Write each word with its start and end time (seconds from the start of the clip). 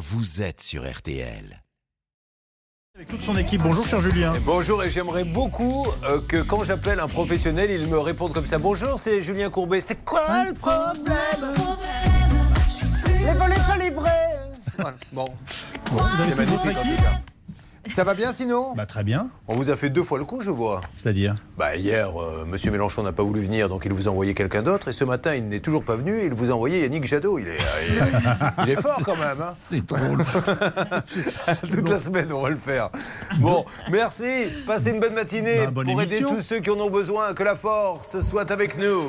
vous 0.00 0.40
êtes 0.40 0.62
sur 0.62 0.90
RTL. 0.90 1.62
Avec 2.96 3.08
toute 3.08 3.20
son 3.20 3.36
équipe. 3.36 3.60
Bonjour, 3.60 3.86
cher 3.86 4.00
Julien. 4.00 4.32
Bonjour, 4.46 4.82
et 4.82 4.88
j'aimerais 4.88 5.24
beaucoup 5.24 5.86
euh, 6.04 6.20
que 6.26 6.38
quand 6.38 6.64
j'appelle 6.64 7.00
un 7.00 7.06
professionnel, 7.06 7.70
il 7.70 7.86
me 7.86 7.98
réponde 7.98 8.32
comme 8.32 8.46
ça. 8.46 8.58
Bonjour, 8.58 8.98
c'est 8.98 9.20
Julien 9.20 9.50
Courbet. 9.50 9.82
C'est 9.82 10.02
quoi 10.02 10.44
le 10.46 10.54
problème? 10.54 11.54
Les 13.18 13.34
volets 13.34 13.54
pas 13.54 13.76
livrés 13.76 14.10
Voilà. 14.78 14.96
Bon, 15.12 15.28
avez 15.92 16.30
c'est 16.30 16.34
magnifique 16.34 16.78
en 16.78 16.82
tout 16.82 17.02
cas. 17.02 17.20
Ça 17.88 18.04
va 18.04 18.14
bien 18.14 18.30
sinon? 18.30 18.74
Bah 18.76 18.84
très 18.86 19.02
bien. 19.02 19.28
On 19.48 19.56
vous 19.56 19.70
a 19.70 19.74
fait 19.76 19.88
deux 19.90 20.02
fois 20.02 20.18
le 20.18 20.24
coup, 20.24 20.40
je 20.42 20.50
vois. 20.50 20.80
C'est-à-dire? 21.02 21.36
Bah 21.56 21.76
hier, 21.76 22.10
euh, 22.20 22.44
Monsieur 22.44 22.70
Mélenchon 22.70 23.02
n'a 23.02 23.12
pas 23.12 23.22
voulu 23.22 23.40
venir, 23.40 23.68
donc 23.68 23.84
il 23.86 23.92
vous 23.92 24.06
a 24.06 24.10
envoyé 24.10 24.34
quelqu'un 24.34 24.62
d'autre. 24.62 24.88
Et 24.88 24.92
ce 24.92 25.02
matin, 25.04 25.34
il 25.34 25.48
n'est 25.48 25.60
toujours 25.60 25.82
pas 25.82 25.96
venu. 25.96 26.18
et 26.20 26.26
Il 26.26 26.34
vous 26.34 26.50
a 26.50 26.54
envoyé 26.54 26.82
Yannick 26.82 27.04
Jadot. 27.04 27.38
Il 27.38 27.48
est, 27.48 27.50
euh, 27.52 27.86
il 27.88 27.94
est, 27.96 28.02
il 28.64 28.70
est 28.70 28.80
fort 28.80 29.00
quand 29.04 29.16
même. 29.16 29.40
hein. 29.40 29.52
C'est 29.56 29.84
drôle. 29.84 30.24
Toute 31.70 31.88
la 31.88 31.98
semaine, 31.98 32.30
on 32.32 32.42
va 32.42 32.50
le 32.50 32.56
faire. 32.56 32.90
Bon, 33.38 33.64
merci. 33.90 34.48
Passez 34.66 34.90
une 34.90 35.00
bonne 35.00 35.14
matinée 35.14 35.64
Bah, 35.64 35.70
bonne 35.70 35.86
pour 35.86 36.02
aider 36.02 36.20
tous 36.20 36.42
ceux 36.42 36.60
qui 36.60 36.70
en 36.70 36.78
ont 36.78 36.90
besoin. 36.90 37.32
Que 37.34 37.42
la 37.42 37.56
force 37.56 38.20
soit 38.20 38.50
avec 38.50 38.76
nous. 38.78 39.08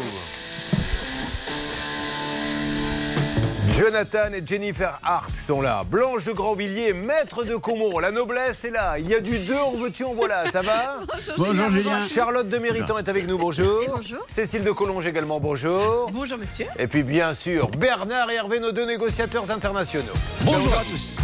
Jonathan 3.81 4.31
et 4.31 4.43
Jennifer 4.45 4.99
Hart 5.01 5.35
sont 5.35 5.59
là. 5.59 5.83
Blanche 5.83 6.25
de 6.25 6.33
Grandvilliers, 6.33 6.93
maître 6.93 7.43
de 7.43 7.55
Comont. 7.55 7.97
La 7.97 8.11
noblesse 8.11 8.63
est 8.63 8.69
là. 8.69 8.99
Il 8.99 9.09
y 9.09 9.15
a 9.15 9.19
du 9.19 9.39
deux 9.39 9.57
en 9.57 9.71
veux-tu, 9.71 10.03
en 10.03 10.13
voilà. 10.13 10.45
Ça 10.51 10.61
va 10.61 10.99
Bonjour 11.39 11.71
Julien. 11.71 11.99
Charlotte 11.99 12.47
de 12.47 12.59
Méritant 12.59 12.99
est 12.99 13.09
avec 13.09 13.25
nous. 13.25 13.39
Bonjour. 13.39 13.81
bonjour. 13.91 14.19
Cécile 14.27 14.63
de 14.63 14.69
Collonges 14.69 15.07
également. 15.07 15.39
Bonjour. 15.39 16.11
Bonjour 16.13 16.37
monsieur. 16.37 16.67
Et 16.77 16.85
puis 16.85 17.01
bien 17.01 17.33
sûr, 17.33 17.69
Bernard 17.69 18.29
et 18.29 18.35
Hervé, 18.35 18.59
nos 18.59 18.71
deux 18.71 18.85
négociateurs 18.85 19.49
internationaux. 19.49 20.13
Bonjour 20.41 20.77
à 20.77 20.83
tous. 20.83 21.17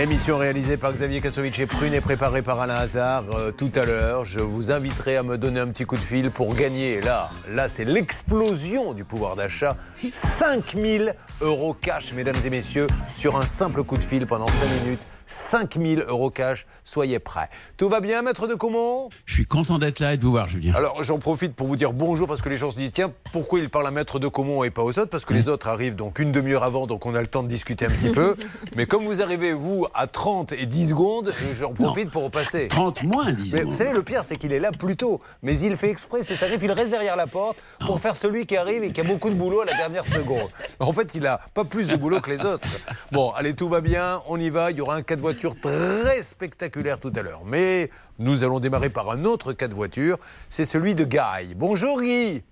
Émission 0.00 0.38
réalisée 0.38 0.76
par 0.76 0.92
Xavier 0.92 1.20
Kassovitch 1.20 1.60
et 1.60 1.66
Prune 1.66 1.94
et 1.94 2.00
préparée 2.00 2.42
par 2.42 2.60
Alain 2.60 2.74
Hazard. 2.74 3.24
Euh, 3.34 3.52
tout 3.52 3.70
à 3.76 3.84
l'heure, 3.84 4.24
je 4.24 4.40
vous 4.40 4.72
inviterai 4.72 5.16
à 5.16 5.22
me 5.22 5.38
donner 5.38 5.60
un 5.60 5.68
petit 5.68 5.84
coup 5.84 5.96
de 5.96 6.00
fil 6.00 6.30
pour 6.30 6.54
gagner. 6.54 7.00
Là, 7.00 7.30
là 7.48 7.68
c'est 7.68 7.84
l'explosion 7.84 8.92
du 8.92 9.04
pouvoir 9.04 9.36
d'achat. 9.36 9.76
5000 10.10 11.14
euros 11.40 11.74
cash, 11.74 12.12
mesdames 12.12 12.36
et 12.44 12.50
messieurs, 12.50 12.86
sur 13.14 13.36
un 13.36 13.46
simple 13.46 13.84
coup 13.84 13.96
de 13.96 14.04
fil 14.04 14.26
pendant 14.26 14.48
5 14.48 14.54
minutes. 14.82 15.00
5000 15.26 16.04
euros 16.08 16.30
cash, 16.30 16.66
soyez 16.84 17.18
prêts. 17.18 17.48
Tout 17.76 17.88
va 17.88 18.00
bien, 18.00 18.22
maître 18.22 18.46
de 18.46 18.54
Comont? 18.54 19.08
Je 19.26 19.34
suis 19.34 19.46
content 19.46 19.78
d'être 19.78 20.00
là 20.00 20.14
et 20.14 20.16
de 20.16 20.24
vous 20.24 20.30
voir 20.32 20.48
Julien. 20.48 20.74
Alors 20.74 21.02
j'en 21.02 21.18
profite 21.18 21.54
pour 21.54 21.66
vous 21.66 21.76
dire 21.76 21.92
bonjour 21.92 22.28
parce 22.28 22.42
que 22.42 22.48
les 22.48 22.56
gens 22.56 22.70
se 22.70 22.76
disent 22.76 22.92
tiens 22.92 23.12
pourquoi 23.32 23.60
il 23.60 23.70
parle 23.70 23.86
à 23.86 23.90
maître 23.90 24.18
de 24.18 24.28
Comont 24.28 24.64
et 24.64 24.70
pas 24.70 24.82
aux 24.82 24.98
autres? 24.98 25.10
Parce 25.10 25.24
que 25.24 25.34
les 25.34 25.48
autres 25.48 25.68
arrivent 25.68 25.96
donc 25.96 26.18
une 26.18 26.32
demi-heure 26.32 26.64
avant 26.64 26.86
donc 26.86 27.06
on 27.06 27.14
a 27.14 27.20
le 27.20 27.26
temps 27.26 27.42
de 27.42 27.48
discuter 27.48 27.86
un 27.86 27.90
petit 27.90 28.10
peu. 28.10 28.36
Mais 28.76 28.86
comme 28.86 29.04
vous 29.04 29.22
arrivez 29.22 29.52
vous 29.52 29.86
à 29.94 30.06
30 30.06 30.52
et 30.52 30.66
10 30.66 30.90
secondes, 30.90 31.32
j'en 31.54 31.72
profite 31.72 32.10
pour 32.10 32.24
repasser. 32.24 32.68
30 32.68 33.02
moins, 33.04 33.32
disons. 33.32 33.58
Mais 33.58 33.64
vous 33.64 33.74
savez, 33.74 33.92
le 33.92 34.02
pire, 34.02 34.24
c'est 34.24 34.36
qu'il 34.36 34.52
est 34.52 34.60
là 34.60 34.70
plus 34.72 34.96
tôt. 34.96 35.20
Mais 35.42 35.58
il 35.58 35.76
fait 35.76 35.90
exprès, 35.90 36.22
c'est 36.22 36.34
ça 36.34 36.46
arrive, 36.46 36.62
il 36.62 36.72
reste 36.72 36.90
derrière 36.90 37.16
la 37.16 37.26
porte 37.26 37.58
pour 37.86 38.00
faire 38.00 38.16
celui 38.16 38.46
qui 38.46 38.56
arrive 38.56 38.82
et 38.82 38.92
qui 38.92 39.00
a 39.00 39.04
beaucoup 39.04 39.30
de 39.30 39.34
boulot 39.34 39.60
à 39.62 39.64
la 39.64 39.74
dernière 39.74 40.06
seconde. 40.06 40.48
En 40.80 40.92
fait, 40.92 41.14
il 41.14 41.26
a 41.26 41.40
pas 41.54 41.64
plus 41.64 41.88
de 41.88 41.96
boulot 41.96 42.20
que 42.20 42.30
les 42.30 42.44
autres. 42.44 42.66
Bon, 43.12 43.30
allez, 43.32 43.54
tout 43.54 43.68
va 43.68 43.80
bien, 43.80 44.20
on 44.26 44.38
y 44.38 44.50
va. 44.50 44.70
Il 44.70 44.78
y 44.78 44.80
aura 44.80 44.96
un 44.96 45.02
cas 45.14 45.16
de 45.16 45.20
voiture 45.20 45.54
très 45.60 46.22
spectaculaire 46.22 46.98
tout 46.98 47.12
à 47.14 47.22
l'heure. 47.22 47.42
Mais 47.46 47.88
nous 48.18 48.42
allons 48.42 48.58
démarrer 48.58 48.90
par 48.90 49.10
un 49.10 49.24
autre 49.24 49.52
cas 49.52 49.68
de 49.68 49.74
voiture. 49.74 50.18
C'est 50.48 50.64
celui 50.64 50.96
de 50.96 51.04
Guy. 51.04 51.54
Bonjour 51.54 52.02
Guy. 52.02 52.42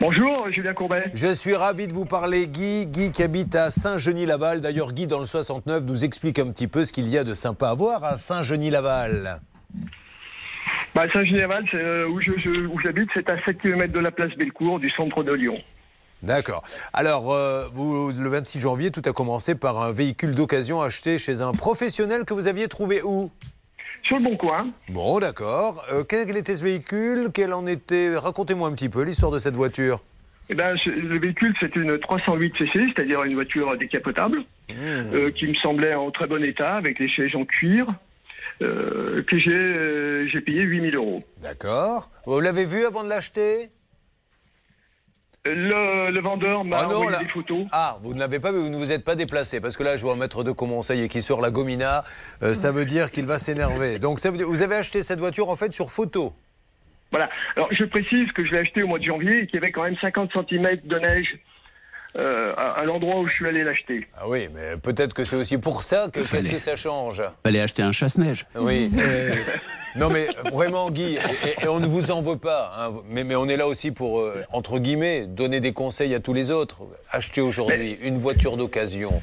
Bonjour, 0.00 0.48
Julien 0.50 0.72
Courbet. 0.72 1.04
Je 1.12 1.32
suis 1.34 1.54
ravi 1.54 1.86
de 1.86 1.92
vous 1.92 2.06
parler, 2.06 2.48
Guy. 2.48 2.86
Guy 2.86 3.12
qui 3.12 3.22
habite 3.22 3.54
à 3.54 3.70
Saint-Genis-Laval. 3.70 4.62
D'ailleurs, 4.62 4.92
Guy, 4.92 5.06
dans 5.06 5.20
le 5.20 5.26
69, 5.26 5.84
nous 5.84 6.04
explique 6.04 6.38
un 6.38 6.50
petit 6.50 6.68
peu 6.68 6.84
ce 6.84 6.92
qu'il 6.94 7.08
y 7.08 7.18
a 7.18 7.24
de 7.24 7.34
sympa 7.34 7.68
à 7.68 7.74
voir 7.74 8.04
à 8.04 8.16
Saint-Genis-Laval. 8.16 9.40
Bah, 10.94 11.04
Saint-Général, 11.12 11.64
c'est 11.70 11.76
euh, 11.76 12.08
où 12.08 12.80
j'habite, 12.80 13.10
c'est 13.12 13.28
à 13.28 13.36
7 13.44 13.58
km 13.58 13.92
de 13.92 14.00
la 14.00 14.10
place 14.10 14.34
Bellecour, 14.38 14.80
du 14.80 14.88
centre 14.90 15.22
de 15.22 15.32
Lyon. 15.32 15.58
D'accord. 16.22 16.62
Alors, 16.92 17.32
euh, 17.32 17.66
vous, 17.72 18.10
le 18.10 18.28
26 18.28 18.60
janvier, 18.60 18.90
tout 18.90 19.02
a 19.04 19.12
commencé 19.12 19.54
par 19.54 19.82
un 19.82 19.92
véhicule 19.92 20.34
d'occasion 20.34 20.80
acheté 20.80 21.18
chez 21.18 21.40
un 21.40 21.52
professionnel 21.52 22.24
que 22.24 22.34
vous 22.34 22.48
aviez 22.48 22.68
trouvé 22.68 23.02
où? 23.02 23.30
Sur 24.02 24.18
le 24.18 24.24
bon 24.24 24.36
coin, 24.36 24.68
Bon, 24.88 25.18
d'accord. 25.18 25.84
Euh, 25.92 26.04
quel 26.08 26.36
était 26.36 26.54
ce 26.56 26.62
véhicule? 26.64 27.30
Quel 27.34 27.52
en 27.52 27.66
était 27.66 28.16
Racontez-moi 28.16 28.68
un 28.68 28.72
petit 28.72 28.88
peu 28.88 29.02
l'histoire 29.02 29.32
de 29.32 29.38
cette 29.38 29.54
voiture. 29.56 30.00
eh 30.48 30.54
ben, 30.54 30.76
le 30.86 31.18
véhicule, 31.18 31.54
c'est 31.60 31.74
une 31.76 31.98
308 31.98 32.54
cc, 32.56 32.84
c'est-à-dire 32.94 33.22
une 33.24 33.34
voiture 33.34 33.76
décapotable, 33.76 34.44
euh, 34.70 35.30
qui 35.32 35.48
me 35.48 35.54
semblait 35.54 35.94
en 35.94 36.10
très 36.12 36.26
bon 36.28 36.42
état, 36.44 36.76
avec 36.76 36.98
les 37.00 37.08
sièges 37.08 37.34
en 37.34 37.44
cuir, 37.44 37.86
que 38.60 39.38
j'ai 39.38 40.28
j'ai 40.30 40.40
payé 40.40 40.62
8000 40.62 40.96
euros. 40.96 41.22
D'accord. 41.42 42.08
Vous 42.26 42.40
l'avez 42.40 42.64
vu 42.64 42.86
avant 42.86 43.04
de 43.04 43.08
l'acheter? 43.10 43.70
Le, 45.54 46.10
le 46.10 46.20
vendeur 46.20 46.64
m'a 46.64 46.78
Ah 46.80 46.82
non, 46.86 46.96
envoyé 46.96 47.10
là- 47.12 47.18
des 47.18 47.28
photos. 47.28 47.66
Ah, 47.72 47.98
vous 48.02 48.14
ne 48.14 48.18
l'avez 48.20 48.40
pas 48.40 48.52
vu, 48.52 48.58
vous 48.58 48.68
ne 48.70 48.76
vous 48.76 48.92
êtes 48.92 49.04
pas 49.04 49.14
déplacé. 49.14 49.60
Parce 49.60 49.76
que 49.76 49.82
là, 49.82 49.96
je 49.96 50.02
vois 50.02 50.12
un 50.12 50.16
maître 50.16 50.44
de 50.44 50.52
comment 50.52 50.82
ça 50.82 50.94
y 50.94 51.02
est, 51.02 51.08
qui 51.08 51.22
sort 51.22 51.40
la 51.40 51.50
gomina. 51.50 52.04
Euh, 52.42 52.54
ça 52.54 52.72
veut 52.72 52.84
dire 52.84 53.10
qu'il 53.12 53.26
va 53.26 53.38
s'énerver. 53.38 53.98
Donc, 53.98 54.20
ça 54.20 54.30
veut 54.30 54.36
dire, 54.36 54.46
vous 54.48 54.62
avez 54.62 54.76
acheté 54.76 55.02
cette 55.02 55.18
voiture, 55.20 55.48
en 55.48 55.56
fait, 55.56 55.72
sur 55.72 55.90
photo. 55.90 56.32
Voilà. 57.12 57.30
Alors, 57.54 57.68
je 57.72 57.84
précise 57.84 58.30
que 58.32 58.44
je 58.44 58.52
l'ai 58.52 58.58
acheté 58.58 58.82
au 58.82 58.88
mois 58.88 58.98
de 58.98 59.04
janvier 59.04 59.42
et 59.42 59.46
qu'il 59.46 59.54
y 59.54 59.62
avait 59.62 59.70
quand 59.72 59.84
même 59.84 59.96
50 60.00 60.30
cm 60.32 60.76
de 60.84 60.96
neige 60.98 61.38
euh, 62.18 62.52
à, 62.56 62.80
à 62.80 62.84
l'endroit 62.84 63.18
où 63.20 63.28
je 63.28 63.32
suis 63.34 63.46
allé 63.46 63.62
l'acheter. 63.64 64.06
Ah 64.16 64.28
oui, 64.28 64.48
mais 64.54 64.76
peut-être 64.78 65.12
que 65.14 65.24
c'est 65.24 65.36
aussi 65.36 65.58
pour 65.58 65.82
ça 65.82 66.08
que, 66.12 66.20
qu'est-ce 66.20 66.50
que 66.50 66.58
ça 66.58 66.76
change. 66.76 67.22
Fallait 67.44 67.60
acheter 67.60 67.82
un 67.82 67.92
chasse-neige. 67.92 68.46
Oui. 68.54 68.90
euh, 68.98 69.32
non, 69.96 70.08
mais 70.10 70.28
vraiment, 70.52 70.90
Guy, 70.90 71.16
et, 71.16 71.64
et 71.64 71.68
on 71.68 71.80
ne 71.80 71.86
vous 71.86 72.10
en 72.10 72.22
veut 72.22 72.38
pas. 72.38 72.72
hein, 72.78 72.92
mais, 73.08 73.24
mais 73.24 73.36
on 73.36 73.46
est 73.46 73.56
là 73.56 73.66
aussi 73.66 73.90
pour, 73.90 74.20
euh, 74.20 74.42
entre 74.52 74.78
guillemets, 74.78 75.26
donner 75.26 75.60
des 75.60 75.72
conseils 75.72 76.14
à 76.14 76.20
tous 76.20 76.32
les 76.32 76.50
autres. 76.50 76.82
Acheter 77.10 77.40
aujourd'hui 77.40 77.98
une 78.02 78.16
voiture 78.16 78.56
d'occasion, 78.56 79.22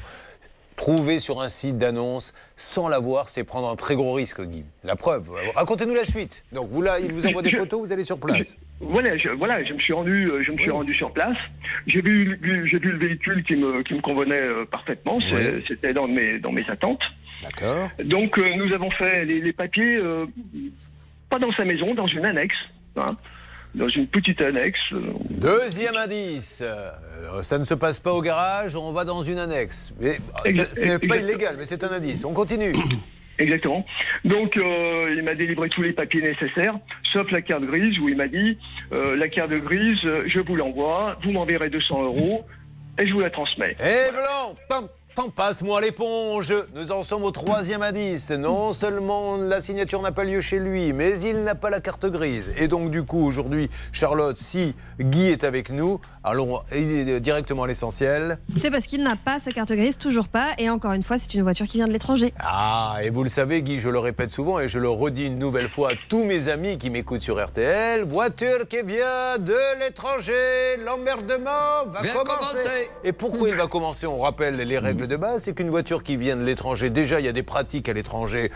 trouver 0.76 1.18
sur 1.20 1.40
un 1.40 1.48
site 1.48 1.78
d'annonce 1.78 2.34
sans 2.56 2.88
l'avoir, 2.88 3.28
c'est 3.28 3.44
prendre 3.44 3.68
un 3.68 3.76
très 3.76 3.94
gros 3.96 4.12
risque, 4.12 4.40
Guy. 4.42 4.64
La 4.82 4.96
preuve. 4.96 5.30
Racontez-nous 5.54 5.94
la 5.94 6.04
suite. 6.04 6.42
Donc, 6.52 6.68
vous 6.70 6.82
là, 6.82 6.98
il 7.00 7.12
vous 7.12 7.26
envoie 7.26 7.42
des 7.42 7.52
photos, 7.52 7.80
vous 7.80 7.92
allez 7.92 8.04
sur 8.04 8.18
place. 8.18 8.56
Voilà, 8.88 9.16
je, 9.16 9.28
voilà, 9.30 9.64
je 9.64 9.72
me 9.72 9.78
suis 9.78 9.92
rendu, 9.92 10.30
euh, 10.30 10.42
je 10.44 10.52
me 10.52 10.58
suis 10.58 10.70
rendu 10.70 10.94
sur 10.94 11.12
place. 11.12 11.36
J'ai 11.86 12.00
vu, 12.00 12.38
j'ai 12.70 12.78
vu 12.78 12.92
le 12.92 12.98
véhicule 12.98 13.42
qui 13.44 13.56
me, 13.56 13.82
qui 13.82 13.94
me 13.94 14.00
convenait 14.00 14.40
euh, 14.40 14.64
parfaitement. 14.64 15.16
Oui. 15.18 15.62
C'était 15.68 15.92
dans 15.92 16.06
mes, 16.08 16.38
dans 16.38 16.52
mes 16.52 16.68
attentes. 16.68 17.02
D'accord. 17.42 17.90
Donc, 18.04 18.38
euh, 18.38 18.54
nous 18.56 18.72
avons 18.74 18.90
fait 18.92 19.24
les, 19.24 19.40
les 19.40 19.52
papiers, 19.52 19.96
euh, 19.96 20.26
pas 21.28 21.38
dans 21.38 21.52
sa 21.52 21.64
maison, 21.64 21.86
dans 21.94 22.06
une 22.06 22.24
annexe, 22.24 22.54
hein, 22.96 23.16
dans 23.74 23.88
une 23.88 24.06
petite 24.06 24.40
annexe. 24.40 24.78
euh, 24.92 25.00
Deuxième 25.30 25.96
indice. 25.96 26.62
Ça 27.42 27.58
ne 27.58 27.64
se 27.64 27.74
passe 27.74 27.98
pas 27.98 28.12
au 28.12 28.22
garage, 28.22 28.76
on 28.76 28.92
va 28.92 29.04
dans 29.04 29.22
une 29.22 29.38
annexe. 29.38 29.92
Mais, 30.00 30.18
ce 30.46 30.84
n'est 30.84 30.98
pas 30.98 31.16
illégal, 31.18 31.56
mais 31.58 31.64
c'est 31.66 31.82
un 31.84 31.90
indice. 31.92 32.24
On 32.24 32.32
continue. 32.32 32.72
Exactement. 33.38 33.84
Donc, 34.24 34.56
euh, 34.56 35.14
il 35.16 35.22
m'a 35.22 35.34
délivré 35.34 35.68
tous 35.68 35.82
les 35.82 35.92
papiers 35.92 36.22
nécessaires, 36.22 36.78
sauf 37.12 37.30
la 37.30 37.42
carte 37.42 37.64
grise, 37.64 37.98
où 37.98 38.08
il 38.08 38.16
m'a 38.16 38.28
dit 38.28 38.58
euh, 38.92 39.16
la 39.16 39.28
carte 39.28 39.50
grise, 39.50 39.98
je 40.02 40.40
vous 40.40 40.56
l'envoie, 40.56 41.18
vous 41.22 41.32
m'enverrez 41.32 41.70
200 41.70 42.04
euros 42.04 42.44
et 42.98 43.06
je 43.06 43.12
vous 43.12 43.20
la 43.20 43.30
transmets. 43.30 43.72
Et 43.72 44.10
tant, 44.68 44.82
tant 45.14 45.30
passe-moi 45.30 45.80
l'éponge. 45.80 46.54
Nous 46.74 46.90
en 46.90 47.02
sommes 47.02 47.24
au 47.24 47.30
troisième 47.30 47.82
indice. 47.82 48.30
Non 48.30 48.72
seulement 48.72 49.36
la 49.36 49.60
signature 49.60 50.02
n'a 50.02 50.12
pas 50.12 50.24
lieu 50.24 50.40
chez 50.40 50.58
lui, 50.58 50.92
mais 50.92 51.20
il 51.20 51.44
n'a 51.44 51.54
pas 51.54 51.70
la 51.70 51.80
carte 51.80 52.06
grise. 52.06 52.50
Et 52.56 52.68
donc 52.68 52.90
du 52.90 53.04
coup, 53.04 53.24
aujourd'hui, 53.24 53.70
Charlotte, 53.92 54.36
si 54.36 54.74
Guy 54.98 55.26
est 55.26 55.44
avec 55.44 55.70
nous, 55.70 56.00
allons 56.24 56.60
directement 57.20 57.64
à 57.64 57.66
l'essentiel. 57.66 58.38
C'est 58.56 58.70
parce 58.70 58.86
qu'il 58.86 59.02
n'a 59.02 59.16
pas 59.16 59.38
sa 59.38 59.52
carte 59.52 59.72
grise, 59.72 59.98
toujours 59.98 60.28
pas. 60.28 60.50
Et 60.58 60.68
encore 60.68 60.92
une 60.92 61.02
fois, 61.02 61.18
c'est 61.18 61.32
une 61.34 61.42
voiture 61.42 61.66
qui 61.66 61.76
vient 61.76 61.86
de 61.86 61.92
l'étranger. 61.92 62.32
Ah, 62.40 62.96
et 63.02 63.10
vous 63.10 63.22
le 63.22 63.30
savez, 63.30 63.62
Guy, 63.62 63.80
je 63.80 63.88
le 63.88 63.98
répète 63.98 64.32
souvent 64.32 64.58
et 64.58 64.68
je 64.68 64.78
le 64.78 64.88
redis 64.88 65.26
une 65.26 65.38
nouvelle 65.38 65.68
fois 65.68 65.90
à 65.90 65.94
tous 66.08 66.24
mes 66.24 66.48
amis 66.48 66.78
qui 66.78 66.90
m'écoutent 66.90 67.20
sur 67.20 67.44
RTL. 67.44 68.04
Voiture 68.04 68.66
qui 68.68 68.82
vient 68.82 69.38
de 69.38 69.54
l'étranger, 69.80 70.76
l'emmerdement 70.84 71.86
va 71.86 72.00
commencer. 72.08 72.90
Et 73.04 73.12
pourquoi 73.12 73.48
il 73.48 73.54
va 73.54 73.68
commencer? 73.68 74.06
On 74.06 74.18
rappelle 74.20 74.56
les 74.56 74.78
règles 74.78 75.03
de 75.06 75.16
base, 75.16 75.44
c'est 75.44 75.54
qu'une 75.54 75.70
voiture 75.70 76.02
qui 76.02 76.16
vient 76.16 76.36
de 76.36 76.42
l'étranger, 76.44 76.90
déjà 76.90 77.20
il 77.20 77.26
y 77.26 77.28
a 77.28 77.32
des 77.32 77.42
pratiques 77.42 77.88
à 77.88 77.92
l'étranger 77.92 78.50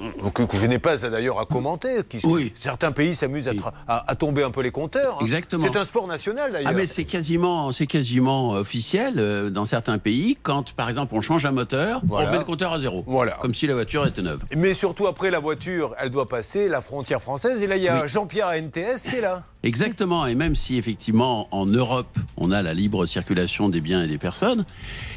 euh, 0.00 0.30
que, 0.30 0.42
que 0.42 0.56
je 0.56 0.66
n'ai 0.66 0.78
pas 0.78 0.96
d'ailleurs 0.96 1.38
à 1.40 1.44
commenter. 1.46 2.02
Qui, 2.08 2.20
Oui. 2.24 2.52
Certains 2.58 2.92
pays 2.92 3.14
s'amusent 3.14 3.48
à, 3.48 3.52
tra- 3.54 3.72
à- 3.88 4.10
à 4.10 4.14
tomber 4.14 4.42
un 4.42 4.50
peu 4.50 4.60
les 4.62 4.70
compteurs. 4.70 5.16
hein. 5.16 5.22
Exactement. 5.22 5.62
C'est 5.64 5.78
un 5.78 5.84
sport 5.84 6.06
national 6.06 6.52
d'ailleurs. 6.52 6.70
Ah 6.72 6.76
mais 6.76 6.86
c'est 6.86 7.04
quasiment, 7.04 7.72
c'est 7.72 7.86
quasiment 7.86 8.50
officiel 8.52 9.14
euh, 9.18 9.50
dans 9.50 9.64
certains 9.64 9.98
pays 9.98 10.36
quand 10.42 10.72
par 10.74 10.88
exemple 10.88 11.14
on 11.14 11.20
change 11.20 11.46
un 11.46 11.52
moteur, 11.52 12.00
Voilà. 12.06 12.28
on 12.28 12.32
met 12.32 12.38
le 12.38 12.44
compteur 12.44 12.72
à 12.72 12.78
zéro, 12.80 13.04
Voilà. 13.06 13.38
comme 13.40 13.54
si 13.54 13.66
la 13.66 13.74
voiture 13.74 14.06
était 14.06 14.22
neuve. 14.22 14.40
Mais 14.56 14.74
surtout 14.74 15.06
après 15.06 15.30
la 15.30 15.38
voiture, 15.38 15.94
elle 15.98 16.10
doit 16.10 16.28
passer 16.28 16.68
la 16.68 16.80
frontière 16.80 17.22
française. 17.22 17.62
Et 17.62 17.66
là, 17.66 17.76
il 17.76 17.82
y 17.82 17.88
a 17.88 18.02
Oui. 18.02 18.08
Jean-Pierre 18.08 18.48
à 18.48 18.58
NTS 18.58 19.08
qui 19.08 19.16
est 19.16 19.20
là. 19.20 19.44
Exactement. 19.66 20.26
Et 20.26 20.34
même 20.34 20.54
si 20.54 20.76
effectivement 20.78 21.48
en 21.50 21.66
Europe 21.66 22.16
on 22.36 22.52
a 22.52 22.62
la 22.62 22.72
libre 22.72 23.04
circulation 23.06 23.68
des 23.68 23.80
biens 23.80 24.02
et 24.04 24.06
des 24.06 24.18
personnes, 24.18 24.64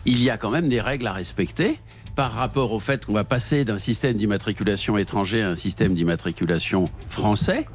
il 0.05 0.21
y 0.23 0.29
a 0.29 0.37
quand 0.37 0.49
même 0.49 0.67
des 0.69 0.81
règles 0.81 1.05
à 1.07 1.13
respecter 1.13 1.77
par 2.15 2.33
rapport 2.33 2.73
au 2.73 2.79
fait 2.79 3.05
qu'on 3.05 3.13
va 3.13 3.23
passer 3.23 3.63
d'un 3.63 3.77
système 3.79 4.17
d'immatriculation 4.17 4.97
étranger 4.97 5.41
à 5.43 5.49
un 5.49 5.55
système 5.55 5.93
d'immatriculation 5.93 6.89
français. 7.09 7.65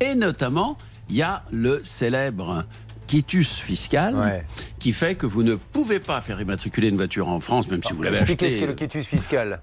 Et 0.00 0.14
notamment, 0.14 0.76
il 1.10 1.16
y 1.16 1.22
a 1.22 1.44
le 1.52 1.82
célèbre 1.84 2.64
quitus 3.06 3.56
fiscal 3.58 4.16
Ouais. 4.16 4.42
qui 4.78 4.92
fait 4.94 5.14
que 5.16 5.26
vous 5.26 5.42
ne 5.42 5.54
pouvez 5.56 5.98
pas 6.00 6.20
faire 6.22 6.40
immatriculer 6.40 6.88
une 6.88 6.96
voiture 6.96 7.28
en 7.28 7.40
France, 7.40 7.68
même 7.70 7.82
si 7.84 7.92
vous 7.92 8.02
l'avez 8.02 8.16
Expliquez 8.16 8.46
achetée. 8.46 8.54
ce 8.56 8.60
qu'est 8.62 8.66
le 8.70 8.74
quitus 8.74 9.06
fiscal. 9.06 9.60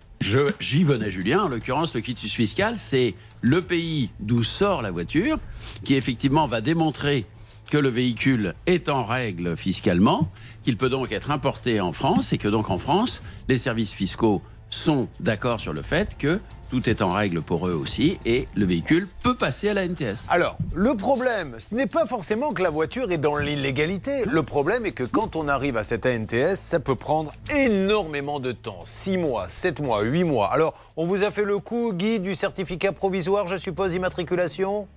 J'y 0.59 0.83
venais, 0.83 1.09
Julien. 1.09 1.41
En 1.43 1.47
l'occurrence, 1.47 1.95
le 1.95 2.01
quitus 2.01 2.31
fiscal, 2.31 2.75
c'est 2.77 3.15
le 3.41 3.61
pays 3.61 4.09
d'où 4.19 4.43
sort 4.43 4.81
la 4.81 4.91
voiture, 4.91 5.39
qui 5.83 5.95
effectivement 5.95 6.47
va 6.47 6.61
démontrer 6.61 7.25
que 7.69 7.77
le 7.77 7.89
véhicule 7.89 8.55
est 8.65 8.89
en 8.89 9.03
règle 9.03 9.55
fiscalement, 9.55 10.31
qu'il 10.63 10.77
peut 10.77 10.89
donc 10.89 11.11
être 11.11 11.31
importé 11.31 11.79
en 11.81 11.93
France 11.93 12.33
et 12.33 12.37
que 12.37 12.47
donc 12.47 12.69
en 12.69 12.79
France, 12.79 13.21
les 13.47 13.57
services 13.57 13.93
fiscaux 13.93 14.41
sont 14.69 15.07
d'accord 15.19 15.59
sur 15.59 15.73
le 15.73 15.81
fait 15.81 16.17
que 16.17 16.39
tout 16.69 16.89
est 16.89 17.01
en 17.01 17.11
règle 17.11 17.41
pour 17.41 17.67
eux 17.67 17.73
aussi 17.73 18.19
et 18.25 18.47
le 18.55 18.65
véhicule 18.65 19.07
peut 19.23 19.35
passer 19.35 19.69
à 19.69 19.73
la 19.73 19.87
NTS. 19.87 20.27
Alors, 20.29 20.57
le 20.75 20.95
problème, 20.95 21.55
ce 21.59 21.75
n'est 21.75 21.87
pas 21.87 22.05
forcément 22.05 22.53
que 22.53 22.61
la 22.61 22.69
voiture 22.69 23.11
est 23.11 23.17
dans 23.17 23.37
l'illégalité. 23.37 24.23
Le 24.31 24.43
problème 24.43 24.85
est 24.85 24.91
que 24.91 25.03
quand 25.03 25.35
on 25.35 25.47
arrive 25.47 25.77
à 25.77 25.83
cette 25.83 26.05
ANTS, 26.05 26.55
ça 26.55 26.79
peut 26.79 26.95
prendre 26.95 27.33
énormément 27.53 28.39
de 28.39 28.51
temps. 28.51 28.81
6 28.85 29.17
mois, 29.17 29.49
7 29.49 29.79
mois, 29.79 30.03
8 30.03 30.23
mois. 30.23 30.51
Alors, 30.53 30.73
on 30.97 31.05
vous 31.05 31.23
a 31.23 31.31
fait 31.31 31.45
le 31.45 31.59
coup, 31.59 31.93
Guy, 31.93 32.19
du 32.19 32.35
certificat 32.35 32.91
provisoire, 32.91 33.47
je 33.47 33.57
suppose, 33.57 33.93
immatriculation 33.93 34.87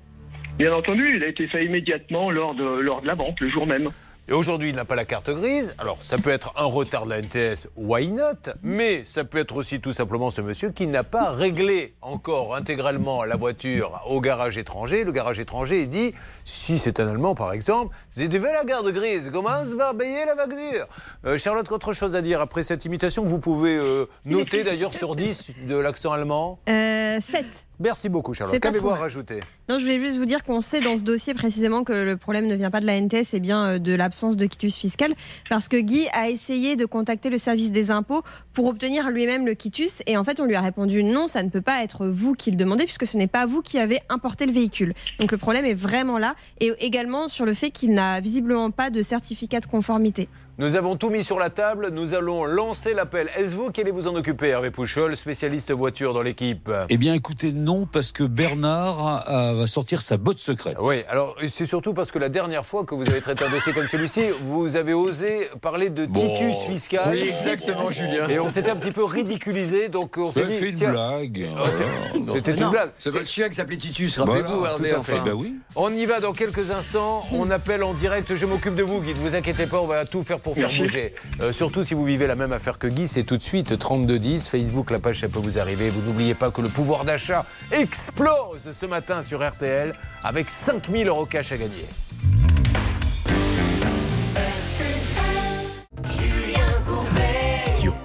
Bien 0.58 0.72
entendu, 0.72 1.16
il 1.16 1.25
a 1.25 1.28
été 1.28 1.48
fait 1.48 1.64
immédiatement 1.64 2.30
lors 2.30 2.54
de, 2.54 2.62
lors 2.62 3.00
de 3.00 3.06
la 3.06 3.14
vente, 3.14 3.40
le 3.40 3.48
jour 3.48 3.66
même. 3.66 3.90
Et 4.28 4.32
aujourd'hui, 4.32 4.69
il 4.69 4.76
n'a 4.76 4.84
pas 4.84 4.94
la 4.94 5.04
carte 5.04 5.30
grise. 5.30 5.74
Alors, 5.78 5.98
ça 6.00 6.16
peut 6.16 6.30
être 6.30 6.52
un 6.56 6.64
retard 6.64 7.06
de 7.06 7.10
la 7.10 7.19
NTS, 7.20 7.69
why 7.76 8.12
not? 8.12 8.52
Mais 8.62 9.02
ça 9.04 9.24
peut 9.24 9.38
être 9.38 9.56
aussi 9.56 9.80
tout 9.80 9.92
simplement 9.92 10.30
ce 10.30 10.40
monsieur 10.40 10.70
qui 10.70 10.86
n'a 10.86 11.02
pas 11.02 11.32
réglé 11.32 11.94
encore 12.02 12.54
intégralement 12.54 13.24
la 13.24 13.34
voiture 13.34 14.00
au 14.06 14.20
garage 14.20 14.58
étranger. 14.58 15.02
Le 15.02 15.10
garage 15.10 15.40
étranger, 15.40 15.82
il 15.82 15.88
dit 15.88 16.14
si 16.44 16.78
c'est 16.78 17.00
un 17.00 17.08
Allemand, 17.08 17.34
par 17.34 17.52
exemple, 17.52 17.94
vous 18.14 18.28
devez 18.28 18.52
la 18.52 18.64
carte 18.64 18.86
grise, 18.86 19.28
comment 19.32 19.64
se 19.64 19.74
va 19.74 19.92
payer 19.92 20.25
la 20.25 20.36
facture 20.36 20.86
Euh, 21.26 21.36
Charlotte, 21.36 21.70
autre 21.72 21.92
chose 21.92 22.14
à 22.14 22.22
dire 22.22 22.40
après 22.40 22.62
cette 22.62 22.84
imitation 22.84 23.25
que 23.25 23.28
vous 23.28 23.40
pouvez 23.40 23.76
euh, 23.76 24.06
noter 24.25 24.62
d'ailleurs 24.62 24.94
sur 24.94 25.16
10 25.16 25.50
de 25.68 25.76
l'accent 25.76 26.12
allemand? 26.12 26.60
Euh, 26.68 27.18
7. 27.20 27.44
Merci 27.80 28.08
beaucoup, 28.08 28.34
Charlotte. 28.34 28.54
C'est 28.54 28.60
Qu'avez-vous 28.60 28.90
à 28.90 28.96
rajouter? 28.96 29.40
Non, 29.69 29.78
je 29.78 29.84
voulais 29.84 29.98
juste 29.98 30.16
vous 30.16 30.24
dire 30.24 30.44
qu'on 30.44 30.60
sait 30.60 30.80
dans 30.80 30.96
ce 30.96 31.02
dossier 31.02 31.34
précisément 31.34 31.84
que 31.84 31.92
le 31.92 32.16
problème 32.16 32.46
ne 32.46 32.54
vient 32.54 32.70
pas 32.70 32.80
de 32.80 32.86
la 32.86 33.00
NTS, 33.00 33.34
et 33.34 33.40
bien 33.40 33.66
euh, 33.66 33.78
de 33.78 33.92
l'absence 33.94 34.36
de 34.36 34.46
quitus 34.46 34.76
fiscal, 34.76 35.14
parce 35.48 35.69
que 35.69 35.76
Guy 35.76 36.06
a 36.12 36.28
essayé 36.28 36.76
de 36.76 36.84
contacter 36.84 37.30
le 37.30 37.38
service 37.38 37.70
des 37.72 37.90
impôts 37.90 38.22
pour 38.52 38.66
obtenir 38.66 39.10
lui-même 39.10 39.46
le 39.46 39.54
quitus, 39.54 40.02
et 40.06 40.16
en 40.16 40.24
fait 40.24 40.40
on 40.40 40.44
lui 40.44 40.54
a 40.54 40.60
répondu 40.60 41.02
non, 41.02 41.26
ça 41.26 41.42
ne 41.42 41.48
peut 41.48 41.60
pas 41.60 41.82
être 41.82 42.06
vous 42.06 42.34
qui 42.34 42.50
le 42.50 42.56
demandez, 42.56 42.84
puisque 42.84 43.06
ce 43.06 43.16
n'est 43.16 43.26
pas 43.26 43.46
vous 43.46 43.62
qui 43.62 43.78
avez 43.78 44.00
importé 44.08 44.46
le 44.46 44.52
véhicule. 44.52 44.94
Donc 45.18 45.32
le 45.32 45.38
problème 45.38 45.64
est 45.64 45.75
vraiment 45.75 46.18
là, 46.18 46.34
et 46.60 46.72
également 46.78 47.26
sur 47.26 47.46
le 47.46 47.54
fait 47.54 47.70
qu'il 47.70 47.92
n'a 47.94 48.20
visiblement 48.20 48.70
pas 48.70 48.90
de 48.90 49.02
certificat 49.02 49.60
de 49.60 49.66
conformité. 49.66 50.28
Nous 50.58 50.76
avons 50.76 50.96
tout 50.96 51.08
mis 51.08 51.25
sur 51.25 51.38
la 51.38 51.49
table. 51.49 51.88
Nous 51.93 52.12
allons 52.14 52.44
lancer 52.44 52.93
l'appel. 52.93 53.31
Est-ce 53.38 53.56
vous 53.56 53.70
qui 53.70 53.81
allez 53.81 53.90
vous 53.90 54.06
en 54.06 54.14
occuper, 54.14 54.49
Hervé 54.49 54.70
Pouchol, 54.70 55.16
spécialiste 55.16 55.72
voiture 55.72 56.12
dans 56.12 56.20
l'équipe? 56.20 56.70
Eh 56.90 56.99
bien, 56.99 57.14
écoutez, 57.14 57.52
non, 57.52 57.87
parce 57.87 58.12
que 58.12 58.22
Bernard 58.22 59.31
euh, 59.31 59.54
va 59.54 59.66
sortir 59.66 60.02
sa 60.02 60.19
botte 60.19 60.38
secrète. 60.40 60.76
Oui, 60.78 61.04
alors 61.08 61.34
c'est 61.49 61.64
surtout 61.64 61.94
parce 61.94 62.10
que 62.10 62.19
la 62.19 62.28
dernière 62.28 62.66
fois 62.66 62.84
que 62.84 62.94
vous 62.94 63.08
avez 63.08 63.22
traité 63.22 63.44
un 63.46 63.50
dossier 63.50 63.72
comme 63.72 63.88
celui-ci, 63.88 64.25
vous 64.44 64.76
avez 64.76 64.93
osé 64.93 65.49
parler 65.62 65.88
de 65.88 66.04
Bon. 66.04 66.20
titus 66.20 66.56
fiscal. 66.69 67.08
Oui, 67.10 67.31
exactement, 67.31 67.90
Julien. 67.90 68.28
Et 68.28 68.38
on 68.38 68.50
s'était 68.50 68.70
un 68.70 68.76
petit 68.76 68.93
peu 68.93 69.04
ridiculisé, 69.04 69.88
donc 69.88 70.19
on 70.19 70.26
s'est 70.26 70.44
Ça 70.44 70.52
dit. 70.52 70.58
fait 70.58 70.69
une 70.70 70.76
tiens, 70.76 70.90
blague. 70.93 71.49
oh, 71.50 71.56
Voilà. 71.56 72.32
C'était 72.34 72.52
Non, 72.56 72.66
une 72.66 72.70
blague. 72.70 72.90
C'est 72.99 73.10
votre 73.10 73.26
chien 73.26 73.49
qui 73.49 73.54
s'appelait 73.54 73.78
Titus, 73.78 74.19
Voilà, 74.19 74.32
rappelez-vous, 74.43 74.66
Hervé, 74.66 74.90
tout 74.90 74.96
à 74.96 75.02
fait. 75.02 75.12
enfin. 75.14 75.22
Eh 75.25 75.31
ben 75.31 75.34
oui. 75.34 75.54
On 75.76 75.90
y 75.94 76.04
va 76.04 76.20
dans 76.20 76.32
quelques 76.34 76.70
instants. 76.70 77.25
On 77.32 77.50
appelle 77.50 77.82
en 77.82 77.94
direct. 77.94 78.34
Je 78.37 78.44
m'occupe 78.44 78.75
de 78.75 78.82
vous, 78.82 79.00
Guy. 79.00 79.14
Ne 79.14 79.19
vous 79.19 79.34
inquiétez 79.34 79.64
pas, 79.66 79.81
on 79.81 79.87
va 79.87 80.04
tout 80.04 80.22
faire 80.22 80.38
pour 80.42 80.54
faire 80.54 80.68
Merci. 80.68 80.82
bouger. 80.82 81.14
Euh, 81.40 81.52
surtout 81.52 81.84
si 81.84 81.94
vous 81.94 82.04
vivez 82.04 82.26
la 82.26 82.34
même 82.34 82.52
affaire 82.52 82.78
que 82.78 82.86
Guy, 82.86 83.08
c'est 83.08 83.24
tout 83.24 83.36
de 83.36 83.42
suite 83.42 83.78
3210. 83.78 84.48
Facebook, 84.48 84.90
la 84.90 84.98
page, 84.98 85.20
ça 85.20 85.28
peut 85.28 85.38
vous 85.38 85.58
arriver. 85.58 85.90
Vous 85.90 86.02
n'oubliez 86.02 86.34
pas 86.34 86.50
que 86.50 86.60
le 86.60 86.68
pouvoir 86.68 87.04
d'achat 87.04 87.44
explose 87.70 88.70
ce 88.72 88.86
matin 88.86 89.22
sur 89.22 89.46
RTL 89.46 89.94
avec 90.22 90.50
5000 90.50 91.08
euros 91.08 91.26
cash 91.26 91.52
à 91.52 91.56
gagner. 91.56 91.86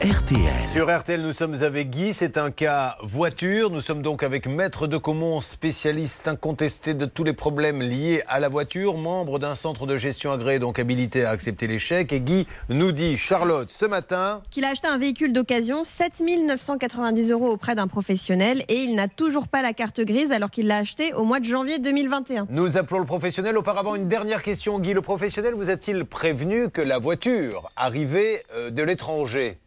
Sur 0.08 0.20
RTL. 0.20 0.40
Sur 0.72 1.00
RTL, 1.00 1.22
nous 1.22 1.34
sommes 1.34 1.62
avec 1.64 1.90
Guy. 1.90 2.14
C'est 2.14 2.38
un 2.38 2.50
cas 2.50 2.96
voiture. 3.04 3.70
Nous 3.70 3.82
sommes 3.82 4.02
donc 4.02 4.24
avec 4.24 4.48
Maître 4.48 4.88
de 4.88 4.96
Comont, 4.96 5.42
spécialiste 5.42 6.30
incontesté 6.30 6.94
de 6.94 7.06
tous 7.06 7.26
les 7.26 7.34
problèmes 7.34 7.82
liés 7.82 8.24
à 8.30 8.40
la 8.40 8.48
voiture, 8.48 8.96
membre 8.96 9.38
d'un 9.38 9.54
centre 9.54 9.86
de 9.86 9.98
gestion 9.98 10.32
agréé, 10.32 10.60
donc 10.60 10.80
habilité 10.80 11.26
à 11.26 11.32
accepter 11.32 11.68
les 11.68 11.78
chèques. 11.78 12.14
Et 12.14 12.22
Guy 12.22 12.48
nous 12.70 12.94
dit, 12.94 13.18
Charlotte, 13.18 13.70
ce 13.70 13.86
matin, 13.86 14.42
Qu'il 14.50 14.64
a 14.64 14.70
acheté 14.70 14.88
un 14.88 14.98
véhicule 14.98 15.34
d'occasion, 15.34 15.84
7 15.84 16.22
990 16.22 17.32
euros 17.32 17.50
auprès 17.50 17.76
d'un 17.76 17.88
professionnel, 17.88 18.64
et 18.70 18.84
il 18.84 18.96
n'a 18.96 19.10
toujours 19.10 19.50
pas 19.50 19.62
la 19.62 19.74
carte 19.74 20.00
grise 20.00 20.32
alors 20.32 20.52
qu'il 20.52 20.68
l'a 20.68 20.78
acheté 20.78 21.14
au 21.16 21.26
mois 21.26 21.42
de 21.42 21.46
janvier 21.46 21.80
2021. 21.80 22.48
nous 22.50 22.78
appelons 22.78 23.00
le 23.00 23.06
professionnel. 23.06 23.58
Auparavant, 23.58 23.96
une 23.96 24.08
dernière 24.08 24.42
question. 24.42 24.80
Guy, 24.80 24.94
le 24.94 25.02
professionnel 25.02 25.54
vous 25.54 25.70
a-t-il 25.70 26.06
prévenu 26.06 26.70
que 26.70 26.82
la 26.82 26.98
voiture 26.98 27.70
arrivait 27.76 28.46
euh, 28.56 28.70
de 28.70 28.84
l'étranger? 28.84 29.58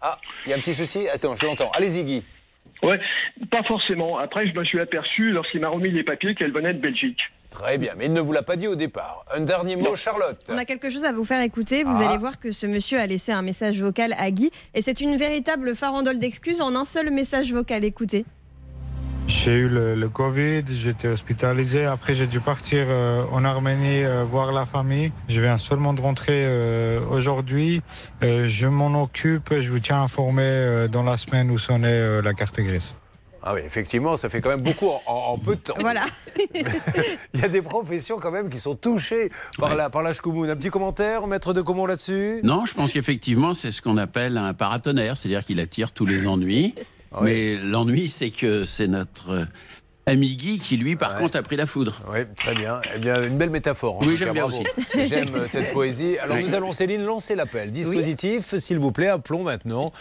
Ah, 0.00 0.18
il 0.46 0.50
y 0.50 0.52
a 0.52 0.56
un 0.56 0.60
petit 0.60 0.74
souci 0.74 1.08
Attends, 1.08 1.34
je 1.34 1.44
l'entends. 1.46 1.70
Allez-y, 1.72 2.04
Guy. 2.04 2.24
Ouais, 2.82 2.98
pas 3.50 3.62
forcément. 3.64 4.18
Après, 4.18 4.46
je 4.46 4.58
me 4.58 4.64
suis 4.64 4.80
aperçu 4.80 5.30
lorsqu'il 5.32 5.60
m'a 5.60 5.68
remis 5.68 5.90
les 5.90 6.02
papiers 6.04 6.34
qu'elle 6.34 6.52
venait 6.52 6.72
de 6.72 6.78
Belgique. 6.80 7.18
Très 7.50 7.78
bien, 7.78 7.92
mais 7.96 8.06
il 8.06 8.12
ne 8.12 8.20
vous 8.20 8.32
l'a 8.32 8.42
pas 8.42 8.56
dit 8.56 8.68
au 8.68 8.76
départ. 8.76 9.24
Un 9.34 9.40
dernier 9.40 9.76
mot, 9.76 9.96
Charlotte. 9.96 10.40
On 10.48 10.56
a 10.56 10.64
quelque 10.64 10.88
chose 10.88 11.04
à 11.04 11.12
vous 11.12 11.24
faire 11.24 11.40
écouter. 11.42 11.82
Vous 11.82 11.98
Ah. 12.00 12.08
allez 12.08 12.18
voir 12.18 12.38
que 12.38 12.52
ce 12.52 12.66
monsieur 12.66 12.98
a 12.98 13.06
laissé 13.06 13.32
un 13.32 13.42
message 13.42 13.82
vocal 13.82 14.14
à 14.16 14.30
Guy. 14.30 14.50
Et 14.74 14.82
c'est 14.82 15.00
une 15.00 15.16
véritable 15.16 15.74
farandole 15.74 16.18
d'excuses 16.18 16.60
en 16.60 16.74
un 16.76 16.84
seul 16.84 17.10
message 17.10 17.52
vocal. 17.52 17.84
Écoutez. 17.84 18.24
J'ai 19.32 19.52
eu 19.58 19.68
le, 19.68 19.94
le 19.94 20.08
Covid, 20.08 20.64
j'étais 20.68 21.06
hospitalisé. 21.06 21.84
Après, 21.84 22.14
j'ai 22.16 22.26
dû 22.26 22.40
partir 22.40 22.86
euh, 22.88 23.22
en 23.30 23.44
Arménie 23.44 24.02
euh, 24.04 24.24
voir 24.24 24.50
la 24.52 24.66
famille. 24.66 25.12
Je 25.28 25.40
viens 25.40 25.56
seulement 25.56 25.94
de 25.94 26.00
rentrer 26.00 26.42
euh, 26.44 27.00
aujourd'hui. 27.10 27.80
Euh, 28.24 28.46
je 28.48 28.66
m'en 28.66 29.00
occupe. 29.02 29.54
Je 29.60 29.70
vous 29.70 29.78
tiens 29.78 30.02
informé 30.02 30.42
euh, 30.44 30.88
dans 30.88 31.04
la 31.04 31.16
semaine 31.16 31.50
où 31.52 31.58
sonnait 31.60 31.88
euh, 31.88 32.22
la 32.22 32.34
carte 32.34 32.60
grise. 32.60 32.94
Ah 33.42 33.54
oui, 33.54 33.60
effectivement, 33.64 34.16
ça 34.18 34.28
fait 34.28 34.40
quand 34.42 34.50
même 34.50 34.60
beaucoup 34.62 34.90
en, 35.06 35.38
peu 35.38 35.54
de 35.54 35.60
temps. 35.60 35.74
Voilà. 35.78 36.04
Il 37.32 37.40
y 37.40 37.44
a 37.44 37.48
des 37.48 37.62
professions 37.62 38.18
quand 38.18 38.32
même 38.32 38.50
qui 38.50 38.58
sont 38.58 38.74
touchées 38.74 39.30
par 39.58 39.70
Ouais. 39.70 39.76
la 39.76 39.88
par 39.90 40.02
la. 40.02 40.10
Un 40.10 40.56
petit 40.56 40.68
commentaire, 40.70 41.26
maître 41.28 41.54
de 41.54 41.62
Comont 41.62 41.86
là-dessus? 41.86 42.40
Non, 42.42 42.66
je 42.66 42.74
pense 42.74 42.92
qu'effectivement, 42.92 43.54
c'est 43.54 43.70
ce 43.72 43.80
qu'on 43.80 43.96
appelle 43.96 44.36
un 44.36 44.52
paratonnerre, 44.54 45.16
c'est-à-dire 45.16 45.42
qu'il 45.44 45.58
attire 45.60 45.92
tous 45.92 46.04
les 46.04 46.26
ennuis. 46.26 46.74
Oui. 47.12 47.20
Mais 47.22 47.56
l'ennui, 47.56 48.08
c'est 48.08 48.30
que 48.30 48.64
c'est 48.64 48.86
notre 48.88 49.30
euh, 49.30 49.44
ami 50.06 50.34
Guy 50.36 50.58
qui, 50.58 50.76
lui, 50.76 50.96
par 50.96 51.14
Ouais. 51.14 51.20
contre, 51.20 51.36
a 51.36 51.42
pris 51.42 51.56
la 51.56 51.66
foudre. 51.66 52.00
Oui, 52.10 52.20
très 52.36 52.54
bien. 52.54 52.80
Eh 52.94 52.98
bien, 52.98 53.22
une 53.24 53.36
belle 53.36 53.50
métaphore. 53.50 53.98
Oui, 54.02 54.16
j'aime 54.16 54.32
bien 54.32 54.46
bravo. 54.48 54.64
J'aime 54.94 55.28
euh, 55.34 55.46
cette 55.46 55.72
poésie. 55.72 56.18
Alors, 56.18 56.36
Oui. 56.36 56.44
nous 56.44 56.54
allons, 56.54 56.72
Céline, 56.72 57.02
lancer 57.04 57.34
l'appel. 57.36 57.70
Dispositif, 57.70 58.56
s'il 58.56 58.78
vous 58.78 58.92
plaît, 58.92 59.08
appelons 59.08 59.42
maintenant 59.44 59.92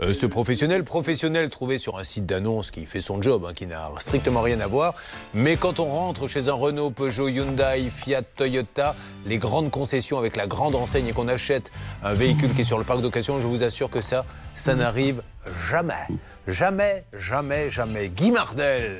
euh, 0.00 0.12
ce 0.12 0.26
professionnel. 0.26 0.84
Professionnel 0.84 1.50
trouvé 1.50 1.76
sur 1.78 1.98
un 1.98 2.04
site 2.04 2.24
d'annonce 2.26 2.70
qui 2.70 2.86
fait 2.86 3.00
son 3.00 3.20
job, 3.20 3.44
hein, 3.48 3.52
qui 3.54 3.66
n'a 3.66 3.90
strictement 3.98 4.42
rien 4.42 4.60
à 4.60 4.66
voir. 4.66 4.94
Mais 5.34 5.56
quand 5.56 5.80
on 5.80 5.86
rentre 5.86 6.28
chez 6.28 6.48
un 6.48 6.54
Renault, 6.54 6.90
Peugeot, 6.90 7.28
Hyundai, 7.28 7.90
Fiat, 7.90 8.22
Toyota, 8.36 8.94
les 9.26 9.38
grandes 9.38 9.70
concessions 9.70 10.18
avec 10.18 10.36
la 10.36 10.46
grande 10.46 10.74
enseigne 10.76 11.08
et 11.08 11.12
qu'on 11.12 11.28
achète 11.28 11.70
un 12.02 12.14
véhicule 12.14 12.52
qui 12.54 12.60
est 12.60 12.64
sur 12.64 12.78
le 12.78 12.84
parc 12.84 13.00
d'occasion, 13.02 13.40
je 13.40 13.46
vous 13.46 13.62
assure 13.64 13.90
que 13.90 14.00
ça, 14.00 14.24
ça 14.54 14.74
n'arrive 14.74 15.20
jamais. 15.70 15.94
Jamais, 16.46 17.04
jamais, 17.12 17.68
jamais. 17.70 18.08
Guy 18.08 18.30
Mardel. 18.30 18.96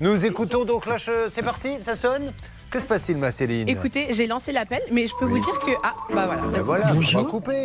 Nous 0.00 0.24
écoutons 0.26 0.64
donc 0.64 0.86
là, 0.86 0.96
je- 0.96 1.28
c'est 1.30 1.42
parti, 1.42 1.76
ça 1.80 1.94
sonne? 1.94 2.32
Que 2.70 2.78
se 2.78 2.86
passe-t-il, 2.86 3.16
ma 3.16 3.32
Céline? 3.32 3.66
Écoutez, 3.66 4.08
j'ai 4.12 4.26
lancé 4.26 4.52
l'appel, 4.52 4.82
mais 4.92 5.06
je 5.06 5.14
peux 5.18 5.24
vous 5.24 5.38
dire 5.38 5.58
que. 5.60 5.70
Ah, 5.82 5.94
bah 6.12 6.26
voilà. 6.26 6.42
Ben 6.48 6.60
voilà, 6.60 6.92
on 6.92 7.18
va 7.22 7.24
couper. 7.24 7.62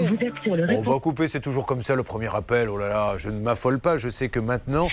On 0.70 0.82
va 0.82 1.00
couper, 1.00 1.28
c'est 1.28 1.42
toujours 1.42 1.66
comme 1.66 1.82
ça 1.82 1.94
le 1.96 2.04
premier 2.04 2.34
appel. 2.34 2.70
Oh 2.70 2.78
là 2.78 2.88
là, 2.88 3.13
je 3.18 3.30
ne 3.30 3.42
m'affole 3.42 3.80
pas. 3.80 3.98
Je 3.98 4.08
sais 4.08 4.30
que 4.30 4.40
maintenant, 4.40 4.88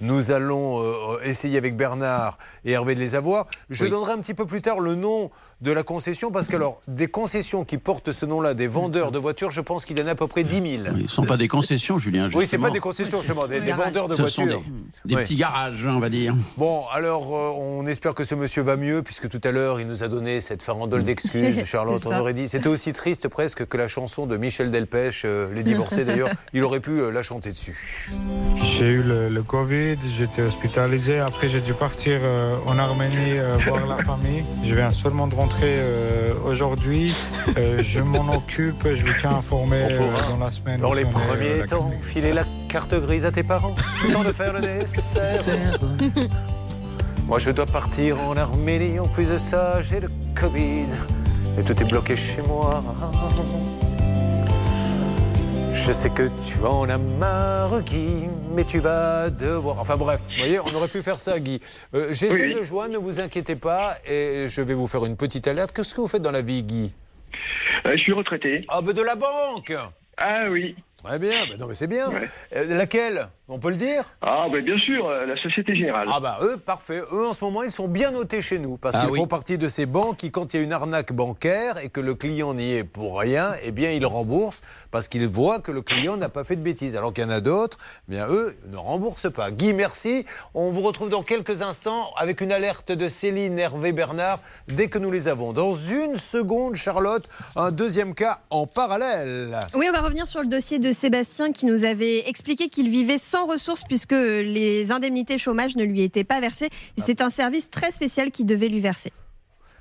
nous 0.00 0.30
allons 0.30 0.80
euh, 0.84 1.18
essayer 1.24 1.58
avec 1.58 1.76
Bernard 1.76 2.38
et 2.64 2.72
Hervé 2.72 2.94
de 2.94 3.00
les 3.00 3.16
avoir. 3.16 3.46
Je 3.68 3.84
Oui. 3.86 3.90
donnerai 3.90 4.12
un 4.12 4.18
petit 4.18 4.34
peu 4.34 4.46
plus 4.46 4.62
tard 4.62 4.78
le 4.78 4.94
nom 4.94 5.32
de 5.62 5.72
la 5.72 5.82
concession 5.82 6.30
Parce 6.30 6.48
que, 6.48 6.56
alors, 6.56 6.80
des 6.86 7.06
concessions 7.06 7.64
qui 7.64 7.78
portent 7.78 8.12
ce 8.12 8.26
nom-là, 8.26 8.52
des 8.54 8.66
vendeurs 8.66 9.10
de 9.10 9.18
voitures, 9.18 9.50
je 9.50 9.60
pense 9.62 9.84
qu'il 9.86 9.98
y 9.98 10.02
en 10.02 10.06
a 10.06 10.10
à 10.10 10.14
peu 10.14 10.26
près 10.26 10.44
10 10.44 10.54
000. 10.54 10.64
Oui, 10.66 10.80
ce 10.84 11.02
ne 11.02 11.08
sont 11.08 11.24
pas 11.24 11.36
des 11.38 11.48
concessions, 11.48 11.98
Julien. 11.98 12.26
Oui, 12.26 12.32
c'est 12.32 12.40
justement. 12.42 12.66
pas 12.66 12.70
des 12.70 12.80
concessions, 12.80 13.18
justement, 13.18 13.46
des, 13.46 13.60
des 13.60 13.72
vendeurs 13.72 14.08
de 14.08 14.14
Ce 14.14 14.28
sont 14.28 14.42
voitures. 14.44 14.60
des, 15.04 15.08
des 15.10 15.14
Oui. 15.16 15.22
petits 15.22 15.36
garages, 15.36 15.86
on 15.88 15.98
va 15.98 16.08
dire. 16.10 16.34
Bon, 16.58 16.82
alors, 16.92 17.34
euh, 17.34 17.50
on 17.56 17.86
espère 17.86 18.12
que 18.14 18.24
ce 18.24 18.34
monsieur 18.34 18.62
va 18.62 18.76
mieux, 18.76 19.02
puisque 19.02 19.28
tout 19.28 19.40
à 19.44 19.50
l'heure, 19.50 19.80
il 19.80 19.86
nous 19.86 20.02
a 20.02 20.08
donné 20.08 20.40
cette 20.42 20.62
farandole 20.62 21.04
d'excuses. 21.04 21.64
Charlotte, 21.64 22.04
on 22.06 22.16
aurait 22.18 22.34
dit. 22.34 22.48
C'était 22.48 22.68
aussi 22.68 22.92
triste 22.92 23.28
presque 23.28 23.66
que 23.66 23.76
la 23.78 23.88
chanson 23.88 24.26
de 24.26 24.36
Michel 24.36 24.70
Delpech, 24.70 25.22
euh, 25.24 25.48
Les 25.54 25.62
divorcés 25.64 26.04
d'ailleurs. 26.04 26.28
Il 26.52 26.64
aurait 26.64 26.80
pu 26.80 27.00
euh, 27.00 27.10
la 27.10 27.22
chanter 27.22 27.50
dessus. 27.50 28.12
J'ai 28.62 28.86
eu 28.90 29.02
le, 29.02 29.28
le 29.30 29.42
Covid, 29.42 29.96
j'étais 30.16 30.42
hospitalisé. 30.42 31.18
Après, 31.18 31.48
j'ai 31.48 31.60
dû 31.60 31.72
partir 31.72 32.20
euh, 32.22 32.56
en 32.66 32.78
Arménie 32.78 33.38
euh, 33.38 33.56
voir 33.66 33.86
la 33.86 34.04
famille. 34.04 34.44
Je 34.64 34.74
viens 34.74 34.90
seulement 34.90 35.26
de 35.26 35.34
rentrer 35.46 35.76
euh, 35.78 36.34
aujourd'hui. 36.44 37.14
Euh, 37.56 37.80
je 37.80 38.00
m'en 38.00 38.34
occupe, 38.36 38.82
je 38.82 39.04
vous 39.04 39.12
tiens 39.18 39.36
informé 39.36 39.76
euh, 39.76 39.98
dans 40.30 40.38
la 40.38 40.50
semaine. 40.50 40.80
Dans 40.80 40.92
les 40.92 41.04
euh, 41.04 41.10
premiers 41.10 41.58
la 41.58 41.66
temps, 41.66 41.92
filer 42.02 42.32
la 42.32 42.44
carte 42.68 42.94
grise 42.94 43.24
à 43.24 43.30
tes 43.30 43.44
parents. 43.44 43.76
Temps 44.12 44.24
de 44.24 44.32
faire 44.32 44.52
le 44.52 44.60
nécessaire. 44.60 45.78
Moi, 47.28 47.38
je 47.38 47.50
dois 47.50 47.66
partir 47.66 48.20
en 48.20 48.36
Arménie. 48.36 48.98
En 48.98 49.06
plus 49.06 49.30
de 49.30 49.38
ça, 49.38 49.82
j'ai 49.82 50.00
le 50.00 50.08
Covid. 50.34 50.86
Et 51.58 51.62
tout 51.62 51.80
est 51.80 51.88
bloqué 51.88 52.16
chez 52.16 52.42
moi. 52.42 52.82
Je 55.76 55.92
sais 55.92 56.10
que 56.10 56.28
tu 56.44 56.58
en 56.64 56.88
as 56.88 56.98
marre, 56.98 57.80
Guy, 57.82 58.26
mais 58.54 58.64
tu 58.64 58.78
vas 58.80 59.30
devoir. 59.30 59.78
Enfin 59.78 59.96
bref, 59.96 60.20
vous 60.28 60.36
voyez, 60.38 60.58
on 60.58 60.74
aurait 60.74 60.88
pu 60.88 61.02
faire 61.02 61.20
ça, 61.20 61.38
Guy. 61.38 61.60
Euh, 61.94 62.08
J'essaie 62.12 62.34
Oui, 62.34 62.40
oui. 62.48 62.54
de 62.54 62.58
le 62.60 62.64
joindre, 62.64 62.92
ne 62.94 62.98
vous 62.98 63.20
inquiétez 63.20 63.56
pas, 63.56 63.96
et 64.06 64.46
je 64.48 64.62
vais 64.62 64.74
vous 64.74 64.88
faire 64.88 65.04
une 65.04 65.16
petite 65.16 65.46
alerte. 65.46 65.72
Qu'est-ce 65.72 65.94
que 65.94 66.00
vous 66.00 66.08
faites 66.08 66.22
dans 66.22 66.32
la 66.32 66.42
vie, 66.42 66.62
Guy? 66.62 66.92
Euh, 67.86 67.92
je 67.92 67.98
suis 67.98 68.12
retraité. 68.12 68.64
Ah, 68.68 68.80
ben 68.82 68.92
de 68.94 69.02
la 69.02 69.14
banque 69.14 69.72
Ah 70.16 70.44
oui. 70.50 70.74
Très 71.04 71.18
bien, 71.20 71.46
ben 71.48 71.56
non 71.60 71.66
mais 71.68 71.74
c'est 71.76 71.86
bien. 71.86 72.08
Ouais. 72.08 72.28
Euh, 72.56 72.74
laquelle? 72.76 73.28
On 73.48 73.60
peut 73.60 73.68
le 73.70 73.76
dire? 73.76 74.02
Ah 74.22 74.46
ben 74.50 74.64
bien 74.64 74.76
sûr, 74.78 75.06
euh, 75.06 75.24
la 75.26 75.36
Société 75.40 75.72
Générale. 75.74 76.08
Ah 76.12 76.18
bah 76.18 76.38
eux, 76.42 76.56
parfait. 76.56 77.00
Eux, 77.12 77.26
en 77.28 77.32
ce 77.32 77.44
moment, 77.44 77.62
ils 77.62 77.70
sont 77.70 77.86
bien 77.86 78.10
notés 78.10 78.40
chez 78.40 78.58
nous. 78.58 78.76
Parce 78.76 78.96
Ah 78.96 79.02
qu'ils 79.02 79.10
oui. 79.10 79.18
font 79.20 79.28
partie 79.28 79.56
de 79.56 79.68
ces 79.68 79.86
banques 79.86 80.16
qui, 80.16 80.32
quand 80.32 80.52
il 80.52 80.56
y 80.56 80.60
a 80.60 80.62
une 80.64 80.72
arnaque 80.72 81.12
bancaire 81.12 81.78
et 81.78 81.90
que 81.90 82.00
le 82.00 82.14
client 82.16 82.54
n'y 82.54 82.72
est 82.74 82.82
pour 82.82 83.20
rien, 83.20 83.52
eh 83.62 83.70
bien, 83.70 83.92
ils 83.92 84.04
remboursent 84.06 84.62
parce 84.96 85.08
qu'ils 85.08 85.26
voient 85.26 85.58
que 85.58 85.72
le 85.72 85.82
client 85.82 86.16
n'a 86.16 86.30
pas 86.30 86.42
fait 86.42 86.56
de 86.56 86.62
bêtises. 86.62 86.96
Alors 86.96 87.12
qu'il 87.12 87.22
y 87.22 87.26
en 87.26 87.30
a 87.30 87.42
d'autres, 87.42 87.76
eh 88.08 88.12
bien, 88.12 88.26
eux 88.30 88.56
ne 88.70 88.78
remboursent 88.78 89.30
pas. 89.30 89.50
Guy, 89.50 89.74
merci. 89.74 90.24
On 90.54 90.70
vous 90.70 90.80
retrouve 90.80 91.10
dans 91.10 91.22
quelques 91.22 91.60
instants 91.60 92.14
avec 92.16 92.40
une 92.40 92.50
alerte 92.50 92.92
de 92.92 93.06
Céline, 93.06 93.58
Hervé, 93.58 93.92
Bernard, 93.92 94.40
dès 94.68 94.88
que 94.88 94.96
nous 94.96 95.10
les 95.10 95.28
avons. 95.28 95.52
Dans 95.52 95.74
une 95.74 96.16
seconde, 96.16 96.76
Charlotte, 96.76 97.28
un 97.56 97.72
deuxième 97.72 98.14
cas 98.14 98.40
en 98.48 98.66
parallèle. 98.66 99.60
Oui, 99.74 99.84
on 99.86 99.92
va 99.92 100.00
revenir 100.00 100.26
sur 100.26 100.40
le 100.40 100.46
dossier 100.46 100.78
de 100.78 100.90
Sébastien 100.92 101.52
qui 101.52 101.66
nous 101.66 101.84
avait 101.84 102.26
expliqué 102.26 102.70
qu'il 102.70 102.88
vivait 102.88 103.18
sans 103.18 103.44
ressources 103.44 103.82
puisque 103.86 104.12
les 104.12 104.92
indemnités 104.92 105.36
chômage 105.36 105.76
ne 105.76 105.84
lui 105.84 106.04
étaient 106.04 106.24
pas 106.24 106.40
versées. 106.40 106.70
Et 106.96 107.02
C'est 107.04 107.20
un 107.20 107.28
service 107.28 107.68
très 107.68 107.90
spécial 107.90 108.30
qui 108.30 108.46
devait 108.46 108.68
lui 108.68 108.80
verser. 108.80 109.12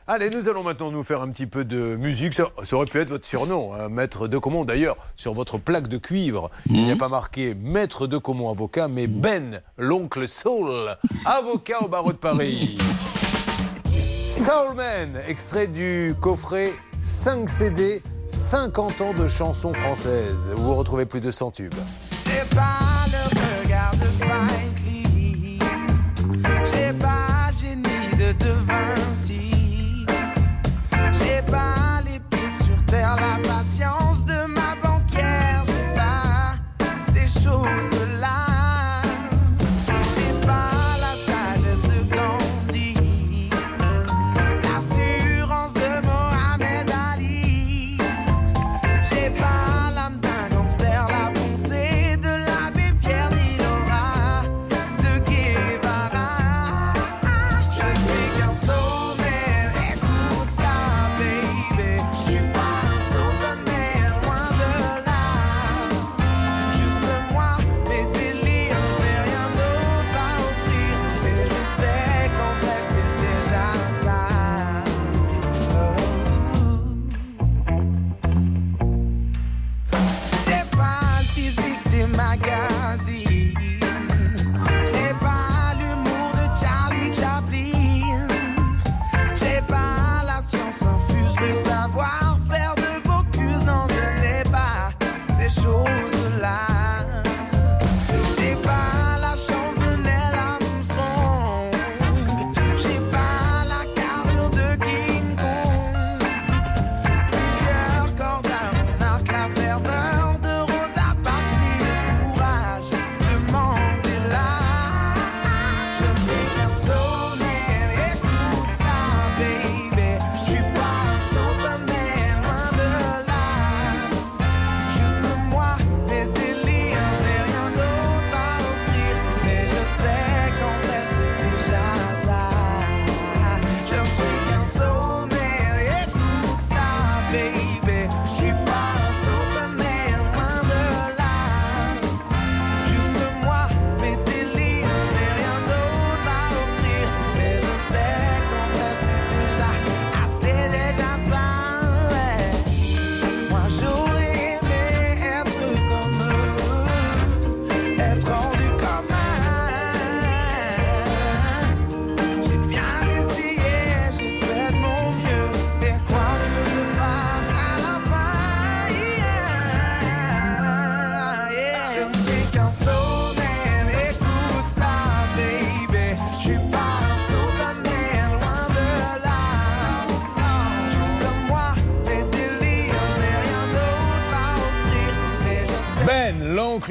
Allez, 0.08 0.30
nous 0.30 0.48
allons 0.48 0.62
maintenant 0.62 0.92
nous 0.92 1.02
faire 1.02 1.24
un 1.24 1.30
petit 1.30 1.48
peu 1.48 1.66
de 1.66 1.96
musique. 1.96 2.36
Ça, 2.36 2.44
ça 2.64 2.76
aurait 2.76 2.86
pu 2.86 3.00
être 3.00 3.10
votre 3.10 3.26
surnom, 3.26 3.74
hein, 3.74 3.90
Maître 3.90 4.28
de 4.28 4.38
Comont. 4.38 4.64
D'ailleurs, 4.64 4.96
sur 5.16 5.34
votre 5.34 5.58
plaque 5.58 5.88
de 5.88 5.98
cuivre, 5.98 6.52
il 6.68 6.84
n'y 6.84 6.92
a 6.92 6.96
pas 6.96 7.10
marqué 7.10 7.56
Maître 7.56 8.06
de 8.06 8.20
Comont 8.20 8.52
avocat, 8.52 8.88
mais 8.88 9.08
Ben, 9.08 9.62
l'oncle 9.80 10.28
Soul, 10.28 10.96
avocat 11.26 11.82
au 11.82 11.88
barreau 11.88 12.12
de 12.12 12.18
Paris. 12.18 12.78
Soulman, 14.30 15.20
extrait 15.28 15.66
du 15.66 16.14
coffret 16.22 16.74
5 17.02 17.50
CD, 17.50 18.04
50 18.32 19.02
ans 19.02 19.14
de 19.14 19.28
chansons 19.28 19.74
françaises. 19.74 20.52
Où 20.56 20.62
vous 20.62 20.76
retrouvez 20.76 21.08
plus 21.08 21.22
de 21.22 21.32
100 21.32 21.50
tubes. 21.50 21.74
J'ai 22.26 22.56
pas 22.56 23.08
le 23.08 23.64
regard 23.64 23.96
de 23.96 24.06
Spike 24.12 24.86
Lee. 24.86 25.60
J'ai 26.66 26.94
pas 26.94 27.50
le 27.50 27.58
génie 27.60 28.18
de 28.20 28.34
De 28.34 28.52
Vinci. 28.68 29.55
Pas 31.52 32.02
les 32.06 32.20
pieds 32.20 32.50
sur 32.50 32.86
terre, 32.86 33.16
la 33.18 33.42
patience 33.48 34.26
de 34.26 34.46
ma 34.48 34.76
banquière. 34.82 35.64
J'ai 35.68 35.96
pas 35.96 36.56
ces 37.06 37.28
choses-là. 37.28 38.05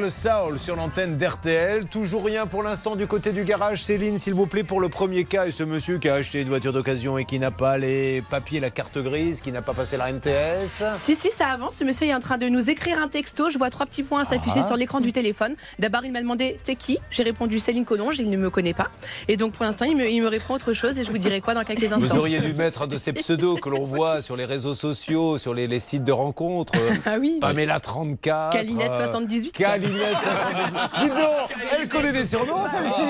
Saul 0.09 0.59
sur 0.61 0.77
l'antenne 0.77 1.17
d'RTL. 1.17 1.87
Toujours 1.87 2.25
rien 2.25 2.47
pour 2.47 2.63
l'instant 2.63 2.97
du 2.97 3.07
côté 3.07 3.33
du 3.33 3.45
garage. 3.45 3.83
Céline, 3.83 4.19
s'il 4.19 4.35
vous 4.35 4.47
plaît, 4.47 4.65
pour 4.65 4.81
le 4.81 4.89
premier 4.89 5.25
cas. 5.25 5.47
Et 5.47 5.51
ce 5.51 5.63
monsieur 5.63 5.99
qui 5.99 6.09
a 6.09 6.15
acheté 6.15 6.41
une 6.41 6.49
voiture 6.49 6.73
d'occasion 6.73 7.19
et 7.19 7.25
qui 7.25 7.39
n'a 7.39 7.51
pas 7.51 7.79
les 7.79 8.23
papiers, 8.31 8.61
la 8.61 8.71
carte 8.71 8.99
grise, 8.99 9.41
qui 9.41 9.53
n'a 9.53 9.63
pas 9.63 9.73
passé 9.75 9.97
la 9.97 10.11
NTS. 10.13 10.83
Si, 11.01 11.15
si, 11.17 11.31
ça 11.37 11.49
avance. 11.49 11.77
Ce 11.77 11.85
monsieur 11.85 12.07
est 12.07 12.15
en 12.15 12.21
train 12.21 12.39
de 12.39 12.49
nous 12.49 12.71
écrire 12.71 12.99
un 12.99 13.09
texto. 13.09 13.51
Je 13.51 13.59
vois 13.59 13.71
trois 13.71 13.87
petits 13.87 14.03
points 14.03 14.25
s'afficher 14.25 14.61
Ah. 14.63 14.67
sur 14.67 14.77
l'écran 14.77 15.01
du 15.01 15.13
téléphone. 15.13 15.55
D'abord, 15.79 16.05
il 16.05 16.13
m'a 16.13 16.21
demandé 16.21 16.57
c'est 16.63 16.77
qui? 16.77 16.99
J'ai 17.11 17.23
répondu 17.23 17.59
Céline 17.59 17.85
Collonge. 17.85 18.19
Il 18.19 18.31
ne 18.31 18.37
me 18.37 18.51
connaît 18.51 18.75
pas. 18.75 18.91
Et 19.29 19.37
donc, 19.37 19.53
pour 19.53 19.65
l'instant, 19.65 19.85
il 19.85 19.97
me, 19.97 20.09
il 20.09 20.21
me 20.23 20.29
répond 20.29 20.55
autre 20.55 20.73
chose. 20.73 20.99
Et 20.99 21.05
je 21.05 21.11
vous 21.11 21.19
dirai 21.19 21.41
quoi 21.41 21.55
dans 21.55 21.65
quelques 21.65 21.85
instants. 21.93 21.99
Vous 21.99 22.17
auriez 22.19 22.41
dû 22.41 22.53
mettre 22.55 22.83
un 22.83 22.87
de 22.87 22.99
ces 22.99 23.13
pseudos 23.15 23.59
que 23.61 23.69
l'on 23.69 23.85
voit 23.85 24.23
sur 24.23 24.37
les 24.37 24.45
réseaux 24.45 24.75
sociaux, 24.75 25.39
sur 25.39 25.55
les, 25.55 25.67
les 25.67 25.81
sites 25.81 26.05
de 26.05 26.13
rencontres. 26.13 26.73
Ah 27.07 27.17
oui. 27.21 27.39
Pamela 27.41 27.81
34. 27.81 28.51
Calinette 28.53 28.93
euh, 28.93 29.05
78. 29.07 29.53
Calinette 29.53 29.94
78. 29.99 31.03
Dis 31.03 31.09
donc, 31.09 31.69
elle 31.73 31.89
connaît 31.89 32.13
des 32.13 32.25
surnoms, 32.25 32.67
celle-ci. 32.71 33.03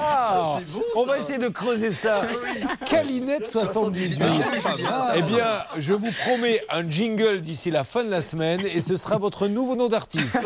Ah, 0.00 0.58
on 0.96 1.04
va 1.04 1.18
essayer 1.18 1.38
de 1.38 1.48
creuser 1.48 1.90
ça. 1.90 2.22
Calinette 2.86 3.46
78. 3.46 4.20
Eh 5.16 5.22
bien, 5.22 5.44
je 5.78 5.92
vous 5.92 6.10
promets 6.24 6.60
un 6.70 6.88
jingle 6.88 7.40
d'ici 7.40 7.70
la 7.70 7.84
fin 7.84 8.04
de 8.04 8.10
la 8.10 8.22
semaine 8.22 8.60
et 8.74 8.80
ce 8.80 8.96
sera 8.96 9.18
votre 9.18 9.48
nouveau 9.48 9.76
nom 9.76 9.88
d'artiste. 9.88 10.40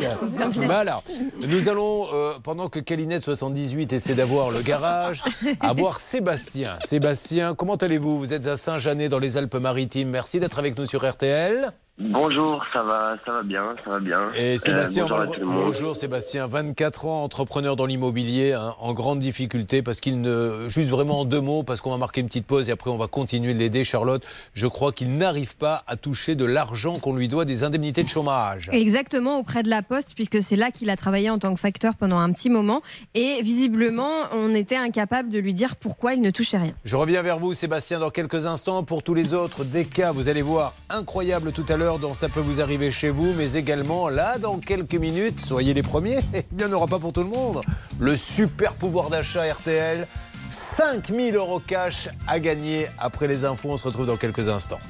Voilà. 0.52 1.00
Nous 1.46 1.68
allons, 1.68 2.06
euh, 2.12 2.32
pendant 2.42 2.68
que 2.68 2.78
Calinette 2.78 3.22
78 3.22 3.92
essaie 3.92 4.14
d'avoir 4.14 4.50
le 4.50 4.60
garage, 4.62 5.22
avoir 5.60 6.00
Sébastien. 6.00 6.78
Sébastien, 6.84 7.54
comment 7.54 7.76
allez-vous? 7.76 8.18
Vous 8.18 8.32
êtes 8.32 8.46
à 8.46 8.56
Saint-Janet 8.56 9.10
dans 9.10 9.18
les 9.18 9.36
Alpes-Maritimes. 9.36 10.08
Merci 10.08 10.40
d'être 10.40 10.58
avec 10.58 10.76
nous 10.78 10.86
sur 10.86 11.08
RTL. 11.08 11.72
Bonjour, 11.98 12.64
ça 12.72 12.82
va, 12.82 13.16
ça 13.24 13.32
va 13.32 13.42
bien, 13.42 13.76
ça 13.84 13.90
va 13.90 14.00
bien. 14.00 14.32
Et 14.34 14.56
Sébastien, 14.56 15.04
Euh, 15.04 15.08
bonjour 15.08 15.26
va- 15.34 15.44
monde. 15.44 15.54
bonjour 15.66 15.94
Sébastien, 15.94 16.46
24 16.46 17.04
ans, 17.04 17.22
entrepreneur 17.22 17.76
dans 17.76 17.84
l'immobilier, 17.84 18.54
hein, 18.54 18.74
en 18.80 18.94
grande 18.94 19.20
difficulté 19.20 19.82
parce 19.82 20.00
qu'il 20.00 20.22
ne, 20.22 20.68
juste 20.70 20.88
vraiment 20.88 21.20
en 21.20 21.24
deux 21.26 21.42
mots, 21.42 21.62
parce 21.64 21.82
qu'on 21.82 21.90
va 21.90 21.98
marquer 21.98 22.22
une 22.22 22.28
petite 22.28 22.46
pause 22.46 22.70
et 22.70 22.72
après 22.72 22.88
on 22.90 22.96
va 22.96 23.08
continuer 23.08 23.52
de 23.52 23.58
l'aider, 23.58 23.84
Charlotte. 23.84 24.24
Je 24.54 24.66
crois 24.66 24.90
qu'il 24.92 25.18
n'arrive 25.18 25.54
pas 25.58 25.84
à 25.86 25.96
toucher 25.96 26.34
de 26.34 26.46
l'argent 26.46 26.98
qu'on 26.98 27.14
lui 27.14 27.28
doit 27.28 27.44
des 27.44 27.62
indemnités 27.62 28.02
de 28.02 28.08
chômage. 28.08 28.70
Exactement, 28.72 29.38
auprès 29.38 29.62
de 29.62 29.68
la 29.68 29.82
Poste, 29.82 30.12
puisque 30.14 30.42
c'est 30.42 30.56
là 30.56 30.70
qu'il 30.70 30.88
a 30.88 30.96
travaillé 30.96 31.28
en 31.28 31.38
tant 31.38 31.52
que 31.54 31.60
facteur 31.60 31.94
pendant 31.94 32.18
un 32.18 32.32
petit 32.32 32.48
moment. 32.48 32.80
Et 33.14 33.42
visiblement, 33.42 34.10
on 34.32 34.54
était 34.54 34.76
incapable 34.76 35.28
de 35.28 35.38
lui 35.38 35.52
dire 35.52 35.76
pourquoi 35.76 36.14
il 36.14 36.22
ne 36.22 36.30
touchait 36.30 36.56
rien. 36.58 36.72
Je 36.86 36.96
reviens 36.96 37.20
vers 37.20 37.38
vous, 37.38 37.52
Sébastien, 37.52 37.98
dans 37.98 38.10
quelques 38.10 38.46
instants. 38.46 38.82
Pour 38.82 39.02
tous 39.02 39.12
les 39.14 39.34
autres, 39.34 39.62
des 39.64 39.84
cas, 39.84 40.10
vous 40.10 40.30
allez 40.30 40.42
voir, 40.42 40.72
incroyable 40.88 41.52
tout 41.52 41.66
à 41.68 41.76
l'heure, 41.76 41.91
dont 41.98 42.14
ça 42.14 42.28
peut 42.28 42.40
vous 42.40 42.60
arriver 42.60 42.90
chez 42.90 43.10
vous, 43.10 43.32
mais 43.36 43.54
également 43.54 44.08
là, 44.08 44.38
dans 44.38 44.58
quelques 44.58 44.94
minutes, 44.94 45.40
soyez 45.40 45.74
les 45.74 45.82
premiers, 45.82 46.20
il 46.52 46.56
n'y 46.56 46.64
en 46.64 46.72
aura 46.72 46.86
pas 46.86 46.98
pour 46.98 47.12
tout 47.12 47.22
le 47.22 47.28
monde. 47.28 47.62
Le 47.98 48.16
super 48.16 48.72
pouvoir 48.74 49.10
d'achat 49.10 49.52
RTL, 49.52 50.06
5000 50.50 51.36
euros 51.36 51.60
cash 51.60 52.08
à 52.26 52.38
gagner. 52.40 52.88
Après 52.98 53.26
les 53.26 53.44
infos, 53.44 53.70
on 53.70 53.76
se 53.76 53.84
retrouve 53.84 54.06
dans 54.06 54.16
quelques 54.16 54.48
instants. 54.48 54.80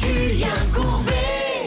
Julien 0.00 0.48
Courbet. 0.72 1.09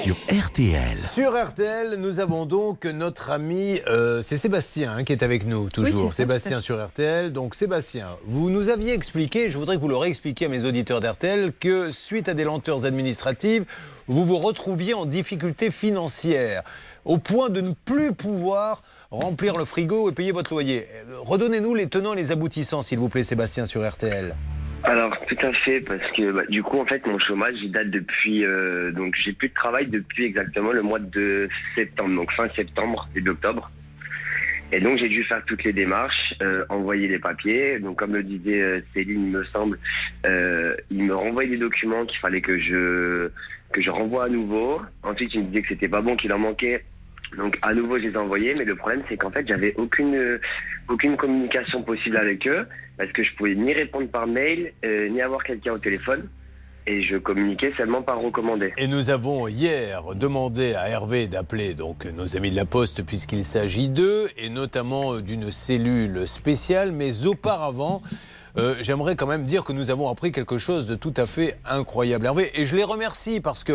Sur 0.04 0.18
RTL. 0.30 0.98
Sur 0.98 1.42
RTL, 1.42 1.96
nous 1.96 2.20
avons 2.20 2.46
donc 2.46 2.84
notre 2.84 3.32
ami, 3.32 3.80
euh, 3.88 4.22
c'est 4.22 4.36
Sébastien 4.36 4.98
hein, 4.98 5.04
qui 5.06 5.14
est 5.14 5.24
avec 5.24 5.46
nous 5.46 5.70
toujours. 5.70 6.02
Oui, 6.02 6.08
c'est 6.10 6.10
ça, 6.10 6.16
Sébastien 6.24 6.60
sur 6.60 6.86
RTL. 6.86 7.32
Donc 7.32 7.56
Sébastien, 7.56 8.10
vous 8.26 8.50
nous 8.50 8.68
aviez 8.68 8.92
expliqué, 8.92 9.50
je 9.50 9.58
voudrais 9.58 9.78
que 9.78 9.82
vous 9.82 9.88
le 9.88 9.96
réexpliquiez 9.96 10.48
à 10.48 10.50
mes 10.50 10.66
auditeurs 10.66 11.00
d'RTL, 11.00 11.54
que 11.58 11.90
suite 11.90 12.28
à 12.28 12.34
des 12.34 12.44
lenteurs 12.44 12.86
administratives, 12.86 13.64
vous 14.08 14.26
vous 14.26 14.40
retrouviez 14.40 14.94
en 14.94 15.06
difficulté 15.06 15.72
financière, 15.72 16.64
au 17.06 17.18
point 17.18 17.50
de 17.50 17.62
ne 17.62 17.72
plus 17.72 18.12
pouvoir 18.12 18.84
remplir 19.10 19.56
le 19.56 19.64
frigo 19.64 20.10
et 20.10 20.12
payer 20.12 20.34
votre 20.34 20.52
loyer. 20.52 20.86
Euh, 21.08 21.20
Redonnez-nous 21.22 21.76
les 21.76 21.88
tenants 21.88 22.12
et 22.12 22.18
les 22.18 22.34
aboutissants, 22.34 22.82
s'il 22.82 23.00
vous 23.00 23.08
plaît, 23.08 23.24
Sébastien 23.24 23.66
sur 23.66 23.90
RTL. 23.90 24.36
Alors 24.86 25.18
tout 25.28 25.38
à 25.42 25.54
fait, 25.54 25.80
parce 25.80 26.12
que 26.12 26.32
bah, 26.32 26.44
du 26.50 26.62
coup 26.62 26.78
en 26.78 26.86
fait 26.86 27.06
mon 27.08 27.18
chômage 27.18 27.56
il 27.62 27.72
date 27.72 27.90
depuis 27.90 28.44
euh, 28.44 28.92
donc 28.92 29.16
j'ai 29.24 29.32
plus 29.32 29.48
de 29.48 29.54
travail 29.54 29.88
depuis 29.88 30.25
exactement 30.25 30.74
le 30.74 30.82
mois 30.82 31.00
de 31.00 31.48
septembre, 31.74 32.16
donc 32.16 32.32
fin 32.34 32.50
septembre 32.50 33.08
début 33.13 33.30
octobre. 33.30 33.72
Et 34.74 34.80
donc 34.80 34.98
j'ai 34.98 35.08
dû 35.08 35.24
faire 35.24 35.42
toutes 35.46 35.63
les 35.63 35.72
démarches, 35.72 36.34
euh, 36.42 36.66
envoyer 36.68 37.08
les 37.08 37.20
papiers. 37.20 37.80
Donc 37.80 38.00
comme 38.00 38.13
le 38.13 38.24
disait 38.24 38.62
euh, 38.62 38.82
Céline, 38.94 39.28
il 39.28 39.32
me 39.32 39.44
semble, 39.46 39.80
euh, 40.25 40.75
il 40.90 41.04
me 41.04 41.16
renvoyait 41.16 41.52
des 41.52 41.58
documents 41.58 42.06
qu'il 42.06 42.18
fallait 42.20 42.42
que 42.42 42.60
je 42.60 43.30
que 43.72 43.82
je 43.82 43.90
renvoie 43.90 44.25
à 44.25 44.30
nouveau. 44.30 44.82
Ensuite 45.04 45.34
il 45.34 45.42
me 45.42 45.46
disait 45.46 45.62
que 45.62 45.68
c'était 45.70 45.88
pas 45.88 46.02
bon, 46.02 46.18
qu'il 46.18 46.34
en 46.34 46.40
manquait. 46.40 46.84
Donc 47.38 47.56
à 47.62 47.74
nouveau 47.74 47.98
je 47.98 48.04
les 48.04 48.13
ai 48.13 48.18
envoyés, 48.18 48.56
mais 48.58 48.66
le 48.66 48.75
problème 48.75 49.04
c'est 49.10 49.17
qu'en 49.17 49.32
fait 49.32 49.48
j'avais 49.48 49.74
aucune 49.78 50.15
euh, 50.15 50.39
aucune 50.89 51.17
communication 51.17 51.84
possible 51.84 52.17
avec 52.17 52.48
eux 52.48 52.67
parce 52.98 53.12
que 53.12 53.24
je 53.24 53.34
pouvais 53.36 53.56
ni 53.56 53.74
répondre 53.74 54.08
par 54.08 54.28
mail 54.28 54.74
euh, 54.86 55.10
ni 55.10 55.22
avoir 55.22 55.43
quelqu'un 55.43 55.74
au 55.74 55.78
téléphone 55.78 56.28
et 56.86 57.02
je 57.02 57.15
communiquais 57.17 57.72
seulement 57.78 58.02
par 58.02 58.19
recommandé. 58.19 58.74
Et 58.78 58.88
nous 58.88 59.10
avons 59.10 59.48
hier 59.48 60.04
demandé 60.15 60.74
à 60.74 60.89
Hervé 60.89 61.28
d'appeler 61.28 61.74
donc 61.76 62.06
nos 62.06 62.36
amis 62.36 62.52
de 62.52 62.56
la 62.56 62.65
Poste 62.65 63.04
puisqu'il 63.04 63.46
s'agit 63.46 63.89
d'eux 63.89 64.28
et 64.38 64.50
notamment 64.50 65.19
d'une 65.19 65.52
cellule 65.52 66.28
spéciale. 66.28 66.91
Mais 66.91 67.26
auparavant, 67.26 68.02
euh, 68.58 68.76
j'aimerais 68.82 69.16
quand 69.16 69.26
même 69.26 69.46
dire 69.46 69.63
que 69.63 69.74
nous 69.74 69.89
avons 69.89 70.10
appris 70.10 70.32
quelque 70.32 70.58
chose 70.58 70.86
de 70.86 70.96
tout 70.96 71.13
à 71.18 71.26
fait 71.26 71.58
incroyable. 71.66 72.26
Hervé, 72.26 72.52
et 72.56 72.66
je 72.66 72.76
les 72.76 72.84
remercie 72.84 73.39
parce 73.39 73.63
que 73.63 73.74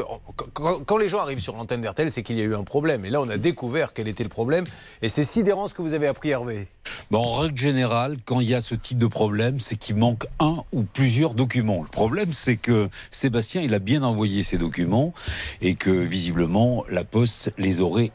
quand, 0.53 0.97
les 0.97 1.09
gens 1.09 1.19
arrivent 1.19 1.41
sur 1.41 1.57
l'antenne 1.57 1.81
d'RTL, 1.81 2.13
c'est 2.13 2.23
qu'il 2.23 2.39
y 2.39 2.41
a 2.41 2.45
eu 2.45 2.55
un 2.55 2.63
problème. 2.63 3.05
Et 3.05 3.11
là, 3.11 3.21
on 3.21 3.29
a 3.29 3.37
découvert 3.37 3.93
quel 3.93 4.09
était 4.09 4.23
le 4.23 4.29
problème. 4.29 4.65
Et 5.03 5.09
c'est 5.09 5.25
sidérant 5.25 5.69
ce 5.69 5.75
que 5.75 5.83
vous 5.83 5.95
avez 5.95 6.07
appris, 6.07 6.31
Hervé. 6.31 6.69
Bon, 7.11 7.19
en 7.19 7.35
règle 7.37 7.59
générale, 7.59 8.19
quand 8.25 8.41
il 8.41 8.49
y 8.49 8.55
a 8.55 8.61
ce 8.61 8.75
type 8.75 8.99
de 8.99 9.07
problème, 9.07 9.61
c'est 9.61 9.77
qu'il 9.77 9.97
manque 9.97 10.27
un 10.39 10.63
ou 10.73 10.85
plusieurs 10.85 11.35
documents. 11.35 11.83
Le 11.83 11.89
problème, 11.89 12.33
c'est 12.33 12.57
que 12.57 12.89
Sébastien, 13.11 13.63
il 13.63 13.75
a 13.75 13.79
bien 13.79 14.03
envoyé 14.03 14.43
ses 14.43 14.59
documents 14.59 15.13
et 15.61 15.75
que 15.75 15.91
visiblement, 15.91 16.85
la 16.89 17.05
Poste 17.05 17.53
les 17.59 17.81
aurait 17.81 18.13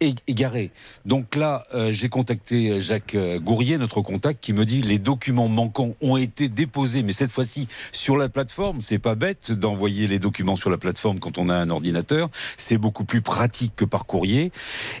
é- 0.00 0.14
égarés. 0.26 0.70
Donc 1.04 1.36
là, 1.36 1.64
euh, 1.74 1.90
j'ai 1.90 2.08
contacté 2.08 2.80
Jacques 2.80 3.14
euh, 3.14 3.38
Gourrier, 3.38 3.78
notre 3.78 4.00
contact, 4.02 4.40
qui 4.42 4.52
me 4.52 4.64
dit 4.64 4.82
les 4.82 4.98
documents 4.98 5.48
manquants 5.48 5.94
ont 6.00 6.16
été 6.16 6.48
déposés, 6.48 7.02
mais 7.02 7.12
cette 7.12 7.30
fois-ci 7.30 7.68
sur 7.92 8.16
la 8.16 8.28
plateforme. 8.28 8.80
C'est 8.80 8.98
pas 8.98 9.14
bête 9.14 9.52
d'envoyer 9.52 10.06
les 10.06 10.18
documents 10.18 10.56
sur 10.56 10.70
la 10.70 10.78
plateforme 10.78 11.18
quand 11.18 11.38
on 11.38 11.48
a 11.48 11.54
un 11.54 11.70
ordinateur. 11.70 12.28
C'est 12.56 12.78
beaucoup 12.78 13.04
plus 13.04 13.22
pratique 13.22 13.74
que 13.76 13.84
par 13.84 14.06
courrier. 14.06 14.52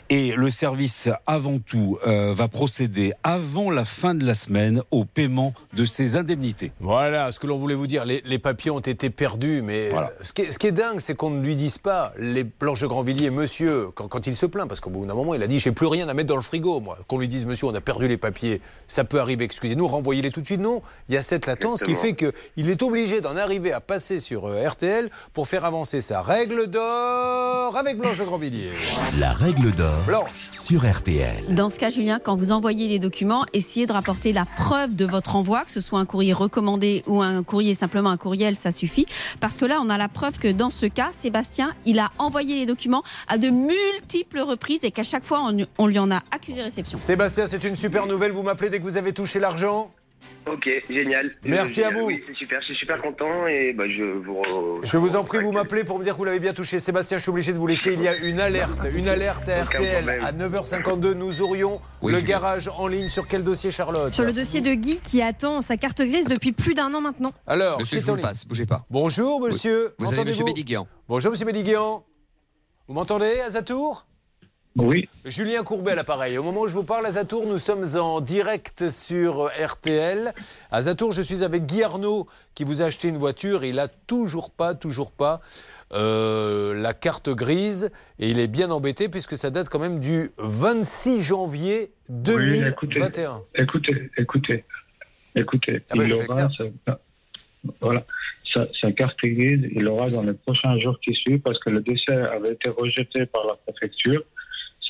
Et 0.08 0.34
le 0.36 0.50
service, 0.50 1.08
avant 1.26 1.58
tout, 1.58 1.98
euh, 2.06 2.34
va 2.34 2.48
procéder 2.48 3.12
avant 3.22 3.70
la 3.70 3.84
fin 3.84 4.14
de 4.14 4.24
la 4.24 4.34
semaine 4.34 4.82
au 4.90 5.04
paiement 5.04 5.54
de 5.74 5.84
ces 5.84 6.16
indemnités. 6.16 6.72
Voilà 6.80 7.30
ce 7.32 7.38
que 7.40 7.46
l'on 7.46 7.58
voulait 7.58 7.74
vous 7.74 7.86
dire. 7.86 8.04
Les, 8.04 8.22
les 8.24 8.38
papiers 8.38 8.70
ont 8.70 8.80
été 8.80 9.10
perdus, 9.10 9.62
mais 9.62 9.88
Voilà. 9.90 10.08
euh, 10.08 10.22
ce, 10.22 10.32
qui 10.32 10.42
est, 10.42 10.52
ce 10.52 10.58
qui 10.58 10.66
est 10.66 10.72
dingue, 10.72 11.00
c'est 11.00 11.14
qu'on 11.14 11.30
ne 11.30 11.42
lui 11.44 11.56
dise 11.56 11.78
pas, 11.78 12.12
les 12.18 12.44
Blanche 12.44 12.80
de 12.80 12.86
Grandvilliers, 12.86 13.30
monsieur, 13.30 13.88
quand, 13.94 14.08
quand 14.08 14.26
il 14.26 14.36
se 14.36 14.46
plaint, 14.46 14.68
parce 14.68 14.80
qu'au 14.90 15.00
bout 15.00 15.06
d'un 15.06 15.14
moment, 15.14 15.34
il 15.34 15.42
a 15.42 15.46
dit 15.46 15.58
j'ai 15.58 15.72
plus 15.72 15.86
rien 15.86 16.08
à 16.08 16.14
mettre 16.14 16.28
dans 16.28 16.36
le 16.36 16.42
frigo, 16.42 16.80
moi. 16.80 16.98
Qu'on 17.06 17.18
lui 17.18 17.28
dise, 17.28 17.46
monsieur, 17.46 17.66
on 17.66 17.74
a 17.74 17.80
perdu 17.80 18.08
les 18.08 18.16
papiers, 18.16 18.60
ça 18.86 19.04
peut 19.04 19.20
arriver, 19.20 19.44
excusez-nous, 19.44 19.86
renvoyez-les 19.86 20.30
tout 20.30 20.40
de 20.40 20.46
suite. 20.46 20.60
Non, 20.60 20.82
il 21.08 21.14
y 21.14 21.18
a 21.18 21.22
cette 21.22 21.46
latence 21.46 21.82
qui 21.82 21.94
fait 21.94 22.14
qu'il 22.14 22.70
est 22.70 22.82
obligé 22.82 23.20
d'en 23.20 23.36
arriver 23.36 23.72
à 23.72 23.80
passer 23.80 24.18
sur 24.18 24.46
euh, 24.46 24.68
RTL 24.68 25.10
pour 25.32 25.48
faire 25.48 25.64
avancer 25.64 26.00
sa 26.00 26.22
règle 26.22 26.66
d'or 26.66 27.76
avec 27.76 27.98
Blanche 27.98 28.18
de 28.18 28.24
Grandvilliers. 28.24 28.72
La 29.18 29.32
règle 29.32 29.72
d'or 29.72 30.04
Blanche. 30.06 30.50
sur 30.52 30.88
RTL. 30.88 31.54
Dans 31.54 31.70
ce 31.70 31.78
cas, 31.78 31.90
Julien, 31.90 32.18
quand 32.22 32.36
vous 32.36 32.52
envoyez 32.52 32.88
les 32.88 32.98
documents, 32.98 33.44
essayez 33.52 33.86
de 33.86 33.92
rapporter 33.92 34.32
la 34.32 34.44
preuve 34.44 34.94
de 34.94 35.04
votre 35.04 35.36
envoi, 35.36 35.64
que 35.64 35.72
ce 35.72 35.80
soit 35.80 35.98
un 35.98 36.06
courrier 36.06 36.32
recommandé 36.32 37.02
ou 37.06 37.22
un 37.22 37.42
courrier 37.42 37.74
simplement 37.74 38.10
un 38.10 38.16
courriel, 38.16 38.56
ça 38.56 38.72
suffit. 38.72 39.06
Parce 39.40 39.56
que 39.56 39.64
là, 39.64 39.80
on 39.82 39.88
a 39.88 39.98
la 39.98 40.08
preuve 40.08 40.38
que 40.38 40.48
dans 40.48 40.70
ce 40.70 40.86
cas, 40.86 41.10
Sébastien, 41.12 41.74
il 41.86 41.98
a 41.98 42.10
envoyé 42.18 42.56
les 42.56 42.66
documents 42.66 43.02
à 43.28 43.38
de 43.38 43.48
multiples 43.48 44.40
reprises 44.40 44.79
et 44.84 44.90
qu'à 44.90 45.02
chaque 45.02 45.24
fois, 45.24 45.40
on, 45.44 45.56
on 45.78 45.86
lui 45.86 45.98
en 45.98 46.10
a 46.10 46.22
accusé 46.30 46.62
réception. 46.62 46.98
Sébastien, 47.00 47.46
c'est 47.46 47.64
une 47.64 47.76
super 47.76 48.06
nouvelle. 48.06 48.32
Vous 48.32 48.42
m'appelez 48.42 48.70
dès 48.70 48.78
que 48.78 48.84
vous 48.84 48.96
avez 48.96 49.12
touché 49.12 49.38
l'argent. 49.40 49.92
Ok, 50.50 50.68
génial. 50.88 51.30
Merci 51.44 51.82
Euh, 51.82 51.88
à 51.88 51.90
vous. 51.90 52.06
Oui, 52.06 52.22
c'est 52.26 52.34
super, 52.34 52.60
je 52.62 52.66
suis 52.68 52.76
super 52.76 53.00
content 53.02 53.46
et 53.46 53.74
bah, 53.74 53.84
je 53.86 54.02
vous. 54.04 54.32
re- 54.36 54.80
Je 54.86 54.96
vous 54.96 55.14
en 55.14 55.22
prie, 55.22 55.38
vous 55.42 55.52
m'appelez 55.52 55.84
pour 55.84 55.98
me 55.98 56.02
dire 56.04 56.14
que 56.14 56.18
vous 56.18 56.24
l'avez 56.24 56.38
bien 56.40 56.54
touché. 56.54 56.78
Sébastien, 56.78 57.18
je 57.18 57.22
suis 57.24 57.30
obligé 57.30 57.52
de 57.52 57.58
vous 57.58 57.66
laisser. 57.66 57.92
Il 57.92 58.00
y 58.02 58.08
a 58.08 58.16
une 58.16 58.40
alerte, 58.40 58.86
une 58.94 59.08
alerte 59.10 59.46
à 59.50 59.62
Aucun 59.62 59.78
RTL. 59.78 60.02
problème. 60.04 60.24
À 60.24 60.32
9h52, 60.32 61.12
nous 61.12 61.42
aurions 61.42 61.78
Oui, 62.00 62.12
le 62.14 62.20
garage 62.22 62.68
en 62.68 62.86
ligne. 62.86 63.10
Sur 63.10 63.28
quel 63.28 63.44
dossier, 63.44 63.70
Charlotte 63.70 64.14
Sur 64.14 64.24
le 64.24 64.32
dossier 64.32 64.62
de 64.62 64.72
Guy 64.72 64.98
qui 65.04 65.20
attend 65.20 65.60
sa 65.60 65.76
carte 65.76 66.00
grise 66.00 66.24
depuis 66.26 66.52
plus 66.52 66.72
d'un 66.72 66.92
an 66.94 67.02
maintenant. 67.02 67.32
Alors, 67.46 67.78
Monsieur, 67.78 68.00
c'est 68.00 68.06
je 68.06 68.10
vous 68.10 68.16
passe, 68.16 68.46
bougez 68.46 68.64
pas. 68.66 68.86
Bonjour, 68.88 69.42
monsieur. 69.42 69.94
Vous 69.98 70.06
avez 70.06 70.12
Monsieur 70.12 70.16
M'entendez-vous 70.16 70.44
Bédiguian. 70.46 70.88
Bonjour, 71.06 71.30
monsieur 71.32 71.46
Bédiguian. 71.46 72.02
Vous 72.88 72.94
m'entendez, 72.94 73.40
à 73.46 73.50
Zatour 73.50 74.06
Oui. 74.76 75.08
Julien 75.24 75.64
Courbet 75.64 75.92
à 75.92 75.94
l'appareil. 75.96 76.38
Au 76.38 76.44
moment 76.44 76.60
où 76.60 76.68
je 76.68 76.74
vous 76.74 76.84
parle, 76.84 77.04
à 77.04 77.10
Zatour, 77.10 77.44
nous 77.46 77.58
sommes 77.58 77.84
en 77.96 78.20
direct 78.20 78.88
sur 78.88 79.50
RTL. 79.58 80.32
À 80.70 80.82
Zatour, 80.82 81.10
je 81.10 81.22
suis 81.22 81.42
avec 81.42 81.66
Guy 81.66 81.82
Arnaud 81.82 82.28
qui 82.54 82.62
vous 82.62 82.80
a 82.80 82.84
acheté 82.84 83.08
une 83.08 83.16
voiture. 83.18 83.64
Il 83.64 83.80
a 83.80 83.88
toujours 83.88 84.50
pas, 84.50 84.74
toujours 84.74 85.10
pas 85.10 85.40
euh, 85.92 86.72
la 86.80 86.94
carte 86.94 87.30
grise. 87.30 87.90
Et 88.20 88.30
il 88.30 88.38
est 88.38 88.46
bien 88.46 88.70
embêté 88.70 89.08
puisque 89.08 89.36
ça 89.36 89.50
date 89.50 89.68
quand 89.68 89.80
même 89.80 89.98
du 89.98 90.30
26 90.38 91.22
janvier 91.22 91.90
Oui, 92.08 92.62
écoutez, 92.64 93.00
2021. 93.00 93.42
écoutez, 93.56 94.10
écoutez, 94.16 94.64
écoutez. 95.34 95.82
Ah 95.90 95.94
bah, 95.96 96.04
il 96.04 96.12
aura 96.12 96.48
sa, 96.48 97.00
voilà, 97.80 98.06
sa, 98.44 98.68
sa 98.80 98.92
carte 98.92 99.18
grise, 99.22 99.68
il 99.72 99.82
l'aura 99.82 100.08
dans 100.08 100.22
les 100.22 100.32
prochains 100.32 100.78
jours 100.78 100.98
qui 101.04 101.12
suivent 101.14 101.40
parce 101.40 101.58
que 101.58 101.70
le 101.70 101.80
décès 101.80 102.14
avait 102.14 102.52
été 102.52 102.68
rejeté 102.68 103.26
par 103.26 103.44
la 103.46 103.54
préfecture. 103.66 104.22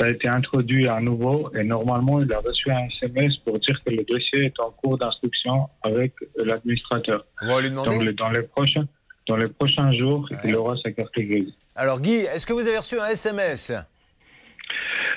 Ça 0.00 0.06
a 0.06 0.08
été 0.08 0.28
introduit 0.28 0.88
à 0.88 0.98
nouveau 0.98 1.50
et 1.54 1.62
normalement, 1.62 2.22
il 2.22 2.32
a 2.32 2.38
reçu 2.38 2.70
un 2.70 2.78
SMS 3.02 3.36
pour 3.44 3.58
dire 3.58 3.78
que 3.84 3.90
le 3.92 4.02
dossier 4.04 4.46
est 4.46 4.58
en 4.60 4.70
cours 4.70 4.96
d'instruction 4.96 5.68
avec 5.82 6.14
l'administrateur. 6.36 7.26
On 7.42 7.48
va 7.54 7.60
lui 7.60 7.68
demander. 7.68 7.90
Donc, 7.90 8.02
le- 8.04 8.12
dans 8.14 8.30
les 8.30 8.40
prochains, 8.42 8.86
dans 9.28 9.36
les 9.36 9.48
prochains 9.48 9.92
jours, 9.92 10.26
il 10.44 10.56
aura 10.56 10.74
sa 10.82 10.90
carte 10.92 11.12
grise. 11.18 11.52
Alors 11.76 12.00
Guy, 12.00 12.14
est-ce 12.32 12.46
que 12.46 12.54
vous 12.54 12.66
avez 12.66 12.78
reçu 12.78 12.98
un 12.98 13.08
SMS 13.08 13.72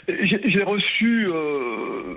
J'ai 0.10 0.42
j'ai 0.50 0.64
reçu. 0.64 1.28
euh, 1.28 2.16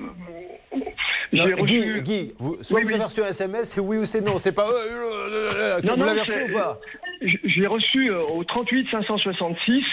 Non, 1.33 1.44
j'ai 1.46 1.52
Guy, 1.55 1.81
reçu. 1.90 2.02
Guy, 2.02 2.35
vous- 2.38 2.59
soit 2.62 2.79
Oui, 2.79 2.83
vous 2.83 2.88
oui. 2.88 2.94
avez 2.94 3.05
reçu 3.05 3.22
un 3.22 3.29
SMS, 3.29 3.70
c'est 3.74 3.81
oui 3.81 3.98
ou 3.98 4.05
c'est 4.05 4.22
non. 4.22 4.38
C'est 4.38 4.50
pas. 4.52 4.66
euh, 4.66 4.72
euh, 4.72 5.50
euh, 5.55 5.81
Non, 5.85 5.92
vous 5.94 6.00
non, 6.00 6.07
l'avez 6.07 6.20
reçu 6.22 6.50
ou 6.50 6.52
pas? 6.52 6.81
l'ai 7.22 7.66
reçu 7.68 8.11
euh, 8.11 8.22
au 8.24 8.42
38 8.44 8.88
566. 8.90 9.85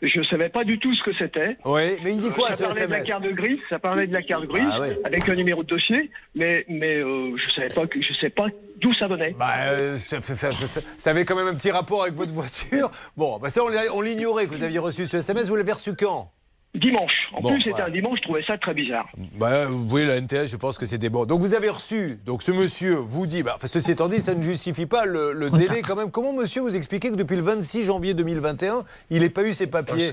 Je 0.00 0.22
savais 0.24 0.48
pas 0.48 0.62
du 0.64 0.78
tout 0.78 0.94
ce 0.94 1.02
que 1.02 1.12
c'était. 1.18 1.56
Oui, 1.64 1.82
mais 2.04 2.12
il 2.14 2.20
dit 2.20 2.30
quoi 2.30 2.52
ça 2.52 2.56
ce 2.56 2.62
parlait 2.62 2.86
de 2.86 2.90
la 2.92 2.98
SMS 2.98 3.08
carte 3.08 3.34
grise, 3.34 3.58
ça 3.68 3.78
parlait 3.78 4.06
de 4.06 4.12
la 4.12 4.22
carte 4.22 4.44
grise 4.46 4.68
Ah 4.70 4.80
ouais. 4.80 4.96
avec 5.04 5.28
un 5.28 5.34
numéro 5.34 5.62
de 5.64 5.68
dossier, 5.68 6.10
mais 6.36 6.64
mais 6.68 6.96
euh, 6.98 7.36
je 7.36 7.50
savais 7.54 7.68
pas 7.74 7.86
que 7.86 8.00
je 8.00 8.12
sais 8.20 8.30
pas 8.30 8.46
d'où 8.80 8.94
ça 8.94 9.08
venait. 9.08 9.34
Bah, 9.38 9.54
euh, 9.70 9.96
ça, 9.96 10.20
ça- 10.20 10.36
ça- 10.36 10.52
ça- 10.52 10.80
ça 10.96 11.10
avait 11.10 11.24
quand 11.24 11.34
même 11.34 11.48
un 11.48 11.54
petit 11.54 11.70
rapport 11.72 12.02
avec 12.02 12.14
votre 12.14 12.32
voiture. 12.32 12.90
Bon, 13.16 13.38
bah 13.38 13.50
ça, 13.50 13.62
on 13.64 13.70
on 13.96 14.00
l'ignorait 14.00 14.46
que 14.46 14.50
vous 14.50 14.62
aviez 14.62 14.78
reçu 14.78 15.06
ce 15.06 15.16
SMS. 15.16 15.48
Vous 15.48 15.56
l'avez 15.56 15.72
reçu 15.72 15.94
quand? 15.94 16.30
Dimanche. 16.74 17.12
En 17.32 17.40
Bon, 17.40 17.48
plus, 17.50 17.58
c'était 17.60 17.70
voilà. 17.70 17.86
un 17.86 17.90
dimanche. 17.90 18.18
Je 18.22 18.28
trouvais 18.28 18.44
ça 18.46 18.58
très 18.58 18.74
bizarre. 18.74 19.08
bah, 19.38 19.64
Oui, 19.70 20.04
la 20.04 20.20
NTS, 20.20 20.46
je 20.48 20.56
pense 20.56 20.76
que 20.78 20.86
c'est 20.86 20.98
des 20.98 21.08
bons. 21.08 21.24
Donc, 21.24 21.40
vous 21.40 21.54
avez 21.54 21.70
reçu. 21.70 22.18
Donc, 22.24 22.42
ce 22.42 22.52
monsieur 22.52 22.94
vous 22.94 23.26
dit. 23.26 23.42
Bah, 23.42 23.54
enfin, 23.56 23.66
ceci 23.66 23.90
étant 23.90 24.06
dit, 24.08 24.20
ça 24.20 24.34
ne 24.34 24.42
justifie 24.42 24.86
pas 24.86 25.06
le, 25.06 25.32
le 25.32 25.50
délai 25.50 25.80
quand 25.82 25.96
même. 25.96 26.10
Comment, 26.10 26.32
monsieur, 26.32 26.60
vous 26.62 26.76
expliquez 26.76 27.10
que 27.10 27.16
depuis 27.16 27.36
le 27.36 27.42
26 27.42 27.84
janvier 27.84 28.14
2021, 28.14 28.84
il 29.10 29.22
n'ait 29.22 29.30
pas 29.30 29.44
eu 29.44 29.54
ses 29.54 29.66
papiers? 29.66 30.12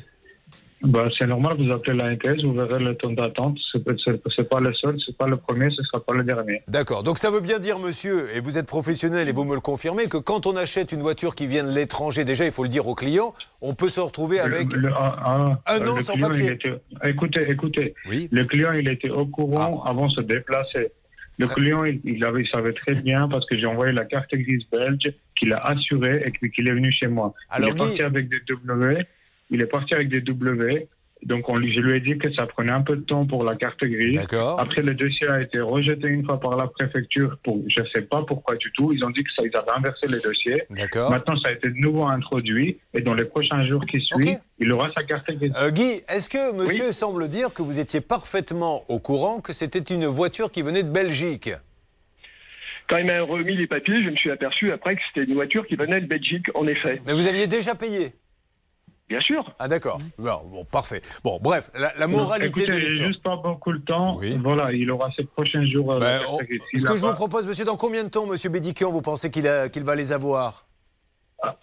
Bah, 0.82 1.06
c'est 1.18 1.26
normal, 1.26 1.56
vous 1.58 1.72
appelez 1.72 1.98
la 1.98 2.12
NTS, 2.12 2.44
vous 2.44 2.54
verrez 2.54 2.84
le 2.84 2.96
temps 2.96 3.12
d'attente. 3.12 3.58
C'est- 3.72 3.82
c'est 4.36 4.50
pas 4.50 4.60
le 4.60 4.74
seul, 4.74 4.98
c'est 5.04 5.18
pas 5.18 5.26
le 5.26 5.38
premier, 5.38 5.70
ce 5.72 5.82
sera 5.84 6.04
pas 6.04 6.14
le 6.14 6.24
dernier. 6.24 6.62
D'accord. 6.68 7.02
Donc 7.02 7.18
ça 7.18 7.32
veut 7.32 7.40
bien 7.40 7.60
dire, 7.60 7.80
monsieur, 7.80 8.28
et 8.36 8.40
vous 8.42 8.58
êtes 8.58 8.68
professionnel 8.68 9.28
et 9.28 9.32
vous 9.32 9.46
me 9.46 9.56
le 9.56 9.62
confirmez, 9.62 10.08
que 10.08 10.18
quand 10.18 10.46
on 10.46 10.56
achète 10.56 10.92
une 10.92 11.00
voiture 11.02 11.34
qui 11.34 11.48
vient 11.48 11.64
de 11.64 11.72
l'étranger, 11.72 12.24
déjà, 12.26 12.46
il 12.46 12.52
faut 12.52 12.64
le 12.64 12.70
dire 12.70 12.88
au 12.88 12.94
client, 12.94 13.34
on 13.62 13.74
peut 13.74 13.88
se 13.90 14.00
retrouver 14.02 14.40
avec. 14.40 14.74
Le- 14.74 14.80
le- 14.90 14.94
ah, 14.96 15.16
ah, 15.66 15.74
Un 15.76 15.88
an 15.88 16.00
sans 16.02 16.14
client, 16.14 16.28
papier. 16.30 16.52
était- 16.52 16.74
Écoutez, 17.06 17.50
écoutez. 17.50 17.96
Oui. 18.10 18.28
Le 18.32 18.44
client, 18.46 18.74
il 18.74 18.88
était 18.90 19.10
au 19.10 19.26
courant 19.26 19.82
Ah. 19.86 19.90
avant 19.92 20.08
de 20.08 20.12
se 20.12 20.22
déplacer. 20.22 20.92
Le 21.40 21.48
client, 21.48 21.84
il, 21.84 22.00
il 22.06 22.24
avait, 22.24 22.42
il 22.44 22.48
savait 22.50 22.72
très 22.74 22.96
bien 22.96 23.28
parce 23.28 23.46
que 23.48 23.58
j'ai 23.58 23.66
envoyé 23.66 23.92
la 23.92 24.06
carte 24.06 24.34
grise 24.34 24.64
belge 24.72 25.12
qu'il 25.38 25.52
a 25.52 25.58
assurée 25.58 26.24
et 26.26 26.50
qu'il 26.50 26.68
est 26.70 26.72
venu 26.74 26.92
chez 26.92 27.08
moi. 27.08 27.34
Alors, 27.50 27.70
il 27.70 27.72
est 27.74 27.78
parti 27.78 28.02
avec 28.04 28.30
des 28.30 28.40
W. 28.48 29.06
Il 29.50 29.62
est 29.62 29.68
parti 29.68 29.94
avec 29.94 30.10
des 30.10 30.22
W. 30.22 30.88
Donc, 31.24 31.50
on 31.50 31.56
lui, 31.56 31.74
je 31.74 31.80
lui 31.80 31.98
ai 31.98 32.00
dit 32.00 32.18
que 32.20 32.32
ça 32.34 32.46
prenait 32.46 32.72
un 32.72 32.82
peu 32.82 32.96
de 32.96 33.02
temps 33.02 33.26
pour 33.26 33.44
la 33.44 33.56
carte 33.56 33.84
grise. 33.84 34.20
D'accord. 34.20 34.60
Après, 34.60 34.82
le 34.82 34.94
dossier 34.94 35.28
a 35.28 35.42
été 35.42 35.60
rejeté 35.60 36.08
une 36.08 36.24
fois 36.24 36.40
par 36.40 36.56
la 36.56 36.68
préfecture 36.68 37.38
pour, 37.44 37.64
je 37.68 37.82
sais 37.94 38.02
pas 38.02 38.24
pourquoi 38.28 38.56
du 38.58 38.72
tout. 38.74 38.92
Ils 38.94 39.04
ont 39.04 39.10
dit 39.10 39.24
que 39.24 39.30
ça, 39.36 39.44
ils 39.44 39.56
avaient 39.56 39.76
inversé 39.76 40.08
les 40.08 40.20
dossiers. 40.20 40.64
D'accord. 40.70 41.10
Maintenant, 41.10 41.36
ça 41.38 41.50
a 41.50 41.54
été 41.54 41.70
de 41.70 41.78
nouveau 41.78 42.06
introduit 42.06 42.78
et 42.94 43.02
dans 43.02 43.16
les 43.16 43.26
prochains 43.26 43.66
jours 43.66 43.82
qui 43.86 44.02
suivent, 44.02 44.40
il 44.60 44.72
aura 44.72 44.92
sa 44.96 45.04
carte 45.04 45.32
grise. 45.32 45.52
Euh, 45.58 45.72
Guy, 45.72 46.02
est-ce 46.10 46.30
que 46.30 46.54
monsieur 46.54 46.92
semble 46.92 47.28
dire 47.28 47.54
que 47.54 47.64
vous 47.64 47.80
étiez 47.80 48.02
parfaitement 48.02 48.84
au 48.90 49.00
courant 49.00 49.40
que 49.40 49.54
c'était 49.54 49.80
une 49.80 50.06
voiture 50.06 50.52
qui 50.52 50.62
venait 50.62 50.84
de 50.84 50.92
Belgique? 50.92 51.50
Quand 52.88 52.98
il 52.98 53.06
m'a 53.06 53.20
remis 53.22 53.56
les 53.56 53.66
papiers, 53.66 54.04
je 54.04 54.10
me 54.10 54.16
suis 54.16 54.30
aperçu 54.30 54.72
après 54.72 54.96
que 54.96 55.02
c'était 55.08 55.28
une 55.28 55.34
voiture 55.34 55.66
qui 55.66 55.76
venait 55.76 56.02
de 56.02 56.06
Belgique, 56.06 56.46
en 56.54 56.68
effet. 56.68 57.02
Mais 57.08 57.14
vous 57.14 57.26
aviez 57.26 57.48
déjà 57.48 57.74
payé? 57.74 58.14
Bien 59.08 59.22
sûr. 59.22 59.44
Ah 59.60 59.68
d'accord. 59.68 60.00
Bon, 60.18 60.42
bon, 60.46 60.66
parfait. 60.66 61.02
Bon, 61.24 61.38
bref, 61.40 61.70
la, 61.76 61.94
la 61.98 62.08
moralité 62.08 62.64
écoutez, 62.64 62.80
de 62.80 62.80
juste 62.80 63.22
pas 63.22 63.36
beaucoup 63.36 63.72
le 63.72 63.82
temps. 63.82 64.20
Voilà, 64.44 64.72
il 64.74 64.90
aura 64.90 65.10
ses 65.16 65.26
prochains 65.26 65.64
jours. 65.68 65.94
euh, 65.94 66.00
Ben, 66.00 66.22
on- 66.28 66.40
ce 66.40 66.86
que 66.86 66.96
je 66.98 67.02
vous 67.06 67.14
propose, 67.14 67.46
monsieur, 67.46 67.66
dans 67.66 67.78
combien 67.78 68.04
de 68.04 68.10
temps, 68.10 68.26
monsieur 68.26 68.50
Bédiquian, 68.50 68.90
vous 68.90 69.04
pensez 69.04 69.30
qu'il 69.30 69.48
a- 69.48 69.70
qu'il 69.70 69.84
va 69.84 69.94
les 69.96 70.12
avoir? 70.12 70.66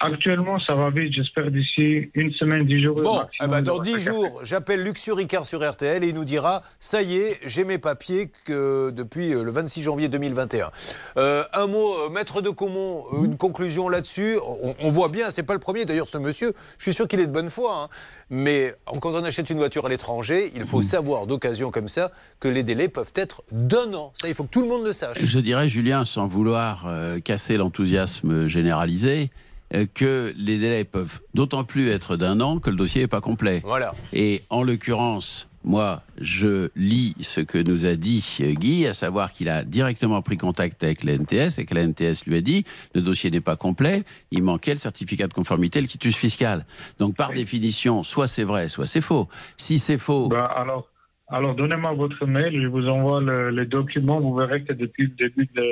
Actuellement, 0.01 0.59
ça 0.61 0.75
va 0.75 0.91
vite. 0.91 1.13
J'espère 1.15 1.51
d'ici 1.51 2.11
une 2.15 2.33
semaine, 2.33 2.67
dix 2.67 2.83
jours. 2.83 3.01
Bon, 3.03 3.23
eh 3.43 3.47
ben, 3.47 3.63
dans 3.63 3.75
aura 3.75 3.83
10 3.83 3.91
sa 3.91 3.97
carte 3.99 4.09
jours, 4.17 4.41
j'appelle 4.45 4.83
Luxuricard 4.83 5.47
sur 5.47 5.69
RTL 5.69 6.05
et 6.05 6.09
il 6.09 6.15
nous 6.15 6.25
dira 6.25 6.63
ça 6.79 7.03
y 7.03 7.17
est, 7.17 7.41
j'ai 7.47 7.65
mes 7.65 7.79
papiers 7.79 8.31
que 8.45 8.91
depuis 8.91 9.35
euh, 9.35 9.43
le 9.43 9.51
26 9.51 9.83
janvier 9.83 10.09
2021. 10.09 10.71
Euh, 11.17 11.45
un 11.53 11.67
mot, 11.67 11.95
euh, 11.95 12.11
maître 12.11 12.41
de 12.41 12.51
Comont, 12.51 13.05
une 13.25 13.37
conclusion 13.37 13.89
là-dessus. 13.89 14.39
On, 14.63 14.75
on 14.81 14.91
voit 14.91 15.09
bien, 15.09 15.31
c'est 15.31 15.43
pas 15.43 15.55
le 15.55 15.61
premier. 15.61 15.85
D'ailleurs, 15.85 16.09
ce 16.09 16.19
monsieur, 16.19 16.53
je 16.79 16.85
suis 16.85 16.95
sûr 16.95 17.09
qu'il 17.09 17.21
est 17.21 17.27
de 17.27 17.33
bonne 17.33 17.51
foi. 17.51 17.85
hein. 17.85 17.89
Mais 18.31 18.75
quand 19.01 19.13
on 19.13 19.25
achète 19.25 19.51
une 19.51 19.59
voiture 19.59 19.87
à 19.87 19.89
l'étranger, 19.89 20.51
il 20.55 20.65
faut 20.65 20.83
savoir 20.83 21.27
d'occasion 21.27 21.71
comme 21.71 21.89
ça 21.89 22.11
que 22.41 22.49
les 22.49 22.63
délais 22.63 22.89
peuvent 22.89 23.13
être 23.15 23.43
d'un 23.53 23.93
an. 23.95 24.13
Ça, 24.15 24.29
il 24.29 24.35
faut 24.35 24.45
que 24.45 24.51
tout 24.51 24.63
le 24.63 24.69
monde 24.69 24.85
le 24.85 24.93
sache. 24.93 25.19
Je 25.23 25.39
dirais, 25.39 25.69
Julien, 25.69 26.05
sans 26.05 26.27
vouloir 26.27 26.85
euh, 26.87 27.21
casser 27.21 27.57
l'enthousiasme 27.57 28.47
généralisé, 28.49 29.31
euh, 29.31 29.52
que 29.95 30.33
les 30.37 30.59
délais 30.59 30.85
peuvent 30.85 31.21
d'autant 31.35 31.65
plus 31.65 31.89
être 31.89 32.17
d'un 32.17 32.41
an 32.41 32.59
que 32.59 32.71
le 32.71 32.77
dossier 32.77 33.03
n'est 33.03 33.09
pas 33.09 33.21
complet. 33.21 33.61
Voilà. 33.65 33.95
Et 34.13 34.43
en 34.51 34.63
l'occurrence, 34.63 35.49
moi, 35.65 36.03
je 36.21 36.71
lis 36.75 37.15
ce 37.21 37.41
que 37.41 37.57
nous 37.59 37.85
a 37.87 37.95
dit 37.95 38.39
euh, 38.41 38.53
Guy, 38.53 38.85
à 38.87 38.95
savoir 38.95 39.33
qu'il 39.33 39.49
a 39.49 39.63
directement 39.63 40.21
pris 40.21 40.37
contact 40.37 40.83
avec 40.83 41.05
la 41.05 41.13
NTS 41.17 41.59
et 41.59 41.65
que 41.65 41.75
la 41.75 41.87
NTS 41.87 42.27
lui 42.27 42.37
a 42.37 42.41
dit 42.41 42.65
le 42.97 43.01
dossier 43.01 43.31
n'est 43.31 43.41
pas 43.41 43.55
complet, 43.57 44.03
il 44.33 44.43
manquait 44.43 44.73
le 44.73 44.79
certificat 44.81 45.29
de 45.29 45.33
conformité, 45.35 45.81
le 45.81 45.87
quitus 45.87 46.17
fiscal. 46.17 46.67
Donc, 46.99 47.15
par 47.15 47.33
définition, 47.33 48.03
soit 48.03 48.27
c'est 48.27 48.43
vrai, 48.45 48.69
soit 48.69 48.87
c'est 48.87 49.01
faux. 49.01 49.29
Si 49.57 49.79
c'est 49.79 49.99
faux. 49.99 50.27
Bah, 50.29 50.45
alors, 50.47 50.89
alors 51.29 51.55
donnez-moi 51.55 51.93
votre 51.95 52.27
mail, 52.27 52.61
je 52.61 52.67
vous 52.67 52.89
envoie 52.89 53.21
le- 53.21 53.51
les 53.51 53.65
documents. 53.67 54.21
Vous 54.21 54.35
verrez 54.35 54.65
que 54.65 54.73
depuis 54.73 55.05
le 55.05 55.11
début 55.29 55.49
de, 55.55 55.65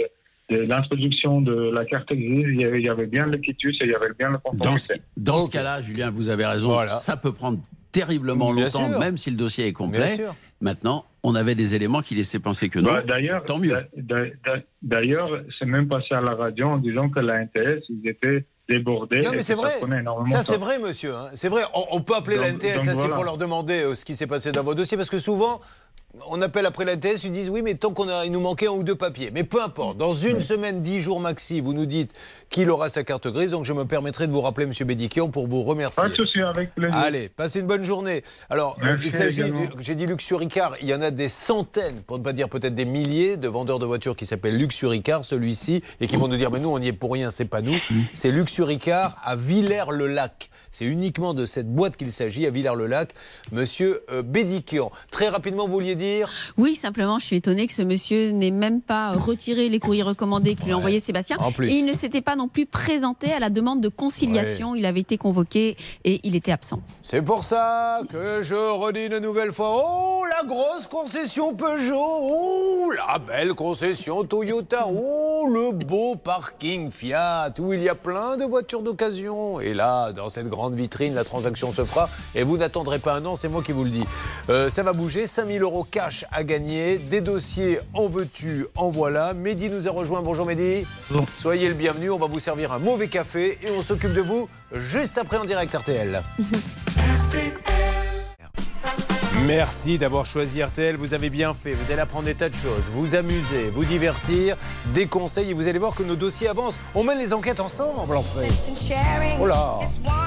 de 0.50 0.58
l'introduction 0.58 1.40
de 1.40 1.70
la 1.72 1.84
carte 1.84 2.12
grise, 2.12 2.46
il 2.48 2.60
y 2.60 2.64
avait, 2.64 2.80
il 2.80 2.86
y 2.86 2.88
avait 2.88 3.06
bien 3.06 3.26
le 3.26 3.36
quitus 3.38 3.76
et 3.80 3.84
il 3.84 3.90
y 3.90 3.94
avait 3.94 4.12
bien 4.18 4.30
le 4.30 4.38
Dans 4.54 4.76
ce, 4.76 4.92
dans 5.16 5.40
ce 5.40 5.50
cas-là, 5.50 5.80
Julien, 5.82 6.10
vous 6.10 6.28
avez 6.28 6.44
raison. 6.46 6.68
Voilà. 6.68 6.90
Ça 6.90 7.16
peut 7.16 7.32
prendre 7.32 7.58
terriblement 7.92 8.52
Bien 8.52 8.64
longtemps, 8.64 8.88
sûr. 8.88 8.98
même 8.98 9.18
si 9.18 9.30
le 9.30 9.36
dossier 9.36 9.64
est 9.64 9.72
Bien 9.72 9.86
complet. 9.86 10.16
sûr. 10.16 10.34
Maintenant, 10.60 11.04
on 11.22 11.34
avait 11.34 11.54
des 11.54 11.74
éléments 11.74 12.02
qui 12.02 12.14
laissaient 12.14 12.38
penser 12.38 12.68
que 12.68 12.78
non. 12.78 12.92
Bah, 12.92 13.02
D'ailleurs, 13.02 13.44
Tant 13.44 13.58
mieux. 13.58 13.76
d'a- 13.96 14.24
d'a- 14.44 14.62
D'ailleurs, 14.82 15.28
c'est 15.58 15.66
même 15.66 15.88
passé 15.88 16.08
à 16.14 16.20
la 16.20 16.32
radio 16.34 16.66
en 16.66 16.76
disant 16.78 17.08
que 17.08 17.20
la 17.20 17.42
NTS, 17.42 17.82
ils 17.88 18.08
étaient 18.08 18.44
débordés. 18.68 19.22
Non, 19.22 19.30
mais 19.32 19.42
c'est 19.42 19.54
ça 19.54 19.60
vrai. 19.60 19.80
Ça, 20.28 20.42
c'est 20.42 20.56
vrai, 20.56 20.78
monsieur. 20.78 21.14
hein. 21.14 21.30
C'est 21.34 21.48
vrai. 21.48 21.62
On, 21.74 21.84
on 21.92 22.00
peut 22.02 22.14
appeler 22.14 22.36
la 22.36 22.52
Donc- 22.52 22.62
NTS 22.62 22.84
voilà. 22.94 23.14
pour 23.14 23.24
leur 23.24 23.36
demander 23.38 23.82
euh, 23.82 23.94
ce 23.94 24.04
qui 24.04 24.14
s'est 24.14 24.26
passé 24.26 24.52
dans 24.52 24.62
vos 24.62 24.74
dossiers. 24.74 24.96
Parce 24.96 25.10
que 25.10 25.18
souvent, 25.18 25.60
on 26.26 26.42
appelle 26.42 26.66
après 26.66 26.84
la 26.84 26.96
NTS, 26.96 27.24
ils 27.24 27.30
disent 27.30 27.50
oui, 27.50 27.62
mais 27.62 27.74
tant 27.74 27.92
qu'on 27.92 28.08
a, 28.08 28.24
il 28.24 28.32
nous 28.32 28.40
manquait 28.40 28.66
un 28.66 28.72
ou 28.72 28.82
deux 28.82 28.94
papiers. 28.94 29.30
Mais 29.32 29.44
peu 29.44 29.62
importe. 29.62 29.96
Dans 29.96 30.12
une 30.12 30.40
semaine, 30.40 30.82
dix 30.82 31.00
jours 31.00 31.20
maxi, 31.20 31.60
vous 31.60 31.72
nous 31.72 31.86
dites 31.86 32.12
qu'il 32.48 32.70
aura 32.70 32.88
sa 32.88 33.04
carte 33.04 33.28
grise. 33.28 33.52
Donc, 33.52 33.64
je 33.64 33.72
me 33.72 33.84
permettrai 33.84 34.26
de 34.26 34.32
vous 34.32 34.40
rappeler, 34.40 34.66
monsieur 34.66 34.84
Bédiquian, 34.84 35.28
pour 35.28 35.46
vous 35.46 35.62
remercier. 35.62 36.02
Pas 36.02 36.08
de 36.08 36.14
souci, 36.14 36.40
avec 36.40 36.74
plaisir. 36.74 36.96
Allez, 36.96 37.28
passez 37.28 37.60
une 37.60 37.66
bonne 37.66 37.84
journée. 37.84 38.22
Alors, 38.48 38.76
euh, 38.82 38.86
Merci 38.86 39.06
il 39.06 39.12
s'agit, 39.12 39.42
j'ai 39.78 39.94
dit 39.94 40.06
Luxuricard, 40.06 40.74
il 40.80 40.88
y 40.88 40.94
en 40.94 41.02
a 41.02 41.10
des 41.10 41.28
centaines, 41.28 42.02
pour 42.02 42.18
ne 42.18 42.24
pas 42.24 42.32
dire 42.32 42.48
peut-être 42.48 42.74
des 42.74 42.84
milliers 42.84 43.36
de 43.36 43.48
vendeurs 43.48 43.78
de 43.78 43.86
voitures 43.86 44.16
qui 44.16 44.26
s'appellent 44.26 44.58
Luxuricard, 44.58 45.24
celui-ci, 45.24 45.82
et 46.00 46.06
qui 46.06 46.16
vont 46.16 46.28
nous 46.28 46.36
dire, 46.36 46.50
mais 46.50 46.58
nous, 46.58 46.70
on 46.70 46.78
n'y 46.78 46.88
est 46.88 46.92
pour 46.92 47.12
rien, 47.12 47.30
c'est 47.30 47.44
pas 47.44 47.62
nous. 47.62 47.76
C'est 48.12 48.30
Luxuricard 48.30 49.16
à 49.22 49.36
Villers-le-Lac. 49.36 50.50
C'est 50.72 50.84
uniquement 50.84 51.34
de 51.34 51.46
cette 51.46 51.72
boîte 51.72 51.96
qu'il 51.96 52.12
s'agit, 52.12 52.46
à 52.46 52.50
Villers-le-Lac. 52.50 53.12
Monsieur 53.52 54.02
euh, 54.10 54.22
Bédiquian, 54.22 54.90
très 55.10 55.28
rapidement, 55.28 55.66
vous 55.66 55.72
vouliez 55.72 55.94
dire? 55.94 56.30
Oui, 56.56 56.74
simplement, 56.74 57.18
je 57.18 57.26
suis 57.26 57.36
étonnée 57.36 57.66
que 57.66 57.72
ce 57.72 57.82
monsieur 57.82 58.30
n'ait 58.30 58.50
même 58.50 58.80
pas 58.80 59.12
retiré 59.12 59.68
les 59.68 59.78
courriers 59.78 60.02
recommandés 60.02 60.54
que 60.54 60.64
lui 60.64 60.72
a 60.72 60.76
envoyé 60.76 60.98
Sébastien. 60.98 61.36
En 61.38 61.52
plus. 61.52 61.70
Et 61.70 61.78
il 61.78 61.86
ne 61.86 61.92
s'était 61.92 62.20
pas 62.20 62.36
non 62.36 62.48
plus 62.48 62.66
présenté 62.66 63.32
à 63.32 63.38
la 63.38 63.50
demande 63.50 63.80
de 63.80 63.88
conciliation. 63.88 64.74
Il 64.74 64.86
avait 64.86 65.00
été 65.00 65.18
convoqué 65.18 65.76
et 66.04 66.20
il 66.24 66.36
était 66.36 66.52
absent. 66.52 66.80
C'est 67.02 67.22
pour 67.22 67.44
ça 67.44 68.00
que 68.10 68.42
je 68.42 68.54
redis 68.54 69.06
une 69.06 69.18
nouvelle 69.18 69.52
fois, 69.52 69.82
oh 69.84 70.24
la 70.28 70.40
la 70.40 70.46
grosse 70.46 70.86
concession 70.86 71.54
Peugeot. 71.54 71.96
Oh, 71.98 72.92
la 72.96 73.18
belle 73.18 73.52
concession 73.52 74.24
Toyota. 74.24 74.86
Oh, 74.88 75.46
le 75.46 75.72
beau 75.72 76.16
parking 76.16 76.90
Fiat 76.90 77.52
où 77.58 77.74
il 77.74 77.82
y 77.82 77.88
a 77.90 77.94
plein 77.94 78.36
de 78.38 78.44
voitures 78.44 78.82
d'occasion. 78.82 79.60
Et 79.60 79.74
là, 79.74 80.12
dans 80.12 80.30
cette 80.30 80.48
grande 80.48 80.59
vitrine, 80.68 81.14
la 81.14 81.24
transaction 81.24 81.72
se 81.72 81.84
fera. 81.84 82.10
Et 82.34 82.42
vous 82.42 82.58
n'attendrez 82.58 82.98
pas 82.98 83.14
un 83.14 83.24
an, 83.24 83.36
c'est 83.36 83.48
moi 83.48 83.62
qui 83.62 83.72
vous 83.72 83.84
le 83.84 83.90
dis. 83.90 84.04
Euh, 84.48 84.68
ça 84.68 84.82
va 84.82 84.92
bouger. 84.92 85.26
5000 85.26 85.62
euros 85.62 85.84
cash 85.84 86.24
à 86.30 86.44
gagner. 86.44 86.98
Des 86.98 87.20
dossiers 87.20 87.80
en 87.94 88.06
veux-tu, 88.06 88.66
en 88.76 88.90
voilà. 88.90 89.34
Mehdi 89.34 89.70
nous 89.70 89.88
a 89.88 89.90
rejoint. 89.90 90.22
Bonjour 90.22 90.46
Mehdi. 90.46 90.84
Soyez 91.38 91.68
le 91.68 91.74
bienvenu. 91.74 92.10
On 92.10 92.18
va 92.18 92.26
vous 92.26 92.38
servir 92.40 92.72
un 92.72 92.78
mauvais 92.78 93.08
café 93.08 93.58
et 93.62 93.70
on 93.76 93.82
s'occupe 93.82 94.12
de 94.12 94.20
vous 94.20 94.48
juste 94.72 95.18
après 95.18 95.38
en 95.38 95.44
direct 95.44 95.74
RTL. 95.74 96.22
Merci 99.46 99.98
d'avoir 99.98 100.26
choisi 100.26 100.62
RTL, 100.62 100.96
vous 100.96 101.14
avez 101.14 101.30
bien 101.30 101.54
fait, 101.54 101.72
vous 101.72 101.90
allez 101.90 102.00
apprendre 102.00 102.26
des 102.26 102.34
tas 102.34 102.48
de 102.48 102.54
choses, 102.54 102.82
vous 102.92 103.14
amuser, 103.14 103.70
vous 103.72 103.84
divertir, 103.84 104.56
des 104.94 105.06
conseils 105.06 105.50
et 105.50 105.54
vous 105.54 105.66
allez 105.66 105.78
voir 105.78 105.94
que 105.94 106.02
nos 106.02 106.16
dossiers 106.16 106.48
avancent. 106.48 106.78
On 106.94 107.04
mène 107.04 107.18
les 107.18 107.32
enquêtes 107.32 107.60
ensemble 107.60 108.16
en 108.16 108.22
fait. 108.22 108.48
Oh 109.40 109.46
là 109.46 109.78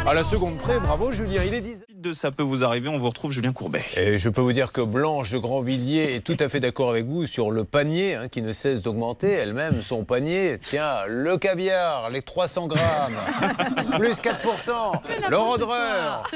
À 0.06 0.14
la 0.14 0.24
seconde 0.24 0.58
près, 0.58 0.80
bravo 0.80 1.12
Julien, 1.12 1.42
il 1.46 1.54
est 1.54 1.62
10 1.62 1.84
de 2.04 2.12
ça 2.12 2.32
peut 2.32 2.44
vous 2.44 2.66
arriver, 2.66 2.90
on 2.90 3.00
vous 3.00 3.08
retrouve 3.08 3.32
Julien 3.32 3.54
Courbet. 3.54 3.84
Et 3.96 4.18
je 4.20 4.28
peux 4.28 4.42
vous 4.42 4.52
dire 4.52 4.74
que 4.74 4.82
Blanche 4.82 5.32
de 5.32 5.38
Grandvilliers 5.38 6.16
est 6.16 6.20
tout 6.20 6.36
à 6.38 6.50
fait 6.50 6.60
d'accord 6.60 6.90
avec 6.90 7.06
vous 7.06 7.26
sur 7.26 7.50
le 7.50 7.64
panier 7.64 8.16
hein, 8.16 8.28
qui 8.28 8.42
ne 8.42 8.52
cesse 8.52 8.82
d'augmenter. 8.82 9.32
Elle-même, 9.32 9.82
son 9.84 10.04
panier, 10.04 10.60
tiens, 10.60 11.06
le 11.08 11.38
caviar, 11.38 12.10
les 12.10 12.22
300 12.22 12.68
grammes, 12.68 13.16
plus 13.98 14.22
4%, 14.22 15.30
le 15.30 15.38
rodreur, 15.38 16.30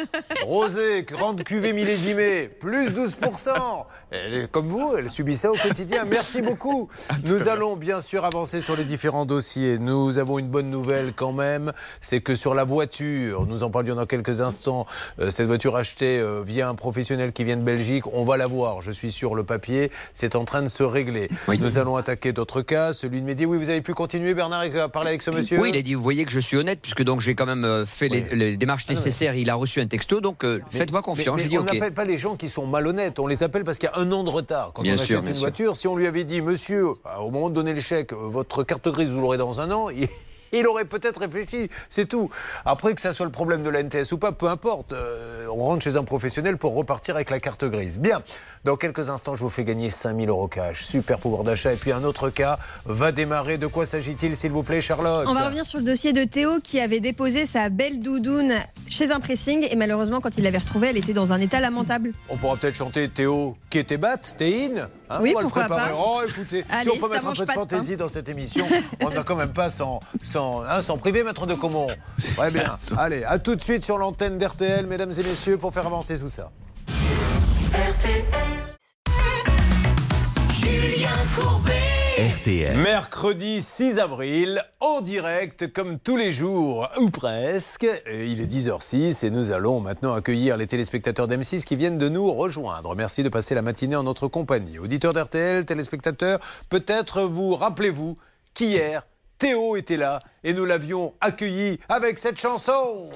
rosé, 0.46 1.04
grande 1.04 1.44
cuvée 1.44 1.74
millésimée, 1.74 2.48
plus 2.48 2.90
12%. 2.90 3.52
Elle 4.10 4.34
est 4.36 4.48
comme 4.50 4.68
vous, 4.68 4.96
elle 4.98 5.10
subit 5.10 5.36
ça 5.36 5.52
au 5.52 5.56
quotidien. 5.56 6.06
Merci 6.06 6.42
beaucoup. 6.42 6.88
Nous 7.26 7.50
allons 7.50 7.76
bien 7.76 8.00
sûr 8.00 8.24
avancer 8.24 8.62
sur 8.62 8.78
les 8.78 8.86
différents 8.86 9.26
dossiers. 9.26 9.80
Nous 9.80 10.18
avons 10.18 10.40
une 10.40 10.48
bonne 10.48 10.70
nouvelle 10.70 11.12
quand 11.14 11.34
même, 11.34 11.74
c'est 12.00 12.22
que 12.22 12.36
sur 12.36 12.56
la 12.56 12.64
voiture, 12.64 13.46
nous 13.46 13.64
en 13.64 13.70
parlions 13.70 13.96
dans 13.96 14.06
quelques 14.06 14.40
instants, 14.40 14.86
euh, 15.20 15.30
cette 15.30 15.48
voiture 15.48 15.57
achetée 15.76 16.20
euh, 16.20 16.44
via 16.46 16.70
un 16.70 16.76
professionnel 16.76 17.34
qui 17.34 17.44
vient 17.44 17.58
de 17.58 17.62
Belgique, 17.62 18.06
on 18.14 18.24
va 18.24 18.38
la 18.38 18.48
voir, 18.48 18.82
je 18.82 18.92
suis 18.92 19.12
sur 19.12 19.36
le 19.36 19.44
papier, 19.44 19.92
c'est 20.14 20.36
en 20.36 20.46
train 20.46 20.62
de 20.62 20.68
se 20.68 20.84
régler. 20.84 21.30
Nous 21.48 21.78
allons 21.78 21.96
attaquer 21.96 22.34
d'autres 22.34 22.62
cas, 22.62 22.94
celui 22.94 23.22
de 23.22 23.26
Mehdi. 23.26 23.46
Oui, 23.46 23.58
vous 23.58 23.70
avez 23.70 23.82
pu 23.82 23.94
continuer 23.94 24.34
Bernard 24.34 24.64
à 24.76 24.90
parler 24.90 25.10
avec 25.10 25.22
ce 25.22 25.32
monsieur? 25.32 25.60
Oui, 25.60 25.70
il 25.74 25.78
a 25.78 25.82
dit, 25.82 25.94
vous 25.94 26.04
voyez 26.04 26.26
que 26.26 26.32
je 26.32 26.40
suis 26.40 26.58
honnête, 26.58 26.80
puisque 26.82 27.04
donc 27.04 27.22
j'ai 27.22 27.36
quand 27.36 27.46
même 27.46 27.66
euh, 27.66 27.86
fait 27.86 28.08
les, 28.08 28.22
les 28.34 28.58
démarches 28.58 28.88
nécessaires, 28.90 29.36
il 29.36 29.50
a 29.50 29.56
reçu 29.56 29.82
un 29.82 29.88
texto, 29.88 30.22
donc 30.22 30.44
euh, 30.44 30.60
faites-moi 30.70 31.02
confiance. 31.02 31.38
Mais, 31.42 31.48
dit 31.48 31.58
on 31.58 31.64
n'appelle 31.64 31.94
pas 31.94 32.06
les 32.06 32.18
gens 32.18 32.36
qui 32.36 32.50
sont 32.50 32.66
malhonnêtes, 32.66 33.20
on 33.20 33.28
les 33.28 33.44
appelle 33.44 33.64
parce 33.64 33.78
qu'il 33.78 33.90
y 33.90 33.98
a 33.98 34.00
un 34.00 34.12
an 34.12 34.24
de 34.24 34.30
retard. 34.30 34.72
Quand 34.74 34.84
Bien 34.84 34.94
on 34.94 34.98
sûr, 34.98 35.18
achète 35.18 35.30
une 35.30 35.36
sûr. 35.36 35.42
voiture, 35.42 35.76
si 35.78 35.88
on 35.88 35.96
lui 35.96 36.08
avait 36.08 36.24
dit, 36.24 36.42
monsieur, 36.42 36.86
euh, 36.88 37.18
au 37.20 37.32
moment 37.32 37.50
de 37.50 37.56
donner 37.56 37.74
le 37.74 37.82
chèque, 37.82 38.14
euh, 38.14 38.18
votre 38.20 38.64
carte 38.64 38.88
grise, 38.90 39.10
vous 39.10 39.22
l'aurez 39.22 39.38
dans 39.38 39.62
un 39.62 39.72
an, 39.72 39.90
il, 39.90 40.08
il 40.54 40.68
aurait 40.68 40.86
peut-être 40.86 41.20
réfléchi, 41.20 41.70
c'est 41.90 42.08
tout. 42.08 42.30
Après 42.66 42.94
que 42.94 43.02
ça 43.02 43.14
soit 43.14 43.26
le 43.26 43.32
problème 43.32 43.64
de 43.64 43.70
la 43.70 43.84
NTS 43.84 44.12
ou 44.12 44.18
pas, 44.18 44.32
peu 44.32 44.48
importe, 44.48 44.94
euh, 44.94 45.48
on 45.52 45.64
rentre 45.64 45.84
chez 45.84 45.96
un 45.96 46.04
professionnel 46.04 46.58
pour 46.58 46.76
repartir 46.76 47.16
avec 47.16 47.30
la 47.30 47.40
carte 47.40 47.66
grise. 47.66 48.00
Bien, 48.00 48.22
dans 48.64 48.76
quelques 48.76 49.10
instants, 49.10 49.36
je 49.36 49.44
vous 49.44 49.50
fais 49.50 49.64
gagner 49.64 49.92
5000 49.92 50.30
euros 50.30 50.48
cash, 50.48 50.84
super 50.84 51.20
pouvoir 51.20 51.44
d'achat. 51.44 51.74
Et 51.74 51.78
puis 51.78 51.92
un 51.92 52.04
autre 52.04 52.30
cas 52.30 52.58
va 52.86 53.12
démarrer. 53.12 53.58
De 53.58 53.68
quoi 53.68 53.86
s'agit-il, 53.86 54.38
s'il 54.38 54.52
vous 54.52 54.64
plaît, 54.64 54.82
Charlotte? 54.82 55.26
On 55.28 55.34
va 55.34 55.46
revenir 55.46 55.66
sur 55.66 55.80
le 55.80 55.86
dossier 55.86 56.14
de 56.14 56.24
Théo 56.24 56.60
qui 56.64 56.80
avait 56.80 57.00
déposé 57.00 57.46
sa 57.46 57.70
belle 57.70 58.00
doudoune 58.00 58.54
chez 58.90 59.12
un 59.12 59.20
pressing 59.20 59.68
et 59.70 59.76
malheureusement 59.76 60.22
quand 60.22 60.38
il 60.38 60.44
l'avait 60.44 60.58
retrouvée, 60.58 60.88
elle 60.88 60.98
était 60.98 61.14
dans 61.14 61.34
un 61.34 61.40
état 61.40 61.60
lamentable. 61.60 62.12
On 62.30 62.38
pourra 62.38 62.58
peut-être 62.58 62.76
chanter 62.76 63.10
Théo 63.10 63.58
qui 63.70 63.80
était 63.80 63.98
batte, 63.98 64.36
t'es 64.38 64.72
in 64.72 64.88
Hein, 65.10 65.20
Oui, 65.22 65.32
on 65.32 65.36
va 65.38 65.42
le 65.42 65.46
pourquoi 65.46 65.66
préparer. 65.66 65.92
pas. 65.92 65.98
Oh, 65.98 66.22
écoutez, 66.28 66.66
si 66.82 66.90
on 66.90 66.98
peut 66.98 67.10
mettre 67.10 67.28
un 67.28 67.34
peu 67.34 67.46
de 67.46 67.52
fantaisie 67.52 67.96
dans 67.96 68.10
cette 68.10 68.28
émission, 68.30 68.68
on 69.02 69.10
ne 69.10 69.16
va 69.16 69.24
quand 69.24 69.36
même 69.36 69.54
pas 69.54 69.70
s'en 69.70 70.00
sans, 70.22 70.64
hein, 70.64 70.98
priver, 71.00 71.24
maître 71.24 71.46
de 71.46 71.56
Comont. 71.56 71.88
Ouais, 72.38 72.52
bien. 72.52 72.78
Allez, 72.98 73.24
à 73.24 73.40
tout 73.40 73.56
de 73.56 73.62
suite 73.62 73.84
sur 73.84 73.98
l'antenne 73.98 74.38
d'RTL, 74.38 74.86
mesdames 74.86 75.12
et 75.12 75.24
messieurs, 75.24 75.58
pour 75.58 75.74
faire 75.74 75.86
avancer 75.86 76.20
tout 76.20 76.30
ça. 76.30 76.52
Julien 80.52 81.10
Courbet. 81.36 81.87
Mercredi 82.48 83.62
6 83.62 84.00
avril, 84.00 84.64
en 84.80 85.02
direct, 85.02 85.74
comme 85.74 86.00
tous 86.00 86.16
les 86.16 86.32
jours, 86.32 86.88
ou 86.98 87.10
presque. 87.10 87.86
Il 88.10 88.40
est 88.40 88.46
10h06 88.46 89.26
et 89.26 89.30
nous 89.30 89.52
allons 89.52 89.82
maintenant 89.82 90.14
accueillir 90.14 90.56
les 90.56 90.66
téléspectateurs 90.66 91.28
d'M6 91.28 91.66
qui 91.66 91.76
viennent 91.76 91.98
de 91.98 92.08
nous 92.08 92.32
rejoindre. 92.32 92.96
Merci 92.96 93.22
de 93.22 93.28
passer 93.28 93.54
la 93.54 93.62
matinée 93.62 93.98
en 93.98 94.04
notre 94.04 94.30
compagnie. 94.30 94.80
Auditeurs 94.80 95.12
d'RTL, 95.12 95.66
téléspectateurs, 95.66 96.40
peut-être 96.70 97.24
vous 97.24 97.54
rappelez-vous 97.54 98.18
qu'hier, 98.54 99.06
Théo 99.38 99.76
était 99.76 99.98
là 99.98 100.22
et 100.46 100.54
nous 100.54 100.64
l'avions 100.64 101.16
accueilli 101.20 101.82
avec 101.90 102.18
cette 102.18 102.40
chanson. 102.40 103.10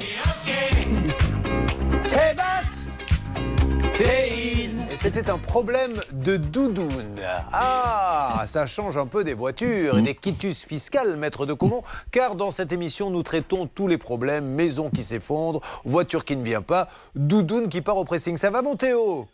C'était 5.02 5.32
un 5.32 5.40
problème 5.40 5.94
de 6.12 6.38
doudoune. 6.38 7.20
Ah, 7.52 8.44
ça 8.46 8.68
change 8.68 8.98
un 8.98 9.08
peu 9.08 9.24
des 9.24 9.34
voitures 9.34 9.98
et 9.98 10.02
des 10.04 10.14
quitus 10.14 10.64
fiscales, 10.64 11.18
maître 11.18 11.48
de 11.48 11.54
Comont, 11.54 11.82
car 12.12 12.36
dans 12.36 12.52
cette 12.52 12.72
émission, 12.72 13.10
nous 13.10 13.24
traitons 13.24 13.66
tous 13.66 13.88
les 13.88 13.98
problèmes, 13.98 14.46
maison 14.46 14.92
qui 14.92 15.02
s'effondre, 15.02 15.60
voiture 15.86 16.24
qui 16.24 16.36
ne 16.36 16.44
vient 16.44 16.62
pas, 16.62 16.88
doudoune 17.16 17.68
qui 17.68 17.82
part 17.82 17.98
au 17.98 18.04
pressing. 18.04 18.38
Ça 18.38 18.52
va 18.52 18.62
mon 18.62 18.76
Théo? 18.76 19.28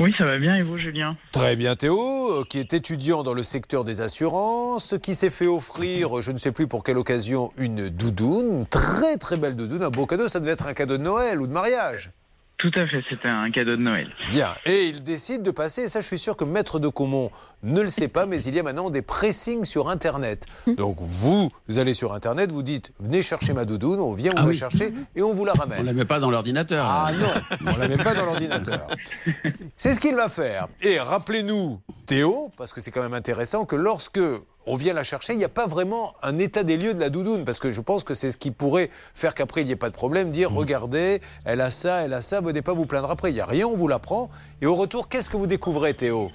Oui, 0.00 0.14
ça 0.16 0.24
va 0.24 0.38
bien 0.38 0.56
et 0.56 0.62
vous, 0.62 0.78
Julien? 0.78 1.18
Très 1.32 1.54
bien 1.54 1.76
Théo, 1.76 2.44
qui 2.48 2.58
est 2.58 2.72
étudiant 2.72 3.22
dans 3.22 3.34
le 3.34 3.42
secteur 3.42 3.84
des 3.84 4.00
assurances, 4.00 4.94
qui 5.02 5.14
s'est 5.14 5.30
fait 5.30 5.46
offrir, 5.46 6.22
je 6.22 6.32
ne 6.32 6.38
sais 6.38 6.50
plus 6.50 6.66
pour 6.66 6.82
quelle 6.82 6.98
occasion, 6.98 7.52
une 7.58 7.90
doudoune, 7.90 8.60
une 8.60 8.66
très 8.66 9.18
très 9.18 9.36
belle 9.36 9.54
doudoune, 9.54 9.82
un 9.82 9.90
beau 9.90 10.06
cadeau, 10.06 10.28
ça 10.28 10.40
devait 10.40 10.52
être 10.52 10.66
un 10.66 10.74
cadeau 10.74 10.96
de 10.96 11.02
Noël 11.02 11.42
ou 11.42 11.46
de 11.46 11.52
mariage. 11.52 12.10
Tout 12.58 12.70
à 12.76 12.86
fait, 12.86 13.02
c'était 13.10 13.28
un 13.28 13.50
cadeau 13.50 13.72
de 13.72 13.82
Noël. 13.82 14.08
Bien, 14.30 14.48
et 14.64 14.86
il 14.86 15.02
décide 15.02 15.42
de 15.42 15.50
passer, 15.50 15.82
et 15.82 15.88
ça 15.88 16.00
je 16.00 16.06
suis 16.06 16.18
sûr 16.18 16.36
que 16.36 16.44
Maître 16.44 16.78
de 16.78 16.88
Comont 16.88 17.30
ne 17.64 17.80
le 17.80 17.88
sait 17.88 18.08
pas, 18.08 18.26
mais 18.26 18.40
il 18.42 18.54
y 18.54 18.58
a 18.60 18.62
maintenant 18.62 18.90
des 18.90 19.02
pressings 19.02 19.64
sur 19.64 19.88
Internet. 19.88 20.44
Donc 20.66 20.96
vous, 21.00 21.50
vous 21.66 21.78
allez 21.78 21.94
sur 21.94 22.12
Internet, 22.12 22.52
vous 22.52 22.62
dites, 22.62 22.92
venez 23.00 23.22
chercher 23.22 23.52
ma 23.54 23.64
doudoune, 23.64 24.00
on 24.00 24.12
vient 24.12 24.32
vous 24.32 24.38
Ah 24.38 24.46
oui. 24.46 24.56
chercher 24.56 24.92
et 25.16 25.22
on 25.22 25.32
vous 25.32 25.44
la 25.44 25.54
ramène. 25.54 25.78
On 25.78 25.82
ne 25.82 25.86
la 25.86 25.92
met 25.94 26.04
pas 26.04 26.20
dans 26.20 26.30
l'ordinateur. 26.30 26.86
Ah 26.88 27.10
non, 27.18 27.66
on 27.74 27.76
la 27.78 27.88
met 27.88 27.96
pas 27.96 28.14
dans 28.14 28.24
l'ordinateur. 28.26 28.86
C'est 29.76 29.94
ce 29.94 30.00
qu'il 30.00 30.14
va 30.14 30.28
faire. 30.28 30.68
Et 30.82 30.98
rappelez-nous, 31.00 31.80
Théo, 32.06 32.50
parce 32.58 32.72
que 32.72 32.80
c'est 32.82 32.90
quand 32.90 33.02
même 33.02 33.14
intéressant, 33.14 33.64
que 33.64 33.76
lorsque 33.76 34.20
on 34.66 34.76
vient 34.76 34.92
la 34.94 35.04
chercher, 35.04 35.32
il 35.32 35.38
n'y 35.38 35.44
a 35.44 35.48
pas 35.48 35.66
vraiment 35.66 36.14
un 36.22 36.38
état 36.38 36.62
des 36.64 36.76
lieux 36.76 36.92
de 36.94 37.00
la 37.00 37.08
doudoune, 37.10 37.44
parce 37.46 37.58
que 37.58 37.72
je 37.72 37.80
pense 37.80 38.04
que 38.04 38.12
c'est 38.14 38.30
ce 38.30 38.36
qui 38.36 38.50
pourrait 38.50 38.90
faire 39.14 39.34
qu'après 39.34 39.62
il 39.62 39.66
n'y 39.66 39.72
ait 39.72 39.76
pas 39.76 39.88
de 39.88 39.94
problème, 39.94 40.30
dire 40.30 40.50
regardez, 40.52 41.20
elle 41.44 41.60
a 41.62 41.70
ça, 41.70 42.02
elle 42.02 42.12
a 42.12 42.20
ça, 42.22 42.40
venez 42.42 42.60
pas 42.62 42.72
vous 42.74 42.84
plaindre 42.86 43.10
après, 43.10 43.30
il 43.30 43.34
n'y 43.34 43.40
a 43.40 43.46
rien, 43.46 43.66
on 43.66 43.74
vous 43.76 43.88
la 43.88 43.98
prend. 43.98 44.28
Et 44.60 44.66
au 44.66 44.74
retour, 44.74 45.08
qu'est-ce 45.08 45.30
que 45.30 45.36
vous 45.38 45.46
découvrez, 45.46 45.94
Théo? 45.94 46.30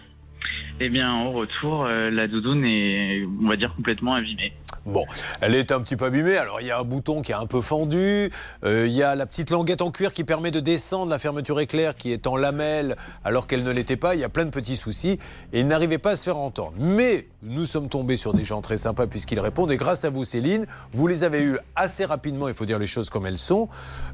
Eh 0.80 0.89
bien, 0.89 1.23
au 1.25 1.32
retour, 1.32 1.86
euh, 1.86 2.10
la 2.10 2.28
doudoune 2.28 2.63
est, 2.63 3.23
on 3.43 3.49
va 3.49 3.58
dire, 3.58 3.73
complètement 3.75 4.13
abîmée. 4.13 4.54
Bon, 4.86 5.06
elle 5.41 5.56
est 5.56 5.73
un 5.73 5.82
petit 5.82 5.97
peu 5.97 6.06
abîmée. 6.06 6.38
Alors, 6.38 6.62
il 6.62 6.67
y 6.67 6.71
a 6.71 6.80
un 6.80 6.84
bouton 6.84 7.21
qui 7.21 7.34
est 7.34 7.36
un 7.36 7.45
peu 7.45 7.62
fendu. 7.62 8.32
euh, 8.63 8.88
il 8.88 8.93
y 8.93 9.04
a 9.04 9.13
la 9.15 9.25
petite 9.25 9.49
languette 9.49 9.82
en 9.82 9.91
cuir 9.91 10.13
qui 10.13 10.23
permet 10.23 10.52
de 10.52 10.62
descendre 10.62 11.12
la 11.12 11.19
fermeture 11.19 11.60
éclair 11.60 11.95
qui 11.95 12.13
est 12.13 12.28
en 12.28 12.38
lamelle 12.38 12.95
alors 13.25 13.45
qu'elle 13.45 13.63
ne 13.63 13.71
l'était 13.71 13.97
pas. 13.97 14.15
Il 14.15 14.21
y 14.21 14.23
a 14.23 14.30
plein 14.30 14.45
de 14.45 14.49
petits 14.52 14.78
soucis 14.78 15.19
et 15.52 15.60
il 15.60 15.67
n'arrivait 15.67 15.97
pas 15.97 16.12
à 16.12 16.15
se 16.15 16.23
faire 16.23 16.38
entendre. 16.38 16.73
Mais 16.80 17.28
nous 17.43 17.65
sommes 17.65 17.89
tombés 17.89 18.15
sur 18.15 18.34
des 18.34 18.45
gens 18.45 18.62
très 18.62 18.78
sympas 18.78 19.06
puisqu'ils 19.08 19.39
répondent. 19.41 19.71
Et 19.71 19.78
grâce 19.78 20.06
à 20.06 20.10
vous, 20.10 20.23
Céline, 20.23 20.65
vous 20.93 21.08
les 21.08 21.25
avez 21.25 21.43
eus 21.43 21.58
assez 21.75 22.06
rapidement. 22.06 22.47
Il 22.47 22.54
faut 22.54 22.65
dire 22.65 22.80
les 22.80 22.88
choses 22.88 23.10
comme 23.10 23.25
elles 23.25 23.38
sont. 23.38 23.67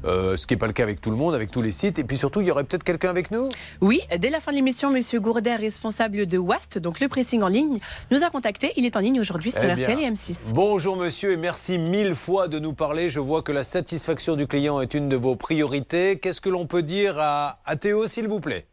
Euh, 0.04 0.36
ce 0.36 0.48
qui 0.48 0.54
n'est 0.54 0.58
pas 0.58 0.66
le 0.66 0.72
cas 0.72 0.82
avec 0.82 1.00
tout 1.00 1.10
le 1.10 1.16
monde, 1.16 1.34
avec 1.34 1.52
tous 1.52 1.62
les 1.62 1.72
sites. 1.72 2.00
Et 2.00 2.04
puis 2.04 2.18
surtout, 2.18 2.40
il 2.40 2.48
y 2.48 2.50
aurait 2.50 2.64
peut-être 2.64 2.84
quelqu'un 2.84 3.10
avec 3.10 3.30
nous? 3.30 3.48
Oui, 3.80 4.00
dès 4.18 4.30
la 4.30 4.40
fin 4.40 4.50
de 4.50 4.56
l'émission, 4.56 4.90
Monsieur 4.90 5.20
Gourdet, 5.20 5.54
responsable 5.54 6.15
de 6.24 6.38
WAST, 6.38 6.78
donc 6.78 7.00
le 7.00 7.08
pressing 7.08 7.42
en 7.42 7.48
ligne, 7.48 7.78
nous 8.10 8.22
a 8.22 8.30
contacté. 8.30 8.72
Il 8.76 8.86
est 8.86 8.96
en 8.96 9.00
ligne 9.00 9.20
aujourd'hui 9.20 9.50
sur 9.50 9.64
Eh 9.64 9.72
RTL 9.72 10.00
et 10.00 10.10
M6. 10.10 10.52
Bonjour 10.54 10.96
monsieur 10.96 11.32
et 11.32 11.36
merci 11.36 11.78
mille 11.78 12.14
fois 12.14 12.48
de 12.48 12.58
nous 12.58 12.72
parler. 12.72 13.10
Je 13.10 13.20
vois 13.20 13.42
que 13.42 13.52
la 13.52 13.62
satisfaction 13.62 14.36
du 14.36 14.46
client 14.46 14.80
est 14.80 14.94
une 14.94 15.08
de 15.08 15.16
vos 15.16 15.36
priorités. 15.36 16.18
Qu'est-ce 16.18 16.40
que 16.40 16.48
l'on 16.48 16.66
peut 16.66 16.82
dire 16.82 17.16
à, 17.18 17.58
à 17.64 17.76
Théo 17.76 18.06
s'il 18.06 18.28
vous 18.28 18.40
plaît? 18.40 18.66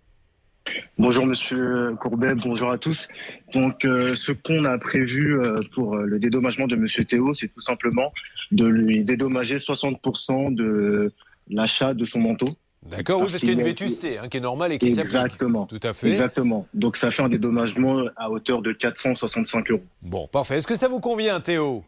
Bonjour 0.97 1.25
Monsieur 1.25 1.95
Courbet, 1.99 2.36
bonjour 2.36 2.71
à 2.71 2.77
tous. 2.77 3.08
Donc 3.53 3.84
euh, 3.84 4.13
ce 4.13 4.32
qu'on 4.32 4.63
a 4.65 4.77
prévu 4.77 5.39
euh, 5.39 5.56
pour 5.73 5.95
euh, 5.95 6.06
le 6.06 6.19
dédommagement 6.19 6.67
de 6.67 6.75
Monsieur 6.75 7.03
Théo, 7.03 7.34
c'est 7.34 7.49
tout 7.49 7.60
simplement 7.60 8.13
de 8.51 8.65
lui 8.65 9.03
dédommager 9.03 9.58
60% 9.58 10.56
de 10.56 11.12
l'achat 11.49 11.93
de 11.93 12.06
son 12.06 12.19
manteau. 12.19 12.56
D'accord, 12.89 13.22
oui, 13.22 13.28
parce 13.30 13.38
qu'il 13.39 13.50
y 13.50 13.52
a 13.52 13.56
une 13.56 13.62
vétusté 13.63 14.17
hein, 14.17 14.28
qui 14.30 14.38
est 14.38 14.41
normale 14.41 14.74
et 14.74 14.78
qui 14.78 14.91
s'applique. 14.91 15.13
Exactement. 15.15 15.65
Tout 15.65 15.80
à 15.84 15.93
fait. 15.93 16.10
Exactement. 16.10 16.67
Donc 16.74 16.98
ça 16.98 17.12
fait 17.12 17.24
un 17.24 17.30
dédommagement 17.30 18.04
à 18.17 18.30
hauteur 18.30 18.62
de 18.62 18.74
465 18.74 19.72
euros. 19.72 19.84
Bon, 20.02 20.28
parfait. 20.28 20.58
Est-ce 20.58 20.67
que 20.67 20.76
ça 20.76 20.88
vous 20.88 21.00
convient 21.00 21.39
Théo? 21.39 21.84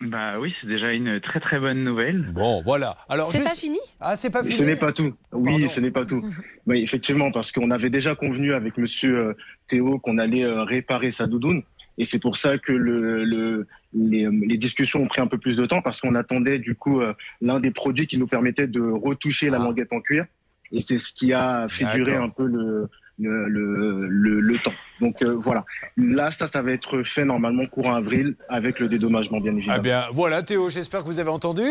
Bah 0.00 0.38
oui, 0.40 0.52
c'est 0.60 0.66
déjà 0.66 0.90
une 0.90 1.20
très 1.20 1.38
très 1.40 1.58
bonne 1.60 1.82
nouvelle. 1.84 2.30
Bon, 2.32 2.62
voilà. 2.62 2.96
Alors, 3.08 3.30
C'est 3.30 3.38
juste- 3.38 3.48
pas 3.50 3.56
fini? 3.56 3.78
Ah, 4.00 4.16
c'est 4.16 4.28
pas 4.28 4.42
fini. 4.42 4.56
Ce 4.56 4.64
n'est 4.64 4.76
pas 4.76 4.92
tout. 4.92 5.14
Oui, 5.32 5.52
Pardon. 5.52 5.68
ce 5.68 5.80
n'est 5.80 5.90
pas 5.92 6.04
tout. 6.04 6.22
Oui, 6.66 6.82
effectivement, 6.82 7.30
parce 7.30 7.52
qu'on 7.52 7.70
avait 7.70 7.90
déjà 7.90 8.14
convenu 8.16 8.52
avec 8.52 8.76
Monsieur 8.76 9.18
euh, 9.18 9.36
Théo 9.68 9.98
qu'on 10.00 10.18
allait 10.18 10.44
euh, 10.44 10.64
réparer 10.64 11.10
sa 11.12 11.26
doudoune. 11.28 11.62
Et 11.98 12.04
c'est 12.04 12.18
pour 12.18 12.36
ça 12.36 12.58
que 12.58 12.72
le, 12.72 13.24
le- 13.24 13.66
les, 13.92 14.28
les 14.30 14.56
discussions 14.58 15.02
ont 15.02 15.06
pris 15.08 15.20
un 15.20 15.26
peu 15.28 15.38
plus 15.38 15.56
de 15.56 15.64
temps 15.66 15.80
parce 15.82 16.00
qu'on 16.00 16.14
attendait 16.16 16.58
du 16.58 16.74
coup 16.74 17.00
euh, 17.00 17.12
l'un 17.40 17.60
des 17.60 17.70
produits 17.70 18.06
qui 18.08 18.18
nous 18.18 18.26
permettait 18.26 18.66
de 18.66 18.80
retoucher 18.80 19.50
la 19.50 19.58
languette 19.58 19.92
en 19.92 20.00
cuir. 20.00 20.24
Et 20.72 20.80
c'est 20.80 20.98
ce 20.98 21.12
qui 21.12 21.32
a 21.32 21.66
fait 21.68 21.84
durer 21.94 22.16
un 22.16 22.28
peu 22.30 22.46
le, 22.46 22.88
le, 23.20 23.48
le, 23.48 24.08
le- 24.08 24.40
le 24.40 24.58
temps. 24.58 24.72
Donc 25.00 25.22
euh, 25.22 25.34
voilà. 25.36 25.64
Là, 25.96 26.32
ça, 26.32 26.48
ça 26.48 26.62
va 26.62 26.72
être 26.72 27.04
fait 27.04 27.24
normalement 27.24 27.64
courant 27.66 27.94
avril 27.94 28.34
avec 28.48 28.80
le 28.80 28.88
dédommagement, 28.88 29.40
bien 29.40 29.52
évidemment. 29.54 29.76
Ah 29.78 29.82
bien, 29.82 30.04
voilà 30.12 30.42
Théo, 30.42 30.68
j'espère 30.70 31.02
que 31.02 31.06
vous 31.06 31.20
avez 31.20 31.30
entendu. 31.30 31.62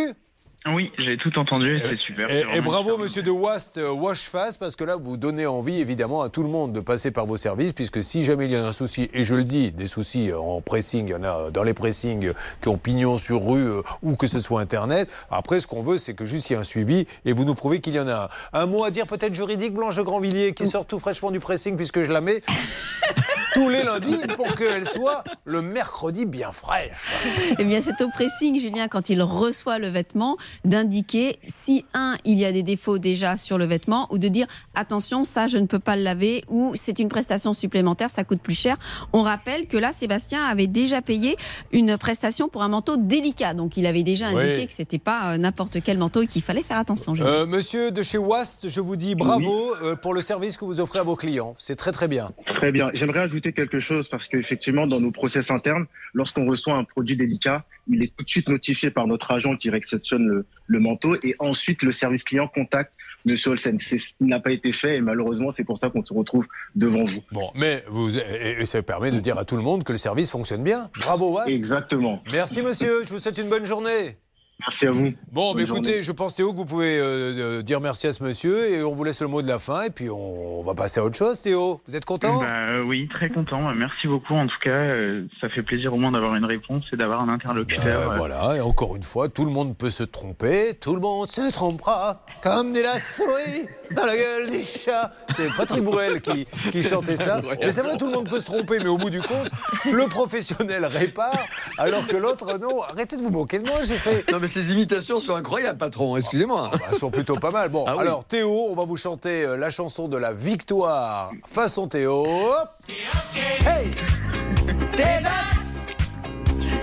Oui, 0.65 0.91
j'ai 0.97 1.17
tout 1.17 1.37
entendu 1.37 1.75
et 1.75 1.79
c'est 1.79 1.97
super. 1.97 2.29
Et, 2.31 2.45
et 2.55 2.61
bravo 2.61 2.91
super. 2.91 3.03
monsieur 3.03 3.21
de 3.21 3.31
Wast 3.31 3.77
euh, 3.77 3.91
Washface 3.91 4.57
parce 4.57 4.75
que 4.75 4.83
là 4.83 4.95
vous 4.95 5.17
donnez 5.17 5.45
envie 5.45 5.79
évidemment 5.79 6.21
à 6.21 6.29
tout 6.29 6.41
le 6.41 6.49
monde 6.49 6.73
de 6.73 6.79
passer 6.79 7.11
par 7.11 7.25
vos 7.25 7.37
services 7.37 7.73
puisque 7.73 8.01
si 8.01 8.23
jamais 8.23 8.45
il 8.45 8.51
y 8.51 8.55
a 8.55 8.65
un 8.65 8.71
souci 8.71 9.09
et 9.13 9.25
je 9.25 9.35
le 9.35 9.43
dis 9.43 9.71
des 9.71 9.87
soucis 9.87 10.31
euh, 10.31 10.39
en 10.39 10.61
pressing 10.61 11.07
il 11.07 11.11
y 11.11 11.15
en 11.15 11.23
a 11.23 11.37
euh, 11.37 11.51
dans 11.51 11.63
les 11.63 11.73
pressings 11.73 12.31
qui 12.61 12.69
ont 12.69 12.77
pignon 12.77 13.17
sur 13.17 13.45
rue 13.45 13.81
ou 14.01 14.15
que 14.15 14.25
ce 14.25 14.39
soit 14.39 14.61
internet 14.61 15.09
après 15.29 15.59
ce 15.59 15.67
qu'on 15.67 15.81
veut 15.81 15.97
c'est 15.97 16.13
que 16.13 16.25
juste 16.25 16.49
il 16.49 16.53
y 16.53 16.55
ait 16.55 16.59
un 16.59 16.63
suivi 16.63 17.05
et 17.25 17.33
vous 17.33 17.43
nous 17.43 17.55
prouvez 17.55 17.79
qu'il 17.81 17.95
y 17.95 17.99
en 17.99 18.07
a 18.07 18.29
un 18.53 18.63
un 18.63 18.65
mot 18.65 18.85
à 18.85 18.91
dire 18.91 19.07
peut-être 19.07 19.35
juridique 19.35 19.73
Blanche 19.73 19.99
Grandvilliers 19.99 20.53
qui 20.53 20.67
sort 20.67 20.85
tout 20.85 20.97
fraîchement 20.97 21.31
du 21.31 21.41
pressing 21.41 21.75
puisque 21.75 22.01
je 22.01 22.11
la 22.11 22.21
mets 22.21 22.41
tous 23.53 23.69
les 23.69 23.83
lundis 23.83 24.17
pour 24.35 24.55
qu'elle 24.55 24.87
soit 24.87 25.23
le 25.45 25.61
mercredi 25.61 26.25
bien 26.25 26.51
fraîche 26.51 27.11
Eh 27.59 27.63
bien, 27.63 27.81
c'est 27.81 28.01
au 28.01 28.09
pressing, 28.09 28.59
Julien, 28.59 28.87
quand 28.87 29.09
il 29.09 29.21
reçoit 29.21 29.77
le 29.77 29.89
vêtement, 29.89 30.37
d'indiquer 30.65 31.37
si, 31.45 31.85
un, 31.93 32.15
il 32.25 32.37
y 32.37 32.45
a 32.45 32.51
des 32.51 32.63
défauts 32.63 32.97
déjà 32.97 33.37
sur 33.37 33.57
le 33.57 33.65
vêtement, 33.65 34.07
ou 34.11 34.17
de 34.17 34.27
dire 34.27 34.47
attention, 34.75 35.23
ça, 35.23 35.47
je 35.47 35.57
ne 35.57 35.65
peux 35.65 35.79
pas 35.79 35.95
le 35.95 36.03
laver, 36.03 36.43
ou 36.49 36.71
c'est 36.75 36.99
une 36.99 37.09
prestation 37.09 37.53
supplémentaire, 37.53 38.09
ça 38.09 38.23
coûte 38.23 38.41
plus 38.41 38.57
cher. 38.57 38.77
On 39.13 39.21
rappelle 39.21 39.67
que 39.67 39.77
là, 39.77 39.91
Sébastien 39.91 40.43
avait 40.43 40.67
déjà 40.67 41.01
payé 41.01 41.35
une 41.71 41.97
prestation 41.97 42.49
pour 42.49 42.63
un 42.63 42.69
manteau 42.69 42.97
délicat. 42.97 43.53
Donc, 43.53 43.77
il 43.77 43.85
avait 43.85 44.03
déjà 44.03 44.31
Oui. 44.33 44.43
indiqué 44.43 44.67
que 44.67 44.73
c'était 44.73 44.99
pas 44.99 45.33
euh, 45.33 45.37
n'importe 45.37 45.77
quel 45.83 45.97
manteau 45.97 46.21
et 46.21 46.27
qu'il 46.27 46.41
fallait 46.41 46.63
faire 46.63 46.77
attention. 46.77 47.13
Euh, 47.19 47.45
monsieur 47.45 47.91
de 47.91 48.01
chez 48.03 48.17
Wast 48.17 48.69
je 48.69 48.81
vous 48.81 48.95
dis 48.95 49.15
bravo 49.15 49.73
euh, 49.83 49.95
pour 49.95 50.13
le 50.13 50.21
service 50.21 50.57
que 50.57 50.65
vous 50.65 50.79
offrez 50.79 50.99
à 50.99 51.03
vos 51.03 51.15
clients 51.15 51.55
c'est 51.57 51.75
très 51.75 51.91
très 51.91 52.07
bien 52.07 52.31
Très 52.45 52.71
bien. 52.71 52.89
J'aimerais 52.93 53.19
ajouter 53.19 53.53
quelque 53.53 53.79
chose 53.79 54.07
parce 54.07 54.27
qu'effectivement, 54.27 54.87
dans 54.87 54.99
nos 54.99 55.11
process 55.11 55.51
internes, 55.51 55.85
lorsqu'on 56.13 56.45
reçoit 56.45 56.75
un 56.75 56.83
produit 56.83 57.15
délicat, 57.17 57.65
il 57.87 58.01
est 58.03 58.15
tout 58.15 58.23
de 58.23 58.29
suite 58.29 58.49
notifié 58.49 58.89
par 58.89 59.07
notre 59.07 59.31
agent 59.31 59.55
qui 59.57 59.69
réceptionne 59.69 60.25
le, 60.27 60.42
le 60.67 60.79
manteau 60.79 61.15
et 61.23 61.35
ensuite 61.39 61.83
le 61.83 61.91
service 61.91 62.23
client 62.23 62.47
contacte 62.47 62.93
Monsieur 63.25 63.51
Olsen. 63.51 63.79
C'est 63.79 63.97
ce 63.97 64.13
qui 64.13 64.25
n'a 64.25 64.39
pas 64.39 64.51
été 64.51 64.71
fait 64.71 64.97
et 64.97 65.01
malheureusement, 65.01 65.49
c'est 65.51 65.63
pour 65.63 65.77
ça 65.77 65.89
qu'on 65.89 66.03
se 66.03 66.13
retrouve 66.13 66.45
devant 66.75 67.05
vous. 67.05 67.21
Bon, 67.31 67.49
mais 67.55 67.83
vous, 67.87 68.17
et, 68.17 68.57
et 68.59 68.65
ça 68.65 68.81
permet 68.83 69.11
de 69.11 69.19
dire 69.19 69.37
à 69.37 69.45
tout 69.45 69.55
le 69.55 69.63
monde 69.63 69.83
que 69.83 69.91
le 69.91 69.97
service 69.97 70.29
fonctionne 70.29 70.63
bien. 70.63 70.89
Bravo, 70.99 71.31
Was. 71.33 71.45
Exactement. 71.47 72.21
Merci, 72.31 72.61
monsieur. 72.61 73.03
Je 73.05 73.09
vous 73.09 73.19
souhaite 73.19 73.37
une 73.37 73.49
bonne 73.49 73.65
journée. 73.65 74.17
Merci 74.65 74.87
à 74.87 74.91
vous. 74.91 75.13
Bon, 75.31 75.53
mais 75.53 75.63
écoutez, 75.63 75.83
journée. 75.83 76.01
je 76.01 76.11
pense, 76.13 76.35
Théo, 76.35 76.53
que 76.53 76.57
vous 76.57 76.65
pouvez 76.65 76.97
euh, 76.97 77.59
euh, 77.59 77.61
dire 77.61 77.81
merci 77.81 78.07
à 78.07 78.13
ce 78.13 78.23
monsieur 78.23 78.71
et 78.71 78.83
on 78.83 78.93
vous 78.93 79.03
laisse 79.03 79.21
le 79.21 79.27
mot 79.27 79.41
de 79.41 79.47
la 79.47 79.59
fin 79.59 79.83
et 79.83 79.89
puis 79.89 80.09
on, 80.09 80.59
on 80.59 80.63
va 80.63 80.73
passer 80.73 81.01
à 81.01 81.03
autre 81.03 81.17
chose, 81.17 81.41
Théo. 81.41 81.81
Vous 81.85 81.95
êtes 81.97 82.05
content? 82.05 82.39
Bah, 82.39 82.63
euh, 82.67 82.83
oui, 82.83 83.09
très 83.09 83.29
content. 83.29 83.73
Merci 83.73 84.07
beaucoup. 84.07 84.33
En 84.33 84.47
tout 84.47 84.59
cas, 84.63 84.69
euh, 84.69 85.25
ça 85.41 85.49
fait 85.49 85.63
plaisir 85.63 85.93
au 85.93 85.97
moins 85.97 86.11
d'avoir 86.11 86.35
une 86.35 86.45
réponse 86.45 86.85
et 86.93 86.95
d'avoir 86.95 87.21
un 87.21 87.29
interlocuteur. 87.29 88.11
Euh, 88.11 88.15
voilà, 88.15 88.55
et 88.55 88.61
encore 88.61 88.95
une 88.95 89.03
fois, 89.03 89.27
tout 89.27 89.43
le 89.43 89.51
monde 89.51 89.77
peut 89.77 89.89
se 89.89 90.03
tromper, 90.03 90.73
tout 90.79 90.95
le 90.95 91.01
monde 91.01 91.29
se 91.29 91.51
trompera, 91.51 92.25
comme 92.41 92.71
dit 92.71 92.81
la 92.81 92.97
souris 92.99 93.67
dans 93.91 94.05
la 94.05 94.15
gueule 94.15 94.49
du 94.49 94.61
chat. 94.63 95.11
C'est 95.35 95.49
Patrick 95.57 95.83
Bruel 95.83 96.21
qui, 96.21 96.45
qui 96.71 96.83
chantait 96.83 97.17
ça. 97.17 97.41
Mais 97.59 97.71
c'est 97.73 97.81
vrai, 97.81 97.97
tout 97.97 98.07
le 98.07 98.13
monde 98.13 98.29
peut 98.29 98.39
se 98.39 98.45
tromper, 98.45 98.79
mais 98.79 98.87
au 98.87 98.97
bout 98.97 99.09
du 99.09 99.21
compte, 99.21 99.51
le 99.91 100.07
professionnel 100.07 100.85
répare, 100.85 101.37
alors 101.77 102.07
que 102.07 102.15
l'autre, 102.15 102.57
non. 102.59 102.81
Arrêtez 102.81 103.17
de 103.17 103.21
vous 103.21 103.29
moquer 103.29 103.59
de 103.59 103.67
moi, 103.67 103.83
j'essaie. 103.83 104.23
Non, 104.31 104.39
mais 104.39 104.47
ces 104.53 104.71
imitations 104.71 105.19
sont 105.19 105.35
incroyables, 105.35 105.77
patron. 105.79 106.15
Excusez-moi. 106.15 106.69
Bah, 106.71 106.79
elles 106.91 106.97
sont 106.99 107.09
plutôt 107.11 107.35
pas 107.35 107.49
mal. 107.51 107.69
Bon, 107.69 107.85
Ah 107.87 107.95
oui. 107.95 108.01
alors 108.01 108.23
Théo, 108.25 108.67
on 108.69 108.75
va 108.75 108.85
vous 108.85 108.97
chanter 108.97 109.43
euh, 109.43 109.57
la 109.57 109.69
chanson 109.69 110.07
de 110.07 110.17
la 110.17 110.31
victoire 110.33 111.31
façon 111.47 111.87
Théo. 111.87 112.25
Hop. 112.25 112.69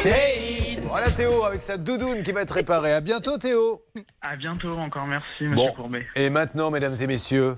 Hey 0.03 0.79
Voilà 0.89 1.11
Théo 1.11 1.45
avec 1.45 1.63
sa 1.63 1.77
doudoune 1.77 2.23
qui 2.23 2.33
va 2.33 2.43
être 2.43 2.51
réparée. 2.55 2.93
À 2.93 3.01
bientôt 3.01 3.39
Théo. 3.39 3.83
À 4.23 4.37
bientôt 4.37 4.71
encore. 4.79 5.07
Merci, 5.07 5.45
Monsieur 5.45 5.55
Bon, 5.55 5.73
Courbet. 5.75 6.07
et 6.17 6.31
maintenant, 6.31 6.71
mesdames 6.71 6.97
et 7.01 7.07
messieurs, 7.07 7.57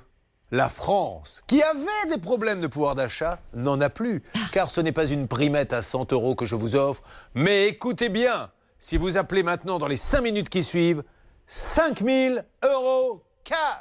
la 0.50 0.68
France, 0.68 1.42
qui 1.46 1.62
avait 1.62 2.10
des 2.10 2.18
problèmes 2.20 2.60
de 2.60 2.66
pouvoir 2.66 2.94
d'achat, 2.94 3.38
n'en 3.54 3.80
a 3.80 3.88
plus. 3.88 4.22
Car 4.52 4.68
ce 4.68 4.80
n'est 4.82 4.92
pas 4.92 5.06
une 5.06 5.26
primette 5.28 5.72
à 5.72 5.80
100 5.80 6.12
euros 6.12 6.34
que 6.34 6.44
je 6.44 6.54
vous 6.56 6.76
offre. 6.76 7.02
Mais 7.34 7.68
écoutez 7.68 8.10
bien, 8.10 8.50
si 8.82 8.96
vous 8.96 9.16
appelez 9.16 9.44
maintenant 9.44 9.78
dans 9.78 9.86
les 9.86 9.96
5 9.96 10.22
minutes 10.22 10.48
qui 10.48 10.64
suivent, 10.64 11.04
5000 11.46 12.44
euros 12.64 13.22
cash 13.44 13.78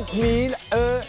5000 0.00 0.56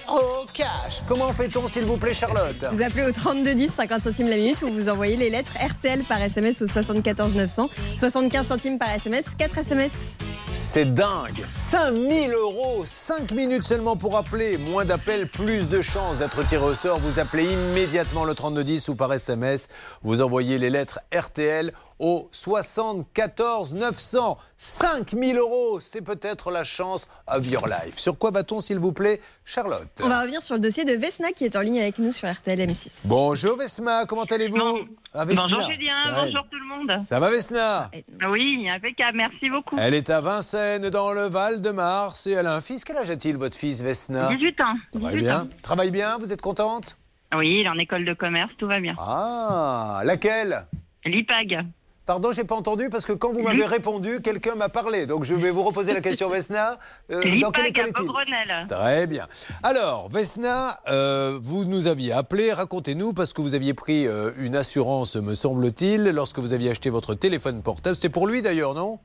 euros 0.10 0.45
cash 0.54 1.01
Comment 1.08 1.32
fait-on, 1.32 1.67
s'il 1.69 1.86
vous 1.86 1.95
plaît, 1.95 2.13
Charlotte 2.13 2.65
Vous 2.73 2.84
appelez 2.84 3.04
au 3.04 3.12
3210, 3.12 3.71
50 3.73 4.04
centimes 4.04 4.27
la 4.27 4.36
minute, 4.36 4.62
ou 4.63 4.69
vous 4.69 4.89
envoyez 4.89 5.15
les 5.15 5.30
lettres 5.30 5.54
RTL 5.58 6.01
par 6.04 6.21
SMS 6.21 6.62
au 6.62 6.67
74 6.67 7.34
900, 7.36 7.69
75 7.95 8.47
centimes 8.47 8.80
par 8.80 8.89
SMS, 8.89 9.25
4 9.38 9.60
SMS. 9.60 10.17
C'est 10.54 10.86
dingue 10.86 11.45
5000 11.49 12.34
euros 12.34 12.84
5 12.86 13.32
minutes 13.32 13.63
seulement 13.63 13.95
pour 13.95 14.17
appeler. 14.17 14.58
Moins 14.58 14.84
d'appels, 14.84 15.30
plus 15.30 15.69
de 15.69 15.82
chances 15.82 16.17
d'être 16.17 16.45
tiré 16.45 16.63
au 16.63 16.73
sort. 16.73 16.99
Vous 16.99 17.19
appelez 17.19 17.45
immédiatement 17.45 18.25
le 18.25 18.36
3210 18.36 18.89
ou 18.89 18.95
par 18.95 19.13
SMS. 19.13 19.69
Vous 20.01 20.21
envoyez 20.21 20.58
les 20.58 20.69
lettres 20.69 20.99
RTL 21.17 21.71
au 21.99 22.27
74 22.32 23.75
900. 23.75 24.38
5000 24.58 25.38
euros, 25.38 25.80
c'est 25.80 26.01
peut-être 26.01 26.51
la 26.51 26.63
chance 26.63 27.08
of 27.27 27.47
your 27.47 27.67
life. 27.67 27.97
Sur 27.97 28.17
quoi 28.17 28.32
va-t-on, 28.32 28.60
s'il 28.60 28.80
vous 28.82 28.91
plaît, 28.91 29.22
Charlotte 29.46 29.88
On 30.04 30.10
va 30.10 30.22
revenir 30.22 30.44
sur 30.44 30.56
le 30.56 30.62
dossier 30.62 30.84
de 30.84 30.94
Vesna 30.94 31.32
qui 31.32 31.46
est 31.46 31.56
en 31.56 31.62
ligne 31.62 31.80
avec 31.80 31.98
nous 32.00 32.12
sur 32.12 32.30
RTL 32.30 32.60
M6. 32.60 33.04
Bonjour 33.06 33.58
Vesma, 33.58 34.06
comment 34.06 34.24
allez-vous 34.26 34.80
Ah, 35.13 35.24
Vesna. 35.26 35.44
Bonjour 35.44 35.70
Julien, 35.72 35.94
Ça 36.04 36.12
va 36.12 36.26
bonjour 36.26 36.46
tout 36.52 36.58
le 36.60 36.65
monde. 36.67 36.98
Ça 37.00 37.20
va 37.20 37.30
Vesna 37.30 37.89
Oui, 38.30 38.67
impeccable, 38.70 39.17
merci 39.17 39.50
beaucoup. 39.50 39.78
Elle 39.80 39.94
est 39.94 40.10
à 40.10 40.20
Vincennes, 40.22 40.89
dans 40.89 41.13
le 41.13 41.24
Val-de-Mars, 41.30 42.28
et 42.28 42.32
elle 42.32 42.48
a 42.48 42.56
un 42.56 42.62
fils. 42.62 42.84
Quel 42.84 42.98
âge 42.98 43.10
a-t-il, 43.10 43.38
votre 43.38 43.56
fils, 43.56 43.82
Vesna 43.82 44.30
18 44.36 44.62
ans. 44.62 44.76
Travaille 44.91 45.13
18 45.15 45.20
bien. 45.22 45.41
ans. 45.41 45.48
Travaille 45.62 45.91
bien, 45.91 46.17
vous 46.17 46.34
êtes 46.34 46.41
contente? 46.41 46.98
Oui, 47.36 47.60
il 47.62 47.65
est 47.65 47.70
en 47.70 47.78
école 47.78 48.04
de 48.04 48.13
commerce, 48.13 48.52
tout 48.58 48.67
va 48.67 48.80
bien. 48.82 48.94
Ah, 49.00 50.02
laquelle? 50.04 50.65
L'IPAG. 51.06 51.65
Pardon, 52.06 52.32
j'ai 52.32 52.44
pas 52.44 52.56
entendu 52.56 52.90
parce 52.90 53.06
que 53.06 53.14
quand 53.14 53.32
vous 53.32 53.44
m'avez 53.44 53.66
répondu, 53.66 54.22
quelqu'un 54.22 54.56
m'a 54.56 54.70
parlé. 54.70 55.06
Donc 55.06 55.24
je 55.24 55.36
vais 55.36 55.52
vous 55.52 55.62
reposer 55.62 55.94
la 55.94 56.02
question, 56.02 56.30
Vesna. 56.30 56.80
Euh, 57.12 57.40
dans 57.40 57.52
quelle 57.52 57.68
école 57.68 57.88
est-il. 57.88 58.68
Très 58.68 59.08
bien. 59.08 59.28
Alors, 59.62 60.10
Vesna, 60.10 60.80
euh, 60.90 61.38
vous 61.42 61.64
nous 61.66 61.88
aviez 61.88 62.12
appelé, 62.12 62.54
racontez-nous, 62.54 63.14
parce 63.14 63.34
que 63.34 63.42
vous 63.42 63.54
aviez 63.54 63.74
pris 63.74 64.08
euh, 64.08 64.32
une 64.38 64.56
assurance, 64.56 65.16
me 65.16 65.36
semble-t-il, 65.36 66.04
lorsque 66.06 66.40
vous 66.40 66.54
aviez 66.54 66.72
acheté 66.72 66.90
votre 66.90 67.14
téléphone 67.14 67.62
portable. 67.62 67.96
C'était 67.96 68.10
pour 68.10 68.28
lui 68.28 68.42
d'ailleurs, 68.42 68.74
non? 68.74 69.00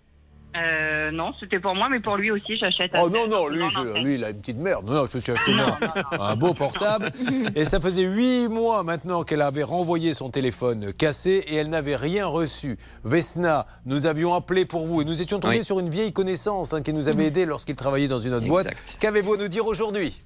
Euh, 0.57 1.11
non, 1.11 1.33
c'était 1.39 1.61
pour 1.61 1.75
moi, 1.75 1.89
mais 1.91 2.01
pour 2.01 2.17
lui 2.17 2.31
aussi, 2.31 2.57
j'achète. 2.57 2.91
Oh 2.99 3.11
non, 3.11 3.29
non, 3.29 3.47
lui, 3.49 3.61
je- 3.69 4.03
lui, 4.03 4.15
il 4.15 4.25
a 4.25 4.31
une 4.31 4.41
petite 4.41 4.57
merde. 4.57 4.87
Non, 4.87 4.95
non, 4.95 5.07
je 5.11 5.17
me 5.17 5.21
suis 5.21 5.33
acheté 5.33 5.53
moi 5.53 5.79
un 6.19 6.35
beau 6.35 6.55
portable. 6.55 7.11
Et 7.55 7.67
ça 7.67 7.79
faisait 7.79 8.05
huit 8.05 8.49
mois 8.49 8.83
maintenant 8.83 9.23
qu'elle 9.23 9.43
avait 9.43 9.63
renvoyé 9.65 10.15
son 10.15 10.31
téléphone 10.31 10.95
cassé 10.95 11.45
et 11.49 11.57
elle 11.57 11.69
n'avait 11.69 11.97
rien 11.97 12.25
reçu. 12.27 12.79
Vesna, 13.05 13.67
nous 13.85 14.07
avions 14.07 14.33
appelé 14.35 14.65
pour 14.65 14.87
vous 14.87 15.03
et 15.03 15.05
nous 15.05 15.21
étions 15.21 15.41
tombés 15.41 15.59
Oui. 15.59 15.65
sur 15.65 15.79
une 15.79 15.91
vieille 15.91 16.13
connaissance 16.15 16.73
hein, 16.73 16.81
qui 16.83 16.95
nous 16.95 17.07
avait 17.09 17.27
aidé 17.27 17.45
lorsqu'il 17.45 17.77
travaillait 17.77 18.09
dans 18.09 18.19
une 18.19 18.33
autre 18.33 18.47
boîte. 18.47 18.69
Qu'avez-vous 18.99 19.35
à 19.35 19.37
nous 19.37 19.49
dire 19.49 19.67
aujourd'hui? 19.67 20.23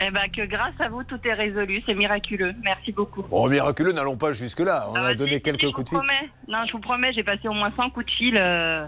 Eh 0.00 0.10
ben, 0.10 0.28
que 0.34 0.46
grâce 0.46 0.74
à 0.80 0.88
vous, 0.88 1.02
tout 1.04 1.18
est 1.24 1.32
résolu, 1.32 1.82
c'est 1.86 1.94
miraculeux. 1.94 2.54
Merci 2.64 2.90
beaucoup. 2.92 3.22
Bon, 3.22 3.48
miraculeux, 3.48 3.92
n'allons 3.92 4.16
pas 4.16 4.32
jusque-là. 4.32 4.86
On 4.90 4.94
Ah, 4.94 5.06
a 5.08 5.14
donné 5.14 5.34
si, 5.34 5.42
quelques 5.42 5.70
coups 5.72 5.84
de 5.84 5.88
fil. 5.90 5.98
promets. 5.98 6.30
Non, 6.48 6.58
je 6.66 6.72
vous 6.72 6.80
promets, 6.80 7.12
j'ai 7.12 7.22
passé 7.22 7.46
au 7.48 7.52
moins 7.52 7.72
100 7.76 7.90
coups 7.90 8.06
de 8.06 8.10
fil 8.10 8.36
euh, 8.36 8.86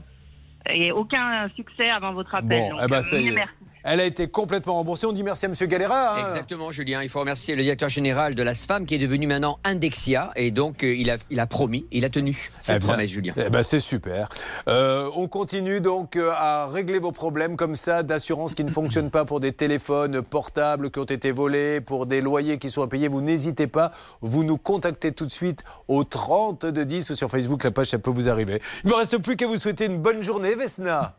et 0.71 0.93
aucun 0.93 1.49
succès 1.57 1.91
avant 1.91 2.13
votre 2.13 2.35
appel. 2.35 2.71
Bon, 2.71 2.71
Donc, 2.71 2.81
eh 2.85 2.89
ben, 2.89 2.97
euh, 2.99 3.03
ça 3.03 3.21
y 3.21 3.29
est. 3.29 3.33
merci. 3.33 3.55
Elle 3.85 4.01
a 4.01 4.05
été 4.05 4.29
complètement 4.29 4.75
remboursée. 4.75 5.07
On 5.07 5.13
dit 5.13 5.23
merci 5.23 5.45
à 5.45 5.49
Monsieur 5.49 5.67
Galera. 5.67 6.19
hein. 6.19 6.25
Exactement, 6.25 6.71
Julien. 6.71 7.03
Il 7.03 7.09
faut 7.11 7.21
remercier 7.21 7.55
le 7.55 7.63
directeur 7.63 7.91
général 7.91 8.35
de 8.35 8.43
la 8.43 8.55
SFAM 8.55 8.87
qui 8.87 8.95
est 8.95 8.99
devenu 8.99 9.27
maintenant 9.27 9.59
Indexia. 9.63 10.31
Et 10.37 10.51
donc, 10.51 10.83
euh, 10.83 10.95
il, 10.95 11.11
a, 11.11 11.17
il 11.31 11.39
a 11.39 11.47
promis, 11.47 11.87
il 11.93 12.05
a 12.07 12.09
tenu 12.11 12.51
cette 12.61 12.77
Eh 12.77 12.79
bien, 12.79 12.89
promesse, 12.89 13.11
Julien. 13.11 13.35
eh 13.37 13.51
ben, 13.51 13.63
c'est 13.63 13.81
super. 13.81 14.29
Euh, 14.69 15.11
on 15.15 15.29
continue 15.29 15.83
donc 15.83 16.17
euh, 16.17 16.31
à 16.35 16.67
régler 16.67 16.99
vos 16.99 17.13
problèmes 17.13 17.57
comme 17.57 17.75
ça 17.75 18.03
d'assurance 18.03 18.55
qui 18.55 18.65
ne 18.65 18.71
fonctionne 18.71 19.11
pas 19.11 19.25
pour 19.27 19.39
des 19.41 19.53
téléphones 19.53 20.23
portables 20.23 20.91
qui 20.91 20.99
ont 20.99 21.05
été 21.05 21.31
volés, 21.31 21.81
pour 21.83 22.07
des 22.07 22.23
loyers 22.23 22.57
qui 22.59 22.71
sont 22.71 22.83
impayés. 22.83 23.09
Vous 23.09 23.21
n'hésitez 23.21 23.67
pas, 23.67 23.93
vous 24.23 24.45
nous 24.45 24.57
contactez 24.57 25.13
tout 25.13 25.27
de 25.27 25.31
suite 25.33 25.63
au 25.89 26.05
30 26.05 26.65
de 26.65 26.85
10 26.85 27.11
ou 27.11 27.15
sur 27.15 27.31
Facebook, 27.31 27.63
la 27.65 27.71
page, 27.71 27.89
ça 27.89 27.99
peut 27.99 28.11
vous 28.11 28.31
arriver. 28.31 28.63
Il 28.85 28.87
ne 28.89 28.93
me 28.93 28.97
reste 28.97 29.19
plus 29.19 29.37
qu'à 29.37 29.47
vous 29.47 29.57
souhaiter 29.59 29.85
une 29.85 29.99
bonne 29.99 30.23
journée, 30.23 30.55
Vesna. 30.55 31.17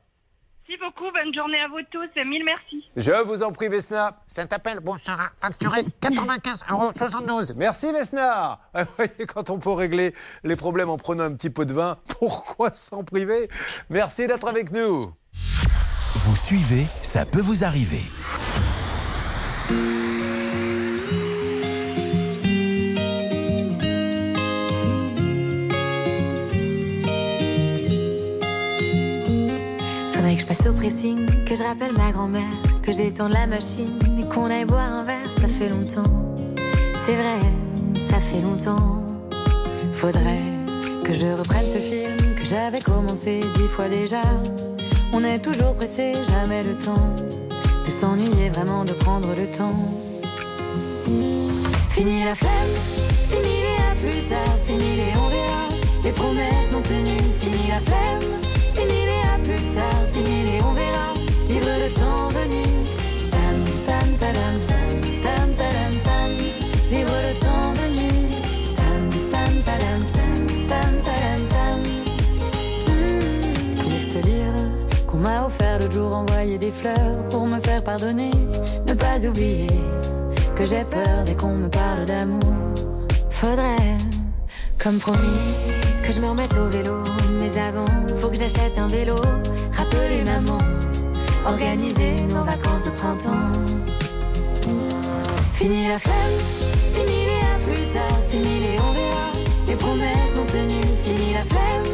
Merci 0.68 0.82
beaucoup, 0.82 1.12
bonne 1.12 1.34
journée 1.34 1.60
à 1.60 1.68
vous 1.68 1.82
tous 1.92 2.20
et 2.20 2.26
mille 2.26 2.44
merci. 2.44 2.84
Je 2.96 3.12
vous 3.26 3.44
en 3.44 3.52
prie, 3.52 3.68
Vesna. 3.68 4.20
Ça 4.26 4.46
t'appelle, 4.48 4.80
bon, 4.80 4.98
sera 4.98 5.30
facturé 5.40 5.84
95 6.02 6.64
euros 6.72 6.92
72. 6.96 7.54
Merci, 7.56 7.92
Vesna. 7.92 8.60
Ah, 8.74 8.84
vous 8.84 8.90
voyez, 8.96 9.26
quand 9.28 9.50
on 9.52 9.60
peut 9.60 9.72
régler 9.72 10.16
les 10.44 10.56
problèmes 10.56 10.90
en 10.90 10.98
prenant 10.98 11.26
un 11.26 11.34
petit 11.34 11.52
pot 11.52 11.66
de 11.66 11.74
vin, 11.74 11.98
pourquoi 12.20 12.72
s'en 12.72 13.04
priver? 13.04 13.48
Merci 13.90 14.26
d'être 14.26 14.48
avec 14.48 14.72
nous. 14.72 15.12
Vous 16.16 16.36
suivez, 16.36 16.88
ça 17.04 17.26
peut 17.26 17.42
vous 17.42 17.64
arriver. 17.64 18.02
Passe 30.56 30.74
pressing, 30.76 31.28
que 31.46 31.56
je 31.56 31.64
rappelle 31.64 31.94
ma 31.94 32.12
grand-mère, 32.12 32.52
que 32.82 32.92
j'étende 32.92 33.32
la 33.32 33.48
machine 33.48 34.00
et 34.20 34.24
qu'on 34.34 34.50
aille 34.50 34.66
boire 34.66 34.92
un 34.92 35.04
verre, 35.04 35.30
ça 35.40 35.48
fait 35.48 35.70
longtemps. 35.70 36.36
C'est 37.06 37.16
vrai, 37.16 37.40
ça 38.10 38.20
fait 38.20 38.42
longtemps. 38.42 39.02
Faudrait 39.94 40.42
que 41.04 41.14
je 41.14 41.26
reprenne 41.26 41.68
ce 41.68 41.80
film 41.80 42.36
que 42.36 42.46
j'avais 42.46 42.80
commencé 42.80 43.42
dix 43.56 43.68
fois 43.68 43.90
déjà. 43.90 44.22
On 45.14 45.24
est 45.24 45.40
toujours 45.40 45.76
pressé, 45.76 46.14
jamais 46.30 46.64
le 46.64 46.76
temps 46.76 47.16
de 47.86 47.92
s'ennuyer, 47.92 48.50
vraiment 48.50 48.86
de 48.86 48.94
prendre 48.94 49.30
le 49.36 49.48
temps. 49.52 49.76
Fini 51.90 52.24
la 52.24 52.36
flemme, 52.36 52.76
fini 53.30 53.62
les 53.66 53.78
à 53.92 53.96
plus 53.96 54.24
tard, 54.30 54.56
fini 54.66 54.96
les 54.98 55.12
on 55.18 55.30
verra, 55.30 55.68
les 56.04 56.12
promesses 56.12 56.72
non 56.72 56.82
tenues, 56.82 57.18
fini 57.40 57.70
la 57.70 57.80
flemme, 57.80 58.45
plus 59.56 59.76
tard, 59.76 60.06
fini 60.14 60.44
les 60.44 60.62
on 60.62 60.74
verra, 60.74 61.14
vivre 61.48 61.74
le 61.84 61.90
temps 61.92 62.28
venu. 62.30 62.64
Tam 63.32 63.58
tam 63.88 64.08
tadam 64.22 64.56
tam 64.70 64.90
tam 65.24 65.48
tadam 65.60 65.94
tam, 66.04 66.30
vivre 66.90 67.18
le 67.28 67.34
temps 67.46 67.72
venu. 67.80 68.10
Tam 68.76 69.02
tam 69.32 69.52
tadam 69.68 70.02
tam 70.16 70.36
tam 70.68 70.92
tadam 71.08 71.42
tam. 71.54 71.80
Hmm, 72.88 73.90
Lire 73.90 74.06
ce 74.14 74.20
livre 74.20 74.62
qu'on 75.08 75.18
m'a 75.18 75.46
offert 75.46 75.80
l'autre 75.80 75.94
jour, 75.94 76.14
envoyer 76.14 76.58
des 76.58 76.72
fleurs 76.72 77.30
pour 77.30 77.46
me 77.48 77.60
faire 77.60 77.84
pardonner, 77.84 78.32
ne 78.88 78.94
pas 78.94 79.18
oublier 79.26 79.68
que 80.56 80.66
j'ai 80.66 80.84
peur 80.84 81.24
dès 81.26 81.36
qu'on 81.36 81.56
me 81.56 81.70
parle 81.70 82.06
d'amour. 82.06 82.54
Faudrait, 83.30 83.98
comme 84.82 84.98
promis, 85.00 85.42
que 86.06 86.14
je 86.14 86.20
me 86.20 86.28
remette 86.28 86.54
au 86.54 86.70
vélo. 86.70 87.04
Mais 87.40 87.58
avant, 87.60 87.86
faut 88.20 88.30
que 88.30 88.38
j'achète 88.38 88.78
un 88.78 88.88
vélo. 88.88 89.16
Rappeler 89.72 90.24
maman, 90.24 90.60
organiser 91.46 92.22
nos 92.30 92.44
vacances 92.44 92.86
de 92.86 92.92
printemps. 92.92 93.52
Fini 95.54 95.88
la 95.88 96.00
flemme, 96.00 96.38
fini 96.94 97.26
les 97.30 97.42
à 97.42 97.58
plus 97.66 97.88
tard, 97.88 98.20
fini 98.30 98.60
les 98.60 98.80
on 98.80 98.92
verra, 98.94 99.32
les 99.68 99.76
promesses 99.76 100.34
non 100.36 100.46
tenues. 100.46 100.96
Fini 101.04 101.34
la 101.34 101.44
flemme, 101.44 101.85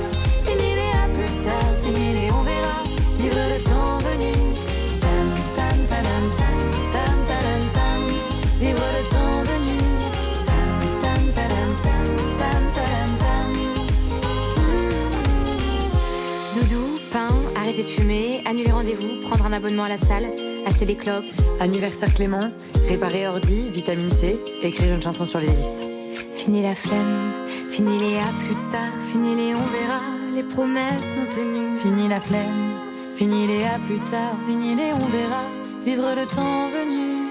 fumer, 18.11 18.41
annuler 18.45 18.71
rendez-vous, 18.71 19.19
prendre 19.21 19.45
un 19.45 19.53
abonnement 19.53 19.83
à 19.83 19.89
la 19.89 19.97
salle, 19.97 20.27
acheter 20.65 20.85
des 20.85 20.95
clopes, 20.95 21.25
anniversaire 21.59 22.13
Clément, 22.13 22.51
réparer 22.87 23.27
ordi, 23.27 23.69
vitamine 23.69 24.09
C, 24.09 24.37
écrire 24.61 24.93
une 24.93 25.01
chanson 25.01 25.25
sur 25.25 25.39
les 25.39 25.47
listes. 25.47 25.89
Fini 26.33 26.61
la 26.61 26.75
flemme, 26.75 27.31
fini 27.69 27.99
les 27.99 28.17
à 28.17 28.31
plus 28.43 28.55
tard, 28.71 28.93
fini 29.11 29.35
les 29.35 29.53
on 29.53 29.67
verra, 29.77 30.01
les 30.35 30.43
promesses 30.43 31.13
non 31.17 31.29
tenues. 31.29 31.77
Fini 31.77 32.07
la 32.07 32.19
flemme, 32.19 32.71
fini 33.15 33.47
les 33.47 33.63
à 33.63 33.79
plus 33.87 33.99
tard, 33.99 34.35
fini 34.47 34.75
les 34.75 34.93
on 34.93 35.07
verra, 35.17 35.43
vivre 35.85 36.15
le 36.15 36.25
temps 36.25 36.69
venu. 36.69 37.27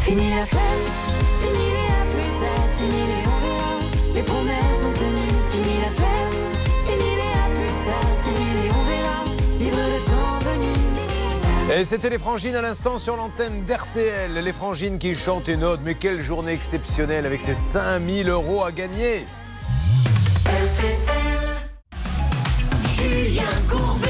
Fini 0.00 0.30
la 0.30 0.46
flemme, 0.46 0.86
fini 1.42 1.66
les 1.76 1.88
à 1.88 2.02
plus 2.12 2.30
tard, 2.42 2.66
fini 2.78 3.02
les 3.10 3.26
on 3.26 3.38
verra, 3.46 4.14
les 4.14 4.22
promesses 4.22 4.71
Et 11.74 11.86
c'était 11.86 12.10
les 12.10 12.18
Frangines 12.18 12.54
à 12.54 12.60
l'instant 12.60 12.98
sur 12.98 13.16
l'antenne 13.16 13.64
d'RTL. 13.64 14.34
Les 14.34 14.52
Frangines 14.52 14.98
qui 14.98 15.14
chantent 15.14 15.48
et 15.48 15.56
notent. 15.56 15.80
Mais 15.82 15.94
quelle 15.94 16.20
journée 16.20 16.52
exceptionnelle 16.52 17.24
avec 17.24 17.40
ces 17.40 17.54
5000 17.54 18.28
euros 18.28 18.62
à 18.62 18.72
gagner. 18.72 19.24
Julien 22.94 23.44
Courbet. 23.70 24.08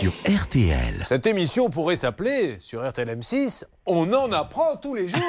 Sur 0.00 0.12
RTL. 0.28 1.04
Cette 1.06 1.26
émission 1.26 1.70
pourrait 1.70 1.96
s'appeler, 1.96 2.56
sur 2.58 2.86
RTL 2.86 3.08
M6, 3.08 3.64
On 3.86 4.12
en 4.12 4.32
apprend 4.32 4.76
tous 4.76 4.94
les 4.94 5.08
jours. 5.08 5.20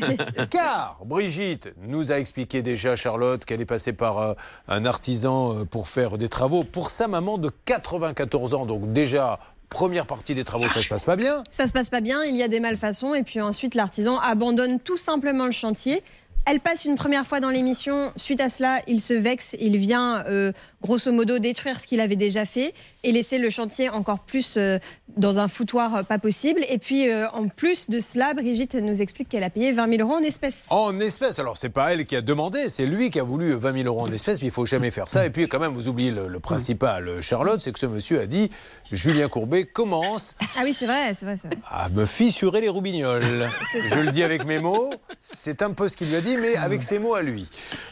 Car 0.50 0.98
Brigitte 1.04 1.74
nous 1.82 2.12
a 2.12 2.18
expliqué 2.18 2.62
déjà, 2.62 2.96
Charlotte, 2.96 3.44
qu'elle 3.44 3.60
est 3.60 3.66
passée 3.66 3.92
par 3.92 4.18
euh, 4.18 4.34
un 4.68 4.84
artisan 4.84 5.54
euh, 5.54 5.64
pour 5.64 5.88
faire 5.88 6.18
des 6.18 6.28
travaux 6.28 6.64
pour 6.64 6.90
sa 6.90 7.08
maman 7.08 7.38
de 7.38 7.50
94 7.66 8.54
ans. 8.54 8.66
Donc 8.66 8.92
déjà, 8.92 9.38
première 9.68 10.06
partie 10.06 10.34
des 10.34 10.44
travaux, 10.44 10.68
ça 10.68 10.82
se 10.82 10.88
passe 10.88 11.04
pas 11.04 11.16
bien. 11.16 11.42
Ça 11.50 11.66
se 11.66 11.72
passe 11.72 11.90
pas 11.90 12.00
bien, 12.00 12.24
il 12.24 12.36
y 12.36 12.42
a 12.42 12.48
des 12.48 12.60
malfaçons 12.60 13.14
et 13.14 13.22
puis 13.22 13.40
ensuite 13.40 13.74
l'artisan 13.74 14.18
abandonne 14.18 14.80
tout 14.80 14.96
simplement 14.96 15.46
le 15.46 15.52
chantier. 15.52 16.02
Elle 16.48 16.60
passe 16.60 16.84
une 16.84 16.94
première 16.94 17.26
fois 17.26 17.40
dans 17.40 17.50
l'émission. 17.50 18.12
Suite 18.14 18.40
à 18.40 18.48
cela, 18.48 18.80
il 18.86 19.00
se 19.00 19.12
vexe. 19.12 19.56
Il 19.58 19.78
vient, 19.78 20.24
euh, 20.28 20.52
grosso 20.82 21.10
modo, 21.12 21.38
détruire 21.38 21.80
ce 21.80 21.86
qu'il 21.86 22.00
avait 22.00 22.16
déjà 22.16 22.44
fait 22.44 22.74
et 23.02 23.12
laisser 23.12 23.38
le 23.38 23.50
chantier 23.50 23.88
encore 23.88 24.20
plus 24.20 24.56
euh, 24.56 24.78
dans 25.16 25.38
un 25.38 25.48
foutoir 25.48 25.96
euh, 25.96 26.02
pas 26.02 26.18
possible. 26.18 26.64
Et 26.68 26.78
puis, 26.78 27.08
euh, 27.10 27.28
en 27.30 27.48
plus 27.48 27.88
de 27.88 27.98
cela, 27.98 28.34
Brigitte 28.34 28.74
nous 28.74 29.00
explique 29.02 29.28
qu'elle 29.28 29.42
a 29.44 29.50
payé 29.50 29.72
20 29.72 29.96
000 29.96 30.02
euros 30.08 30.18
en 30.18 30.22
espèces. 30.22 30.66
En 30.70 30.98
espèces. 31.00 31.38
Alors, 31.38 31.56
c'est 31.56 31.70
pas 31.70 31.92
elle 31.92 32.06
qui 32.06 32.14
a 32.16 32.20
demandé, 32.20 32.68
c'est 32.68 32.86
lui 32.86 33.10
qui 33.10 33.18
a 33.18 33.22
voulu 33.22 33.52
20 33.54 33.78
000 33.78 33.88
euros 33.88 34.02
en 34.02 34.12
espèces, 34.12 34.40
mais 34.42 34.48
il 34.48 34.52
faut 34.52 34.66
jamais 34.66 34.90
faire 34.90 35.08
ça. 35.08 35.26
Et 35.26 35.30
puis, 35.30 35.48
quand 35.48 35.58
même, 35.58 35.72
vous 35.72 35.88
oubliez 35.88 36.10
le, 36.10 36.28
le 36.28 36.40
principal, 36.40 37.20
Charlotte, 37.22 37.60
c'est 37.60 37.72
que 37.72 37.78
ce 37.78 37.86
monsieur 37.86 38.20
a 38.20 38.26
dit 38.26 38.50
Julien 38.92 39.28
Courbet 39.28 39.64
commence 39.64 40.36
Ah 40.56 40.60
oui, 40.64 40.74
c'est 40.78 40.86
vrai, 40.86 41.14
c'est 41.14 41.26
vrai, 41.26 41.36
vrai. 41.36 41.50
à 41.70 41.88
me 41.88 42.04
fissurer 42.04 42.60
les 42.60 42.68
roubignoles. 42.68 43.24
Je 43.90 43.98
le 44.00 44.12
dis 44.12 44.22
avec 44.22 44.44
mes 44.44 44.58
mots, 44.58 44.92
c'est 45.20 45.62
un 45.62 45.72
peu 45.72 45.88
ce 45.88 45.96
qu'il 45.96 46.08
lui 46.08 46.16
a 46.16 46.20
dit, 46.20 46.36
mais 46.36 46.56
avec 46.56 46.82
ses 46.82 46.98
mots 46.98 47.14
à 47.14 47.22
lui. 47.22 47.48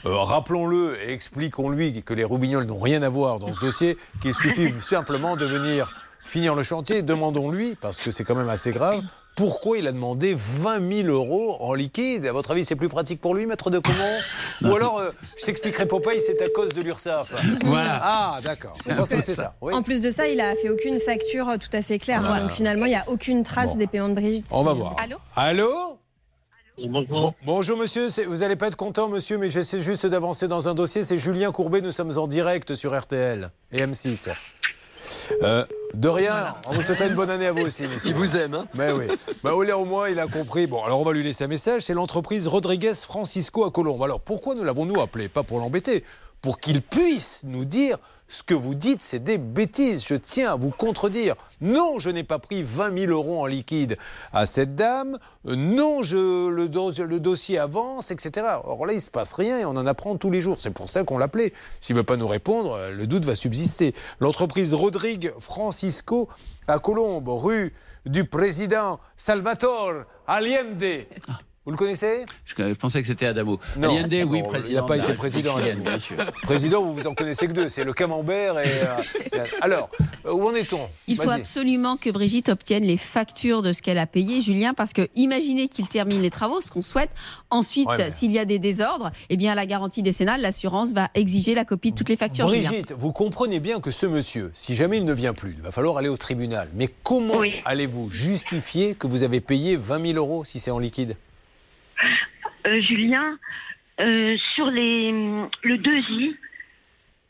Euh, 0.06 0.14
Rappelons-le 0.16 0.98
et 1.02 1.12
expliquons-lui 1.12 2.02
que 2.02 2.14
les 2.14 2.24
roubignoles 2.24 2.64
n'ont 2.64 2.78
rien 2.84 3.02
à 3.02 3.08
voir 3.08 3.38
dans 3.40 3.52
ce 3.52 3.60
dossier, 3.66 3.98
qu'il 4.22 4.34
suffit 4.34 4.72
simplement 4.80 5.36
de 5.36 5.46
venir 5.46 5.90
finir 6.24 6.54
le 6.54 6.62
chantier. 6.62 7.02
Demandons-lui, 7.02 7.76
parce 7.80 7.98
que 7.98 8.10
c'est 8.10 8.24
quand 8.24 8.34
même 8.34 8.48
assez 8.48 8.72
grave, 8.72 9.02
pourquoi 9.36 9.78
il 9.78 9.86
a 9.88 9.92
demandé 9.92 10.34
20 10.36 11.04
000 11.06 11.08
euros 11.08 11.56
en 11.60 11.74
liquide? 11.74 12.24
À 12.26 12.32
votre 12.32 12.52
avis, 12.52 12.64
c'est 12.64 12.76
plus 12.76 12.88
pratique 12.88 13.20
pour 13.20 13.34
lui, 13.34 13.46
maître 13.46 13.68
de 13.68 13.80
comment 13.80 14.18
Ou 14.62 14.76
alors, 14.76 14.98
euh, 14.98 15.10
je 15.38 15.44
t'expliquerai, 15.44 15.86
Popeye, 15.86 16.20
c'est 16.20 16.40
à 16.40 16.48
cause 16.48 16.72
de 16.72 16.80
l'URSSAF. 16.82 17.34
Voilà. 17.64 18.00
Ah, 18.00 18.38
d'accord. 18.44 18.74
Vous 18.84 18.94
pensez 18.94 19.16
que 19.16 19.24
c'est 19.24 19.34
ça 19.34 19.54
oui. 19.60 19.74
En 19.74 19.82
plus 19.82 20.00
de 20.00 20.10
ça, 20.10 20.28
il 20.28 20.40
a 20.40 20.54
fait 20.54 20.70
aucune 20.70 21.00
facture 21.00 21.48
euh, 21.48 21.56
tout 21.56 21.74
à 21.76 21.82
fait 21.82 21.98
claire. 21.98 22.22
Voilà. 22.22 22.42
Donc 22.42 22.52
finalement, 22.52 22.86
il 22.86 22.90
n'y 22.90 22.94
a 22.94 23.04
aucune 23.08 23.42
trace 23.42 23.76
des 23.76 23.88
paiements 23.88 24.08
de 24.08 24.14
Brigitte. 24.14 24.46
On 24.50 24.62
va 24.62 24.72
voir. 24.72 24.96
Allô? 25.00 25.16
Allô? 25.34 25.98
Bonjour. 26.76 27.34
bonjour 27.46 27.78
monsieur, 27.78 28.08
vous 28.26 28.38
n'allez 28.38 28.56
pas 28.56 28.66
être 28.66 28.76
content 28.76 29.08
monsieur, 29.08 29.38
mais 29.38 29.48
j'essaie 29.48 29.80
juste 29.80 30.06
d'avancer 30.06 30.48
dans 30.48 30.68
un 30.68 30.74
dossier. 30.74 31.04
C'est 31.04 31.18
Julien 31.18 31.52
Courbet, 31.52 31.80
nous 31.80 31.92
sommes 31.92 32.18
en 32.18 32.26
direct 32.26 32.74
sur 32.74 32.98
RTL 32.98 33.50
et 33.70 33.86
M6. 33.86 34.32
Euh, 35.42 35.64
de 35.92 36.08
rien, 36.08 36.56
on 36.66 36.72
vous 36.72 36.82
souhaite 36.82 37.00
une 37.00 37.14
bonne 37.14 37.30
année 37.30 37.46
à 37.46 37.52
vous 37.52 37.62
aussi. 37.66 37.82
Monsieur. 37.94 38.10
Il 38.10 38.14
vous 38.14 38.36
aime, 38.36 38.54
hein 38.54 38.66
Mais 38.74 38.90
oui. 38.90 39.06
Bah, 39.44 39.54
au 39.54 39.62
moins, 39.62 39.74
au 39.74 39.84
moins, 39.84 40.08
il 40.08 40.18
a 40.18 40.26
compris. 40.26 40.66
Bon, 40.66 40.82
alors 40.82 41.00
on 41.00 41.04
va 41.04 41.12
lui 41.12 41.22
laisser 41.22 41.44
un 41.44 41.48
message. 41.48 41.82
C'est 41.82 41.94
l'entreprise 41.94 42.48
Rodriguez 42.48 42.94
Francisco 42.94 43.64
à 43.64 43.70
Colombe. 43.70 44.02
Alors 44.02 44.20
pourquoi 44.20 44.56
nous 44.56 44.64
l'avons-nous 44.64 45.00
appelé? 45.00 45.28
Pas 45.28 45.44
pour 45.44 45.60
l'embêter, 45.60 46.02
pour 46.42 46.58
qu'il 46.58 46.82
puisse 46.82 47.42
nous 47.44 47.64
dire 47.64 47.98
ce 48.28 48.42
que 48.42 48.54
vous 48.54 48.74
dites, 48.74 49.00
c'est 49.02 49.18
des 49.22 49.38
bêtises. 49.38 50.04
Je 50.06 50.14
tiens 50.14 50.52
à 50.52 50.56
vous 50.56 50.70
contredire. 50.70 51.34
Non, 51.60 51.98
je 51.98 52.10
n'ai 52.10 52.24
pas 52.24 52.38
pris 52.38 52.62
20 52.62 52.98
000 53.06 53.12
euros 53.12 53.40
en 53.42 53.46
liquide 53.46 53.96
à 54.32 54.46
cette 54.46 54.74
dame. 54.74 55.18
Non, 55.44 56.02
je, 56.02 56.48
le, 56.48 56.68
dos- 56.68 56.92
le 56.92 57.20
dossier 57.20 57.58
avance, 57.58 58.10
etc. 58.10 58.46
Or 58.64 58.86
là, 58.86 58.92
il 58.92 58.96
ne 58.96 59.00
se 59.00 59.10
passe 59.10 59.34
rien 59.34 59.58
et 59.58 59.64
on 59.64 59.70
en 59.70 59.86
apprend 59.86 60.16
tous 60.16 60.30
les 60.30 60.40
jours. 60.40 60.56
C'est 60.58 60.70
pour 60.72 60.88
ça 60.88 61.04
qu'on 61.04 61.18
l'appelait. 61.18 61.52
S'il 61.80 61.94
ne 61.94 62.00
veut 62.00 62.04
pas 62.06 62.16
nous 62.16 62.28
répondre, 62.28 62.78
le 62.92 63.06
doute 63.06 63.24
va 63.24 63.34
subsister. 63.34 63.94
L'entreprise 64.20 64.74
Rodrigue 64.74 65.32
Francisco 65.38 66.28
à 66.66 66.78
Colombe, 66.78 67.28
rue 67.28 67.72
du 68.06 68.24
président 68.24 68.98
Salvatore 69.16 70.04
Allende. 70.26 71.04
Vous 71.66 71.70
le 71.70 71.78
connaissez? 71.78 72.26
Je, 72.44 72.54
je 72.56 72.74
pensais 72.74 73.00
que 73.00 73.06
c'était 73.06 73.24
Adamo. 73.24 73.58
Non. 73.78 73.96
Allende, 73.96 74.12
oui, 74.28 74.42
Bon, 74.42 74.48
président. 74.50 74.68
Il 74.70 74.74
n'a 74.74 74.82
pas 74.82 74.98
été 74.98 75.14
président. 75.14 75.56
chilienne, 75.56 75.78
bien 75.80 75.98
sûr. 75.98 76.16
Président, 76.42 76.82
vous 76.82 76.92
vous 76.92 77.06
en 77.06 77.14
connaissez 77.14 77.46
que 77.46 77.52
deux, 77.52 77.70
c'est 77.70 77.84
le 77.84 77.94
camembert 77.94 78.58
et. 78.58 78.66
euh, 79.34 79.44
alors, 79.62 79.88
euh, 80.26 80.32
où 80.32 80.46
en 80.46 80.54
est-on? 80.54 80.80
Il 81.08 81.16
faut 81.16 81.30
absolument 81.30 81.96
que 81.96 82.10
Brigitte 82.10 82.50
obtienne 82.50 82.82
les 82.84 82.98
factures 82.98 83.62
de 83.62 83.72
ce 83.72 83.80
qu'elle 83.80 83.96
a 83.96 84.06
payé, 84.06 84.42
Julien, 84.42 84.74
parce 84.74 84.92
que 84.92 85.08
imaginez 85.16 85.68
qu'il 85.68 85.88
termine 85.88 86.20
les 86.20 86.28
travaux, 86.28 86.60
ce 86.60 86.70
qu'on 86.70 86.82
souhaite. 86.82 87.08
Ensuite, 87.48 87.88
Ouais, 87.88 87.96
mais- 87.96 88.10
s'il 88.10 88.30
y 88.32 88.38
a 88.38 88.44
des 88.44 88.58
désordres, 88.58 89.10
eh 89.30 89.36
bien, 89.38 89.54
la 89.54 89.64
garantie 89.64 90.02
décennale, 90.02 90.42
l'assurance 90.42 90.92
va 90.92 91.08
exiger 91.14 91.54
la 91.54 91.64
copie 91.64 91.92
de 91.92 91.96
toutes 91.96 92.10
les 92.10 92.16
factures, 92.16 92.46
Julien. 92.48 92.68
Brigitte, 92.68 92.92
vous 92.92 93.12
comprenez 93.12 93.58
bien 93.60 93.80
que 93.80 93.90
ce 93.90 94.04
monsieur, 94.04 94.50
si 94.52 94.74
jamais 94.74 94.98
il 94.98 95.06
ne 95.06 95.14
vient 95.14 95.32
plus, 95.32 95.54
il 95.56 95.62
va 95.62 95.70
falloir 95.70 95.96
aller 95.96 96.10
au 96.10 96.18
tribunal. 96.18 96.68
Mais 96.74 96.90
comment 97.02 97.38
Oui. 97.38 97.54
allez-vous 97.64 98.10
justifier 98.10 98.94
que 98.94 99.06
vous 99.06 99.22
avez 99.22 99.40
payé 99.40 99.76
20 99.76 100.08
000 100.08 100.18
euros 100.18 100.44
si 100.44 100.58
c'est 100.58 100.70
en 100.70 100.78
liquide? 100.78 101.16
Julien, 102.66 103.38
euh, 104.00 104.36
sur 104.54 104.66
les, 104.70 105.12
le 105.12 105.78
devis, 105.78 106.34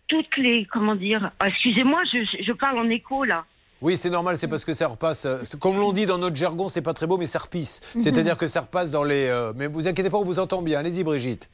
toutes 0.09 0.37
les. 0.37 0.67
Comment 0.73 0.95
dire 0.95 1.31
ah, 1.41 1.49
Excusez-moi, 1.49 2.03
je, 2.13 2.19
je 2.45 2.53
parle 2.53 2.79
en 2.79 2.89
écho 2.89 3.25
là. 3.25 3.45
Oui, 3.83 3.97
c'est 3.97 4.09
normal, 4.11 4.39
c'est 4.39 4.49
parce 4.49 4.65
que 4.65 4.73
ça 4.73 4.87
repasse. 4.89 5.27
euh, 5.27 5.43
Comme 5.61 5.77
l'on 5.79 5.93
dit 5.93 6.07
dans 6.07 6.17
notre 6.19 6.37
jargon, 6.37 6.69
c'est 6.69 6.81
pas 6.83 6.95
très 6.95 7.07
beau, 7.07 7.19
mais 7.19 7.27
ça 7.27 7.39
repisse. 7.39 7.81
C'est-à-dire 7.99 8.37
que 8.39 8.47
ça 8.47 8.61
repasse 8.63 8.93
dans 8.93 9.05
les. 9.05 9.27
euh, 9.27 9.53
mais 9.57 9.67
vous 9.67 9.89
inquiétez 9.89 10.09
pas, 10.11 10.17
on 10.19 10.25
vous 10.25 10.39
entend 10.39 10.63
bien. 10.63 10.79
Allez-y, 10.79 11.05
Brigitte. 11.05 11.49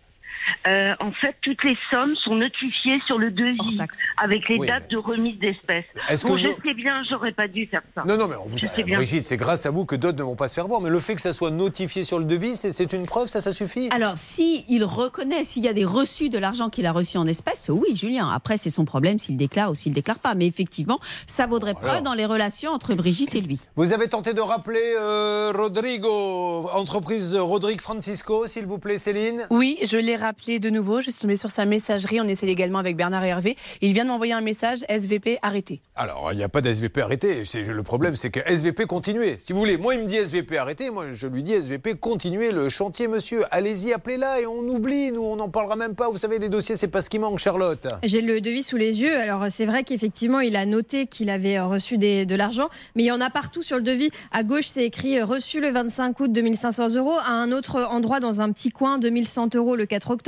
Euh, 0.66 0.94
en 1.00 1.12
fait, 1.12 1.34
toutes 1.42 1.62
les 1.64 1.76
sommes 1.90 2.14
sont 2.16 2.34
notifiées 2.34 3.00
sur 3.06 3.18
le 3.18 3.30
devis 3.30 3.78
avec 4.22 4.48
les 4.48 4.56
Oui, 4.58 4.66
dates 4.66 4.90
de 4.90 4.96
remise 4.98 5.38
d'espèces. 5.38 5.84
Bon, 6.24 6.36
je 6.36 6.48
nous- 6.48 6.54
sais 6.64 6.74
bien, 6.74 7.02
j'aurais 7.08 7.32
pas 7.32 7.48
dû 7.48 7.66
faire 7.66 7.82
ça. 7.94 8.04
Non, 8.06 8.16
non, 8.16 8.28
mais 8.28 8.36
on 8.36 8.46
vous 8.46 8.58
Je 8.58 8.66
sais. 8.66 8.82
Brigitte, 8.82 9.24
c'est 9.24 9.36
grâce 9.36 9.64
à 9.66 9.70
vous 9.70 9.84
que 9.84 9.96
d'autres 9.96 10.18
ne 10.18 10.22
vont 10.22 10.36
pas 10.36 10.48
se 10.48 10.54
faire 10.54 10.66
voir. 10.66 10.80
Mais 10.80 10.90
le 10.90 11.00
fait 11.00 11.14
que 11.14 11.20
ça 11.20 11.32
soit 11.32 11.50
notifié 11.50 12.04
sur 12.04 12.18
le 12.18 12.24
devis, 12.24 12.56
c'est- 12.56 12.90
une 12.92 13.06
preuve, 13.06 13.28
ça, 13.28 13.40
ça 13.40 13.52
suffit? 13.52 13.88
Alors, 13.94 14.16
si 14.16 14.64
il 14.68 14.82
reconnaît, 14.84 15.44
s'il 15.44 15.64
y 15.64 15.68
a 15.68 15.72
des 15.72 15.84
reçus 15.84 16.28
de 16.28 16.38
l'argent 16.38 16.68
qu'il 16.70 16.86
a 16.86 16.92
reçu 16.92 17.18
en 17.18 17.26
espèces, 17.26 17.68
oui, 17.72 17.94
Julien. 17.94 18.28
Après, 18.28 18.56
c'est 18.56 18.70
son 18.70 18.84
problème 18.84 19.18
s'il 19.18 19.36
déclare 19.36 19.70
ou 19.70 19.74
s'il 19.74 19.92
déclare 19.92 20.18
pas. 20.18 20.34
Mais 20.34 20.46
effectivement, 20.46 20.98
ça 21.26 21.46
vaudrait 21.46 21.74
preuve 21.74 21.90
alors. 21.90 22.02
dans 22.02 22.14
les 22.14 22.26
relations 22.26 22.72
entre 22.72 22.94
Brigitte 22.94 23.34
et 23.36 23.40
lui. 23.40 23.60
Vous 23.76 23.92
avez 23.92 24.08
tenté 24.08 24.32
de 24.34 24.40
rappeler 24.40 24.80
euh, 24.98 25.52
Rodrigo, 25.54 26.68
entreprise 26.74 27.36
Rodrigue 27.36 27.80
Francisco, 27.80 28.46
s'il 28.46 28.66
vous 28.66 28.78
plaît, 28.78 28.98
Céline? 28.98 29.46
Oui, 29.50 29.78
je 29.88 29.96
l'ai 29.96 30.16
rappelé 30.16 30.29
de 30.34 30.70
nouveau. 30.70 31.00
Je 31.00 31.10
suis 31.10 31.20
tombée 31.20 31.36
sur 31.36 31.50
sa 31.50 31.64
messagerie. 31.64 32.20
On 32.20 32.28
essaie 32.28 32.46
également 32.46 32.78
avec 32.78 32.96
Bernard 32.96 33.24
et 33.24 33.28
Hervé. 33.28 33.56
Il 33.80 33.92
vient 33.92 34.04
de 34.04 34.10
m'envoyer 34.10 34.32
un 34.32 34.40
message 34.40 34.84
SVP 34.88 35.38
arrêté. 35.42 35.80
Alors, 35.96 36.28
il 36.32 36.36
n'y 36.36 36.44
a 36.44 36.48
pas 36.48 36.60
d'SVP 36.60 37.00
arrêté. 37.02 37.42
Le 37.54 37.82
problème, 37.82 38.14
c'est 38.14 38.30
que 38.30 38.40
SVP 38.46 38.86
continuez. 38.86 39.36
Si 39.38 39.52
vous 39.52 39.58
voulez, 39.58 39.76
moi, 39.76 39.94
il 39.94 40.00
me 40.02 40.06
dit 40.06 40.16
SVP 40.16 40.56
arrêté. 40.56 40.90
Moi, 40.90 41.06
je 41.12 41.26
lui 41.26 41.42
dis 41.42 41.52
SVP 41.54 41.94
continuez 41.96 42.52
le 42.52 42.68
chantier, 42.68 43.08
monsieur. 43.08 43.42
Allez-y, 43.50 43.92
appelez-la 43.92 44.40
et 44.40 44.46
on 44.46 44.60
oublie. 44.68 45.10
Nous, 45.10 45.22
on 45.22 45.36
n'en 45.36 45.48
parlera 45.48 45.74
même 45.76 45.94
pas. 45.94 46.08
Vous 46.08 46.18
savez, 46.18 46.38
les 46.38 46.48
dossiers, 46.48 46.76
c'est 46.76 46.88
pas 46.88 47.00
ce 47.02 47.10
qui 47.10 47.18
manque, 47.18 47.38
Charlotte. 47.38 47.88
J'ai 48.04 48.20
le 48.20 48.40
devis 48.40 48.62
sous 48.62 48.76
les 48.76 49.02
yeux. 49.02 49.16
Alors 49.18 49.46
c'est 49.50 49.66
vrai 49.66 49.82
qu'effectivement, 49.82 50.40
il 50.40 50.54
a 50.56 50.64
noté 50.64 51.06
qu'il 51.06 51.28
avait 51.30 51.58
euh, 51.58 51.66
reçu 51.66 51.96
des- 51.96 52.24
de 52.24 52.34
l'argent, 52.36 52.66
mais 52.94 53.02
il 53.02 53.06
y 53.06 53.12
en 53.12 53.20
a 53.20 53.30
partout 53.30 53.62
sur 53.62 53.76
le 53.76 53.82
devis. 53.82 54.10
À 54.30 54.42
gauche, 54.44 54.66
c'est 54.66 54.84
écrit 54.84 55.18
euh, 55.18 55.24
reçu 55.24 55.60
le 55.60 55.70
25 55.70 56.18
août 56.20 56.32
2500 56.32 56.94
euros. 56.96 57.16
À 57.26 57.32
un 57.32 57.50
autre 57.52 57.80
endroit, 57.90 58.20
dans 58.20 58.40
un 58.40 58.52
petit 58.52 58.70
coin, 58.70 58.98
2100 58.98 59.54
euros 59.56 59.74
le 59.76 59.86
4 59.86 60.10
octobre. 60.10 60.19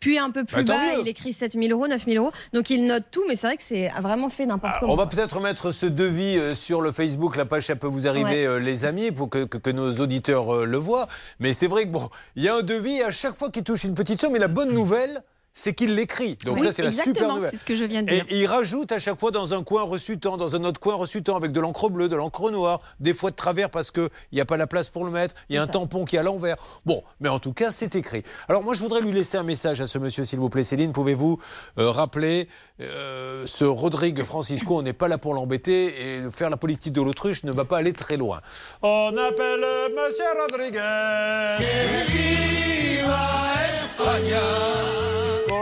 Puis 0.00 0.18
un 0.18 0.30
peu 0.30 0.44
plus 0.44 0.64
Bah, 0.64 0.74
bas, 0.76 0.92
mieux. 0.96 1.00
il 1.02 1.08
écrit 1.08 1.32
7000 1.32 1.72
euros, 1.72 1.86
9000 1.88 2.18
euros. 2.18 2.32
Donc 2.52 2.70
il 2.70 2.86
note 2.86 3.04
tout, 3.10 3.22
mais 3.28 3.36
c'est 3.36 3.46
vrai 3.46 3.56
que 3.56 3.62
c'est 3.62 3.88
vraiment 4.00 4.30
fait 4.30 4.46
n'importe 4.46 4.74
comment. 4.80 4.92
On 4.92 4.96
va 4.96 5.06
peut-être 5.06 5.40
mettre 5.40 5.70
ce 5.70 5.86
devis 5.86 6.38
euh, 6.38 6.54
sur 6.54 6.80
le 6.80 6.92
Facebook, 6.92 7.36
la 7.36 7.44
page 7.46 7.66
ça 7.66 7.76
peut 7.76 7.86
vous 7.86 8.06
arriver, 8.06 8.24
Ouais. 8.24 8.46
euh, 8.46 8.58
les 8.60 8.84
amis, 8.84 9.10
pour 9.12 9.28
que, 9.30 9.44
que- 9.44 9.58
que 9.58 9.70
nos 9.70 9.92
auditeurs 10.00 10.54
euh, 10.54 10.64
le 10.64 10.78
voient. 10.78 11.08
Mais 11.38 11.52
c'est 11.52 11.66
vrai 11.66 11.84
que 11.84 11.90
bon, 11.90 12.08
il 12.36 12.42
y 12.44 12.48
a 12.48 12.56
un 12.56 12.62
devis 12.62 13.02
à 13.02 13.10
chaque 13.10 13.34
fois 13.34 13.50
qu'il 13.50 13.62
touche 13.64 13.84
une 13.84 13.94
petite 13.94 14.20
somme. 14.20 14.32
Mais 14.32 14.38
la 14.38 14.48
bonne 14.48 14.72
nouvelle, 14.72 15.22
c'est 15.60 15.74
qu'il 15.74 15.94
l'écrit. 15.94 16.36
Donc 16.44 16.58
Oui, 16.58 16.66
ça, 16.66 16.72
c'est 16.72 16.82
la 16.82 16.90
super 16.90 17.34
nouvelle. 17.34 17.50
c'est 17.50 17.58
ce 17.58 17.64
que 17.64 17.74
je 17.76 17.84
viens 17.84 18.02
de 18.02 18.10
Et, 18.10 18.14
dire. 18.16 18.24
et 18.28 18.40
il 18.40 18.46
rajoute 18.46 18.92
à 18.92 18.98
chaque 18.98 19.18
fois 19.20 19.30
dans 19.30 19.52
un 19.54 19.62
coin 19.62 19.82
reçu 19.82 20.18
tant, 20.18 20.36
dans 20.36 20.56
un 20.56 20.64
autre 20.64 20.80
coin 20.80 20.94
reçu 20.94 21.22
tant, 21.22 21.36
avec 21.36 21.52
de 21.52 21.60
l'encre 21.60 21.88
bleue, 21.90 22.08
de 22.08 22.16
l'encre 22.16 22.50
noire, 22.50 22.80
des 22.98 23.12
fois 23.14 23.30
de 23.30 23.36
travers 23.36 23.70
parce 23.70 23.90
qu'il 23.90 24.08
n'y 24.32 24.40
a 24.40 24.44
pas 24.46 24.56
la 24.56 24.66
place 24.66 24.88
pour 24.88 25.04
le 25.04 25.10
mettre, 25.10 25.34
il 25.48 25.56
y 25.56 25.58
a 25.58 25.62
un 25.62 25.66
tampon 25.66 26.04
qui 26.04 26.16
est 26.16 26.18
à 26.18 26.22
l'envers. 26.22 26.56
Bon, 26.86 27.02
mais 27.20 27.28
en 27.28 27.38
tout 27.38 27.52
cas, 27.52 27.70
c'est 27.70 27.94
écrit. 27.94 28.22
Alors 28.48 28.62
moi, 28.64 28.74
je 28.74 28.80
voudrais 28.80 29.00
lui 29.00 29.12
laisser 29.12 29.36
un 29.36 29.42
message 29.42 29.80
à 29.80 29.86
ce 29.86 29.98
monsieur, 29.98 30.24
s'il 30.24 30.38
vous 30.38 30.48
plaît. 30.48 30.64
Céline, 30.64 30.92
pouvez-vous 30.92 31.38
euh, 31.78 31.90
rappeler 31.90 32.48
euh, 32.80 33.44
ce 33.46 33.64
Rodrigue 33.64 34.22
Francisco 34.22 34.78
On 34.78 34.82
n'est 34.82 34.92
pas 34.92 35.08
là 35.08 35.18
pour 35.18 35.34
l'embêter 35.34 36.16
et 36.16 36.30
faire 36.30 36.48
la 36.50 36.56
politique 36.56 36.92
de 36.92 37.02
l'autruche 37.02 37.44
ne 37.44 37.52
va 37.52 37.64
pas 37.64 37.78
aller 37.78 37.92
très 37.92 38.16
loin. 38.16 38.40
On 38.82 39.08
appelle 39.16 39.64
monsieur 39.94 40.24
Rodriguez. 40.40 41.56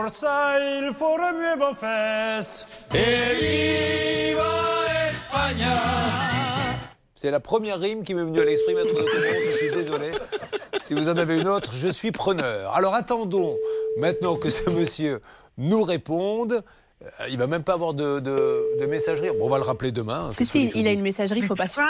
Pour 0.08 0.16
ça, 0.16 0.56
il 0.58 0.90
faut 0.94 1.12
remuer 1.12 1.54
vos 1.58 1.74
fesses. 1.74 2.66
Et 2.94 4.30
viva 4.30 4.42
España 5.10 5.76
C'est 7.14 7.30
la 7.30 7.40
première 7.40 7.78
rime 7.78 8.02
qui 8.04 8.14
m'est 8.14 8.24
venue 8.24 8.40
à 8.40 8.44
l'esprit, 8.46 8.74
maître 8.74 8.88
de 8.88 9.00
Comont, 9.00 9.40
je 9.44 9.50
suis 9.58 9.68
désolé. 9.68 10.12
Si 10.82 10.94
vous 10.94 11.10
en 11.10 11.16
avez 11.18 11.38
une 11.38 11.46
autre, 11.48 11.74
je 11.74 11.88
suis 11.88 12.10
preneur. 12.10 12.72
Alors 12.74 12.94
attendons 12.94 13.54
maintenant 13.98 14.36
que 14.36 14.48
ce 14.48 14.70
monsieur 14.70 15.20
nous 15.58 15.82
réponde. 15.82 16.64
Euh, 17.02 17.26
Il 17.28 17.36
va 17.36 17.46
même 17.46 17.62
pas 17.62 17.74
avoir 17.74 17.92
de, 17.92 18.18
de- 18.20 18.80
de 18.80 18.86
messagerie. 18.86 19.28
Bon, 19.38 19.44
on 19.44 19.50
va 19.50 19.58
le 19.58 19.64
rappeler 19.64 19.92
demain. 19.92 20.28
hein, 20.28 20.30
Si, 20.30 20.46
si, 20.46 20.72
il 20.74 20.88
a 20.88 20.92
une 20.92 21.02
messagerie, 21.02 21.40
il 21.40 21.46
faut 21.46 21.54
pas 21.54 21.68
full. 21.68 21.84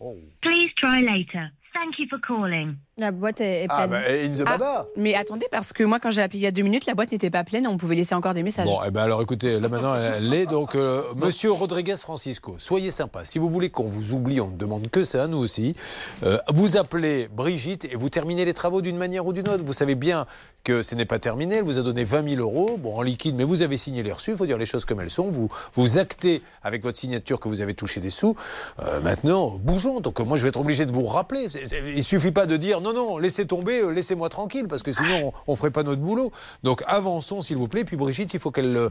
Oh. 0.00 0.16
Please 0.40 0.70
try 0.76 1.02
later. 1.02 1.50
Thank 1.74 1.98
you 1.98 2.06
for 2.08 2.18
calling. 2.26 2.76
La 2.98 3.10
boîte 3.10 3.42
est, 3.42 3.66
Ah, 3.68 3.86
pleine. 3.86 3.90
bah, 3.90 4.08
in 4.08 4.30
the 4.42 4.46
baba. 4.46 4.88
mais 4.96 5.14
attendez, 5.14 5.44
parce 5.50 5.74
que 5.74 5.84
moi, 5.84 5.98
quand 6.00 6.10
j'ai 6.12 6.22
appelé 6.22 6.38
il 6.38 6.42
y 6.44 6.46
a 6.46 6.50
deux 6.50 6.62
minutes, 6.62 6.86
la 6.86 6.94
boîte 6.94 7.12
n'était 7.12 7.28
pas 7.28 7.44
pleine. 7.44 7.66
On 7.66 7.76
pouvait 7.76 7.94
laisser 7.94 8.14
encore 8.14 8.32
des 8.32 8.42
messages. 8.42 8.64
Bon, 8.64 8.78
eh 8.86 8.90
ben 8.90 9.02
alors 9.02 9.20
écoutez, 9.20 9.60
là 9.60 9.68
maintenant 9.68 9.94
elle 9.94 10.30
l'est. 10.30 10.46
Donc, 10.46 10.74
euh, 10.74 11.02
monsieur 11.14 11.52
Rodriguez 11.52 11.98
Francisco, 11.98 12.54
soyez 12.56 12.90
sympa. 12.90 13.26
Si 13.26 13.38
vous 13.38 13.50
voulez 13.50 13.68
qu'on 13.68 13.84
vous 13.84 14.14
oublie, 14.14 14.40
on 14.40 14.48
ne 14.48 14.56
demande 14.56 14.88
que 14.88 15.04
ça, 15.04 15.26
nous 15.26 15.36
aussi. 15.36 15.76
Euh, 16.22 16.38
vous 16.48 16.78
appelez 16.78 17.28
Brigitte 17.30 17.84
et 17.84 17.96
vous 17.96 18.08
terminez 18.08 18.46
les 18.46 18.54
travaux 18.54 18.80
d'une 18.80 18.96
manière 18.96 19.26
ou 19.26 19.34
d'une 19.34 19.46
autre. 19.50 19.62
Vous 19.62 19.74
savez 19.74 19.94
bien 19.94 20.24
que 20.64 20.80
ce 20.80 20.94
n'est 20.94 21.04
pas 21.04 21.18
terminé. 21.18 21.56
Elle 21.56 21.64
vous 21.64 21.78
a 21.78 21.82
donné 21.82 22.02
20 22.02 22.30
000 22.30 22.40
euros, 22.40 22.78
bon, 22.78 22.96
en 22.96 23.02
liquide, 23.02 23.34
mais 23.36 23.44
vous 23.44 23.60
avez 23.60 23.76
signé 23.76 24.02
les 24.04 24.10
reçus. 24.12 24.30
Il 24.30 24.36
faut 24.38 24.46
dire 24.46 24.56
les 24.56 24.64
choses 24.64 24.86
comme 24.86 25.02
elles 25.02 25.10
sont. 25.10 25.28
Vous, 25.28 25.50
vous 25.74 25.98
actez 25.98 26.40
avec 26.62 26.82
votre 26.82 26.98
signature 26.98 27.40
que 27.40 27.48
vous 27.50 27.60
avez 27.60 27.74
touché 27.74 28.00
des 28.00 28.08
sous. 28.10 28.36
Euh, 28.80 29.00
maintenant, 29.02 29.58
bougeons. 29.62 30.00
Donc, 30.00 30.18
moi, 30.20 30.38
je 30.38 30.42
vais 30.44 30.48
être 30.48 30.58
obligé 30.60 30.86
de 30.86 30.92
vous 30.92 31.04
rappeler. 31.06 31.48
Il 31.94 32.02
suffit 32.02 32.32
pas 32.32 32.46
de 32.46 32.56
dire 32.56 32.80
non, 32.92 33.06
non, 33.06 33.18
laissez 33.18 33.46
tomber, 33.46 33.80
euh, 33.80 33.90
laissez-moi 33.90 34.28
tranquille, 34.28 34.66
parce 34.68 34.82
que 34.82 34.92
sinon, 34.92 35.32
on 35.46 35.52
ne 35.52 35.56
ferait 35.56 35.70
pas 35.70 35.82
notre 35.82 36.02
boulot. 36.02 36.32
Donc, 36.62 36.82
avançons, 36.86 37.40
s'il 37.42 37.56
vous 37.56 37.68
plaît. 37.68 37.84
Puis, 37.84 37.96
Brigitte, 37.96 38.32
il 38.34 38.40
faut 38.40 38.50
qu'elle. 38.50 38.76
euh, 38.76 38.88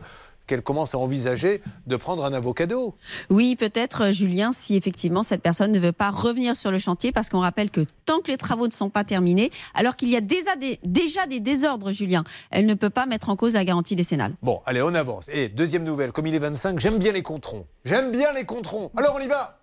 qu'elle 0.47 0.61
commence 0.61 0.93
à 0.93 0.99
envisager 0.99 1.63
de 1.87 1.95
prendre 1.95 2.23
un 2.23 2.31
avocat 2.31 2.67
d'eau. 2.67 2.93
Oui, 3.31 3.55
peut-être, 3.55 4.03
euh, 4.03 4.11
Julien, 4.11 4.51
si 4.51 4.75
effectivement 4.75 5.23
cette 5.23 5.41
personne 5.41 5.71
ne 5.71 5.79
veut 5.79 5.91
pas 5.91 6.11
revenir 6.11 6.55
sur 6.55 6.69
le 6.69 6.77
chantier, 6.77 7.11
parce 7.11 7.29
qu'on 7.29 7.39
rappelle 7.39 7.71
que 7.71 7.81
tant 8.05 8.19
que 8.19 8.27
les 8.29 8.37
travaux 8.37 8.67
ne 8.67 8.71
sont 8.71 8.91
pas 8.91 9.03
terminés, 9.03 9.51
alors 9.73 9.95
qu'il 9.95 10.09
y 10.09 10.15
a 10.15 10.21
déjà 10.21 10.55
des, 10.55 10.77
déjà 10.83 11.25
des 11.25 11.39
désordres, 11.39 11.91
Julien, 11.91 12.23
elle 12.51 12.67
ne 12.67 12.75
peut 12.75 12.91
pas 12.91 13.07
mettre 13.07 13.29
en 13.29 13.35
cause 13.35 13.55
la 13.55 13.65
garantie 13.65 13.95
décennale. 13.95 14.35
Bon, 14.43 14.61
allez, 14.67 14.83
on 14.83 14.93
avance. 14.93 15.29
Et 15.33 15.49
deuxième 15.49 15.83
nouvelle, 15.83 16.11
comme 16.11 16.27
il 16.27 16.35
est 16.35 16.37
25, 16.37 16.79
j'aime 16.79 16.99
bien 16.99 17.11
les 17.11 17.23
controns. 17.23 17.65
J'aime 17.83 18.11
bien 18.11 18.31
les 18.31 18.45
controns. 18.45 18.91
Alors 18.95 19.15
on 19.19 19.23
y 19.23 19.27
va 19.27 19.57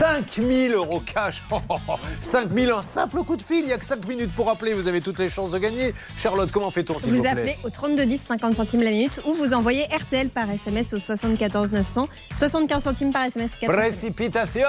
5000 0.00 0.72
euros 0.72 1.00
cash. 1.00 1.42
5000, 2.22 2.70
un 2.70 2.80
simple 2.80 3.18
coup 3.22 3.36
de 3.36 3.42
fil, 3.42 3.58
il 3.60 3.66
n'y 3.66 3.72
a 3.74 3.76
que 3.76 3.84
5 3.84 4.08
minutes 4.08 4.32
pour 4.32 4.48
appeler, 4.48 4.72
vous 4.72 4.88
avez 4.88 5.02
toutes 5.02 5.18
les 5.18 5.28
chances 5.28 5.50
de 5.50 5.58
gagner. 5.58 5.94
Charlotte, 6.16 6.50
comment 6.50 6.70
fait-on 6.70 6.98
s'il 6.98 7.10
vous, 7.10 7.16
Vous 7.16 7.22
plaît 7.22 7.30
appelez 7.32 7.56
au 7.64 7.68
32 7.68 8.06
10 8.06 8.18
50 8.18 8.56
centimes 8.56 8.82
la 8.82 8.92
minute 8.92 9.20
ou 9.26 9.34
vous 9.34 9.52
envoyez 9.52 9.84
RTL 9.94 10.30
par 10.30 10.50
SMS 10.50 10.94
au 10.94 10.98
74 10.98 11.72
900 11.72 12.08
75 12.34 12.82
centimes 12.82 13.12
par 13.12 13.24
SMS. 13.26 13.50
4 13.60 13.70
Précipitation 13.70 14.62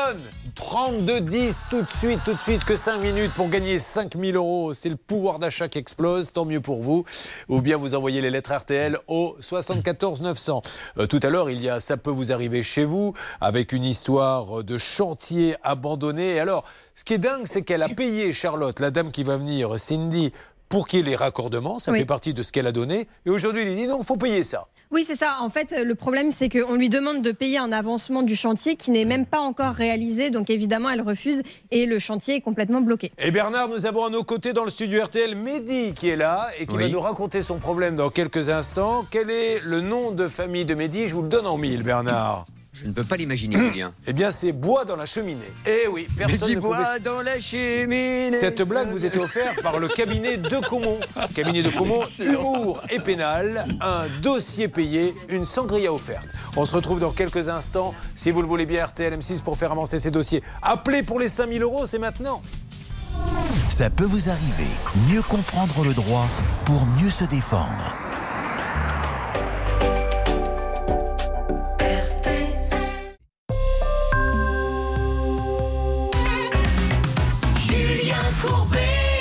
32 0.56 1.22
10 1.22 1.64
tout 1.70 1.82
de 1.82 1.90
suite, 1.90 2.20
tout 2.26 2.34
de 2.34 2.40
suite, 2.40 2.64
que 2.64 2.76
5 2.76 2.98
minutes 3.00 3.32
pour 3.34 3.50
gagner 3.50 3.80
5000 3.80 4.36
euros. 4.36 4.74
C'est 4.74 4.90
le 4.90 4.96
pouvoir 4.96 5.40
d'achat 5.40 5.68
qui 5.68 5.78
explose, 5.78 6.32
tant 6.32 6.46
mieux 6.46 6.62
pour 6.62 6.82
vous. 6.82 7.06
Ou 7.50 7.62
bien 7.62 7.78
vous 7.78 7.96
envoyez 7.96 8.22
les 8.22 8.30
lettres 8.30 8.54
RTL 8.54 8.98
au 9.08 9.36
74 9.40 10.22
900. 10.22 10.62
Euh, 10.98 11.08
tout 11.08 11.20
à 11.24 11.30
l'heure, 11.30 11.50
il 11.50 11.62
y 11.62 11.70
a 11.70 11.80
Ça 11.80 11.98
peut 11.98 12.12
vous 12.12 12.32
arriver 12.32 12.64
chez 12.64 12.86
vous, 12.86 13.14
avec 13.40 13.72
une 13.72 13.86
histoire 13.86 14.64
de 14.64 14.78
chantier 14.78 15.56
abandonné. 15.64 16.36
Et 16.36 16.40
alors, 16.40 16.64
ce 16.96 17.04
qui 17.04 17.14
est 17.14 17.20
dingue, 17.20 17.46
c'est 17.46 17.62
qu'elle 17.62 17.84
a 17.84 17.90
payé, 17.90 18.34
Charlotte, 18.34 18.80
la 18.80 18.92
dame 18.92 19.12
qui 19.12 19.24
va 19.24 19.38
venir, 19.38 19.80
Cindy, 19.80 20.32
pour 20.72 20.88
qu'il 20.88 21.00
y 21.00 21.02
ait 21.04 21.06
les 21.06 21.16
raccordements. 21.16 21.78
Ça 21.78 21.92
Oui. 21.92 22.00
fait 22.00 22.06
partie 22.06 22.34
de 22.34 22.42
ce 22.42 22.52
qu'elle 22.52 22.66
a 22.66 22.72
donné. 22.72 23.08
Et 23.28 23.30
aujourd'hui, 23.30 23.62
il 23.64 23.76
dit 23.76 23.88
non, 23.88 24.00
il 24.00 24.06
faut 24.06 24.16
payer 24.18 24.44
ça. 24.44 24.66
Oui, 24.90 25.04
c'est 25.06 25.16
ça. 25.16 25.38
En 25.42 25.50
fait, 25.50 25.74
le 25.86 25.96
problème, 25.96 26.32
c'est 26.32 26.50
qu'on 26.50 26.76
lui 26.76 26.90
demande 26.90 27.22
de 27.22 27.32
payer 27.32 27.60
un 27.60 27.72
avancement 27.72 28.24
du 28.24 28.36
chantier 28.36 28.76
qui 28.76 28.90
n'est 28.92 29.06
même 29.06 29.26
pas 29.26 29.40
encore 29.40 29.74
réalisé. 29.74 30.32
Donc, 30.32 30.50
évidemment, 30.50 30.90
elle 30.90 31.02
refuse 31.02 31.44
et 31.72 31.86
le 31.86 32.00
chantier 32.00 32.36
est 32.38 32.42
complètement 32.42 32.82
bloqué. 32.82 33.12
Et 33.20 33.32
Bernard, 33.32 33.70
nous 33.70 33.86
avons 33.86 34.06
à 34.06 34.10
nos 34.10 34.24
côtés 34.24 34.52
dans 34.54 34.64
le 34.66 34.70
studio 34.70 35.04
RTL 35.04 35.36
Mehdi 35.36 35.94
qui 35.94 36.10
est 36.10 36.16
là 36.18 36.50
et 36.60 36.66
qui 36.66 36.76
Oui. 36.76 36.84
va 36.84 36.90
nous 36.90 37.00
raconter 37.02 37.42
son 37.42 37.58
problème 37.58 37.96
dans 37.96 38.10
quelques 38.10 38.50
instants. 38.50 39.06
Quel 39.12 39.30
est 39.30 39.60
le 39.64 39.82
nom 39.82 40.12
de 40.12 40.28
famille 40.28 40.66
de 40.66 40.74
Mehdi? 40.76 41.08
Je 41.08 41.14
vous 41.16 41.22
le 41.22 41.30
donne 41.30 41.48
en 41.48 41.58
mille, 41.58 41.84
Bernard. 41.84 42.46
Je 42.82 42.88
ne 42.88 42.94
peux 42.94 43.04
pas 43.04 43.16
l'imaginer, 43.18 43.58
Julien. 43.70 43.94
Eh 44.08 44.14
bien, 44.14 44.32
c'est 44.32 44.52
bois 44.52 44.86
dans 44.86 44.96
la 44.96 45.06
cheminée. 45.06 45.52
Eh 45.66 45.88
oui, 45.88 46.08
personne 46.18 46.50
ne 46.54 46.60
bois 46.60 46.78
pouvait... 46.78 47.00
dans 47.00 47.22
la 47.22 47.40
cheminée. 47.40 48.32
Cette 48.32 48.62
blague 48.64 48.90
vous 48.90 49.06
était 49.06 49.20
offerte 49.20 49.62
par 49.62 49.80
le 49.80 49.88
cabinet 49.88 50.38
de 50.38 50.60
Comont. 50.68 51.00
Cabinet 51.36 51.62
de 51.62 51.70
Comont, 51.70 52.04
humour 52.20 52.82
et 52.90 53.00
pénal, 53.00 53.66
un 53.82 54.08
dossier 54.22 54.68
payé, 54.68 55.14
une 55.30 55.46
sangria 55.46 55.94
offerte. 55.94 56.28
On 56.58 56.66
se 56.66 56.74
retrouve 56.74 57.00
dans 57.00 57.12
quelques 57.12 57.50
instants, 57.50 57.94
si 58.16 58.32
vous 58.32 58.42
le 58.42 58.48
voulez 58.48 58.66
bien, 58.66 58.86
RTL 58.86 59.14
M6 59.14 59.42
pour 59.42 59.58
faire 59.58 59.72
avancer 59.72 60.00
ces 60.00 60.12
dossiers. 60.12 60.44
Appelez 60.62 61.04
pour 61.04 61.20
les 61.20 61.30
5000 61.30 61.62
euros, 61.64 61.86
c'est 61.86 62.00
maintenant. 62.00 62.42
Ça 63.70 63.90
peut 63.90 64.06
vous 64.06 64.30
arriver. 64.30 64.68
Mieux 65.10 65.22
comprendre 65.22 65.84
le 65.84 65.94
droit 65.94 66.28
pour 66.66 66.86
mieux 67.02 67.10
se 67.10 67.24
défendre. 67.24 67.96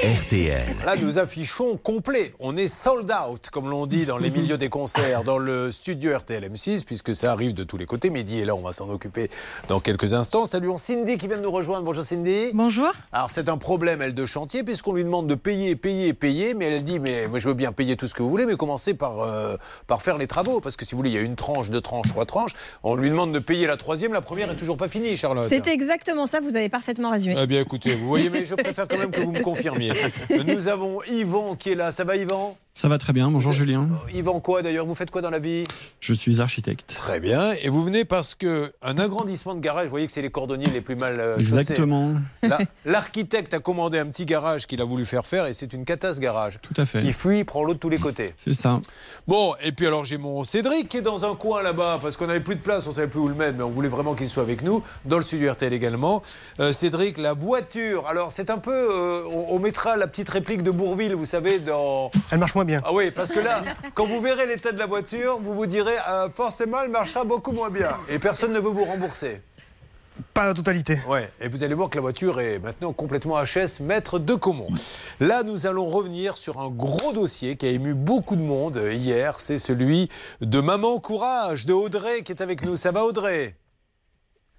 RTL. 0.02 0.76
Là, 0.86 0.96
nous 0.96 1.18
affichons 1.18 1.76
complet. 1.76 2.32
On 2.40 2.56
est 2.56 2.68
sold 2.68 3.12
out, 3.12 3.50
comme 3.50 3.68
l'on 3.68 3.84
dit 3.84 4.06
dans 4.06 4.16
les 4.16 4.30
milieux 4.30 4.56
des 4.56 4.70
concerts, 4.70 5.24
dans 5.24 5.36
le 5.36 5.70
studio 5.70 6.16
RTL 6.16 6.42
M6, 6.42 6.86
puisque 6.86 7.14
ça 7.14 7.32
arrive 7.32 7.52
de 7.52 7.64
tous 7.64 7.76
les 7.76 7.84
côtés. 7.84 8.08
Mehdi 8.08 8.40
est 8.40 8.46
là, 8.46 8.54
on 8.54 8.62
va 8.62 8.72
s'en 8.72 8.88
occuper 8.88 9.28
dans 9.68 9.78
quelques 9.78 10.14
instants. 10.14 10.46
Saluons 10.46 10.78
Cindy 10.78 11.18
qui 11.18 11.26
vient 11.26 11.36
de 11.36 11.42
nous 11.42 11.50
rejoindre. 11.50 11.84
Bonjour 11.84 12.02
Cindy. 12.02 12.46
Bonjour. 12.54 12.90
Alors, 13.12 13.30
c'est 13.30 13.50
un 13.50 13.58
problème, 13.58 14.00
elle, 14.00 14.14
de 14.14 14.24
chantier, 14.24 14.62
puisqu'on 14.62 14.94
lui 14.94 15.04
demande 15.04 15.26
de 15.26 15.34
payer, 15.34 15.76
payer, 15.76 16.14
payer, 16.14 16.54
mais 16.54 16.72
elle 16.72 16.82
dit, 16.82 16.98
mais 16.98 17.28
moi 17.28 17.38
je 17.38 17.48
veux 17.48 17.54
bien 17.54 17.72
payer 17.72 17.96
tout 17.96 18.06
ce 18.06 18.14
que 18.14 18.22
vous 18.22 18.30
voulez, 18.30 18.46
mais 18.46 18.56
commencez 18.56 18.94
par, 18.94 19.20
euh, 19.20 19.58
par 19.86 20.00
faire 20.00 20.16
les 20.16 20.26
travaux. 20.26 20.60
Parce 20.60 20.78
que 20.78 20.86
si 20.86 20.92
vous 20.92 20.96
voulez, 21.00 21.10
il 21.10 21.16
y 21.16 21.18
a 21.18 21.22
une 21.22 21.36
tranche, 21.36 21.68
deux 21.68 21.82
tranches, 21.82 22.08
trois 22.08 22.24
tranches. 22.24 22.52
On 22.82 22.94
lui 22.94 23.10
demande 23.10 23.32
de 23.32 23.38
payer 23.38 23.66
la 23.66 23.76
troisième, 23.76 24.14
la 24.14 24.22
première 24.22 24.50
est 24.50 24.56
toujours 24.56 24.78
pas 24.78 24.88
finie, 24.88 25.18
Charlotte. 25.18 25.44
C'est 25.46 25.68
exactement 25.68 26.26
ça, 26.26 26.40
vous 26.40 26.56
avez 26.56 26.70
parfaitement 26.70 27.10
résumé. 27.10 27.36
Eh 27.38 27.46
bien, 27.46 27.60
écoutez, 27.60 27.94
vous 27.94 28.06
voyez, 28.08 28.30
mais 28.30 28.46
je 28.46 28.54
préfère 28.54 28.88
quand 28.88 28.96
même 28.96 29.10
que 29.10 29.20
vous 29.20 29.32
me 29.32 29.42
confirmiez. 29.42 29.89
Nous 30.44 30.68
avons 30.68 31.02
Yvan 31.04 31.56
qui 31.56 31.72
est 31.72 31.74
là. 31.74 31.90
Ça 31.90 32.04
va, 32.04 32.16
Yvan? 32.16 32.56
Ça 32.72 32.88
va 32.88 32.98
très 32.98 33.12
bien, 33.12 33.30
bonjour 33.30 33.52
Julien. 33.52 33.88
Yvan 34.14 34.40
quoi 34.40 34.62
d'ailleurs 34.62 34.86
Vous 34.86 34.94
faites 34.94 35.10
quoi 35.10 35.20
dans 35.20 35.28
la 35.28 35.40
vie? 35.40 35.64
Je 35.98 36.14
suis 36.14 36.40
architecte. 36.40 36.94
Très 36.96 37.20
bien. 37.20 37.52
Et 37.62 37.68
vous 37.68 37.82
venez 37.84 38.04
parce 38.04 38.34
que 38.34 38.72
un 38.80 38.96
agrandissement 38.96 39.54
de 39.54 39.60
garage, 39.60 39.84
vous 39.86 39.90
voyez 39.90 40.06
que 40.06 40.12
c'est 40.12 40.22
les 40.22 40.30
cordonniers 40.30 40.70
les 40.70 40.80
plus 40.80 40.94
mal 40.94 41.20
euh. 41.20 41.36
Exactement. 41.36 42.14
L'architecte 42.86 43.52
a 43.52 43.58
commandé 43.58 43.98
un 43.98 44.06
petit 44.06 44.24
garage 44.24 44.66
qu'il 44.66 44.80
a 44.80 44.84
voulu 44.84 45.04
faire 45.04 45.26
faire 45.26 45.46
et 45.46 45.52
c'est 45.52 45.72
une 45.72 45.84
catasse 45.84 46.20
garage. 46.20 46.58
Tout 46.62 46.72
à 46.76 46.86
fait. 46.86 47.02
Il 47.02 47.12
fuit, 47.12 47.40
il 47.40 47.44
prend 47.44 47.64
l'eau 47.64 47.74
de 47.74 47.78
tous 47.78 47.90
les 47.90 47.98
côtés. 47.98 48.34
C'est 48.42 48.54
ça. 48.54 48.80
Bon, 49.26 49.54
et 49.62 49.72
puis 49.72 49.86
alors 49.86 50.04
j'ai 50.04 50.16
mon 50.16 50.42
Cédric 50.44 50.88
qui 50.88 50.98
est 50.98 51.02
dans 51.02 51.30
un 51.30 51.34
coin 51.34 51.62
là-bas 51.62 51.98
parce 52.00 52.16
qu'on 52.16 52.28
n'avait 52.28 52.40
plus 52.40 52.54
de 52.54 52.60
place, 52.60 52.86
on 52.86 52.92
savait 52.92 53.08
plus 53.08 53.20
où 53.20 53.28
le 53.28 53.34
mettre, 53.34 53.58
mais 53.58 53.64
on 53.64 53.70
voulait 53.70 53.88
vraiment 53.88 54.14
qu'il 54.14 54.28
soit 54.28 54.44
avec 54.44 54.62
nous, 54.62 54.82
dans 55.04 55.18
le 55.18 55.24
studio 55.24 55.52
RTL 55.52 55.72
également. 55.72 56.22
Euh, 56.60 56.72
Cédric, 56.72 57.18
la 57.18 57.34
voiture, 57.34 58.06
alors 58.06 58.32
c'est 58.32 58.48
un 58.48 58.58
peu, 58.58 58.72
euh, 58.72 59.22
on, 59.30 59.56
on 59.56 59.58
mettra 59.58 59.96
la 59.96 60.06
petite 60.06 60.28
réplique 60.28 60.62
de 60.62 60.70
Bourville, 60.70 61.14
vous 61.14 61.24
savez, 61.26 61.58
dans... 61.58 62.10
Elle 62.30 62.38
marche 62.38 62.54
moins 62.60 62.66
bien. 62.66 62.82
Ah 62.84 62.92
oui, 62.92 63.10
parce 63.10 63.30
que 63.30 63.40
là, 63.40 63.62
quand 63.94 64.06
vous 64.06 64.20
verrez 64.20 64.46
l'état 64.46 64.72
de 64.72 64.78
la 64.78 64.86
voiture, 64.86 65.38
vous 65.38 65.54
vous 65.54 65.66
direz, 65.66 65.96
euh, 66.08 66.28
forcément, 66.28 66.80
elle 66.82 66.90
marchera 66.90 67.24
beaucoup 67.24 67.52
moins 67.52 67.70
bien. 67.70 67.90
Et 68.08 68.18
personne 68.18 68.52
ne 68.52 68.60
veut 68.60 68.70
vous 68.70 68.84
rembourser. 68.84 69.40
Pas 70.34 70.44
la 70.44 70.52
totalité. 70.52 70.98
Ouais, 71.08 71.30
et 71.40 71.48
vous 71.48 71.62
allez 71.62 71.72
voir 71.72 71.88
que 71.88 71.96
la 71.96 72.02
voiture 72.02 72.38
est 72.40 72.58
maintenant 72.58 72.92
complètement 72.92 73.42
HS, 73.42 73.80
maître 73.80 74.18
de 74.18 74.34
Comont. 74.34 74.68
Là, 75.18 75.42
nous 75.42 75.66
allons 75.66 75.86
revenir 75.86 76.36
sur 76.36 76.60
un 76.60 76.68
gros 76.68 77.14
dossier 77.14 77.56
qui 77.56 77.66
a 77.66 77.70
ému 77.70 77.94
beaucoup 77.94 78.36
de 78.36 78.42
monde 78.42 78.78
hier. 78.92 79.40
C'est 79.40 79.58
celui 79.58 80.10
de 80.42 80.60
Maman 80.60 80.98
Courage, 80.98 81.64
de 81.64 81.72
Audrey, 81.72 82.22
qui 82.22 82.32
est 82.32 82.42
avec 82.42 82.62
nous. 82.62 82.76
Ça 82.76 82.92
va, 82.92 83.04
Audrey? 83.04 83.56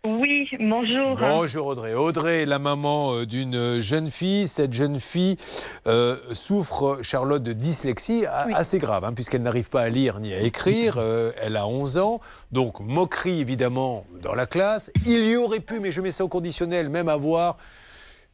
Oui, 0.04 0.50
bonjour. 0.60 1.16
Bonjour 1.20 1.68
Audrey. 1.68 1.94
Audrey 1.94 2.42
est 2.42 2.46
la 2.48 2.58
maman 2.58 3.14
euh, 3.14 3.28
d'une 3.28 3.80
jeune 3.82 4.10
fille. 4.10 4.48
Cette 4.48 4.74
jeune 4.74 5.00
fille 5.00 5.38
euh, 5.86 6.18
souffre, 6.32 6.98
Charlotte, 7.04 7.44
de 7.44 7.54
dyslexie 7.54 8.26
assez 8.26 8.80
grave, 8.80 9.06
hein, 9.06 9.14
puisqu'elle 9.14 9.44
n'arrive 9.44 9.70
pas 9.70 9.82
à 9.82 9.90
lire 9.90 10.20
ni 10.20 10.34
à 10.34 10.42
écrire. 10.42 10.98
Euh, 11.02 11.32
elle 11.42 11.58
a 11.58 11.68
11 11.68 11.98
ans. 11.98 12.20
Donc, 12.52 12.80
moquerie 12.80 13.40
évidemment 13.40 14.06
dans 14.22 14.36
la 14.36 14.46
classe. 14.46 14.92
Il 15.06 15.28
y 15.28 15.36
aurait 15.36 15.60
pu, 15.60 15.80
mais 15.80 15.92
je 15.92 16.00
mets 16.02 16.12
ça 16.12 16.24
au 16.24 16.28
conditionnel, 16.28 16.90
même 16.90 17.10
avoir 17.10 17.58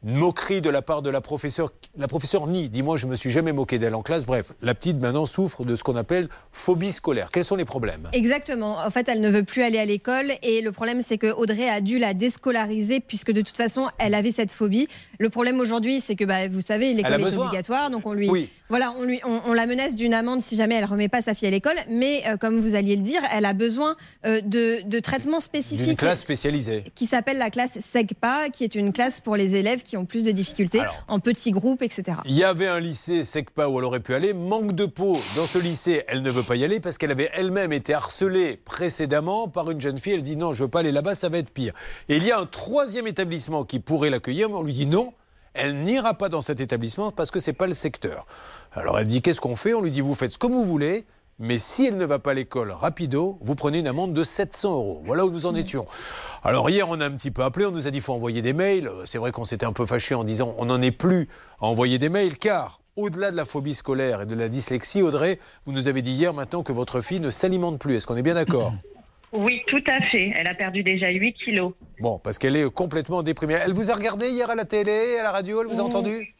moquerie 0.03 0.61
de 0.61 0.69
la 0.69 0.81
part 0.81 1.01
de 1.01 1.09
la 1.09 1.21
professeure. 1.21 1.71
La 1.97 2.07
professeure 2.07 2.47
nie, 2.47 2.69
dis-moi, 2.69 2.97
je 2.97 3.07
me 3.07 3.15
suis 3.15 3.31
jamais 3.31 3.51
moqué 3.53 3.79
d'elle 3.79 3.95
en 3.95 4.01
classe. 4.03 4.25
Bref, 4.25 4.53
la 4.61 4.75
petite 4.75 4.97
maintenant 4.99 5.25
souffre 5.25 5.65
de 5.65 5.75
ce 5.75 5.83
qu'on 5.83 5.95
appelle 5.95 6.29
phobie 6.51 6.91
scolaire. 6.91 7.29
Quels 7.33 7.45
sont 7.45 7.55
les 7.55 7.65
problèmes? 7.65 8.09
Exactement. 8.13 8.77
En 8.77 8.89
fait, 8.89 9.09
elle 9.09 9.21
ne 9.21 9.29
veut 9.29 9.43
plus 9.43 9.63
aller 9.63 9.79
à 9.79 9.85
l'école 9.85 10.31
et 10.43 10.61
le 10.61 10.71
problème, 10.71 11.01
c'est 11.01 11.17
que 11.17 11.31
Audrey 11.31 11.67
a 11.69 11.81
dû 11.81 11.97
la 11.99 12.13
déscolariser 12.13 12.99
puisque 12.99 13.31
de 13.31 13.41
toute 13.41 13.57
façon, 13.57 13.87
elle 13.97 14.13
avait 14.13 14.31
cette 14.31 14.51
phobie. 14.51 14.87
Le 15.19 15.29
problème 15.29 15.59
aujourd'hui, 15.59 15.99
c'est 15.99 16.15
que 16.15 16.25
bah, 16.25 16.47
vous 16.47 16.61
savez, 16.61 16.93
l'école 16.93 17.13
est 17.13 17.23
besoin. 17.23 17.47
obligatoire, 17.47 17.89
donc 17.89 18.05
on 18.05 18.13
lui, 18.13 18.29
Oui. 18.29 18.49
Voilà, 18.69 18.93
on 18.99 19.03
lui, 19.03 19.19
on, 19.25 19.41
on 19.45 19.53
la 19.53 19.65
menace 19.65 19.95
d'une 19.95 20.13
amende 20.13 20.41
si 20.41 20.55
jamais 20.55 20.75
elle 20.75 20.85
remet 20.85 21.07
pas 21.09 21.21
sa 21.21 21.33
fille 21.33 21.47
à 21.47 21.51
l'école. 21.51 21.77
Mais 21.89 22.23
euh, 22.27 22.37
comme 22.37 22.59
vous 22.59 22.75
alliez 22.75 22.95
le 22.95 23.01
dire, 23.01 23.21
elle 23.31 23.45
a 23.45 23.53
besoin 23.53 23.95
euh, 24.25 24.41
de, 24.41 24.81
de 24.87 24.99
traitements 24.99 25.39
spécifiques. 25.39 25.97
classe 25.97 26.19
spécialisée. 26.21 26.83
qui 26.95 27.05
s'appelle 27.05 27.37
la 27.37 27.49
classe 27.49 27.79
SEGPA, 27.79 28.49
qui 28.49 28.63
est 28.63 28.75
une 28.75 28.91
classe 28.93 29.19
pour 29.19 29.35
les 29.35 29.55
élèves 29.55 29.83
qui 29.83 29.97
ont 29.97 30.05
plus 30.05 30.23
de 30.23 30.31
difficultés, 30.31 30.81
en 31.07 31.19
petits 31.19 31.51
groupes, 31.51 31.81
etc. 31.81 32.17
Il 32.25 32.35
y 32.35 32.43
avait 32.43 32.67
un 32.67 32.79
lycée 32.79 33.23
SECPA 33.23 33.69
où 33.69 33.79
elle 33.79 33.85
aurait 33.85 33.99
pu 33.99 34.13
aller. 34.13 34.33
Manque 34.33 34.73
de 34.73 34.85
peau. 34.85 35.19
Dans 35.35 35.45
ce 35.45 35.59
lycée, 35.59 36.03
elle 36.07 36.21
ne 36.21 36.29
veut 36.31 36.43
pas 36.43 36.55
y 36.55 36.63
aller 36.63 36.79
parce 36.79 36.97
qu'elle 36.97 37.11
avait 37.11 37.29
elle-même 37.33 37.71
été 37.71 37.93
harcelée 37.93 38.57
précédemment 38.65 39.47
par 39.47 39.69
une 39.71 39.79
jeune 39.81 39.97
fille. 39.97 40.13
Elle 40.13 40.23
dit 40.23 40.35
non, 40.37 40.53
je 40.53 40.61
ne 40.61 40.65
veux 40.65 40.69
pas 40.71 40.79
aller 40.81 40.91
là-bas, 40.91 41.15
ça 41.15 41.29
va 41.29 41.37
être 41.37 41.51
pire. 41.51 41.73
Et 42.09 42.17
il 42.17 42.23
y 42.25 42.31
a 42.31 42.39
un 42.39 42.45
troisième 42.45 43.07
établissement 43.07 43.63
qui 43.63 43.79
pourrait 43.79 44.09
l'accueillir, 44.09 44.49
mais 44.49 44.55
on 44.55 44.63
lui 44.63 44.73
dit 44.73 44.85
non. 44.87 45.13
Elle 45.57 45.83
n'ira 45.83 46.13
pas 46.13 46.29
dans 46.29 46.41
cet 46.41 46.59
établissement 46.61 47.11
parce 47.11 47.31
que 47.31 47.39
c'est 47.39 47.53
pas 47.53 47.67
le 47.67 47.73
secteur. 47.73 48.25
Alors 48.73 48.99
elle 48.99 49.07
dit 49.07 49.21
qu'est-ce 49.21 49.41
qu'on 49.41 49.55
fait? 49.55 49.73
On 49.73 49.81
lui 49.81 49.91
dit 49.91 50.01
vous 50.01 50.15
faites 50.15 50.37
comme 50.37 50.53
vous 50.53 50.63
voulez, 50.63 51.05
mais 51.39 51.57
si 51.57 51.85
elle 51.85 51.97
ne 51.97 52.05
va 52.05 52.19
pas 52.19 52.31
à 52.31 52.33
l'école 52.33 52.71
rapido, 52.71 53.37
vous 53.41 53.55
prenez 53.55 53.79
une 53.79 53.87
amende 53.87 54.13
de 54.13 54.23
700 54.23 54.71
euros. 54.71 55.01
Voilà 55.05 55.25
où 55.25 55.29
nous 55.31 55.45
en 55.45 55.55
étions. 55.55 55.85
Alors 56.43 56.69
hier, 56.69 56.87
on 56.89 56.99
a 57.01 57.05
un 57.05 57.11
petit 57.11 57.31
peu 57.31 57.43
appelé, 57.43 57.65
on 57.65 57.71
nous 57.71 57.87
a 57.87 57.91
dit 57.91 57.97
qu'il 57.97 58.03
faut 58.03 58.13
envoyer 58.13 58.41
des 58.41 58.53
mails. 58.53 58.89
C'est 59.05 59.17
vrai 59.17 59.31
qu'on 59.31 59.45
s'était 59.45 59.65
un 59.65 59.73
peu 59.73 59.85
fâché 59.85 60.15
en 60.15 60.23
disant 60.23 60.55
on 60.57 60.65
n'en 60.65 60.81
est 60.81 60.91
plus 60.91 61.27
à 61.59 61.65
envoyer 61.65 61.97
des 61.97 62.09
mails, 62.09 62.37
car 62.37 62.81
au-delà 62.95 63.31
de 63.31 63.35
la 63.35 63.45
phobie 63.45 63.75
scolaire 63.75 64.21
et 64.21 64.25
de 64.25 64.35
la 64.35 64.49
dyslexie, 64.49 65.01
Audrey, 65.01 65.39
vous 65.65 65.71
nous 65.71 65.87
avez 65.87 66.01
dit 66.01 66.11
hier 66.11 66.33
maintenant 66.33 66.63
que 66.63 66.71
votre 66.71 67.01
fille 67.01 67.19
ne 67.19 67.29
s'alimente 67.29 67.79
plus. 67.79 67.95
Est-ce 67.95 68.07
qu'on 68.07 68.17
est 68.17 68.23
bien 68.23 68.33
d'accord? 68.33 68.73
Oui, 69.33 69.61
tout 69.67 69.83
à 69.87 70.01
fait. 70.09 70.31
Elle 70.35 70.47
a 70.47 70.53
perdu 70.53 70.83
déjà 70.83 71.09
8 71.09 71.33
kilos. 71.33 71.73
Bon, 71.99 72.19
parce 72.19 72.37
qu'elle 72.37 72.55
est 72.55 72.69
complètement 72.71 73.23
déprimée. 73.23 73.55
Elle 73.65 73.73
vous 73.73 73.91
a 73.91 73.93
regardé 73.93 74.29
hier 74.29 74.49
à 74.49 74.55
la 74.55 74.65
télé, 74.65 75.17
à 75.19 75.23
la 75.23 75.31
radio, 75.31 75.61
elle 75.61 75.67
vous 75.67 75.79
a 75.79 75.83
entendu? 75.83 76.33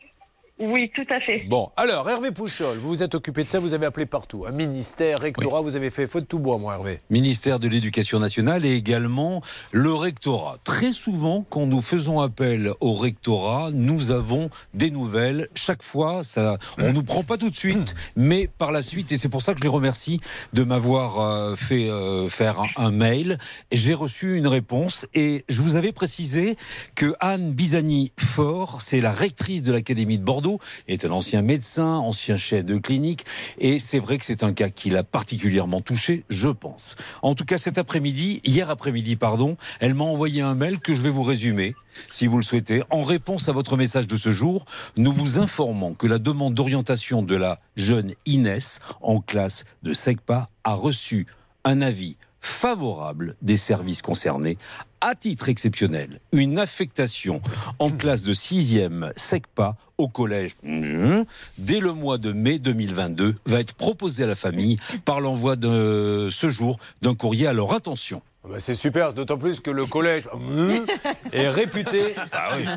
Oui, 0.60 0.91
tout 0.95 1.05
à 1.14 1.20
fait. 1.20 1.43
Bon, 1.47 1.70
alors 1.78 2.10
Hervé 2.10 2.32
Pouchol, 2.32 2.78
vous 2.78 2.89
vous 2.89 3.03
êtes 3.03 3.14
occupé 3.14 3.43
de 3.43 3.47
ça, 3.47 3.60
vous 3.60 3.76
avez 3.76 3.86
appelé 3.86 4.08
partout. 4.08 4.45
Un 4.47 4.51
ministère, 4.51 5.20
rectorat, 5.20 5.62
vous 5.62 5.76
avez 5.76 5.91
fait 5.91 6.08
feu 6.08 6.22
de 6.22 6.26
tout 6.26 6.39
bois, 6.39 6.58
moi, 6.58 6.74
Hervé. 6.74 6.97
Ministère 7.12 7.60
de 7.60 7.68
l'Éducation 7.68 8.20
nationale 8.20 8.66
et 8.66 8.74
également 8.74 9.43
le 9.72 9.93
rectorat. 9.93 10.58
Très 10.64 10.91
souvent, 10.91 11.45
quand 11.47 11.68
nous 11.68 11.84
faisons 11.84 12.22
appel 12.22 12.72
au 12.80 12.93
rectorat, 12.93 13.70
nous 13.72 14.10
avons 14.10 14.49
des 14.74 14.89
nouvelles. 14.89 15.47
Chaque 15.53 15.84
fois, 15.84 16.24
ça, 16.24 16.58
on 16.80 16.91
nous 16.91 17.03
prend 17.03 17.24
pas 17.24 17.38
tout 17.38 17.51
de 17.51 17.55
suite, 17.55 17.93
mais 18.16 18.49
par 18.58 18.72
la 18.72 18.82
suite, 18.82 19.12
et 19.12 19.20
c'est 19.20 19.30
pour 19.30 19.43
ça 19.43 19.53
que 19.53 19.60
je 19.60 19.64
les 19.64 19.70
remercie 19.70 20.22
de 20.53 20.64
m'avoir 20.64 21.20
euh, 21.20 21.55
fait 21.55 21.88
euh, 21.88 22.30
faire 22.30 22.62
un, 22.62 22.68
un 22.78 22.91
mail. 22.91 23.38
J'ai 23.72 23.93
reçu 23.93 24.38
une 24.38 24.47
réponse 24.47 25.05
et 25.14 25.45
je 25.49 25.62
vous 25.62 25.76
avais 25.76 25.91
précisé 25.91 26.58
que 26.95 27.14
Anne 27.20 27.51
Bisani-Fort, 27.51 28.82
c'est 28.82 29.01
la 29.01 29.12
rectrice 29.12 29.62
de 29.62 29.72
l'Académie 29.72 30.18
de 30.18 30.24
Bordeaux, 30.24 30.47
est 30.88 31.06
un 31.06 31.12
ancien 31.12 31.41
médecin, 31.41 31.95
ancien 31.95 32.38
chef 32.38 32.66
de 32.66 32.78
clinique, 32.78 33.26
et 33.60 33.80
c'est 33.80 34.00
vrai 34.00 34.18
que 34.18 34.26
c'est 34.26 34.43
un 34.43 34.54
cas 34.54 34.70
qui 34.70 34.89
l'a 34.89 35.04
particulièrement 35.04 35.82
touché, 35.82 36.24
je 36.30 36.50
pense. 36.50 36.95
En 37.22 37.36
tout 37.36 37.45
cas, 37.45 37.58
cet 37.58 37.78
après-midi, 37.78 38.41
hier 38.43 38.70
après-midi, 38.70 39.16
pardon, 39.16 39.58
elle 39.80 39.93
m'a 39.93 40.04
envoyé 40.04 40.41
un 40.41 40.56
mail 40.56 40.80
que 40.80 40.95
je 40.95 41.02
vais 41.02 41.10
vous 41.10 41.24
résumer, 41.24 41.76
si 42.12 42.28
vous 42.28 42.38
le 42.38 42.43
souhaitez. 42.43 42.84
En 42.89 43.04
réponse 43.04 43.50
à 43.50 43.52
votre 43.52 43.78
message 43.78 44.08
de 44.08 44.18
ce 44.18 44.32
jour, 44.32 44.66
nous 44.95 45.12
vous 45.12 45.39
informons 45.39 45.93
que 45.93 46.08
la 46.08 46.20
demande 46.20 46.54
d'orientation 46.54 47.22
de 47.22 47.36
la 47.36 47.60
jeune 47.76 48.14
Inès 48.26 48.80
en 49.02 49.20
classe 49.22 49.66
de 49.84 49.93
SECPA 49.93 50.50
a 50.64 50.74
reçu 50.74 51.28
un 51.64 51.82
avis 51.82 52.18
favorable 52.39 53.36
des 53.41 53.58
services 53.58 54.02
concernés, 54.02 54.58
à 55.02 55.16
titre 55.16 55.50
exceptionnel, 55.50 56.20
une 56.32 56.60
affectation 56.60 57.41
en 57.80 57.89
classe 57.89 58.24
de 58.24 58.34
6e 58.34 59.12
SECPA 59.16 59.76
au 59.98 60.08
collège 60.08 60.52
mmh, 60.64 61.22
dès 61.58 61.80
le 61.80 61.93
mois 61.93 62.18
de 62.18 62.32
mai 62.32 62.60
2022 62.60 63.36
va 63.45 63.60
être 63.60 63.74
proposée 63.74 64.24
à 64.24 64.28
la 64.28 64.36
famille 64.36 64.78
par 65.06 65.22
l'envoi 65.22 65.56
de 65.56 66.30
ce 66.32 66.50
jour 66.50 66.80
d'un 67.02 67.16
courrier 67.16 67.48
à 67.48 67.54
leur 67.54 67.74
attention. 67.74 68.22
Ah 68.43 68.50
bah, 68.52 68.60
c'est 68.60 68.76
super, 68.76 69.14
d'autant 69.14 69.38
plus 69.38 69.60
que 69.60 69.72
le 69.72 69.86
collège 69.86 70.28
hum, 70.32 70.86
est 71.34 71.50
réputé 71.50 72.02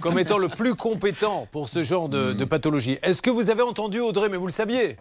comme 0.01 0.19
étant 0.19 0.39
le 0.39 0.49
plus 0.49 0.75
compétent 0.75 1.47
pour 1.53 1.69
ce 1.69 1.83
genre 1.83 2.09
de, 2.09 2.33
de 2.33 2.45
pathologie. 2.45 2.99
Est-ce 3.03 3.23
que 3.23 3.31
vous 3.31 3.51
avez 3.51 3.63
entendu 3.63 4.01
Audrey, 4.01 4.29
mais 4.29 4.37
vous 4.37 4.47
le 4.47 4.53
saviez? 4.53 4.97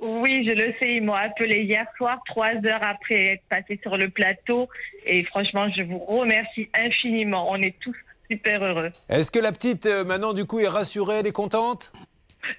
Oui, 0.00 0.48
je 0.48 0.54
le 0.54 0.72
sais. 0.80 0.94
Ils 0.94 1.02
m'ont 1.02 1.14
appelé 1.14 1.62
hier 1.62 1.86
soir, 1.96 2.20
trois 2.26 2.54
heures 2.66 2.86
après 2.86 3.34
être 3.34 3.42
passé 3.48 3.78
sur 3.82 3.96
le 3.96 4.08
plateau. 4.10 4.68
Et 5.06 5.24
franchement, 5.24 5.68
je 5.76 5.82
vous 5.82 5.98
remercie 5.98 6.68
infiniment. 6.74 7.50
On 7.50 7.56
est 7.56 7.76
tous 7.80 7.96
super 8.30 8.62
heureux. 8.62 8.90
Est-ce 9.08 9.30
que 9.30 9.38
la 9.38 9.52
petite, 9.52 9.86
euh, 9.86 10.04
maintenant, 10.04 10.32
du 10.32 10.44
coup, 10.44 10.60
est 10.60 10.68
rassurée, 10.68 11.16
elle 11.20 11.26
est 11.26 11.32
contente? 11.32 11.92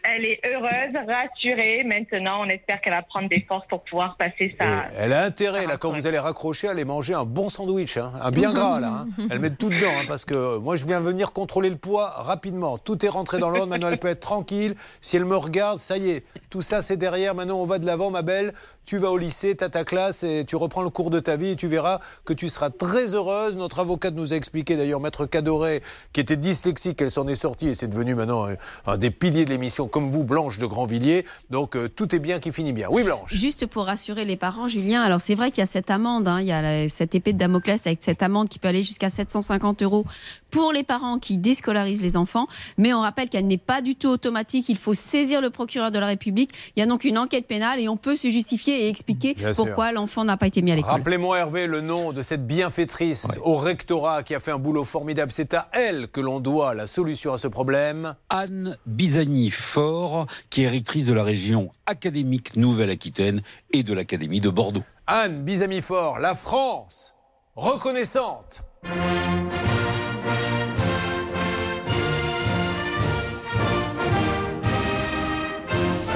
Elle 0.03 0.25
est 0.25 0.39
heureuse, 0.45 1.07
rassurée. 1.07 1.83
Maintenant, 1.83 2.41
on 2.41 2.45
espère 2.45 2.81
qu'elle 2.81 2.93
va 2.93 3.01
prendre 3.01 3.29
des 3.29 3.41
forces 3.47 3.67
pour 3.67 3.83
pouvoir 3.83 4.17
passer 4.17 4.55
sa. 4.57 4.85
Elle 4.97 5.13
a 5.13 5.23
intérêt, 5.25 5.65
là, 5.67 5.77
quand 5.77 5.91
vous 5.91 6.07
allez 6.07 6.19
raccrocher, 6.19 6.67
à 6.67 6.71
aller 6.71 6.85
manger 6.85 7.13
un 7.13 7.25
bon 7.25 7.49
sandwich, 7.49 7.97
hein, 7.97 8.11
un 8.21 8.31
bien 8.31 8.51
gras, 8.53 8.79
là. 8.79 9.05
hein. 9.05 9.07
Elle 9.31 9.39
met 9.39 9.49
tout 9.51 9.69
dedans, 9.69 9.91
hein, 9.99 10.05
parce 10.07 10.25
que 10.25 10.57
moi, 10.57 10.75
je 10.75 10.85
viens 10.85 10.99
venir 10.99 11.31
contrôler 11.31 11.69
le 11.69 11.77
poids 11.77 12.07
rapidement. 12.17 12.77
Tout 12.77 13.05
est 13.05 13.09
rentré 13.09 13.39
dans 13.39 13.49
l'ordre, 13.49 13.67
maintenant, 13.67 13.89
elle 13.89 13.97
peut 13.99 14.07
être 14.09 14.19
tranquille. 14.19 14.75
Si 15.01 15.15
elle 15.17 15.25
me 15.25 15.35
regarde, 15.37 15.79
ça 15.79 15.97
y 15.97 16.09
est, 16.11 16.23
tout 16.49 16.61
ça, 16.61 16.81
c'est 16.81 16.97
derrière. 16.97 17.35
Maintenant, 17.35 17.57
on 17.59 17.65
va 17.65 17.79
de 17.79 17.85
l'avant, 17.85 18.11
ma 18.11 18.21
belle. 18.21 18.53
Tu 18.85 18.97
vas 18.97 19.11
au 19.11 19.17
lycée, 19.17 19.55
tu 19.55 19.63
as 19.63 19.69
ta 19.69 19.83
classe 19.83 20.23
et 20.23 20.45
tu 20.47 20.55
reprends 20.55 20.81
le 20.81 20.89
cours 20.89 21.11
de 21.11 21.19
ta 21.19 21.35
vie 21.35 21.49
et 21.49 21.55
tu 21.55 21.67
verras 21.67 21.99
que 22.25 22.33
tu 22.33 22.49
seras 22.49 22.71
très 22.71 23.13
heureuse. 23.13 23.55
Notre 23.55 23.79
avocate 23.79 24.15
nous 24.15 24.33
a 24.33 24.35
expliqué, 24.35 24.75
d'ailleurs, 24.75 24.99
Maître 24.99 25.27
Cadoré, 25.27 25.83
qui 26.11 26.21
était 26.21 26.37
dyslexique, 26.37 26.99
elle 27.01 27.11
s'en 27.11 27.27
est 27.27 27.35
sortie 27.35 27.67
et 27.67 27.73
c'est 27.75 27.87
devenu 27.87 28.15
maintenant 28.15 28.47
un, 28.47 28.55
un 28.87 28.97
des 28.97 29.11
piliers 29.11 29.45
de 29.45 29.51
l'émission, 29.51 29.87
comme 29.87 30.09
vous, 30.09 30.23
Blanche 30.23 30.57
de 30.57 30.65
Grandvilliers. 30.65 31.25
Donc, 31.51 31.75
euh, 31.75 31.87
tout 31.87 32.15
est 32.15 32.19
bien 32.19 32.39
qui 32.39 32.51
finit 32.51 32.73
bien. 32.73 32.87
Oui, 32.89 33.03
Blanche 33.03 33.31
Juste 33.31 33.67
pour 33.67 33.85
rassurer 33.85 34.25
les 34.25 34.37
parents, 34.37 34.67
Julien, 34.67 35.03
alors 35.03 35.19
c'est 35.19 35.35
vrai 35.35 35.51
qu'il 35.51 35.59
y 35.59 35.63
a 35.63 35.67
cette 35.67 35.91
amende, 35.91 36.27
hein, 36.27 36.41
il 36.41 36.47
y 36.47 36.51
a 36.51 36.87
cette 36.89 37.13
épée 37.13 37.33
de 37.33 37.37
Damoclès 37.37 37.85
avec 37.85 37.99
cette 38.01 38.23
amende 38.23 38.49
qui 38.49 38.57
peut 38.57 38.67
aller 38.67 38.83
jusqu'à 38.83 39.09
750 39.09 39.83
euros 39.83 40.05
pour 40.49 40.73
les 40.73 40.83
parents 40.83 41.19
qui 41.19 41.37
déscolarisent 41.37 42.01
les 42.01 42.17
enfants, 42.17 42.47
mais 42.77 42.93
on 42.93 43.01
rappelle 43.01 43.29
qu'elle 43.29 43.45
n'est 43.45 43.57
pas 43.57 43.81
du 43.81 43.95
tout 43.95 44.07
automatique, 44.07 44.67
il 44.69 44.77
faut 44.77 44.95
saisir 44.95 45.41
le 45.41 45.49
procureur 45.51 45.91
de 45.91 45.99
la 45.99 46.07
République, 46.07 46.51
il 46.75 46.79
y 46.79 46.83
a 46.83 46.85
donc 46.85 47.03
une 47.03 47.17
enquête 47.17 47.45
pénale 47.45 47.79
et 47.79 47.87
on 47.87 47.97
peut 47.97 48.15
se 48.15 48.29
justifier 48.29 48.68
et 48.71 48.89
expliquer 48.89 49.33
Bien 49.33 49.51
pourquoi 49.53 49.91
l'enfant 49.91 50.23
n'a 50.23 50.37
pas 50.37 50.47
été 50.47 50.61
mis 50.61 50.71
à 50.71 50.75
l'école. 50.75 50.91
Rappelez-moi, 50.91 51.37
Hervé, 51.39 51.67
le 51.67 51.81
nom 51.81 52.11
de 52.11 52.21
cette 52.21 52.45
bienfaitrice 52.45 53.27
au 53.43 53.57
rectorat 53.57 54.23
qui 54.23 54.35
a 54.35 54.39
fait 54.39 54.51
un 54.51 54.57
boulot 54.59 54.85
formidable. 54.85 55.31
C'est 55.31 55.53
à 55.53 55.69
elle 55.73 56.07
que 56.07 56.21
l'on 56.21 56.39
doit 56.39 56.73
la 56.73 56.87
solution 56.87 57.33
à 57.33 57.37
ce 57.37 57.47
problème. 57.47 58.15
Anne 58.29 58.77
Bisagny-Fort, 58.85 60.27
qui 60.49 60.63
est 60.63 60.67
rectrice 60.69 61.05
de 61.05 61.13
la 61.13 61.23
région 61.23 61.69
académique 61.85 62.55
Nouvelle-Aquitaine 62.55 63.41
et 63.71 63.83
de 63.83 63.93
l'Académie 63.93 64.41
de 64.41 64.49
Bordeaux. 64.49 64.83
Anne 65.07 65.43
Bizami-Fort, 65.43 66.19
la 66.19 66.35
France, 66.35 67.13
reconnaissante. 67.55 68.61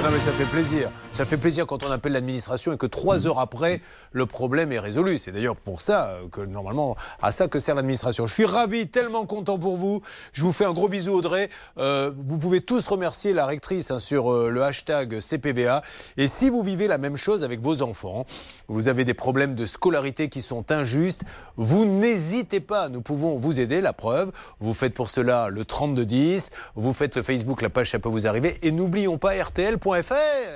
Non 0.04 0.10
mais 0.10 0.20
ça 0.20 0.32
fait 0.32 0.44
plaisir. 0.44 0.90
Ça 1.12 1.24
fait 1.24 1.38
plaisir 1.38 1.64
quand 1.66 1.82
on 1.82 1.90
appelle 1.90 2.12
l'administration 2.12 2.74
et 2.74 2.76
que 2.76 2.84
trois 2.84 3.26
heures 3.26 3.38
après, 3.38 3.80
le 4.12 4.26
problème 4.26 4.70
est 4.70 4.78
résolu. 4.78 5.16
C'est 5.16 5.32
d'ailleurs 5.32 5.56
pour 5.56 5.80
ça 5.80 6.08
euh, 6.08 6.28
que 6.28 6.42
normalement, 6.42 6.94
à 7.22 7.32
ça 7.32 7.48
que 7.48 7.58
sert 7.58 7.74
l'administration. 7.74 8.26
Je 8.26 8.34
suis 8.34 8.44
ravi, 8.44 8.88
tellement 8.88 9.24
content 9.24 9.58
pour 9.58 9.78
vous. 9.78 10.02
Je 10.34 10.42
vous 10.42 10.52
fais 10.52 10.66
un 10.66 10.74
gros 10.74 10.88
bisou 10.88 11.14
Audrey. 11.14 11.48
Euh, 11.78 12.10
vous 12.26 12.36
pouvez 12.36 12.60
tous 12.60 12.86
remercier 12.86 13.32
la 13.32 13.46
rectrice 13.46 13.90
hein, 13.92 13.98
sur 13.98 14.30
euh, 14.30 14.50
le 14.50 14.62
hashtag 14.62 15.20
CPVA. 15.20 15.82
Et 16.18 16.28
si 16.28 16.50
vous 16.50 16.62
vivez 16.62 16.86
la 16.86 16.98
même 16.98 17.16
chose 17.16 17.42
avec 17.42 17.60
vos 17.60 17.80
enfants, 17.80 18.26
vous 18.68 18.88
avez 18.88 19.06
des 19.06 19.14
problèmes 19.14 19.54
de 19.54 19.64
scolarité 19.64 20.28
qui 20.28 20.42
sont 20.42 20.70
injustes, 20.70 21.22
vous 21.56 21.86
n'hésitez 21.86 22.60
pas. 22.60 22.90
Nous 22.90 23.00
pouvons 23.00 23.36
vous 23.36 23.58
aider. 23.58 23.80
La 23.80 23.94
preuve, 23.94 24.32
vous 24.58 24.74
faites 24.74 24.92
pour 24.92 25.08
cela 25.08 25.48
le 25.48 25.64
3210, 25.64 26.50
vous 26.74 26.92
faites 26.92 27.16
le 27.16 27.22
Facebook, 27.22 27.62
la 27.62 27.70
page 27.70 27.92
ça 27.92 27.98
peut 27.98 28.10
vous 28.10 28.26
arriver. 28.26 28.58
Et 28.60 28.70
n'oublions 28.70 29.16
pas 29.16 29.34
RTL.fr. 29.34 29.93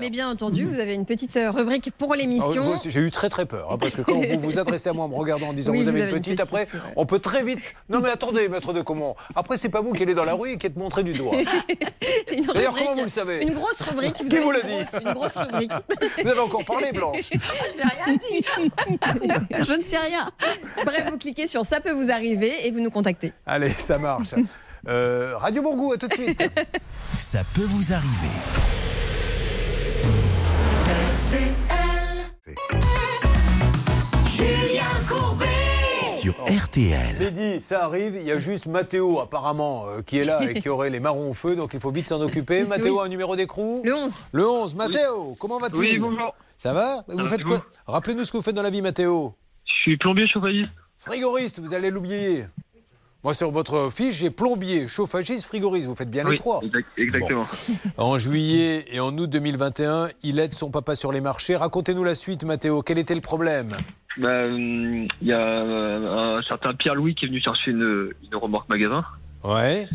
Mais 0.01 0.11
bien 0.11 0.29
entendu, 0.31 0.65
vous 0.65 0.79
avez 0.79 0.95
une 0.95 1.05
petite 1.07 1.37
euh, 1.37 1.51
rubrique 1.51 1.91
pour 1.97 2.13
Ah 2.13 2.17
l'émission. 2.17 2.63
vous 2.63 2.73
aussi, 2.73 2.91
J'ai 2.91 3.01
eu 3.01 3.11
très 3.11 3.29
très 3.29 3.47
peur, 3.47 3.73
hein, 3.73 3.79
parce 3.79 3.95
que 3.95 4.03
quand 4.03 4.21
vous 4.21 4.39
vous 4.39 4.59
adressez 4.59 4.89
à 4.89 4.93
moi 4.93 5.05
en 5.05 5.09
me 5.09 5.15
regardant 5.15 5.49
en 5.49 5.53
disant 5.53 5.73
Oui, 5.73 5.83
vous 5.83 5.89
avez 5.89 5.99
vous 5.99 6.05
une 6.05 6.09
avez 6.09 6.17
une 6.17 6.23
petite, 6.23 6.37
petite, 6.37 6.47
après 6.49 6.69
on 6.97 7.07
peut 7.07 7.19
très 7.19 7.43
vite. 7.45 7.75
Non 7.89 8.01
mais 8.01 8.11
attendez, 8.11 8.49
maître 8.49 8.73
de 8.73 8.83
comment 8.83 9.17
Après 9.35 9.57
c'est 9.57 9.69
pas 9.69 9.81
vous 9.81 9.93
qui 9.93 10.03
allez 10.03 10.15
dans 10.15 10.25
la 10.25 10.35
rue 10.35 10.53
et 10.53 10.57
qui 10.59 10.67
êtes 10.67 10.77
montré 10.77 11.03
du 11.03 11.13
doigt. 11.13 11.37
D'ailleurs 12.55 12.75
comment 12.77 12.95
vous 12.95 13.03
le 13.03 13.09
savez 13.09 13.43
Une 13.43 13.55
grosse 13.55 13.81
rubrique. 13.83 14.15
Qui 14.15 14.27
avez 14.37 14.41
vous 14.41 14.51
l'a 14.51 14.61
dit 14.63 14.73
grosse- 14.73 15.03
Une 15.03 15.13
grosse 15.13 15.37
rubrique. 15.37 15.73
Vous 16.23 16.29
avez 16.29 16.41
encore 16.41 16.65
parlé 16.65 16.93
Blanche. 16.93 17.31
Je 19.61 19.73
ne 19.75 19.83
sais 19.83 19.99
rien. 19.99 20.31
Bref, 20.85 21.11
vous 21.11 21.19
cliquez 21.19 21.47
sur 21.47 21.65
ça 21.65 21.81
peut 21.81 21.93
vous 21.93 22.11
arriver 22.11 22.53
et 22.67 22.71
vous 22.71 22.81
nous 22.81 22.91
contactez. 22.91 23.33
Allez, 23.47 23.71
ça 23.71 23.99
marche. 23.99 24.35
Euh, 24.89 25.37
Radio 25.37 25.63
Bourgou, 25.63 25.93
à 25.93 25.97
tout 25.99 26.09
de 26.09 26.15
suite. 26.15 26.43
Ça 27.19 27.41
peut 27.55 27.65
vous 27.67 27.93
arriver. 27.93 28.78
Julien 34.27 34.85
Courbet 35.07 35.47
Sur 36.07 36.35
RTL. 36.47 37.17
Mehdi, 37.21 37.61
ça 37.61 37.85
arrive, 37.85 38.17
il 38.17 38.23
y 38.23 38.33
a 38.33 38.39
juste 38.39 38.65
Mathéo 38.67 39.21
apparemment 39.21 39.85
euh, 39.89 40.01
qui 40.01 40.19
est 40.19 40.25
là 40.25 40.41
et 40.43 40.55
qui 40.59 40.71
aurait 40.71 40.89
les 40.89 41.01
marrons 41.01 41.29
au 41.29 41.35
feu, 41.35 41.55
donc 41.55 41.75
il 41.75 41.81
faut 41.81 41.91
vite 41.91 42.07
s'en 42.07 42.23
occuper. 42.23 42.65
Mathéo 42.65 43.01
a 43.01 43.05
un 43.05 43.09
numéro 43.09 43.37
d'écrou 43.37 43.83
Le 43.85 43.95
11. 43.95 44.15
Le 44.33 44.49
11, 44.49 44.75
Mathéo, 44.75 45.37
comment 45.39 45.59
vas-tu 45.59 45.77
Oui, 45.77 45.99
bonjour. 45.99 46.35
Ça 46.57 46.73
va 46.73 47.05
Vous 47.09 47.19
Ça 47.19 47.29
faites 47.29 47.45
quoi 47.45 47.61
Rappelez-nous 47.87 48.25
ce 48.25 48.33
que 48.33 48.39
vous 48.39 48.43
faites 48.43 48.57
dans 48.57 48.63
la 48.63 48.71
vie 48.71 48.81
Mathéo. 48.81 49.35
Je 49.67 49.73
suis 49.83 49.97
plombier 49.99 50.27
chauffagiste. 50.29 50.71
Frigoriste, 50.97 51.59
vous 51.61 51.75
allez 51.75 51.91
l'oublier. 51.91 52.47
Moi, 53.25 53.35
sur 53.35 53.51
votre 53.51 53.91
fiche, 53.93 54.15
j'ai 54.15 54.31
plombier, 54.31 54.87
chauffagiste, 54.87 55.45
frigoriste. 55.47 55.89
Vous 55.89 55.97
faites 55.97 56.11
bien 56.11 56.23
les 56.25 56.37
trois. 56.37 56.61
exact- 56.63 56.89
exactement. 56.97 57.45
En 57.97 58.17
juillet 58.17 58.85
et 58.93 59.01
en 59.01 59.17
août 59.19 59.29
2021, 59.29 60.09
il 60.23 60.39
aide 60.39 60.55
son 60.55 60.71
papa 60.71 60.95
sur 60.95 61.11
les 61.11 61.21
marchés. 61.21 61.57
Racontez-nous 61.57 62.05
la 62.05 62.15
suite, 62.15 62.45
Mathéo. 62.45 62.83
Quel 62.83 62.97
était 62.99 63.17
le 63.17 63.21
problème? 63.21 63.71
Bah, 64.19 64.45
hum, 64.45 65.09
Il 65.21 65.27
y 65.29 65.33
a 65.33 65.41
euh, 65.41 66.39
un 66.39 66.43
certain 66.43 66.75
Pierre-Louis 66.75 67.17
qui 67.17 67.25
est 67.25 67.29
venu 67.29 67.41
chercher 67.41 67.73
une, 67.73 68.11
une 68.23 68.37
remorque 68.39 68.69
magasin. 68.69 69.05
Ouais. 69.43 69.89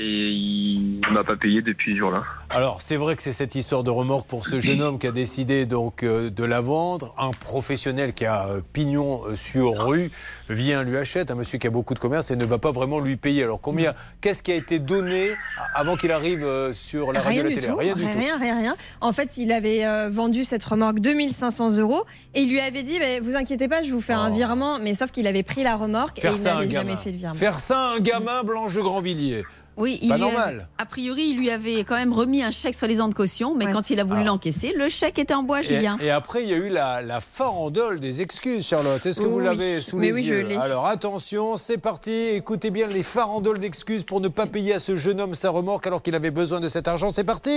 Et 0.00 0.30
il 0.30 1.00
m'a 1.10 1.24
pas 1.24 1.34
payé 1.34 1.60
depuis 1.60 1.94
ce 1.94 1.98
jour-là. 1.98 2.22
Alors, 2.50 2.80
c'est 2.80 2.94
vrai 2.94 3.16
que 3.16 3.22
c'est 3.22 3.32
cette 3.32 3.56
histoire 3.56 3.82
de 3.82 3.90
remorque 3.90 4.28
pour 4.28 4.46
ce 4.46 4.60
jeune 4.60 4.80
homme 4.80 4.98
qui 5.00 5.08
a 5.08 5.10
décidé 5.10 5.66
donc 5.66 6.04
euh, 6.04 6.30
de 6.30 6.44
la 6.44 6.60
vendre. 6.60 7.12
Un 7.18 7.30
professionnel 7.32 8.12
qui 8.12 8.24
a 8.24 8.46
euh, 8.46 8.60
pignon 8.72 9.22
euh, 9.26 9.34
sur 9.34 9.72
rue 9.86 10.12
vient 10.48 10.84
lui 10.84 10.96
achète, 10.96 11.32
un 11.32 11.34
monsieur 11.34 11.58
qui 11.58 11.66
a 11.66 11.70
beaucoup 11.70 11.94
de 11.94 11.98
commerce 11.98 12.30
et 12.30 12.36
ne 12.36 12.44
va 12.44 12.58
pas 12.58 12.70
vraiment 12.70 13.00
lui 13.00 13.16
payer. 13.16 13.42
Alors, 13.42 13.60
combien 13.60 13.92
Qu'est-ce 14.20 14.44
qui 14.44 14.52
a 14.52 14.54
été 14.54 14.78
donné 14.78 15.32
avant 15.74 15.96
qu'il 15.96 16.12
arrive 16.12 16.44
euh, 16.44 16.72
sur 16.72 17.12
la 17.12 17.20
radio 17.20 17.42
Rien 17.42 17.50
et 17.50 17.54
la 17.54 17.60
télé? 17.60 17.72
tout. 17.72 17.76
Rien 17.78 17.94
du 17.94 18.02
tout. 18.02 18.18
Rien, 18.18 18.38
rien, 18.38 18.58
rien. 18.58 18.76
En 19.00 19.12
fait, 19.12 19.36
il 19.36 19.50
avait 19.50 19.84
euh, 19.84 20.10
vendu 20.10 20.44
cette 20.44 20.62
remorque 20.62 21.00
2500 21.00 21.78
euros 21.78 22.04
et 22.34 22.42
il 22.42 22.50
lui 22.50 22.60
avait 22.60 22.84
dit 22.84 23.00
bah, 23.00 23.20
Vous 23.20 23.34
inquiétez 23.34 23.66
pas, 23.66 23.82
je 23.82 23.92
vous 23.92 24.00
fais 24.00 24.12
un 24.12 24.30
virement. 24.30 24.78
Mais 24.78 24.94
sauf 24.94 25.10
qu'il 25.10 25.26
avait 25.26 25.42
pris 25.42 25.64
la 25.64 25.76
remorque 25.76 26.18
Oh. 26.18 26.20
Faire 26.20 26.32
et 26.32 26.36
il 26.36 26.44
n'avait 26.44 26.70
jamais 26.70 26.96
fait 26.96 27.10
le 27.10 27.16
virement. 27.16 27.34
Faire 27.34 27.58
ça 27.58 27.78
à 27.78 27.94
un 27.96 28.00
gamin 28.00 28.42
Blanche 28.44 28.74
de 28.74 28.80
Grandvilliers. 28.80 29.44
Oui, 29.78 29.98
il 30.02 30.08
Pas 30.08 30.18
normal. 30.18 30.68
a 30.76 30.84
priori, 30.84 31.28
il 31.28 31.36
lui 31.38 31.50
avait 31.50 31.84
quand 31.84 31.94
même 31.94 32.12
remis 32.12 32.42
un 32.42 32.50
chèque 32.50 32.74
soi-disant 32.74 33.08
de 33.08 33.14
caution, 33.14 33.54
mais 33.54 33.70
quand 33.70 33.90
il 33.90 34.00
a 34.00 34.04
voulu 34.04 34.24
l'encaisser, 34.24 34.72
le 34.76 34.88
chèque 34.88 35.18
était 35.18 35.34
en 35.34 35.42
bois, 35.44 35.62
Julien. 35.62 35.96
et 36.00 36.10
après, 36.10 36.42
il 36.42 36.48
y 36.50 36.52
a 36.52 36.56
eu 36.56 36.68
la, 36.68 37.00
la 37.00 37.20
farandole 37.20 38.00
des 38.00 38.20
excuses, 38.20 38.66
Charlotte. 38.66 39.04
Est-ce 39.06 39.20
que 39.20 39.26
vous 39.26 39.38
Oui, 39.38 39.44
l'avez 39.44 39.80
sous 39.80 39.96
mais 39.96 40.08
les 40.08 40.12
oui, 40.12 40.26
je 40.26 40.34
yeux 40.34 40.40
l'ai. 40.42 40.56
Alors 40.56 40.84
attention, 40.86 41.56
c'est 41.56 41.78
parti. 41.78 42.10
Écoutez 42.34 42.70
bien 42.70 42.88
les 42.88 43.02
farandoles 43.04 43.58
d'excuses 43.60 44.04
pour 44.04 44.20
ne 44.20 44.28
pas 44.28 44.46
payer 44.46 44.74
à 44.74 44.78
ce 44.80 44.96
jeune 44.96 45.20
homme 45.20 45.34
sa 45.34 45.50
remorque 45.50 45.86
alors 45.86 46.02
qu'il 46.02 46.14
avait 46.16 46.30
besoin 46.32 46.58
de 46.60 46.68
cet 46.68 46.88
argent. 46.88 47.10
C'est 47.12 47.24
parti. 47.24 47.56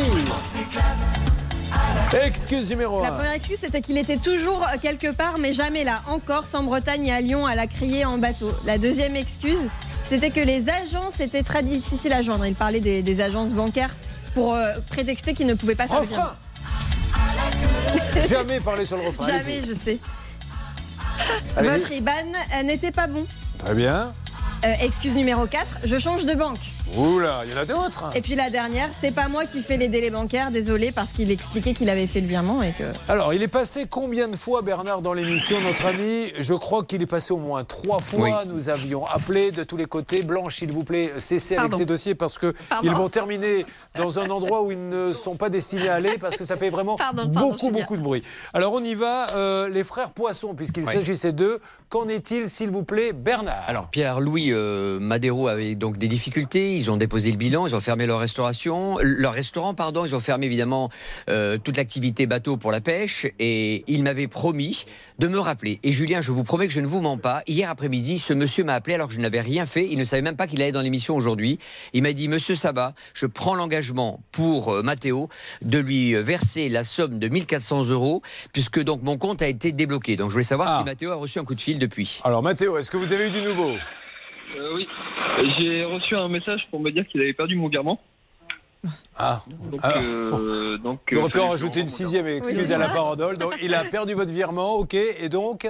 Excuse 2.26 2.70
numéro 2.70 3.02
La 3.02 3.10
1. 3.10 3.12
première 3.16 3.32
excuse, 3.34 3.58
c'était 3.62 3.82
qu'il 3.82 3.98
était 3.98 4.18
toujours 4.18 4.64
euh, 4.64 4.78
quelque 4.82 5.12
part, 5.14 5.38
mais 5.40 5.54
jamais 5.54 5.84
là. 5.86 6.02
En 6.10 6.20
Corse, 6.20 6.54
en 6.56 6.64
Bretagne 6.64 7.08
et 7.08 7.12
à 7.14 7.22
Lyon, 7.22 7.46
à 7.46 7.56
la 7.56 7.68
criée 7.68 8.04
en 8.06 8.18
bateau. 8.18 8.52
La 8.66 8.78
deuxième 8.78 9.16
excuse, 9.16 9.60
c'était 10.12 10.30
que 10.30 10.42
les 10.42 10.68
agences 10.68 11.22
étaient 11.22 11.42
très 11.42 11.64
difficiles 11.64 12.12
à 12.12 12.22
joindre. 12.22 12.46
Il 12.46 12.54
parlait 12.54 12.82
des, 12.82 13.02
des 13.02 13.22
agences 13.22 13.54
bancaires 13.54 13.92
pour 14.34 14.56
euh, 14.56 14.74
prétexter 14.90 15.34
qu'il 15.34 15.48
ne 15.48 15.54
pouvait 15.54 15.76
pas 15.76 15.88
faire 15.88 16.02
virement. 16.02 16.26
Jamais 18.28 18.60
parler 18.60 18.86
sur 18.86 18.98
le 18.98 19.04
refrain. 19.04 19.26
Jamais, 19.26 19.62
je 19.66 19.72
sais. 19.72 20.00
Votre 21.56 21.94
IBAN 21.94 22.12
n'était 22.66 22.92
pas 22.92 23.08
bon. 23.08 23.26
Très 23.60 23.74
bien. 23.74 24.12
Euh, 24.66 24.74
excuse 24.82 25.16
numéro 25.16 25.46
4, 25.46 25.66
je 25.86 25.98
change 25.98 26.26
de 26.26 26.34
banque. 26.34 26.60
Oula, 26.98 27.44
il 27.46 27.52
y 27.52 27.54
en 27.54 27.58
a 27.62 27.66
d'autres. 27.66 28.10
Et 28.16 28.22
puis 28.22 28.36
la 28.36 28.50
dernière, 28.50 28.90
c'est 29.00 29.14
pas 29.16 29.30
moi 29.30 29.46
qui 29.46 29.62
fais 29.62 29.78
les 29.78 29.88
délais 29.88 30.10
bancaires, 30.10 30.52
désolé, 30.52 30.92
parce 30.92 31.14
qu'il 31.14 31.32
expliquait 31.32 31.74
qu'il 31.74 31.90
avait 31.90 32.06
fait 32.06 32.20
le 32.20 32.28
virement 32.28 32.62
et 32.62 32.74
que. 32.74 32.84
Alors, 33.08 33.34
il 33.34 33.42
est 33.42 33.48
passé 33.48 33.86
combien 33.90 34.28
de 34.28 34.36
fois, 34.36 34.62
Bernard, 34.62 35.02
dans 35.02 35.14
l'émission, 35.14 35.62
notre 35.62 35.86
ami? 35.86 36.34
Je 36.38 36.54
crois 36.54 36.84
qu'il 36.84 37.02
est 37.02 37.06
passé 37.08 37.32
au 37.34 37.38
moins 37.38 37.64
trois 37.64 38.00
fois. 38.00 38.20
Oui. 38.44 38.50
Nous 38.54 38.68
avions 38.68 39.06
appelé 39.08 39.52
de 39.52 39.64
tous 39.64 39.78
les 39.78 39.86
côtés. 39.86 40.22
Blanche, 40.22 40.58
s'il 40.58 40.72
vous 40.74 40.84
plaît, 40.84 41.14
cessez 41.20 41.56
avec 41.56 41.74
ces 41.76 41.86
dossiers 41.86 42.14
parce 42.14 42.38
que 42.38 42.54
Pardon. 42.70 42.90
ils 42.90 42.94
vont 42.96 43.08
terminer 43.08 43.66
dans 43.96 44.20
un 44.20 44.30
endroit 44.30 44.62
où 44.64 44.72
ils 44.72 44.90
ne 44.90 45.14
sont 45.14 45.36
pas 45.36 45.48
destinés 45.50 45.88
à 45.88 45.96
aller 45.96 46.18
parce 46.20 46.36
que 46.36 46.44
ça 46.44 46.58
fait 46.58 46.70
vraiment 46.70 46.98
Pardon, 46.98 47.26
beaucoup, 47.26 47.72
beaucoup 47.72 47.96
de 47.96 48.02
bruit. 48.02 48.22
Alors, 48.54 48.74
on 48.74 48.84
y 48.84 48.96
va. 48.96 49.28
Euh, 49.36 49.70
les 49.70 49.86
frères 49.86 50.12
Poisson, 50.12 50.54
puisqu'il 50.56 50.84
Oui. 50.84 50.94
s'agissait 50.94 51.32
d'eux. 51.32 51.60
Qu'en 51.90 52.08
est-il, 52.08 52.50
s'il 52.50 52.70
vous 52.70 52.84
plaît, 52.84 53.12
Bernard? 53.14 53.64
Alors 53.68 53.88
Pierre-Louis 53.88 54.52
euh, 54.52 54.98
Madero 55.00 55.48
avait 55.48 55.76
donc 55.76 55.98
des 55.98 56.08
difficultés. 56.08 56.81
Ils 56.82 56.90
ont 56.90 56.98
déposé 56.98 57.30
le 57.30 57.38
bilan, 57.38 57.68
ils 57.68 57.76
ont 57.76 57.80
fermé 57.80 58.08
leur 58.08 58.20
restauration, 58.20 58.98
leur 59.02 59.34
restaurant 59.34 59.76
pardon. 59.76 60.04
Ils 60.04 60.16
ont 60.16 60.20
fermé 60.20 60.48
évidemment 60.48 60.90
euh, 61.30 61.60
toute 61.60 61.78
l'activité 61.78 62.26
bateau 62.26 62.58
pour 62.58 62.72
la 62.72 62.82
pêche 62.82 63.28
et 63.38 63.84
il 63.88 64.02
m'avait 64.02 64.28
promis 64.28 64.86
de 65.20 65.28
me 65.28 65.38
rappeler. 65.38 65.80
Et 65.84 65.92
Julien, 65.92 66.22
je 66.22 66.32
vous 66.32 66.44
promets 66.44 66.68
que 66.68 66.74
je 66.74 66.80
ne 66.80 66.88
vous 66.88 67.02
mens 67.02 67.18
pas. 67.20 67.44
Hier 67.46 67.70
après-midi, 67.70 68.18
ce 68.18 68.34
monsieur 68.34 68.64
m'a 68.64 68.74
appelé 68.74 68.96
alors 68.96 69.08
que 69.10 69.14
je 69.14 69.20
n'avais 69.20 69.42
rien 69.42 69.68
fait. 69.68 69.88
Il 69.92 70.00
ne 70.00 70.04
savait 70.06 70.24
même 70.24 70.36
pas 70.36 70.48
qu'il 70.48 70.60
allait 70.62 70.72
dans 70.72 70.82
l'émission 70.82 71.16
aujourd'hui. 71.16 71.60
Il 71.94 72.02
m'a 72.02 72.14
dit 72.14 72.28
Monsieur 72.28 72.56
Sabat, 72.56 72.96
je 73.14 73.28
prends 73.28 73.54
l'engagement 73.54 74.22
pour 74.32 74.74
euh, 74.74 74.82
Mathéo 74.82 75.30
de 75.62 75.78
lui 75.78 76.16
verser 76.16 76.68
la 76.68 76.84
somme 76.84 77.20
de 77.20 77.28
1400 77.28 77.90
euros 77.90 78.24
puisque 78.54 78.80
donc 78.82 79.04
mon 79.04 79.20
compte 79.20 79.44
a 79.44 79.48
été 79.48 79.72
débloqué. 79.72 80.16
Donc 80.16 80.30
je 80.30 80.34
voulais 80.34 80.44
savoir 80.44 80.68
Ah. 80.72 80.78
si 80.80 80.86
Mathéo 80.86 81.12
a 81.12 81.16
reçu 81.16 81.38
un 81.38 81.44
coup 81.44 81.54
de 81.54 81.62
fil 81.62 81.78
depuis. 81.78 82.22
Alors, 82.24 82.42
Mathéo, 82.42 82.76
est-ce 82.80 82.90
que 82.90 82.98
vous 82.98 83.14
avez 83.14 83.28
eu 83.28 83.30
du 83.30 83.44
nouveau? 83.44 83.76
Euh, 84.58 84.76
oui, 84.76 84.88
j'ai 85.58 85.84
reçu 85.86 86.16
un 86.16 86.28
message 86.28 86.68
pour 86.70 86.80
me 86.80 86.92
dire 86.92 87.06
qu'il 87.08 87.22
avait 87.22 87.34
perdu 87.34 87.56
mon 87.56 87.68
virement. 87.70 88.00
Ah, 89.16 89.42
Donc, 89.72 89.80
Ah, 89.84 89.94
euh, 90.34 90.78
donc 90.80 91.00
Il 91.12 91.18
aurait 91.20 91.30
pu 91.30 91.38
euh, 91.38 91.44
en 91.44 91.50
rajouter 91.50 91.82
une 91.82 91.88
sixième, 91.88 92.26
excusez 92.28 92.66
Oui. 92.66 92.74
à 92.74 92.78
la 92.80 92.90
farandole. 92.90 93.38
Donc, 93.38 93.54
il 93.62 93.74
a 93.76 93.84
perdu 93.84 94.14
votre 94.14 94.32
virement, 94.32 94.74
ok, 94.76 94.96
et 94.96 95.30
donc 95.30 95.68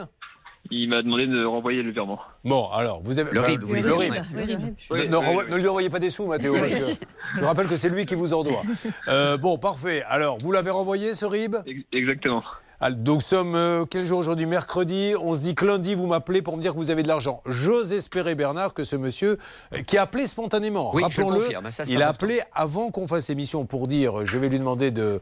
Il 0.70 0.88
m'a 0.90 1.02
demandé 1.02 1.28
de 1.28 1.44
renvoyer 1.44 1.84
le 1.84 1.92
virement. 1.92 2.20
Bon, 2.46 2.70
alors, 2.70 3.02
vous 3.04 3.20
avez. 3.20 3.32
Le 3.32 3.42
RIB, 3.42 3.64
oui, 3.66 3.82
le 3.82 3.94
RIB. 3.94 4.14
RIB. 4.14 4.24
Le 4.34 4.44
RIB. 4.44 4.60
Ne, 4.62 4.66
Oui, 4.92 5.00
ne 5.10 5.18
oui, 5.18 5.26
renvoie- 5.26 5.44
oui. 5.44 5.52
ne 5.52 5.58
lui 5.58 5.68
envoyez 5.68 5.90
pas 5.90 6.00
des 6.00 6.10
sous, 6.10 6.28
Mathéo, 6.28 6.54
parce 6.54 6.74
que 6.74 7.06
je 7.36 7.40
vous 7.42 7.46
rappelle 7.48 7.68
que 7.68 7.76
c'est 7.76 7.90
lui 7.90 8.06
qui 8.06 8.16
vous 8.16 8.34
en 8.34 8.44
doit. 8.44 8.62
Euh, 9.10 9.38
bon, 9.38 9.58
parfait. 9.58 10.04
Alors, 10.08 10.38
vous 10.38 10.52
l'avez 10.54 10.70
renvoyé, 10.72 11.14
ce 11.14 11.26
RIB? 11.26 11.58
Exactement. 11.92 12.44
Donc, 12.90 13.22
sommes 13.22 13.54
euh, 13.54 13.86
quel 13.88 14.06
jour 14.06 14.18
aujourd'hui? 14.18 14.48
Mercredi. 14.48 15.14
On 15.22 15.36
se 15.36 15.42
dit 15.42 15.54
que 15.54 15.66
lundi, 15.66 15.94
vous 15.94 16.08
m'appelez 16.08 16.42
pour 16.42 16.58
me 16.58 16.62
dire 16.62 16.74
que 16.74 16.78
vous 16.78 16.90
avez 16.90 17.04
de 17.04 17.08
l'argent. 17.08 17.42
J'ose 17.46 17.94
espérer, 17.94 18.34
Bernard, 18.34 18.74
que 18.74 18.84
ce 18.84 18.96
monsieur, 18.96 19.38
euh, 19.74 19.84
qui 19.84 19.98
a 19.98 20.04
appelé 20.04 20.26
spontanément, 20.26 20.92
Oui, 20.96 21.04
rappelons-le, 21.04 21.48
il 21.88 22.02
a 22.02 22.08
appelé 22.08 22.42
avant 22.54 22.90
qu'on 22.90 23.08
fasse 23.08 23.30
émission 23.30 23.66
pour 23.66 23.88
dire 23.88 24.22
euh, 24.22 24.26
je 24.26 24.38
vais 24.38 24.50
lui 24.50 24.58
demander 24.58 24.90
de. 24.90 25.22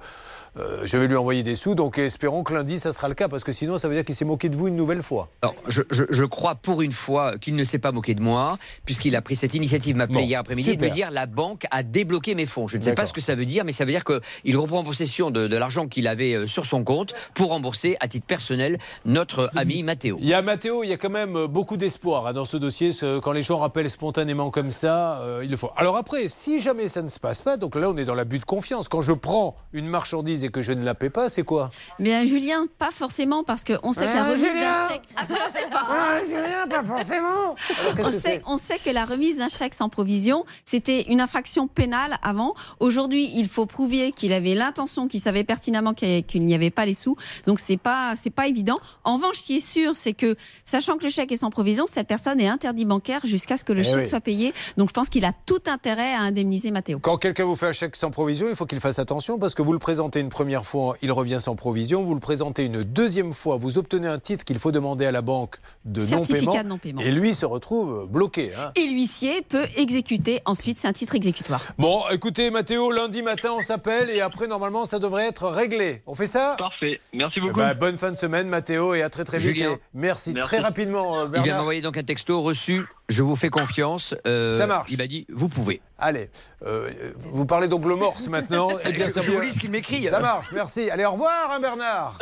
Euh, 0.58 0.82
je 0.86 0.98
vais 0.98 1.08
lui 1.08 1.16
envoyer 1.16 1.44
des 1.44 1.56
sous. 1.56 1.76
Donc, 1.76 1.98
espérons 1.98 2.44
que 2.44 2.54
lundi, 2.54 2.80
ça 2.80 2.94
sera 2.94 3.08
le 3.08 3.16
cas, 3.16 3.28
parce 3.28 3.44
que 3.44 3.52
sinon, 3.52 3.78
ça 3.78 3.88
veut 3.88 3.96
dire 3.96 4.06
qu'il 4.06 4.16
s'est 4.16 4.26
moqué 4.26 4.50
de 4.50 4.56
vous 4.56 4.68
une 4.68 4.76
nouvelle 4.76 5.02
fois. 5.04 5.30
Alors, 5.42 5.56
je, 5.68 5.82
je- 5.92 6.04
je 6.10 6.24
crois 6.24 6.56
pour 6.56 6.82
une 6.82 6.92
fois 6.92 7.38
qu'il 7.38 7.56
ne 7.56 7.64
s'est 7.64 7.80
pas 7.80 7.92
moqué 7.92 8.16
de 8.16 8.22
moi, 8.22 8.58
puisqu'il 8.86 9.16
a 9.16 9.22
pris 9.22 9.36
cette 9.36 9.54
initiative, 9.54 9.96
Bon, 9.96 10.20
hier 10.20 10.40
après-midi 10.40 10.72
et 10.72 10.76
de 10.76 10.82
me 10.82 10.90
dire 10.96 11.12
la 11.12 11.26
banque 11.26 11.66
a 11.72 11.84
débloqué 11.84 12.36
mes 12.36 12.46
fonds. 12.46 12.68
Je 12.68 12.78
ne 12.78 12.82
sais 12.82 12.94
pas 12.94 13.06
ce 13.06 13.14
que 13.14 13.22
ça 13.22 13.36
veut 13.36 13.46
dire, 13.46 13.66
mais 13.66 13.72
ça 13.72 13.86
veut 13.86 13.92
dire 13.92 14.04
qu'il 14.04 14.58
reprend 14.58 14.84
possession 14.84 15.30
de, 15.32 15.48
de 15.48 15.58
l'argent 15.58 15.88
qu'il 15.88 16.08
avait 16.08 16.34
euh, 16.34 16.48
sur 16.48 16.66
son 16.66 16.84
compte 16.84 17.14
pour 17.34 17.50
rembourser 17.50 17.96
à 18.00 18.08
titre 18.08 18.26
personnel 18.26 18.78
notre 19.06 19.50
ami 19.56 19.84
Mathéo. 19.84 20.18
Il 20.22 20.28
y 20.28 20.34
a 20.34 20.42
Mathéo, 20.42 20.84
il 20.84 20.90
y 20.90 20.94
a 20.94 20.98
quand 20.98 21.10
même 21.10 21.36
euh, 21.36 21.48
beaucoup 21.48 21.78
d'espoir 21.78 22.28
hein, 22.28 22.34
dans 22.34 22.46
ce 22.46 22.58
dossier. 22.58 22.92
ce- 22.92 23.20
quand 23.20 23.32
les 23.32 23.44
gens 23.44 23.58
rappellent 23.58 23.90
spontanément 23.90 24.50
comme 24.52 24.72
ça, 24.72 25.20
euh, 25.22 25.42
il 25.44 25.52
le 25.52 25.58
faut. 25.58 25.72
Alors 25.76 25.98
après, 25.98 26.28
si 26.30 26.62
jamais 26.62 26.88
ça 26.90 27.02
ne 27.02 27.10
se 27.10 27.20
passe 27.20 27.42
pas, 27.42 27.58
donc 27.58 27.76
là 27.76 27.90
on 27.90 27.98
est 27.98 28.06
dans 28.06 28.16
l'abus 28.16 28.40
de 28.40 28.46
confiance. 28.46 28.88
Quand 28.88 29.02
je 29.02 29.14
prends 29.14 29.56
une 29.74 29.88
marchandise 29.88 30.39
et 30.46 30.50
que 30.50 30.62
je 30.62 30.72
ne 30.72 30.84
la 30.84 30.96
paie 30.96 31.10
pas, 31.10 31.30
c'est 31.30 31.44
quoi? 31.44 31.70
Bien, 32.00 32.26
Julien, 32.26 32.66
pas 32.78 32.92
forcément, 32.92 33.44
parce 33.44 33.64
qu'on 33.64 33.94
sait 33.94 34.06
que 34.08 34.14
la 34.16 34.24
remise 34.30 34.40
Julien 34.46 34.72
d'un 34.72 34.88
chèque. 34.90 35.02
Ah, 35.16 35.26
commencez 35.28 35.70
pas. 35.72 35.88
Ah, 35.90 36.20
Julien, 36.28 36.68
pas 36.70 36.84
forcément 36.84 37.56
qu'est-ce 37.96 38.08
on 38.08 38.12
sait, 38.20 38.42
on 38.46 38.58
sait 38.58 38.78
que 38.80 38.90
la 38.90 39.06
remise 39.06 39.38
d'un 39.38 39.48
chèque 39.48 39.74
sans 39.74 39.90
provision, 39.90 40.46
c'était 40.66 41.04
une 41.04 41.22
infraction 41.22 41.68
pénale 41.68 42.18
avant. 42.24 42.54
Aujourd'hui, 42.80 43.32
il 43.36 43.48
faut 43.48 43.66
prouver 43.66 44.12
qu'il 44.12 44.34
avait 44.34 44.56
l'intention, 44.56 45.08
qu'il 45.08 45.20
savait 45.22 45.44
pertinemment 45.44 45.94
qu'il 45.94 46.24
qu'il 46.24 46.46
n'y 46.46 46.54
avait 46.56 46.70
pas 46.70 46.86
les 46.86 46.94
sous. 46.94 47.16
Donc, 47.46 47.60
c'est 47.60 47.78
pas, 47.78 48.14
c'est 48.16 48.30
pas 48.30 48.48
évident. 48.48 48.78
En 49.04 49.16
revanche, 49.16 49.38
ce 49.40 49.44
qui 49.44 49.58
est 49.58 49.60
sûr, 49.60 49.96
c'est 49.96 50.14
que, 50.14 50.36
sachant 50.66 50.98
que 50.98 51.04
le 51.04 51.10
chèque 51.10 51.32
est 51.32 51.38
sans 51.38 51.50
provision, 51.50 51.86
cette 51.88 52.08
personne 52.08 52.40
est 52.40 52.48
interdit 52.48 52.86
bancaire 52.86 53.22
jusqu'à 53.26 53.58
ce 53.58 53.64
que 53.64 53.74
le 53.74 53.82
Eh 53.82 53.84
chèque 53.84 53.96
oui. 53.98 54.08
soit 54.08 54.20
payé. 54.22 54.54
Donc, 54.78 54.90
je 54.90 54.94
pense 54.94 55.10
qu'il 55.10 55.26
a 55.26 55.34
tout 55.46 55.62
intérêt 55.68 56.14
à 56.14 56.22
indemniser 56.22 56.72
Mathéo. 56.72 57.00
Quand 57.00 57.18
quelqu'un 57.18 57.46
vous 57.46 57.56
fait 57.56 57.68
un 57.68 57.72
chèque 57.72 57.96
sans 57.96 58.12
provision, 58.12 58.48
il 58.50 58.56
faut 58.56 58.66
qu'il 58.66 58.80
fasse 58.80 59.00
attention 59.00 59.38
parce 59.40 59.54
que 59.56 59.62
vous 59.62 59.74
le 59.74 59.80
présentez 59.80 60.20
une 60.20 60.29
première 60.30 60.66
fois, 60.66 60.96
il 61.02 61.12
revient 61.12 61.40
sans 61.40 61.56
provision. 61.56 62.04
Vous 62.04 62.14
le 62.14 62.20
présentez 62.20 62.66
une 62.66 62.84
deuxième 62.84 63.34
fois, 63.34 63.58
vous 63.58 63.78
obtenez 63.78 64.08
un 64.08 64.20
titre 64.20 64.46
qu'il 64.46 64.58
faut 64.60 64.72
demander 64.72 65.06
à 65.06 65.12
la 65.12 65.22
banque 65.22 65.58
de 65.86 66.02
non-paiement. 66.06 67.02
Et 67.02 67.12
lui 67.12 67.34
se 67.34 67.46
retrouve 67.46 68.08
bloqué. 68.08 68.52
hein. 68.56 68.72
Et 68.76 68.88
l'huissier 68.88 69.42
peut 69.42 69.66
exécuter 69.76 70.42
ensuite, 70.46 70.78
c'est 70.78 70.88
un 70.88 70.94
titre 70.94 71.16
exécutoire. 71.16 71.62
Bon, 71.78 72.04
écoutez, 72.12 72.52
Mathéo, 72.52 72.92
lundi 72.92 73.22
matin, 73.24 73.50
on 73.58 73.62
s'appelle 73.62 74.10
et 74.10 74.22
après, 74.22 74.48
normalement, 74.48 74.86
ça 74.86 75.00
devrait 75.00 75.28
être 75.28 75.48
réglé. 75.50 76.02
On 76.08 76.16
fait 76.16 76.26
ça? 76.28 76.56
Parfait. 76.58 77.00
Merci 77.14 77.36
Eh 77.38 77.42
beaucoup. 77.42 77.58
ben, 77.60 77.74
bonne 77.74 77.98
fin 77.98 78.12
de 78.12 78.18
semaine, 78.18 78.48
Mathéo, 78.48 78.94
et 78.94 79.02
à 79.02 79.10
très 79.10 79.24
très 79.24 79.38
vite. 79.40 79.58
Merci, 79.94 80.34
Merci. 80.34 80.48
très 80.48 80.60
rapidement, 80.60 81.20
euh, 81.20 81.26
Il 81.26 81.32
vient 81.34 81.42
Bernard. 81.42 81.58
m'envoyer 81.60 81.82
donc 81.82 81.98
un 81.98 82.04
texto 82.04 82.42
reçu. 82.42 82.84
Je 83.10 83.24
vous 83.24 83.36
fais 83.36 83.50
confiance. 83.50 84.14
Euh, 84.28 84.58
Ça 84.58 84.68
marche. 84.68 84.90
Il 84.92 84.98
m'a 84.98 85.08
dit 85.08 85.26
vous 85.34 85.50
pouvez. 85.50 85.82
Allez, 85.98 86.30
euh, 86.66 86.90
vous 87.32 87.46
parlez 87.46 87.68
donc 87.68 87.84
le 87.86 87.96
morse 87.96 88.28
maintenant. 88.30 88.70
Eh 88.86 88.92
bien, 88.94 89.08
Je- 89.08 89.12
ça 89.12 89.22
je 89.22 89.30
vous- 89.32 89.38
vous 89.38 89.42
lis 89.42 89.52
ce 89.54 89.60
qu'il 89.60 89.72
m'écrit. 89.72 90.06
Ça 90.08 90.20
marche, 90.20 90.48
merci. 90.54 90.90
Allez, 90.90 91.06
au 91.06 91.12
revoir, 91.12 91.50
hein, 91.52 91.60
Bernard. 91.60 92.18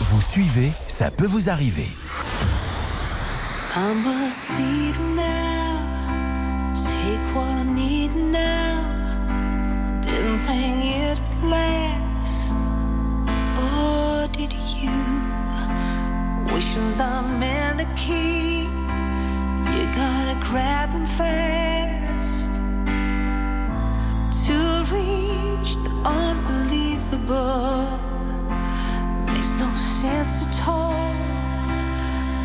Vous 0.00 0.20
suivez, 0.20 0.72
ça 0.88 1.10
peut 1.10 1.26
vous 1.26 1.48
arriver. 1.50 1.86
I 3.74 3.94
must 4.04 4.50
leave 4.58 5.00
now. 5.16 5.78
Take 6.74 7.34
what 7.34 7.44
I 7.44 7.64
need 7.64 8.10
now. 8.16 8.82
Didn't 10.02 10.40
think 10.46 10.84
it'd 10.84 11.48
last. 11.48 12.56
Or 13.58 14.28
did 14.28 14.52
you? 14.52 14.90
Wishes 16.54 17.00
are 17.00 17.22
meant 17.22 17.78
to 17.78 17.86
keep. 17.96 18.68
You 19.82 19.88
gotta 19.88 20.38
grab 20.38 20.92
them 20.92 21.06
fast. 21.06 22.52
To 24.46 24.56
reach 24.94 25.74
the 25.82 25.90
unbelievable 26.04 27.98
makes 29.26 29.50
no 29.58 29.68
sense 30.00 30.46
at 30.46 30.68
all. 30.68 31.12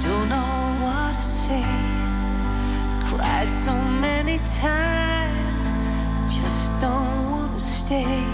Don't 0.01 0.29
know 0.29 0.77
what 0.81 1.17
to 1.17 1.21
say. 1.21 1.65
Cried 3.07 3.49
so 3.51 3.75
many 3.75 4.39
times, 4.59 5.87
just 6.27 6.71
don't 6.81 7.29
want 7.29 7.53
to 7.53 7.63
stay. 7.63 8.25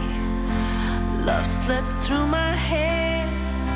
Love 1.25 1.45
slipped 1.45 1.91
through 2.03 2.27
my 2.27 2.55
hands. 2.55 3.67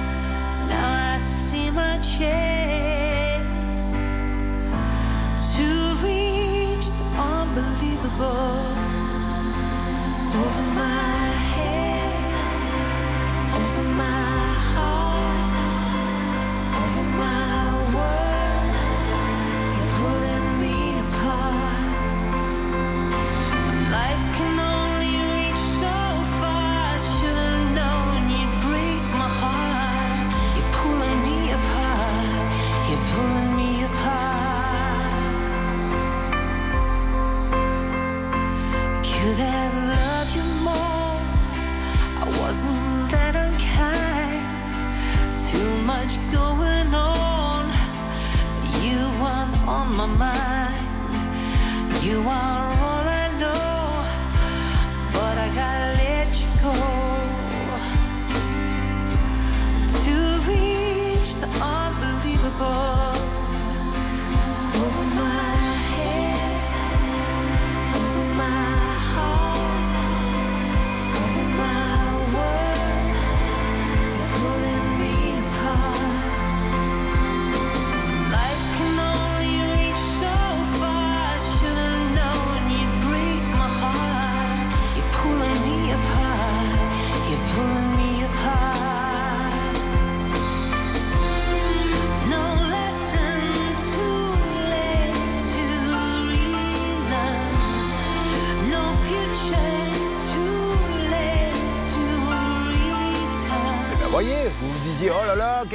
Now 0.69 1.15
I 1.15 1.17
see 1.17 1.69
my 1.69 1.99
chance 1.99 3.06
unbelievable. 8.19 8.57
Over 10.33 10.61
my 10.75 11.16
much 46.07 46.31
going 46.31 46.93
on. 46.93 47.65
You 48.81 48.99
aren't 49.19 49.67
on 49.67 49.97
my 49.97 50.05
mind. 50.05 50.81
You 52.01 52.19
are 52.21 52.79
all 52.79 52.96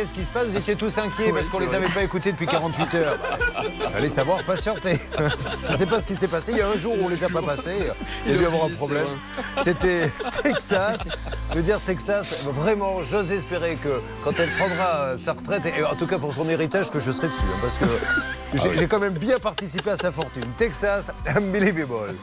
qu'est-ce 0.03 0.14
qui 0.14 0.24
se 0.24 0.30
passe 0.30 0.48
Vous 0.48 0.57
étiez 0.57 0.74
tous 0.74 0.98
inquiets 0.98 1.32
parce 1.32 1.48
qu'on 1.48 1.61
les 1.61 1.72
avait 1.72 1.88
pas 1.88 2.03
écoutés 2.03 2.32
depuis 2.32 2.48
48 2.48 2.94
heures. 2.94 3.18
Fallait 3.92 4.09
savoir 4.09 4.42
patienter. 4.42 4.98
Je 5.70 5.76
sais 5.76 5.86
pas 5.86 6.00
ce 6.00 6.09
qui 6.09 6.16
s'est 6.16 6.26
passé. 6.26 6.50
Il 6.50 6.59
y 6.59 6.61
a 6.61 6.68
un 6.68 6.76
jour 6.76 6.94
où 6.98 7.05
on 7.05 7.09
les 7.09 7.22
a 7.22 7.28
pas 7.28 7.40
passés. 7.40 7.76
Il 8.26 8.32
y 8.32 8.34
a 8.34 8.38
dû 8.38 8.44
avoir 8.44 8.64
un 8.64 8.70
problème. 8.70 9.07
C'était 9.62 10.11
Texas. 10.42 11.03
Je 11.50 11.55
veux 11.55 11.62
dire, 11.62 11.80
Texas, 11.84 12.42
vraiment, 12.46 13.05
j'ose 13.05 13.30
espérer 13.30 13.76
que 13.76 14.00
quand 14.24 14.32
elle 14.40 14.50
prendra 14.55 15.16
sa 15.16 15.34
retraite, 15.34 15.66
et 15.66 15.84
en 15.84 15.94
tout 15.94 16.09
cas 16.09 16.18
pour 16.18 16.34
son 16.34 16.48
héritage, 16.48 16.90
que 16.90 16.98
je 16.98 17.12
serai 17.12 17.28
dessus. 17.28 17.42
hein, 17.44 17.59
parce 17.61 17.76
que 17.76 17.84
j'ai 18.55 18.76
j'ai 18.76 18.88
quand 18.88 18.98
même 18.98 19.16
bien 19.18 19.38
participé 19.38 19.90
à 19.90 19.96
sa 19.96 20.11
fortune. 20.11 20.46
Texas, 20.57 21.12
unbelievable. 21.28 22.16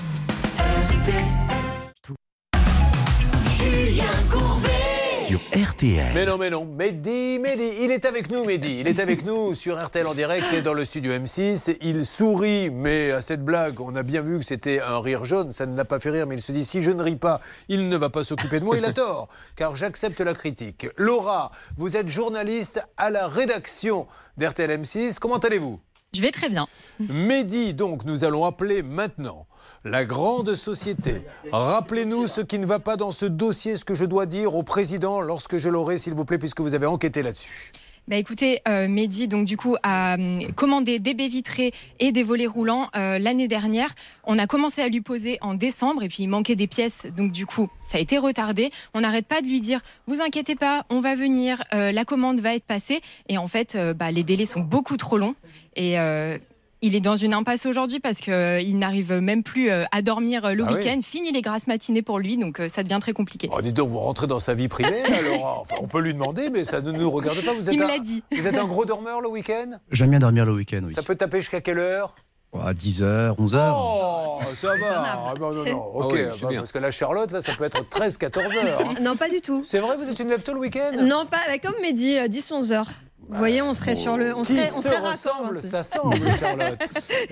Sur 5.30 5.42
RTL. 5.54 6.12
Mais 6.16 6.26
non, 6.26 6.40
mais 6.40 6.50
non. 6.50 6.66
Mehdi, 6.66 7.38
Mehdi, 7.38 7.74
il 7.82 7.92
est 7.92 8.06
avec 8.06 8.32
nous, 8.32 8.46
Mehdi. 8.46 8.80
Il 8.80 8.88
est 8.88 9.00
avec 9.00 9.24
nous 9.24 9.54
sur 9.54 9.80
RTL 9.80 10.08
en 10.08 10.16
direct 10.16 10.48
et 10.54 10.64
dans 10.64 10.74
le 10.74 10.84
studio 10.84 11.12
M6. 11.12 11.78
Il 11.82 12.08
sourit, 12.08 12.72
mais 12.72 13.12
à 13.12 13.22
cette 13.22 13.46
blague, 13.46 13.80
on 13.80 13.96
a 13.96 14.02
bien 14.02 14.24
vu 14.24 14.40
que 14.40 14.46
c'était 14.46 14.82
un 14.82 15.00
rire 15.00 15.26
jaune. 15.26 15.54
Ça 15.54 15.68
ne 15.68 15.78
l'a 15.78 15.86
pas 15.86 16.00
fait 16.00 16.10
rire, 16.10 16.26
mais 16.26 16.34
il 16.34 16.42
se 16.42 16.52
dit 16.52 16.66
si 16.66 16.82
je 16.82 16.90
ne 16.90 17.04
ris 17.04 17.16
pas, 17.16 17.42
il 17.68 17.90
ne 17.90 17.96
va 17.96 18.10
pas 18.10 18.24
s'occuper 18.24 18.60
de 18.60 18.66
moi. 18.66 18.76
Il 18.76 18.86
a 18.86 18.92
tort, 18.92 19.28
car 19.56 19.76
j'accepte 19.76 20.20
la 20.20 20.34
critique. 20.34 20.88
Laura, 20.98 21.52
vous 21.78 21.96
êtes 21.96 22.08
journaliste 22.08 22.82
à 22.98 23.12
la 23.12 23.28
rédaction 23.28 24.08
d'RTL 24.38 24.82
M6. 24.82 25.20
Comment 25.20 25.38
allez-vous? 25.38 25.80
Je 26.12 26.22
vais 26.22 26.32
très 26.32 26.50
bien. 26.50 26.66
Mehdi, 27.00 27.76
donc, 27.76 28.04
nous 28.04 28.24
allons 28.24 28.46
appeler 28.46 28.82
maintenant 28.82 29.46
la 29.84 30.06
grande 30.06 30.54
société. 30.54 31.22
Rappelez-nous 31.52 32.28
ce 32.28 32.42
qui 32.42 32.60
ne 32.60 32.66
va 32.66 32.80
pas 32.80 32.98
dans 32.98 33.12
ce 33.12 33.26
dossier, 33.26 33.78
ce 33.78 33.86
que 33.86 33.96
je 33.96 34.06
dois 34.06 34.26
dire 34.26 34.56
au 34.56 34.64
président 34.64 35.22
lorsque 35.22 35.58
je 35.58 35.70
l'aurai, 35.70 35.98
s'il 35.98 36.14
vous 36.14 36.26
plaît, 36.26 36.38
puisque 36.38 36.62
vous 36.62 36.74
avez 36.74 36.86
enquêté 36.86 37.24
là-dessus. 37.24 37.72
Bah 38.10 38.16
écoutez, 38.16 38.60
euh, 38.68 38.88
Mehdi, 38.88 39.28
donc 39.28 39.46
du 39.46 39.56
coup, 39.56 39.76
a 39.84 40.16
hum, 40.16 40.42
commandé 40.56 40.98
des 40.98 41.14
baies 41.14 41.28
vitrées 41.28 41.72
et 42.00 42.12
des 42.12 42.24
volets 42.24 42.48
roulants 42.48 42.90
euh, 42.96 43.20
l'année 43.20 43.48
dernière. 43.48 43.94
On 44.24 44.40
a 44.40 44.48
commencé 44.48 44.82
à 44.82 44.88
lui 44.88 45.02
poser 45.02 45.38
en 45.42 45.54
décembre 45.54 46.02
et 46.02 46.08
puis 46.08 46.24
il 46.24 46.28
manquait 46.28 46.56
des 46.56 46.66
pièces, 46.66 47.06
donc 47.16 47.32
du 47.32 47.46
coup, 47.46 47.70
ça 47.84 48.00
a 48.00 48.02
été 48.02 48.18
retardé. 48.18 48.72
On 48.96 49.02
n'arrête 49.02 49.28
pas 49.28 49.42
de 49.42 49.48
lui 49.48 49.62
dire, 49.62 49.82
vous 50.08 50.22
inquiétez 50.22 50.56
pas, 50.56 50.88
on 50.90 51.02
va 51.02 51.14
venir, 51.14 51.64
euh, 51.76 51.92
la 51.92 52.04
commande 52.04 52.40
va 52.40 52.56
être 52.56 52.66
passée. 52.66 53.02
Et 53.28 53.38
en 53.38 53.46
fait, 53.46 53.76
euh, 53.76 53.94
bah, 53.94 54.10
les 54.10 54.24
délais 54.24 54.46
sont 54.46 54.62
beaucoup 54.62 54.98
trop 54.98 55.20
longs 55.20 55.36
et 55.76 56.00
euh, 56.00 56.40
il 56.82 56.96
est 56.96 57.00
dans 57.02 57.16
une 57.16 57.34
impasse 57.34 57.66
aujourd'hui 57.66 58.00
parce 58.00 58.20
qu'il 58.20 58.78
n'arrive 58.78 59.14
même 59.14 59.44
plus 59.44 59.70
euh, 59.70 59.84
à 59.92 60.02
dormir 60.02 60.46
euh, 60.46 60.54
le 60.54 60.64
Ah 60.66 60.72
oui. 60.72 60.78
week-end. 60.80 61.00
Fini 61.04 61.32
les 61.32 61.42
grasses 61.42 61.68
matinées 61.68 62.02
pour 62.02 62.20
lui, 62.20 62.38
donc 62.38 62.60
euh, 62.60 62.68
ça 62.68 62.84
devient 62.84 63.00
très 63.02 63.14
compliqué. 63.14 63.50
Oh, 63.52 63.62
dites 63.62 63.76
donc, 63.76 63.90
vous 63.90 64.00
rentrez 64.00 64.28
dans 64.28 64.40
sa 64.40 64.54
vie 64.54 64.68
privée, 64.68 65.02
alors 65.04 65.60
enfin, 65.62 65.76
on 65.82 65.88
peut 65.88 66.00
lui 66.02 66.14
demander, 66.14 66.50
mais 66.50 66.64
ça 66.64 66.82
ne 66.82 66.92
nous 66.92 67.10
regarde 67.12 67.42
pas. 67.44 67.54
Vous 67.54 67.70
êtes 67.70 67.74
Il 67.76 67.80
me 67.80 67.86
un- 67.86 67.88
l'a 67.90 68.00
dit. 68.00 68.24
Vous 68.36 68.48
êtes 68.48 68.58
un 68.58 68.66
gros 68.66 68.86
dormeur 68.86 69.22
le 69.22 69.28
week-end? 69.30 69.72
J'aime 69.92 70.12
bien 70.12 70.20
dormir 70.20 70.46
le 70.46 70.54
week-end, 70.54 70.82
oui. 70.86 70.94
Ça 70.94 71.02
peut 71.04 71.16
taper 71.16 71.40
jusqu'à 71.40 71.62
quelle 71.62 71.80
heure? 71.80 72.16
À 72.54 72.74
10h, 72.74 73.36
11h. 73.38 73.74
Oh, 73.76 74.40
ça 74.56 74.70
va. 74.78 75.04
Ah, 75.28 75.34
non, 75.40 75.52
non, 75.52 75.64
non. 75.66 75.84
Ok, 75.94 76.16
Ah 76.18 76.34
oui, 76.34 76.40
bah, 76.42 76.50
parce 76.56 76.72
que 76.72 76.80
la 76.80 76.90
Charlotte, 76.90 77.32
là, 77.32 77.42
ça 77.44 77.54
peut 77.56 77.66
être 77.66 77.88
13, 77.90 78.18
14 78.18 78.46
heures. 78.56 78.82
hein. 78.90 78.94
Non, 79.02 79.16
pas 79.16 79.30
du 79.30 79.40
tout. 79.40 79.62
C'est 79.64 79.78
vrai, 79.80 79.96
vous 79.98 80.10
êtes 80.10 80.18
une 80.20 80.30
lève-tôt 80.30 80.54
le 80.54 80.60
week-end? 80.62 80.94
Non, 81.00 81.26
pas 81.30 81.38
bah, 81.48 81.60
comme 81.62 81.80
Mehdi, 81.82 82.16
10-11 82.16 82.72
heures. 82.72 82.90
Vous 83.30 83.38
voyez, 83.38 83.62
on 83.62 83.74
serait 83.76 83.94
sur 83.96 84.18
le. 84.18 84.36
On 84.36 84.42
Qui 84.42 84.56
serait, 84.56 84.70
on 84.76 84.82
se 84.82 84.90
serait 84.90 84.98
ressemble, 84.98 85.62
ça 85.62 85.84
semble, 85.84 86.18
Charlotte. 86.40 86.80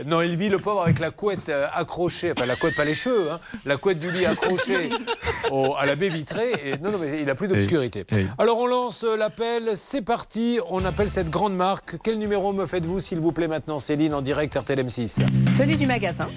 Non, 0.05 0.21
il 0.21 0.35
vit 0.35 0.49
le 0.49 0.59
pauvre 0.59 0.83
avec 0.83 0.99
la 0.99 1.09
couette 1.09 1.49
euh, 1.49 1.65
accrochée, 1.73 2.31
enfin 2.31 2.45
la 2.45 2.55
couette, 2.55 2.75
pas 2.75 2.85
les 2.85 2.93
cheveux, 2.93 3.31
hein, 3.31 3.39
la 3.65 3.77
couette 3.77 3.97
du 3.97 4.11
lit 4.11 4.25
accrochée 4.27 4.89
au- 5.51 5.75
à 5.75 5.85
la 5.87 5.95
baie 5.95 6.09
vitrée. 6.09 6.51
Et, 6.65 6.77
non, 6.77 6.91
non, 6.91 6.99
mais 7.01 7.19
il 7.21 7.29
a 7.29 7.35
plus 7.35 7.47
d'obscurité. 7.47 8.05
Alors 8.37 8.59
on 8.59 8.67
lance 8.67 9.03
l'appel, 9.03 9.71
c'est 9.75 10.03
parti, 10.03 10.59
on 10.69 10.85
appelle 10.85 11.09
cette 11.09 11.29
grande 11.31 11.55
marque. 11.55 11.95
Quel 12.03 12.19
numéro 12.19 12.53
me 12.53 12.65
faites-vous, 12.67 12.99
s'il 12.99 13.19
vous 13.19 13.31
plaît, 13.31 13.47
maintenant, 13.47 13.79
Céline, 13.79 14.13
en 14.13 14.21
direct 14.21 14.55
RTL 14.55 14.79
M6 14.85 15.25
Celui 15.57 15.77
du 15.77 15.87
magasin. 15.87 16.29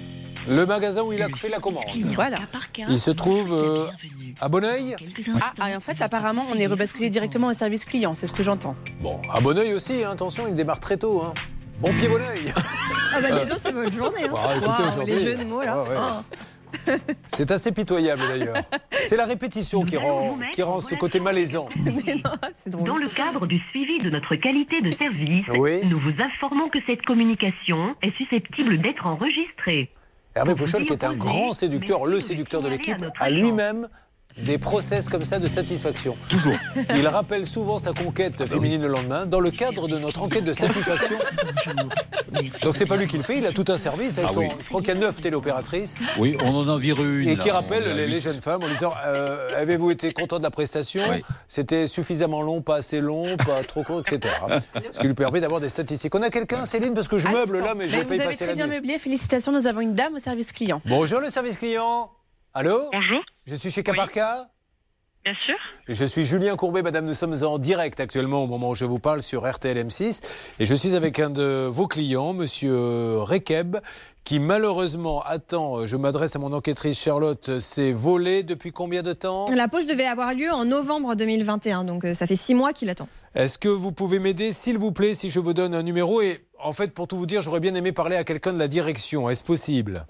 Le 0.47 0.65
magasin 0.65 1.03
où 1.03 1.13
il 1.13 1.21
a 1.21 1.27
fait 1.29 1.49
la 1.49 1.59
commande. 1.59 1.85
Voilà. 2.15 2.39
Il 2.89 2.99
se 2.99 3.11
trouve 3.11 3.53
euh, 3.53 3.87
à 4.39 4.49
Bonneuil 4.49 4.95
Ah, 5.41 5.53
ah, 5.59 5.71
et 5.71 5.75
en 5.75 5.79
fait, 5.79 6.01
apparemment, 6.01 6.45
on 6.49 6.55
est 6.55 6.67
rebasculé 6.67 7.09
directement 7.09 7.47
au 7.47 7.53
service 7.53 7.85
client, 7.85 8.13
c'est 8.13 8.27
ce 8.27 8.33
que 8.33 8.43
j'entends. 8.43 8.75
Bon, 9.01 9.19
à 9.31 9.39
Bonneuil 9.41 9.73
aussi, 9.73 10.03
hein, 10.03 10.11
attention, 10.11 10.47
il 10.47 10.55
démarre 10.55 10.79
très 10.79 10.97
tôt. 10.97 11.21
hein. 11.23 11.33
Bon 11.79 11.93
pied 11.93 12.07
Bonneuil 12.07 12.45
Ah 13.15 13.21
bah 13.21 13.31
dis 13.39 13.45
donc, 13.49 13.57
c'est 13.61 13.71
votre 13.71 13.91
journée. 13.91 14.23
Hein. 14.25 14.33
Ah, 14.35 14.55
écoutez, 14.55 14.87
aujourd'hui- 14.87 15.15
les 15.15 15.19
jeux 15.21 15.35
de 15.37 15.43
mots 15.45 15.61
là. 15.63 15.81
Ouais. 15.83 15.89
Oh. 15.97 16.91
C'est 17.27 17.51
assez 17.51 17.71
pitoyable 17.71 18.21
d'ailleurs. 18.29 18.55
C'est 19.07 19.17
la 19.17 19.25
répétition 19.25 19.83
qui 19.83 19.97
rend, 19.97 20.37
qui 20.53 20.61
rend 20.63 20.79
ce 20.79 20.95
côté 20.95 21.19
malaisant. 21.19 21.67
Dans 22.67 22.97
le 22.97 23.09
cadre 23.15 23.45
du 23.47 23.59
suivi 23.71 23.99
de 23.99 24.09
notre 24.09 24.35
qualité 24.35 24.79
de 24.81 24.91
service, 24.91 25.45
Oui. 25.57 25.81
nous 25.85 25.99
vous 25.99 26.13
informons 26.21 26.69
que 26.69 26.79
cette 26.87 27.01
communication 27.03 27.95
est 28.01 28.15
susceptible 28.17 28.77
d'être 28.77 29.05
enregistrée. 29.05 29.89
Hervé 30.35 30.55
Pouchol, 30.55 30.85
qui 30.85 30.93
est 30.93 31.03
un 31.03 31.13
grand 31.13 31.51
séducteur, 31.51 32.05
le 32.05 32.21
séducteur 32.21 32.61
de 32.61 32.69
l'équipe, 32.69 33.03
a 33.19 33.29
lui-même 33.29 33.89
des 34.37 34.57
process 34.57 35.09
comme 35.09 35.23
ça 35.23 35.39
de 35.39 35.47
satisfaction. 35.47 36.15
Toujours. 36.29 36.55
Il 36.95 37.07
rappelle 37.07 37.45
souvent 37.47 37.79
sa 37.79 37.93
conquête 37.93 38.47
féminine 38.47 38.81
le 38.81 38.87
lendemain 38.87 39.25
dans 39.25 39.39
le 39.39 39.51
cadre 39.51 39.87
de 39.87 39.97
notre 39.97 40.21
enquête 40.21 40.43
de 40.45 40.53
satisfaction. 40.53 41.17
Donc 42.63 42.77
c'est 42.77 42.85
pas 42.85 42.95
lui 42.95 43.07
qui 43.07 43.17
le 43.17 43.23
fait, 43.23 43.37
il 43.37 43.45
a 43.45 43.51
tout 43.51 43.65
un 43.67 43.77
service. 43.77 44.17
Elles 44.17 44.25
Ah 44.29 44.33
sont- 44.33 44.39
oui. 44.39 44.47
Je 44.63 44.69
crois 44.69 44.81
qu'il 44.81 44.93
y 44.93 44.97
a 44.97 44.99
neuf 44.99 45.19
téléopératrices. 45.19 45.95
Oui, 46.17 46.37
on 46.41 46.55
en 46.55 46.67
a 46.69 46.77
viré 46.77 47.03
une. 47.03 47.29
Et 47.29 47.37
qui 47.37 47.51
rappelle 47.51 47.83
les, 47.93 48.19
jeunes 48.19 48.41
femmes 48.41 48.63
en 48.63 48.69
disant 48.69 48.93
euh, 49.05 49.49
Avez-vous 49.61 49.91
été 49.91 50.13
content 50.13 50.37
de 50.37 50.43
la 50.43 50.51
prestation 50.51 51.01
Oui. 51.09 51.23
C'était 51.47 51.87
suffisamment 51.87 52.41
long, 52.41 52.61
pas 52.61 52.77
assez 52.77 53.01
long, 53.01 53.35
pas 53.37 53.63
trop 53.67 53.83
court, 53.83 53.99
etc. 53.99 54.33
Ce 54.91 54.99
qui 54.99 55.07
lui 55.07 55.13
permet 55.13 55.41
d'avoir 55.41 55.59
des 55.59 55.69
statistiques. 55.69 56.13
On 56.15 56.21
a 56.21 56.29
quelqu'un, 56.29 56.65
Céline 56.65 56.93
Parce 56.93 57.07
que 57.07 57.17
je 57.17 57.27
meuble 57.27 57.59
là, 57.59 57.73
mais 57.75 57.89
je 57.89 57.97
Mais 57.97 58.05
paye 58.05 58.17
vous 58.17 58.23
avez 58.23 58.31
passer 58.31 58.45
très 58.45 58.55
bien 58.55 58.67
nuit. 58.67 58.75
meublé, 58.75 58.97
félicitations, 58.97 59.51
nous 59.51 59.67
avons 59.67 59.81
une 59.81 59.93
dame 59.93 60.15
au 60.15 60.19
service 60.19 60.51
client. 60.51 60.81
Bonjour 60.85 61.19
le 61.19 61.29
service 61.29 61.57
client. 61.57 62.09
Allô 62.53 62.89
Bonjour. 62.91 63.23
Je 63.45 63.55
suis 63.55 63.71
chez 63.71 63.81
Caparca. 63.81 64.49
Bien 65.23 65.33
sûr. 65.45 65.55
Je 65.87 66.03
suis 66.03 66.25
Julien 66.25 66.57
Courbet, 66.57 66.81
madame, 66.81 67.05
nous 67.05 67.13
sommes 67.13 67.35
en 67.43 67.59
direct 67.59 68.01
actuellement 68.01 68.43
au 68.43 68.47
moment 68.47 68.71
où 68.71 68.75
je 68.75 68.83
vous 68.83 68.99
parle 68.99 69.21
sur 69.21 69.49
RTL 69.49 69.77
M6 69.77 70.21
et 70.59 70.65
je 70.65 70.75
suis 70.75 70.95
avec 70.95 71.19
un 71.19 71.29
de 71.29 71.67
vos 71.67 71.87
clients, 71.87 72.33
monsieur 72.33 73.19
Rekeb, 73.19 73.77
qui 74.25 74.39
malheureusement 74.41 75.23
attend, 75.23 75.85
je 75.85 75.95
m'adresse 75.95 76.35
à 76.35 76.39
mon 76.39 76.51
enquêtrice 76.51 76.99
Charlotte, 76.99 77.59
s'est 77.59 77.93
volé 77.93 78.43
depuis 78.43 78.71
combien 78.71 79.01
de 79.01 79.13
temps? 79.13 79.45
La 79.53 79.69
pause 79.69 79.87
devait 79.87 80.05
avoir 80.05 80.33
lieu 80.33 80.51
en 80.51 80.65
novembre 80.65 81.15
2021, 81.15 81.85
donc 81.85 82.03
euh, 82.03 82.13
ça 82.13 82.27
fait 82.27 82.35
six 82.35 82.53
mois 82.53 82.73
qu'il 82.73 82.89
attend. 82.89 83.07
Est-ce 83.33 83.57
que 83.57 83.69
vous 83.69 83.93
pouvez 83.93 84.19
m'aider, 84.19 84.51
s'il 84.51 84.77
vous 84.77 84.91
plaît, 84.91 85.13
si 85.13 85.29
je 85.29 85.39
vous 85.39 85.53
donne 85.53 85.73
un 85.73 85.83
numéro? 85.83 86.21
Et 86.21 86.45
en 86.59 86.73
fait, 86.73 86.93
pour 86.93 87.07
tout 87.07 87.15
vous 87.15 87.27
dire, 87.27 87.41
j'aurais 87.41 87.61
bien 87.61 87.75
aimé 87.75 87.93
parler 87.93 88.17
à 88.17 88.25
quelqu'un 88.25 88.51
de 88.51 88.59
la 88.59 88.67
direction. 88.67 89.29
Est-ce 89.29 89.43
possible? 89.43 90.05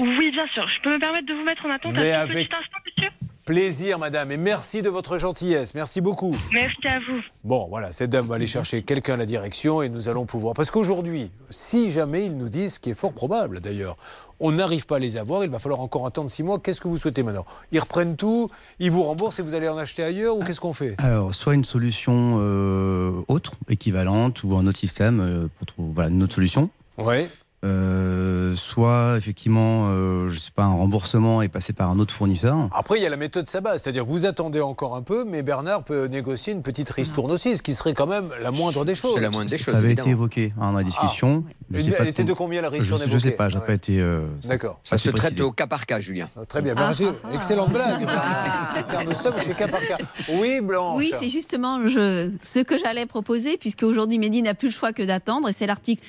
Oui, 0.00 0.30
bien 0.32 0.46
sûr. 0.52 0.66
Je 0.68 0.82
peux 0.82 0.94
me 0.94 1.00
permettre 1.00 1.26
de 1.28 1.34
vous 1.34 1.44
mettre 1.44 1.64
en 1.66 1.70
attente 1.70 1.92
Mais 1.94 2.12
un 2.12 2.20
avec- 2.20 2.48
petit 2.48 2.56
instant, 2.56 2.78
monsieur 2.84 3.10
Plaisir, 3.46 3.98
madame, 3.98 4.32
et 4.32 4.38
merci 4.38 4.80
de 4.80 4.88
votre 4.88 5.18
gentillesse. 5.18 5.74
Merci 5.74 6.00
beaucoup. 6.00 6.34
Merci 6.50 6.88
à 6.88 6.98
vous. 7.00 7.20
Bon, 7.44 7.66
voilà, 7.68 7.92
cette 7.92 8.08
dame 8.08 8.26
va 8.26 8.36
aller 8.36 8.46
chercher 8.46 8.82
quelqu'un 8.82 9.14
à 9.14 9.16
la 9.18 9.26
direction 9.26 9.82
et 9.82 9.90
nous 9.90 10.08
allons 10.08 10.24
pouvoir. 10.24 10.54
Parce 10.54 10.70
qu'aujourd'hui, 10.70 11.30
si 11.50 11.90
jamais 11.90 12.24
ils 12.24 12.34
nous 12.34 12.48
disent, 12.48 12.74
ce 12.76 12.80
qui 12.80 12.88
est 12.88 12.94
fort 12.94 13.12
probable 13.12 13.60
d'ailleurs, 13.60 13.98
on 14.40 14.50
n'arrive 14.52 14.86
pas 14.86 14.96
à 14.96 14.98
les 14.98 15.18
avoir, 15.18 15.44
il 15.44 15.50
va 15.50 15.58
falloir 15.58 15.80
encore 15.80 16.06
attendre 16.06 16.30
six 16.30 16.42
mois. 16.42 16.58
Qu'est-ce 16.58 16.80
que 16.80 16.88
vous 16.88 16.96
souhaitez 16.96 17.22
maintenant? 17.22 17.44
Ils 17.70 17.80
reprennent 17.80 18.16
tout, 18.16 18.50
ils 18.78 18.90
vous 18.90 19.02
remboursent 19.02 19.38
et 19.40 19.42
vous 19.42 19.52
allez 19.54 19.68
en 19.68 19.76
acheter 19.76 20.02
ailleurs 20.02 20.38
ou 20.38 20.42
qu'est-ce 20.42 20.60
qu'on 20.60 20.72
fait? 20.72 20.94
Alors, 20.96 21.34
soit 21.34 21.52
une 21.54 21.64
solution 21.64 22.38
euh, 22.40 23.12
autre, 23.28 23.52
équivalente, 23.68 24.42
ou 24.42 24.56
un 24.56 24.66
autre 24.66 24.78
système 24.78 25.20
euh, 25.20 25.48
pour 25.58 25.66
trouver 25.66 25.90
voilà, 25.94 26.08
une 26.08 26.22
autre 26.22 26.34
solution. 26.34 26.70
Ouais. 26.96 27.28
Euh, 27.64 28.54
soit 28.56 29.14
effectivement, 29.16 29.88
euh, 29.88 30.28
je 30.28 30.38
sais 30.38 30.50
pas, 30.54 30.64
un 30.64 30.74
remboursement 30.74 31.40
et 31.42 31.48
passer 31.48 31.72
par 31.72 31.90
un 31.90 31.98
autre 31.98 32.12
fournisseur. 32.12 32.68
Après, 32.72 32.98
il 32.98 33.02
y 33.02 33.06
a 33.06 33.10
la 33.10 33.16
méthode 33.16 33.46
Sabat, 33.46 33.78
c'est-à-dire 33.78 34.04
vous 34.04 34.26
attendez 34.26 34.60
encore 34.60 34.94
un 34.96 35.02
peu, 35.02 35.24
mais 35.24 35.42
Bernard 35.42 35.82
peut 35.82 36.04
négocier 36.06 36.52
une 36.52 36.62
petite 36.62 36.90
ristourne 36.90 37.32
aussi, 37.32 37.56
ce 37.56 37.62
qui 37.62 37.72
serait 37.74 37.94
quand 37.94 38.06
même 38.06 38.28
la 38.42 38.50
moindre 38.50 38.84
des 38.84 38.94
choses. 38.94 39.18
Ça 39.58 39.76
avait 39.78 39.92
été 39.92 40.10
évoqué 40.10 40.52
hein, 40.60 40.72
dans 40.72 40.78
la 40.78 40.84
discussion. 40.84 41.44
Je 41.70 41.78
Une- 41.78 41.84
sais 41.84 41.90
pas 41.92 41.96
elle 42.02 42.08
était 42.08 42.24
de 42.24 42.32
combien, 42.34 42.60
la 42.60 42.68
ristourne 42.68 43.02
je, 43.06 43.10
je 43.10 43.18
sais 43.18 43.30
pas, 43.30 43.48
j'ai 43.48 43.58
Ouais. 43.58 43.64
pas 43.66 43.72
été. 43.72 43.98
euh, 44.00 44.26
D'accord. 44.44 44.78
Ça 44.84 44.98
se 44.98 45.08
traite 45.10 45.40
au 45.40 45.50
cas 45.50 45.66
par 45.66 45.86
cas, 45.86 46.00
Julien. 46.00 46.28
Très 46.48 46.60
bien, 46.60 46.74
merci. 46.74 47.06
Excellente 47.32 47.70
blague. 47.70 48.06
Car 48.90 49.04
nous 49.04 49.14
sommes 49.14 49.40
chez 49.40 49.54
cas 49.54 49.68
par 49.68 49.80
cas. 49.80 49.96
Oui, 50.38 50.60
Blanche. 50.60 50.96
Oui, 50.98 51.12
c'est 51.18 51.28
justement 51.30 51.86
je, 51.86 52.30
ce 52.42 52.58
que 52.60 52.76
j'allais 52.78 53.06
proposer, 53.06 53.56
puisque 53.56 53.82
aujourd'hui 53.84 54.18
Mehdi 54.18 54.42
n'a 54.42 54.52
plus 54.54 54.68
le 54.68 54.74
choix 54.74 54.92
que 54.92 55.02
d'attendre, 55.02 55.48
et 55.48 55.52
c'est 55.52 55.66
l'article 55.66 56.02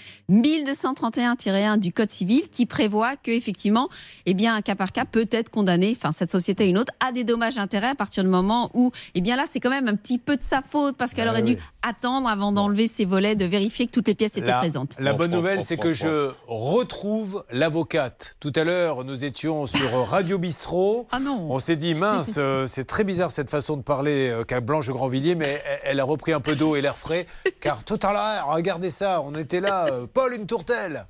1231-1 1.46 1.78
du 1.80 1.91
Code 1.93 2.12
civil 2.12 2.50
qui 2.50 2.66
prévoit 2.66 3.16
que 3.16 3.32
effectivement, 3.32 3.89
eh 4.26 4.34
bien, 4.34 4.56
un 4.56 4.62
cas 4.62 4.76
par 4.76 4.91
cas 4.91 5.06
peut 5.06 5.28
être 5.32 5.50
condamné, 5.50 5.93
enfin 5.96 6.12
cette 6.12 6.32
société 6.32 6.66
ou 6.66 6.70
une 6.70 6.78
autre, 6.78 6.93
à 7.06 7.12
des 7.12 7.24
dommages 7.24 7.58
intérêts 7.58 7.89
à 7.89 7.96
partir 7.96 8.24
du 8.24 8.30
moment 8.30 8.70
où, 8.74 8.91
eh 9.14 9.22
bien 9.22 9.36
là, 9.36 9.43
c'est 9.48 9.60
quand 9.60 9.70
même 9.70 9.88
un 9.88 9.96
petit 9.96 10.18
peu 10.18 10.38
de 10.38 10.43
sa 10.43 10.62
faute 10.62 10.98
parce 10.98 11.14
qu'elle 11.14 11.28
Ah 11.28 11.32
aurait 11.32 11.43
oui. 11.43 11.56
dû 11.56 11.62
attendre 11.82 12.28
avant 12.28 12.52
d'enlever 12.52 12.88
ses 12.88 13.06
volets, 13.06 13.36
de 13.36 13.46
vérifier 13.46 13.86
que 13.86 13.91
toutes 13.91 14.08
les 14.08 14.16
pièces 14.16 14.38
étaient 14.38 14.48
La, 14.48 14.60
présentes. 14.60 14.96
la 15.00 15.14
bonne 15.14 15.32
nouvelle, 15.32 15.64
c'est 15.64 15.78
que 15.78 15.93
je 15.93 16.32
retrouve 16.48 17.43
l'avocate. 17.52 18.36
Tout 18.39 18.52
à 18.56 18.64
l'heure, 18.64 19.04
nous 19.04 19.24
étions 19.26 19.68
sur 19.68 20.08
Radio 20.10 20.38
Bistrot. 20.39 21.08
Ah 21.12 21.20
non. 21.20 21.48
On 21.50 21.60
s'est 21.60 21.76
dit, 21.76 21.93
mince, 21.93 22.34
euh, 22.38 22.66
c'est 22.68 22.86
très 22.86 23.04
bizarre 23.04 23.32
cette 23.32 23.50
façon 23.50 23.78
de 23.78 23.84
parler 23.84 24.30
euh, 24.30 24.43
qu'a 24.43 24.62
Blanche 24.62 24.89
Grandvilliers, 24.89 25.36
mais 25.36 25.62
elle, 25.66 25.80
elle 25.84 26.00
a 26.00 26.04
repris 26.04 26.34
un 26.34 26.39
peu 26.39 26.56
d'eau 26.56 26.76
et 26.76 26.82
l'air 26.82 26.98
frais. 26.98 27.28
Car 27.60 27.84
tout 27.84 28.00
à 28.02 28.14
l'heure, 28.14 28.48
regardez 28.54 28.89
ça, 28.89 29.22
on 29.22 29.36
était 29.36 29.62
là, 29.62 29.86
euh, 29.91 30.08
Paul, 30.12 30.34
une 30.34 30.48
tourtelle. 30.48 31.06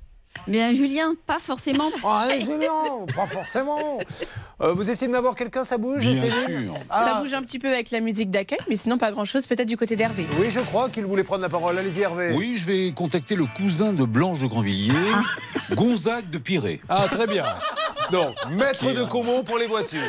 Bien, 0.46 0.72
Julien, 0.74 1.14
pas 1.26 1.38
forcément. 1.38 1.90
Ah, 2.04 2.28
Julien, 2.38 3.06
pas 3.14 3.26
forcément. 3.26 3.98
Euh, 4.60 4.72
vous 4.72 4.90
essayez 4.90 5.08
de 5.08 5.12
m'avoir 5.12 5.34
quelqu'un, 5.34 5.64
ça 5.64 5.76
bouge 5.76 6.02
Bien 6.02 6.14
c'est 6.22 6.30
sûr. 6.30 6.48
lui 6.48 6.66
Ça 6.68 6.74
Ah, 6.90 7.20
bouge 7.20 7.34
un 7.34 7.42
petit 7.42 7.58
peu 7.58 7.68
avec 7.68 7.90
la 7.90 8.00
musique 8.00 8.30
d'accueil, 8.30 8.58
mais 8.68 8.76
sinon 8.76 8.96
pas 8.96 9.10
grand-chose, 9.10 9.46
peut-être 9.46 9.68
du 9.68 9.76
côté 9.76 9.96
d'Hervé. 9.96 10.26
Oui, 10.38 10.50
je 10.50 10.60
crois 10.60 10.88
qu'il 10.88 11.04
voulait 11.04 11.24
prendre 11.24 11.42
la 11.42 11.48
parole. 11.48 11.78
Allez-y, 11.78 12.00
Hervé. 12.02 12.32
Oui, 12.36 12.56
je 12.56 12.64
vais 12.64 12.92
contacter 12.92 13.34
le 13.34 13.46
cousin 13.46 13.92
de 13.92 14.04
Blanche 14.04 14.38
de 14.38 14.46
Grandvilliers, 14.46 14.92
Gonzague 15.72 16.30
de 16.30 16.38
Piré. 16.38 16.80
Ah, 16.88 17.06
très 17.10 17.26
bien. 17.26 17.44
Donc, 18.12 18.34
maître 18.50 18.92
de 18.92 19.02
Comont 19.04 19.42
pour 19.42 19.58
les 19.58 19.66
voitures. 19.66 20.00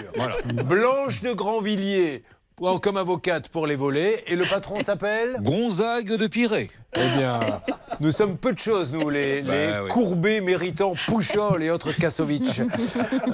Blanche 0.66 1.22
de 1.24 1.34
Grandvilliers 1.34 2.24
comme 2.82 2.97
avocate 2.97 3.49
pour 3.49 3.68
les 3.68 3.76
volets. 3.76 4.24
Et 4.28 4.36
le 4.36 4.45
patron 4.45 4.80
s'appelle 4.82 5.38
Gonzague 5.41 6.14
de 6.14 6.28
Piré. 6.28 6.70
Eh 6.95 7.18
bien, 7.18 7.39
nous 7.99 8.10
sommes 8.10 8.38
peu 8.38 8.51
de 8.53 8.58
choses, 8.58 8.91
nous, 8.91 9.10
les, 9.10 9.43
Bah 9.43 9.53
les 9.53 9.80
oui. 9.84 9.89
courbés 9.89 10.41
méritants 10.41 10.93
Pouchol 11.08 11.62
et 11.62 11.70
autres 11.70 11.91
Kassovitch. 11.91 12.62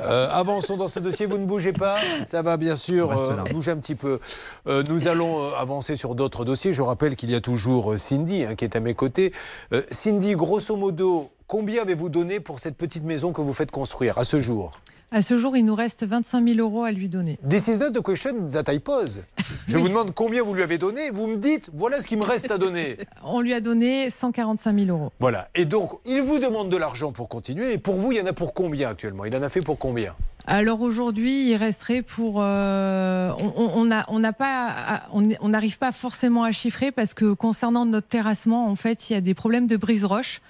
Euh, 0.05 0.28
avançons 0.32 0.76
dans 0.76 0.88
ce 0.88 0.99
dossier, 0.99 1.26
vous 1.26 1.38
ne 1.38 1.45
bougez 1.45 1.71
pas. 1.71 1.97
Ça 2.26 2.41
va 2.41 2.57
bien 2.57 2.76
sûr 2.76 3.11
euh, 3.11 3.36
bouger 3.51 3.71
un 3.71 3.78
petit 3.78 3.95
peu. 3.95 4.19
Euh, 4.67 4.84
nous 4.89 5.07
allons 5.07 5.41
euh, 5.41 5.51
avancer 5.57 5.95
sur 5.95 6.15
d'autres 6.15 6.43
dossiers. 6.43 6.74
Je 6.74 6.82
rappelle 6.82 7.15
qu'il 7.15 7.32
y 7.32 7.36
a 7.36 7.41
toujours 7.41 7.97
Cindy 7.97 8.43
hein, 8.43 8.55
qui 8.55 8.65
est 8.65 8.76
à 8.76 8.80
mes 8.80 8.93
côtés. 8.95 9.32
Euh, 9.71 9.82
Cindy, 9.89 10.34
grosso 10.34 10.76
modo, 10.76 11.30
combien 11.47 11.84
avez-vous 11.84 12.09
donné 12.09 12.39
pour 12.39 12.59
cette 12.59 12.76
petite 12.76 13.03
maison 13.03 13.32
que 13.32 13.41
vous 13.41 13.53
faites 13.53 13.71
construire 13.71 14.17
à 14.17 14.26
ce 14.26 14.39
jour? 14.39 14.71
À 15.16 15.22
ce 15.22 15.38
jour, 15.38 15.55
il 15.55 15.64
nous 15.64 15.76
reste 15.76 16.03
25 16.07 16.47
000 16.55 16.59
euros 16.59 16.86
à 16.86 16.91
lui 16.91 17.07
donner. 17.07 17.38
This 17.47 17.68
is 17.68 17.78
not 17.78 17.91
the 17.91 18.01
question 18.03 18.47
that 18.51 18.74
I 18.74 18.80
pose. 18.80 19.24
Je 19.68 19.78
vous 19.78 19.88
demande 19.88 20.11
combien 20.16 20.41
vous 20.41 20.55
lui 20.55 20.64
avez 20.64 20.80
donné. 20.80 21.11
Vous 21.11 21.28
me 21.28 21.38
dites, 21.38 21.70
voilà 21.72 22.01
ce 22.01 22.07
qu'il 22.07 22.18
me 22.18 22.24
reste 22.24 22.49
à 22.49 22.57
donner. 22.57 22.97
On 23.24 23.39
lui 23.39 23.53
a 23.53 23.61
donné 23.61 24.09
145 24.09 24.76
000 24.86 24.89
euros. 24.97 25.11
Voilà. 25.20 25.49
Et 25.53 25.66
donc, 25.66 25.91
il 26.05 26.22
vous 26.24 26.39
demande 26.39 26.70
de 26.70 26.78
l'argent 26.78 27.11
pour 27.11 27.30
continuer. 27.30 27.74
Et 27.74 27.78
pour 27.78 27.93
vous, 27.93 28.11
il 28.11 28.18
y 28.18 28.22
en 28.22 28.26
a 28.26 28.34
pour 28.34 28.55
combien 28.55 28.89
actuellement? 28.89 29.24
Il 29.26 29.38
en 29.38 29.43
a 29.43 29.49
fait 29.49 29.61
pour 29.61 29.78
combien? 29.78 30.16
Alors 30.47 30.82
aujourd'hui, 30.82 31.51
il 31.51 31.55
resterait 31.57 32.01
pour. 32.01 32.39
euh, 32.41 33.32
on- 33.38 33.53
on 33.55 33.72
on 33.88 33.91
a- 33.91 34.05
on 34.09 34.18
n'a 34.20 34.34
pas, 34.34 35.03
on 35.14 35.30
on 35.41 35.49
n'arrive 35.49 35.78
pas 35.78 35.91
forcément 35.93 36.43
à 36.43 36.51
chiffrer 36.51 36.91
parce 36.91 37.14
que 37.14 37.32
concernant 37.34 37.86
notre 37.86 38.07
terrassement, 38.07 38.68
en 38.68 38.76
fait, 38.76 39.09
il 39.09 39.14
y 39.14 39.16
a 39.16 39.22
des 39.22 39.36
problèmes 39.36 39.68
de 39.68 39.78
brise-roche 39.78 40.41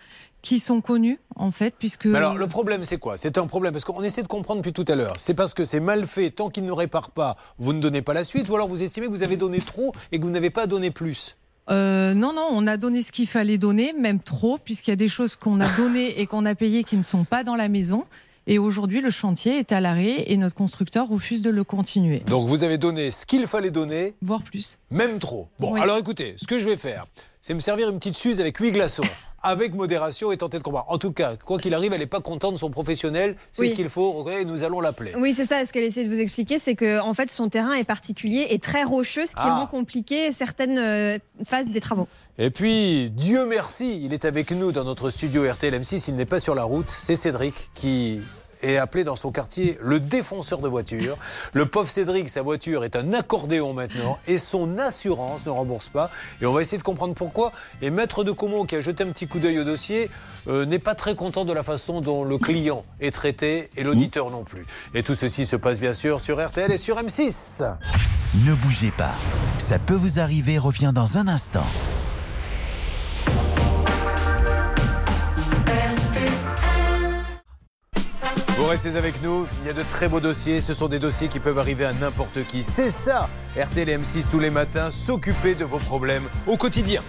qui 0.44 0.60
sont 0.60 0.82
connus, 0.82 1.20
en 1.36 1.50
fait, 1.50 1.74
puisque. 1.80 2.06
Mais 2.06 2.18
Alors, 2.20 2.36
le 2.38 2.46
problème, 2.48 2.86
c'est 2.86 2.98
quoi? 3.00 3.18
C'est 3.18 3.40
un 3.40 3.48
problème. 3.48 3.72
Parce 3.74 3.86
qu'on 3.86 4.04
essaie 4.04 4.22
de 4.22 4.28
comprendre 4.28 4.62
depuis 4.62 4.74
tout 4.74 4.86
à 4.92 4.94
l'heure. 4.96 5.16
C'est 5.18 5.34
parce 5.34 5.56
que 5.56 5.66
c'est 5.66 5.80
mal 5.80 6.06
fait. 6.06 6.30
Tant 6.30 6.50
qu'il 6.52 6.66
ne 6.66 6.72
répare 6.72 7.10
pas, 7.10 7.36
vous 7.58 7.74
ne 7.74 7.80
donnez 7.80 8.04
pas 8.04 8.14
la 8.14 8.24
suite. 8.24 8.48
Ou 8.50 8.56
alors 8.56 8.68
vous 8.68 8.84
estimez 8.84 9.08
que 9.08 9.12
vous 9.12 9.24
avez 9.24 9.38
donné 9.38 9.60
trop 9.62 9.92
et 10.12 10.20
que 10.20 10.24
vous 10.26 10.30
n'avez 10.32 10.52
pas 10.52 10.68
donné 10.68 10.92
plus? 10.92 11.36
Euh, 11.70 12.14
non, 12.14 12.34
non, 12.34 12.46
on 12.52 12.68
a 12.68 12.76
donné 12.76 13.02
ce 13.02 13.12
qu'il 13.14 13.26
fallait 13.26 13.58
donner, 13.58 13.94
même 13.94 14.20
trop, 14.20 14.58
puisqu'il 14.58 14.92
y 14.92 14.94
a 14.94 14.98
des 14.98 15.08
choses 15.08 15.38
qu'on 15.38 15.62
a 15.62 15.68
données 15.78 16.20
et 16.20 16.28
qu'on 16.28 16.46
a 16.46 16.56
payées 16.56 16.84
qui 16.84 16.98
ne 16.98 17.04
sont 17.04 17.24
pas 17.24 17.44
dans 17.46 17.56
la 17.56 17.70
maison. 17.70 18.04
Et 18.46 18.60
aujourd'hui, 18.60 19.00
le 19.00 19.10
chantier 19.10 19.60
est 19.60 19.72
à 19.72 19.80
l'arrêt 19.80 20.26
et 20.30 20.36
notre 20.36 20.56
constructeur 20.56 21.08
refuse 21.08 21.42
de 21.42 21.50
le 21.50 21.64
continuer. 21.64 22.20
Donc, 22.28 22.50
vous 22.50 22.64
avez 22.66 22.78
donné 22.78 23.10
ce 23.12 23.26
qu'il 23.26 23.48
fallait 23.48 23.72
donner. 23.72 24.14
Voire 24.22 24.42
plus. 24.44 24.78
Même 24.92 25.20
trop. 25.20 25.48
Bon, 25.60 25.72
Oui. 25.76 25.80
alors 25.80 25.98
écoutez, 25.98 26.34
ce 26.36 26.46
que 26.46 26.60
je 26.60 26.68
vais 26.68 26.76
faire, 26.76 27.06
c'est 27.40 27.54
me 27.54 27.62
servir 27.62 27.88
une 27.90 27.98
petite 28.00 28.16
suze 28.16 28.42
avec 28.42 28.58
huit 28.58 28.74
glaçons. 28.74 29.04
Avec 29.46 29.74
modération 29.76 30.32
et 30.32 30.38
tenter 30.38 30.58
de 30.58 30.64
comprendre. 30.64 30.86
En 30.90 30.98
tout 30.98 31.12
cas, 31.12 31.36
quoi 31.36 31.58
qu'il 31.58 31.74
arrive, 31.74 31.92
elle 31.92 32.00
n'est 32.00 32.06
pas 32.06 32.22
contente 32.22 32.54
de 32.54 32.58
son 32.60 32.70
professionnel. 32.70 33.36
C'est 33.52 33.64
Oui. 33.64 33.70
ce 33.70 33.74
qu'il 33.76 33.90
faut. 33.90 34.26
nous 34.46 34.64
allons 34.64 34.80
l'appeler. 34.80 35.12
Oui, 35.18 35.34
c'est 35.34 35.44
ça. 35.46 35.66
Ce 35.66 35.74
qu'elle 35.74 35.84
essaie 35.84 36.06
de 36.06 36.10
vous 36.10 36.20
expliquer, 36.22 36.60
c'est 36.60 36.76
que 36.76 37.00
en 37.02 37.14
fait, 37.14 37.30
son 37.30 37.50
terrain 37.50 37.74
est 37.74 37.84
particulier 37.84 38.48
et 38.52 38.60
très 38.60 38.84
rocheux, 38.84 39.26
ce 39.26 39.32
qui 39.32 39.42
Ah. 39.44 39.56
rend 39.60 39.68
compliqué 39.68 40.32
certaines 40.32 40.78
euh, 40.78 41.18
phases 41.44 41.68
des 41.68 41.82
travaux. 41.82 42.08
Et 42.38 42.50
puis, 42.52 43.10
Dieu 43.12 43.46
merci, 43.46 44.02
il 44.04 44.14
est 44.14 44.26
avec 44.26 44.52
nous 44.52 44.72
dans 44.72 44.86
notre 44.86 45.10
studio 45.10 45.44
RTL 45.52 45.74
M6. 45.74 46.06
Il 46.08 46.16
n'est 46.16 46.26
pas 46.26 46.40
sur 46.40 46.56
la 46.56 46.64
route. 46.64 46.96
C'est 46.98 47.16
Cédric 47.18 47.70
qui 47.76 48.22
est 48.64 48.78
appelé 48.78 49.04
dans 49.04 49.16
son 49.16 49.32
quartier 49.32 49.78
le 49.82 50.00
défenseur 50.00 50.60
de 50.60 50.68
voiture. 50.68 51.18
Le 51.54 51.66
pauvre 51.66 51.90
Cédric, 51.90 52.30
sa 52.30 52.42
voiture 52.42 52.84
est 52.84 52.96
un 52.96 53.14
accordéon 53.14 53.74
maintenant 53.74 54.18
et 54.28 54.38
son 54.38 54.78
assurance 54.80 55.46
ne 55.46 55.52
rembourse 55.52 55.90
pas. 55.90 56.10
Et 56.42 56.46
on 56.46 56.54
va 56.54 56.62
essayer 56.62 56.78
de 56.78 56.84
comprendre 56.84 57.14
pourquoi. 57.14 57.52
Et 57.82 57.90
Maître 57.90 58.24
de 58.24 58.32
Comont, 58.32 58.66
qui 58.66 58.76
a 58.76 58.82
jeté 58.82 59.04
un 59.04 59.12
petit 59.12 59.28
coup 59.28 59.40
d'œil 59.40 59.60
au 59.60 59.64
dossier, 59.64 60.10
euh, 60.48 60.66
n'est 60.66 60.80
pas 60.80 60.96
très 60.96 61.16
content 61.16 61.46
de 61.46 61.54
la 61.54 61.64
façon 61.64 62.02
dont 62.02 62.24
le 62.24 62.38
client 62.38 62.84
est 63.00 63.12
traité 63.12 63.70
et 63.76 63.84
l'auditeur 63.84 64.30
non 64.30 64.44
plus. 64.44 64.66
Et 64.94 65.04
tout 65.04 65.16
ceci 65.16 65.46
se 65.46 65.56
passe 65.56 65.80
bien 65.80 65.94
sûr 65.94 66.22
sur 66.22 66.46
RTL 66.46 66.72
et 66.72 66.78
sur 66.78 66.98
M6. 66.98 67.76
Ne 68.46 68.54
bougez 68.56 68.92
pas. 68.92 69.14
Ça 69.58 69.80
peut 69.80 69.94
vous 69.94 70.20
arriver 70.20 70.58
revient 70.58 70.92
dans 70.94 71.18
un 71.18 71.28
instant. 71.28 71.66
Vous 78.64 78.70
restez 78.70 78.96
avec 78.96 79.22
nous, 79.22 79.46
il 79.62 79.68
y 79.68 79.70
a 79.70 79.74
de 79.74 79.84
très 79.84 80.08
beaux 80.08 80.22
dossiers, 80.22 80.62
ce 80.62 80.74
sont 80.74 80.88
des 80.88 80.98
dossiers 80.98 81.28
qui 81.28 81.40
peuvent 81.42 81.60
arriver 81.60 81.84
à 81.84 81.92
n'importe 81.92 82.46
qui. 82.46 82.64
C'est 82.64 82.90
ça, 82.92 83.30
RTL 83.62 83.90
et 83.90 83.98
M6 83.98 84.30
tous 84.32 84.40
les 84.40 84.50
matins, 84.50 84.90
s'occuper 84.90 85.54
de 85.54 85.66
vos 85.66 85.80
problèmes 85.80 86.24
au 86.48 86.56
quotidien. 86.56 87.02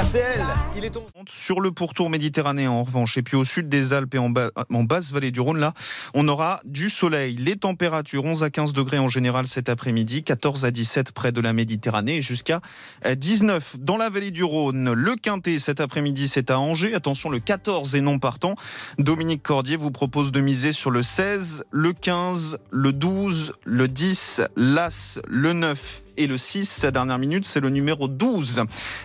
RTL, 0.00 0.44
il 0.76 0.84
est. 0.84 0.92
Sur 1.28 1.60
le 1.60 1.72
pourtour 1.72 2.08
méditerranéen, 2.10 2.70
en 2.70 2.84
revanche, 2.84 3.16
et 3.18 3.22
puis 3.22 3.36
au 3.36 3.44
sud 3.44 3.68
des 3.68 3.92
Alpes 3.92 4.14
et 4.14 4.18
en, 4.18 4.30
bas- 4.30 4.50
en 4.72 4.84
basse 4.84 5.10
vallée 5.10 5.30
du 5.30 5.40
Rhône, 5.40 5.58
là, 5.58 5.72
on 6.14 6.28
aura 6.28 6.60
du 6.64 6.88
soleil. 6.90 7.36
Les 7.36 7.56
températures 7.56 8.24
11 8.24 8.44
à 8.44 8.50
15 8.50 8.72
degrés 8.74 8.98
en 8.98 9.08
général 9.08 9.46
cet 9.46 9.68
après-midi, 9.68 10.22
14 10.24 10.64
à 10.64 10.70
17 10.70 11.12
près 11.12 11.32
de 11.32 11.40
la 11.40 11.52
Méditerranée, 11.52 12.16
et 12.16 12.20
jusqu'à 12.20 12.60
euh, 13.06 13.14
19 13.14 13.76
dans 13.80 13.96
la 13.96 14.08
vallée 14.10 14.30
du 14.30 14.44
Rhône. 14.44 14.92
Le 14.92 15.16
Quintet 15.16 15.58
cet 15.58 15.80
après-midi, 15.80 16.28
c'est 16.28 16.50
à 16.50 16.58
Angers. 16.58 16.94
Attention, 16.94 17.28
le 17.30 17.38
14 17.40 17.94
et 17.94 18.00
non 18.00 18.18
partant. 18.18 18.54
Dominique 18.98 19.42
Cordier 19.42 19.76
vous 19.76 19.90
propose 19.90 20.32
de 20.32 20.40
miser 20.40 20.72
sur 20.72 20.90
le 20.90 21.02
16, 21.02 21.64
le 21.70 21.92
15, 21.92 22.58
le 22.70 22.92
12, 22.92 23.54
le 23.64 23.88
10, 23.88 24.40
l'As, 24.56 25.18
le 25.26 25.52
9 25.52 26.02
et 26.16 26.26
le 26.26 26.38
6. 26.38 26.68
Sa 26.68 26.90
dernière 26.90 27.18
minute, 27.18 27.44
c'est 27.44 27.60
le 27.60 27.70
numéro 27.70 28.08
12. 28.08 28.62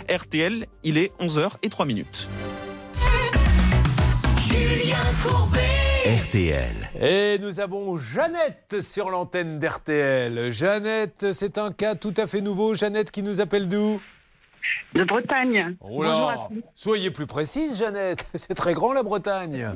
RTL, 0.09 0.65
il 0.83 0.97
est 0.97 1.11
11h 1.19 1.51
et 1.61 1.69
3 1.69 1.85
minutes. 1.85 2.27
Julien 4.39 4.97
Courbet. 5.25 5.59
RTL. 6.05 6.91
Et 7.01 7.39
nous 7.39 7.61
avons 7.61 7.97
Jeannette 7.97 8.81
sur 8.81 9.09
l'antenne 9.09 9.57
d'RTL. 9.59 10.51
Jeannette, 10.51 11.27
c'est 11.31 11.57
un 11.57 11.71
cas 11.71 11.95
tout 11.95 12.13
à 12.17 12.27
fait 12.27 12.41
nouveau. 12.41 12.75
Jeannette 12.75 13.09
qui 13.09 13.23
nous 13.23 13.39
appelle 13.39 13.69
d'où? 13.69 14.01
De 14.93 15.03
Bretagne. 15.03 15.75
Oh 15.81 16.03
là, 16.03 16.49
soyez 16.75 17.11
plus 17.11 17.27
précise, 17.27 17.77
Jeannette. 17.77 18.27
C'est 18.35 18.53
très 18.55 18.73
grand 18.73 18.93
la 18.93 19.03
Bretagne. 19.03 19.75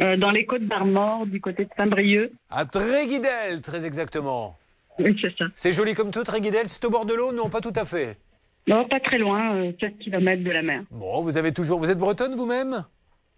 Euh, 0.00 0.16
dans 0.16 0.30
les 0.30 0.46
côtes 0.46 0.66
d'Armor, 0.66 1.26
du 1.26 1.40
côté 1.40 1.64
de 1.64 1.70
Saint-Brieuc. 1.76 2.32
À 2.50 2.64
Tréguidel, 2.64 3.60
très 3.62 3.84
exactement. 3.86 4.56
Oui, 4.98 5.16
c'est 5.20 5.36
ça. 5.36 5.46
C'est 5.54 5.72
joli 5.72 5.94
comme 5.94 6.10
tout, 6.10 6.24
Tréguidel. 6.24 6.68
C'est 6.68 6.84
au 6.84 6.90
bord 6.90 7.06
de 7.06 7.14
l'eau? 7.14 7.32
Non, 7.32 7.48
pas 7.48 7.60
tout 7.60 7.72
à 7.76 7.84
fait. 7.84 8.18
Non, 8.66 8.86
pas 8.86 9.00
très 9.00 9.18
loin, 9.18 9.54
euh, 9.56 9.72
4 9.72 9.98
km 9.98 10.42
de 10.42 10.50
la 10.50 10.62
mer. 10.62 10.82
Bon, 10.90 11.22
vous 11.22 11.36
avez 11.36 11.52
toujours. 11.52 11.78
Vous 11.78 11.90
êtes 11.90 11.98
bretonne 11.98 12.34
vous-même? 12.34 12.84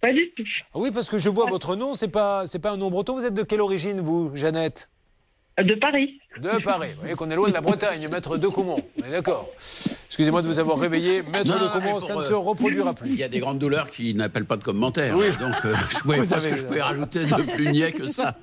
Pas 0.01 0.13
du 0.13 0.31
tout. 0.37 0.45
Ah 0.75 0.79
Oui, 0.79 0.91
parce 0.93 1.09
que 1.09 1.17
je 1.19 1.29
vois 1.29 1.47
votre 1.47 1.77
nom. 1.77 1.95
C'est 1.95 2.09
pas, 2.09 2.47
c'est 2.47 2.59
pas 2.59 2.73
un 2.73 2.77
nom 2.77 2.91
breton. 2.91 3.15
Vous 3.15 3.25
êtes 3.25 3.35
de 3.35 3.43
quelle 3.43 3.61
origine, 3.61 4.01
vous, 4.01 4.33
Jeannette? 4.35 4.91
De 5.59 5.75
Paris. 5.75 6.21
De 6.41 6.63
Paris. 6.63 6.89
Vous 6.95 7.01
voyez 7.01 7.15
qu'on 7.15 7.31
est 7.31 7.37
loin 7.37 7.49
de 7.49 7.55
la 7.55 7.61
Bretagne, 7.61 8.09
maître 8.11 8.37
de 8.37 8.49
Comont. 8.49 8.81
On 9.01 9.07
est 9.07 9.11
d'accord. 9.11 9.49
Excusez-moi 10.09 10.43
de 10.43 10.47
vous 10.47 10.59
avoir 10.59 10.79
réveillé. 10.79 11.23
Maître 11.23 11.47
Non, 11.47 11.65
de 11.67 11.73
Comont, 11.73 12.01
ça 12.01 12.15
ne 12.15 12.21
euh, 12.21 12.25
se 12.25 12.35
reproduira 12.35 12.93
plus. 12.95 13.11
Il 13.11 13.17
y 13.19 13.23
a 13.25 13.29
des 13.29 13.39
grandes 13.41 13.59
douleurs 13.59 13.89
qui 13.91 14.15
n'appellent 14.15 14.45
pas 14.45 14.57
de 14.57 14.65
commentaires. 14.65 15.17
Oui. 15.17 15.27
Donc, 15.41 15.55
euh, 15.65 15.75
je 15.91 15.97
ne 15.99 16.03
voyais 16.05 16.23
Vous 16.23 16.31
pas 16.31 16.41
ce 16.41 16.49
que 16.49 16.57
je 16.57 16.63
pouvais 16.65 16.83
rajouter 16.83 17.25
de 17.25 17.53
plus 17.55 17.69
niais 17.71 17.93
que 17.93 18.11
ça. 18.11 18.37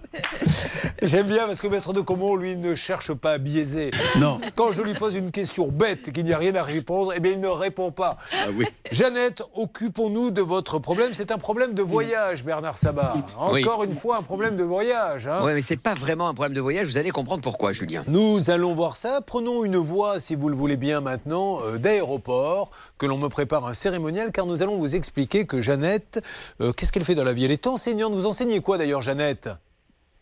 J'aime 1.01 1.27
bien 1.27 1.45
parce 1.47 1.61
que 1.61 1.67
Maître 1.67 1.93
de 1.93 2.01
Comont, 2.01 2.35
lui, 2.35 2.57
ne 2.57 2.75
cherche 2.75 3.13
pas 3.13 3.33
à 3.33 3.37
biaiser. 3.37 3.91
Non. 4.17 4.39
Quand 4.55 4.71
je 4.71 4.81
lui 4.81 4.93
pose 4.93 5.15
une 5.15 5.31
question 5.31 5.67
bête 5.69 6.09
et 6.09 6.11
qu'il 6.11 6.25
n'y 6.25 6.33
a 6.33 6.37
rien 6.37 6.55
à 6.55 6.63
répondre, 6.63 7.13
eh 7.15 7.19
bien, 7.19 7.31
il 7.31 7.39
ne 7.39 7.47
répond 7.47 7.91
pas. 7.91 8.17
Ah 8.33 8.47
oui. 8.55 8.65
Jeannette, 8.91 9.41
occupons-nous 9.55 10.31
de 10.31 10.41
votre 10.41 10.79
problème. 10.79 11.11
C'est 11.13 11.31
un 11.31 11.37
problème 11.37 11.73
de 11.73 11.81
voyage, 11.81 12.43
Bernard 12.43 12.77
Sabat. 12.77 13.15
Oui. 13.51 13.61
Encore 13.63 13.83
une 13.83 13.95
fois, 13.95 14.17
un 14.17 14.23
problème 14.23 14.57
de 14.57 14.63
voyage. 14.63 15.27
hein. 15.27 15.43
Ouais, 15.43 15.53
mais 15.53 15.61
c'est 15.61 15.77
pas 15.77 15.93
vraiment 15.93 16.27
un 16.27 16.33
problème 16.33 16.53
de 16.53 16.61
voyage. 16.61 16.87
Vous 16.87 16.97
allez 16.97 17.11
comprendre 17.11 17.41
pourquoi. 17.41 17.71
Je 17.71 17.80
Julien. 17.81 18.03
Nous 18.07 18.51
allons 18.51 18.75
voir 18.75 18.95
ça. 18.95 19.21
Prenons 19.21 19.65
une 19.65 19.77
voie, 19.77 20.19
si 20.19 20.35
vous 20.35 20.49
le 20.49 20.55
voulez 20.55 20.77
bien 20.77 21.01
maintenant, 21.01 21.61
euh, 21.63 21.79
d'aéroport, 21.79 22.69
que 22.99 23.07
l'on 23.07 23.17
me 23.17 23.27
prépare 23.27 23.65
un 23.65 23.73
cérémonial, 23.73 24.31
car 24.31 24.45
nous 24.45 24.61
allons 24.61 24.77
vous 24.77 24.95
expliquer 24.95 25.47
que 25.47 25.61
Jeannette, 25.61 26.23
euh, 26.61 26.73
qu'est-ce 26.73 26.91
qu'elle 26.91 27.03
fait 27.03 27.15
dans 27.15 27.23
la 27.23 27.33
vie? 27.33 27.45
Elle 27.45 27.51
est 27.51 27.65
enseignante. 27.65 28.13
Vous 28.13 28.27
enseignez 28.27 28.59
quoi 28.59 28.77
d'ailleurs, 28.77 29.01
Jeannette? 29.01 29.49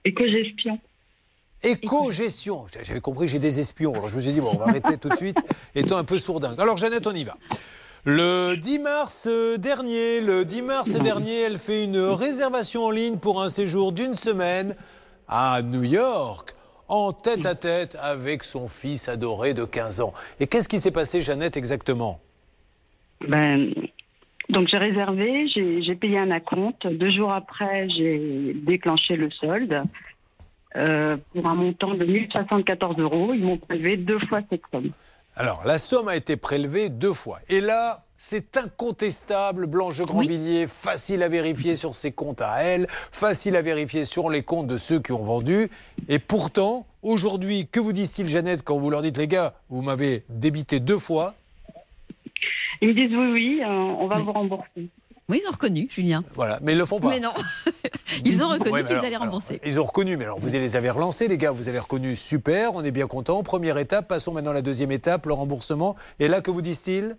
Éco-gestion. 0.05 0.79
Éco-gestion. 1.61 2.65
J'avais 2.81 3.01
compris, 3.01 3.27
j'ai 3.27 3.39
des 3.39 3.59
espions. 3.59 3.93
Alors 3.93 4.07
je 4.07 4.15
me 4.15 4.21
suis 4.21 4.31
dit, 4.31 4.39
bon, 4.39 4.51
on 4.53 4.59
va 4.59 4.69
arrêter 4.69 4.97
tout 4.97 5.09
de 5.09 5.15
suite, 5.15 5.37
étant 5.75 5.97
un 5.97 6.05
peu 6.05 6.17
sourdingue. 6.17 6.61
Alors 6.61 6.77
Jeannette, 6.77 7.07
on 7.07 7.13
y 7.13 7.25
va. 7.25 7.35
Le 8.05 8.55
10 8.55 8.79
mars 8.79 9.27
euh, 9.29 9.57
dernier, 9.57 10.21
le 10.21 10.45
10 10.45 10.61
mars 10.61 10.91
dernier, 10.91 11.41
elle 11.41 11.57
fait 11.57 11.83
une 11.83 11.99
réservation 11.99 12.85
en 12.85 12.91
ligne 12.91 13.17
pour 13.17 13.43
un 13.43 13.49
séjour 13.49 13.91
d'une 13.91 14.13
semaine 14.13 14.77
à 15.27 15.61
New 15.61 15.83
York, 15.83 16.55
en 16.89 17.11
tête 17.11 17.45
à 17.45 17.55
tête 17.55 17.97
avec 18.01 18.43
son 18.43 18.67
fils 18.67 19.07
adoré 19.07 19.53
de 19.53 19.63
15 19.63 20.01
ans. 20.01 20.13
Et 20.39 20.47
qu'est-ce 20.47 20.67
qui 20.67 20.79
s'est 20.79 20.91
passé, 20.91 21.21
Jeannette, 21.21 21.55
exactement? 21.55 22.19
Ben, 23.27 23.73
donc 24.49 24.67
j'ai 24.67 24.77
réservé, 24.77 25.47
j'ai 25.47 25.95
payé 25.95 26.17
un 26.17 26.31
acompte. 26.31 26.87
Deux 26.87 27.11
jours 27.11 27.31
après, 27.31 27.87
j'ai 27.89 28.53
déclenché 28.55 29.15
le 29.15 29.29
solde 29.31 29.83
euh, 30.75 31.17
pour 31.33 31.47
un 31.47 31.55
montant 31.55 31.93
de 31.93 32.05
1074 32.05 32.97
euros. 32.99 33.33
Ils 33.33 33.43
m'ont 33.43 33.57
prélevé 33.57 33.97
deux 33.97 34.19
fois 34.27 34.41
cette 34.49 34.63
somme. 34.71 34.91
Alors, 35.35 35.61
la 35.65 35.77
somme 35.77 36.07
a 36.07 36.15
été 36.15 36.35
prélevée 36.35 36.89
deux 36.89 37.13
fois. 37.13 37.39
Et 37.47 37.61
là, 37.61 38.03
c'est 38.21 38.57
incontestable, 38.57 39.65
Blanche 39.65 40.01
Grandvilliers, 40.01 40.67
facile 40.67 41.23
à 41.23 41.29
vérifier 41.29 41.77
sur 41.77 41.95
ses 41.95 42.11
comptes 42.11 42.41
à 42.41 42.61
elle, 42.63 42.85
facile 42.89 43.55
à 43.55 43.61
vérifier 43.61 44.03
sur 44.03 44.29
les 44.29 44.43
comptes 44.43 44.67
de 44.67 44.75
ceux 44.75 44.99
qui 44.99 45.13
ont 45.13 45.23
vendu. 45.23 45.69
Et 46.09 46.19
pourtant, 46.19 46.85
aujourd'hui, 47.01 47.69
que 47.71 47.79
vous 47.79 47.93
disent-ils, 47.93 48.27
Jeannette, 48.27 48.61
quand 48.61 48.77
vous 48.77 48.89
leur 48.89 49.03
dites, 49.03 49.17
les 49.17 49.29
gars, 49.29 49.53
vous 49.69 49.81
m'avez 49.81 50.25
débité 50.27 50.81
deux 50.81 50.99
fois? 50.99 51.33
Ils 52.81 52.89
me 52.89 52.93
disent 52.93 53.15
oui, 53.17 53.31
oui, 53.31 53.61
euh, 53.63 53.67
on 53.67 54.07
va 54.07 54.17
vous 54.17 54.33
rembourser. 54.33 54.89
Oui, 55.29 55.39
ils 55.41 55.47
ont 55.47 55.51
reconnu, 55.51 55.87
Julien. 55.89 56.21
Voilà, 56.35 56.59
mais 56.61 56.73
ils 56.73 56.77
le 56.77 56.85
font 56.85 56.99
pas. 56.99 57.09
Mais 57.09 57.21
non. 57.21 57.31
Ils 58.25 58.43
ont 58.43 58.49
reconnu 58.49 58.71
Ouais, 58.71 58.83
qu'ils 58.83 58.97
allaient 58.97 59.15
rembourser. 59.15 59.61
Ils 59.63 59.79
ont 59.79 59.85
reconnu, 59.85 60.17
mais 60.17 60.25
alors 60.25 60.39
vous 60.39 60.49
les 60.49 60.75
avez 60.75 60.89
relancés, 60.89 61.29
les 61.29 61.37
gars, 61.37 61.51
vous 61.51 61.69
avez 61.69 61.79
reconnu, 61.79 62.17
super, 62.17 62.73
on 62.73 62.83
est 62.83 62.91
bien 62.91 63.07
content. 63.07 63.43
Première 63.43 63.77
étape, 63.77 64.09
passons 64.09 64.33
maintenant 64.33 64.51
à 64.51 64.55
la 64.55 64.61
deuxième 64.61 64.91
étape, 64.91 65.25
le 65.27 65.33
remboursement. 65.33 65.95
Et 66.19 66.27
là, 66.27 66.41
que 66.41 66.51
vous 66.51 66.61
disent-ils? 66.61 67.15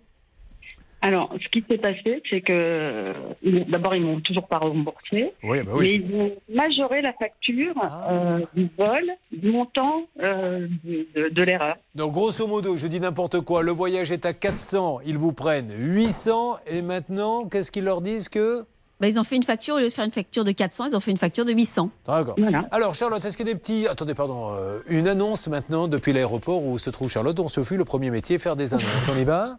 Alors, 1.03 1.33
ce 1.41 1.47
qui 1.49 1.61
s'est 1.63 1.77
passé, 1.79 2.21
c'est 2.29 2.41
que 2.41 3.13
ils- 3.43 3.65
d'abord, 3.65 3.95
ils 3.95 4.03
m'ont 4.03 4.19
toujours 4.21 4.47
pas 4.47 4.59
remboursé. 4.59 5.33
Oui, 5.43 5.63
bah 5.63 5.71
mais 5.73 5.79
oui. 5.79 6.05
ils 6.07 6.15
ont 6.15 6.31
majoré 6.53 7.01
la 7.01 7.13
facture 7.13 7.73
euh, 8.09 8.39
du 8.55 8.69
vol, 8.77 9.03
du 9.31 9.49
montant 9.49 10.03
euh, 10.21 10.67
de 10.85 11.41
l'erreur. 11.43 11.75
Donc 11.95 12.11
grosso 12.13 12.45
modo, 12.47 12.77
je 12.77 12.85
dis 12.87 12.99
n'importe 12.99 13.41
quoi, 13.41 13.63
le 13.63 13.71
voyage 13.71 14.11
est 14.11 14.25
à 14.25 14.33
400, 14.33 14.99
ils 15.05 15.17
vous 15.17 15.33
prennent 15.33 15.71
800, 15.75 16.57
et 16.67 16.81
maintenant, 16.81 17.45
qu'est-ce 17.47 17.71
qu'ils 17.71 17.83
leur 17.85 18.01
disent 18.01 18.29
que 18.29 18.63
Bah, 19.01 19.07
ils 19.07 19.19
ont 19.19 19.23
fait 19.23 19.35
une 19.35 19.41
facture, 19.41 19.75
au 19.75 19.79
lieu 19.79 19.87
de 19.87 19.89
faire 19.89 20.05
une 20.05 20.11
facture 20.11 20.43
de 20.43 20.51
400, 20.51 20.85
ils 20.89 20.95
ont 20.95 20.99
fait 20.99 21.09
une 21.09 21.17
facture 21.17 21.43
de 21.43 21.51
800. 21.51 21.89
D'accord. 22.05 22.35
Alors 22.69 22.93
Charlotte, 22.93 23.25
est-ce 23.25 23.35
qu'il 23.35 23.47
y 23.47 23.49
a 23.49 23.53
des 23.53 23.59
petits... 23.59 23.87
Attendez, 23.87 24.13
pardon, 24.13 24.51
euh, 24.51 24.79
une 24.87 25.07
annonce 25.07 25.47
maintenant 25.47 25.87
depuis 25.87 26.13
l'aéroport 26.13 26.63
où 26.63 26.77
se 26.77 26.91
trouve 26.91 27.09
Charlotte, 27.09 27.39
on 27.39 27.47
se 27.47 27.63
fut 27.63 27.77
le 27.77 27.83
premier 27.83 28.11
métier, 28.11 28.37
faire 28.37 28.55
des 28.55 28.75
annonces. 28.75 28.85
On 29.11 29.19
y 29.19 29.23
va? 29.23 29.57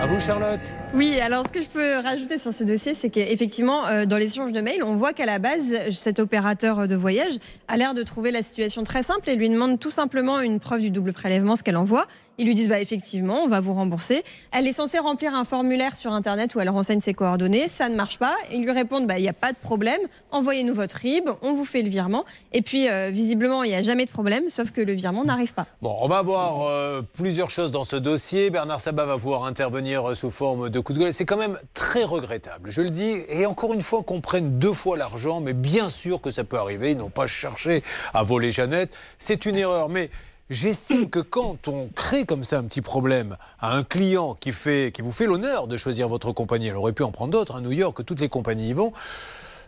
À 0.00 0.06
vous 0.06 0.18
Charlotte 0.18 0.74
Oui, 0.94 1.20
alors 1.20 1.46
ce 1.46 1.52
que 1.52 1.60
je 1.60 1.68
peux 1.68 1.98
rajouter 1.98 2.38
sur 2.38 2.52
ce 2.52 2.64
dossier, 2.64 2.94
c'est 2.94 3.10
qu'effectivement, 3.10 3.86
euh, 3.86 4.06
dans 4.06 4.16
les 4.16 4.26
échanges 4.26 4.52
de 4.52 4.60
mails, 4.60 4.82
on 4.82 4.96
voit 4.96 5.12
qu'à 5.12 5.26
la 5.26 5.38
base, 5.38 5.74
cet 5.92 6.18
opérateur 6.18 6.88
de 6.88 6.96
voyage 6.96 7.34
a 7.68 7.76
l'air 7.76 7.92
de 7.92 8.02
trouver 8.02 8.30
la 8.30 8.42
situation 8.42 8.82
très 8.82 9.02
simple 9.02 9.28
et 9.28 9.36
lui 9.36 9.48
demande 9.50 9.78
tout 9.78 9.90
simplement 9.90 10.40
une 10.40 10.58
preuve 10.58 10.80
du 10.80 10.90
double 10.90 11.12
prélèvement, 11.12 11.54
ce 11.54 11.62
qu'elle 11.62 11.76
envoie. 11.76 12.06
Ils 12.38 12.46
lui 12.46 12.54
disent, 12.54 12.68
bah, 12.68 12.80
effectivement, 12.80 13.42
on 13.44 13.48
va 13.48 13.60
vous 13.60 13.74
rembourser. 13.74 14.24
Elle 14.50 14.66
est 14.66 14.72
censée 14.72 14.98
remplir 14.98 15.34
un 15.34 15.44
formulaire 15.44 15.96
sur 15.96 16.12
Internet 16.12 16.54
où 16.54 16.60
elle 16.60 16.68
renseigne 16.68 17.00
ses 17.00 17.14
coordonnées. 17.14 17.68
Ça 17.68 17.88
ne 17.88 17.94
marche 17.94 18.18
pas. 18.18 18.34
Ils 18.52 18.62
lui 18.62 18.72
répondent, 18.72 19.06
bah, 19.06 19.18
il 19.18 19.22
n'y 19.22 19.28
a 19.28 19.34
pas 19.34 19.52
de 19.52 19.56
problème. 19.56 20.00
Envoyez-nous 20.32 20.74
votre 20.74 20.96
RIB, 20.96 21.28
on 21.42 21.52
vous 21.52 21.64
fait 21.64 21.82
le 21.82 21.88
virement. 21.88 22.24
Et 22.52 22.62
puis, 22.62 22.88
euh, 22.88 23.10
visiblement, 23.10 23.62
il 23.62 23.70
n'y 23.70 23.76
a 23.76 23.82
jamais 23.82 24.04
de 24.04 24.10
problème, 24.10 24.48
sauf 24.48 24.72
que 24.72 24.80
le 24.80 24.92
virement 24.92 25.24
n'arrive 25.24 25.54
pas. 25.54 25.66
Bon, 25.80 25.96
on 26.00 26.08
va 26.08 26.22
voir 26.22 26.62
euh, 26.66 27.02
plusieurs 27.02 27.50
choses 27.50 27.70
dans 27.70 27.84
ce 27.84 27.96
dossier. 27.96 28.50
Bernard 28.50 28.80
Sabat 28.80 29.06
va 29.06 29.14
pouvoir 29.14 29.44
intervenir 29.44 30.10
euh, 30.10 30.14
sous 30.14 30.30
forme 30.30 30.70
de 30.70 30.80
coup 30.80 30.92
de 30.92 30.98
gueule. 30.98 31.14
C'est 31.14 31.26
quand 31.26 31.36
même 31.36 31.58
très 31.72 32.04
regrettable, 32.04 32.70
je 32.70 32.82
le 32.82 32.90
dis. 32.90 33.22
Et 33.28 33.46
encore 33.46 33.74
une 33.74 33.82
fois, 33.82 34.02
qu'on 34.02 34.20
prenne 34.20 34.58
deux 34.58 34.72
fois 34.72 34.96
l'argent, 34.96 35.40
mais 35.40 35.52
bien 35.52 35.88
sûr 35.88 36.20
que 36.20 36.30
ça 36.30 36.42
peut 36.42 36.58
arriver. 36.58 36.90
Ils 36.92 36.98
n'ont 36.98 37.10
pas 37.10 37.28
cherché 37.28 37.84
à 38.12 38.24
voler 38.24 38.50
Jeannette. 38.50 38.96
C'est 39.18 39.46
une 39.46 39.56
erreur. 39.56 39.88
Mais 39.88 40.10
j'estime 40.50 41.08
que 41.10 41.20
quand 41.20 41.68
on 41.68 41.88
crée 41.94 42.24
comme 42.26 42.44
ça 42.44 42.58
un 42.58 42.64
petit 42.64 42.82
problème 42.82 43.36
à 43.60 43.76
un 43.76 43.82
client 43.82 44.34
qui, 44.34 44.52
fait, 44.52 44.92
qui 44.92 45.02
vous 45.02 45.12
fait 45.12 45.26
l'honneur 45.26 45.66
de 45.66 45.76
choisir 45.76 46.08
votre 46.08 46.32
compagnie, 46.32 46.68
elle 46.68 46.76
aurait 46.76 46.92
pu 46.92 47.02
en 47.02 47.10
prendre 47.10 47.32
d'autres. 47.32 47.56
À 47.56 47.60
New 47.60 47.72
York, 47.72 48.04
toutes 48.04 48.20
les 48.20 48.28
compagnies 48.28 48.68
y 48.68 48.72
vont. 48.72 48.92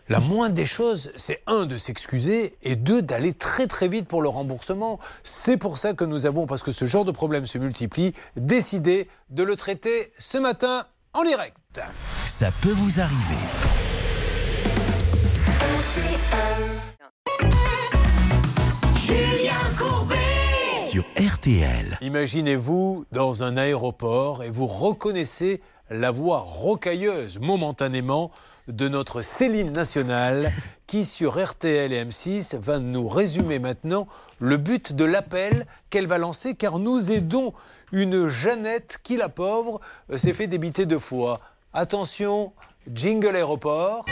La 0.09 0.21
moindre 0.21 0.55
des 0.55 0.65
choses, 0.65 1.11
c'est 1.17 1.41
un, 1.47 1.65
de 1.65 1.75
s'excuser 1.75 2.55
et 2.63 2.77
deux, 2.77 3.01
d'aller 3.01 3.33
très 3.33 3.67
très 3.67 3.89
vite 3.89 4.07
pour 4.07 4.21
le 4.21 4.29
remboursement. 4.29 4.99
C'est 5.23 5.57
pour 5.57 5.77
ça 5.77 5.93
que 5.93 6.05
nous 6.05 6.25
avons, 6.25 6.45
parce 6.45 6.63
que 6.63 6.71
ce 6.71 6.85
genre 6.85 7.03
de 7.03 7.11
problème 7.11 7.45
se 7.45 7.57
multiplie, 7.57 8.13
décidé 8.37 9.09
de 9.29 9.43
le 9.43 9.57
traiter 9.57 10.11
ce 10.17 10.37
matin 10.37 10.85
en 11.13 11.23
direct. 11.23 11.57
Ça 12.25 12.51
peut 12.61 12.71
vous 12.71 13.01
arriver. 13.01 13.15
Julien 18.95 19.55
Courbet 19.77 20.36
Sur 20.89 21.03
RTL. 21.17 21.97
Imaginez-vous 21.99 23.03
dans 23.11 23.43
un 23.43 23.57
aéroport 23.57 24.43
et 24.43 24.49
vous 24.49 24.67
reconnaissez 24.67 25.61
la 25.89 26.11
voix 26.11 26.39
rocailleuse 26.39 27.39
momentanément 27.39 28.31
de 28.69 28.87
notre 28.87 29.21
Céline 29.21 29.73
nationale 29.73 30.53
qui 30.85 31.03
sur 31.03 31.43
RTL 31.43 31.91
et 31.91 32.05
M6 32.05 32.57
va 32.57 32.79
nous 32.79 33.09
résumer 33.09 33.59
maintenant 33.59 34.07
le 34.39 34.55
but 34.55 34.93
de 34.93 35.03
l'appel 35.03 35.65
qu'elle 35.89 36.07
va 36.07 36.19
lancer 36.19 36.55
car 36.55 36.79
nous 36.79 37.11
aidons 37.11 37.53
une 37.91 38.29
Jeannette 38.29 38.99
qui 39.03 39.17
la 39.17 39.27
pauvre 39.27 39.81
euh, 40.09 40.17
s'est 40.17 40.33
fait 40.33 40.47
débiter 40.47 40.85
deux 40.85 40.99
fois. 40.99 41.41
Attention, 41.73 42.53
jingle 42.93 43.35
aéroport. 43.35 44.05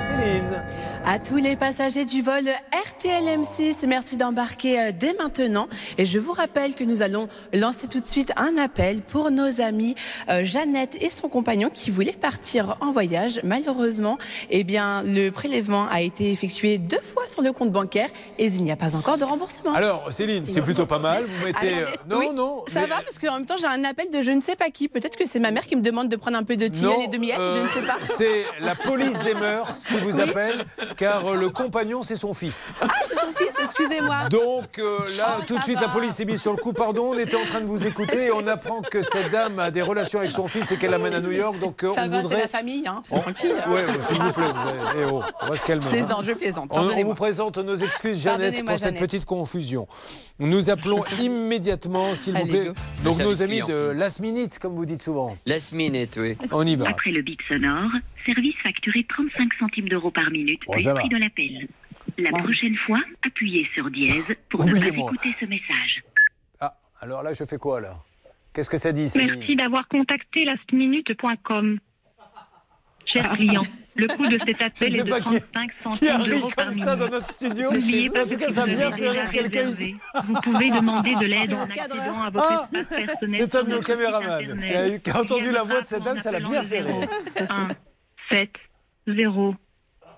Céline. 0.00 0.62
À 1.08 1.20
tous 1.20 1.36
les 1.36 1.54
passagers 1.54 2.04
du 2.04 2.20
vol 2.20 2.48
RTL 2.72 3.22
M6, 3.22 3.86
merci 3.86 4.16
d'embarquer 4.16 4.80
euh, 4.80 4.90
dès 4.92 5.12
maintenant. 5.14 5.68
Et 5.98 6.04
je 6.04 6.18
vous 6.18 6.32
rappelle 6.32 6.74
que 6.74 6.82
nous 6.82 7.00
allons 7.00 7.28
lancer 7.54 7.86
tout 7.86 8.00
de 8.00 8.06
suite 8.06 8.32
un 8.36 8.56
appel 8.58 9.02
pour 9.02 9.30
nos 9.30 9.60
amis 9.60 9.94
euh, 10.28 10.42
Jeannette 10.42 10.96
et 11.00 11.08
son 11.08 11.28
compagnon 11.28 11.70
qui 11.72 11.92
voulaient 11.92 12.10
partir 12.10 12.76
en 12.80 12.90
voyage. 12.90 13.38
Malheureusement, 13.44 14.18
eh 14.50 14.64
bien, 14.64 15.04
le 15.04 15.30
prélèvement 15.30 15.86
a 15.88 16.00
été 16.00 16.32
effectué 16.32 16.78
deux 16.78 17.00
fois 17.00 17.28
sur 17.28 17.40
le 17.40 17.52
compte 17.52 17.70
bancaire 17.70 18.08
et 18.40 18.46
il 18.46 18.64
n'y 18.64 18.72
a 18.72 18.76
pas 18.76 18.96
encore 18.96 19.16
de 19.16 19.22
remboursement. 19.24 19.74
Alors 19.74 20.12
Céline, 20.12 20.44
c'est 20.44 20.60
plutôt 20.60 20.86
pas 20.86 20.98
mal. 20.98 21.22
Vous 21.24 21.46
mettez... 21.46 21.68
Alors, 21.72 21.88
euh, 21.88 21.94
non, 22.10 22.18
oui, 22.18 22.28
non. 22.34 22.64
Ça 22.66 22.80
mais- 22.80 22.86
va 22.88 22.96
parce 23.02 23.20
qu'en 23.20 23.34
même 23.36 23.46
temps 23.46 23.56
j'ai 23.56 23.68
un 23.68 23.84
appel 23.84 24.10
de 24.10 24.22
je 24.22 24.32
ne 24.32 24.40
sais 24.40 24.56
pas 24.56 24.70
qui. 24.70 24.88
Peut-être 24.88 25.16
que 25.16 25.24
c'est 25.28 25.38
ma 25.38 25.52
mère 25.52 25.68
qui 25.68 25.76
me 25.76 25.82
demande 25.82 26.08
de 26.08 26.16
prendre 26.16 26.36
un 26.36 26.42
peu 26.42 26.56
de 26.56 26.66
tilleul 26.66 26.98
et 27.04 27.08
de 27.08 27.16
miel. 27.18 27.36
euh, 27.38 27.58
je 27.60 27.62
ne 27.62 27.68
sais 27.82 27.86
pas. 27.86 27.96
C'est 28.02 28.44
la 28.60 28.74
police 28.74 29.20
des 29.22 29.34
mœurs 29.34 29.84
qui 29.86 29.94
vous 29.98 30.16
Oui. 30.16 30.20
appelle, 30.20 30.64
car 30.96 31.26
euh, 31.26 31.36
le 31.36 31.48
compagnon, 31.50 32.02
c'est 32.02 32.16
son 32.16 32.34
fils. 32.34 32.72
Ah, 32.80 32.86
c'est 33.08 33.14
son 33.14 33.32
fils, 33.36 33.52
excusez-moi. 33.62 34.28
Donc 34.30 34.78
euh, 34.78 34.98
là, 35.16 35.36
Oh, 35.38 35.42
tout 35.46 35.58
de 35.58 35.62
suite, 35.62 35.76
va. 35.76 35.82
la 35.82 35.88
police 35.88 36.18
est 36.20 36.24
mise 36.24 36.40
sur 36.40 36.52
le 36.52 36.58
coup. 36.58 36.72
Pardon, 36.72 37.10
on 37.14 37.18
était 37.18 37.36
en 37.36 37.44
train 37.44 37.60
de 37.60 37.66
vous 37.66 37.86
écouter 37.86 38.26
et 38.26 38.32
on 38.32 38.46
apprend 38.46 38.80
que 38.80 39.02
cette 39.02 39.30
dame 39.30 39.58
a 39.58 39.70
des 39.70 39.82
relations 39.82 40.18
avec 40.20 40.32
son 40.32 40.48
fils 40.48 40.70
et 40.72 40.76
qu'elle 40.76 40.90
l'amène 40.92 41.14
à 41.14 41.20
New 41.20 41.30
York. 41.32 41.58
Donc 41.58 41.82
euh, 41.84 41.92
Ça 41.94 42.04
on 42.04 42.08
va, 42.08 42.22
c'est 42.28 42.38
la 42.38 42.48
famille, 42.48 42.86
hein, 42.86 43.00
c'est 43.02 43.14
On- 43.16 43.20
tranquille. 43.20 43.54
Ouais, 43.68 43.84
s'il 44.02 44.20
vous 44.22 44.32
plaît, 44.32 44.44
vous 44.46 44.68
avez- 44.68 45.02
eh 45.02 45.04
oh, 45.12 45.22
on 45.42 45.46
va 45.46 45.56
se 45.56 45.66
calmer. 45.66 45.82
Je 45.82 45.88
hein. 45.88 45.92
plaisante, 45.92 46.24
je 46.24 46.32
plaisante. 46.32 46.68
On, 46.70 47.04
vous 47.04 47.14
présente 47.14 47.58
nos 47.58 47.76
excuses, 47.76 48.20
Jeannette, 48.22 48.60
pour 48.64 48.70
cette 48.70 48.80
Jeannette. 48.84 49.00
petite 49.00 49.24
confusion. 49.24 49.86
Nous 50.38 50.70
appelons 50.70 51.04
immédiatement, 51.20 52.14
s'il 52.14 52.36
vous 52.36 52.46
plaît, 52.46 52.70
donc 53.04 53.18
nos 53.18 53.42
amis 53.42 53.60
client. 53.60 53.66
de 53.68 53.92
Last 53.96 54.20
Minute, 54.20 54.58
comme 54.58 54.74
vous 54.74 54.86
dites 54.86 55.02
souvent. 55.02 55.36
Last 55.46 55.72
minute, 55.72 56.10
oui. 56.18 56.36
On 56.52 56.66
y 56.66 56.76
va. 56.76 56.88
Après 56.88 57.10
le 57.10 57.22
bip 57.22 57.40
sonore, 57.48 57.90
service 58.26 58.54
facturé 58.62 59.04
35 59.08 59.54
centimes 59.58 59.88
d'euros 59.88 60.10
par 60.10 60.30
minute, 60.30 60.60
Bon, 60.66 60.74
plus 60.74 60.84
va. 60.84 60.94
prix 60.94 61.08
de 61.08 61.16
l'appel. 61.16 61.68
La 62.18 62.30
prochaine 62.30 62.76
fois, 62.86 63.00
appuyez 63.26 63.64
sur 63.74 63.90
dièse 63.90 64.36
pour 64.50 64.64
ne 64.64 64.72
pas 64.78 64.86
écouter 64.86 65.32
ce 65.32 65.46
message. 65.46 66.02
Ah, 66.60 66.74
alors 67.00 67.22
là, 67.22 67.32
je 67.32 67.44
fais 67.44 67.56
quoi 67.58 67.80
là? 67.80 67.96
Qu'est-ce 68.52 68.70
que 68.70 68.78
ça 68.78 68.92
dit, 68.92 69.10
Merci 69.16 69.54
d'avoir 69.56 69.86
contacté 69.88 70.44
lastminute.com. 70.44 71.78
Cher 73.08 73.30
client, 73.34 73.60
le 73.94 74.08
coût 74.08 74.26
de 74.26 74.36
cet 74.44 74.60
appel 74.62 74.96
est 74.96 75.02
de 75.04 75.08
pas 75.08 75.20
qui- 75.20 75.40
35 75.40 75.70
qui 75.70 75.82
centimes 75.82 76.08
arrive 76.08 76.28
d'euros 76.34 76.48
par 76.48 76.64
comme 76.64 76.74
minute. 76.74 76.84
ça 76.84 76.96
dans 76.96 77.08
notre 77.08 77.26
studio. 77.28 77.70
N'oubliez 77.72 78.10
pas 78.10 78.24
En 78.24 78.26
tout 78.26 78.36
cas, 78.36 78.46
que 78.46 78.52
ça 78.52 78.62
a 78.62 78.66
bien 78.66 78.90
fait 78.92 79.08
rire 79.10 79.30
quelqu'un 79.30 79.68
ici. 79.70 79.96
Vous 80.24 80.34
pouvez 80.42 80.70
demander 80.70 81.14
de 81.14 81.24
l'aide 81.24 81.54
en 81.54 81.62
accédant 81.62 82.22
à 82.22 82.30
votre 82.30 82.46
Ah, 82.50 82.68
espace 82.76 82.86
personnel. 83.06 83.40
C'est 83.40 83.54
un 83.54 83.62
de 83.62 83.70
nos 83.70 83.82
caméramans 83.82 84.58
qui 85.02 85.10
a, 85.10 85.20
entendu 85.20 85.52
la 85.52 85.62
voix 85.62 85.80
de 85.82 85.86
cette 85.86 86.02
dame, 86.02 86.16
ça 86.16 86.32
l'a 86.32 86.40
bien 86.40 86.62
fait 86.64 86.80
rire. 86.80 87.08
1, 88.30 88.34
7, 88.36 88.50
0. 89.08 89.54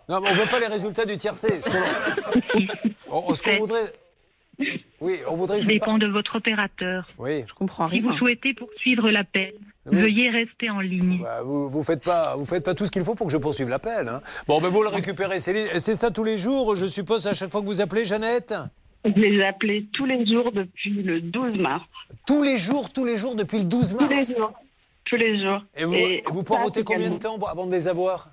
Non, 0.09 0.21
mais 0.21 0.29
on 0.31 0.35
veut 0.35 0.49
pas 0.49 0.61
les 0.61 0.67
résultats 0.69 1.05
du 1.05 1.17
tiercé. 1.17 1.61
Ce 1.61 1.69
qu'on 1.69 2.67
on- 3.31 3.35
ce 3.35 3.43
qu'on 3.43 3.59
voudrait, 3.59 3.93
Oui, 5.01 5.17
on 5.29 5.35
voudrait 5.35 5.61
juste. 5.61 5.71
Dépend 5.73 5.99
de 5.99 6.07
votre 6.07 6.37
opérateur. 6.37 7.07
Oui. 7.19 7.45
Je 7.47 7.53
comprends 7.55 7.89
Si 7.89 8.01
vous 8.01 8.17
souhaitez 8.17 8.55
poursuivre 8.55 9.11
l'appel, 9.11 9.53
Oui. 9.87 9.99
veuillez 9.99 10.31
rester 10.31 10.71
en 10.71 10.81
ligne. 10.81 11.21
Bah, 11.23 11.43
vous 11.45 11.69
vous 11.69 11.83
faites 11.85 12.03
pas 12.03 12.37
vous 12.37 12.45
faites 12.47 12.65
pas 12.65 12.75
tout 12.75 12.87
ce 12.87 12.91
qu'il 12.91 13.05
faut 13.05 13.15
pour 13.15 13.27
que 13.27 13.33
je 13.33 13.37
poursuive 13.39 13.69
l'appel. 13.69 14.09
hein. 14.09 14.23
Bon, 14.47 14.61
ben 14.61 14.69
vous 14.69 14.83
le 14.83 14.89
récupérez, 14.89 15.39
c'est 15.41 15.95
ça 15.95 16.11
tous 16.11 16.25
les 16.25 16.39
jours, 16.39 16.75
je 16.75 16.87
suppose, 16.87 17.27
à 17.27 17.35
chaque 17.35 17.51
fois 17.53 17.61
que 17.61 17.67
vous 17.67 17.81
appelez, 17.81 18.05
Jeannette? 18.07 18.55
Je 19.05 19.11
les 19.13 19.37
ai 19.37 19.45
appelés 19.47 19.87
tous 19.93 20.07
les 20.07 20.27
jours 20.27 20.51
depuis 20.51 20.91
le 21.03 21.21
12 21.21 21.57
mars. 21.59 21.85
Tous 22.27 22.43
les 22.43 22.57
jours, 22.59 22.91
tous 22.93 23.05
les 23.05 23.17
jours 23.17 23.37
depuis 23.37 23.59
le 23.59 23.65
12 23.65 23.95
mars 23.95 24.05
Tous 24.09 24.15
les 24.15 24.35
jours. 24.35 24.53
Tous 25.09 25.17
les 25.17 25.41
jours. 25.43 25.63
Et 25.77 25.85
vous, 25.85 25.95
Et 25.95 26.23
vous 26.27 26.43
combien 26.85 27.11
de 27.11 27.19
temps 27.19 27.39
avant 27.39 27.67
de 27.67 27.73
les 27.73 27.89
avoir? 27.89 28.31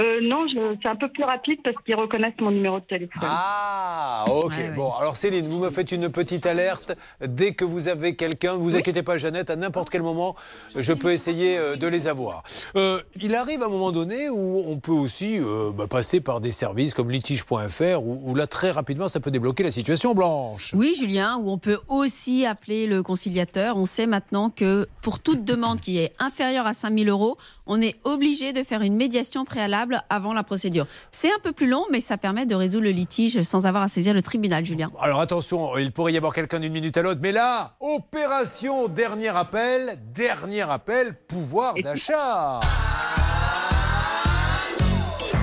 Euh, 0.00 0.20
Non, 0.22 0.46
c'est 0.82 0.88
un 0.88 0.96
peu 0.96 1.08
plus 1.08 1.24
rapide 1.24 1.60
parce 1.62 1.76
qu'ils 1.84 1.94
reconnaissent 1.94 2.40
mon 2.40 2.50
numéro 2.50 2.80
de 2.80 2.84
téléphone. 2.84 3.22
Ah, 3.22 4.24
ok. 4.28 4.74
Bon, 4.74 4.92
alors 4.94 5.16
Céline, 5.16 5.48
vous 5.48 5.60
me 5.60 5.70
faites 5.70 5.92
une 5.92 6.08
petite 6.08 6.46
alerte. 6.46 6.96
Dès 7.24 7.52
que 7.54 7.64
vous 7.64 7.88
avez 7.88 8.16
quelqu'un, 8.16 8.54
vous 8.54 8.76
inquiétez 8.76 9.02
pas, 9.02 9.18
Jeannette, 9.18 9.50
à 9.50 9.56
n'importe 9.56 9.90
quel 9.90 10.02
moment, 10.02 10.34
je 10.76 10.92
peux 10.92 11.12
essayer 11.12 11.58
euh, 11.58 11.76
de 11.76 11.86
les 11.86 12.08
avoir. 12.08 12.42
Euh, 12.76 13.00
il 13.20 13.34
arrive 13.34 13.62
un 13.62 13.68
moment 13.68 13.92
donné 13.92 14.28
où 14.28 14.62
on 14.66 14.78
peut 14.78 14.92
aussi 14.92 15.38
euh, 15.38 15.70
bah, 15.72 15.86
passer 15.86 16.20
par 16.20 16.40
des 16.40 16.52
services 16.52 16.94
comme 16.94 17.10
litige.fr 17.10 18.02
où, 18.02 18.30
où 18.30 18.34
là, 18.34 18.46
très 18.46 18.70
rapidement, 18.70 19.08
ça 19.08 19.20
peut 19.20 19.30
débloquer 19.30 19.62
la 19.62 19.70
situation 19.70 20.14
blanche. 20.14 20.72
Oui, 20.74 20.94
Julien, 20.98 21.36
où 21.38 21.50
on 21.50 21.58
peut 21.58 21.78
aussi 21.88 22.46
appeler 22.46 22.86
le 22.86 23.02
conciliateur. 23.02 23.76
On 23.76 23.84
sait 23.84 24.06
maintenant 24.06 24.50
que 24.50 24.88
pour 25.02 25.20
toute 25.20 25.44
demande 25.44 25.80
qui 25.80 25.98
est 25.98 26.12
inférieure 26.18 26.66
à 26.66 26.72
5 26.72 26.98
000 26.98 27.10
euros, 27.10 27.36
on 27.66 27.80
est 27.80 27.96
obligé 28.04 28.52
de 28.52 28.62
faire 28.62 28.82
une 28.82 28.96
médiation 28.96 29.44
préalable 29.90 30.04
avant 30.08 30.32
la 30.32 30.42
procédure. 30.42 30.86
C'est 31.10 31.32
un 31.32 31.38
peu 31.42 31.52
plus 31.52 31.68
long, 31.68 31.84
mais 31.90 32.00
ça 32.00 32.16
permet 32.16 32.46
de 32.46 32.54
résoudre 32.54 32.84
le 32.84 32.90
litige 32.90 33.42
sans 33.42 33.66
avoir 33.66 33.82
à 33.82 33.88
saisir 33.88 34.14
le 34.14 34.22
tribunal, 34.22 34.64
Julien. 34.64 34.90
Alors 35.00 35.20
attention, 35.20 35.76
il 35.78 35.92
pourrait 35.92 36.12
y 36.12 36.16
avoir 36.16 36.32
quelqu'un 36.32 36.60
d'une 36.60 36.72
minute 36.72 36.96
à 36.96 37.02
l'autre, 37.02 37.20
mais 37.22 37.32
là, 37.32 37.74
opération 37.80 38.88
dernier 38.88 39.28
appel, 39.28 39.98
dernier 40.14 40.62
appel, 40.62 41.14
pouvoir 41.28 41.74
d'achat. 41.82 42.60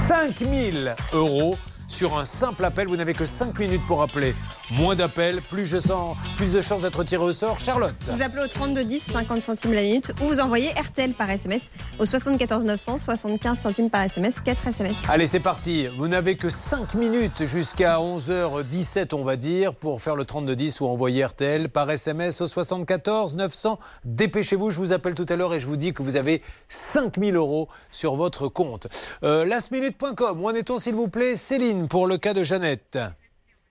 5000 0.08 0.96
euros 1.14 1.58
sur 1.88 2.18
un 2.18 2.26
simple 2.26 2.64
appel. 2.66 2.88
Vous 2.88 2.98
n'avez 2.98 3.14
que 3.14 3.26
5 3.26 3.58
minutes 3.60 3.82
pour 3.88 4.02
appeler. 4.02 4.36
Moins 4.72 4.96
d'appels, 4.96 5.42
plus, 5.42 5.66
je 5.66 5.80
sens, 5.80 6.18
plus 6.36 6.52
de 6.52 6.62
chances 6.62 6.82
d'être 6.82 7.04
tiré 7.04 7.24
au 7.24 7.32
sort. 7.32 7.60
Charlotte. 7.60 7.96
Vous 8.08 8.22
appelez 8.22 8.44
au 8.44 8.48
32 8.48 8.84
10, 8.84 9.00
50 9.12 9.42
centimes 9.42 9.74
la 9.74 9.82
minute, 9.82 10.12
ou 10.22 10.28
vous 10.28 10.40
envoyez 10.40 10.72
RTL 10.72 11.14
par 11.14 11.30
SMS 11.30 11.70
au 12.00 12.06
74 12.06 12.66
900, 12.66 12.98
75 12.98 13.60
centimes 13.60 13.90
par 13.90 14.04
SMS, 14.04 14.40
4 14.42 14.68
SMS. 14.68 14.96
Allez, 15.08 15.28
c'est 15.28 15.40
parti. 15.40 15.88
Vous 15.98 16.08
n'avez 16.08 16.36
que 16.36 16.50
5 16.50 16.96
minutes 16.96 17.46
jusqu'à 17.46 17.98
11h17, 17.98 19.16
on 19.16 19.24
va 19.24 19.38
dire, 19.38 19.74
pour 19.74 20.02
faire 20.02 20.16
le 20.16 20.26
3210 20.26 20.82
ou 20.82 20.88
envoyer 20.88 21.26
RTL 21.26 21.70
par 21.70 21.90
SMS 21.90 22.42
au 22.42 22.48
74 22.48 23.36
900. 23.36 23.80
Dépêchez-vous, 24.04 24.70
je 24.72 24.80
vous 24.80 24.92
appelle 24.92 25.16
tout 25.16 25.26
à 25.30 25.36
l'heure 25.36 25.54
et 25.54 25.60
je 25.60 25.68
vous 25.68 25.78
dis 25.78 25.94
que 25.94 26.04
vous 26.04 26.18
avez 26.18 26.42
5000 26.68 27.36
euros 27.36 27.70
sur 27.92 28.16
votre 28.16 28.48
compte. 28.48 28.88
Euh, 29.24 29.46
lastminute.com, 29.46 30.42
où 30.42 30.50
en 30.50 30.54
est-on, 30.54 30.78
s'il 30.78 30.96
vous 30.96 31.08
plaît? 31.08 31.36
Céline, 31.36 31.77
pour 31.86 32.08
le 32.08 32.18
cas 32.18 32.34
de 32.34 32.44
Jeannette. 32.44 32.98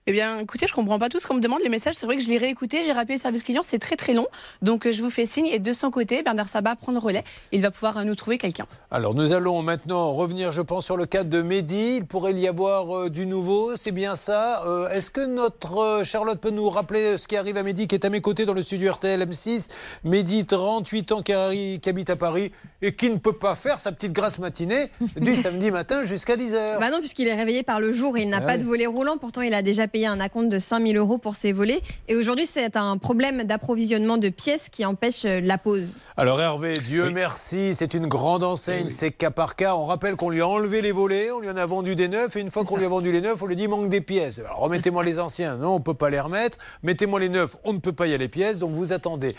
Eh 0.09 0.13
bien, 0.13 0.39
écoutez, 0.39 0.67
je 0.67 0.73
comprends 0.73 0.99
pas 0.99 1.09
tout 1.09 1.19
ce 1.19 1.27
qu'on 1.27 1.33
me 1.33 1.41
demande. 1.41 1.59
Les 1.61 1.67
messages, 1.67 1.95
c'est 1.95 2.05
vrai 2.05 2.15
que 2.15 2.23
je 2.23 2.29
l'ai 2.29 2.37
réécouté, 2.37 2.85
j'ai 2.85 2.93
rappelé 2.93 3.15
le 3.15 3.21
service 3.21 3.43
client, 3.43 3.61
c'est 3.61 3.77
très 3.77 3.97
très 3.97 4.13
long. 4.13 4.25
Donc, 4.61 4.85
euh, 4.85 4.93
je 4.93 5.03
vous 5.03 5.09
fais 5.09 5.25
signe. 5.25 5.47
Et 5.47 5.59
de 5.59 5.73
son 5.73 5.91
côté, 5.91 6.23
Bernard 6.23 6.47
Sabat 6.47 6.77
prend 6.77 6.93
le 6.93 6.97
relais. 6.97 7.25
Il 7.51 7.61
va 7.61 7.71
pouvoir 7.71 7.97
euh, 7.97 8.03
nous 8.05 8.15
trouver 8.15 8.37
quelqu'un. 8.37 8.65
Alors, 8.89 9.15
nous 9.15 9.33
allons 9.33 9.61
maintenant 9.63 10.13
revenir, 10.13 10.53
je 10.53 10.61
pense, 10.61 10.85
sur 10.85 10.95
le 10.95 11.05
cas 11.05 11.25
de 11.25 11.41
Mehdi. 11.41 11.97
Il 11.97 12.05
pourrait 12.05 12.31
y 12.35 12.47
avoir 12.47 12.95
euh, 12.97 13.09
du 13.09 13.25
nouveau, 13.25 13.75
c'est 13.75 13.91
bien 13.91 14.15
ça. 14.15 14.63
Euh, 14.65 14.87
Est-ce 14.91 15.11
que 15.11 15.25
notre 15.25 15.77
euh, 15.77 16.03
Charlotte 16.05 16.39
peut 16.39 16.51
nous 16.51 16.69
rappeler 16.69 17.17
ce 17.17 17.27
qui 17.27 17.35
arrive 17.35 17.57
à 17.57 17.63
Mehdi, 17.63 17.89
qui 17.89 17.95
est 17.95 18.05
à 18.05 18.09
mes 18.09 18.21
côtés 18.21 18.45
dans 18.45 18.53
le 18.53 18.61
studio 18.61 18.93
RTL 18.93 19.21
M6 19.21 19.67
Mehdi, 20.05 20.45
38 20.45 21.11
ans, 21.11 21.21
qui, 21.21 21.33
habite 21.33 22.09
à 22.09 22.15
Paris 22.15 22.53
et 22.81 22.95
qui 22.95 23.09
ne 23.09 23.17
peut 23.17 23.33
pas 23.33 23.55
faire 23.55 23.81
sa 23.81 23.91
petite 23.91 24.13
grasse 24.13 24.39
matinée 24.39 24.89
du 25.17 25.35
samedi 25.41 25.69
matin 25.69 26.05
jusqu'à 26.05 26.37
10h. 26.37 26.79
Bah 26.79 26.91
non, 26.91 26.99
puisqu'il 26.99 27.27
est 27.27 27.35
réveillé 27.35 27.63
par 27.63 27.81
le 27.81 27.91
jour 27.91 28.15
et 28.17 28.21
il 28.21 28.29
n'a 28.29 28.37
Ah 28.37 28.45
pas 28.45 28.57
de 28.57 28.63
volet 28.63 28.85
roulant. 28.85 29.17
Pourtant, 29.17 29.41
il 29.41 29.53
a 29.53 29.61
déjà 29.61 29.89
payé 29.89 29.96
un 30.05 30.19
acompte 30.19 30.49
de 30.49 30.59
5000 30.59 30.97
euros 30.97 31.17
pour 31.17 31.35
ses 31.35 31.51
volets. 31.51 31.81
Et 32.07 32.15
aujourd'hui, 32.15 32.45
c'est 32.45 32.77
un 32.77 32.97
problème 32.97 33.43
d'approvisionnement 33.43 34.17
de 34.17 34.29
pièces 34.29 34.69
qui 34.69 34.85
empêche 34.85 35.25
euh, 35.25 35.41
la 35.41 35.57
pause. 35.57 35.97
Alors 36.15 36.39
Hervé, 36.39 36.77
Dieu 36.77 37.09
merci, 37.09 37.73
c'est 37.73 37.93
une 37.93 38.07
grande 38.07 38.43
enseigne, 38.43 38.89
c'est 38.89 39.11
cas 39.11 39.31
par 39.31 39.55
cas. 39.55 39.75
On 39.75 39.85
rappelle 39.85 40.15
qu'on 40.15 40.29
lui 40.29 40.41
a 40.41 40.47
enlevé 40.47 40.81
les 40.81 40.91
volets, 40.91 41.31
on 41.31 41.39
lui 41.39 41.49
en 41.49 41.57
a 41.57 41.65
vendu 41.65 41.95
des 41.95 42.07
neufs, 42.07 42.35
et 42.35 42.41
une 42.41 42.51
fois 42.51 42.63
qu'on 42.63 42.77
lui 42.77 42.85
a 42.85 42.89
vendu 42.89 43.11
les 43.11 43.21
neufs, 43.21 43.41
on 43.41 43.45
lui 43.47 43.55
dit 43.55 43.67
manque 43.67 43.89
des 43.89 44.01
pièces. 44.01 44.39
Alors 44.39 44.57
remettez-moi 44.59 45.03
les 45.03 45.19
anciens, 45.19 45.57
non, 45.57 45.75
on 45.75 45.79
ne 45.79 45.83
peut 45.83 45.93
pas 45.93 46.09
les 46.09 46.19
remettre. 46.19 46.57
Mettez-moi 46.83 47.19
les 47.19 47.29
neufs, 47.29 47.55
on 47.63 47.73
ne 47.73 47.79
peut 47.79 47.93
pas 47.93 48.05
y 48.05 48.13
aller 48.13 48.27
les 48.27 48.29
pièces, 48.29 48.57
donc 48.57 48.71
vous 48.71 48.91
attendez. 48.91 49.35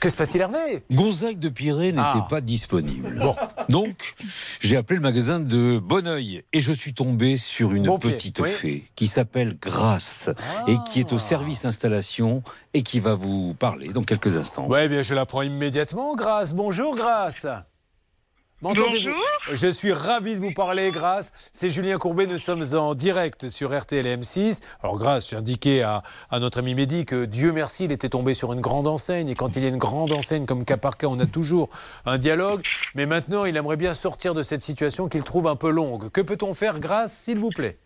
Que 0.00 0.08
se 0.08 0.16
passe-t-il 0.16 0.40
Hervé? 0.42 0.82
Gonzague 0.90 1.38
de 1.38 1.48
Pirée 1.48 1.92
n'était 1.92 2.00
Ah. 2.02 2.26
pas 2.28 2.40
disponible. 2.40 3.18
Bon, 3.20 3.34
donc 3.68 4.14
j'ai 4.60 4.76
appelé 4.76 4.96
le 4.96 5.02
magasin 5.02 5.40
de 5.40 5.78
Bonneuil 5.78 6.42
et 6.52 6.60
je 6.60 6.72
suis 6.72 6.94
tombé 6.94 7.36
sur 7.36 7.72
une 7.72 7.84
Bon 7.86 7.98
petite 7.98 8.40
oui. 8.40 8.48
fée 8.50 8.84
qui 8.96 9.06
s'appelle 9.06 9.56
Grâce 9.60 10.30
et 10.66 10.76
qui 10.90 11.00
est 11.00 11.12
au 11.12 11.18
service 11.18 11.64
installation 11.64 12.42
et 12.74 12.82
qui 12.82 13.00
va 13.00 13.14
vous 13.14 13.54
parler 13.54 13.88
dans 13.90 14.02
quelques 14.02 14.36
instants. 14.36 14.66
Ouais, 14.66 14.88
bien 14.88 15.02
je 15.02 15.14
la 15.14 15.26
prends 15.26 15.42
immédiatement, 15.42 16.16
Grâce. 16.16 16.54
Bonjour 16.54 16.96
Grâce. 16.96 17.46
M'entendez-vous 18.60 19.54
Je 19.54 19.68
suis 19.68 19.92
ravi 19.92 20.34
de 20.34 20.40
vous 20.40 20.52
parler, 20.52 20.90
Grâce. 20.90 21.30
C'est 21.52 21.70
Julien 21.70 21.96
Courbet, 21.96 22.26
nous 22.26 22.38
sommes 22.38 22.64
en 22.74 22.96
direct 22.96 23.48
sur 23.50 23.78
RTL 23.78 24.04
et 24.04 24.16
M6. 24.16 24.58
Alors 24.82 24.98
Grâce, 24.98 25.30
j'ai 25.30 25.36
indiqué 25.36 25.84
à, 25.84 26.02
à 26.28 26.40
notre 26.40 26.58
ami 26.58 26.74
Mehdi 26.74 27.06
que 27.06 27.24
Dieu 27.24 27.52
merci, 27.52 27.84
il 27.84 27.92
était 27.92 28.08
tombé 28.08 28.34
sur 28.34 28.52
une 28.52 28.60
grande 28.60 28.88
enseigne. 28.88 29.28
Et 29.28 29.36
quand 29.36 29.54
il 29.54 29.62
y 29.62 29.66
a 29.66 29.68
une 29.68 29.76
grande 29.76 30.10
enseigne 30.10 30.44
comme 30.44 30.64
cas 30.64 30.76
par 30.76 30.96
cas, 30.96 31.06
on 31.06 31.20
a 31.20 31.26
toujours 31.26 31.68
un 32.04 32.18
dialogue. 32.18 32.62
Mais 32.96 33.06
maintenant, 33.06 33.44
il 33.44 33.56
aimerait 33.56 33.76
bien 33.76 33.94
sortir 33.94 34.34
de 34.34 34.42
cette 34.42 34.62
situation 34.62 35.08
qu'il 35.08 35.22
trouve 35.22 35.46
un 35.46 35.56
peu 35.56 35.70
longue. 35.70 36.10
Que 36.10 36.20
peut-on 36.20 36.52
faire, 36.52 36.80
Grâce, 36.80 37.12
s'il 37.12 37.38
vous 37.38 37.50
plaît? 37.50 37.78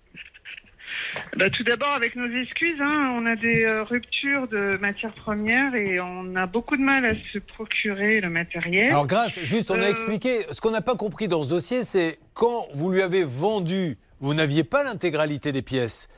Bah, 1.37 1.51
tout 1.51 1.63
d'abord, 1.65 1.93
avec 1.95 2.17
nos 2.17 2.27
excuses, 2.29 2.81
hein, 2.81 3.13
on 3.17 3.27
a 3.27 3.37
des 3.37 3.65
euh, 3.65 3.83
ruptures 3.85 4.49
de 4.49 4.77
matières 4.79 5.13
premières 5.15 5.75
et 5.75 6.01
on 6.01 6.35
a 6.37 6.47
beaucoup 6.47 6.77
de 6.77 6.83
mal 6.83 7.05
à 7.05 7.13
se 7.15 7.39
procurer 7.39 8.21
le 8.21 8.31
matériel. 8.31 8.89
Alors 8.91 9.07
grâce, 9.07 9.39
juste 9.43 9.71
on 9.71 9.75
a 9.81 9.87
Euh, 9.87 9.91
expliqué, 9.91 10.47
ce 10.51 10.61
qu'on 10.61 10.71
n'a 10.71 10.81
pas 10.81 10.97
compris 10.97 11.29
dans 11.29 11.43
ce 11.43 11.51
dossier, 11.51 11.85
c'est 11.85 12.19
quand 12.35 12.67
vous 12.75 12.91
lui 12.91 13.03
avez 13.03 13.25
vendu, 13.25 13.99
vous 14.21 14.35
n'aviez 14.35 14.65
pas 14.65 14.85
l'intégralité 14.85 15.53
des 15.53 15.63
pièces. 15.63 16.09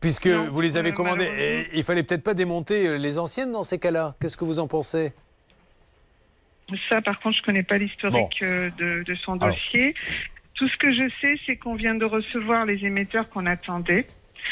Puisque 0.00 0.26
Non, 0.26 0.50
vous 0.50 0.60
les 0.60 0.76
avez 0.76 0.90
euh, 0.90 0.92
commandées. 0.92 1.30
Et 1.38 1.66
il 1.78 1.82
fallait 1.82 2.02
peut-être 2.02 2.22
pas 2.22 2.34
démonter 2.34 2.98
les 2.98 3.18
anciennes 3.18 3.52
dans 3.52 3.64
ces 3.64 3.78
cas-là. 3.78 4.14
Qu'est-ce 4.20 4.36
que 4.36 4.44
vous 4.44 4.58
en 4.58 4.66
pensez? 4.68 5.12
Ça, 6.88 7.00
par 7.00 7.18
contre, 7.20 7.36
je 7.38 7.42
connais 7.42 7.62
pas 7.62 7.76
l'historique 7.76 8.40
Bon. 8.40 8.72
de, 8.78 9.02
de 9.04 9.14
son 9.14 9.34
Alors. 9.40 9.54
dossier. 9.54 9.94
Tout 10.56 10.68
ce 10.68 10.76
que 10.78 10.92
je 10.92 11.08
sais, 11.20 11.38
c'est 11.46 11.56
qu'on 11.56 11.74
vient 11.74 11.94
de 11.94 12.04
recevoir 12.04 12.64
les 12.66 12.84
émetteurs 12.84 13.28
qu'on 13.28 13.46
attendait 13.46 14.06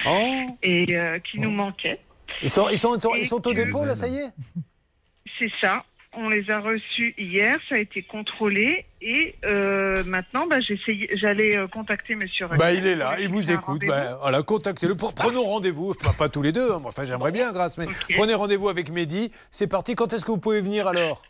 Oh 0.06 0.56
et 0.62 0.94
euh, 0.96 1.18
qui 1.20 1.38
nous 1.40 1.50
manquaient. 1.50 1.98
Ils 2.42 2.50
sont, 2.50 2.68
ils 2.70 2.78
sont, 2.78 2.96
ils 3.14 3.22
Et 3.22 3.24
sont 3.26 3.36
au 3.46 3.52
que- 3.52 3.54
dépôt 3.56 3.84
là, 3.84 3.94
ça 3.94 4.08
y 4.08 4.16
est 4.16 4.28
C'est 5.38 5.50
ça. 5.60 5.84
On 6.16 6.28
les 6.28 6.48
a 6.48 6.60
reçus 6.60 7.12
hier, 7.18 7.58
ça 7.68 7.74
a 7.74 7.78
été 7.78 8.02
contrôlé 8.02 8.84
et 9.02 9.34
euh, 9.44 10.04
maintenant, 10.04 10.46
bah, 10.46 10.60
j'essayais- 10.60 11.08
j'allais 11.16 11.56
euh, 11.56 11.66
contacter 11.66 12.14
Monsieur. 12.14 12.46
Bah, 12.56 12.72
il 12.72 12.86
est 12.86 12.94
là, 12.94 13.16
il 13.20 13.28
vous 13.28 13.50
écoute. 13.50 13.82
Bah, 13.84 14.16
voilà, 14.20 14.42
contactez-le. 14.44 14.94
Pour- 14.96 15.12
Prenons 15.12 15.42
rendez-vous. 15.42 15.90
Enfin, 15.90 16.12
pas 16.16 16.28
tous 16.28 16.42
les 16.42 16.52
deux. 16.52 16.70
hein. 16.72 16.80
Enfin, 16.84 17.04
j'aimerais 17.04 17.32
bien, 17.32 17.52
grâce. 17.52 17.78
Mais 17.78 17.86
prenez 18.14 18.34
rendez-vous 18.34 18.68
avec 18.68 18.90
Mehdi. 18.90 19.32
C'est 19.50 19.66
parti. 19.66 19.96
Quand 19.96 20.12
est-ce 20.12 20.24
que 20.24 20.30
vous 20.30 20.38
pouvez 20.38 20.60
venir 20.60 20.86
alors? 20.86 21.22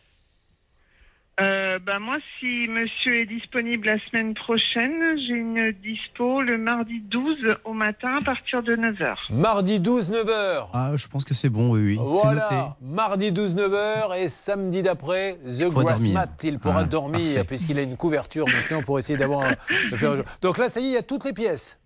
Euh, 1.40 1.80
bah, 1.80 1.98
moi, 1.98 2.18
si 2.38 2.68
monsieur 2.68 3.22
est 3.22 3.26
disponible 3.26 3.86
la 3.86 3.98
semaine 4.08 4.34
prochaine, 4.34 4.94
j'ai 5.26 5.34
une 5.34 5.72
dispo 5.82 6.42
le 6.42 6.58
mardi 6.58 7.00
12 7.00 7.36
au 7.64 7.72
matin 7.72 8.18
à 8.20 8.24
partir 8.24 8.62
de 8.62 8.76
9h. 8.76 9.16
Mardi 9.30 9.80
12, 9.80 10.12
9h. 10.12 10.68
Ah, 10.72 10.92
je 10.94 11.08
pense 11.08 11.24
que 11.24 11.34
c'est 11.34 11.48
bon, 11.48 11.70
oui, 11.72 11.80
oui. 11.82 11.94
C'est 11.96 12.28
noté. 12.28 12.40
Voilà, 12.50 12.76
mardi 12.80 13.32
12 13.32 13.56
9h 13.56 14.16
et 14.16 14.28
samedi 14.28 14.82
d'après 14.82 15.36
The 15.44 15.68
Grass. 15.70 16.06
Mat, 16.08 16.40
il 16.44 16.60
pourra 16.60 16.80
Ah, 16.80 16.84
dormir 16.84 17.44
puisqu'il 17.46 17.78
a 17.78 17.82
une 17.82 17.96
couverture 17.96 18.46
maintenant 18.46 18.82
pour 18.82 18.98
essayer 19.00 19.18
d'avoir 19.18 19.46
un. 19.48 19.54
Donc 20.42 20.58
là 20.58 20.68
ça 20.68 20.78
y 20.80 20.84
est, 20.84 20.88
il 20.90 20.94
y 20.94 20.96
a 20.98 21.02
toutes 21.02 21.24
les 21.24 21.32
pièces. 21.32 21.80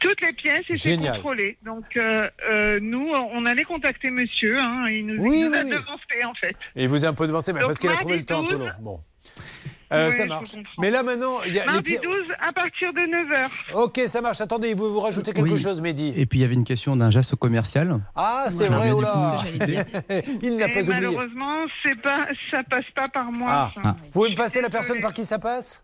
Toutes 0.00 0.20
les 0.20 0.32
pièces 0.32 0.64
étaient 0.68 0.74
Génial. 0.76 1.14
contrôlées. 1.16 1.58
Donc, 1.64 1.84
euh, 1.96 2.28
euh, 2.50 2.78
nous, 2.80 3.08
on 3.10 3.44
allait 3.46 3.64
contacter 3.64 4.10
monsieur. 4.10 4.58
Hein, 4.58 4.86
il 4.90 5.06
nous, 5.06 5.22
Oui, 5.22 5.40
il 5.40 5.48
nous 5.50 5.54
a 5.56 5.62
oui, 5.62 5.70
devancé, 5.70 6.24
en 6.26 6.34
fait. 6.34 6.56
Et 6.76 6.84
il 6.84 6.88
vous 6.88 7.04
a 7.04 7.08
un 7.08 7.14
peu 7.14 7.26
devancé 7.26 7.52
mais 7.52 7.60
Donc, 7.60 7.68
parce 7.68 7.78
qu'il 7.78 7.90
a 7.90 7.92
mardi 7.92 8.02
trouvé 8.04 8.18
le 8.18 8.24
temps 8.24 8.42
un 8.44 8.46
peu 8.46 8.56
12. 8.56 8.66
long. 8.66 8.72
Bon. 8.80 9.00
Euh, 9.90 10.08
Oui, 10.10 10.16
ça 10.16 10.26
marche. 10.26 10.50
Mais 10.78 10.90
là 10.90 11.02
maintenant, 11.02 11.38
il 11.46 11.54
y 11.54 11.58
a 11.58 11.62
les 11.62 11.66
Mardi 11.72 11.82
pièces. 11.92 12.02
12 12.02 12.12
à 12.46 12.52
partir 12.52 12.92
de 12.92 13.00
9h. 13.00 13.48
Ok, 13.84 14.00
ça 14.06 14.20
marche. 14.20 14.40
Attendez, 14.42 14.68
il 14.70 14.76
veut 14.78 14.86
vous 14.86 15.00
rajouter 15.00 15.32
quelque 15.32 15.48
Oui. 15.48 15.58
chose, 15.58 15.80
Mehdi. 15.80 16.12
Et 16.14 16.26
puis 16.26 16.40
il 16.40 16.42
y 16.42 16.44
avait 16.44 16.52
une 16.54 16.64
question 16.64 16.94
d'un 16.94 17.10
geste 17.10 17.36
commercial. 17.36 17.98
Ah, 18.14 18.46
c'est 18.50 18.66
vrai, 18.66 18.88
bien 18.88 18.94
oh 18.94 19.00
là. 19.00 19.36
vous. 19.42 19.48
Il 20.42 20.56
n'a 20.58 20.68
pas 20.68 20.80
oublié. 20.80 20.92
malheureusement, 20.94 21.64
c'est 21.82 21.98
pas, 22.02 22.26
ça 22.50 22.62
passe 22.68 22.84
pas 22.94 23.08
par 23.08 23.32
moi. 23.32 23.48
Ah, 23.50 23.70
ça. 23.82 23.96
vous 24.04 24.10
pouvez 24.10 24.30
me 24.30 24.36
passer 24.36 24.60
la 24.60 24.68
personne 24.68 25.00
par 25.00 25.14
qui 25.14 25.24
ça 25.24 25.38
passe? 25.38 25.82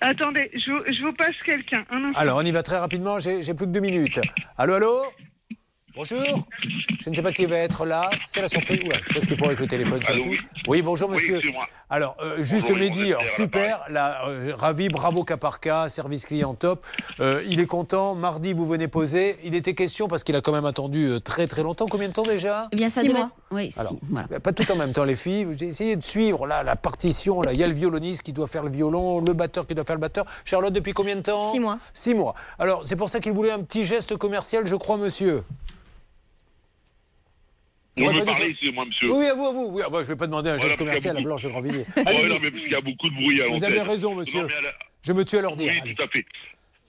Attendez, 0.00 0.50
je, 0.54 0.92
je 0.92 1.02
vous 1.04 1.12
passe 1.12 1.34
quelqu'un. 1.44 1.84
Alors, 2.14 2.38
on 2.38 2.42
y 2.42 2.50
va 2.50 2.62
très 2.62 2.78
rapidement, 2.78 3.18
j'ai 3.18 3.42
j'ai 3.42 3.54
plus 3.54 3.66
que 3.66 3.70
deux 3.72 3.80
minutes. 3.80 4.20
Allô, 4.56 4.74
allô? 4.74 4.88
Bonjour 6.00 6.40
Je 6.98 7.10
ne 7.10 7.14
sais 7.14 7.20
pas 7.20 7.30
qui 7.30 7.44
va 7.44 7.58
être 7.58 7.84
là. 7.84 8.08
C'est 8.26 8.40
la 8.40 8.48
surprise. 8.48 8.80
Oula, 8.86 8.96
je 9.02 9.06
sais 9.08 9.12
pas 9.12 9.20
ce 9.20 9.26
qu'il 9.26 9.36
faut 9.36 9.44
avec 9.44 9.60
le 9.60 9.66
téléphone 9.68 10.02
sur 10.02 10.14
le 10.14 10.22
coup. 10.22 10.34
Oui, 10.66 10.80
bonjour 10.80 11.10
monsieur. 11.10 11.42
Alors, 11.90 12.16
euh, 12.22 12.42
juste 12.42 12.68
Bonjour, 12.70 12.78
Mehdi, 12.78 13.12
alors, 13.12 13.28
super, 13.28 13.80
là, 13.90 14.26
euh, 14.26 14.54
ravi, 14.56 14.88
bravo 14.88 15.24
cas 15.24 15.36
par 15.36 15.60
cas, 15.60 15.90
service 15.90 16.24
client 16.24 16.54
top. 16.54 16.86
Euh, 17.18 17.42
il 17.46 17.60
est 17.60 17.66
content, 17.66 18.14
mardi 18.14 18.54
vous 18.54 18.66
venez 18.66 18.88
poser. 18.88 19.36
Il 19.44 19.54
était 19.54 19.74
question, 19.74 20.08
parce 20.08 20.24
qu'il 20.24 20.34
a 20.36 20.40
quand 20.40 20.52
même 20.52 20.64
attendu 20.64 21.04
euh, 21.06 21.20
très 21.20 21.46
très 21.46 21.62
longtemps. 21.62 21.84
Combien 21.86 22.08
de 22.08 22.14
temps 22.14 22.22
déjà? 22.22 22.68
Eh 22.72 22.76
bien, 22.76 22.88
ça 22.88 23.02
Six 23.02 23.08
devait- 23.08 23.18
mois. 23.18 23.30
Oui, 23.50 23.68
Alors, 23.76 23.90
si, 23.92 23.98
voilà. 24.08 24.40
Pas 24.40 24.52
tout 24.54 24.72
en 24.72 24.76
même 24.76 24.94
temps, 24.94 25.04
les 25.04 25.16
filles. 25.16 25.48
J'ai 25.58 25.66
essayé 25.66 25.96
de 25.96 26.02
suivre 26.02 26.46
là, 26.46 26.62
la 26.62 26.76
partition. 26.76 27.42
Là. 27.42 27.52
Il 27.52 27.60
y 27.60 27.64
a 27.64 27.66
le 27.66 27.74
violoniste 27.74 28.22
qui 28.22 28.32
doit 28.32 28.46
faire 28.46 28.62
le 28.62 28.70
violon, 28.70 29.20
le 29.20 29.34
batteur 29.34 29.66
qui 29.66 29.74
doit 29.74 29.84
faire 29.84 29.96
le 29.96 30.00
batteur. 30.00 30.24
Charlotte, 30.46 30.72
depuis 30.72 30.94
combien 30.94 31.16
de 31.16 31.20
temps? 31.22 31.52
Six 31.52 31.60
mois. 31.60 31.78
Six 31.92 32.14
mois. 32.14 32.34
Alors, 32.58 32.82
c'est 32.86 32.96
pour 32.96 33.10
ça 33.10 33.20
qu'il 33.20 33.32
voulait 33.32 33.52
un 33.52 33.60
petit 33.60 33.84
geste 33.84 34.16
commercial, 34.16 34.66
je 34.66 34.76
crois, 34.76 34.96
monsieur. 34.96 35.42
Vous 38.06 38.12
me 38.12 38.24
parlez, 38.24 38.44
tout. 38.46 38.50
excusez-moi, 38.50 38.84
monsieur. 38.86 39.10
Oui, 39.12 39.26
à 39.26 39.34
vous, 39.34 39.46
à 39.46 39.52
vous. 39.52 39.68
Oui, 39.72 39.82
ah 39.84 39.88
bah, 39.90 39.98
je 39.98 40.02
ne 40.04 40.08
vais 40.08 40.16
pas 40.16 40.26
demander 40.26 40.50
un 40.50 40.58
geste 40.58 40.76
commercial 40.76 41.16
à 41.16 41.20
Blanche 41.20 41.46
Grandvilliers. 41.46 41.84
Allez-y. 42.06 42.28
non, 42.28 42.38
mais 42.40 42.50
parce 42.50 42.62
qu'il 42.62 42.72
y 42.72 42.74
a 42.74 42.80
beaucoup 42.80 43.08
de 43.08 43.14
bruit 43.14 43.42
à 43.42 43.48
Vous 43.48 43.64
avez 43.64 43.82
raison, 43.82 44.14
monsieur. 44.14 44.42
Non, 44.42 44.48
la- 44.48 44.72
Je 45.02 45.12
me 45.12 45.24
tue 45.24 45.38
à 45.38 45.42
leur 45.42 45.56
dire. 45.56 45.72
Oui, 45.84 45.94
tout 45.94 46.02
à 46.02 46.08
fait. 46.08 46.24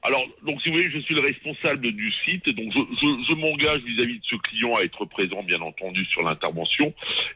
Alors, 0.03 0.23
donc, 0.45 0.59
si 0.61 0.69
vous 0.69 0.75
voulez, 0.77 0.89
je 0.89 0.99
suis 0.99 1.13
le 1.13 1.21
responsable 1.21 1.91
du 1.91 2.11
site, 2.25 2.49
donc 2.49 2.71
je, 2.73 2.79
je- 2.99 3.23
je 3.29 3.33
m'engage 3.35 3.81
vis-à-vis 3.81 4.17
de 4.17 4.23
ce 4.27 4.35
client 4.35 4.75
à 4.77 4.81
être 4.81 5.05
présent, 5.05 5.43
bien 5.43 5.61
entendu, 5.61 6.03
sur 6.05 6.23
l'intervention, 6.23 6.91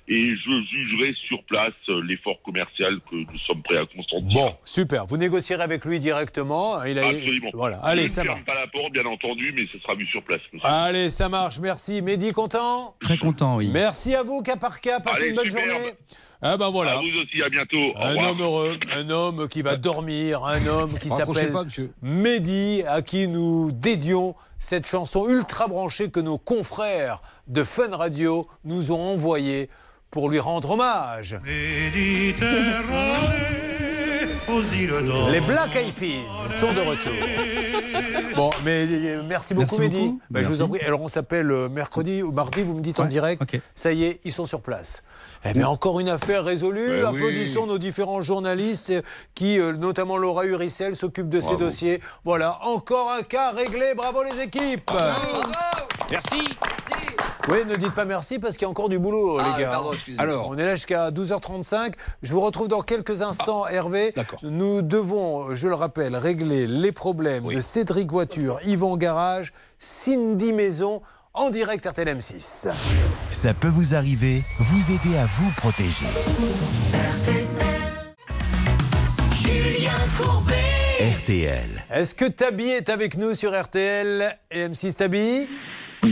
et 0.08 0.36
je 0.36 0.64
jugerai 0.72 1.14
sur 1.28 1.44
place 1.44 1.74
euh, 1.90 2.02
l'effort 2.04 2.42
commercial 2.42 3.00
que 3.12 3.16
nous 3.18 3.40
sommes 3.46 3.62
prêts 3.62 3.78
à 3.78 3.86
consentir. 3.86 4.34
Bon, 4.34 4.56
super. 4.64 5.06
Vous 5.06 5.18
négocierez 5.18 5.62
avec 5.62 5.86
lui 5.86 6.00
directement. 6.00 6.84
Il 6.84 6.98
a... 6.98 7.08
Absolument. 7.08 7.50
Voilà. 7.54 7.80
je 7.84 7.88
Allez, 7.88 8.04
ne 8.04 8.08
ça 8.08 8.24
ferme 8.24 8.36
marche. 8.36 8.46
pas 8.46 8.56
la 8.56 8.68
porte, 8.68 8.92
bien 8.94 9.06
entendu, 9.06 9.54
mais 9.56 9.68
ce 9.72 9.78
sera 9.80 9.94
vu 9.94 10.08
sur 10.08 10.24
place. 10.24 10.42
monsieur. 10.52 10.68
Allez, 10.68 11.10
ça 11.12 11.30
marche. 11.30 11.60
Merci. 11.60 12.02
Mehdi, 12.02 12.32
content? 12.32 12.96
Très 13.00 13.18
content, 13.20 13.58
oui. 13.58 13.70
Merci 13.72 14.16
à 14.16 14.24
vous, 14.24 14.42
cas 14.42 14.56
par 14.58 14.82
cas. 14.82 15.00
Passez 15.00 15.20
Allez, 15.22 15.30
une 15.30 15.36
bonne 15.36 15.50
superbe. 15.50 15.70
journée. 15.70 15.92
Ah 16.42 16.58
ben 16.58 16.70
voilà. 16.70 16.92
À 16.92 16.96
vous 16.98 17.08
aussi, 17.24 17.42
à 17.42 17.50
bientôt. 17.50 17.78
Au 17.78 17.98
Un 17.98 18.10
revoir. 18.10 18.32
homme 18.32 18.42
heureux, 18.42 18.78
un 18.94 19.10
homme 19.10 19.48
qui 19.48 19.62
va 19.64 19.78
dormir, 19.78 20.44
un 20.44 20.66
homme 20.68 21.00
qui 21.00 21.10
s'appelle 21.10 21.52
pas, 21.52 21.64
monsieur. 21.64 21.92
À 22.88 23.02
qui 23.02 23.28
nous 23.28 23.72
dédions 23.72 24.36
cette 24.60 24.88
chanson 24.88 25.28
ultra 25.28 25.68
branchée 25.68 26.10
que 26.10 26.20
nos 26.20 26.38
confrères 26.38 27.22
de 27.48 27.64
Fun 27.64 27.96
Radio 27.96 28.48
nous 28.64 28.92
ont 28.92 29.14
envoyée 29.14 29.70
pour 30.12 30.30
lui 30.30 30.40
rendre 30.40 30.72
hommage. 30.72 31.38
Les 35.32 35.42
Black 35.42 35.76
Eyed 35.76 35.94
Peas 35.96 36.50
sont 36.60 36.74
de 36.74 36.80
retour. 36.82 37.14
Bon, 38.36 38.50
mais 38.66 38.86
euh, 38.86 39.24
merci 39.26 39.54
beaucoup, 39.54 39.78
Merci 39.78 39.96
Mehdi. 39.96 40.06
beaucoup. 40.08 40.22
Bah, 40.30 40.44
je 40.44 40.50
vous 40.50 40.62
en 40.62 40.68
prie. 40.68 40.82
Alors, 40.82 41.02
on 41.02 41.08
s'appelle 41.08 41.50
euh, 41.52 41.70
mercredi 41.70 42.22
ou 42.22 42.34
mardi, 42.34 42.64
vous 42.64 42.74
me 42.74 42.82
dites 42.82 43.00
en 43.00 43.06
direct. 43.06 43.42
Ça 43.76 43.94
y 43.94 44.04
est, 44.04 44.20
ils 44.26 44.34
sont 44.34 44.46
sur 44.46 44.62
place. 44.62 45.04
Eh 45.46 45.54
bien, 45.54 45.70
encore 45.70 46.02
une 46.02 46.10
affaire 46.10 46.44
résolue. 46.44 46.86
Ben 46.86 47.12
oui. 47.12 47.18
Applaudissons 47.18 47.66
nos 47.66 47.78
différents 47.78 48.22
journalistes 48.22 48.90
euh, 48.90 49.02
qui, 49.36 49.58
notamment 49.78 50.18
Laura 50.18 50.46
Uricel, 50.46 50.98
s'occupent 50.98 51.30
de 51.30 51.40
ces 51.40 51.56
dossiers. 51.56 52.02
Voilà, 52.26 52.60
encore 52.64 53.12
un 53.12 53.24
cas 53.24 53.52
réglé. 53.52 53.94
Bravo 53.96 54.24
les 54.24 54.42
équipes. 54.42 54.92
Merci. 56.12 56.36
Oui, 57.48 57.60
ne 57.68 57.76
dites 57.76 57.94
pas 57.94 58.06
merci 58.06 58.40
parce 58.40 58.56
qu'il 58.58 58.64
y 58.64 58.66
a 58.66 58.70
encore 58.70 58.90
du 58.90 58.98
boulot, 58.98 59.38
Ah, 59.40 59.54
les 59.56 59.64
gars. 59.64 59.72
pardon. 59.72 59.92
Alors. 60.18 60.48
on 60.50 60.58
est 60.58 60.66
là 60.66 60.76
jusqu'à 60.76 61.12
12h35. 61.12 61.94
Je 62.24 62.34
vous 62.34 62.42
retrouve 62.42 62.68
dans 62.68 62.82
quelques 62.82 63.22
instants, 63.22 63.68
Hervé. 63.68 64.14
d'accord. 64.16 64.40
Nous 64.44 64.82
devons, 64.82 65.54
je 65.54 65.68
le 65.68 65.76
rappelle, 65.76 66.16
régler 66.16 66.66
les 66.66 66.92
problèmes 66.92 67.48
de 67.48 67.60
Cédric 67.60 68.10
Voiture, 68.12 68.60
Yvan 68.66 68.98
Garage, 68.98 69.54
Cindy 69.78 70.54
Maison, 70.54 71.02
en 71.36 71.50
direct 71.52 71.86
RTL 71.86 72.08
M6. 72.18 72.68
Ça 73.30 73.54
peut 73.54 73.68
vous 73.68 73.94
arriver, 73.94 74.44
vous 74.60 74.92
aider 74.92 75.16
à 75.18 75.26
vous 75.26 75.52
protéger. 75.58 76.06
Julien 79.34 79.92
Courbet. 80.20 80.56
RTL. 81.20 81.86
Est-ce 81.92 82.16
que 82.16 82.26
Tabi 82.26 82.70
est 82.70 82.90
avec 82.90 83.18
nous 83.18 83.36
sur 83.36 83.52
RTL 83.60 84.36
et 84.50 84.68
M6 84.68 84.96
Tabi? 84.96 85.48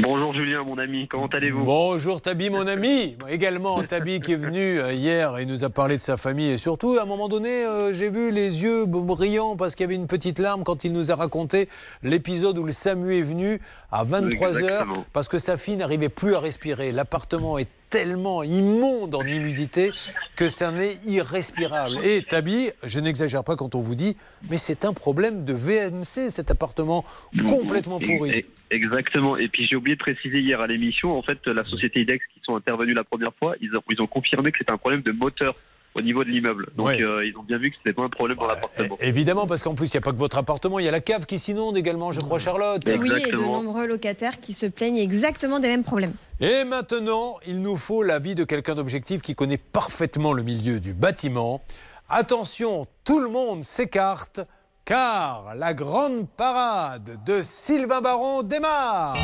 Bonjour 0.02 0.34
Julien, 0.34 0.64
mon 0.64 0.78
ami, 0.80 1.08
comment 1.08 1.28
allez-vous? 1.28 1.64
Bonjour 1.66 2.20
Tabi, 2.20 2.50
mon 2.50 2.66
ami. 2.66 3.16
Également 3.30 3.82
Tabi 3.84 4.20
qui 4.22 4.34
est 4.34 4.38
venu 4.38 4.80
euh, 4.80 4.92
hier 4.92 5.38
et 5.38 5.46
nous 5.46 5.64
a 5.64 5.70
parlé 5.70 5.98
de 5.98 6.02
sa 6.02 6.18
famille. 6.18 6.50
Et 6.50 6.58
surtout, 6.58 6.98
à 7.00 7.04
un 7.04 7.06
moment 7.06 7.28
donné, 7.28 7.66
euh, 7.66 7.94
j'ai 7.94 8.10
vu 8.10 8.32
les 8.32 8.64
yeux 8.64 8.86
brillants 8.88 9.56
parce 9.56 9.76
qu'il 9.76 9.84
y 9.84 9.88
avait 9.88 9.96
une 9.96 10.08
petite 10.08 10.40
larme 10.40 10.64
quand 10.64 10.84
il 10.84 10.94
nous 10.94 11.12
a 11.12 11.16
raconté 11.16 11.70
l'épisode 12.02 12.58
où 12.58 12.64
le 12.64 12.72
SAMU 12.72 13.18
est 13.18 13.22
venu 13.22 13.60
à 13.92 14.04
23h 14.04 14.48
Exactement. 14.48 15.06
parce 15.14 15.28
que 15.28 15.38
sa 15.38 15.58
fille 15.58 15.78
n'arrivait 15.78 16.10
plus 16.10 16.34
à 16.34 16.40
respirer. 16.40 16.92
L'appartement 16.92 17.60
est 17.60 17.68
tellement 17.94 18.42
immonde 18.42 19.14
en 19.14 19.22
humidité 19.22 19.92
que 20.36 20.50
ça 20.50 20.72
n'est 20.72 20.98
irrespirable. 21.06 22.00
Et 22.04 22.24
Tabi, 22.24 22.72
je 22.84 23.00
n'exagère 23.00 23.44
pas 23.44 23.56
quand 23.56 23.76
on 23.76 23.82
vous 23.82 23.94
dit, 23.94 24.18
mais 24.50 24.58
c'est 24.58 24.84
un 24.84 24.94
problème 24.94 25.46
de 25.46 25.54
VMC, 25.54 26.32
cet 26.32 26.50
appartement 26.50 27.06
complètement 27.48 28.00
pourri. 28.00 28.46
Exactement. 28.72 29.38
Et 29.38 29.48
puis 29.48 29.68
j'ai 29.68 29.76
oublié 29.76 29.96
de 29.96 30.02
préciser 30.02 30.40
hier 30.40 30.60
à 30.60 30.66
l'émission, 30.66 31.16
en 31.16 31.22
fait, 31.22 31.46
la 31.46 31.64
société 31.66 32.02
IDEX 32.02 32.26
qui 32.34 32.42
sont 32.44 32.56
intervenus 32.56 32.96
la 32.96 33.04
première 33.04 33.34
fois, 33.36 33.54
ils 33.62 33.76
ont, 33.76 33.84
ils 33.92 34.02
ont 34.02 34.08
confirmé 34.08 34.52
que 34.52 34.58
c'était 34.58 34.72
un 34.72 34.80
problème 34.80 35.04
de 35.04 35.12
moteur 35.12 35.56
au 35.96 36.02
niveau 36.02 36.24
de 36.24 36.30
l'immeuble. 36.30 36.70
Donc 36.76 36.88
Ouais. 36.88 37.02
euh, 37.04 37.26
ils 37.26 37.36
ont 37.38 37.44
bien 37.44 37.58
vu 37.58 37.70
que 37.72 37.76
c'était 37.78 37.94
pas 37.94 38.04
un 38.04 38.10
problème 38.10 38.38
dans 38.38 38.48
l'appartement. 38.48 38.98
Évidemment, 39.00 39.46
parce 39.48 39.62
qu'en 39.64 39.76
plus, 39.76 39.94
il 39.94 39.98
n'y 39.98 40.00
a 40.00 40.02
pas 40.02 40.12
que 40.12 40.18
votre 40.18 40.38
appartement, 40.38 40.80
il 40.80 40.86
y 40.86 40.88
a 40.88 40.92
la 40.92 41.02
cave 41.02 41.26
qui 41.26 41.38
s'inonde 41.40 41.78
également, 41.78 42.12
je 42.12 42.20
crois, 42.22 42.40
Charlotte. 42.40 42.82
Oui, 42.88 43.12
et 43.28 43.32
de 43.32 43.38
nombreux 43.38 43.86
locataires 43.88 44.40
qui 44.40 44.54
se 44.54 44.66
plaignent 44.66 44.98
exactement 44.98 45.60
des 45.60 45.68
mêmes 45.68 45.84
problèmes. 45.84 46.14
Et 46.40 46.64
maintenant, 46.66 47.36
il 47.48 47.62
nous 47.62 47.76
faut 47.78 48.04
l'avis 48.04 48.36
de 48.36 48.44
quelqu'un 48.44 48.76
d'objectif 48.76 49.22
qui 49.22 49.36
connaît 49.36 49.58
parfaitement 49.58 50.34
le 50.34 50.44
milieu 50.44 50.80
du 50.80 50.94
bâtiment. 50.94 51.62
Attention, 52.10 52.88
tout 53.04 53.20
le 53.20 53.30
monde 53.30 53.64
s'écarte, 53.64 54.42
car 54.86 55.56
la 55.56 55.74
grande 55.74 56.28
parade 56.30 57.18
de 57.26 57.42
Sylvain 57.42 58.02
Baron 58.02 58.44
démarre. 58.44 59.16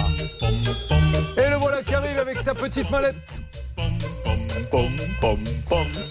Et 1.37 1.49
le 1.49 1.57
voilà 1.57 1.81
qui 1.83 1.93
arrive 1.93 2.17
avec 2.19 2.39
sa 2.39 2.53
petite 2.53 2.89
mallette. 2.89 3.41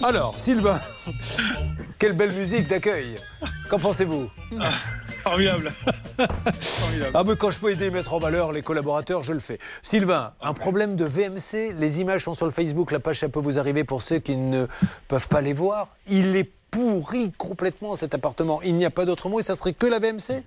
Alors, 0.01 0.39
Sylvain, 0.39 0.79
quelle 1.97 2.13
belle 2.13 2.31
musique 2.31 2.67
d'accueil. 2.67 3.17
Qu'en 3.69 3.79
pensez-vous? 3.79 4.29
Formidable. 5.21 5.71
Ah, 7.13 7.23
mais 7.25 7.37
quand 7.37 7.49
je 7.49 7.59
peux 7.59 7.71
aider 7.71 7.85
et 7.85 7.91
mettre 7.91 8.13
en 8.13 8.19
valeur 8.19 8.51
les 8.51 8.61
collaborateurs, 8.61 9.23
je 9.23 9.31
le 9.31 9.39
fais. 9.39 9.57
Sylvain, 9.81 10.33
un 10.41 10.53
problème 10.53 10.97
de 10.97 11.05
VMC. 11.05 11.73
Les 11.77 12.01
images 12.01 12.25
sont 12.25 12.33
sur 12.33 12.45
le 12.45 12.51
Facebook. 12.51 12.91
La 12.91 12.99
page, 12.99 13.19
ça 13.19 13.29
peut 13.29 13.39
vous 13.39 13.57
arriver 13.57 13.85
pour 13.85 14.01
ceux 14.01 14.19
qui 14.19 14.35
ne 14.35 14.67
peuvent 15.07 15.29
pas 15.29 15.39
les 15.39 15.53
voir. 15.53 15.87
Il 16.09 16.35
est 16.35 16.51
pourri 16.71 17.31
complètement 17.37 17.95
cet 17.95 18.13
appartement. 18.13 18.61
Il 18.61 18.75
n'y 18.75 18.85
a 18.85 18.89
pas 18.89 19.05
d'autre 19.05 19.29
mot 19.29 19.39
et 19.39 19.43
ça 19.43 19.55
serait 19.55 19.73
que 19.73 19.87
la 19.87 19.99
VMC 19.99 20.43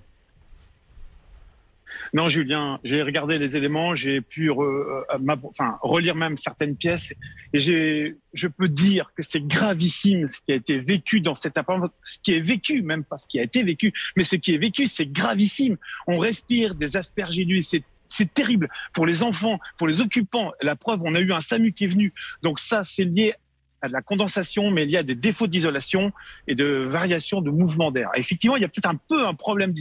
Non, 2.15 2.29
Julien, 2.29 2.79
j'ai 2.85 3.03
regardé 3.03 3.39
les 3.39 3.57
éléments, 3.57 3.97
j'ai 3.97 4.21
pu 4.21 4.51
euh, 4.51 5.03
enfin, 5.45 5.79
relire 5.81 6.15
même 6.15 6.37
certaines 6.37 6.77
pièces 6.77 7.15
et 7.55 7.59
je 7.59 8.47
peux 8.49 8.69
dire 8.69 9.13
que 9.17 9.23
c'est 9.23 9.41
gravissime 9.41 10.29
ce 10.29 10.39
qui 10.45 10.53
a 10.53 10.57
été 10.57 10.79
vécu 10.79 11.23
dans 11.23 11.35
cet 11.35 11.57
appartement, 11.57 11.87
ce 12.05 12.19
qui 12.23 12.35
est 12.35 12.41
vécu, 12.41 12.83
même 12.83 13.03
pas 13.03 13.17
ce 13.17 13.27
qui 13.27 13.41
a 13.41 13.43
été 13.43 13.63
vécu, 13.63 13.95
mais 14.15 14.25
ce 14.25 14.37
qui 14.37 14.55
est 14.55 14.59
vécu, 14.59 14.87
c'est 14.87 15.07
gravissime. 15.07 15.79
On 16.07 16.19
respire 16.19 16.75
des 16.75 16.97
aspergillus, 16.97 17.63
c'est 17.63 17.83
c'est 18.09 18.35
terrible 18.35 18.69
pour 18.93 19.07
les 19.07 19.23
enfants, 19.23 19.59
pour 19.79 19.89
les 19.89 20.03
occupants. 20.03 20.53
La 20.61 20.77
preuve, 20.77 21.01
on 21.03 21.15
a 21.15 21.21
eu 21.21 21.33
un 21.33 21.41
SAMU 21.41 21.73
qui 21.73 21.85
est 21.85 21.89
venu. 21.89 22.13
Donc 22.43 22.59
ça, 22.59 22.83
c'est 22.83 23.05
lié 23.05 23.33
à 23.81 23.89
de 23.89 23.93
la 23.95 24.03
condensation, 24.03 24.71
mais 24.71 24.85
lié 24.85 24.99
à 24.99 25.03
des 25.03 25.15
défauts 25.15 25.47
d'isolation 25.47 26.13
et 26.47 26.55
de 26.55 26.85
variation 26.87 27.41
de 27.41 27.51
mouvement 27.51 27.91
d'air. 27.91 28.11
Effectivement, 28.15 28.57
il 28.57 28.63
y 28.63 28.65
a 28.65 28.69
peut-être 28.69 28.89
un 28.89 29.01
peu 29.09 29.27
un 29.27 29.35
problème 29.35 29.73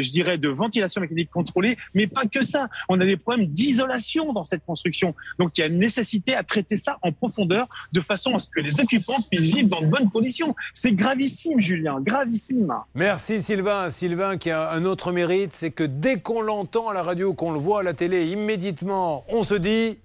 je 0.00 0.10
dirais, 0.10 0.38
de 0.38 0.48
ventilation 0.48 1.00
mécanique 1.00 1.30
contrôlée, 1.30 1.76
mais 1.94 2.06
pas 2.06 2.24
que 2.24 2.42
ça. 2.42 2.68
On 2.88 3.00
a 3.00 3.04
des 3.04 3.16
problèmes 3.16 3.46
d'isolation 3.46 4.32
dans 4.32 4.44
cette 4.44 4.64
construction. 4.64 5.14
Donc, 5.38 5.58
il 5.58 5.60
y 5.60 5.64
a 5.64 5.66
une 5.66 5.78
nécessité 5.78 6.34
à 6.34 6.42
traiter 6.42 6.76
ça 6.76 6.98
en 7.02 7.12
profondeur 7.12 7.68
de 7.92 8.00
façon 8.00 8.34
à 8.34 8.38
ce 8.38 8.48
que 8.48 8.60
les 8.60 8.80
occupants 8.80 9.20
puissent 9.30 9.54
vivre 9.54 9.68
dans 9.68 9.80
de 9.80 9.86
bonnes 9.86 10.10
conditions. 10.10 10.54
C'est 10.72 10.92
gravissime, 10.92 11.60
Julien, 11.60 12.00
gravissime. 12.00 12.72
Merci 12.94 13.42
Sylvain. 13.42 13.90
Sylvain 13.90 14.36
qui 14.36 14.50
a 14.50 14.70
un 14.72 14.84
autre 14.84 15.12
mérite, 15.12 15.52
c'est 15.52 15.70
que 15.70 15.84
dès 15.84 16.20
qu'on 16.20 16.40
l'entend 16.40 16.88
à 16.88 16.94
la 16.94 17.02
radio, 17.02 17.34
qu'on 17.34 17.52
le 17.52 17.58
voit 17.58 17.80
à 17.80 17.82
la 17.82 17.94
télé, 17.94 18.26
immédiatement, 18.28 19.24
on 19.28 19.42
se 19.42 19.54
dit... 19.54 19.98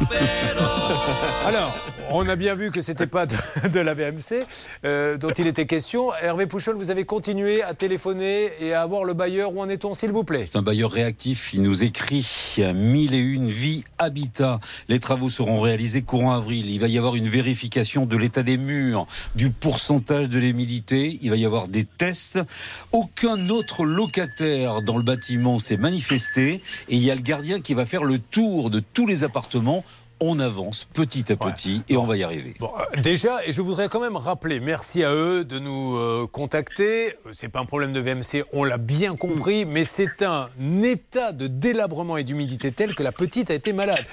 Alors, 1.46 1.74
on 2.10 2.28
a 2.28 2.36
bien 2.36 2.54
vu 2.54 2.70
que 2.70 2.80
c'était 2.80 3.06
pas 3.06 3.26
de, 3.26 3.34
de 3.72 3.80
la 3.80 3.94
VMC 3.94 4.46
euh, 4.84 5.16
dont 5.16 5.30
il 5.30 5.46
était 5.46 5.66
question. 5.66 6.12
Hervé 6.22 6.46
Pouchol, 6.46 6.76
vous 6.76 6.90
avez 6.90 7.04
continué 7.04 7.62
à 7.62 7.74
téléphoner 7.74 8.50
et 8.60 8.72
à 8.72 8.82
avoir 8.82 9.04
le 9.04 9.14
bailleur. 9.14 9.54
Où 9.54 9.60
en 9.60 9.68
est-on, 9.68 9.94
s'il 9.94 10.10
vous 10.12 10.24
plaît? 10.24 10.44
C'est 10.46 10.58
un 10.58 10.62
bailleur 10.62 10.90
réactif. 10.90 11.52
Il 11.52 11.62
nous 11.62 11.82
écrit 11.82 12.26
1001 12.58 13.46
vie 13.46 13.84
habitat. 13.98 14.60
Les 14.88 15.00
travaux 15.00 15.30
seront 15.30 15.60
réalisés 15.60 16.02
courant 16.02 16.32
avril. 16.32 16.70
Il 16.70 16.80
va 16.80 16.88
y 16.88 16.98
avoir 16.98 17.16
une 17.16 17.28
vérification 17.28 18.06
de 18.06 18.16
l'état 18.16 18.42
des 18.42 18.56
murs, 18.56 19.06
du 19.34 19.50
pourcentage 19.50 20.28
de 20.28 20.38
l'humidité. 20.38 21.18
Il 21.22 21.30
va 21.30 21.36
y 21.36 21.44
avoir 21.44 21.68
des 21.68 21.84
tests. 21.84 22.38
Aucun 22.92 23.48
autre 23.48 23.84
locataire 23.84 24.82
dans 24.82 24.96
le 24.96 25.02
bâtiment 25.02 25.58
s'est 25.58 25.76
manifesté. 25.76 26.62
Et 26.88 26.96
il 26.96 27.02
y 27.02 27.10
a 27.10 27.14
le 27.14 27.22
gardien 27.22 27.60
qui 27.60 27.74
va 27.74 27.84
faire 27.84 28.04
le 28.04 28.18
tour 28.18 28.49
de 28.50 28.80
tous 28.80 29.06
les 29.06 29.24
appartements. 29.24 29.84
On 30.22 30.38
avance 30.38 30.84
petit 30.84 31.32
à 31.32 31.36
petit 31.36 31.82
et 31.88 31.96
on 31.96 32.04
va 32.04 32.16
y 32.16 32.22
arriver. 32.22 32.54
Bon, 32.60 32.70
euh, 32.76 33.00
déjà, 33.00 33.38
et 33.46 33.54
je 33.54 33.62
voudrais 33.62 33.88
quand 33.88 34.00
même 34.00 34.16
rappeler, 34.16 34.60
merci 34.60 35.02
à 35.02 35.14
eux 35.14 35.44
de 35.44 35.58
nous 35.58 35.96
euh, 35.96 36.26
contacter. 36.30 37.14
C'est 37.32 37.48
pas 37.48 37.60
un 37.60 37.64
problème 37.64 37.94
de 37.94 38.00
VMC, 38.00 38.44
on 38.52 38.64
l'a 38.64 38.76
bien 38.76 39.16
compris, 39.16 39.64
mais 39.64 39.84
c'est 39.84 40.22
un 40.22 40.48
état 40.82 41.32
de 41.32 41.46
délabrement 41.46 42.18
et 42.18 42.24
d'humidité 42.24 42.70
tel 42.70 42.94
que 42.94 43.02
la 43.02 43.12
petite 43.12 43.50
a 43.50 43.54
été 43.54 43.72
malade. 43.72 44.04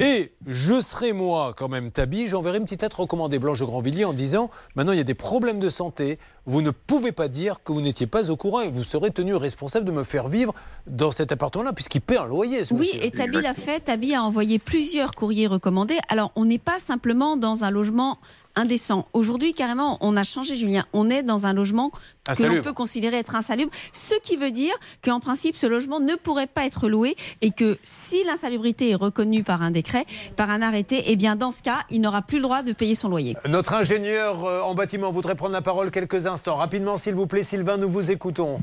Et 0.00 0.32
je 0.46 0.80
serai 0.80 1.12
moi 1.12 1.54
quand 1.56 1.68
même 1.68 1.90
Tabi, 1.90 2.28
j'enverrai 2.28 2.58
une 2.58 2.64
petite 2.64 2.82
lettre 2.82 3.00
recommandée 3.00 3.40
Blanche 3.40 3.58
de 3.58 3.64
Grandvilliers 3.64 4.04
en 4.04 4.12
disant 4.12 4.48
maintenant 4.76 4.92
il 4.92 4.98
y 4.98 5.00
a 5.00 5.04
des 5.04 5.14
problèmes 5.14 5.58
de 5.58 5.70
santé, 5.70 6.20
vous 6.48 6.62
ne 6.62 6.70
pouvez 6.70 7.12
pas 7.12 7.28
dire 7.28 7.62
que 7.62 7.72
vous 7.72 7.82
n'étiez 7.82 8.06
pas 8.06 8.30
au 8.30 8.36
courant 8.36 8.62
et 8.62 8.70
vous 8.70 8.82
serez 8.82 9.10
tenu 9.10 9.34
responsable 9.34 9.84
de 9.84 9.92
me 9.92 10.02
faire 10.02 10.28
vivre 10.28 10.54
dans 10.86 11.10
cet 11.10 11.30
appartement-là 11.30 11.74
puisqu'il 11.74 12.00
paie 12.00 12.16
un 12.16 12.24
loyer. 12.24 12.64
ce 12.64 12.72
Oui, 12.72 12.88
monsieur. 12.94 13.04
et 13.04 13.10
Tabi 13.10 13.42
l'a 13.42 13.52
fait. 13.52 13.80
Tabi 13.80 14.14
a 14.14 14.22
envoyé 14.22 14.58
plusieurs 14.58 15.14
courriers 15.14 15.46
recommandés. 15.46 15.98
Alors, 16.08 16.32
on 16.36 16.46
n'est 16.46 16.58
pas 16.58 16.78
simplement 16.78 17.36
dans 17.36 17.64
un 17.64 17.70
logement 17.70 18.16
indécent. 18.56 19.06
Aujourd'hui, 19.12 19.52
carrément, 19.52 19.98
on 20.00 20.16
a 20.16 20.24
changé, 20.24 20.56
Julien. 20.56 20.84
On 20.92 21.10
est 21.10 21.22
dans 21.22 21.46
un 21.46 21.52
logement 21.52 21.92
que 22.26 22.42
l'on 22.42 22.62
peut 22.62 22.72
considérer 22.72 23.18
être 23.18 23.36
insalubre. 23.36 23.70
Ce 23.92 24.14
qui 24.22 24.36
veut 24.36 24.50
dire 24.50 24.74
qu'en 25.04 25.20
principe, 25.20 25.54
ce 25.54 25.66
logement 25.66 26.00
ne 26.00 26.14
pourrait 26.16 26.48
pas 26.48 26.64
être 26.64 26.88
loué 26.88 27.14
et 27.40 27.50
que 27.52 27.78
si 27.82 28.24
l'insalubrité 28.24 28.90
est 28.90 28.94
reconnue 28.96 29.44
par 29.44 29.62
un 29.62 29.70
décret, 29.70 30.06
par 30.36 30.50
un 30.50 30.60
arrêté, 30.60 31.04
eh 31.06 31.14
bien, 31.16 31.36
dans 31.36 31.50
ce 31.50 31.62
cas, 31.62 31.84
il 31.90 32.00
n'aura 32.00 32.22
plus 32.22 32.38
le 32.38 32.42
droit 32.42 32.62
de 32.62 32.72
payer 32.72 32.94
son 32.94 33.08
loyer. 33.08 33.36
Notre 33.46 33.74
ingénieur 33.74 34.44
euh, 34.44 34.60
en 34.62 34.74
bâtiment 34.74 35.10
voudrait 35.12 35.36
prendre 35.36 35.52
la 35.52 35.62
parole 35.62 35.90
quelques 35.90 36.26
instants. 36.26 36.37
Rapidement, 36.46 36.96
s'il 36.96 37.14
vous 37.14 37.26
plaît, 37.26 37.42
Sylvain, 37.42 37.76
nous 37.76 37.88
vous 37.88 38.10
écoutons. 38.10 38.60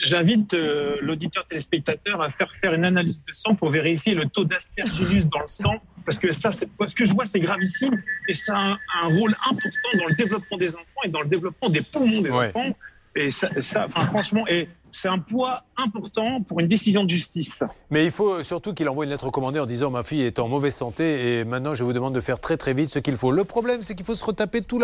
J'invite 0.00 0.54
euh, 0.54 0.96
l'auditeur 1.00 1.46
téléspectateur 1.46 2.20
à 2.20 2.28
faire 2.30 2.50
faire 2.60 2.74
une 2.74 2.84
analyse 2.84 3.22
de 3.22 3.32
sang 3.32 3.54
pour 3.54 3.70
vérifier 3.70 4.14
le 4.14 4.24
taux 4.24 4.44
d'aspergillus 4.44 5.26
dans 5.26 5.38
le 5.40 5.46
sang, 5.46 5.80
parce 6.04 6.18
que 6.18 6.32
ça, 6.32 6.50
ce 6.50 6.64
que 6.96 7.04
je 7.04 7.12
vois, 7.12 7.24
c'est 7.24 7.38
gravissime 7.38 8.02
et 8.28 8.34
ça 8.34 8.56
a 8.56 8.60
un, 8.72 8.78
un 9.04 9.06
rôle 9.16 9.36
important 9.48 9.88
dans 9.98 10.06
le 10.08 10.14
développement 10.16 10.56
des 10.58 10.74
enfants 10.74 11.02
et 11.04 11.08
dans 11.08 11.20
le 11.22 11.28
développement 11.28 11.68
des 11.68 11.82
poumons 11.82 12.20
des 12.20 12.30
Ouais. 12.30 12.48
enfants. 12.48 12.74
Et 13.14 13.30
ça, 13.30 13.48
ça, 13.60 13.84
enfin, 13.86 14.06
franchement, 14.08 14.44
et 14.48 14.68
c'est 14.90 15.08
un 15.08 15.18
poids 15.20 15.62
important 15.84 16.40
pour 16.42 16.60
une 16.60 16.68
décision 16.68 17.04
de 17.04 17.10
justice. 17.10 17.62
Mais 17.90 18.04
il 18.04 18.10
faut 18.10 18.42
surtout 18.42 18.74
qu'il 18.74 18.88
envoie 18.88 19.04
une 19.04 19.10
lettre 19.10 19.26
recommandée 19.26 19.60
en 19.60 19.66
disant 19.66 19.90
ma 19.90 20.02
fille 20.02 20.22
est 20.22 20.38
en 20.38 20.48
mauvaise 20.48 20.74
santé 20.74 21.38
et 21.38 21.44
maintenant 21.44 21.74
je 21.74 21.84
vous 21.84 21.92
demande 21.92 22.14
de 22.14 22.20
faire 22.20 22.40
très 22.40 22.56
très 22.56 22.74
vite 22.74 22.90
ce 22.90 22.98
qu'il 22.98 23.16
faut. 23.16 23.30
Le 23.32 23.44
problème 23.44 23.82
c'est 23.82 23.94
qu'il 23.94 24.06
faut 24.06 24.14
se 24.14 24.24
retaper 24.24 24.62
tout 24.62 24.78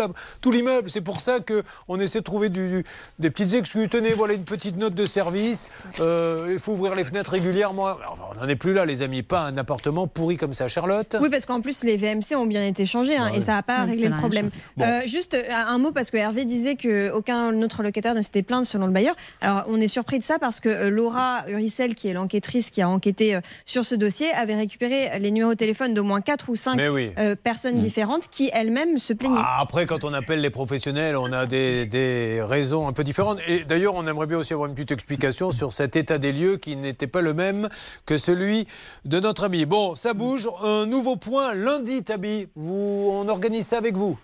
l'immeuble. 0.51 0.89
C'est 0.89 1.01
pour 1.01 1.21
ça 1.21 1.39
que 1.39 1.63
on 1.87 1.99
essaie 1.99 2.19
de 2.19 2.23
trouver 2.23 2.49
du- 2.49 2.69
du- 2.69 2.85
des 3.19 3.29
petites 3.29 3.53
excuses. 3.53 3.89
Tenez, 3.89 4.13
voilà 4.13 4.33
une 4.33 4.43
petite 4.43 4.77
note 4.77 4.93
de 4.95 5.05
service. 5.05 5.67
Euh, 5.99 6.49
il 6.51 6.59
faut 6.59 6.73
ouvrir 6.73 6.95
les 6.95 7.03
fenêtres 7.03 7.31
régulièrement. 7.31 7.87
Alors, 7.87 8.29
on 8.35 8.41
n'en 8.41 8.47
est 8.47 8.55
plus 8.55 8.73
là, 8.73 8.85
les 8.85 9.01
amis. 9.01 9.23
Pas 9.23 9.41
un 9.41 9.57
appartement 9.57 10.07
pourri 10.07 10.37
comme 10.37 10.53
ça, 10.53 10.67
Charlotte. 10.67 11.15
Oui, 11.21 11.29
parce 11.29 11.45
qu'en 11.45 11.61
plus, 11.61 11.83
les 11.83 11.97
VMC 11.97 12.35
ont 12.35 12.45
bien 12.45 12.65
été 12.65 12.85
changés 12.85 13.17
hein, 13.17 13.31
et 13.33 13.41
ça 13.41 13.53
n'a 13.53 13.63
pas 13.63 13.83
réglé 13.83 14.09
le 14.09 14.17
problème. 14.17 14.49
Euh, 14.81 15.01
juste 15.05 15.33
euh, 15.33 15.43
un 15.51 15.77
mot, 15.77 15.91
parce 15.91 16.09
que 16.11 16.17
Hervé 16.17 16.45
disait 16.45 16.75
qu'aucun 16.75 17.61
autre 17.61 17.83
locataire 17.83 18.15
ne 18.15 18.21
s'était 18.21 18.43
plaint 18.43 18.65
selon 18.65 18.85
le 18.87 18.91
bailleur. 18.93 19.15
Alors, 19.41 19.63
on 19.67 19.79
est 19.79 19.87
surpris 19.87 20.19
de 20.19 20.23
ça 20.23 20.39
parce 20.39 20.59
que 20.59 20.69
euh, 20.69 20.88
Laura 20.89 21.43
Uricel, 21.47 21.95
qui 21.95 22.07
est 22.07 22.13
l'enquêtrice 22.13 22.69
qui 22.69 22.81
a 22.81 22.89
enquêté 22.89 23.35
euh, 23.35 23.41
sur 23.65 23.85
ce 23.85 23.95
dossier, 23.95 24.31
avait 24.31 24.55
récupéré 24.55 25.17
les 25.19 25.31
numéros 25.31 25.53
de 25.53 25.57
téléphone 25.57 25.93
d'au 25.93 26.03
moins 26.03 26.21
4 26.21 26.49
ou 26.49 26.55
5 26.55 26.75
Mais 26.75 26.89
oui. 26.89 27.11
personnes 27.43 27.77
Mm. 27.77 27.79
différentes 27.79 28.29
qui 28.29 28.49
elles-mêmes 28.53 28.97
se 28.97 29.13
plaignaient. 29.13 29.35
Ah, 29.39 29.59
Après, 29.61 29.85
quand 29.85 30.03
on 30.03 30.13
appelle 30.13 30.41
les 30.41 30.49
professionnels, 30.49 31.15
on 31.15 31.31
a 31.31 31.45
des, 31.45 31.85
des 31.85 32.41
raisons 32.41 32.87
un 32.87 32.93
peu 32.93 33.03
différentes. 33.03 33.39
Et 33.47 33.63
d'ailleurs, 33.63 33.95
on 33.95 34.05
aimerait 34.07 34.27
bien 34.27 34.37
aussi 34.37 34.53
avoir 34.53 34.67
une 34.69 34.75
petite 34.75 34.91
explication 34.91 35.51
sur 35.51 35.73
cet 35.73 35.95
état 35.95 36.17
des 36.17 36.31
lieux 36.31 36.57
qui 36.57 36.75
n'était 36.75 37.07
pas 37.07 37.21
le 37.21 37.33
même 37.33 37.69
que 38.05 38.17
celui 38.17 38.67
de 39.05 39.19
notre 39.19 39.43
ami. 39.43 39.65
Bon, 39.65 39.95
ça 39.95 40.13
bouge. 40.13 40.47
Un 40.63 40.85
nouveau 40.85 41.15
point 41.15 41.53
lundi, 41.53 42.03
Tabi. 42.03 42.47
Vous, 42.55 43.09
on 43.13 43.27
organise 43.29 43.67
ça 43.67 43.77
avec 43.77 43.95
vous. 43.95 44.17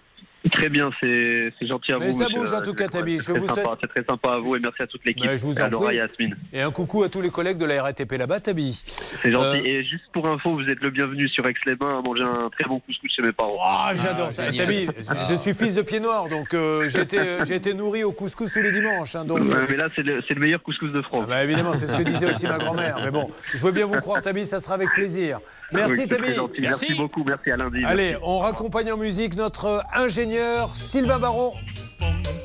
Très 0.52 0.70
bien, 0.70 0.90
c'est 1.02 1.52
gentil 1.62 1.92
à 1.94 1.98
Mais 1.98 2.08
vous. 2.10 2.18
ça 2.20 2.26
monsieur. 2.26 2.40
bouge 2.42 2.54
en 2.54 2.62
tout 2.62 2.74
cas, 2.74 2.88
Tabi. 2.88 3.18
C'est 3.20 3.26
Je 3.28 3.32
très 3.32 3.40
vous 3.40 3.48
sympa, 3.48 3.76
très 3.88 4.04
sympa 4.04 4.30
à 4.34 4.38
vous 4.38 4.56
et 4.56 4.60
merci 4.60 4.82
à 4.84 4.88
toute 4.88 5.04
l'équipe. 5.06 5.26
Mais 5.26 5.38
je 5.38 5.44
vous 5.46 5.60
en 5.60 5.70
prie. 5.70 5.96
et 5.96 5.98
Yasmine. 5.98 6.36
Et 6.54 6.62
un 6.62 6.72
coucou 6.72 7.04
à 7.04 7.10
tous 7.10 7.22
les 7.22 7.30
collègues 7.32 7.58
de 7.58 7.66
la 7.66 7.82
RATP 7.82 8.12
là-bas, 8.18 8.40
Tabi. 8.40 8.74
C'est 8.86 9.32
gentil. 9.32 9.58
Euh, 9.60 9.64
Et 9.66 9.84
juste 9.84 10.06
pour 10.14 10.28
info, 10.28 10.54
vous 10.54 10.70
êtes 10.70 10.82
le 10.82 10.90
bienvenu 10.92 11.28
sur 11.30 11.48
Aix-les-Bains 11.48 11.98
à 12.00 12.02
manger 12.02 12.24
un 12.24 12.50
très 12.50 12.66
bon 12.68 12.80
couscous 12.80 13.12
chez 13.16 13.22
mes 13.24 13.32
parents. 13.32 13.58
Ah, 13.64 13.92
j'adore 13.96 14.32
ça. 14.32 14.52
Tabi, 14.52 14.88
je 15.30 15.36
suis 15.36 15.54
fils 15.54 15.76
de 15.76 15.82
pied 15.82 16.00
noir, 16.00 16.28
donc 16.30 16.54
euh, 16.54 16.88
j'ai 16.90 17.02
été, 17.02 17.18
euh, 17.20 17.74
nourri 17.74 18.04
au 18.04 18.12
couscous 18.12 18.52
tous 18.54 18.62
les 18.62 18.72
dimanches. 18.72 19.16
hein, 19.16 19.26
donc, 19.26 19.40
euh, 19.40 19.66
mais 19.70 19.76
là, 19.78 19.88
c'est 19.96 20.04
le, 20.04 20.22
meilleur 20.40 20.62
couscous 20.62 20.92
de 20.92 21.02
France. 21.02 21.24
Ah 21.26 21.30
bah 21.30 21.44
évidemment, 21.44 21.74
c'est 21.74 21.88
ce 21.88 21.96
que 21.96 22.04
disait 22.04 22.30
aussi 22.30 22.46
ma 22.46 22.58
grand-mère. 22.60 22.98
Mais 23.04 23.12
bon, 23.12 23.30
je 23.52 23.58
veux 23.58 23.72
bien 23.72 23.86
vous 23.88 24.00
croire, 24.00 24.22
Tabi, 24.22 24.46
ça 24.46 24.60
sera 24.60 24.76
avec 24.76 24.90
plaisir. 24.94 25.40
Merci, 25.72 26.08
Tabi. 26.08 26.28
Merci. 26.60 26.94
beaucoup. 26.94 27.24
Merci 27.24 27.50
à 27.52 27.58
lundi. 27.58 27.84
Allez, 27.84 28.12
Merci. 28.12 28.24
on 28.24 28.40
raccompagne 28.40 28.92
en 28.92 28.98
musique 28.98 29.36
notre 29.36 29.82
ingénieur 29.96 30.35
Sylvain 30.76 31.20
Baron 31.20 31.54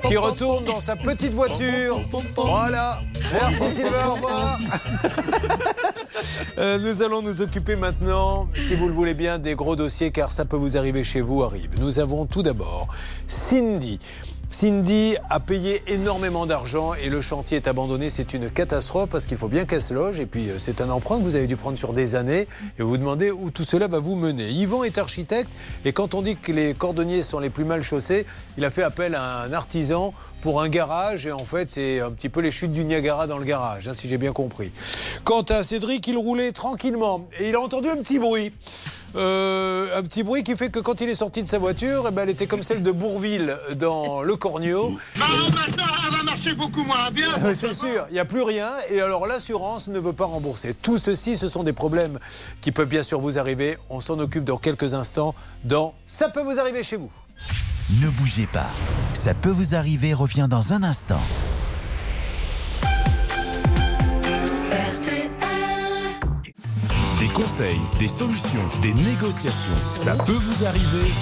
qui 0.08 0.16
retourne 0.16 0.64
dans 0.64 0.80
sa 0.80 0.96
petite 0.96 1.32
voiture. 1.32 2.00
Voilà. 2.36 3.00
Merci 3.32 3.70
Sylvain, 3.70 4.08
au. 4.08 4.18
Euh, 6.58 6.78
nous 6.78 7.02
allons 7.02 7.22
nous 7.22 7.40
occuper 7.40 7.76
maintenant, 7.76 8.48
si 8.54 8.74
vous 8.74 8.88
le 8.88 8.92
voulez 8.92 9.14
bien, 9.14 9.38
des 9.38 9.54
gros 9.54 9.76
dossiers 9.76 10.10
car 10.10 10.32
ça 10.32 10.44
peut 10.44 10.56
vous 10.56 10.76
arriver 10.76 11.02
chez 11.04 11.20
vous, 11.20 11.42
arrive. 11.42 11.70
Nous 11.80 11.98
avons 11.98 12.26
tout 12.26 12.42
d'abord 12.42 12.88
Cindy. 13.26 13.98
Cindy 14.52 15.14
a 15.28 15.38
payé 15.38 15.80
énormément 15.86 16.44
d'argent 16.44 16.92
et 16.94 17.08
le 17.08 17.20
chantier 17.20 17.58
est 17.58 17.68
abandonné. 17.68 18.10
C'est 18.10 18.34
une 18.34 18.50
catastrophe 18.50 19.08
parce 19.08 19.24
qu'il 19.24 19.36
faut 19.36 19.48
bien 19.48 19.64
qu'elle 19.64 19.80
se 19.80 19.94
loge. 19.94 20.18
Et 20.18 20.26
puis, 20.26 20.50
euh, 20.50 20.58
c'est 20.58 20.80
un 20.80 20.90
emprunt 20.90 21.18
que 21.18 21.22
vous 21.22 21.36
avez 21.36 21.46
dû 21.46 21.56
prendre 21.56 21.78
sur 21.78 21.92
des 21.92 22.16
années. 22.16 22.48
Et 22.76 22.82
vous 22.82 22.88
vous 22.88 22.98
demandez 22.98 23.30
où 23.30 23.52
tout 23.52 23.62
cela 23.62 23.86
va 23.86 24.00
vous 24.00 24.16
mener. 24.16 24.50
Yvan 24.50 24.82
est 24.82 24.98
architecte. 24.98 25.48
Et 25.84 25.92
quand 25.92 26.14
on 26.14 26.22
dit 26.22 26.34
que 26.34 26.50
les 26.50 26.74
cordonniers 26.74 27.22
sont 27.22 27.38
les 27.38 27.48
plus 27.48 27.64
mal 27.64 27.84
chaussés, 27.84 28.26
il 28.58 28.64
a 28.64 28.70
fait 28.70 28.82
appel 28.82 29.14
à 29.14 29.42
un 29.42 29.52
artisan 29.52 30.12
pour 30.42 30.60
un 30.60 30.68
garage. 30.68 31.28
Et 31.28 31.32
en 31.32 31.44
fait, 31.44 31.70
c'est 31.70 32.00
un 32.00 32.10
petit 32.10 32.28
peu 32.28 32.40
les 32.40 32.50
chutes 32.50 32.72
du 32.72 32.84
Niagara 32.84 33.28
dans 33.28 33.38
le 33.38 33.44
garage, 33.44 33.86
hein, 33.86 33.94
si 33.94 34.08
j'ai 34.08 34.18
bien 34.18 34.32
compris. 34.32 34.72
Quant 35.22 35.42
à 35.42 35.62
Cédric, 35.62 36.08
il 36.08 36.18
roulait 36.18 36.50
tranquillement. 36.50 37.28
Et 37.38 37.50
il 37.50 37.54
a 37.54 37.60
entendu 37.60 37.88
un 37.88 37.96
petit 37.96 38.18
bruit. 38.18 38.52
Euh, 39.16 39.98
un 39.98 40.02
petit 40.02 40.22
bruit 40.22 40.44
qui 40.44 40.56
fait 40.56 40.70
que 40.70 40.78
quand 40.78 41.00
il 41.00 41.08
est 41.08 41.14
sorti 41.14 41.42
de 41.42 41.48
sa 41.48 41.58
voiture, 41.58 42.06
eh 42.08 42.10
ben, 42.12 42.22
elle 42.22 42.30
était 42.30 42.46
comme 42.46 42.62
celle 42.62 42.82
de 42.82 42.92
Bourville 42.92 43.56
dans 43.76 44.22
le 44.22 44.36
Cornio. 44.36 44.96
maintenant, 45.16 45.84
elle 46.06 46.16
va 46.16 46.22
marcher 46.22 46.54
beaucoup 46.54 46.84
moins 46.84 47.10
bien. 47.10 47.28
C'est 47.54 47.74
sûr, 47.74 48.06
il 48.10 48.14
n'y 48.14 48.20
a 48.20 48.24
plus 48.24 48.42
rien 48.42 48.70
et 48.88 49.00
alors 49.00 49.26
l'assurance 49.26 49.88
ne 49.88 49.98
veut 49.98 50.12
pas 50.12 50.26
rembourser. 50.26 50.74
Tout 50.74 50.98
ceci, 50.98 51.36
ce 51.36 51.48
sont 51.48 51.64
des 51.64 51.72
problèmes 51.72 52.18
qui 52.60 52.72
peuvent 52.72 52.88
bien 52.88 53.02
sûr 53.02 53.20
vous 53.20 53.38
arriver. 53.38 53.78
On 53.88 54.00
s'en 54.00 54.18
occupe 54.18 54.44
dans 54.44 54.58
quelques 54.58 54.94
instants 54.94 55.34
dans 55.64 55.94
Ça 56.06 56.28
peut 56.28 56.42
vous 56.42 56.60
arriver 56.60 56.82
chez 56.82 56.96
vous. 56.96 57.10
Ne 58.00 58.08
bougez 58.10 58.46
pas. 58.46 58.70
Ça 59.12 59.34
peut 59.34 59.50
vous 59.50 59.74
arriver 59.74 60.14
revient 60.14 60.46
dans 60.48 60.72
un 60.72 60.84
instant. 60.84 61.20
Des 67.20 67.28
conseils, 67.28 67.78
des 67.98 68.08
solutions, 68.08 68.66
des 68.80 68.94
négociations. 68.94 69.76
Ça 69.92 70.16
peut 70.16 70.32
vous 70.32 70.64
arriver 70.64 71.12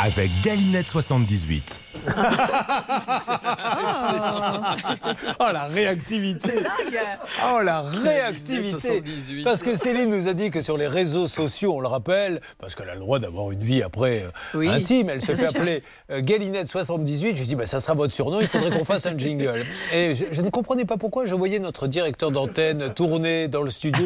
avec 0.00 0.30
Galinette 0.42 0.88
78. 0.88 1.80
Oh 5.40 5.46
la 5.52 5.64
réactivité 5.64 6.52
Oh 7.50 7.60
la 7.62 7.80
réactivité 7.82 8.70
78. 8.70 9.44
Parce 9.44 9.62
que 9.62 9.74
Céline 9.74 10.10
nous 10.10 10.28
a 10.28 10.34
dit 10.34 10.50
que 10.50 10.60
sur 10.60 10.76
les 10.76 10.86
réseaux 10.86 11.26
sociaux, 11.28 11.74
on 11.76 11.80
le 11.80 11.88
rappelle, 11.88 12.40
parce 12.58 12.74
qu'elle 12.74 12.90
a 12.90 12.94
le 12.94 13.00
droit 13.00 13.18
d'avoir 13.18 13.50
une 13.52 13.62
vie 13.62 13.82
après 13.82 14.22
euh, 14.24 14.30
Oui, 14.58 14.68
intime, 14.68 15.08
elle 15.10 15.22
se 15.22 15.34
fait 15.34 15.46
appeler 15.46 15.82
euh, 16.10 16.20
Galinette78. 16.20 17.34
Je 17.36 17.40
lui 17.40 17.46
dis, 17.46 17.54
bah, 17.54 17.66
ça 17.66 17.80
sera 17.80 17.94
votre 17.94 18.12
surnom, 18.12 18.40
il 18.40 18.48
faudrait 18.48 18.76
qu'on 18.76 18.84
fasse 18.84 19.06
un 19.06 19.16
jingle. 19.16 19.64
Et 19.92 20.14
je, 20.14 20.24
je 20.32 20.42
ne 20.42 20.50
comprenais 20.50 20.84
pas 20.84 20.96
pourquoi 20.96 21.24
je 21.26 21.34
voyais 21.34 21.58
notre 21.58 21.86
directeur 21.86 22.30
d'antenne 22.30 22.92
tourner 22.94 23.48
dans 23.48 23.62
le 23.62 23.70
studio. 23.70 24.04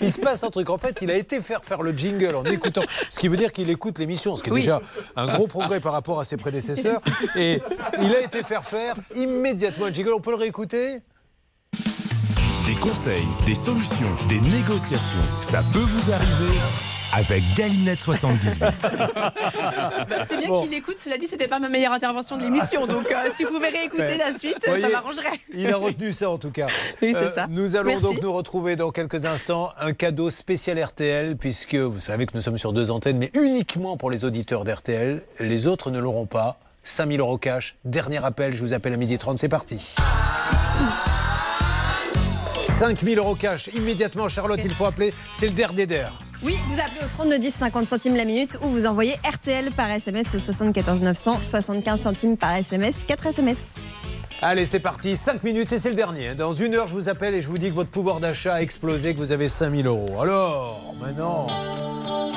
Il 0.00 0.12
se 0.12 0.18
passe 0.20 0.44
un 0.44 0.50
truc. 0.50 0.68
En 0.70 0.78
fait, 0.78 0.98
il 1.00 1.10
a 1.10 1.14
été 1.16 1.40
faire 1.40 1.64
faire 1.64 1.82
le 1.82 1.92
jingle 1.92 2.34
en 2.36 2.44
écoutant. 2.44 2.82
Ce 3.08 3.18
qui 3.18 3.28
veut 3.28 3.36
dire 3.36 3.52
qu'il 3.52 3.70
écoute 3.70 3.98
l'émission, 3.98 4.36
ce 4.36 4.42
qui 4.42 4.50
est 4.50 4.52
Oui. 4.52 4.60
déjà 4.62 4.80
un 5.16 5.27
gros 5.28 5.46
progrès 5.46 5.80
par 5.80 5.92
rapport 5.92 6.20
à 6.20 6.24
ses 6.24 6.36
prédécesseurs. 6.36 7.00
Et 7.36 7.60
il 8.00 8.14
a 8.14 8.20
été 8.20 8.42
faire 8.42 8.64
faire 8.64 8.96
immédiatement 9.14 9.86
un 9.86 9.92
jingle. 9.92 10.12
On 10.14 10.20
peut 10.20 10.30
le 10.30 10.36
réécouter? 10.36 11.00
Des 12.66 12.74
conseils, 12.74 13.26
des 13.46 13.54
solutions, 13.54 14.14
des 14.28 14.40
négociations. 14.40 15.18
Ça 15.40 15.62
peut 15.72 15.78
vous 15.78 16.12
arriver 16.12 16.54
avec 17.14 17.42
Galinette 17.56 18.00
78. 18.00 18.58
Bah, 20.08 20.24
c'est 20.26 20.38
bien 20.38 20.62
qu'il 20.62 20.72
écoute, 20.74 20.98
cela 20.98 21.18
dit, 21.18 21.26
c'était 21.26 21.48
pas 21.48 21.58
ma 21.58 21.68
meilleure 21.68 21.92
intervention 21.92 22.36
de 22.36 22.42
l'émission. 22.42 22.86
Donc, 22.86 23.10
euh, 23.10 23.28
si 23.36 23.44
vous 23.44 23.52
pouvez 23.52 23.68
réécouter 23.68 24.02
Ouais. 24.02 24.16
la 24.16 24.36
suite, 24.36 24.56
Voyez, 24.66 24.82
ça 24.82 24.88
m'arrangerait. 24.88 25.38
Il 25.52 25.70
a 25.72 25.76
retenu 25.76 26.12
ça 26.12 26.30
en 26.30 26.38
tout 26.38 26.50
cas. 26.50 26.66
Oui, 27.02 27.12
c'est 27.12 27.24
Euh, 27.26 27.34
ça. 27.34 27.46
Nous 27.48 27.76
allons 27.76 27.88
Merci. 27.88 28.02
donc 28.04 28.22
nous 28.22 28.32
retrouver 28.32 28.76
dans 28.76 28.90
quelques 28.90 29.24
instants. 29.26 29.70
Un 29.80 29.92
cadeau 29.92 30.30
spécial 30.30 30.82
RTL, 30.82 31.36
puisque 31.36 31.74
vous 31.74 32.00
savez 32.00 32.26
que 32.26 32.32
nous 32.34 32.40
sommes 32.40 32.58
sur 32.58 32.72
deux 32.72 32.90
antennes, 32.90 33.18
mais 33.18 33.30
uniquement 33.34 33.96
pour 33.96 34.10
les 34.10 34.24
auditeurs 34.24 34.64
d'RTL. 34.64 35.22
Les 35.40 35.66
autres 35.66 35.90
ne 35.90 35.98
l'auront 35.98 36.26
pas. 36.26 36.58
5000 36.84 37.20
euros 37.20 37.38
cash. 37.38 37.76
Dernier 37.84 38.24
appel, 38.24 38.54
je 38.54 38.60
vous 38.60 38.72
appelle 38.72 38.92
à 38.94 38.96
midi 38.96 39.18
30, 39.18 39.38
c'est 39.38 39.48
parti. 39.48 39.94
5000 42.78 43.18
euros 43.18 43.34
cash. 43.34 43.68
Immédiatement, 43.74 44.28
Charlotte, 44.28 44.60
il 44.64 44.72
faut 44.72 44.86
appeler. 44.86 45.12
C'est 45.34 45.46
le 45.46 45.52
dernier 45.52 45.86
d'air. 45.86 46.12
Oui, 46.44 46.56
vous 46.68 46.80
appelez 46.80 47.04
au 47.04 47.08
32 47.08 47.38
10 47.38 47.50
50 47.50 47.88
centimes 47.88 48.16
la 48.16 48.24
minute 48.24 48.58
ou 48.62 48.68
vous 48.68 48.86
envoyez 48.86 49.14
RTL 49.28 49.72
par 49.72 49.90
SMS 49.90 50.34
au 50.34 50.38
74 50.38 51.02
900 51.02 51.40
75 51.42 52.00
centimes 52.00 52.36
par 52.36 52.54
SMS 52.54 52.94
4 53.08 53.26
SMS. 53.26 53.56
Allez, 54.40 54.66
c'est 54.66 54.78
parti. 54.78 55.16
5 55.16 55.42
minutes 55.42 55.72
et 55.72 55.78
c'est 55.78 55.90
le 55.90 55.96
dernier. 55.96 56.36
Dans 56.36 56.52
une 56.52 56.76
heure, 56.76 56.86
je 56.86 56.94
vous 56.94 57.08
appelle 57.08 57.34
et 57.34 57.42
je 57.42 57.48
vous 57.48 57.58
dis 57.58 57.70
que 57.70 57.74
votre 57.74 57.90
pouvoir 57.90 58.20
d'achat 58.20 58.54
a 58.54 58.62
explosé, 58.62 59.14
que 59.14 59.18
vous 59.18 59.32
avez 59.32 59.48
5000 59.48 59.86
euros. 59.88 60.20
Alors, 60.20 60.94
maintenant. 61.00 61.48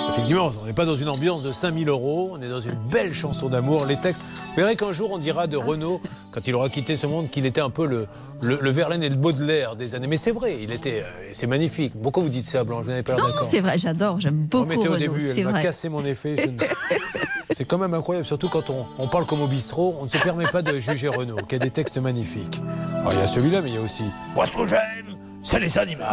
Effectivement, 0.10 0.52
on 0.62 0.66
n'est 0.66 0.74
pas 0.74 0.86
dans 0.86 0.96
une 0.96 1.10
ambiance 1.10 1.42
de 1.44 1.52
5000 1.52 1.88
euros, 1.90 2.32
on 2.34 2.42
est 2.42 2.50
dans 2.50 2.60
une 2.62 2.76
belle 2.90 3.14
chanson 3.14 3.48
d'amour. 3.50 3.86
Les 3.86 4.00
textes. 4.00 4.24
Vous 4.50 4.56
verrez 4.58 4.76
qu'un 4.76 4.92
jour, 4.92 5.12
on 5.12 5.18
dira 5.18 5.48
de 5.48 5.56
Renaud, 5.58 6.02
quand 6.32 6.46
il 6.48 6.56
aura 6.56 6.70
quitté 6.70 6.98
ce 6.98 7.08
monde, 7.08 7.30
qu'il 7.30 7.46
était 7.46 7.62
un 7.62 7.70
peu 7.70 7.86
le, 7.86 8.08
le, 8.42 8.58
le 8.62 8.70
Verlaine 8.72 9.04
et 9.04 9.10
le 9.10 9.16
Baudelaire 9.16 9.76
des 9.78 9.96
années. 9.96 10.08
Mais 10.08 10.18
c'est 10.18 10.32
vrai, 10.32 10.58
il 10.62 10.72
était. 10.72 11.04
euh, 11.06 11.30
c'est 11.34 11.48
magnifique. 11.48 11.94
Pourquoi 12.02 12.24
vous 12.24 12.30
dites 12.30 12.46
ça, 12.46 12.64
Blanche? 12.66 12.84
Vous 12.84 12.90
n'avez 12.90 13.04
pas 13.04 13.14
l'air 13.16 13.24
Non, 13.24 13.30
d'accord 13.30 13.48
c'est 13.50 13.62
vrai, 13.62 13.78
j'adore, 13.78 14.20
j'aime 14.20 14.36
beaucoup 14.50 14.64
Remettez 14.70 14.88
au 14.90 14.98
début, 14.98 15.30
elle 15.30 15.46
m'a 15.48 15.62
cassé 15.62 15.88
mon 15.88 16.04
effet. 16.06 16.36
je 16.38 16.66
C'est 17.54 17.66
quand 17.66 17.78
même 17.78 17.94
incroyable, 17.94 18.26
surtout 18.26 18.48
quand 18.48 18.70
on, 18.70 18.86
on 18.98 19.08
parle 19.08 19.26
comme 19.26 19.42
au 19.42 19.48
bistrot, 19.48 19.98
on 20.00 20.06
ne 20.06 20.10
se 20.10 20.18
permet 20.18 20.48
pas 20.48 20.62
de 20.62 20.80
juger 20.80 21.10
Renaud, 21.10 21.36
qui 21.48 21.56
a 21.56 21.60
des 21.60 21.70
textes 21.70 21.98
magnifiques. 21.98 22.62
Alors 23.02 23.12
il 23.14 23.20
y 23.20 23.22
a 23.22 23.28
celui-là, 23.28 23.62
mais 23.62 23.70
il 23.70 23.76
y 23.76 23.78
a 23.78 23.82
aussi 23.82 24.04
Moi 24.36 24.46
ce 24.48 24.56
que 24.58 24.66
j'aime, 24.68 25.18
c'est 25.44 25.60
les 25.60 25.78
animaux. 25.78 26.04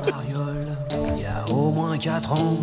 Mariole, 0.00 0.76
il 1.18 1.26
a 1.26 1.50
au 1.52 1.70
moins 1.70 1.98
4 1.98 2.32
ans. 2.32 2.56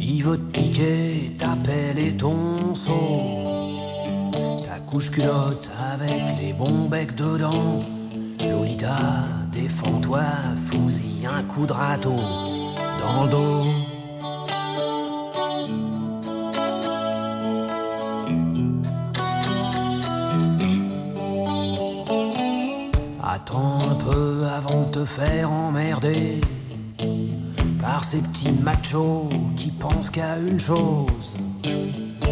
Il 0.00 0.22
veut 0.22 0.38
te 0.38 0.58
piquer 0.58 1.32
ta 1.38 1.56
pelle 1.62 1.98
et 1.98 2.16
ton 2.16 2.74
seau. 2.74 4.32
Ta 4.64 4.80
couche 4.80 5.10
culotte 5.10 5.70
avec 5.92 6.40
les 6.40 6.52
bons 6.52 6.88
becs 6.88 7.14
dedans. 7.14 7.78
Lolita, 8.40 8.96
défends-toi, 9.52 10.22
fous-y 10.66 11.26
un 11.26 11.42
coup 11.44 11.66
de 11.66 11.72
râteau 11.72 12.16
dans 13.00 13.24
le 13.24 13.30
dos. 13.30 13.95
Attends 23.36 23.80
un 23.90 23.94
peu 23.96 24.46
avant 24.46 24.84
de 24.84 24.92
te 24.92 25.04
faire 25.04 25.52
emmerder 25.52 26.40
par 27.82 28.02
ces 28.02 28.16
petits 28.16 28.50
machos 28.50 29.28
qui 29.56 29.70
pensent 29.72 30.08
qu'à 30.08 30.38
une 30.38 30.58
chose 30.58 31.34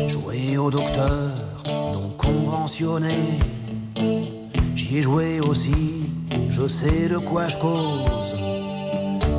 jouer 0.09 0.57
au 0.57 0.71
docteur 0.71 1.31
non 1.67 2.09
conventionné. 2.17 3.37
J'y 4.75 4.97
ai 4.97 5.03
joué 5.03 5.41
aussi, 5.41 6.07
je 6.49 6.67
sais 6.67 7.09
de 7.11 7.19
quoi 7.19 7.49
je 7.49 7.59
cause. 7.59 8.35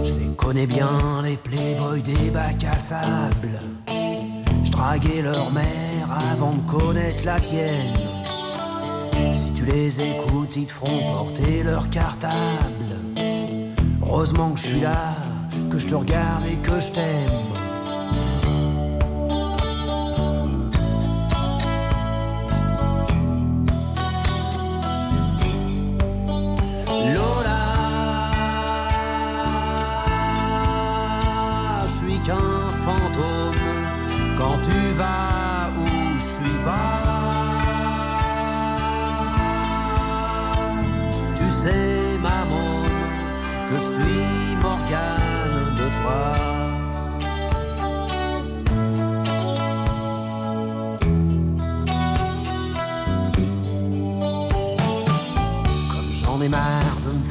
Je 0.03 0.13
les 0.13 0.35
connais 0.37 0.67
bien, 0.67 0.99
les 1.23 1.35
playboys 1.35 2.03
des 2.03 2.29
bacs 2.29 2.63
à 2.63 2.77
sable. 2.77 3.59
Je 4.63 4.69
draguais 4.69 5.23
leur 5.23 5.51
mère 5.51 5.65
avant 6.31 6.53
de 6.53 6.71
connaître 6.71 7.25
la 7.25 7.39
tienne. 7.39 8.14
Si 9.33 9.51
tu 9.53 9.65
les 9.65 10.01
écoutes, 10.01 10.55
ils 10.55 10.65
te 10.65 10.71
feront 10.71 10.99
porter 11.13 11.63
leur 11.63 11.89
cartable. 11.89 12.39
Heureusement 14.01 14.51
que 14.51 14.59
je 14.59 14.65
suis 14.65 14.81
là, 14.81 15.15
que 15.71 15.77
je 15.77 15.87
te 15.87 15.95
regarde 15.95 16.45
et 16.45 16.57
que 16.57 16.79
je 16.79 16.91
t'aime. 16.91 17.64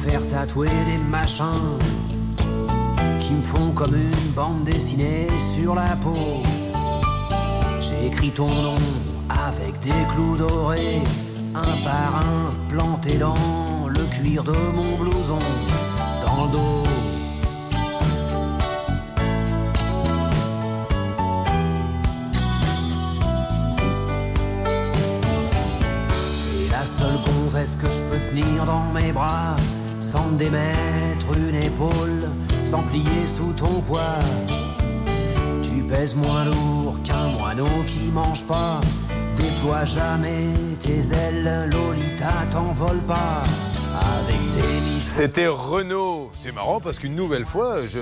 Faire 0.05 0.27
tatouer 0.27 0.69
des 0.85 0.99
machins 1.09 1.79
qui 3.19 3.33
me 3.33 3.41
font 3.41 3.71
comme 3.71 3.95
une 3.95 4.31
bande 4.35 4.63
dessinée 4.63 5.27
sur 5.39 5.73
la 5.73 5.95
peau. 5.95 6.41
J'ai 7.81 8.07
écrit 8.07 8.29
ton 8.29 8.47
nom 8.47 8.75
avec 9.47 9.79
des 9.79 10.05
clous 10.13 10.37
dorés, 10.37 11.01
un 11.55 11.83
par 11.83 12.17
un 12.17 12.51
planté 12.69 13.17
dans 13.17 13.87
le 13.87 14.03
cuir 14.15 14.43
de 14.43 14.53
mon 14.75 14.97
blouson, 14.97 15.39
dans 16.23 16.45
le 16.45 16.51
dos. 16.51 16.83
T'es 26.43 26.69
la 26.71 26.85
seule 26.85 27.17
gonzesse 27.25 27.75
que 27.75 27.87
je 27.87 28.01
peux 28.03 28.19
tenir 28.29 28.65
dans 28.65 28.83
mes 28.93 29.11
bras, 29.11 29.55
sans 30.15 30.29
me 30.29 30.37
démettre 30.37 31.27
une 31.37 31.55
épaule, 31.55 32.29
sans 32.63 32.83
plier 32.83 33.27
sous 33.27 33.51
ton 33.53 33.81
poids. 33.81 34.19
Tu 35.61 35.81
pèses 35.89 36.15
moins 36.15 36.45
lourd 36.45 36.97
qu'un 37.03 37.27
moineau 37.37 37.83
qui 37.85 38.03
mange 38.13 38.45
pas. 38.45 38.79
Déploie 39.35 39.83
jamais 39.83 40.47
tes 40.79 41.01
ailes, 41.13 41.69
Lolita, 41.69 42.31
t'envole 42.49 42.99
pas. 42.99 43.43
Avec 44.17 44.49
tes. 44.51 44.75
C'était 45.01 45.47
Renaud. 45.47 46.31
C'est 46.33 46.53
marrant 46.53 46.79
parce 46.79 46.97
qu'une 46.99 47.15
nouvelle 47.15 47.45
fois, 47.45 47.85
je, 47.85 47.99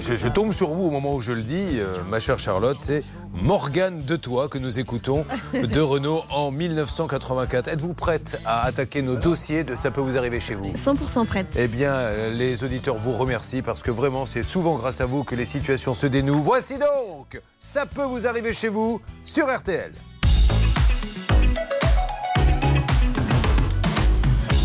je- 0.00 0.16
je 0.16 0.28
tombe 0.28 0.52
sur 0.52 0.70
vous 0.70 0.84
au 0.84 0.90
moment 0.90 1.14
où 1.14 1.20
je 1.20 1.32
le 1.32 1.42
dis, 1.42 1.78
euh, 1.78 1.96
ma 2.08 2.20
chère 2.20 2.38
Charlotte, 2.38 2.78
c'est 2.78 3.02
Morgane 3.42 3.98
de 3.98 4.16
Toi 4.16 4.48
que 4.48 4.58
nous 4.58 4.78
écoutons 4.78 5.24
de 5.54 5.80
Renaud 5.80 6.22
en 6.30 6.50
1984. 6.50 7.68
Êtes-vous 7.68 7.94
prête 7.94 8.38
à 8.44 8.64
attaquer 8.64 9.02
nos 9.02 9.16
dossiers 9.16 9.64
de 9.64 9.74
Ça 9.74 9.90
peut 9.90 10.00
vous 10.00 10.16
arriver 10.16 10.40
chez 10.40 10.54
vous? 10.54 10.72
100% 10.76 11.24
prête. 11.26 11.46
Eh 11.56 11.68
bien, 11.68 11.92
euh, 11.92 12.30
les 12.32 12.64
auditeurs 12.64 12.96
vous 12.96 13.12
remercient 13.12 13.62
parce 13.62 13.82
que 13.82 13.90
vraiment, 13.90 14.26
c'est 14.26 14.42
souvent 14.42 14.76
grâce 14.76 15.00
à 15.00 15.06
vous 15.06 15.24
que 15.24 15.34
les 15.34 15.46
situations 15.46 15.94
se 15.94 16.06
dénouent. 16.06 16.42
Voici 16.42 16.74
donc 16.78 17.40
Ça 17.60 17.86
peut 17.86 18.02
vous 18.04 18.26
arriver 18.26 18.52
chez 18.52 18.68
vous 18.68 19.00
sur 19.24 19.46
RTL. 19.46 19.92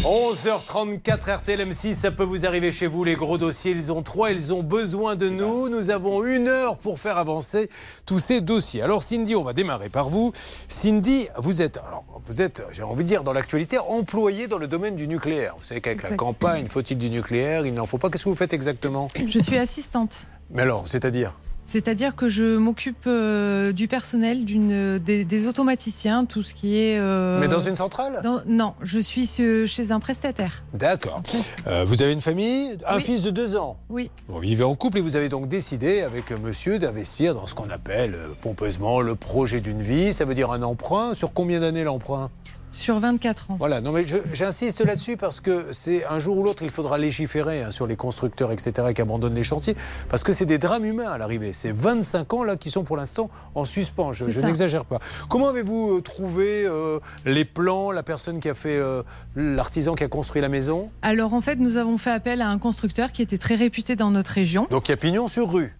11h34 0.03 1.37
RTL 1.37 1.61
M6, 1.61 1.93
ça 1.93 2.11
peut 2.11 2.25
vous 2.25 2.45
arriver 2.45 2.73
chez 2.73 2.87
vous, 2.87 3.05
les 3.05 3.15
gros 3.15 3.37
dossiers, 3.37 3.71
ils 3.71 3.89
ont 3.89 4.03
trois, 4.03 4.31
ils 4.31 4.53
ont 4.53 4.61
besoin 4.61 5.15
de 5.15 5.29
nous. 5.29 5.69
Nous 5.69 5.91
avons 5.91 6.25
une 6.25 6.49
heure 6.49 6.77
pour 6.77 6.99
faire 6.99 7.17
avancer 7.17 7.69
tous 8.05 8.19
ces 8.19 8.41
dossiers. 8.41 8.81
Alors 8.81 9.01
Cindy, 9.01 9.33
on 9.33 9.45
va 9.45 9.53
démarrer 9.53 9.87
par 9.87 10.09
vous. 10.09 10.33
Cindy, 10.67 11.29
vous 11.37 11.61
êtes, 11.61 11.77
alors, 11.77 12.03
vous 12.25 12.41
êtes, 12.41 12.63
j'ai 12.73 12.83
envie 12.83 13.05
de 13.05 13.07
dire, 13.07 13.23
dans 13.23 13.31
l'actualité, 13.31 13.79
employée 13.79 14.47
dans 14.47 14.57
le 14.57 14.67
domaine 14.67 14.97
du 14.97 15.07
nucléaire. 15.07 15.55
Vous 15.57 15.63
savez 15.63 15.79
qu'avec 15.79 16.03
la 16.03 16.17
campagne, 16.17 16.67
faut-il 16.67 16.97
du 16.97 17.09
nucléaire, 17.09 17.65
il 17.65 17.73
n'en 17.73 17.85
faut 17.85 17.97
pas. 17.97 18.09
Qu'est-ce 18.09 18.25
que 18.25 18.29
vous 18.29 18.35
faites 18.35 18.51
exactement? 18.51 19.07
Je 19.15 19.39
suis 19.39 19.57
assistante. 19.57 20.27
Mais 20.49 20.63
alors, 20.63 20.85
c'est-à-dire? 20.85 21.31
C'est-à-dire 21.65 22.15
que 22.15 22.27
je 22.27 22.57
m'occupe 22.57 23.05
euh, 23.07 23.71
du 23.71 23.87
personnel, 23.87 24.45
d'une, 24.45 24.99
des, 24.99 25.23
des 25.25 25.47
automaticiens, 25.47 26.25
tout 26.25 26.43
ce 26.43 26.53
qui 26.53 26.77
est. 26.77 26.99
euh, 26.99 27.39
Mais 27.39 27.47
dans 27.47 27.59
une 27.59 27.75
centrale? 27.75 28.19
dans- 28.23 28.41
Non, 28.45 28.73
je 28.81 28.99
suis 28.99 29.25
chez 29.25 29.91
un 29.91 29.99
prestataire. 29.99 30.63
D'accord. 30.73 31.21
Euh, 31.65 31.85
vous 31.85 32.01
avez 32.01 32.11
une 32.11 32.19
famille, 32.19 32.77
un 32.85 32.97
Oui. 32.97 33.03
fils 33.03 33.21
de 33.21 33.29
deux 33.31 33.55
ans? 33.55 33.77
Oui. 33.89 34.11
Vous 34.27 34.39
vivez 34.39 34.65
en 34.65 34.75
couple 34.75 34.97
et 34.97 35.01
vous 35.01 35.15
avez 35.15 35.29
donc 35.29 35.47
décidé 35.47 36.01
avec 36.01 36.29
monsieur 36.31 36.77
d'investir 36.77 37.33
dans 37.35 37.45
ce 37.47 37.55
qu'on 37.55 37.69
appelle 37.69 38.17
pompeusement 38.41 38.99
le 38.99 39.15
projet 39.15 39.61
d'une 39.61 39.81
vie. 39.81 40.11
Ça 40.11 40.25
veut 40.25 40.33
dire 40.33 40.51
un 40.51 40.61
emprunt. 40.61 41.13
Sur 41.13 41.31
combien 41.33 41.61
d'années 41.61 41.85
l'emprunt? 41.85 42.29
Sur 42.73 42.99
24 42.99 43.51
ans. 43.51 43.55
Voilà, 43.59 43.81
non 43.81 43.91
mais 43.91 44.05
j'insiste 44.33 44.81
là-dessus 44.81 45.15
parce 45.15 45.39
que 45.39 45.67
c'est 45.71 46.05
un 46.05 46.19
jour 46.19 46.37
ou 46.37 46.43
l'autre, 46.43 46.63
il 46.63 46.69
faudra 46.69 46.97
légiférer 46.97 47.63
hein, 47.63 47.71
sur 47.71 47.87
les 47.87 47.95
constructeurs, 47.95 48.51
etc., 48.51 48.89
qui 48.95 49.01
abandonnent 49.01 49.35
les 49.35 49.43
chantiers, 49.43 49.75
parce 50.09 50.23
que 50.23 50.31
c'est 50.31 50.45
des 50.45 50.57
drames 50.57 50.85
humains 50.85 51.11
à 51.11 51.17
l'arrivée. 51.17 51.53
C'est 51.53 51.71
25 51.71 52.33
ans 52.33 52.43
là 52.43 52.55
qui 52.55 52.71
sont 52.71 52.83
pour 52.83 52.97
l'instant 52.97 53.29
en 53.55 53.65
suspens, 53.65 54.13
je, 54.13 54.25
n'exagère 54.41 54.85
pas. 54.85 54.99
Comment 55.29 55.49
avez-vous 55.49 55.97
euh, 55.97 56.01
trouvé 56.01 56.65
euh, 56.65 56.99
les 57.25 57.45
plans, 57.45 57.91
la 57.91 58.03
personne 58.03 58.39
qui 58.39 58.49
a 58.49 58.55
fait, 58.55 58.77
euh, 58.77 59.03
l'artisan 59.35 59.95
qui 59.95 60.03
a 60.03 60.07
construit 60.07 60.41
la 60.41 60.49
maison? 60.49 60.89
Alors 61.01 61.33
en 61.33 61.41
fait, 61.41 61.57
nous 61.57 61.77
avons 61.77 61.97
fait 61.97 62.11
appel 62.11 62.41
à 62.41 62.49
un 62.49 62.57
constructeur 62.57 63.11
qui 63.11 63.21
était 63.21 63.37
très 63.37 63.55
réputé 63.55 63.95
dans 63.95 64.11
notre 64.11 64.31
région. 64.31 64.67
Donc 64.71 64.89
il 64.89 64.91
y 64.91 64.93
a 64.93 64.97
Pignon 64.97 65.27
sur 65.27 65.51
rue. 65.51 65.75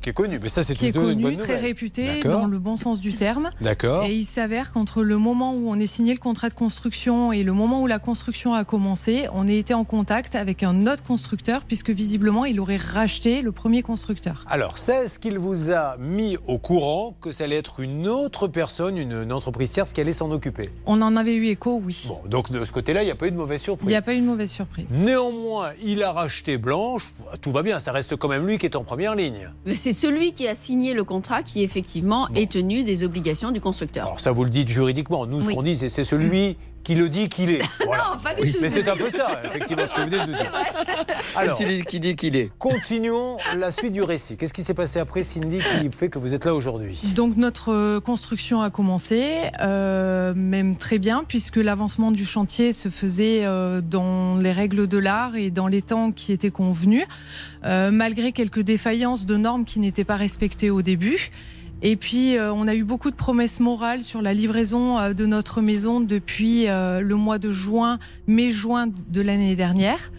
Qui 0.00 0.10
est 0.10 0.12
connu, 0.14 0.38
mais 0.42 0.48
ça 0.48 0.62
c'est 0.64 0.74
qui 0.74 0.86
est 0.86 0.92
plutôt 0.92 1.10
une 1.10 1.22
connu, 1.22 1.36
très 1.36 1.56
réputé 1.58 2.22
dans 2.24 2.46
le 2.46 2.58
bon 2.58 2.76
sens 2.76 3.00
du 3.00 3.12
terme. 3.14 3.50
D'accord. 3.60 4.04
Et 4.04 4.14
il 4.14 4.24
s'avère 4.24 4.72
qu'entre 4.72 5.02
le 5.02 5.18
moment 5.18 5.52
où 5.54 5.68
on 5.70 5.76
est 5.78 5.86
signé 5.86 6.12
le 6.12 6.18
contrat 6.18 6.48
de 6.48 6.54
construction 6.54 7.32
et 7.32 7.42
le 7.42 7.52
moment 7.52 7.82
où 7.82 7.86
la 7.86 7.98
construction 7.98 8.54
a 8.54 8.64
commencé, 8.64 9.26
on 9.32 9.46
a 9.48 9.52
été 9.52 9.74
en 9.74 9.84
contact 9.84 10.34
avec 10.34 10.62
un 10.62 10.86
autre 10.86 11.02
constructeur 11.04 11.62
puisque 11.64 11.90
visiblement 11.90 12.44
il 12.44 12.60
aurait 12.60 12.76
racheté 12.76 13.42
le 13.42 13.52
premier 13.52 13.82
constructeur. 13.82 14.44
Alors, 14.48 14.78
c'est 14.78 15.08
ce 15.08 15.18
qu'il 15.18 15.38
vous 15.38 15.70
a 15.70 15.96
mis 15.98 16.36
au 16.46 16.58
courant 16.58 17.14
que 17.20 17.32
ça 17.32 17.44
allait 17.44 17.56
être 17.56 17.80
une 17.80 18.08
autre 18.08 18.48
personne, 18.48 18.96
une, 18.96 19.12
une 19.22 19.32
entreprise 19.32 19.70
tierce 19.70 19.92
qui 19.92 20.00
allait 20.00 20.12
s'en 20.12 20.30
occuper. 20.30 20.70
On 20.86 21.00
en 21.02 21.16
avait 21.16 21.34
eu 21.34 21.46
écho, 21.46 21.80
oui. 21.84 22.04
Bon, 22.08 22.20
donc 22.28 22.50
de 22.50 22.64
ce 22.64 22.72
côté-là, 22.72 23.02
il 23.02 23.06
n'y 23.06 23.10
a 23.12 23.16
pas 23.16 23.26
eu 23.26 23.30
de 23.30 23.36
mauvaise 23.36 23.60
Il 23.60 23.64
surprise. 23.64 23.88
n'y 23.88 23.96
a 23.96 24.02
pas 24.02 24.14
eu 24.14 24.20
de 24.20 24.26
mauvaise 24.26 24.50
surprise. 24.50 24.86
Néanmoins, 24.90 25.70
il 25.84 26.02
a 26.02 26.12
racheté 26.12 26.56
Blanche. 26.58 27.12
Tout 27.40 27.50
va 27.52 27.62
bien, 27.62 27.78
ça 27.78 27.92
reste 27.92 28.16
quand 28.16 28.28
même 28.28 28.46
lui 28.46 28.58
qui 28.58 28.66
est 28.66 28.76
en 28.76 28.84
première 28.84 29.14
ligne. 29.14 29.48
Mais 29.66 29.74
C'est 29.74 29.89
celui 29.92 30.32
qui 30.32 30.48
a 30.48 30.54
signé 30.54 30.94
le 30.94 31.04
contrat 31.04 31.42
qui, 31.42 31.62
effectivement, 31.62 32.28
est 32.34 32.50
tenu 32.52 32.82
des 32.82 33.04
obligations 33.04 33.50
du 33.50 33.60
constructeur. 33.60 34.06
Alors 34.06 34.20
ça, 34.20 34.32
vous 34.32 34.44
le 34.44 34.50
dites 34.50 34.68
juridiquement. 34.68 35.26
Nous, 35.26 35.40
ce 35.40 35.50
qu'on 35.50 35.62
dit, 35.62 35.74
c'est 35.74 35.88
c'est 35.88 36.04
celui 36.04 36.56
qui 36.84 36.94
le 36.94 37.08
dit 37.08 37.28
qu'il 37.28 37.50
est. 37.50 37.62
Voilà. 37.86 38.16
pas 38.22 38.34
du 38.34 38.50
tout. 38.52 38.58
Mais 38.60 38.70
c'est 38.70 38.88
un 38.88 38.96
peu 38.96 39.10
ça, 39.10 39.40
effectivement, 39.44 39.84
ce 39.86 39.94
que 39.94 40.00
vous 40.00 40.06
venez 40.10 40.24
de 40.24 40.30
nous 40.30 40.36
dire. 40.36 40.52
Alors, 41.36 41.56
C'est 41.56 41.84
qui 41.84 41.98
dit 42.00 42.14
qu'il 42.16 42.36
est. 42.36 42.50
continuons 42.58 43.36
la 43.56 43.70
suite 43.72 43.92
du 43.92 44.02
récit. 44.02 44.36
Qu'est-ce 44.36 44.52
qui 44.54 44.62
s'est 44.62 44.74
passé 44.74 44.98
après, 45.00 45.22
Cindy, 45.22 45.58
qui 45.58 45.90
fait 45.90 46.08
que 46.08 46.18
vous 46.18 46.34
êtes 46.34 46.44
là 46.44 46.54
aujourd'hui? 46.54 47.00
Donc 47.14 47.36
notre 47.36 47.72
euh, 47.72 48.00
construction 48.00 48.62
a 48.62 48.70
commencé, 48.70 49.42
euh, 49.60 50.32
même 50.34 50.76
très 50.76 50.98
bien, 50.98 51.24
puisque 51.26 51.56
l'avancement 51.56 52.10
du 52.12 52.24
chantier 52.24 52.72
se 52.72 52.88
faisait 52.88 53.44
euh, 53.44 53.80
dans 53.80 54.36
les 54.36 54.52
règles 54.52 54.86
de 54.86 54.98
l'art 54.98 55.34
et 55.36 55.50
dans 55.50 55.66
les 55.66 55.82
temps 55.82 56.12
qui 56.12 56.32
étaient 56.32 56.50
convenus, 56.50 57.04
euh, 57.64 57.90
malgré 57.90 58.32
quelques 58.32 58.60
défaillances 58.60 59.26
de 59.26 59.36
normes 59.36 59.64
qui 59.64 59.80
n'étaient 59.80 60.04
pas 60.04 60.16
respectées 60.16 60.70
au 60.70 60.82
début. 60.82 61.30
Et 61.82 61.96
puis, 61.96 62.36
euh, 62.36 62.52
on 62.52 62.68
a 62.68 62.74
eu 62.74 62.84
beaucoup 62.84 63.10
de 63.10 63.16
promesses 63.16 63.58
morales 63.58 64.02
sur 64.02 64.20
la 64.20 64.34
livraison 64.34 64.98
euh, 64.98 65.14
de 65.14 65.24
notre 65.24 65.62
maison 65.62 66.00
depuis 66.00 66.68
euh, 66.68 67.00
le 67.00 67.14
mois 67.14 67.38
de 67.38 67.48
juin, 67.48 67.98
mai-juin 68.26 68.88
de 69.08 69.20
l'année 69.22 69.56
dernière. 69.56 70.12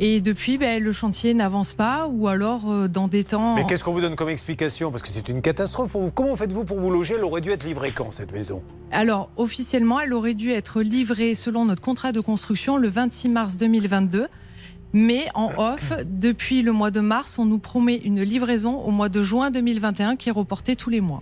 Et 0.00 0.20
depuis, 0.20 0.58
ben, 0.58 0.82
le 0.82 0.90
chantier 0.90 1.32
n'avance 1.34 1.72
pas, 1.72 2.08
ou 2.08 2.26
alors 2.26 2.88
dans 2.88 3.06
des 3.06 3.22
temps. 3.22 3.54
Mais 3.54 3.64
qu'est-ce 3.64 3.84
qu'on 3.84 3.92
vous 3.92 4.00
donne 4.00 4.16
comme 4.16 4.28
explication? 4.28 4.90
Parce 4.90 5.04
que 5.04 5.08
c'est 5.08 5.28
une 5.28 5.40
catastrophe. 5.40 5.92
pour 5.92 6.02
vous. 6.02 6.10
Comment 6.10 6.34
faites-vous 6.34 6.64
pour 6.64 6.80
vous 6.80 6.90
loger? 6.90 7.14
Elle 7.16 7.22
aurait 7.22 7.40
dû 7.40 7.52
être 7.52 7.64
livrée 7.64 7.92
quand, 7.92 8.10
cette 8.10 8.32
maison? 8.32 8.60
Alors, 8.90 9.30
officiellement, 9.36 10.00
elle 10.00 10.12
aurait 10.12 10.34
dû 10.34 10.50
être 10.50 10.82
livrée 10.82 11.36
selon 11.36 11.64
notre 11.64 11.80
contrat 11.80 12.10
de 12.10 12.18
construction 12.18 12.76
le 12.76 12.88
26 12.88 13.28
mars 13.28 13.56
2022. 13.56 14.26
Mais 14.94 15.26
en 15.34 15.50
off, 15.58 15.92
depuis 16.06 16.62
le 16.62 16.70
mois 16.72 16.90
de 16.92 17.00
mars, 17.00 17.38
on 17.38 17.44
nous 17.44 17.58
promet 17.58 17.96
une 17.96 18.22
livraison 18.22 18.78
au 18.78 18.90
mois 18.92 19.08
de 19.10 19.20
juin 19.22 19.50
2021 19.50 20.14
qui 20.16 20.28
est 20.28 20.32
reportée 20.32 20.76
tous 20.76 20.88
les 20.88 21.00
mois. 21.00 21.20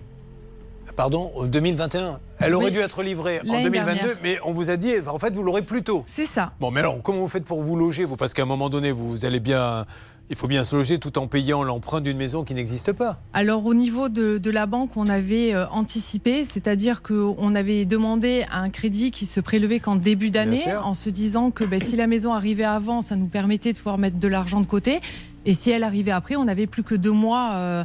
Pardon, 0.95 1.31
en 1.35 1.45
2021 1.45 2.19
Elle 2.39 2.53
aurait 2.53 2.65
Oui. 2.65 2.71
dû 2.71 2.77
être 2.79 3.01
livrée 3.01 3.39
en 3.41 3.51
L'année 3.53 3.63
2022, 3.63 3.95
dernière. 3.99 4.17
mais 4.21 4.37
on 4.45 4.51
vous 4.51 4.69
a 4.69 4.77
dit, 4.77 4.91
en 5.07 5.17
fait, 5.17 5.33
vous 5.33 5.41
l'aurez 5.41 5.63
plus 5.63 5.81
tôt. 5.81 6.03
C'est 6.05 6.27
ça. 6.27 6.51
Bon, 6.59 6.69
mais 6.69 6.81
alors, 6.81 7.01
comment 7.01 7.19
vous 7.19 7.27
faites 7.27 7.45
pour 7.45 7.61
vous 7.63 7.75
loger, 7.75 8.03
vous 8.05 8.15
Parce 8.15 8.33
qu'à 8.33 8.43
un 8.43 8.45
moment 8.45 8.69
donné, 8.69 8.91
vous 8.91 9.25
allez 9.25 9.39
bien. 9.39 9.85
Il 10.29 10.37
faut 10.37 10.47
bien 10.47 10.63
se 10.63 10.75
loger 10.75 10.99
tout 10.99 11.17
en 11.19 11.27
payant 11.27 11.63
l'emprunt 11.63 11.99
d'une 11.99 12.17
maison 12.17 12.43
qui 12.43 12.53
n'existe 12.53 12.93
pas. 12.93 13.19
Alors 13.33 13.65
au 13.65 13.73
niveau 13.73 14.07
de, 14.09 14.37
de 14.37 14.51
la 14.51 14.65
banque, 14.65 14.95
on 14.95 15.09
avait 15.09 15.53
euh, 15.53 15.67
anticipé, 15.69 16.45
c'est-à-dire 16.45 17.01
qu'on 17.01 17.55
avait 17.55 17.85
demandé 17.85 18.45
un 18.51 18.69
crédit 18.69 19.11
qui 19.11 19.25
se 19.25 19.41
prélevait 19.41 19.79
qu'en 19.79 19.95
début 19.97 20.31
d'année, 20.31 20.63
en 20.83 20.93
se 20.93 21.09
disant 21.09 21.51
que 21.51 21.65
ben, 21.65 21.79
si 21.79 21.95
la 21.97 22.07
maison 22.07 22.33
arrivait 22.33 22.63
avant, 22.63 23.01
ça 23.01 23.15
nous 23.15 23.27
permettait 23.27 23.73
de 23.73 23.77
pouvoir 23.77 23.97
mettre 23.97 24.17
de 24.17 24.27
l'argent 24.27 24.61
de 24.61 24.65
côté, 24.65 25.01
et 25.45 25.53
si 25.53 25.71
elle 25.71 25.83
arrivait 25.83 26.11
après, 26.11 26.35
on 26.37 26.45
n'avait 26.45 26.67
plus 26.67 26.83
que 26.83 26.95
deux 26.95 27.11
mois. 27.11 27.51
euh, 27.53 27.83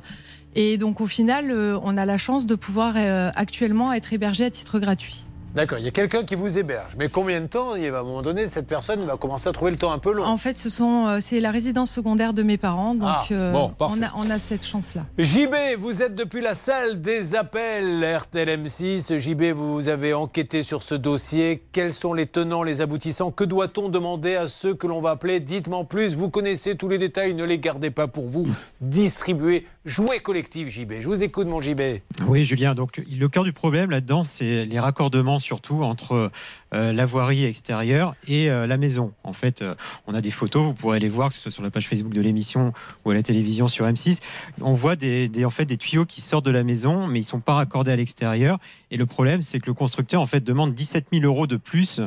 et 0.55 0.79
donc 0.79 1.01
au 1.01 1.07
final, 1.07 1.51
euh, 1.51 1.79
on 1.83 1.97
a 1.99 2.05
la 2.05 2.19
chance 2.19 2.47
de 2.47 2.55
pouvoir 2.55 2.95
actuellement 3.37 3.93
être 3.93 4.13
hébergé 4.13 4.45
à 4.45 4.51
titre 4.51 4.79
gratuit. 4.79 5.25
D'accord, 5.55 5.79
il 5.79 5.85
y 5.85 5.89
a 5.89 5.91
quelqu'un 5.93 6.25
qui 6.25 6.35
vous 6.35 6.59
héberge. 6.59 6.93
Mais 6.99 7.09
combien 7.09 7.41
de 7.41 7.47
temps 7.47 7.75
il 7.75 7.91
va, 7.91 7.99
À 7.99 8.01
un 8.03 8.05
moment 8.05 8.23
donné, 8.23 8.49
cette 8.49 8.67
personne 8.67 9.05
va 9.07 9.17
commencer 9.17 9.49
à 9.49 9.53
trouver 9.53 9.71
le 9.71 9.77
temps 9.79 9.91
un 9.93 9.99
peu 9.99 10.13
long? 10.13 10.25
En 10.25 10.37
fait, 10.37 10.59
ce 10.59 10.69
sont, 10.69 11.07
euh, 11.07 11.19
c'est 11.21 11.41
la 11.41 11.51
résidence 11.51 11.91
secondaire 11.91 12.35
de 12.35 12.43
mes 12.43 12.59
parents, 12.59 12.95
donc 12.95 13.09
Ah, 13.11 13.23
euh, 13.33 13.51
bon, 13.51 13.73
on, 13.81 14.03
a, 14.03 14.13
on 14.17 14.29
a 14.31 14.39
cette 14.39 14.65
chance-là. 14.65 15.05
JB, 15.19 15.55
vous 15.79 16.03
êtes 16.03 16.15
depuis 16.15 16.43
la 16.43 16.55
salle 16.55 17.01
des 17.01 17.35
appels 17.35 18.05
RTLM6. 18.05 19.19
JB, 19.19 19.53
vous 19.55 19.89
avez 19.89 20.15
enquêté 20.15 20.63
sur 20.63 20.83
ce 20.83 20.95
dossier. 20.95 21.65
Quels 21.73 21.95
sont 21.95 22.13
les 22.13 22.27
tenants, 22.27 22.63
les 22.63 22.81
aboutissants? 22.81 23.31
Que 23.31 23.45
doit-on 23.45 23.89
demander 23.89 24.37
à 24.37 24.47
ceux 24.47 24.75
que 24.75 24.87
l'on 24.87 25.01
va 25.01 25.11
appeler? 25.13 25.41
Dites-moi 25.41 25.79
en 25.79 25.85
plus. 25.85 26.15
Vous 26.15 26.29
connaissez 26.31 26.77
tous 26.77 26.89
les 26.89 26.99
détails, 26.99 27.35
ne 27.35 27.45
les 27.45 27.59
gardez 27.59 27.91
pas 27.91 28.07
pour 28.07 28.29
vous. 28.29 28.47
Distribuez, 28.81 29.67
jouez 29.89 30.21
collectif, 30.21 30.69
JB. 30.69 30.95
Je 31.01 31.09
vous 31.09 31.23
écoute, 31.23 31.47
mon 31.49 31.61
JB. 31.61 31.81
Oui, 32.27 32.45
Julien. 32.45 32.75
Donc, 32.75 32.99
le 33.11 33.29
cœur 33.29 33.45
du 33.45 33.53
problème 33.53 33.91
là-dedans, 33.91 34.23
c'est 34.25 34.65
les 34.65 34.79
raccordements 34.79 35.39
surtout 35.39 35.83
entre 35.83 36.31
euh, 36.75 36.93
la 36.93 37.07
voirie 37.07 37.45
extérieure 37.45 38.15
et 38.29 38.51
euh, 38.51 38.67
la 38.67 38.77
maison. 38.77 39.13
En 39.25 39.33
fait, 39.33 39.63
euh, 39.63 39.75
on 40.07 40.15
a 40.15 40.21
des 40.21 40.31
photos, 40.31 40.63
vous 40.65 40.75
pourrez 40.75 41.01
les 41.01 41.09
voir, 41.09 41.31
que 41.31 41.35
ce 41.35 41.41
soit 41.41 41.51
sur 41.51 41.63
la 41.63 41.71
page 41.71 41.89
Facebook 41.89 42.13
de 42.13 42.21
l'émission 42.21 42.73
ou 43.05 43.11
à 43.11 43.15
la 43.15 43.23
télévision 43.23 43.67
sur 43.69 43.87
M6. 43.87 44.19
On 44.61 44.75
voit 44.75 44.95
des, 44.97 45.29
des- 45.29 45.45
en 45.45 45.51
fait, 45.51 45.65
des 45.65 45.77
tuyaux 45.79 46.05
qui 46.05 46.21
sortent 46.21 46.45
de 46.45 46.51
la 46.51 46.65
maison, 46.65 47.07
mais 47.07 47.21
ils 47.21 47.25
sont 47.25 47.41
pas 47.41 47.55
raccordés 47.55 47.91
à 47.93 47.97
l'extérieur. 47.97 48.59
Et 48.91 48.97
le 48.97 49.07
problème, 49.07 49.41
c'est 49.41 49.59
que 49.61 49.67
le 49.67 49.75
constructeur 49.75 50.21
en 50.21 50.27
fait 50.27 50.41
demande 50.45 50.75
17 50.75 51.07
000 51.13 51.25
euros 51.25 51.47
de 51.47 51.57
plus, 51.57 52.01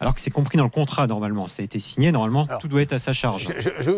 alors 0.00 0.14
que 0.14 0.20
c'est 0.20 0.30
compris 0.30 0.58
dans 0.58 0.64
le 0.64 0.70
contrat 0.70 1.06
normalement. 1.06 1.46
Ça 1.48 1.62
a 1.62 1.64
été 1.64 1.78
signé, 1.78 2.10
normalement, 2.12 2.46
tout 2.60 2.68
doit 2.68 2.82
être 2.82 2.92
à 2.92 2.98
sa 2.98 3.12
charge. 3.12 3.44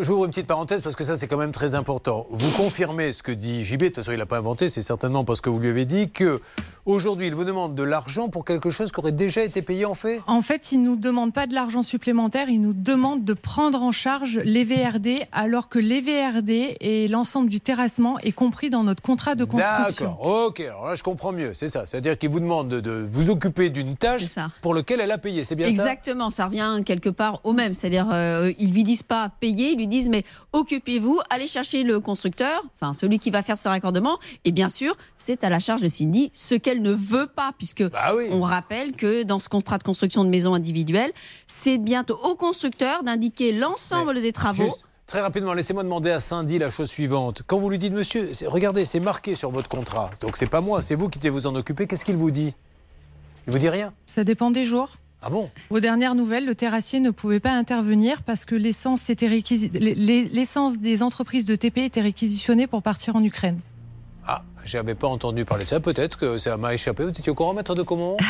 J'ouvre 0.01 0.25
une 0.25 0.31
petite 0.31 0.47
parenthèse 0.47 0.81
parce 0.81 0.95
que 0.95 1.03
ça, 1.03 1.17
c'est 1.17 1.27
quand 1.27 1.37
même 1.37 1.51
très 1.51 1.73
important. 1.75 2.27
Vous 2.29 2.51
confirmez 2.51 3.11
ce 3.13 3.23
que 3.23 3.30
dit 3.35 3.63
JB, 3.65 3.79
de 3.79 3.85
toute 3.87 3.95
façon, 3.97 4.11
il 4.11 4.17
n'a 4.17 4.25
pas 4.25 4.37
inventé, 4.37 4.69
c'est 4.69 4.81
certainement 4.81 5.23
parce 5.23 5.41
que 5.41 5.49
vous 5.49 5.59
lui 5.59 5.69
avez 5.69 5.85
dit 5.85 6.09
que 6.09 6.41
aujourd'hui, 6.85 7.27
il 7.27 7.35
vous 7.35 7.43
demande 7.43 7.75
de 7.75 7.83
l'argent 7.83 8.29
pour 8.29 8.45
quelque 8.45 8.69
chose 8.69 8.91
qui 8.91 8.99
aurait 8.99 9.11
déjà 9.11 9.43
été 9.43 9.61
payé 9.61 9.85
en 9.85 9.93
fait 9.93 10.21
En 10.27 10.41
fait, 10.41 10.71
ils 10.71 10.81
ne 10.81 10.85
nous 10.85 10.95
demandent 10.95 11.33
pas 11.33 11.47
de 11.47 11.53
l'argent 11.53 11.81
supplémentaire, 11.81 12.49
ils 12.49 12.61
nous 12.61 12.73
demandent 12.73 13.23
de 13.23 13.33
prendre 13.33 13.81
en 13.83 13.91
charge 13.91 14.39
les 14.43 14.63
VRD, 14.63 15.27
alors 15.31 15.69
que 15.69 15.79
les 15.79 16.01
VRD 16.01 16.77
et 16.79 17.07
l'ensemble 17.07 17.49
du 17.49 17.61
terrassement 17.61 18.19
est 18.19 18.31
compris 18.31 18.69
dans 18.69 18.83
notre 18.83 19.01
contrat 19.01 19.35
de 19.35 19.43
construction. 19.43 20.05
D'accord, 20.05 20.45
ok, 20.47 20.59
alors 20.61 20.87
là 20.87 20.95
je 20.95 21.03
comprends 21.03 21.31
mieux, 21.31 21.53
c'est 21.53 21.69
ça. 21.69 21.85
C'est-à-dire 21.85 22.17
qu'il 22.17 22.29
vous 22.29 22.39
demande 22.39 22.69
de, 22.69 22.79
de 22.79 23.07
vous 23.09 23.29
occuper 23.29 23.69
d'une 23.69 23.95
tâche 23.95 24.23
pour 24.61 24.73
laquelle 24.73 25.01
elle 25.01 25.11
a 25.11 25.17
payé, 25.17 25.43
c'est 25.43 25.55
bien 25.55 25.67
ça? 25.67 25.71
Exactement, 25.71 26.29
ça 26.29 26.45
revient 26.45 26.81
quelque 26.85 27.09
part 27.09 27.41
au 27.43 27.53
même. 27.53 27.73
C'est-à-dire, 27.73 28.09
euh, 28.13 28.51
ils 28.59 28.71
lui 28.71 28.83
disent 28.83 29.03
pas 29.03 29.31
payer, 29.39 29.71
ils 29.71 29.77
lui 29.77 29.87
disent 29.87 30.09
mais 30.09 30.23
occupez-vous, 30.53 31.19
allez 31.29 31.47
chercher 31.47 31.83
le 31.83 31.99
constructeur, 31.99 32.63
enfin 32.75 32.93
celui 32.93 33.19
qui 33.21 33.31
va 33.31 33.43
faire 33.43 33.57
ce 33.57 33.69
raccordement. 33.69 34.19
Et 34.43 34.51
bien 34.51 34.67
sûr, 34.67 34.97
c'est 35.17 35.45
à 35.45 35.49
la 35.49 35.59
charge 35.59 35.81
de 35.81 35.87
Cindy 35.87 36.29
ce 36.33 36.55
qu'elle 36.55 36.81
ne 36.81 36.91
veut 36.91 37.27
pas, 37.27 37.53
puisque 37.57 37.89
Bah 37.89 38.13
on 38.31 38.41
rappelle 38.41 38.91
que 38.93 39.23
dans 39.23 39.39
ce 39.39 39.47
contrat 39.47 39.77
de 39.77 39.83
construction 39.83 40.25
de 40.25 40.29
maison 40.29 40.53
individuelle, 40.53 41.11
c'est 41.47 41.77
bientôt 41.77 42.19
au 42.23 42.35
constructeur 42.35 43.03
d'indiquer 43.03 43.53
l'ensemble 43.53 44.21
des 44.21 44.33
travaux. 44.33 44.63
Juste, 44.65 44.83
très 45.07 45.21
rapidement, 45.21 45.53
laissez-moi 45.53 45.83
demander 45.83 46.11
à 46.11 46.19
Cindy 46.19 46.57
la 46.57 46.69
chose 46.69 46.89
suivante. 46.89 47.43
Quand 47.45 47.57
vous 47.57 47.69
lui 47.69 47.79
dites, 47.79 47.93
monsieur, 47.93 48.31
regardez, 48.47 48.83
c'est 48.83 48.99
marqué 48.99 49.35
sur 49.35 49.51
votre 49.51 49.69
contrat, 49.69 50.09
donc 50.19 50.35
c'est 50.35 50.49
pas 50.49 50.61
moi, 50.61 50.81
c'est 50.81 50.95
vous 50.95 51.07
qui 51.07 51.19
devez 51.19 51.29
vous 51.29 51.47
en 51.47 51.55
occuper, 51.55 51.87
qu'est-ce 51.87 52.03
qu'il 52.03 52.17
vous 52.17 52.31
dit? 52.31 52.53
Il 53.47 53.53
vous 53.53 53.59
dit 53.59 53.69
rien? 53.69 53.93
Ça 54.05 54.23
dépend 54.23 54.51
des 54.51 54.65
jours. 54.65 54.89
Ah 55.23 55.29
bon 55.29 55.49
Aux 55.69 55.79
dernières 55.79 56.15
nouvelles, 56.15 56.45
le 56.45 56.55
terrassier 56.55 56.99
ne 56.99 57.11
pouvait 57.11 57.39
pas 57.39 57.51
intervenir 57.51 58.23
parce 58.23 58.45
que 58.45 58.55
l'essence 58.55 59.05
des 60.79 61.03
entreprises 61.03 61.45
de 61.45 61.55
TP 61.55 61.77
était 61.79 62.01
réquisitionnée 62.01 62.67
pour 62.67 62.81
partir 62.81 63.15
en 63.15 63.23
Ukraine. 63.23 63.59
Ah, 64.27 64.43
j'avais 64.65 64.95
pas 64.95 65.07
entendu 65.07 65.45
parler 65.45 65.63
de 65.63 65.69
ça, 65.69 65.79
peut-être 65.79 66.17
que 66.17 66.37
ça 66.37 66.57
m'a 66.57 66.73
échappé. 66.73 67.03
Vous 67.03 67.09
étiez 67.09 67.31
au 67.31 67.35
courant, 67.35 67.53
maître 67.53 67.75
de 67.75 67.83
Comont 67.83 68.17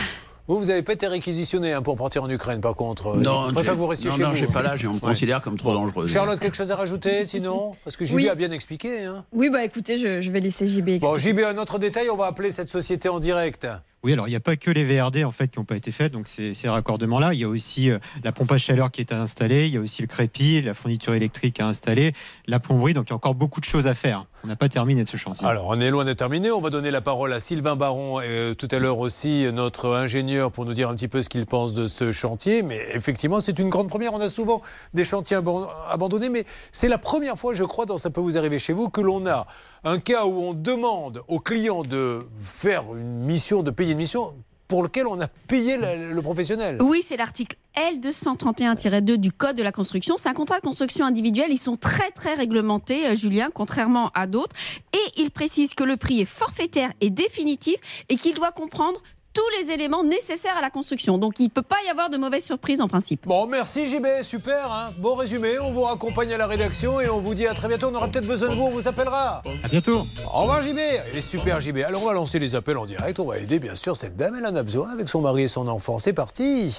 Vous, 0.47 0.57
vous 0.59 0.65
n'avez 0.65 0.81
pas 0.81 0.93
été 0.93 1.05
réquisitionné 1.07 1.71
hein, 1.71 1.81
pour 1.83 1.95
partir 1.95 2.23
en 2.23 2.29
Ukraine, 2.29 2.59
par 2.61 2.73
contre. 2.75 3.15
Non, 3.17 3.49
je 3.49 3.53
préfère 3.53 3.73
que 3.73 3.77
vous 3.79 3.85
restiez 3.87 4.09
non, 4.09 4.15
chez 4.15 4.21
non, 4.23 4.29
vous. 4.31 4.35
j'ai 4.35 4.47
pas 4.47 4.63
l'âge 4.63 4.83
et 4.83 4.87
on 4.87 4.93
me 4.93 4.95
Ouais. 4.95 5.01
considère 5.11 5.41
comme 5.41 5.57
trop 5.57 5.71
dangereux. 5.71 6.07
Charlotte, 6.07 6.39
quelque 6.39 6.57
chose 6.57 6.71
à 6.71 6.75
rajouter 6.75 7.25
sinon? 7.27 7.75
Parce 7.83 7.95
que 7.95 8.05
JB 8.05 8.15
Oui. 8.15 8.27
a 8.27 8.33
bien 8.35 8.51
expliqué. 8.51 9.05
Hein. 9.05 9.23
Oui, 9.31 9.49
bah 9.51 9.63
écoutez, 9.63 9.97
je, 9.99 10.19
je 10.19 10.31
vais 10.31 10.39
laisser 10.41 10.65
JB 10.65 10.99
Bon, 10.99 11.15
expliquer. 11.15 11.43
JB, 11.43 11.45
un 11.45 11.57
autre 11.61 11.77
détail, 11.77 12.09
on 12.09 12.17
va 12.17 12.25
appeler 12.25 12.51
cette 12.51 12.71
société 12.71 13.07
en 13.07 13.19
direct. 13.19 13.67
Oui, 14.03 14.13
alors 14.13 14.27
il 14.27 14.31
n'y 14.31 14.35
a 14.35 14.39
pas 14.39 14.55
que 14.55 14.71
les 14.71 14.83
VRD 14.83 15.23
en 15.23 15.31
fait 15.31 15.49
qui 15.49 15.59
n'ont 15.59 15.65
pas 15.65 15.75
été 15.75 15.91
faites, 15.91 16.11
donc 16.11 16.27
ces, 16.27 16.53
raccordements-là. 16.65 17.35
Il 17.35 17.39
y 17.39 17.43
a 17.43 17.47
aussi 17.47 17.91
euh, 17.91 17.99
la 18.23 18.31
pompe 18.31 18.51
à 18.51 18.57
chaleur 18.57 18.89
qui 18.89 19.01
est 19.01 19.11
à 19.11 19.21
installer, 19.21 19.67
il 19.67 19.73
y 19.73 19.77
a 19.77 19.79
aussi 19.79 20.01
le 20.01 20.07
crépi, 20.07 20.59
la 20.61 20.73
fourniture 20.73 21.13
électrique 21.13 21.59
à 21.59 21.67
installer, 21.67 22.13
la 22.47 22.59
plomberie. 22.59 22.93
Donc 22.93 23.07
il 23.07 23.09
y 23.11 23.13
a 23.13 23.15
encore 23.15 23.35
beaucoup 23.35 23.59
de 23.59 23.65
choses 23.65 23.85
à 23.85 23.93
faire. 23.93 24.25
On 24.43 24.47
n'a 24.47 24.55
pas 24.55 24.69
terminé 24.69 25.03
de 25.03 25.09
ce 25.09 25.17
chantier. 25.17 25.45
Alors, 25.45 25.67
on 25.67 25.79
est 25.79 25.91
loin 25.91 26.03
d'être 26.03 26.17
terminé. 26.17 26.49
On 26.49 26.61
va 26.61 26.71
donner 26.71 26.89
la 26.89 27.01
parole 27.01 27.31
à 27.31 27.39
Sylvain 27.39 27.75
Baron, 27.75 28.21
et 28.21 28.25
euh, 28.27 28.53
tout 28.55 28.67
à 28.71 28.79
l'heure 28.79 28.97
aussi, 28.97 29.45
notre 29.53 29.89
ingénieur, 29.89 30.51
pour 30.51 30.65
nous 30.65 30.73
dire 30.73 30.89
un 30.89 30.95
petit 30.95 31.07
peu 31.07 31.21
ce 31.21 31.29
qu'il 31.29 31.45
pense 31.45 31.75
de 31.75 31.87
ce 31.87 32.11
chantier. 32.11 32.63
Mais 32.63 32.79
effectivement, 32.95 33.39
c'est 33.39 33.59
une 33.59 33.69
grande 33.69 33.87
première. 33.87 34.15
On 34.15 34.21
a 34.21 34.29
souvent 34.29 34.63
des 34.95 35.05
chantiers 35.05 35.37
aban- 35.37 35.67
abandonnés, 35.91 36.29
mais 36.29 36.43
c'est 36.71 36.87
la 36.87 36.97
première 36.97 37.37
fois, 37.37 37.53
je 37.53 37.63
crois, 37.63 37.85
dans 37.85 37.99
Ça 37.99 38.09
peut 38.09 38.21
vous 38.21 38.35
arriver 38.35 38.57
chez 38.57 38.73
vous, 38.73 38.89
que 38.89 39.01
l'on 39.01 39.27
a 39.27 39.45
un 39.83 39.99
cas 39.99 40.25
où 40.25 40.41
on 40.41 40.53
demande 40.53 41.23
au 41.27 41.39
client 41.39 41.81
de 41.81 42.27
faire 42.37 42.83
une 42.95 43.23
mission, 43.23 43.63
de 43.63 43.71
payer 43.71 43.93
une 43.93 43.97
mission 43.97 44.33
pour 44.67 44.83
lequel 44.83 45.05
on 45.07 45.19
a 45.19 45.27
payé 45.49 45.77
le, 45.77 46.21
professionnel. 46.21 46.77
Oui, 46.81 47.01
c'est 47.01 47.17
l'article 47.17 47.57
L231-2 47.75 49.17
du 49.17 49.33
Code 49.33 49.57
de 49.57 49.63
la 49.63 49.73
construction. 49.73 50.15
C'est 50.17 50.29
un 50.29 50.33
contrat 50.33 50.59
de 50.59 50.61
construction 50.61 51.05
individuel. 51.05 51.47
Ils 51.49 51.57
sont 51.57 51.75
très, 51.75 52.09
très 52.11 52.35
réglementés, 52.35 53.05
euh, 53.07 53.15
Julien, 53.15 53.49
contrairement 53.53 54.11
à 54.13 54.27
d'autres. 54.27 54.55
Et 54.93 55.21
il 55.21 55.29
précise 55.29 55.73
que 55.73 55.83
le 55.83 55.97
prix 55.97 56.21
est 56.21 56.25
forfaitaire 56.25 56.89
et 57.01 57.09
définitif 57.09 57.75
et 58.07 58.15
qu'il 58.15 58.33
doit 58.33 58.51
comprendre 58.51 59.01
tous 59.33 59.49
les 59.59 59.71
éléments 59.71 60.03
nécessaires 60.03 60.57
à 60.57 60.61
la 60.61 60.69
construction. 60.69 61.17
Donc 61.17 61.39
il 61.39 61.45
ne 61.45 61.49
peut 61.49 61.61
pas 61.61 61.77
y 61.85 61.89
avoir 61.89 62.09
de 62.09 62.17
mauvaise 62.17 62.43
surprise 62.43 62.81
en 62.81 62.87
principe. 62.87 63.25
Bon, 63.27 63.47
merci 63.47 63.85
JB, 63.85 64.23
super. 64.23 64.71
Hein 64.71 64.89
bon 64.97 65.15
résumé, 65.15 65.59
on 65.59 65.71
vous 65.71 65.81
raccompagne 65.81 66.33
à 66.33 66.37
la 66.37 66.47
rédaction 66.47 66.99
et 66.99 67.09
on 67.09 67.19
vous 67.19 67.33
dit 67.33 67.47
à 67.47 67.53
très 67.53 67.67
bientôt. 67.67 67.87
On 67.91 67.95
aura 67.95 68.07
peut-être 68.07 68.27
besoin 68.27 68.49
de 68.49 68.55
vous, 68.55 68.63
on 68.63 68.69
vous 68.69 68.87
appellera. 68.87 69.41
À 69.63 69.67
bientôt. 69.67 70.05
Au 70.33 70.41
revoir 70.41 70.61
JB. 70.61 70.79
Il 71.11 71.17
est 71.17 71.21
super 71.21 71.59
JB. 71.59 71.77
Alors 71.79 72.03
on 72.03 72.07
va 72.07 72.13
lancer 72.13 72.39
les 72.39 72.55
appels 72.55 72.77
en 72.77 72.85
direct. 72.85 73.19
On 73.19 73.25
va 73.25 73.37
aider 73.37 73.59
bien 73.59 73.75
sûr 73.75 73.95
cette 73.95 74.15
dame. 74.15 74.35
Elle 74.37 74.45
en 74.45 74.55
a 74.55 74.63
besoin 74.63 74.89
avec 74.89 75.09
son 75.09 75.21
mari 75.21 75.43
et 75.43 75.47
son 75.47 75.67
enfant. 75.67 75.99
C'est 75.99 76.13
parti. 76.13 76.75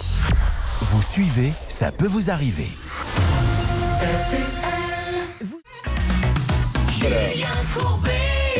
Vous 0.81 1.03
suivez, 1.03 1.53
ça 1.69 1.93
peut 1.93 2.07
vous 2.07 2.31
arriver. 2.31 2.69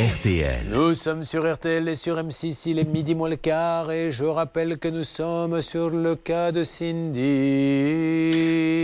RTL. 0.03 0.67
Nous 0.69 0.95
sommes 0.95 1.23
sur 1.23 1.49
RTL 1.49 1.89
et 1.89 1.95
sur 1.95 2.17
M6, 2.17 2.69
il 2.69 2.81
est 2.81 2.85
midi 2.85 3.15
moins 3.15 3.29
le 3.29 3.37
quart 3.37 3.93
et 3.93 4.11
je 4.11 4.25
rappelle 4.25 4.77
que 4.77 4.89
nous 4.89 5.05
sommes 5.05 5.63
sur 5.63 5.91
le 5.91 6.17
cas 6.17 6.51
de 6.51 6.65
Cindy. 6.65 7.21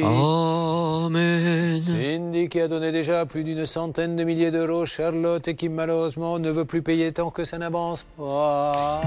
Amen. 0.05 1.83
Cindy 1.83 2.49
qui 2.49 2.61
a 2.61 2.69
donné 2.69 2.93
déjà 2.93 3.27
plus 3.27 3.43
d'une 3.43 3.67
centaine 3.67 4.15
de 4.15 4.23
milliers 4.23 4.53
d'euros, 4.53 4.87
Charlotte, 4.87 5.49
et 5.49 5.57
qui 5.57 5.69
malheureusement 5.69 6.39
ne 6.39 6.51
veut 6.51 6.65
plus 6.65 6.83
payer 6.83 7.11
tant 7.11 7.31
que 7.31 7.45
ça 7.45 7.59
n'avance 7.59 8.07
pas. 8.17 9.01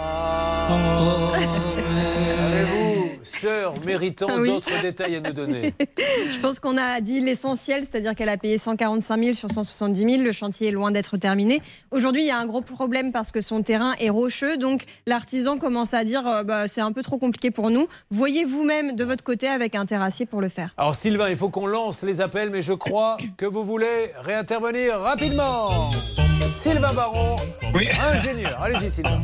Avez-vous, 2.43 2.80
sœur, 3.23 3.73
méritant 3.85 4.39
Oui. 4.39 4.49
d'autres 4.49 4.81
détails 4.81 5.15
à 5.17 5.19
nous 5.19 5.33
donner 5.33 5.73
Je 6.31 6.39
pense 6.39 6.59
qu'on 6.59 6.77
a 6.77 7.01
dit 7.01 7.19
l'essentiel, 7.19 7.83
c'est-à-dire 7.83 8.15
qu'elle 8.15 8.29
a 8.29 8.37
payé 8.37 8.57
145 8.57 9.23
000 9.23 9.33
sur 9.35 9.49
170 9.49 9.99
000. 9.99 10.23
Le 10.23 10.31
chantier 10.31 10.69
est 10.69 10.71
loin 10.71 10.91
d'être 10.91 11.17
terminé. 11.17 11.61
Aujourd'hui, 11.91 12.23
il 12.23 12.27
y 12.27 12.31
a 12.31 12.37
un 12.37 12.45
gros 12.45 12.61
problème 12.61 13.11
parce 13.11 13.31
que 13.31 13.41
son 13.41 13.63
terrain 13.63 13.93
est 13.99 14.09
rocheux. 14.09 14.57
Donc, 14.57 14.83
l'artisan 15.05 15.57
commence 15.57 15.93
à 15.93 16.03
dire 16.03 16.25
euh, 16.27 16.43
bah, 16.43 16.67
c'est 16.67 16.81
un 16.81 16.91
peu 16.91 17.01
trop 17.03 17.17
compliqué 17.17 17.51
pour 17.51 17.69
nous. 17.69 17.87
Voyez 18.09 18.45
vous-même 18.45 18.95
de 18.95 19.03
votre 19.03 19.23
côté 19.23 19.47
avec 19.47 19.75
un 19.75 19.85
terrassier 19.85 20.25
pour 20.25 20.41
le 20.41 20.49
faire. 20.49 20.73
Alors 20.77 20.95
Sylvain, 20.95 21.29
il 21.29 21.37
faut 21.37 21.49
qu'on 21.49 21.67
lance 21.67 22.03
les 22.03 22.21
appels, 22.21 22.49
mais 22.49 22.61
je 22.61 22.73
crois 22.73 23.17
que 23.37 23.45
vous 23.45 23.63
voulez 23.63 23.87
réintervenir 24.23 24.99
rapidement. 24.99 25.89
Sylvain 26.59 26.93
Baron, 26.93 27.35
ingénieur. 28.13 28.61
Allez-y 28.61 28.91
Sylvain. 28.91 29.19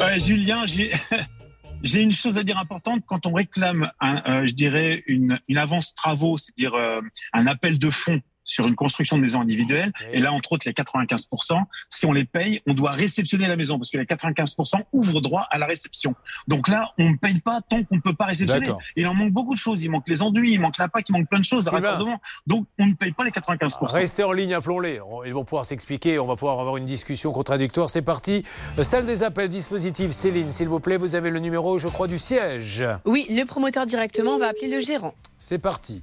Ouais, 0.00 0.18
Julien, 0.18 0.64
j'ai 0.66 0.92
j'ai 1.84 2.00
une 2.00 2.12
chose 2.12 2.38
à 2.38 2.42
dire 2.42 2.58
importante. 2.58 3.02
Quand 3.06 3.26
on 3.26 3.32
réclame, 3.32 3.90
un, 4.00 4.22
euh, 4.26 4.46
je 4.46 4.54
dirais, 4.54 5.04
une, 5.06 5.38
avance 5.56 5.94
travaux, 5.94 6.38
c'est-à-dire 6.38 6.74
euh, 6.74 7.00
un 7.32 7.46
appel 7.46 7.78
de 7.78 7.90
fonds 7.90 8.20
sur 8.44 8.66
une 8.66 8.74
construction 8.74 9.16
de 9.16 9.22
maison 9.22 9.40
individuelle. 9.40 9.92
Et 10.12 10.20
là, 10.20 10.32
entre 10.32 10.52
autres, 10.52 10.64
les 10.66 10.72
95%, 10.72 11.62
si 11.88 12.06
on 12.06 12.12
les 12.12 12.24
paye, 12.24 12.60
on 12.66 12.74
doit 12.74 12.90
réceptionner 12.92 13.46
la 13.48 13.56
maison 13.56 13.78
parce 13.78 13.90
que 13.90 13.98
les 13.98 14.04
95% 14.04 14.82
ouvrent 14.92 15.20
droit 15.20 15.46
à 15.50 15.58
la 15.58 15.66
réception. 15.66 16.14
Donc 16.48 16.68
là, 16.68 16.92
on 16.98 17.10
ne 17.10 17.16
paye 17.16 17.40
pas 17.40 17.60
tant 17.62 17.82
qu'on 17.84 17.96
ne 17.96 18.00
peut 18.00 18.14
pas 18.14 18.26
réceptionner. 18.26 18.66
Il 18.96 19.06
en 19.06 19.14
manque 19.14 19.32
beaucoup 19.32 19.54
de 19.54 19.58
choses. 19.58 19.82
Il 19.82 19.90
manque 19.90 20.08
les 20.08 20.22
enduits, 20.22 20.52
il 20.52 20.60
manque 20.60 20.78
la 20.78 20.88
PAC, 20.88 21.08
il 21.08 21.12
manque 21.12 21.28
plein 21.28 21.40
de 21.40 21.44
choses, 21.44 21.66
raccordement. 21.68 22.18
Donc 22.46 22.66
on 22.78 22.86
ne 22.86 22.94
paye 22.94 23.12
pas 23.12 23.24
les 23.24 23.30
95%. 23.30 23.92
Restez 23.92 24.24
en 24.24 24.32
ligne, 24.32 24.54
appelons-les. 24.54 25.00
On- 25.00 25.24
Ils 25.24 25.32
vont 25.34 25.44
pouvoir 25.44 25.64
s'expliquer, 25.64 26.18
on 26.18 26.26
va 26.26 26.36
pouvoir 26.36 26.60
avoir 26.60 26.76
une 26.76 26.84
discussion 26.84 27.32
contradictoire. 27.32 27.88
C'est 27.90 28.02
parti. 28.02 28.44
Euh, 28.78 28.82
Salle 28.84 29.06
des 29.06 29.22
appels, 29.22 29.48
dispositif. 29.48 30.10
Céline, 30.12 30.50
s'il 30.50 30.68
vous 30.68 30.80
plaît, 30.80 30.96
vous 30.96 31.14
avez 31.14 31.30
le 31.30 31.38
numéro, 31.40 31.78
je 31.78 31.88
crois, 31.88 32.06
du 32.06 32.18
siège. 32.18 32.84
Oui, 33.06 33.26
le 33.30 33.44
promoteur 33.44 33.86
directement, 33.86 34.32
on 34.32 34.38
va 34.38 34.48
appeler 34.48 34.68
le 34.68 34.80
gérant. 34.80 35.14
C'est 35.38 35.58
parti. 35.58 36.02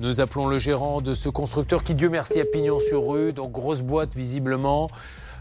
Nous 0.00 0.20
appelons 0.22 0.46
le 0.46 0.58
gérant 0.58 1.02
de 1.02 1.12
ce 1.12 1.28
constructeur 1.28 1.84
qui, 1.84 1.94
Dieu 1.94 2.08
merci, 2.08 2.40
a 2.40 2.46
pignon 2.46 2.80
sur 2.80 3.06
rue, 3.06 3.34
donc 3.34 3.52
grosse 3.52 3.82
boîte 3.82 4.16
visiblement. 4.16 4.88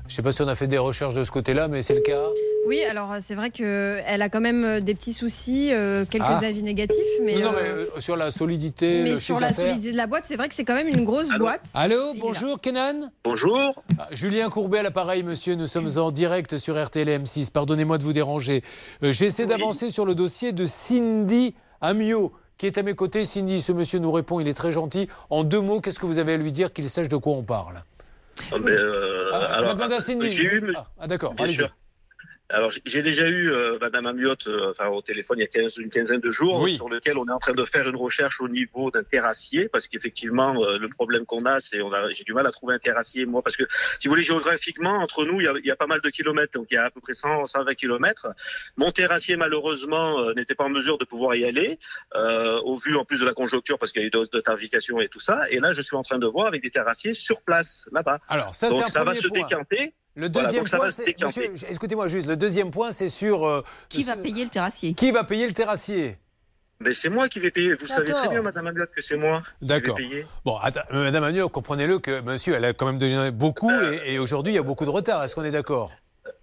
Je 0.07 0.14
ne 0.14 0.15
sais 0.15 0.22
pas 0.22 0.34
si 0.34 0.41
on 0.41 0.49
a 0.49 0.56
fait 0.56 0.68
des 0.68 0.77
recherches 0.77 1.14
de 1.14 1.23
ce 1.23 1.31
côté-là, 1.31 1.69
mais 1.69 1.81
c'est 1.81 1.94
le 1.94 2.02
cas. 2.02 2.26
Oui, 2.68 2.81
alors 2.84 3.15
c'est 3.22 3.36
vrai 3.36 3.52
qu'elle 3.52 4.22
a 4.22 4.27
quand 4.27 4.41
même 4.41 4.65
euh, 4.65 4.80
des 4.81 4.95
petits 4.95 5.14
soucis, 5.14 5.69
euh, 5.72 6.03
quelques 6.03 6.26
Ah. 6.27 6.41
avis 6.44 6.61
négatifs, 6.61 6.98
mais, 7.23 7.36
non, 7.36 7.45
non, 7.45 7.52
mais 7.53 7.69
euh, 7.69 7.86
euh, 7.95 7.99
sur 8.02 8.18
la 8.18 8.31
solidité, 8.31 9.03
mais 9.03 9.11
le 9.11 9.18
sur 9.18 9.40
la 9.40 9.53
solidité 9.53 9.94
de 9.94 9.98
la 9.98 10.07
boîte, 10.07 10.26
c'est 10.27 10.36
vrai 10.36 10.49
que 10.49 10.56
c'est 10.56 10.65
quand 10.65 10.76
même 10.76 10.90
une 10.90 11.06
grosse 11.06 11.30
boîte. 11.40 11.61
Allô, 11.73 12.14
bonjour 12.19 12.60
Kenan? 12.60 13.11
Bonjour. 13.23 13.81
Ah, 13.98 14.07
Julien 14.11 14.49
Courbet 14.49 14.80
à 14.80 14.84
l'appareil, 14.84 15.23
monsieur. 15.23 15.56
Nous 15.56 15.68
sommes 15.68 15.90
en 15.98 16.11
direct 16.11 16.57
sur 16.57 16.84
RTL 16.84 17.07
et 17.07 17.18
M6. 17.18 17.52
Pardonnez-moi 17.52 17.98
de 17.98 18.03
vous 18.03 18.14
déranger. 18.14 18.61
Euh, 19.03 19.14
J'essaie 19.14 19.45
d'avancer 19.45 19.90
sur 19.90 20.03
le 20.06 20.15
dossier 20.15 20.52
de 20.52 20.65
Cindy 20.65 21.56
Amiot, 21.81 22.34
qui 22.60 22.68
est 22.68 22.77
à 22.77 22.84
mes 22.84 22.94
côtés. 22.94 23.23
Cindy, 23.23 23.61
ce 23.61 23.72
monsieur 23.72 23.98
nous 23.98 24.11
répond, 24.11 24.40
il 24.40 24.48
est 24.48 24.53
très 24.53 24.72
gentil. 24.72 25.07
En 25.31 25.44
deux 25.44 25.61
mots, 25.61 25.80
qu'est-ce 25.81 25.98
que 25.98 26.06
vous 26.06 26.19
avez 26.19 26.34
à 26.34 26.38
lui 26.38 26.52
dire 26.52 26.72
qu'il 26.72 26.88
sache 26.90 27.07
de 27.07 27.15
quoi 27.15 27.34
on 27.34 27.41
parle? 27.41 27.81
Ah, 28.52 28.57
mais, 28.61 28.72
euh, 28.72 29.31
Ah, 29.34 29.38
alors, 29.56 29.76
Madame 29.77 29.99
Cindy. 29.99 30.31
j'ai 30.34 30.44
eu- 30.44 30.73
Ah, 30.76 30.86
ah, 30.99 31.07
d'accord, 31.07 31.34
allez-y. 31.40 31.65
Alors, 32.51 32.71
j'ai- 32.85 33.03
déjà 33.03 33.27
eu 33.30 33.51
euh, 33.51 33.77
Madame 33.80 34.07
Amiotte 34.07 34.47
euh, 34.47 34.71
enfin, 34.71 34.88
au 34.88 35.01
téléphone 35.01 35.38
il 35.38 35.41
y 35.41 35.43
a 35.43 35.47
15, 35.47 35.77
une 35.77 35.89
quinzaine 35.89 36.19
de 36.19 36.31
jours, 36.31 36.59
Oui. 36.61 36.73
sur 36.76 36.89
lequel 36.89 37.17
on 37.17 37.27
est 37.27 37.31
en 37.31 37.38
train 37.39 37.53
de 37.53 37.63
faire 37.63 37.88
une 37.88 37.95
recherche 37.95 38.41
au 38.41 38.47
niveau 38.47 38.89
d'un 38.91 39.03
terrassier, 39.03 39.69
parce 39.69 39.88
qu'effectivement, 39.88 40.55
euh, 40.63 40.77
le 40.80 40.88
problème 40.89 41.26
qu'on 41.26 41.45
a, 41.45 41.59
c'est 41.59 41.81
on 41.81 41.93
a 41.93 42.11
j'ai 42.11 42.23
du 42.23 42.34
mal 42.34 42.47
à 42.47 42.51
trouver 42.51 42.73
un 42.76 42.80
terrassier, 42.80 43.26
moi, 43.26 43.41
parce 43.43 43.55
que 43.55 43.63
si 43.99 44.07
vous 44.07 44.11
voulez, 44.13 44.23
géographiquement, 44.23 44.97
entre 44.97 45.26
nous, 45.26 45.39
il 45.41 45.45
y 45.45 45.47
a, 45.47 45.53
il 45.63 45.65
y 45.65 45.71
a 45.71 45.76
pas 45.76 45.85
mal 45.88 46.01
de 46.01 46.09
kilomètres, 46.09 46.53
donc 46.53 46.67
il 46.71 46.73
y 46.73 46.77
a 46.77 46.85
à 46.85 46.89
peu 46.91 47.01
près 47.01 47.13
100, 47.13 47.45
120 47.45 47.76
kilomètres. 47.76 48.27
Mon 48.77 48.91
terrassier, 48.91 49.35
malheureusement, 49.35 50.19
euh, 50.19 50.34
n'était 50.34 50.55
pas 50.55 50.65
en 50.65 50.69
mesure 50.69 50.97
de 50.97 51.05
pouvoir 51.05 51.35
y 51.35 51.45
aller, 51.45 51.77
euh, 52.15 52.59
au 52.61 52.77
vu 52.77 52.95
en 52.95 53.05
plus 53.05 53.19
de 53.19 53.26
la 53.26 53.34
conjoncture, 53.34 53.77
parce 53.77 53.91
qu'il 53.91 54.01
y 54.01 54.05
a 54.05 54.07
eu 54.07 54.11
d'autres 54.11 54.31
de 54.35 54.41
tarification 54.41 54.99
et 55.01 55.07
tout 55.07 55.19
ça. 55.19 55.49
Et 55.51 55.59
là, 55.59 55.71
je 55.71 55.81
suis 55.81 55.95
en 55.95 56.03
train 56.03 56.17
de 56.19 56.27
voir 56.27 56.47
avec 56.47 56.63
des 56.63 56.71
terrassiers 56.71 57.13
sur 57.13 57.41
place, 57.41 57.88
là-bas. 57.91 58.19
Alors, 58.27 58.55
ça, 58.55 58.69
donc 58.69 58.89
ça 58.89 59.03
va 59.03 59.13
se 59.13 59.27
décanter. 59.27 59.93
Le 60.15 60.27
deuxième 60.30 60.65
point, 60.65 60.88
écoutez-moi 61.69 62.07
juste, 62.07 62.27
le 62.27 62.36
deuxième 62.36 62.72
point, 62.72 62.91
c'est 62.91 63.10
sur. 63.10 63.45
euh, 63.45 63.64
Qui 63.88 64.03
va 64.03 64.15
payer 64.18 64.44
le 64.44 64.49
terrassier? 64.49 64.94
Qui 64.94 65.11
va 65.11 65.23
payer 65.23 65.48
le 65.48 65.53
terrassier? 65.53 66.18
Mais 66.81 66.94
c'est 66.94 67.10
moi 67.10 67.27
qui 67.27 67.40
vais 67.40 67.52
payer. 67.52 67.76
Vous 67.76 67.88
savez 67.88 68.06
D'accord. 68.07 68.22
très 68.23 68.30
bien, 68.30 68.41
Madame 68.41 68.68
Amiotte, 68.68 68.91
que 68.95 69.02
c'est 69.02 69.18
moi 69.18 69.41
qui 69.60 69.68
vais 69.68 69.68
D'accord. 69.68 69.95
payer. 69.98 70.26
Bon, 70.45 70.57
attends, 70.57 70.80
euh, 70.91 71.03
Madame 71.03 71.26
Agnew, 71.26 71.49
comprenez-le 71.49 71.99
que 71.99 72.22
monsieur, 72.22 72.56
elle 72.56 72.64
a 72.65 72.73
quand 72.73 72.86
même 72.86 72.98
donné 72.98 73.31
beaucoup 73.31 73.69
et, 73.72 74.14
et 74.14 74.19
aujourd'hui, 74.19 74.53
il 74.53 74.56
y 74.56 74.60
a 74.60 74.64
beaucoup 74.64 74.86
de 74.86 74.90
retard. 74.90 75.22
Est-ce 75.23 75.36
qu'on 75.36 75.44
est 75.44 75.52
d'accord? 75.52 75.91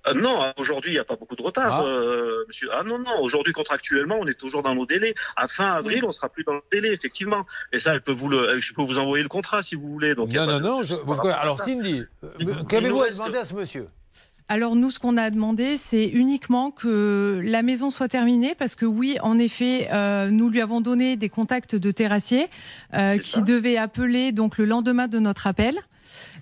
Euh, 0.08 0.14
non, 0.14 0.52
aujourd'hui, 0.56 0.90
il 0.90 0.94
n'y 0.94 0.98
a 1.00 1.04
pas 1.04 1.16
beaucoup 1.16 1.36
de 1.36 1.42
retard, 1.42 1.80
Ah. 1.80 1.84
euh, 1.84 2.44
monsieur. 2.48 2.68
Ah 2.72 2.82
non, 2.84 2.98
non, 2.98 3.20
aujourd'hui, 3.20 3.52
contractuellement, 3.52 4.16
on 4.20 4.26
est 4.26 4.38
toujours 4.38 4.62
dans 4.62 4.74
nos 4.74 4.86
délais. 4.86 5.14
À 5.36 5.48
fin 5.48 5.72
avril, 5.72 6.04
on 6.04 6.12
sera 6.12 6.28
plus 6.28 6.44
dans 6.44 6.54
le 6.54 6.60
délai, 6.72 6.92
effectivement. 6.92 7.44
Et 7.72 7.78
ça, 7.78 7.92
elle 7.94 8.02
peut 8.02 8.12
vous 8.12 8.28
le, 8.28 8.58
je 8.58 8.72
peux 8.72 8.82
vous 8.82 8.98
envoyer 8.98 9.22
le 9.22 9.28
contrat 9.28 9.62
si 9.62 9.74
vous 9.74 9.88
voulez. 9.88 10.14
Donc, 10.14 10.30
Non, 10.30 10.46
non, 10.46 10.58
de- 10.58 10.62
non. 10.62 10.82
je- 10.84 10.94
alors. 11.32 11.58
Cindy, 11.60 12.04
euh, 12.22 12.28
qu'avez-vous 12.68 13.02
à 13.02 13.10
demander 13.10 13.38
à 13.38 13.44
ce 13.44 13.54
monsieur? 13.54 13.86
Alors 14.48 14.76
nous, 14.76 14.92
ce 14.92 15.00
qu'on 15.00 15.16
a 15.16 15.28
demandé, 15.30 15.76
c'est 15.76 16.06
uniquement 16.06 16.70
que 16.70 17.40
la 17.42 17.62
maison 17.62 17.90
soit 17.90 18.06
terminée, 18.06 18.54
parce 18.56 18.76
que 18.76 18.86
oui, 18.86 19.16
en 19.20 19.40
effet, 19.40 19.88
euh, 19.92 20.30
nous 20.30 20.48
lui 20.50 20.60
avons 20.60 20.80
donné 20.80 21.16
des 21.16 21.28
contacts 21.28 21.74
de 21.74 21.90
terrassiers 21.90 22.46
euh, 22.94 23.18
qui 23.18 23.42
devaient 23.42 23.76
appeler 23.76 24.30
donc 24.30 24.56
le 24.58 24.64
lendemain 24.66 25.08
de 25.08 25.18
notre 25.18 25.48
appel. 25.48 25.80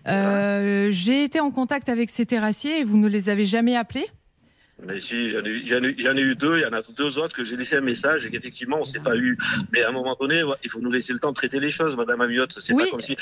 Euh, 0.07 0.89
J'ai 0.91 1.25
été 1.25 1.41
en 1.41 1.51
contact 1.51 1.89
avec 1.89 2.11
ces 2.11 2.27
terrassiers 2.27 2.81
et 2.81 2.85
vous 2.85 2.97
ne 2.99 3.09
les 3.09 3.29
avez 3.29 3.45
jamais 3.45 3.75
appelés 3.77 4.07
Mais 4.87 5.01
si, 5.01 5.31
j'en 5.31 5.41
ai, 5.45 5.49
eu- 5.49 5.65
ai 6.31 6.35
deux, 6.35 6.59
il 6.59 6.63
y 6.63 6.67
en 6.67 6.73
a 6.73 6.83
deux 6.97 7.19
autres 7.19 7.35
que 7.35 7.45
j'ai 7.45 7.57
laissé 7.57 7.77
un 7.77 7.81
message 7.81 8.27
et 8.27 8.31
qu'effectivement, 8.31 8.79
on 8.81 8.85
s'est 8.85 8.99
pas 9.01 9.17
eu. 9.17 9.39
Mais 9.73 9.83
à 9.83 9.89
un 9.89 9.93
moment 9.93 10.17
donné, 10.21 10.43
il 10.63 10.71
faut 10.71 10.81
nous 10.81 10.91
laisser 10.91 11.13
le 11.13 11.21
temps 11.21 11.31
de 11.31 11.37
traiter 11.37 11.61
les 11.61 11.71
choses, 11.71 11.97
Madame 11.97 12.21
Amiotte. 12.21 12.57
C'est 12.61 12.73
Oui. 12.75 12.85
pas 12.85 12.91
comme 12.91 13.01
si. 13.01 13.17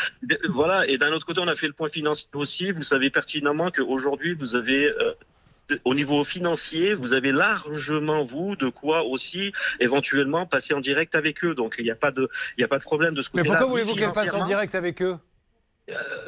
Voilà. 0.49 0.89
Et 0.89 0.99
d'un 0.99 1.13
autre 1.13 1.27
côté, 1.27 1.41
on 1.41 1.49
a 1.49 1.55
fait 1.57 1.69
le 1.69 1.73
point 1.75 1.89
financier 1.89 2.29
aussi. 2.35 2.73
Vous 2.73 2.83
savez 2.83 3.11
pertinemment 3.11 3.71
qu'aujourd'hui, 3.71 4.35
vous 4.35 4.55
avez. 4.57 4.87
euh, 4.91 5.13
au 5.85 5.95
niveau 5.95 6.23
financier, 6.25 6.93
vous 6.93 7.15
avez 7.15 7.33
largement, 7.33 8.25
vous, 8.25 8.57
de 8.57 8.69
quoi 8.69 9.05
aussi 9.05 9.53
éventuellement 9.81 10.45
passer 10.45 10.75
en 10.75 10.81
direct 10.81 11.15
avec 11.15 11.45
eux. 11.45 11.55
Donc, 11.55 11.77
il 11.79 11.85
n'y 11.85 11.91
a 11.91 11.95
pas 11.95 12.11
de, 12.11 12.29
il 12.59 12.61
n'y 12.61 12.65
a 12.65 12.69
pas 12.69 12.77
de 12.79 12.83
problème 12.83 13.15
de 13.15 13.23
ce 13.23 13.31
Mais 13.33 13.41
côté-là. 13.41 13.59
pourquoi 13.59 13.67
Ni 13.79 13.83
voulez-vous 13.85 13.99
qu'elle 13.99 14.13
passe 14.13 14.35
en 14.35 14.43
direct 14.43 14.75
avec 14.75 15.01
eux? 15.01 15.17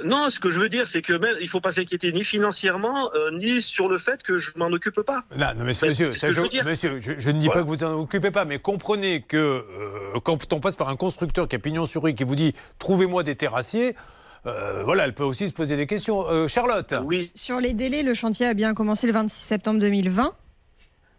Non, 0.05 0.29
ce 0.31 0.39
que 0.41 0.51
je 0.51 0.59
veux 0.59 0.69
dire, 0.69 0.87
c'est 0.87 1.01
que 1.03 1.13
même, 1.15 1.37
il 1.41 1.49
faut 1.49 1.61
pas 1.61 1.73
s'inquiéter 1.73 2.13
ni 2.13 2.25
financièrement, 2.25 3.11
euh, 3.15 3.31
ni 3.33 3.63
sur 3.63 3.89
le 3.89 3.99
fait 3.99 4.23
que 4.23 4.39
je 4.39 4.51
m'en 4.57 4.67
occupe 4.67 5.01
pas. 5.03 5.25
Non, 5.37 5.47
non, 5.57 5.65
mais 5.65 5.65
monsieur, 5.67 6.13
ça, 6.13 6.29
je, 6.31 6.35
je 6.37 6.41
veux 6.43 6.49
dire. 6.49 6.65
monsieur, 6.65 6.99
je, 7.01 7.13
je 7.19 7.31
ne 7.31 7.39
dis 7.39 7.47
Voilà. 7.47 7.61
pas 7.61 7.65
que 7.65 7.69
vous 7.71 7.85
en 7.85 7.93
occupez 7.95 8.31
pas, 8.31 8.45
mais 8.45 8.59
comprenez 8.59 9.23
que 9.23 9.37
euh, 9.37 10.21
quand 10.23 10.53
on 10.53 10.61
passe 10.61 10.77
par 10.77 10.89
un 10.89 10.97
constructeur 10.97 11.49
qui 11.49 11.57
a 11.57 11.59
pignon 11.59 11.85
sur 11.87 12.03
rue, 12.03 12.15
qui 12.15 12.25
vous 12.25 12.37
dit 12.37 12.55
trouvez-moi 12.79 13.23
des 13.23 13.35
terrassiers, 13.35 13.95
euh, 14.47 14.83
voilà, 14.85 15.05
elle 15.07 15.15
peut 15.15 15.25
aussi 15.25 15.49
se 15.49 15.55
poser 15.55 15.77
des 15.77 15.87
questions. 15.87 16.29
Euh, 16.29 16.49
Charlotte 16.49 16.93
Oui. 17.05 17.33
Sur 17.35 17.61
les 17.61 17.73
délais, 17.73 18.03
le 18.03 18.13
chantier 18.13 18.47
a 18.47 18.53
bien 18.55 18.75
commencé 18.75 19.07
le 19.07 19.15
26 19.15 19.41
septembre 19.43 19.81
2020. 19.81 20.35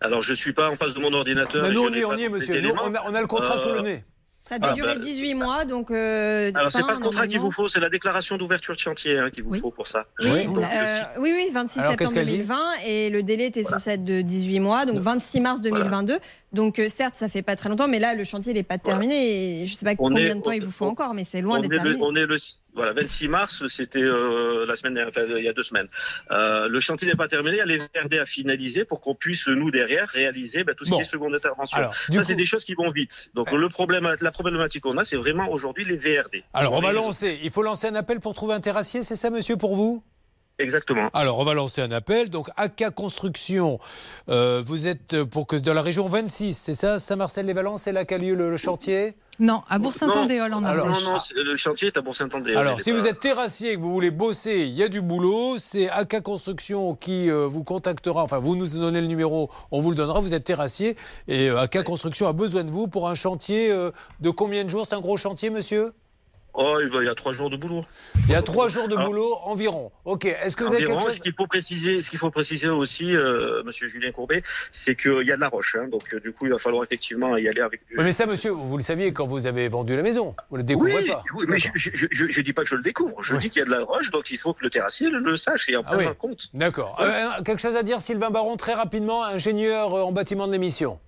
Alors, 0.02 0.22
je 0.22 0.34
suis 0.36 0.54
pas 0.54 0.70
en 0.70 0.76
face 0.76 0.94
de 0.94 1.00
mon 1.00 1.12
ordinateur. 1.14 1.64
Mais 1.64 1.72
nous, 1.72 1.82
on 1.82 1.92
y 1.92 2.00
est, 2.00 2.06
on 2.06 2.16
y 2.16 2.30
monsieur. 2.30 2.62
Nous, 2.62 2.70
on 2.84 2.94
a, 2.94 3.04
on 3.10 3.16
a 3.16 3.22
le 3.22 3.28
contrat 3.28 3.56
Euh, 3.56 3.60
sous 3.60 3.72
le 3.72 3.80
nez. 3.80 4.04
Ça 4.48 4.60
doit 4.60 4.70
Ah, 4.72 4.76
durer 4.76 4.96
bah, 4.98 5.04
18 5.04 5.34
mois, 5.34 5.66
donc. 5.66 5.90
euh, 5.90 6.52
Alors, 6.54 6.72
c'est 6.72 6.84
pas 6.84 6.94
le 6.94 7.00
contrat 7.00 7.28
qu'il 7.28 7.40
vous 7.40 7.52
faut, 7.52 7.68
c'est 7.68 7.80
la 7.80 7.90
déclaration 7.90 8.38
d'ouverture 8.38 8.76
de 8.76 8.80
chantier 8.80 9.18
hein, 9.18 9.32
qu'il 9.32 9.44
vous 9.44 9.56
faut 9.56 9.72
pour 9.72 9.88
ça. 9.88 10.06
Oui, 10.20 10.46
Donc, 10.46 10.60
euh, 10.60 11.00
oui, 11.20 11.34
oui, 11.36 11.50
26 11.52 11.80
Alors, 11.80 11.92
septembre 11.92 11.98
qu'est-ce 11.98 12.14
qu'elle 12.14 12.26
dit 12.28 12.32
2020 12.44 12.60
et 12.86 13.10
le 13.10 13.24
délai 13.24 13.48
était 13.48 13.64
censé 13.64 13.90
être 13.92 14.04
de 14.04 14.22
18 14.22 14.60
mois, 14.60 14.86
donc 14.86 14.98
26 15.00 15.42
mars 15.42 15.62
2022. 15.62 16.20
Donc 16.56 16.80
euh, 16.80 16.88
certes, 16.90 17.16
ça 17.18 17.28
fait 17.30 17.42
pas 17.44 17.56
très 17.56 17.70
longtemps, 17.70 17.88
mais 17.88 18.00
là, 18.00 18.16
le 18.16 18.24
chantier 18.24 18.54
n'est 18.54 18.64
pas 18.64 18.78
terminé 18.78 19.62
et 19.62 19.66
je 19.66 19.74
sais 19.76 19.86
pas 19.86 19.92
On 19.92 20.10
combien 20.10 20.26
est- 20.26 20.36
de 20.36 20.42
temps 20.42 20.52
il 20.52 20.64
vous 20.64 20.72
faut 20.72 20.86
encore, 20.86 21.14
mais 21.14 21.24
c'est 21.24 21.42
loin 21.42 21.60
d'être 21.60 21.70
terminé. 21.72 21.98
on 22.02 22.16
est 22.16 22.26
le 22.26 22.38
voilà 22.74 22.92
26 22.94 23.28
mars, 23.30 23.64
c'était 23.68 24.02
euh, 24.02 24.66
la 24.66 24.76
semaine 24.76 24.96
dernière, 24.96 25.10
enfin, 25.16 25.26
il 25.38 25.44
y 25.44 25.48
a 25.48 25.54
deux 25.54 25.64
semaines. 25.64 25.88
Euh, 26.32 26.68
le 26.68 26.80
chantier 26.82 27.08
n'est 27.08 27.16
pas 27.16 27.28
terminé, 27.30 27.56
il 27.56 27.60
y 27.60 27.62
a 27.62 27.66
les 27.66 27.78
VRD 27.78 28.20
à 28.20 28.26
finaliser 28.26 28.84
pour 28.84 29.00
qu'on 29.00 29.16
puisse 29.16 29.48
nous 29.48 29.72
derrière 29.72 30.08
réaliser 30.10 30.64
bah, 30.66 30.74
tout 30.78 30.84
ce 30.86 30.90
Bon. 30.90 30.98
qui 30.98 31.02
est 31.04 31.06
seconde 31.06 31.34
intervention. 31.36 31.78
Alors, 31.78 31.96
ça 31.96 32.18
coup- 32.18 32.24
c'est 32.24 32.36
des 32.36 32.44
choses 32.46 32.66
qui 32.66 32.74
vont 32.74 32.92
vite. 32.92 33.30
Donc 33.34 33.52
le 33.52 33.70
problème, 33.70 34.14
la 34.20 34.32
problématique 34.32 34.84
qu'on 34.84 34.98
a, 34.98 35.04
c'est 35.06 35.16
vraiment 35.16 35.50
aujourd'hui 35.52 35.86
les 35.86 35.96
VRD. 35.98 36.44
Alors, 36.54 36.74
on 36.74 36.82
va 36.82 36.90
Les- 36.92 36.96
lancer. 36.96 37.40
Il 37.44 37.50
faut 37.52 37.64
lancer 37.64 37.88
un 37.88 37.96
appel 37.96 38.20
pour 38.20 38.34
trouver 38.34 38.54
un 38.54 38.60
terrassier, 38.60 39.04
c'est 39.04 39.16
ça, 39.16 39.30
monsieur, 39.30 39.56
pour 39.58 39.76
vous? 39.76 40.04
Exactement. 40.58 41.10
Alors, 41.14 41.38
on 41.40 41.44
va 41.44 41.54
lancer 41.54 41.82
un 41.82 41.92
appel. 41.92 42.30
Donc, 42.30 42.50
AK 42.56 42.92
Construction, 42.96 43.80
euh, 44.30 44.64
vous 44.66 44.88
êtes 44.88 45.24
pour 45.24 45.48
que 45.48 45.56
dans 45.58 45.74
la 45.74 45.82
région 45.82 46.08
26, 46.08 46.54
c'est 46.54 46.76
ça 46.76 46.98
Saint-Marcel-les-Valences, 47.00 47.84
c'est 47.84 47.92
là 47.92 48.06
qu'a 48.06 48.18
lieu 48.18 48.36
le, 48.36 48.50
le 48.50 48.58
chantier? 48.58 49.16
Non, 49.38 49.64
à 49.70 49.80
Bourg-Saint-Andéol 49.80 50.54
en 50.54 50.64
Alors, 50.64 50.88
Ardèche. 50.88 51.04
Non, 51.04 51.12
non, 51.12 51.20
c'est- 51.20 51.34
le 51.34 51.58
chantier 51.58 51.90
est 51.90 51.98
à 51.98 52.02
Bourg-Saint-André. 52.02 52.56
Alors, 52.56 52.80
si 52.80 52.94
pas- 52.94 53.00
vous 53.00 53.06
êtes 53.06 53.20
terrassier 53.20 53.72
et 53.74 53.76
que 53.76 53.82
vous 53.82 53.92
voulez 53.92 54.12
bosser, 54.12 54.60
il 54.62 54.74
y 54.74 54.82
a 54.82 54.88
du 54.88 55.02
boulot. 55.02 55.58
C'est 55.60 55.90
AK 55.90 56.22
Construction 56.22 56.96
qui 56.96 57.30
euh, 57.30 57.46
vous 57.48 57.66
contactera. 57.66 58.24
Enfin, 58.24 58.40
vous 58.40 58.56
nous 58.56 58.66
donnez 58.68 59.02
le 59.02 59.08
numéro, 59.08 59.50
on 59.72 59.82
vous 59.82 59.90
le 59.90 59.98
donnera. 59.98 60.22
Vous 60.22 60.34
êtes 60.34 60.46
terrassier 60.46 60.96
et 61.28 61.50
euh, 61.50 61.60
AK 61.60 61.84
Construction 61.84 62.28
a 62.28 62.34
besoin 62.34 62.64
de 62.64 62.72
vous 62.72 62.88
pour 62.88 63.10
un 63.10 63.16
chantier 63.16 63.72
euh, 63.74 63.92
de 64.22 64.30
combien 64.30 64.64
de 64.64 64.70
jours? 64.70 64.86
C'est 64.88 64.96
un 64.96 65.02
gros 65.02 65.18
chantier, 65.18 65.50
monsieur? 65.50 65.92
Oh, 66.58 66.80
il 66.82 67.04
y 67.06 67.10
a 67.10 67.16
trois 67.16 67.34
jours 67.34 67.50
de 67.50 67.58
boulot. 67.58 67.82
Il 68.28 68.32
y 68.32 68.36
a 68.36 68.42
trois 68.42 68.68
jours 68.70 68.88
de 68.88 68.96
Ah. 68.98 69.06
boulot 69.06 69.36
environ. 69.44 69.92
Ok. 70.06 70.26
Est-ce 70.26 70.56
que 70.56 70.64
vous 70.64 70.74
avez 70.74 70.86
quelque 70.86 71.02
chose 71.02 71.16
Ce 71.16 71.20
qu'il 71.20 71.34
faut 71.34 71.48
préciser, 71.48 72.02
ce 72.02 72.10
qu'il 72.10 72.18
faut 72.20 72.32
préciser 72.32 72.70
aussi, 72.70 73.14
euh, 73.16 73.62
Monsieur 73.64 73.88
Julien 73.90 74.12
Courbet, 74.12 74.42
c'est 74.72 74.96
qu'il 74.96 75.24
y 75.24 75.32
a 75.32 75.36
de 75.36 75.42
la 75.42 75.50
roche. 75.50 75.76
hein. 75.80 75.88
donc 75.90 76.04
euh, 76.14 76.20
du 76.22 76.32
coup, 76.32 76.46
il 76.46 76.52
va 76.54 76.58
falloir 76.60 76.84
effectivement 76.84 77.36
y 77.36 77.48
aller 77.50 77.60
avec 77.62 77.86
du. 77.88 77.98
Oui, 77.98 78.04
mais 78.06 78.12
ça, 78.14 78.26
monsieur, 78.26 78.52
vous 78.52 78.78
le 78.78 78.84
saviez 78.84 79.12
quand 79.12 79.28
vous 79.28 79.48
avez 79.48 79.68
vendu 79.68 79.96
la 79.96 80.02
maison. 80.04 80.34
Vous 80.50 80.58
le 80.58 80.64
découvrez 80.64 80.96
oui, 80.96 81.08
pas. 81.08 81.24
oui, 81.36 81.46
mais 81.50 81.60
je, 81.60 81.70
je 82.12 82.42
dis 82.42 82.54
pas 82.54 82.64
que 82.64 82.70
je 82.70 82.76
le 82.76 82.82
découvre. 82.84 83.22
Je 83.22 83.36
dis 83.36 83.50
qu'il 83.50 83.60
y 83.60 83.64
a 83.64 83.66
de 83.66 83.72
la 83.72 83.84
roche, 83.84 84.10
donc 84.12 84.32
il 84.32 84.38
faut 84.38 84.54
que 84.54 84.64
le 84.64 84.70
terrassier 84.70 85.10
le, 85.10 85.20
le 85.20 85.36
sache 85.36 85.68
et 85.68 85.76
en 85.76 85.82
Ah 85.82 85.92
prenne 85.92 86.00
oui. 86.00 86.08
en 86.08 86.14
compte. 86.14 86.50
D'accord. 86.54 86.98
Euh, 87.02 87.44
quelque 87.44 87.60
chose 87.62 87.76
à 87.76 87.84
dire, 87.84 88.00
Sylvain 88.00 88.30
Baron, 88.30 88.56
très 88.56 88.74
rapidement, 88.76 89.24
ingénieur 89.26 89.94
en 89.94 90.12
bâtiment 90.14 90.48
de 90.48 90.54
l'émission. 90.54 91.00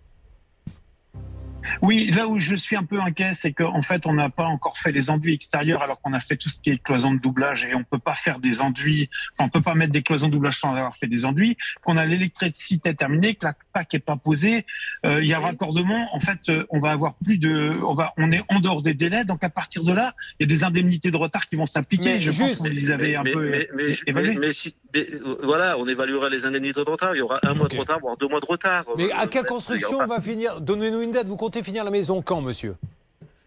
Oui, 1.81 2.09
là 2.11 2.27
où 2.27 2.39
je 2.39 2.55
suis 2.55 2.75
un 2.75 2.83
peu 2.83 2.99
inquiet, 2.99 3.33
c'est 3.33 3.53
qu'en 3.53 3.81
fait, 3.81 4.05
on 4.07 4.13
n'a 4.13 4.29
pas 4.29 4.45
encore 4.45 4.77
fait 4.77 4.91
les 4.91 5.09
enduits 5.09 5.33
extérieurs 5.33 5.81
alors 5.81 5.99
qu'on 6.01 6.13
a 6.13 6.19
fait 6.21 6.37
tout 6.37 6.49
ce 6.49 6.59
qui 6.59 6.69
est 6.71 6.77
cloison 6.81 7.13
de 7.13 7.19
doublage 7.19 7.65
et 7.65 7.75
on 7.75 7.83
peut 7.83 7.99
pas 7.99 8.15
faire 8.15 8.39
des 8.39 8.61
enduits, 8.61 9.09
enfin, 9.33 9.45
on 9.45 9.49
peut 9.49 9.61
pas 9.61 9.73
mettre 9.75 9.91
des 9.91 10.01
cloisons 10.01 10.27
de 10.27 10.33
doublage 10.33 10.57
sans 10.57 10.71
avoir 10.75 10.95
fait 10.97 11.07
des 11.07 11.25
enduits. 11.25 11.57
Qu'on 11.83 11.97
a 11.97 12.05
l'électricité 12.05 12.93
terminée, 12.95 13.35
que 13.35 13.45
la 13.45 13.53
PAC 13.73 13.93
est 13.95 13.99
pas 13.99 14.15
posée, 14.15 14.65
euh, 15.05 15.21
il 15.23 15.29
y 15.29 15.33
a 15.33 15.39
raccordement. 15.39 16.07
En 16.13 16.19
fait, 16.19 16.49
euh, 16.49 16.65
on 16.69 16.79
va 16.79 16.91
avoir 16.91 17.15
plus 17.23 17.37
de, 17.37 17.73
on 17.83 17.93
va, 17.93 18.13
on 18.17 18.31
est 18.31 18.41
en 18.49 18.59
dehors 18.59 18.81
des 18.81 18.93
délais, 18.93 19.25
donc 19.25 19.43
à 19.43 19.49
partir 19.49 19.83
de 19.83 19.91
là, 19.91 20.13
il 20.39 20.43
y 20.43 20.45
a 20.45 20.55
des 20.55 20.63
indemnités 20.63 21.11
de 21.11 21.17
retard 21.17 21.47
qui 21.47 21.55
vont 21.55 21.65
s'appliquer. 21.65 22.19
Je 22.21 22.31
juste- 22.31 22.39
pense 22.39 22.53
que 22.57 22.57
vous 22.59 22.65
les 22.75 22.91
avez 22.91 23.15
un 23.15 23.23
mais, 23.23 23.31
peu 23.31 23.49
mais, 23.49 23.67
mais, 23.75 23.83
évalués. 24.07 24.33
mais- 24.35 24.47
mais 24.47 24.53
si- 24.53 24.75
mais, 24.93 25.07
euh, 25.11 25.37
voilà, 25.43 25.77
on 25.77 25.87
évaluera 25.87 26.29
les 26.29 26.45
indemnités 26.45 26.83
de 26.83 26.89
retard. 26.89 27.15
Il 27.15 27.19
y 27.19 27.21
aura 27.21 27.39
un 27.43 27.53
mois 27.53 27.67
de 27.67 27.75
retard, 27.75 27.99
voire 27.99 28.17
deux 28.17 28.27
mois 28.27 28.39
de 28.39 28.45
retard. 28.45 28.85
Mais 28.97 29.05
Euh, 29.05 29.17
à 29.17 29.27
quelle 29.27 29.41
euh, 29.41 29.45
construction 29.45 29.99
on 30.01 30.05
va 30.07 30.19
finir? 30.21 30.61
Donnez-nous 30.61 31.01
une 31.01 31.11
date. 31.11 31.27
Vous 31.27 31.35
comptez 31.35 31.56
finir 31.63 31.83
la 31.83 31.91
maison 31.91 32.21
quand, 32.21 32.41
monsieur? 32.41 32.75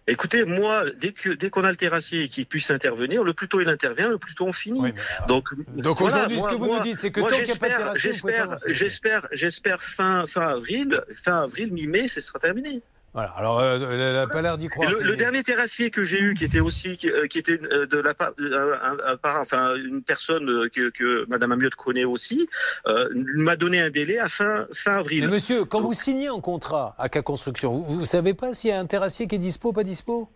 Écoutez, 0.06 0.44
moi, 0.44 0.84
dès 1.00 1.12
que 1.12 1.30
dès 1.30 1.50
qu'on 1.50 1.62
a 1.62 1.70
le 1.70 1.76
terrassier 1.76 2.26
qui 2.28 2.44
puisse 2.44 2.70
intervenir, 2.72 3.22
le 3.22 3.32
plus 3.32 3.46
tôt 3.46 3.60
il 3.60 3.68
intervient, 3.68 4.08
le 4.08 4.18
plus 4.18 4.34
tôt 4.34 4.46
on 4.46 4.52
finit. 4.52 4.92
donc, 5.28 5.44
Donc 5.76 5.98
voilà, 5.98 6.16
aujourd'hui, 6.16 6.40
ce 6.40 6.48
que 6.48 6.54
vous 6.54 6.66
moi- 6.66 6.78
nous 6.78 6.82
dites, 6.82 6.96
c'est 6.96 7.12
que 7.12 7.20
moi, 7.20 7.28
tant 7.28 7.36
qu'il 7.36 7.44
n'y 7.46 7.52
a 7.52 7.56
pas 7.56 7.68
de 7.68 7.74
terrassier, 7.74 8.12
j'espère, 8.72 9.28
j'espère 9.30 9.82
fin 9.84 10.26
fin 10.26 10.48
avril, 10.48 11.00
fin 11.16 11.42
avril, 11.42 11.72
mi-mai, 11.72 12.08
ce 12.08 12.20
sera 12.20 12.38
terminé. 12.40 12.80
Voilà. 13.12 13.30
Alors, 13.30 13.58
euh, 13.58 13.78
elle 13.90 14.12
n'a 14.14 14.26
pas 14.28 14.40
l'air 14.40 14.56
d'y 14.56 14.68
croire. 14.68 14.90
le, 14.90 15.16
dernier 15.16 15.42
terrassier 15.42 15.90
que 15.90 16.04
j'ai 16.04 16.20
eu, 16.20 16.34
qui 16.34 16.44
était 16.44 16.60
aussi, 16.60 16.96
qui, 16.96 17.10
euh, 17.10 17.26
qui 17.26 17.38
était 17.38 17.58
euh, 17.72 17.84
de 17.86 17.98
la 17.98 18.14
part, 18.14 18.30
un- 18.38 18.96
un 19.04 19.16
parent, 19.16 19.40
enfin 19.40 19.74
une 19.74 20.02
personne 20.02 20.68
que, 20.70 20.90
que 20.90 21.26
Madame 21.28 21.50
Amiot 21.52 21.70
connaît 21.76 22.04
aussi, 22.04 22.48
euh, 22.86 23.08
m'a 23.34 23.56
donné 23.56 23.80
un 23.80 23.90
délai 23.90 24.18
à 24.18 24.28
fin 24.28 24.66
fin 24.72 24.98
avril. 24.98 25.22
Mais 25.24 25.32
monsieur, 25.34 25.64
quand 25.64 25.80
vous 25.80 25.92
signez 25.92 26.28
un 26.28 26.40
contrat 26.40 26.94
à 26.98 27.08
K 27.08 27.20
Construction, 27.22 27.78
vous 27.80 28.00
ne 28.00 28.04
savez 28.04 28.32
pas 28.34 28.54
s'il 28.54 28.70
y 28.70 28.72
a 28.72 28.78
un 28.78 28.86
terrassier 28.86 29.26
qui 29.26 29.34
est 29.34 29.38
dispo, 29.38 29.72
pas 29.72 29.82
dispo? 29.82 30.28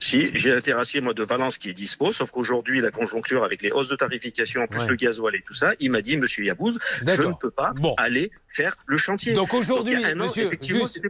Si, 0.00 0.30
j'ai 0.34 0.52
un 0.52 0.60
terrassier, 0.60 1.00
moi, 1.00 1.14
de 1.14 1.22
Valence 1.22 1.58
qui 1.58 1.70
est 1.70 1.72
dispo, 1.74 2.12
sauf 2.12 2.30
qu'aujourd'hui, 2.30 2.80
la 2.80 2.90
conjoncture 2.90 3.44
avec 3.44 3.62
les 3.62 3.70
hausses 3.70 3.88
de 3.88 3.96
tarification, 3.96 4.66
plus 4.66 4.80
Ouais. 4.80 4.86
le 4.88 4.96
gasoil 4.96 5.34
et 5.36 5.42
tout 5.46 5.54
ça, 5.54 5.72
il 5.80 5.90
m'a 5.90 6.02
dit, 6.02 6.16
monsieur 6.16 6.44
Yabouze, 6.44 6.78
je 7.06 7.22
ne 7.22 7.32
peux 7.34 7.50
pas 7.50 7.72
aller 7.96 8.30
faire 8.48 8.76
le 8.86 8.96
chantier. 8.96 9.32
Donc 9.32 9.54
aujourd'hui, 9.54 9.96
monsieur, 10.16 10.50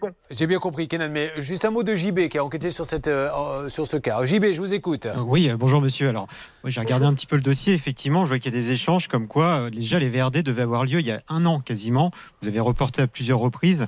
bon. 0.00 0.10
j'ai 0.30 0.46
bien 0.46 0.58
compris, 0.58 0.88
Kenan, 0.88 1.08
mais 1.10 1.32
juste 1.38 1.64
un 1.64 1.70
mot 1.70 1.82
de 1.82 1.94
JB 1.94 2.28
qui 2.28 2.38
a 2.38 2.44
enquêté 2.44 2.70
sur, 2.70 2.84
cette, 2.84 3.08
euh, 3.08 3.68
sur 3.68 3.86
ce 3.86 3.96
cas. 3.96 4.24
JB, 4.24 4.52
je 4.52 4.58
vous 4.60 4.74
écoute. 4.74 5.06
Euh, 5.06 5.14
Oui, 5.26 5.48
euh, 5.50 5.56
bonjour 5.56 5.80
monsieur. 5.80 6.08
Alors, 6.10 6.28
j'ai 6.70 6.80
regardé 6.80 7.06
un 7.06 7.14
petit 7.14 7.26
peu 7.26 7.36
le 7.36 7.42
dossier. 7.42 7.74
Effectivement, 7.74 8.24
je 8.24 8.28
vois 8.28 8.38
qu'il 8.38 8.52
y 8.52 8.56
a 8.56 8.58
des 8.60 8.70
échanges 8.72 9.08
comme 9.08 9.26
quoi 9.28 9.62
euh, 9.66 9.70
déjà 9.70 9.98
les 9.98 10.08
VRD 10.08 10.42
devaient 10.42 10.62
avoir 10.62 10.84
lieu 10.84 11.00
il 11.00 11.06
y 11.06 11.10
a 11.10 11.20
un 11.28 11.44
an 11.46 11.60
quasiment. 11.60 12.10
Vous 12.40 12.48
avez 12.48 12.60
reporté 12.60 13.02
à 13.02 13.06
plusieurs 13.06 13.38
reprises. 13.38 13.86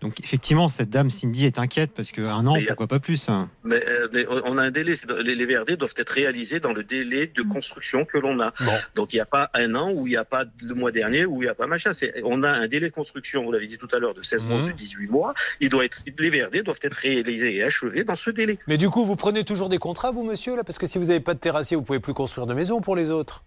Donc, 0.00 0.20
effectivement, 0.20 0.68
cette 0.68 0.90
dame 0.90 1.10
Cindy 1.10 1.46
est 1.46 1.58
inquiète 1.58 1.92
parce 1.94 2.12
qu'un 2.12 2.46
an, 2.46 2.54
Mais 2.54 2.64
a- 2.64 2.66
pourquoi 2.68 2.86
pas 2.88 2.98
plus 2.98 3.28
hein. 3.28 3.48
Mais, 3.64 3.82
euh, 3.86 4.08
mais 4.12 4.26
on 4.28 4.58
a 4.58 4.62
un 4.62 4.70
délai. 4.70 4.94
Les, 5.24 5.46
VRD 5.46 5.76
doivent 5.76 5.94
être 5.96 6.10
réalisés 6.10 6.60
dans 6.60 6.72
le 6.72 6.84
délai 6.84 7.30
de 7.34 7.42
construction 7.42 8.04
que 8.04 8.18
l'on 8.18 8.38
a. 8.40 8.52
Donc 8.94 9.12
il 9.12 9.16
n'y 9.16 9.20
a 9.20 9.26
pas 9.26 9.50
un 9.54 9.74
an 9.74 9.90
ou 9.92 10.06
il 10.06 10.10
n'y 10.10 10.16
a 10.16 10.24
pas 10.24 10.44
le 10.62 10.74
mois 10.74 10.92
dernier 10.92 11.24
ou 11.24 11.42
il 11.42 11.46
n'y 11.46 11.50
a 11.50 11.54
pas 11.54 11.66
machin. 11.66 11.92
C'est- 11.92 12.14
On 12.24 12.42
a 12.42 12.50
un 12.50 12.68
délai 12.68 12.88
de 12.90 12.94
construction, 12.94 13.44
vous 13.44 13.52
l'avez 13.52 13.66
dit 13.66 13.78
tout 13.78 13.88
à 13.92 13.98
l'heure, 13.98 14.14
de 14.14 14.22
16 14.22 14.44
mois 14.46 14.62
ou 14.62 14.66
de 14.66 14.72
18 14.72 15.08
mois. 15.08 15.34
Il 15.60 15.68
doit 15.70 15.84
être, 15.84 16.02
les 16.18 16.30
VRD 16.30 16.62
doivent 16.62 16.78
être 16.82 16.94
réalisés 16.94 17.56
et 17.56 17.62
achevés 17.62 18.04
dans 18.04 18.14
ce 18.14 18.30
délai. 18.30 18.58
Mais 18.66 18.76
du 18.76 18.88
coup, 18.90 19.04
vous 19.04 19.16
prenez 19.16 19.44
toujours 19.44 19.68
des 19.68 19.78
contrats, 19.78 20.10
vous, 20.10 20.22
monsieur, 20.24 20.56
là? 20.56 20.64
Parce 20.64 20.78
que 20.78 20.86
si 20.86 20.98
vous 20.98 21.06
n'avez 21.06 21.20
pas 21.20 21.34
de 21.34 21.38
terrassier, 21.38 21.76
vous 21.76 21.82
pouvez 21.82 22.00
plus 22.00 22.13
construire 22.14 22.46
de 22.46 22.54
maison 22.54 22.80
pour 22.80 22.96
les 22.96 23.10
autres. 23.10 23.44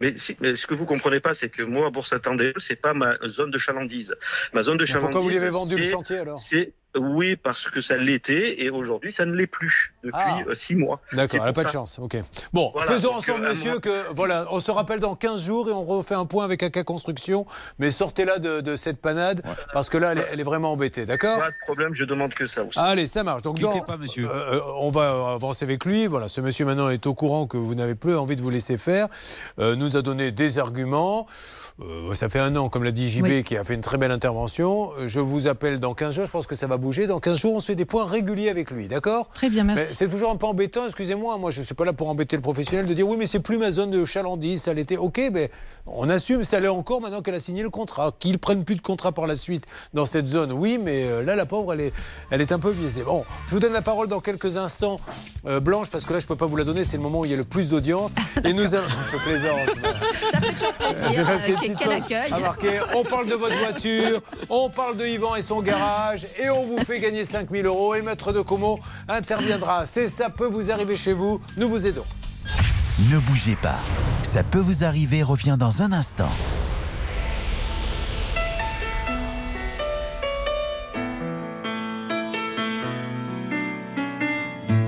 Mais, 0.00 0.16
si- 0.16 0.36
mais 0.40 0.56
ce 0.56 0.66
que 0.66 0.74
vous 0.74 0.86
comprenez 0.86 1.20
pas, 1.20 1.34
c'est 1.34 1.50
que 1.50 1.62
moi, 1.62 1.86
à 1.86 1.90
Bourg-Saint-André, 1.90 2.54
c'est 2.56 2.76
pas 2.76 2.94
ma 2.94 3.16
zone 3.28 3.50
de 3.50 3.58
chalandise. 3.58 4.14
Ma 4.54 4.62
zone 4.62 4.78
de 4.78 4.86
chalandise. 4.86 5.10
pourquoi 5.10 5.20
vous 5.20 5.28
lui 5.28 5.36
avez 5.38 5.50
vendu 5.50 5.76
le 5.76 5.82
chantier, 5.84 6.18
alors? 6.18 6.38
C'est 6.38 6.72
oui, 6.96 7.36
parce 7.36 7.68
que 7.68 7.80
ça 7.80 7.96
l'était 7.96 8.62
et 8.62 8.70
aujourd'hui, 8.70 9.12
ça 9.12 9.24
ne 9.24 9.34
l'est 9.34 9.46
plus 9.46 9.94
depuis 10.02 10.18
Ah. 10.22 10.38
euh, 10.48 10.54
six 10.54 10.74
mois. 10.74 11.00
D'accord, 11.12 11.38
elle 11.40 11.46
n'a 11.46 11.52
pas 11.52 11.64
de 11.64 11.68
chance. 11.70 11.98
Ok. 12.00 12.16
Bon, 12.52 12.70
Voilà, 12.74 12.90
faisons 12.92 13.14
ensemble, 13.14 13.44
euh, 13.46 13.50
monsieur, 13.50 13.70
moi- 13.72 13.80
que 13.80 14.12
voilà, 14.12 14.46
on 14.50 14.60
se 14.60 14.70
rappelle 14.70 14.98
dans 15.00 15.14
15 15.14 15.44
jours 15.44 15.68
et 15.68 15.72
on 15.72 15.84
refait 15.84 16.14
un 16.14 16.26
point 16.26 16.44
avec 16.44 16.62
AK 16.62 16.82
Construction. 16.84 17.46
Mais 17.78 17.90
sortez-la 17.90 18.38
de, 18.38 18.60
de 18.60 18.76
cette 18.76 19.00
panade 19.00 19.42
parce 19.72 19.88
que 19.88 19.98
là, 19.98 20.12
elle 20.12 20.18
est, 20.18 20.26
elle 20.32 20.40
est 20.40 20.44
vraiment 20.44 20.72
embêtée. 20.72 21.04
D'accord 21.06 21.38
Pas 21.38 21.50
de 21.50 21.54
problème, 21.62 21.94
je 21.94 22.04
demande 22.04 22.34
que 22.34 22.46
ça 22.46 22.64
aussi. 22.64 22.78
Allez, 22.78 23.06
ça 23.06 23.22
marche. 23.22 23.42
Donc, 23.42 23.60
dans- 23.60 23.78
pas, 23.80 23.96
monsieur. 23.96 24.28
euh, 24.28 24.54
euh, 24.56 24.60
on 24.80 24.90
va 24.90 25.32
avancer 25.34 25.64
avec 25.64 25.84
lui. 25.84 26.06
Voilà, 26.06 26.28
ce 26.28 26.40
monsieur 26.40 26.64
maintenant 26.64 26.88
est 26.90 27.06
au 27.06 27.14
courant 27.14 27.46
que 27.46 27.56
vous 27.56 27.74
n'avez 27.74 27.94
plus 27.94 28.16
envie 28.16 28.36
de 28.36 28.42
vous 28.42 28.50
laisser 28.50 28.76
faire. 28.78 29.06
Euh, 29.58 29.76
nous 29.76 29.96
a 29.96 30.02
donné 30.02 30.32
des 30.32 30.58
arguments. 30.58 31.26
Euh, 31.82 32.12
ça 32.14 32.28
fait 32.28 32.38
un 32.38 32.54
an, 32.56 32.68
comme 32.68 32.84
l'a 32.84 32.90
dit 32.90 33.08
JB, 33.08 33.22
Oui. 33.24 33.42
qui 33.44 33.56
a 33.56 33.64
fait 33.64 33.74
une 33.74 33.80
très 33.80 33.96
belle 33.96 34.10
intervention. 34.10 34.90
Euh, 34.98 35.08
Je 35.08 35.18
vous 35.20 35.46
appelle 35.46 35.80
dans 35.80 35.94
15 35.94 36.14
jours. 36.14 36.26
Je 36.26 36.30
pense 36.30 36.46
que 36.46 36.54
ça 36.54 36.66
va 36.66 36.76
bouger. 36.76 37.06
Dans 37.06 37.20
15 37.20 37.38
jours, 37.38 37.54
on 37.54 37.60
se 37.60 37.66
fait 37.66 37.74
des 37.74 37.84
points 37.86 38.04
réguliers 38.04 38.50
avec 38.50 38.70
lui. 38.70 38.86
D'accord? 38.86 39.28
Très 39.32 39.48
bien, 39.48 39.64
merci. 39.64 39.94
C'est 39.94 40.08
toujours 40.08 40.30
un 40.30 40.36
peu 40.36 40.46
embêtant, 40.46 40.84
excusez-moi. 40.86 41.38
Moi, 41.38 41.50
je 41.50 41.60
ne 41.60 41.64
suis 41.64 41.74
pas 41.74 41.84
là 41.84 41.92
pour 41.92 42.08
embêter 42.08 42.36
le 42.36 42.42
professionnel 42.42 42.86
de 42.86 42.92
dire 42.94 43.08
oui, 43.08 43.16
mais 43.18 43.26
c'est 43.26 43.40
plus 43.40 43.56
ma 43.56 43.70
zone 43.70 43.90
de 43.90 44.04
chalandise, 44.04 44.62
ça 44.62 44.74
l'était. 44.74 44.96
Ok, 44.98 45.20
mais 45.32 45.50
on 45.94 46.08
assume, 46.08 46.44
ça 46.44 46.60
l'est 46.60 46.68
encore 46.68 47.00
maintenant 47.00 47.20
qu'elle 47.20 47.34
a 47.34 47.40
signé 47.40 47.62
le 47.62 47.70
contrat. 47.70 48.14
Qu'ils 48.18 48.38
prennent 48.38 48.64
plus 48.64 48.76
de 48.76 48.80
contrat 48.80 49.12
par 49.12 49.26
la 49.26 49.36
suite 49.36 49.64
dans 49.94 50.06
cette 50.06 50.26
zone, 50.26 50.52
oui, 50.52 50.78
mais 50.82 51.04
euh, 51.04 51.22
là, 51.22 51.36
la 51.36 51.46
pauvre, 51.46 51.72
elle 51.72 51.80
est, 51.80 51.92
elle 52.30 52.40
est 52.40 52.52
un 52.52 52.58
peu 52.58 52.72
biaisée. 52.72 53.02
Bon, 53.02 53.24
je 53.48 53.54
vous 53.54 53.60
donne 53.60 53.72
la 53.72 53.82
parole 53.82 54.08
dans 54.08 54.20
quelques 54.20 54.56
instants, 54.56 55.00
euh, 55.46 55.60
Blanche, 55.60 55.90
parce 55.90 56.04
que 56.04 56.12
là, 56.12 56.18
je 56.18 56.24
ne 56.24 56.28
peux 56.28 56.36
pas 56.36 56.46
vous 56.46 56.56
la 56.56 56.64
donner, 56.64 56.84
c'est 56.84 56.96
le 56.96 57.02
moment 57.02 57.20
où 57.20 57.24
il 57.24 57.30
y 57.30 57.34
a 57.34 57.36
le 57.36 57.44
plus 57.44 57.70
d'audience. 57.70 58.14
Et 58.44 58.52
nous 58.52 58.74
allons. 58.74 58.84
Je 59.12 59.16
plaisante. 59.18 59.58
Ça 60.32 60.40
fait 60.40 60.52
toujours 60.52 60.72
plaisir. 60.74 61.28
Euh, 61.28 61.66
que 61.74 61.78
quel 61.78 61.92
accueil. 61.92 62.80
On 62.94 63.04
parle 63.04 63.28
de 63.28 63.34
votre 63.34 63.58
voiture, 63.58 64.20
on 64.48 64.70
parle 64.70 64.96
de 64.96 65.06
Yvan 65.06 65.36
et 65.36 65.42
son 65.42 65.60
garage, 65.60 66.26
et 66.42 66.50
on 66.50 66.64
vous 66.64 66.84
fait 66.84 67.00
gagner 67.00 67.24
5000 67.24 67.66
euros. 67.66 67.94
Et 67.94 68.02
Maître 68.02 68.32
de 68.32 68.40
Como 68.40 68.78
interviendra. 69.08 69.86
C'est 69.86 70.08
ça 70.08 70.30
peut 70.30 70.46
vous 70.46 70.70
arriver 70.70 70.96
chez 70.96 71.12
vous. 71.12 71.40
Nous 71.56 71.68
vous 71.68 71.86
aidons. 71.86 72.04
Ne 73.08 73.18
bougez 73.18 73.56
pas. 73.56 73.78
Ça 74.22 74.42
peut 74.42 74.58
vous 74.58 74.84
arriver 74.84 75.22
revient 75.22 75.56
dans 75.58 75.80
un 75.80 75.90
instant. 75.90 76.28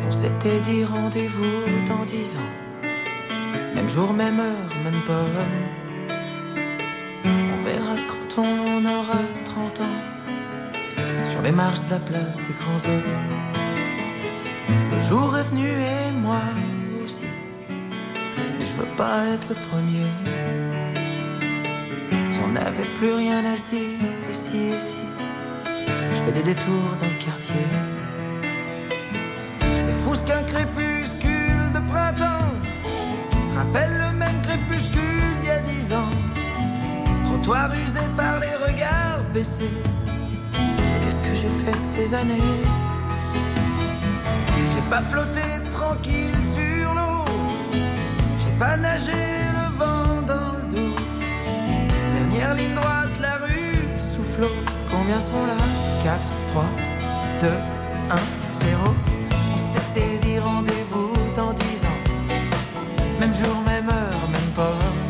On 0.06 0.12
s'était 0.12 0.60
dit 0.60 0.84
rendez-vous 0.84 1.64
dans 1.88 2.04
dix 2.04 2.36
ans. 2.36 2.84
Même 3.74 3.88
jour, 3.88 4.12
même 4.12 4.38
heure, 4.38 4.76
même 4.84 5.02
pomme. 5.06 5.16
On 7.24 7.64
verra 7.64 7.96
quand 8.06 8.42
on 8.42 8.84
aura 8.84 9.22
30 9.46 9.80
ans. 9.80 11.24
Sur 11.24 11.40
les 11.40 11.52
marches 11.52 11.82
de 11.86 11.90
la 11.92 11.98
place 11.98 12.36
des 12.36 12.54
grands 12.54 12.84
hommes. 12.90 13.22
Le 14.92 15.00
jour 15.00 15.34
est 15.38 15.44
venu 15.44 15.66
et 15.66 16.12
moi 16.12 16.42
je 18.58 18.72
veux 18.78 18.92
pas 18.96 19.26
être 19.34 19.48
le 19.50 19.54
premier. 19.68 20.06
Si 22.30 22.38
on 22.44 22.48
n'avait 22.48 22.90
plus 22.96 23.12
rien 23.12 23.44
à 23.44 23.56
se 23.56 23.66
dire, 23.66 23.98
et 24.28 24.34
si. 24.34 24.72
Je 26.10 26.16
fais 26.16 26.32
des 26.32 26.42
détours 26.42 26.96
dans 27.00 27.06
le 27.06 27.24
quartier. 27.24 27.66
C'est 29.78 29.92
fou 30.02 30.14
ce 30.14 30.24
qu'un 30.24 30.42
crépuscule 30.42 31.72
de 31.74 31.80
printemps 31.90 32.52
rappelle 33.56 33.94
le 33.98 34.16
même 34.16 34.40
crépuscule 34.42 35.32
d'il 35.40 35.48
y 35.48 35.50
a 35.50 35.60
dix 35.60 35.92
ans. 35.92 36.10
Trottoir 37.26 37.70
usé 37.74 38.00
par 38.16 38.40
les 38.40 38.54
regards 38.66 39.22
baissés. 39.34 39.76
Qu'est-ce 41.02 41.20
que 41.20 41.34
j'ai 41.34 41.48
fait 41.64 41.78
de 41.78 41.84
ces 41.84 42.14
années? 42.14 42.62
J'ai 44.74 44.82
pas 44.90 45.00
flotté 45.00 45.40
tranquille 45.70 46.34
sur 46.44 46.94
l'eau. 46.94 47.21
Pas 48.58 48.76
nagé 48.76 49.12
le 49.12 49.78
vent 49.78 50.22
dans 50.26 50.52
le. 50.72 50.84
Dernière 52.14 52.54
ligne 52.54 52.74
droite, 52.74 53.10
la 53.20 53.36
rue 53.44 53.78
soufflot. 53.98 54.56
Combien 54.90 55.18
sont 55.20 55.46
là? 55.46 55.56
4, 56.04 56.18
3, 56.48 56.64
2, 57.40 57.48
1, 58.10 58.16
0. 58.52 58.94
On 59.52 59.58
s'était 59.72 60.18
dit 60.24 60.38
rendez-vous 60.38 61.12
dans 61.36 61.52
10 61.52 61.84
ans. 61.84 62.02
Même 63.20 63.34
jour, 63.34 63.56
même 63.66 63.88
heure, 63.88 64.28
même 64.30 64.50
pomme. 64.54 65.00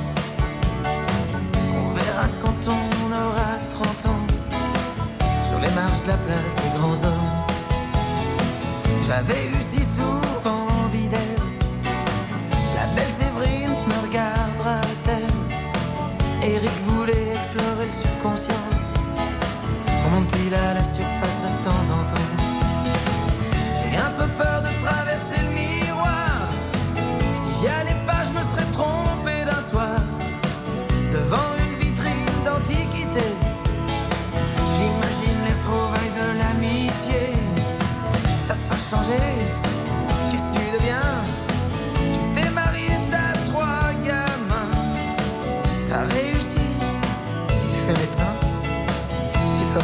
On 1.76 1.90
verra 1.92 2.26
quand 2.40 2.68
on 2.68 3.12
aura 3.12 3.58
30 3.70 4.06
ans. 4.06 4.26
Sur 5.48 5.58
les 5.60 5.70
marches 5.70 6.02
de 6.04 6.08
la 6.08 6.16
place 6.16 6.54
des 6.56 6.78
grands 6.78 7.00
hommes. 7.06 7.30
J'avais 9.06 9.48
eu 9.48 9.61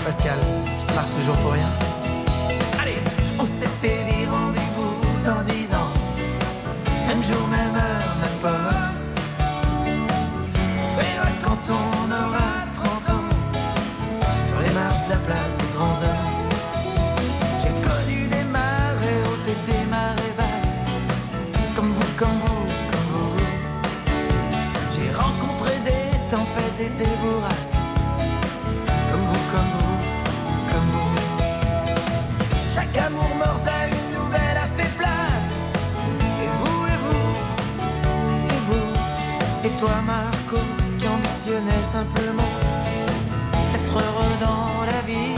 Pascal, 0.08 0.38
je 0.80 0.86
pars 0.94 1.06
toujours 1.10 1.36
pour 1.36 1.52
rien. 1.52 1.68
Simplement 41.92 42.52
être 43.74 43.96
heureux 44.06 44.34
dans 44.40 44.84
la 44.92 45.00
vie. 45.08 45.34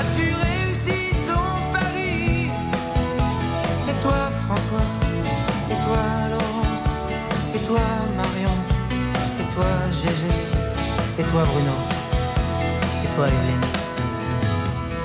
As-tu 0.00 0.26
réussi 0.46 1.14
ton 1.28 1.46
pari? 1.72 2.50
Et 3.90 3.96
toi, 4.00 4.20
François? 4.44 4.88
Et 5.70 5.78
toi, 5.86 6.02
Laurence? 6.32 6.86
Et 7.54 7.62
toi, 7.68 7.86
Marion? 8.16 8.56
Et 9.40 9.46
toi, 9.54 9.70
Gégé? 9.92 10.34
Et 11.20 11.24
toi, 11.30 11.42
Bruno? 11.50 11.76
Et 13.04 13.14
toi, 13.14 13.26
Evelyne? 13.28 13.68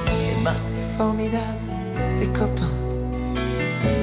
Et 0.07 0.43
ben, 0.43 0.55
c'est 0.55 0.97
formidable, 0.97 1.69
les 2.19 2.27
copains. 2.27 2.75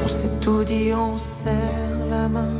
On 0.04 0.08
s'est 0.08 0.34
tout 0.40 0.62
dit, 0.62 0.92
on 0.94 1.18
serre 1.18 1.98
la 2.08 2.28
main. 2.28 2.54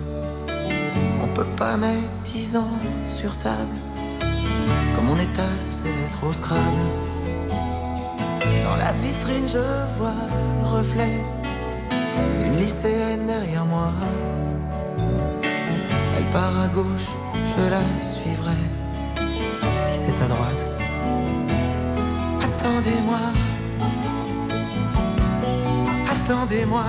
On 1.23 1.28
peut 1.28 1.52
pas 1.56 1.77
mettre 1.77 2.26
sur 2.47 3.36
table. 3.39 3.74
Comme 4.94 5.10
on 5.10 5.18
étale 5.18 5.59
ses 5.68 5.89
lettres 5.89 6.24
au 6.28 6.32
scrabble. 6.32 6.86
Dans 8.64 8.77
la 8.77 8.93
vitrine, 8.93 9.48
je 9.48 9.59
vois 9.98 10.14
le 10.60 10.68
reflet 10.68 11.23
d'une 12.39 12.56
lycéenne 12.59 13.27
derrière 13.27 13.64
moi. 13.64 13.93
Elle 16.16 16.24
part 16.32 16.56
à 16.60 16.68
gauche, 16.68 17.10
je 17.35 17.68
la 17.68 17.82
suivrai. 18.01 18.60
Si 19.82 19.98
c'est 20.02 20.24
à 20.24 20.28
droite. 20.28 20.68
Attendez-moi. 22.44 23.23
Attendez-moi. 26.14 26.85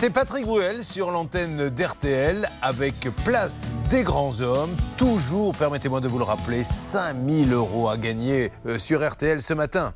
C'était 0.00 0.10
Patrick 0.10 0.46
Bruel 0.46 0.84
sur 0.84 1.10
l'antenne 1.10 1.70
d'RTL 1.70 2.48
avec 2.62 3.08
Place 3.24 3.66
des 3.90 4.04
grands 4.04 4.40
hommes. 4.40 4.70
Toujours, 4.96 5.56
permettez-moi 5.56 6.00
de 6.00 6.06
vous 6.06 6.18
le 6.18 6.24
rappeler, 6.24 6.62
5000 6.62 7.52
euros 7.52 7.88
à 7.88 7.96
gagner 7.96 8.52
euh, 8.66 8.78
sur 8.78 9.04
RTL 9.04 9.42
ce 9.42 9.54
matin. 9.54 9.92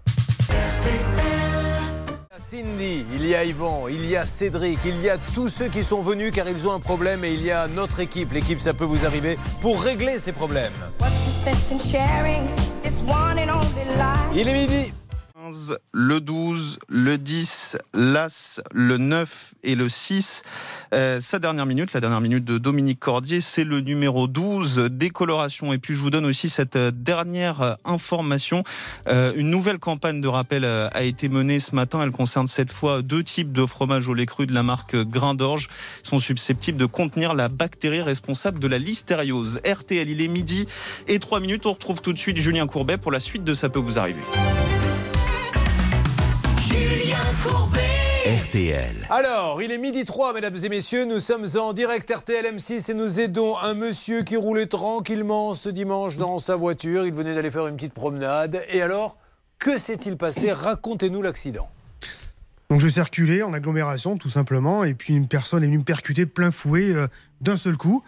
Il 0.49 0.55
y 0.55 2.35
a 2.35 2.39
Cindy, 2.41 3.05
il 3.15 3.27
y 3.29 3.37
a 3.37 3.45
Yvan, 3.45 3.87
il 3.87 4.05
y 4.05 4.17
a 4.17 4.27
Cédric, 4.27 4.81
il 4.85 5.01
y 5.01 5.09
a 5.09 5.19
tous 5.37 5.47
ceux 5.47 5.69
qui 5.69 5.85
sont 5.85 6.03
venus 6.03 6.33
car 6.33 6.49
ils 6.49 6.67
ont 6.67 6.73
un 6.73 6.81
problème 6.81 7.25
et 7.25 7.33
il 7.33 7.45
y 7.45 7.53
a 7.53 7.69
notre 7.69 8.01
équipe, 8.01 8.33
l'équipe 8.33 8.59
ça 8.59 8.75
peut 8.75 8.83
vous 8.83 9.07
arriver, 9.07 9.39
pour 9.61 9.81
régler 9.81 10.19
ces 10.19 10.33
problèmes. 10.33 10.73
Il 14.35 14.49
est 14.49 14.53
midi. 14.53 14.93
15, 15.53 15.79
le 15.93 16.21
12, 16.21 16.79
le 16.89 17.19
10, 17.19 17.77
l'As, 17.93 18.61
le 18.73 18.97
9 18.97 19.55
et 19.63 19.75
le 19.75 19.89
6. 19.89 20.43
Euh, 20.95 21.21
sa 21.21 21.39
dernière 21.39 21.67
minute, 21.67 21.93
la 21.93 22.01
dernière 22.01 22.23
minute 22.23 22.45
de 22.45 22.57
Dominique 22.57 23.01
Cordier, 23.01 23.43
c'est 23.43 23.65
le 23.65 23.81
numéro 23.81 24.29
12, 24.29 24.89
décoloration. 24.91 25.75
Et 25.75 25.79
puis 25.79 25.95
je 25.95 26.01
vous 26.01 26.09
donne 26.09 26.25
aussi 26.25 26.49
cette 26.49 26.77
euh, 26.77 26.91
dernière 26.91 27.61
euh, 27.61 27.75
information. 27.85 28.65
Une 29.07 29.51
nouvelle 29.51 29.79
campagne 29.79 30.21
de 30.21 30.29
rappel 30.29 30.65
a 30.65 31.03
été 31.03 31.29
menée 31.29 31.59
ce 31.59 31.75
matin. 31.75 32.03
Elle 32.03 32.13
concerne 32.13 32.47
cette 32.47 32.71
fois 32.71 33.03
deux 33.03 33.23
types 33.23 33.53
de 33.53 33.67
fromage 33.67 34.09
au 34.09 34.15
lait 34.15 34.27
cru 34.27 34.47
de 34.47 34.55
la 34.55 34.63
marque 34.63 34.97
Grain 34.97 35.35
d'Orge. 35.35 35.69
Ils 36.05 36.09
sont 36.09 36.19
susceptibles 36.19 36.79
de 36.79 36.87
contenir 36.87 37.35
la 37.35 37.49
bactérie 37.49 38.01
responsable 38.01 38.59
de 38.59 38.69
la 38.69 38.79
listériose. 38.79 39.61
RTL, 39.67 40.09
il 40.09 40.21
est 40.21 40.29
midi 40.29 40.67
et 41.09 41.19
3 41.19 41.41
minutes. 41.41 41.67
On 41.67 41.73
retrouve 41.73 42.01
tout 42.01 42.13
de 42.13 42.19
suite 42.19 42.39
Julien 42.39 42.67
Courbet 42.67 42.97
pour 42.97 43.13
la 43.13 43.21
suite 43.21 43.45
de 43.45 43.55
Ça 43.55 43.69
peut 43.69 43.81
vous 43.81 43.99
arriver. 43.99 44.23
Julien 47.13 47.35
Courbet. 47.45 47.81
RTL. 48.47 48.95
Alors, 49.11 49.61
il 49.61 49.71
est 49.71 49.77
midi 49.79 50.05
3, 50.07 50.33
mesdames 50.33 50.57
et 50.63 50.69
messieurs. 50.71 51.05
Nous 51.05 51.21
sommes 51.21 51.45
en 51.59 51.75
direct 51.75 52.11
RTL 52.11 52.47
M6 52.57 52.91
et 52.91 52.95
nous 52.95 53.21
aidons 53.21 53.59
un 53.59 53.75
monsieur 53.75 54.23
qui 54.23 54.37
roulait 54.37 54.67
tranquillement 54.67 55.53
ce 55.53 55.69
dimanche 55.69 56.17
dans 56.17 56.39
sa 56.39 56.57
voiture. 56.57 57.05
Il 57.05 57.13
venait 57.13 57.35
d'aller 57.35 57.51
faire 57.51 57.67
une 57.67 57.77
petite 57.77 57.93
promenade. 57.93 58.63
Et 58.71 58.81
alors, 58.81 59.19
que 59.59 59.77
s'est-il 59.77 60.17
passé? 60.17 60.53
Racontez-nous 60.53 61.21
l'accident. 61.21 61.69
Donc 62.71 62.81
je 62.81 62.89
circulais 62.89 63.43
en 63.43 63.53
agglomération 63.53 64.17
tout 64.17 64.31
simplement 64.31 64.83
et 64.85 64.95
puis 64.95 65.15
une 65.15 65.29
personne 65.29 65.63
est 65.63 65.67
venue 65.67 65.79
me 65.79 65.85
percuter 65.85 66.25
plein 66.25 66.51
fouet 66.51 66.95
euh, 66.95 67.07
d'un 67.43 67.57
seul 67.57 67.77
coup. 67.77 68.03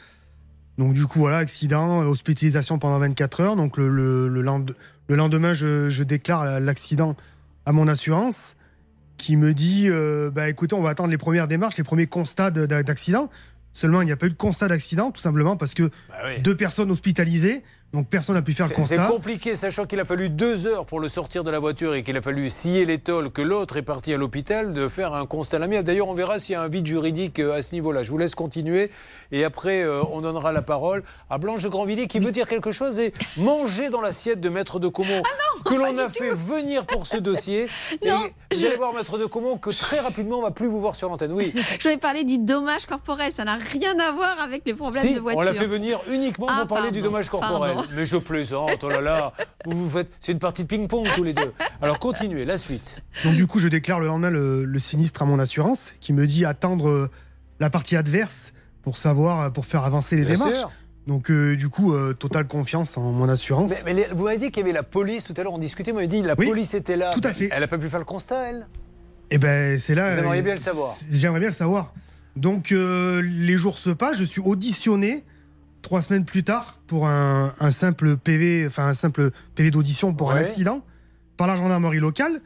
Donc 0.79 0.95
du 0.95 1.05
coup 1.07 1.19
voilà 1.19 1.37
accident, 1.37 2.01
euh, 2.01 2.07
hospitalisation 2.07 2.79
pendant 2.79 2.99
24 2.99 3.41
heures. 3.43 3.57
Donc 3.57 3.77
le, 3.77 3.91
le- 3.91 4.29
le 4.29 4.41
lend- 4.41 4.65
le 5.09 5.17
lendemain 5.17 5.53
je, 5.53 5.91
je 5.91 6.03
déclare 6.03 6.61
l'accident 6.61 7.15
à 7.67 7.73
mon 7.73 7.89
assurance 7.89 8.57
qui 9.17 9.37
me 9.37 9.55
dit 9.55 9.89
euh, 9.89 10.31
bah 10.31 10.49
écoutez 10.49 10.75
on 10.75 10.83
va 10.83 10.91
attendre 10.91 11.11
les 11.11 11.19
premières 11.19 11.49
démarches, 11.49 11.77
les 11.77 11.85
premiers 11.85 12.07
constats 12.07 12.51
de- 12.51 12.67
d'a- 12.67 12.83
d'accident. 12.83 13.31
Seulement 13.73 14.03
il 14.03 14.07
n'y 14.07 14.13
a 14.13 14.17
pas 14.17 14.27
eu 14.27 14.31
de 14.31 14.35
constat 14.35 14.69
d'accident 14.69 15.11
tout 15.11 15.21
simplement 15.21 15.57
parce 15.57 15.75
que 15.75 15.91
deux 16.43 16.57
personnes 16.57 16.91
hospitalisées 16.91 17.63
donc 17.95 18.07
personne 18.09 18.35
n'a 18.37 18.43
pu 18.43 18.53
faire 18.53 18.67
le 18.67 18.75
C'est 18.77 18.85
c'est 18.85 18.97
constat. 18.97 19.11
compliqué, 19.11 19.55
sachant 19.55 19.87
qu'il 19.87 19.99
a 20.01 20.05
fallu 20.05 20.29
deux 20.29 20.67
heures 20.67 20.85
pour 20.85 21.01
le 21.01 21.09
sortir 21.09 21.45
de 21.45 21.51
la 21.51 21.59
voiture 21.59 21.95
et 21.95 22.03
qu'il 22.03 22.17
a 22.17 22.21
fallu 22.21 22.51
scier 22.51 22.85
les 22.85 22.99
tôles, 22.99 23.31
que 23.31 23.41
l'autre 23.41 23.77
est 23.77 23.83
parti 23.83 24.13
à 24.13 24.17
l'hôpital, 24.17 24.73
de 24.73 24.89
faire 24.89 25.15
un 25.15 25.25
constat 25.27 25.59
l'amiable. 25.59 25.87
D'ailleurs, 25.87 26.09
on 26.09 26.15
verra 26.15 26.39
s'il 26.41 26.53
y 26.53 26.57
a 26.57 26.61
un 26.63 26.69
vide 26.69 26.87
juridique 26.87 27.39
euh, 27.39 27.55
à 27.57 27.63
ce 27.63 27.75
niveau-là. 27.75 28.03
Je 28.03 28.11
vous 28.11 28.19
laisse 28.19 28.35
continuer 28.35 28.91
et 29.33 29.45
après, 29.45 29.83
euh, 29.83 30.03
on 30.13 30.21
donnera 30.21 30.53
la 30.53 30.63
parole 30.63 31.03
à 31.31 31.39
Blanche 31.39 31.63
de 31.63 31.69
Grandvilliers 31.69 32.07
qui 32.09 32.19
veut 32.19 32.33
dire 32.33 32.47
quelque 32.49 32.73
chose 32.73 32.99
et 32.99 33.15
manger 33.37 33.89
dans 33.91 34.01
l'assiette 34.01 34.41
de 34.41 34.49
Maître 34.49 34.79
de 34.81 34.89
Comont 34.89 35.23
que 35.65 35.75
l'on 35.75 35.97
a 35.97 36.09
fait 36.09 36.31
venir 36.33 36.85
pour 36.87 37.07
ce 37.07 37.17
dossier. 37.17 37.69
et 38.03 38.09
Non, 38.09 38.19
vous 38.53 38.59
je- 38.61 38.67
allez 38.67 38.77
voir, 38.77 38.93
Maître 38.93 39.19
de 39.19 39.27
Comont, 39.27 39.57
que 39.57 39.71
très 39.71 40.01
rapidement, 40.01 40.39
on 40.39 40.43
va 40.43 40.51
plus 40.51 40.67
vous 40.67 40.81
voir 40.81 40.97
sur 40.97 41.09
l'antenne. 41.09 41.33
Oui. 41.33 41.53
Je 41.79 41.83
voulais 41.85 41.97
parler 41.97 42.25
du 42.25 42.39
dommage 42.39 42.87
corporel. 42.87 43.31
Ça 43.31 43.45
n'a 43.45 43.55
rien 43.57 43.97
à 44.01 44.11
voir 44.13 44.41
avec 44.41 44.63
les 44.67 44.75
problèmes 44.75 45.07
Si, 45.07 45.15
de 45.15 45.21
voiture. 45.21 45.39
on 45.41 45.43
l'a 45.45 45.55
fait 45.55 45.67
venir 45.67 46.01
uniquement 46.11 46.47
Ah, 46.51 46.65
pour 46.67 46.77
parler 46.77 46.91
du 46.91 47.01
dommage 47.01 47.29
corporel. 47.29 47.75
pardon. 47.75 47.84
Mais 47.95 48.07
je 48.07 48.17
plaisante, 48.17 48.83
oh 48.83 48.89
là 48.89 49.01
là. 49.01 49.33
Vous 49.65 49.85
vous 49.85 49.91
faites, 49.99 50.09
c'est 50.21 50.33
une 50.33 50.39
partie 50.39 50.63
de 50.65 50.69
ping-pong 50.69 51.07
tous 51.15 51.25
les 51.25 51.33
deux. 51.35 51.53
Alors 51.83 51.99
continuez, 51.99 52.45
la 52.45 52.59
suite. 52.59 53.03
Donc 53.25 53.37
du 53.37 53.47
coup, 53.47 53.59
je 53.59 53.69
déclare 53.69 54.01
le 54.01 54.07
lendemain 54.07 54.31
le, 54.31 54.65
le 54.65 54.79
sinistre 54.79 55.23
à 55.23 55.25
mon 55.27 55.39
assurance, 55.39 55.93
qui 56.01 56.13
me 56.13 56.27
dit 56.27 56.45
attendre 56.45 56.89
euh, 56.89 57.11
la 57.61 57.71
partie 57.71 57.97
adverse 57.97 58.53
pour 58.83 58.97
savoir, 58.99 59.41
euh, 59.41 59.51
pour 59.51 59.67
faire 59.67 59.85
avancer 59.85 60.17
les 60.17 60.25
Bien 60.25 60.35
démarches. 60.35 60.59
sûr. 60.59 60.71
Donc 61.07 61.31
euh, 61.31 61.55
du 61.57 61.69
coup, 61.69 61.93
euh, 61.95 62.15
totale 62.15 62.47
confiance 62.47 62.97
en 62.97 63.03
mon 63.03 63.29
assurance. 63.29 63.71
Mais, 63.71 63.83
mais 63.85 63.95
les- 64.09 64.15
vous 64.15 64.25
m'avez 64.25 64.39
dit 64.39 64.51
qu'il 64.51 64.63
y 64.63 64.65
avait 64.65 64.73
la 64.73 64.83
police 64.83 65.25
tout 65.25 65.35
à 65.37 65.43
l'heure, 65.43 65.53
on 65.53 65.59
discutait, 65.59 65.91
vous 65.91 65.97
m'avez 65.97 66.07
dit 66.09 66.23
la 66.23 66.35
Oui, 66.39 66.47
police 66.49 66.73
était 66.75 66.97
là. 66.97 67.11
tout 67.13 67.21
à 67.25 67.33
fait. 67.35 67.49
Elle 67.53 67.61
n'a 67.61 67.69
pas 67.69 67.77
pu 67.79 67.89
faire 67.91 67.99
le 67.99 68.05
constat, 68.07 68.49
elle? 68.49 68.67
Et 69.31 69.39
ben 69.39 69.79
c'est 69.79 69.95
là. 69.95 70.13
Vous 70.15 70.19
aimeriez 70.21 70.43
bien 70.43 70.55
le 70.55 70.61
savoir. 70.61 70.95
J'aimerais 71.11 71.41
bien 71.41 71.49
le 71.51 71.55
savoir. 71.55 71.93
Donc 72.37 72.73
euh, 72.73 73.21
les 73.23 73.57
jours 73.57 73.79
se 73.79 73.91
passent, 73.91 74.17
je 74.17 74.25
suis 74.25 74.41
auditionné 74.41 75.25
trois 75.85 76.03
semaines 76.03 76.25
plus 76.25 76.43
tard 76.43 76.81
pour 76.89 77.07
un, 77.07 77.53
un 77.61 77.71
simple 77.71 78.17
PV, 78.17 78.67
enfin 78.67 78.87
un 78.89 78.95
simple 78.95 79.31
PV 79.55 79.71
d'audition 79.71 80.13
pour 80.13 80.33
un 80.33 80.37
accident 80.37 80.83
par 81.37 81.47
la 81.47 81.55
gendarmerie 81.55 82.01
locale. 82.01 82.41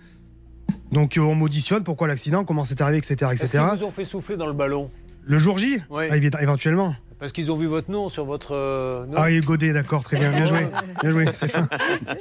Donc 0.92 1.16
euh, 1.16 1.22
on 1.22 1.34
m'auditionne, 1.34 1.84
pourquoi 1.84 2.08
l'accident, 2.08 2.44
comment 2.44 2.66
c'est 2.66 2.82
arrivé, 2.82 2.98
etc., 2.98 3.14
Est-ce 3.32 3.44
etc. 3.44 3.64
qu'ils 3.70 3.78
vous 3.78 3.84
ont 3.86 3.90
fait 3.90 4.04
souffler 4.04 4.36
dans 4.36 4.46
le 4.46 4.52
ballon? 4.52 4.90
Le 5.24 5.38
jour 5.38 5.56
J? 5.56 5.82
Ah, 5.94 6.16
éventuellement. 6.42 6.94
Parce 7.18 7.32
qu'ils 7.32 7.50
ont 7.50 7.56
vu 7.56 7.66
votre 7.66 7.90
nom 7.90 8.08
sur 8.08 8.24
votre. 8.24 8.54
euh, 8.54 9.04
nom. 9.06 9.14
Ah, 9.16 9.24
oui, 9.26 9.40
Godet, 9.40 9.72
d'accord, 9.72 10.04
très 10.04 10.18
bien, 10.18 10.30
bien 10.30 10.46
joué, 10.46 10.68
bien 11.02 11.10
joué, 11.10 11.24
c'est 11.32 11.48
fin. 11.48 11.66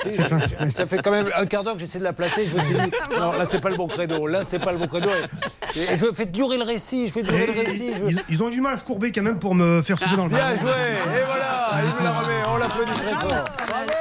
Si, 0.03 0.14
C'est 0.14 0.24
fin. 0.28 0.40
Ça 0.74 0.88
fait 0.88 0.98
quand 1.03 1.11
même 1.11 1.30
un 1.36 1.45
quart 1.45 1.64
d'heure 1.64 1.76
que 1.76 1.80
j'essaie 1.80 1.99
de 1.99 2.03
la 2.03 2.14
placer. 2.14 2.48
Je 2.48 2.53
me 2.56 2.60
suis 2.61 2.74
dit, 2.74 2.82
non, 3.19 3.32
là, 3.34 3.45
c'est 3.45 3.61
pas 3.61 3.69
le 3.69 3.76
bon 3.78 3.88
credo. 3.88 4.26
Là, 4.26 4.44
c'est 4.44 4.57
pas 4.57 4.72
le 4.72 4.80
bon 4.80 4.88
credo. 4.88 5.10
Et, 5.76 5.94
et 5.94 5.98
je 5.98 6.06
fais 6.14 6.26
durer 6.26 6.57
le 6.57 6.64
récit. 6.64 7.07
Je 7.07 7.11
fais 7.14 7.22
durer 7.22 7.45
le 7.45 7.53
récit. 7.53 7.91
je- 7.95 8.06
Ils, 8.10 8.24
ils 8.30 8.41
ont 8.44 8.49
du 8.49 8.60
mal 8.60 8.74
à 8.74 8.78
se 8.78 8.84
courber 8.84 9.11
quand 9.11 9.22
même 9.22 9.38
pour 9.38 9.53
me 9.53 9.84
faire 9.84 9.99
souffler 9.99 10.18
dans 10.18 10.26
le 10.26 10.32
Bien 10.32 10.56
joué 10.56 10.72
Et 10.72 11.24
voilà 11.26 11.69
Il 11.84 11.99
me 11.99 12.03
la 12.03 12.14
remet, 12.19 12.34
on 12.53 12.57
l'applaudit 12.57 12.91
très 12.94 13.28
fort. 13.28 13.44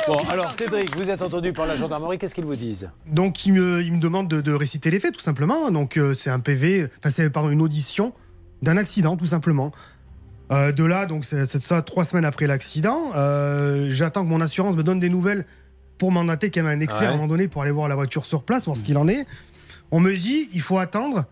Bon, 0.09 0.19
alors 0.31 0.51
Cédric, 0.53 0.97
vous 0.97 1.11
êtes 1.11 1.21
entendu 1.21 1.53
par 1.53 1.67
la 1.67 1.77
gendarmerie, 1.77 2.17
qu'est-ce 2.17 2.35
qu'ils 2.35 2.45
vous 2.45 2.57
disent? 2.57 2.89
Donc 3.07 3.45
il 3.45 3.53
me, 3.53 3.83
il 3.83 3.93
me 3.93 4.01
demande 4.01 4.29
de, 4.29 4.41
de 4.41 4.53
réciter 4.55 4.91
les 4.91 5.01
faits 5.01 5.13
tout 5.15 5.21
simplement. 5.21 5.71
Donc 5.71 5.97
euh, 5.99 6.15
c'est 6.15 6.31
un 6.31 6.41
PV, 6.41 6.89
enfin 6.99 7.11
c'est 7.15 7.29
pardon 7.29 7.51
une 7.51 7.61
audition 7.61 8.13
d'un 8.63 8.77
accident 8.79 9.17
tout 9.17 9.27
simplement. 9.27 9.73
Euh, 10.53 10.71
de 10.71 10.85
là 10.85 11.07
donc 11.07 11.25
c'est 11.25 11.45
ça 11.61 11.83
trois 11.83 12.05
semaines 12.05 12.25
après 12.25 12.47
l'accident. 12.47 13.11
Euh, 13.17 13.89
J'attends 13.91 14.23
que 14.23 14.29
mon 14.29 14.41
assurance 14.41 14.77
me 14.77 14.83
donne 14.83 15.01
des 15.01 15.09
nouvelles 15.09 15.45
pour 15.99 16.13
mandater 16.13 16.51
quand 16.51 16.63
même 16.63 16.79
un 16.79 16.83
expert 16.83 17.01
Ouais. 17.03 17.07
à 17.09 17.11
un 17.11 17.17
moment 17.17 17.27
donné 17.27 17.49
pour 17.49 17.63
aller 17.63 17.71
voir 17.73 17.89
la 17.89 17.95
voiture 17.97 18.25
sur 18.27 18.43
place, 18.45 18.67
voir 18.67 18.77
ce 18.77 18.85
qu'il 18.85 18.97
en 18.99 19.09
est. 19.09 19.27
On 19.91 19.99
me 20.01 20.15
dit 20.15 20.49
il 20.53 20.61
faut 20.61 20.79
attendre 20.79 21.25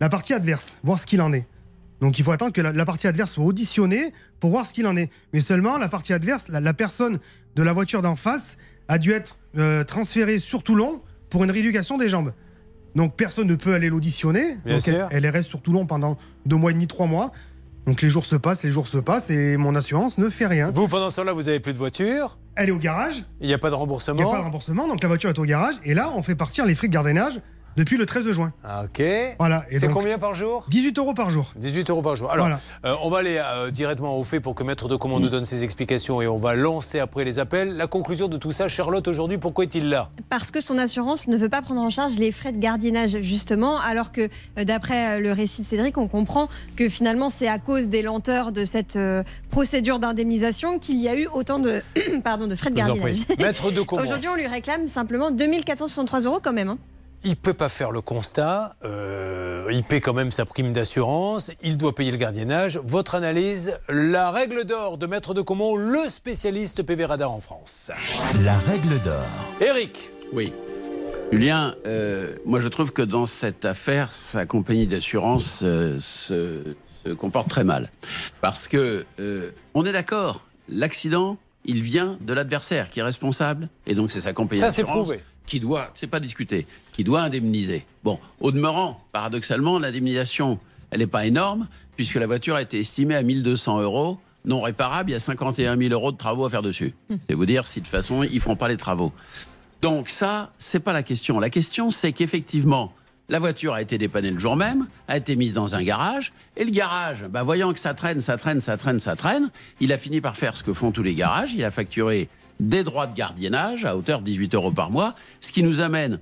la 0.00 0.08
partie 0.08 0.32
adverse, 0.32 0.76
voir 0.84 0.98
ce 1.00 1.06
qu'il 1.06 1.20
en 1.22 1.32
est. 1.32 1.46
Donc 2.00 2.18
il 2.18 2.24
faut 2.24 2.30
attendre 2.30 2.52
que 2.52 2.60
la, 2.60 2.72
la 2.72 2.84
partie 2.84 3.06
adverse 3.08 3.32
soit 3.32 3.44
auditionnée 3.44 4.12
pour 4.38 4.50
voir 4.50 4.66
ce 4.66 4.72
qu'il 4.74 4.86
en 4.86 4.96
est. 4.96 5.10
Mais 5.32 5.40
seulement 5.40 5.78
la 5.78 5.88
partie 5.88 6.12
adverse, 6.12 6.48
la, 6.48 6.60
la 6.60 6.74
personne 6.74 7.18
de 7.56 7.62
la 7.62 7.72
voiture 7.72 8.02
d'en 8.02 8.16
face 8.16 8.58
a 8.88 8.98
dû 8.98 9.12
être 9.12 9.36
euh, 9.56 9.82
transférée 9.82 10.38
sur 10.38 10.62
Toulon 10.62 11.00
pour 11.30 11.42
une 11.42 11.50
rééducation 11.50 11.96
des 11.98 12.10
jambes. 12.10 12.32
Donc 12.94 13.16
personne 13.16 13.48
ne 13.48 13.54
peut 13.56 13.74
aller 13.74 13.88
l'auditionner. 13.88 14.56
Elle, 15.10 15.24
elle 15.24 15.26
reste 15.26 15.48
sur 15.48 15.62
Toulon 15.62 15.86
pendant 15.86 16.16
deux 16.44 16.56
mois 16.56 16.70
et 16.70 16.74
demi, 16.74 16.86
trois 16.86 17.06
mois. 17.06 17.32
Donc 17.86 18.02
les 18.02 18.10
jours 18.10 18.24
se 18.24 18.34
passent, 18.34 18.64
les 18.64 18.70
jours 18.70 18.88
se 18.88 18.98
passent 18.98 19.30
et 19.30 19.56
mon 19.56 19.76
assurance 19.76 20.18
ne 20.18 20.28
fait 20.28 20.46
rien. 20.46 20.72
Vous, 20.74 20.88
pendant 20.88 21.08
ce 21.08 21.16
temps-là, 21.16 21.32
vous 21.32 21.48
avez 21.48 21.60
plus 21.60 21.72
de 21.72 21.78
voiture 21.78 22.36
Elle 22.56 22.68
est 22.68 22.72
au 22.72 22.78
garage. 22.78 23.24
Il 23.40 23.46
n'y 23.46 23.54
a 23.54 23.58
pas 23.58 23.70
de 23.70 23.74
Il 23.74 23.76
n'y 23.76 23.80
remboursement 23.80 24.28
a 24.28 24.32
pas 24.32 24.38
de 24.38 24.42
remboursement, 24.42 24.88
donc 24.88 25.02
la 25.02 25.08
voiture 25.08 25.30
est 25.30 25.38
au 25.38 25.44
garage. 25.44 25.76
Et 25.84 25.94
là, 25.94 26.10
on 26.16 26.22
fait 26.22 26.34
partir 26.34 26.66
les 26.66 26.74
frais 26.74 26.88
de 26.88 26.92
gardiennage 26.92 27.40
depuis 27.76 27.96
le 27.96 28.06
13 28.06 28.30
juin. 28.32 28.52
Ah, 28.64 28.84
ok. 28.84 29.02
Voilà. 29.38 29.64
Et 29.70 29.78
C'est 29.78 29.86
donc, 29.86 29.94
combien 29.96 30.18
par 30.18 30.34
jour? 30.34 30.64
18 30.68 30.98
euros 30.98 31.14
par 31.14 31.30
jour. 31.30 31.52
18 31.56 31.90
euros 31.90 32.02
par 32.02 32.16
jour. 32.16 32.30
Alors, 32.30 32.46
Voilà. 32.46 32.60
euh, 32.84 32.94
on 33.02 33.10
va 33.10 33.18
aller 33.18 33.40
euh, 33.42 33.70
directement 33.70 34.16
au 34.18 34.24
fait 34.24 34.40
pour 34.40 34.54
que 34.54 34.62
Maître 34.62 34.88
de 34.88 34.96
Comont 34.96 35.20
nous 35.20 35.28
donne 35.28 35.44
ses 35.44 35.62
explications 35.64 36.20
et 36.22 36.26
on 36.26 36.36
va 36.36 36.54
lancer 36.54 36.98
après 36.98 37.24
les 37.24 37.38
appels. 37.38 37.76
La 37.76 37.86
conclusion 37.86 38.28
de 38.28 38.36
tout 38.36 38.52
ça, 38.52 38.68
Charlotte, 38.68 39.06
aujourd'hui, 39.08 39.38
pourquoi 39.38 39.64
est-il 39.64 39.88
là? 39.88 40.10
Parce 40.30 40.50
que 40.50 40.60
son 40.60 40.78
assurance 40.78 41.28
ne 41.28 41.36
veut 41.36 41.48
pas 41.48 41.62
prendre 41.62 41.80
en 41.80 41.90
charge 41.90 42.16
les 42.18 42.32
frais 42.32 42.52
de 42.52 42.58
gardiennage, 42.58 43.18
justement, 43.20 43.78
alors 43.78 44.12
que 44.12 44.28
euh, 44.58 44.64
d'après 44.64 45.16
euh, 45.16 45.20
le 45.20 45.32
récit 45.32 45.62
de 45.62 45.66
Cédric, 45.66 45.98
on 45.98 46.08
comprend 46.08 46.48
que 46.76 46.88
finalement 46.88 47.28
c'est 47.30 47.48
à 47.48 47.58
cause 47.58 47.88
des 47.88 48.02
lenteurs 48.02 48.52
de 48.52 48.64
cette 48.64 48.96
euh, 48.96 49.22
procédure 49.50 49.98
d'indemnisation 49.98 50.78
qu'il 50.78 50.96
y 51.00 51.08
a 51.08 51.14
eu 51.16 51.26
autant 51.32 51.58
de, 51.58 51.82
pardon, 52.24 52.46
de 52.46 52.54
frais 52.54 52.70
de 52.70 52.76
gardiennage. 52.76 53.18
Maître 53.38 53.70
de 53.70 53.80
Comont. 53.82 54.02
Aujourd'hui, 54.02 54.28
on 54.28 54.36
lui 54.36 54.46
réclame 54.46 54.86
simplement 54.86 55.30
2463 55.30 56.20
euros 56.20 56.40
quand 56.42 56.52
même. 56.52 56.68
hein. 56.68 56.78
Il 57.28 57.34
peut 57.34 57.54
pas 57.54 57.68
faire 57.68 57.90
le 57.90 58.00
constat, 58.00 58.76
euh, 58.84 59.66
il 59.72 59.82
paie 59.82 60.00
quand 60.00 60.14
même 60.14 60.30
sa 60.30 60.44
prime 60.44 60.72
d'assurance, 60.72 61.50
il 61.60 61.76
doit 61.76 61.92
payer 61.92 62.12
le 62.12 62.18
gardiennage. 62.18 62.78
Votre 62.84 63.16
analyse, 63.16 63.76
la 63.88 64.30
règle 64.30 64.62
d'or 64.62 64.96
de 64.96 65.08
Maître 65.08 65.34
de 65.34 65.40
Comont, 65.42 65.74
le 65.74 66.08
spécialiste 66.08 66.84
PV 66.84 67.04
Radar 67.04 67.32
en 67.32 67.40
France. 67.40 67.90
La 68.44 68.56
règle 68.56 69.00
d'or. 69.02 69.26
Eric 69.60 70.08
Oui. 70.32 70.52
Julien, 71.32 71.74
euh, 71.84 72.36
moi 72.44 72.60
je 72.60 72.68
trouve 72.68 72.92
que 72.92 73.02
dans 73.02 73.26
cette 73.26 73.64
affaire, 73.64 74.12
sa 74.12 74.46
compagnie 74.46 74.86
d'assurance 74.86 75.62
euh, 75.64 75.98
se, 75.98 76.76
se 77.04 77.10
comporte 77.12 77.48
très 77.48 77.64
mal. 77.64 77.90
Parce 78.40 78.68
que, 78.68 79.04
euh, 79.18 79.50
on 79.74 79.84
est 79.84 79.92
d'accord, 79.92 80.42
l'accident, 80.68 81.38
il 81.64 81.82
vient 81.82 82.18
de 82.20 82.32
l'adversaire 82.32 82.88
qui 82.88 83.00
est 83.00 83.02
responsable, 83.02 83.68
et 83.84 83.96
donc 83.96 84.12
c'est 84.12 84.20
sa 84.20 84.32
compagnie 84.32 84.60
Ça, 84.60 84.70
c'est 84.70 84.82
d'assurance 84.82 85.08
prouvé. 85.08 85.24
Qui 85.46 85.60
doit, 85.60 85.90
c'est 85.94 86.06
pas 86.06 86.20
discuté, 86.20 86.66
qui 86.92 87.04
doit 87.04 87.22
indemniser. 87.22 87.84
Bon, 88.04 88.18
au 88.40 88.50
demeurant, 88.50 89.00
paradoxalement, 89.12 89.78
l'indemnisation, 89.78 90.58
elle 90.90 91.00
n'est 91.00 91.06
pas 91.06 91.26
énorme, 91.26 91.68
puisque 91.96 92.16
la 92.16 92.26
voiture 92.26 92.56
a 92.56 92.62
été 92.62 92.78
estimée 92.78 93.14
à 93.14 93.22
1200 93.22 93.80
euros. 93.80 94.18
Non 94.44 94.60
réparable, 94.60 95.10
il 95.10 95.12
y 95.14 95.16
a 95.16 95.20
51 95.20 95.76
000 95.76 95.92
euros 95.92 96.12
de 96.12 96.16
travaux 96.16 96.44
à 96.44 96.50
faire 96.50 96.62
dessus. 96.62 96.94
C'est 97.28 97.34
vous 97.34 97.46
dire 97.46 97.66
si 97.66 97.80
de 97.80 97.84
toute 97.84 97.90
façon, 97.90 98.22
ils 98.22 98.40
feront 98.40 98.54
pas 98.54 98.68
les 98.68 98.76
travaux. 98.76 99.12
Donc 99.82 100.08
ça, 100.08 100.52
c'est 100.58 100.80
pas 100.80 100.92
la 100.92 101.02
question. 101.02 101.40
La 101.40 101.50
question, 101.50 101.90
c'est 101.90 102.12
qu'effectivement, 102.12 102.92
la 103.28 103.40
voiture 103.40 103.74
a 103.74 103.82
été 103.82 103.98
dépannée 103.98 104.30
le 104.30 104.38
jour 104.38 104.56
même, 104.56 104.86
a 105.08 105.16
été 105.16 105.34
mise 105.34 105.52
dans 105.52 105.74
un 105.74 105.82
garage, 105.82 106.32
et 106.56 106.64
le 106.64 106.70
garage, 106.70 107.24
bah, 107.28 107.42
voyant 107.42 107.72
que 107.72 107.78
ça 107.78 107.92
traîne, 107.92 108.20
ça 108.20 108.36
traîne, 108.36 108.60
ça 108.60 108.76
traîne, 108.76 109.00
ça 109.00 109.16
traîne, 109.16 109.50
il 109.80 109.92
a 109.92 109.98
fini 109.98 110.20
par 110.20 110.36
faire 110.36 110.56
ce 110.56 110.62
que 110.62 110.72
font 110.72 110.92
tous 110.92 111.02
les 111.02 111.14
garages, 111.14 111.52
il 111.52 111.64
a 111.64 111.70
facturé 111.70 112.28
des 112.60 112.84
droits 112.84 113.06
de 113.06 113.14
gardiennage 113.14 113.84
à 113.84 113.96
hauteur 113.96 114.20
de 114.20 114.24
18 114.24 114.54
euros 114.54 114.72
par 114.72 114.90
mois, 114.90 115.14
ce 115.40 115.52
qui 115.52 115.62
nous 115.62 115.80
amène 115.80 116.18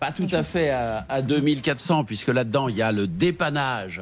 pas 0.00 0.12
tout 0.12 0.28
à 0.32 0.42
fait 0.42 0.70
à, 0.70 1.04
à 1.10 1.20
2400, 1.20 2.04
puisque 2.04 2.28
là-dedans, 2.28 2.68
il 2.68 2.76
y 2.76 2.80
a 2.80 2.90
le 2.90 3.06
dépannage 3.06 4.00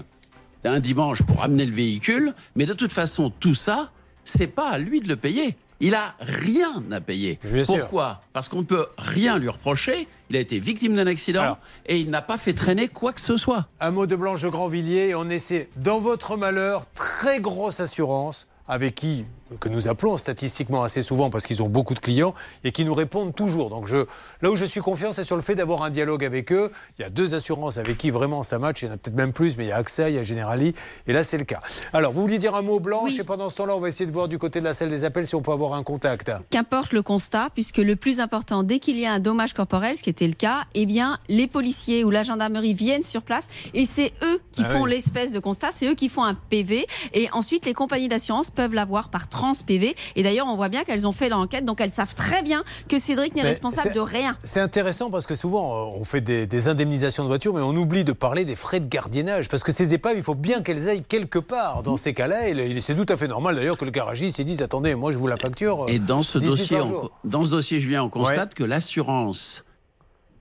d'un 0.62 0.78
dimanche 0.78 1.22
pour 1.22 1.42
amener 1.42 1.66
le 1.66 1.72
véhicule. 1.72 2.34
Mais 2.54 2.66
de 2.66 2.72
toute 2.72 2.92
façon, 2.92 3.30
tout 3.30 3.56
ça, 3.56 3.90
c'est 4.22 4.46
pas 4.46 4.70
à 4.70 4.78
lui 4.78 5.00
de 5.00 5.08
le 5.08 5.16
payer. 5.16 5.56
Il 5.80 5.94
a 5.94 6.14
rien 6.20 6.82
à 6.90 7.00
payer. 7.00 7.38
Bien 7.44 7.64
sûr. 7.64 7.78
Pourquoi? 7.78 8.20
Parce 8.32 8.48
qu'on 8.48 8.58
ne 8.58 8.64
peut 8.64 8.86
rien 8.96 9.38
lui 9.38 9.48
reprocher. 9.48 10.08
Il 10.30 10.36
a 10.36 10.40
été 10.40 10.58
victime 10.58 10.94
d'un 10.94 11.06
accident 11.06 11.58
et 11.86 11.98
il 11.98 12.10
n'a 12.10 12.22
pas 12.22 12.38
fait 12.38 12.52
traîner 12.52 12.88
quoi 12.88 13.12
que 13.12 13.20
ce 13.20 13.36
soit. 13.36 13.66
Un 13.80 13.90
mot 13.90 14.06
de 14.06 14.16
Blanche 14.16 14.42
de 14.42 14.48
Grandvilliers 14.48 15.14
on 15.14 15.28
essaie, 15.30 15.68
dans 15.76 15.98
votre 15.98 16.36
malheur, 16.36 16.86
très 16.94 17.40
grosse 17.40 17.80
assurance, 17.80 18.46
avec 18.68 18.96
qui? 18.96 19.24
Que 19.60 19.68
nous 19.68 19.88
appelons 19.88 20.18
statistiquement 20.18 20.82
assez 20.82 21.02
souvent 21.02 21.30
parce 21.30 21.44
qu'ils 21.44 21.62
ont 21.62 21.68
beaucoup 21.68 21.94
de 21.94 22.00
clients 22.00 22.34
et 22.64 22.72
qui 22.72 22.84
nous 22.84 22.94
répondent 22.94 23.34
toujours. 23.34 23.70
Donc 23.70 23.86
je, 23.86 24.04
là 24.42 24.50
où 24.50 24.56
je 24.56 24.64
suis 24.64 24.80
confiant, 24.80 25.12
c'est 25.12 25.24
sur 25.24 25.36
le 25.36 25.42
fait 25.42 25.54
d'avoir 25.54 25.82
un 25.82 25.90
dialogue 25.90 26.24
avec 26.24 26.52
eux. 26.52 26.70
Il 26.98 27.02
y 27.02 27.04
a 27.04 27.10
deux 27.10 27.34
assurances 27.34 27.78
avec 27.78 27.98
qui 27.98 28.10
vraiment 28.10 28.42
ça 28.42 28.58
match. 28.58 28.82
Il 28.82 28.86
y 28.86 28.88
en 28.88 28.94
a 28.94 28.96
peut-être 28.96 29.16
même 29.16 29.32
plus, 29.32 29.56
mais 29.56 29.64
il 29.64 29.68
y 29.68 29.72
a 29.72 29.76
AXA, 29.76 30.10
il 30.10 30.16
y 30.16 30.18
a 30.18 30.22
Generali, 30.22 30.74
et 31.06 31.12
là 31.12 31.24
c'est 31.24 31.38
le 31.38 31.44
cas. 31.44 31.60
Alors 31.92 32.12
vous 32.12 32.20
vouliez 32.22 32.38
dire 32.38 32.54
un 32.54 32.62
mot 32.62 32.80
Blanche 32.80 33.18
et 33.18 33.24
pendant 33.24 33.48
ce 33.48 33.56
temps-là, 33.56 33.74
on 33.76 33.80
va 33.80 33.88
essayer 33.88 34.06
de 34.06 34.12
voir 34.12 34.28
du 34.28 34.38
côté 34.38 34.60
de 34.60 34.64
la 34.64 34.74
salle 34.74 34.90
des 34.90 35.04
appels 35.04 35.26
si 35.26 35.34
on 35.34 35.42
peut 35.42 35.52
avoir 35.52 35.74
un 35.74 35.82
contact. 35.82 36.30
Qu'importe 36.50 36.92
le 36.92 37.02
constat, 37.02 37.48
puisque 37.54 37.78
le 37.78 37.96
plus 37.96 38.20
important, 38.20 38.62
dès 38.62 38.78
qu'il 38.78 38.98
y 38.98 39.06
a 39.06 39.12
un 39.12 39.18
dommage 39.20 39.52
corporel, 39.54 39.96
ce 39.96 40.02
qui 40.02 40.10
était 40.10 40.26
le 40.26 40.34
cas, 40.34 40.64
eh 40.74 40.86
bien, 40.86 41.18
les 41.28 41.46
policiers 41.46 42.04
ou 42.04 42.10
la 42.10 42.22
gendarmerie 42.22 42.74
viennent 42.74 43.02
sur 43.02 43.22
place 43.22 43.48
et 43.74 43.86
c'est 43.86 44.12
eux 44.22 44.40
qui 44.52 44.62
Ah 44.64 44.70
font 44.70 44.82
oui. 44.84 44.90
l'espèce 44.90 45.32
de 45.32 45.38
constat, 45.40 45.70
c'est 45.70 45.86
eux 45.86 45.94
qui 45.94 46.08
font 46.08 46.24
un 46.24 46.34
PV 46.34 46.86
et 47.14 47.28
ensuite 47.32 47.66
les 47.66 47.74
compagnies 47.74 48.08
d'assurance 48.08 48.50
peuvent 48.50 48.74
l'avoir 48.74 49.08
par 49.08 49.28
trans 49.38 49.52
PV. 49.66 49.94
Et 50.16 50.22
d'ailleurs, 50.24 50.46
on 50.48 50.56
voit 50.56 50.68
bien 50.68 50.82
qu'elles 50.84 51.06
ont 51.06 51.12
fait 51.12 51.28
l'enquête, 51.28 51.64
donc 51.64 51.80
elles 51.80 51.90
savent 51.90 52.14
très 52.14 52.42
bien 52.42 52.64
que 52.88 52.98
Cédric 52.98 53.34
n'est 53.36 53.42
responsable 53.42 53.92
de 53.94 54.00
rien. 54.00 54.36
C'est 54.42 54.60
intéressant 54.60 55.10
parce 55.10 55.26
que 55.26 55.34
souvent 55.36 55.66
euh, 55.94 55.98
on 56.00 56.04
fait 56.04 56.20
des, 56.20 56.46
des 56.46 56.66
indemnisations 56.68 57.22
de 57.22 57.28
voitures, 57.28 57.54
mais 57.54 57.60
on 57.60 57.76
oublie 57.76 58.02
de 58.04 58.12
parler 58.12 58.44
des 58.44 58.56
frais 58.56 58.80
de 58.80 58.88
gardiennage. 58.88 59.48
Parce 59.48 59.62
que 59.62 59.70
ces 59.72 59.94
épaves, 59.94 60.14
il 60.16 60.22
faut 60.22 60.34
bien 60.34 60.62
qu'elles 60.62 60.88
aillent 60.88 61.04
quelque 61.04 61.38
part. 61.38 61.82
Dans 61.84 61.96
ces 61.96 62.12
cas-là, 62.14 62.48
il- 62.48 62.82
c'est 62.82 62.96
tout 62.96 63.06
à 63.12 63.16
fait 63.16 63.28
normal 63.28 63.54
d'ailleurs 63.54 63.76
que 63.76 63.84
le 63.84 63.90
garagiste 63.92 64.40
dise 64.40 64.60
Attendez, 64.62 64.94
moi 64.96 65.12
je 65.12 65.18
vous 65.18 65.26
la 65.28 65.36
facture. 65.36 65.84
euh, 65.84 65.88
Et 65.88 65.98
dans 66.00 66.22
ce 66.24 66.38
18 66.38 66.48
dossier, 66.50 66.80
on, 66.80 67.10
dans 67.24 67.44
ce 67.44 67.50
dossier, 67.50 67.78
Julien, 67.78 68.02
on 68.02 68.08
constate 68.10 68.54
que 68.54 68.64
l'assurance 68.64 69.64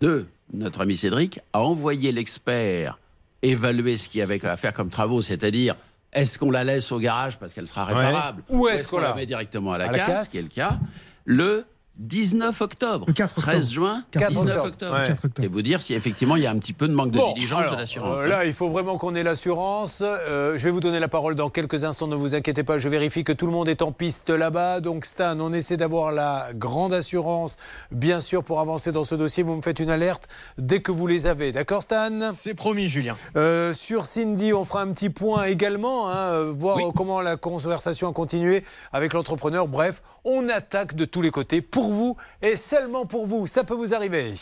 de 0.01 0.25
notre 0.53 0.81
ami 0.81 0.97
Cédric 0.97 1.39
a 1.53 1.61
envoyé 1.61 2.11
l'expert 2.11 2.97
évaluer 3.43 3.97
ce 3.97 4.09
qu'il 4.09 4.19
y 4.19 4.21
avait 4.23 4.43
à 4.45 4.57
faire 4.57 4.73
comme 4.73 4.89
travaux, 4.89 5.21
c'est-à-dire 5.21 5.75
est-ce 6.21 6.37
qu'on 6.37 6.51
la 6.51 6.63
laisse 6.63 6.91
au 6.91 6.99
garage 6.99 7.37
parce 7.39 7.53
qu'elle 7.53 7.67
sera 7.67 7.85
Ouais. 7.87 8.05
réparable 8.07 8.43
Ou 8.49 8.67
est-ce 8.67 8.89
qu'on 8.91 8.99
la 8.99 9.13
met 9.13 9.25
directement 9.25 9.73
à 9.73 9.77
la, 9.77 9.85
à 9.85 9.91
la 9.91 9.97
casse, 9.99 10.07
casse 10.07 10.27
qui 10.29 10.37
est 10.37 10.41
le 10.41 10.47
cas, 10.49 10.77
le 11.25 11.65
19 11.99 12.61
octobre. 12.61 13.05
13 13.13 13.71
juin, 13.71 14.03
4 14.11 14.29
19 14.29 14.55
octobre. 14.57 14.67
octobre. 14.67 14.95
Ouais. 15.39 15.45
Et 15.45 15.47
vous 15.47 15.61
dire 15.61 15.81
si 15.81 15.93
effectivement 15.93 16.35
il 16.35 16.43
y 16.43 16.45
a 16.45 16.51
un 16.51 16.57
petit 16.59 16.73
peu 16.73 16.87
de 16.87 16.93
manque 16.93 17.11
de 17.11 17.17
Bon, 17.17 17.33
diligence 17.33 17.59
alors, 17.61 17.73
de 17.75 17.79
l'assurance. 17.79 18.19
hein. 18.19 18.23
euh, 18.23 18.27
là, 18.27 18.45
il 18.45 18.53
faut 18.53 18.69
vraiment 18.69 18.97
qu'on 18.97 19.15
ait 19.15 19.23
l'assurance. 19.23 20.01
Euh, 20.03 20.57
je 20.57 20.63
vais 20.63 20.71
vous 20.71 20.79
donner 20.79 20.99
la 20.99 21.07
parole 21.07 21.35
dans 21.35 21.49
quelques 21.49 21.83
instants, 21.83 22.07
ne 22.07 22.15
vous 22.15 22.35
inquiétez 22.35 22.63
pas. 22.63 22.77
Je 22.79 22.87
vérifie 22.89 23.23
que 23.23 23.31
tout 23.33 23.45
le 23.47 23.51
monde 23.51 23.67
est 23.67 23.81
en 23.81 23.91
piste 23.91 24.29
là-bas. 24.29 24.79
Donc, 24.79 25.05
Stan, 25.05 25.39
on 25.39 25.53
essaie 25.53 25.77
d'avoir 25.77 26.11
la 26.11 26.49
grande 26.53 26.93
assurance, 26.93 27.57
bien 27.91 28.19
sûr, 28.19 28.43
pour 28.43 28.59
avancer 28.59 28.91
dans 28.91 29.03
ce 29.03 29.15
dossier. 29.15 29.41
Vous 29.43 29.55
me 29.55 29.61
faites 29.61 29.79
une 29.79 29.89
alerte 29.89 30.27
dès 30.57 30.81
que 30.81 30.91
vous 30.91 31.07
les 31.07 31.25
avez. 31.25 31.51
D'accord, 31.51 31.81
Stan? 31.83 32.31
C'est 32.33 32.53
promis, 32.53 32.87
Julien. 32.87 33.15
Euh, 33.35 33.73
sur 33.73 34.05
Cindy, 34.05 34.53
on 34.53 34.65
fera 34.65 34.81
un 34.83 34.91
petit 34.91 35.09
point 35.09 35.45
également, 35.45 36.09
hein, 36.11 36.51
voir 36.51 36.77
comment 36.95 37.21
la 37.21 37.37
conversation 37.37 38.09
a 38.09 38.13
continué 38.13 38.63
avec 38.93 39.13
l'entrepreneur. 39.13 39.67
Bref, 39.67 40.01
on 40.25 40.47
attaque 40.49 40.95
de 40.95 41.05
tous 41.05 41.21
les 41.21 41.31
côtés 41.31 41.61
pour 41.61 41.86
vous 41.93 42.15
et 42.41 42.55
seulement 42.55 43.05
pour 43.05 43.25
vous. 43.25 43.47
Ça 43.47 43.63
peut 43.63 43.75
vous 43.75 43.93
arriver. 43.93 44.33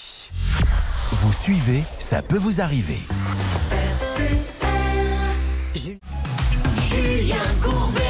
Vous 1.11 1.33
suivez, 1.33 1.83
ça 1.99 2.21
peut 2.21 2.37
vous 2.37 2.61
arriver. 2.61 2.99
Julien 6.89 7.35
Courbet. 7.61 8.01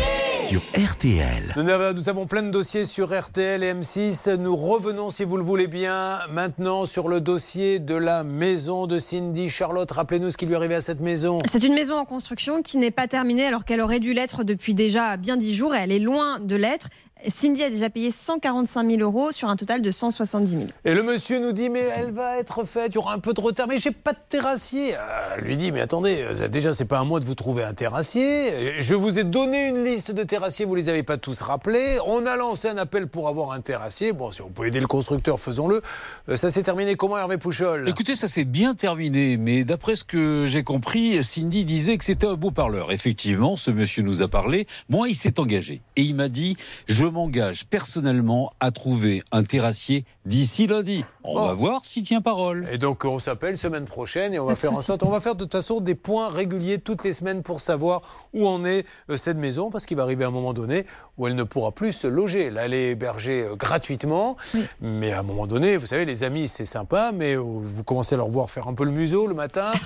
Sur 0.48 0.62
RTL. 0.78 1.53
Nous 1.56 1.70
avons, 1.70 1.94
nous 1.94 2.07
avons 2.07 2.28
plein 2.28 2.44
de 2.44 2.52
dossiers 2.52 2.86
sur 2.86 3.20
RTL 3.20 3.64
et 3.64 3.74
M6. 3.74 4.36
Nous 4.36 4.56
revenons, 4.56 5.10
si 5.10 5.24
vous 5.24 5.38
le 5.38 5.44
voulez 5.44 5.66
bien, 5.66 6.20
maintenant 6.32 6.86
sur 6.86 7.07
le 7.07 7.20
dossier 7.20 7.80
de 7.80 7.95
la 7.95 8.24
maison 8.24 8.86
de 8.86 8.99
Cindy. 8.99 9.49
Charlotte, 9.49 9.91
rappelez-nous 9.91 10.30
ce 10.30 10.38
qui 10.38 10.45
lui 10.45 10.53
arrivait 10.53 10.76
à 10.76 10.82
cette 10.82 10.99
maison. 10.99 11.40
C'est 11.49 11.64
une 11.64 11.74
maison 11.74 11.95
en 11.95 12.06
construction 12.06 12.62
qui 12.62 12.78
n'est 12.78 12.91
pas 12.91 13.07
terminée 13.07 13.48
alors 13.48 13.66
qu'elle 13.66 13.82
aurait 13.82 13.99
dû 13.99 14.14
l'être 14.14 14.44
depuis 14.44 14.76
déjà 14.76 15.18
bien 15.18 15.36
dix 15.36 15.56
jours 15.56 15.74
et 15.74 15.80
elle 15.80 15.91
est 15.91 15.99
loin 15.99 16.40
de 16.40 16.56
l'être. 16.56 16.90
Cindy 17.28 17.64
a 17.64 17.70
déjà 17.70 17.90
payé 17.90 18.12
145 18.12 18.88
000 18.88 19.02
euros 19.02 19.32
sur 19.32 19.48
un 19.50 19.56
total 19.56 19.82
de 19.82 19.90
170 19.90 20.52
000. 20.52 20.64
Et 20.84 20.94
le 20.94 21.02
monsieur 21.02 21.40
nous 21.40 21.54
dit, 21.54 21.70
mais 21.70 21.88
elle 21.98 22.12
va 22.12 22.38
être 22.38 22.66
faite, 22.66 22.92
il 22.92 22.96
y 22.96 22.98
aura 22.98 23.14
un 23.14 23.20
peu 23.20 23.34
de 23.34 23.40
retard, 23.40 23.68
mais 23.68 23.80
j'ai 23.80 23.92
pas 23.92 24.12
de 24.12 24.20
terrassier. 24.30 24.96
Euh, 24.96 25.38
lui 25.42 25.56
dit, 25.56 25.72
mais 25.72 25.80
attendez, 25.80 26.22
euh, 26.22 26.48
déjà, 26.50 26.74
c'est 26.74 26.86
pas 26.86 27.00
à 27.00 27.04
moi 27.06 27.22
de 27.22 27.26
vous 27.26 27.34
trouver 27.34 27.64
un 27.64 27.74
terrassier. 27.74 28.52
Euh, 28.54 28.72
Je 28.80 28.96
vous 28.96 29.18
ai 29.18 29.24
donné 29.24 29.70
une 29.70 29.84
liste 29.84 30.12
de 30.12 30.24
terrassiers, 30.24 30.66
vous 30.66 30.76
les 30.76 30.90
avez 30.90 31.04
pas 31.04 31.18
tous 31.18 31.42
rappelés. 31.42 31.98
On 32.06 32.26
a 32.26 32.36
lancé 32.36 32.68
un 32.68 32.78
appel 32.78 33.08
pour 33.08 33.30
avoir 33.30 33.54
un 33.54 33.62
terrassier. 33.62 34.12
Bon, 34.12 34.32
si 34.34 34.42
on 34.42 34.50
peut 34.50 34.68
aider 34.68 34.82
le 34.82 34.88
constructeur, 34.88 35.40
faisons-le. 35.40 35.82
Euh, 36.30 36.36
ça 36.36 36.52
s'est 36.52 36.64
terminé 36.64 36.96
comment, 36.96 37.18
Hervé 37.18 37.38
Pouchol? 37.38 37.88
Écoutez, 37.88 38.16
ça 38.16 38.28
s'est 38.28 38.46
bien 38.46 38.76
terminé, 38.76 39.38
mais 39.38 39.64
d'après 39.64 39.96
ce 39.96 40.04
que 40.04 40.46
j'ai 40.48 40.64
compris, 40.64 41.24
Cindy 41.24 41.64
disait 41.66 41.98
que 41.98 42.04
c'était 42.04 42.28
un 42.28 42.36
beau 42.36 42.52
parleur. 42.52 42.92
Effectivement, 42.92 43.56
ce 43.56 43.72
monsieur 43.72 44.04
nous 44.04 44.22
a 44.22 44.28
parlé. 44.28 44.68
Moi, 44.90 45.08
il 45.08 45.16
s'est 45.16 45.40
engagé. 45.40 45.82
Et 45.96 46.02
il 46.02 46.14
m'a 46.14 46.28
dit 46.28 46.58
Je 46.88 47.05
m'engage 47.10 47.65
personnellement 47.65 48.52
à 48.60 48.72
trouver 48.72 49.23
un 49.32 49.44
terrassier 49.44 50.06
d'ici 50.26 50.68
lundi. 50.68 51.06
On 51.23 51.40
va 51.44 51.53
voir 51.53 51.86
s'il 51.86 52.03
tient 52.03 52.22
parole. 52.22 52.68
Et 52.72 52.77
donc 52.77 53.06
on 53.06 53.19
s'appelle 53.19 53.57
semaine 53.57 53.86
prochaine 53.86 54.34
et 54.34 54.40
on 54.40 54.45
va 54.45 54.53
Pas 54.53 54.60
faire 54.60 54.73
en 54.73 54.82
sorte, 54.82 55.03
on 55.03 55.10
va 55.10 55.19
faire 55.19 55.36
de 55.36 55.44
toute 55.44 55.52
façon 55.52 55.80
des 55.80 55.95
points 55.95 56.30
réguliers 56.30 56.77
toutes 56.77 57.03
les 57.03 57.14
semaines 57.14 57.44
pour 57.44 57.61
savoir 57.61 58.02
où 58.34 58.48
en 58.48 58.64
est 58.65 58.86
euh, 59.10 59.18
cette 59.18 59.38
maison 59.38 59.72
parce 59.72 59.86
qu'il 59.86 59.98
va 59.98 60.03
arriver 60.03 60.23
un 60.23 60.32
moment 60.32 60.53
donné 60.53 60.86
où 61.18 61.27
elle 61.27 61.36
ne 61.36 61.44
pourra 61.44 61.72
plus 61.72 61.94
se 61.94 62.07
loger. 62.07 62.49
Là, 62.49 62.65
elle 62.65 62.73
est 62.73 62.91
hébergée 62.91 63.41
euh, 63.41 63.56
gratuitement, 63.56 64.36
mais 64.82 65.11
à 65.11 65.19
un 65.19 65.23
moment 65.23 65.48
donné, 65.48 65.77
vous 65.77 65.86
savez, 65.86 66.06
les 66.06 66.23
amis, 66.23 66.48
c'est 66.48 66.65
sympa, 66.65 67.11
mais 67.14 67.36
euh, 67.36 67.40
vous 67.40 67.84
commencez 67.84 68.15
à 68.15 68.18
leur 68.18 68.30
voir 68.30 68.49
faire 68.49 68.68
un 68.68 68.73
peu 68.73 68.86
le 68.86 68.91
museau 68.91 69.27
le 69.27 69.36
matin. 69.36 69.72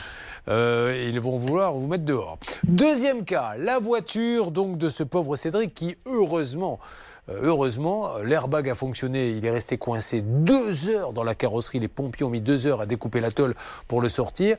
euh, 0.47 0.93
et 0.93 1.09
ils 1.09 1.19
vont 1.19 1.37
vouloir 1.37 1.73
vous 1.73 1.87
mettre 1.87 2.05
dehors. 2.05 2.37
Deuxième 2.67 3.23
cas, 3.25 3.53
la 3.57 3.79
voiture 3.79 4.51
donc 4.51 4.77
de 4.77 4.89
ce 4.89 5.03
pauvre 5.03 5.35
Cédric 5.35 5.73
qui 5.73 5.95
heureusement 6.05 6.79
euh, 6.81 7.09
Heureusement, 7.41 8.15
euh, 8.15 8.23
l'airbag 8.23 8.69
a 8.69 8.76
fonctionné. 8.76 9.31
Il 9.31 9.45
est 9.45 9.51
resté 9.51 9.77
coincé 9.77 10.22
deux 10.22 10.89
heures 10.89 11.14
dans 11.14 11.23
la 11.23 11.35
carrosserie. 11.35 11.80
Les 11.80 11.88
pompiers 11.88 12.26
ont 12.26 12.30
mis 12.30 12.41
deux 12.41 12.68
heures 12.68 12.81
à 12.81 12.85
découper 12.85 13.19
la 13.19 13.31
tôle 13.31 13.56
pour 13.88 14.01
le 14.01 14.10
sortir. 14.10 14.57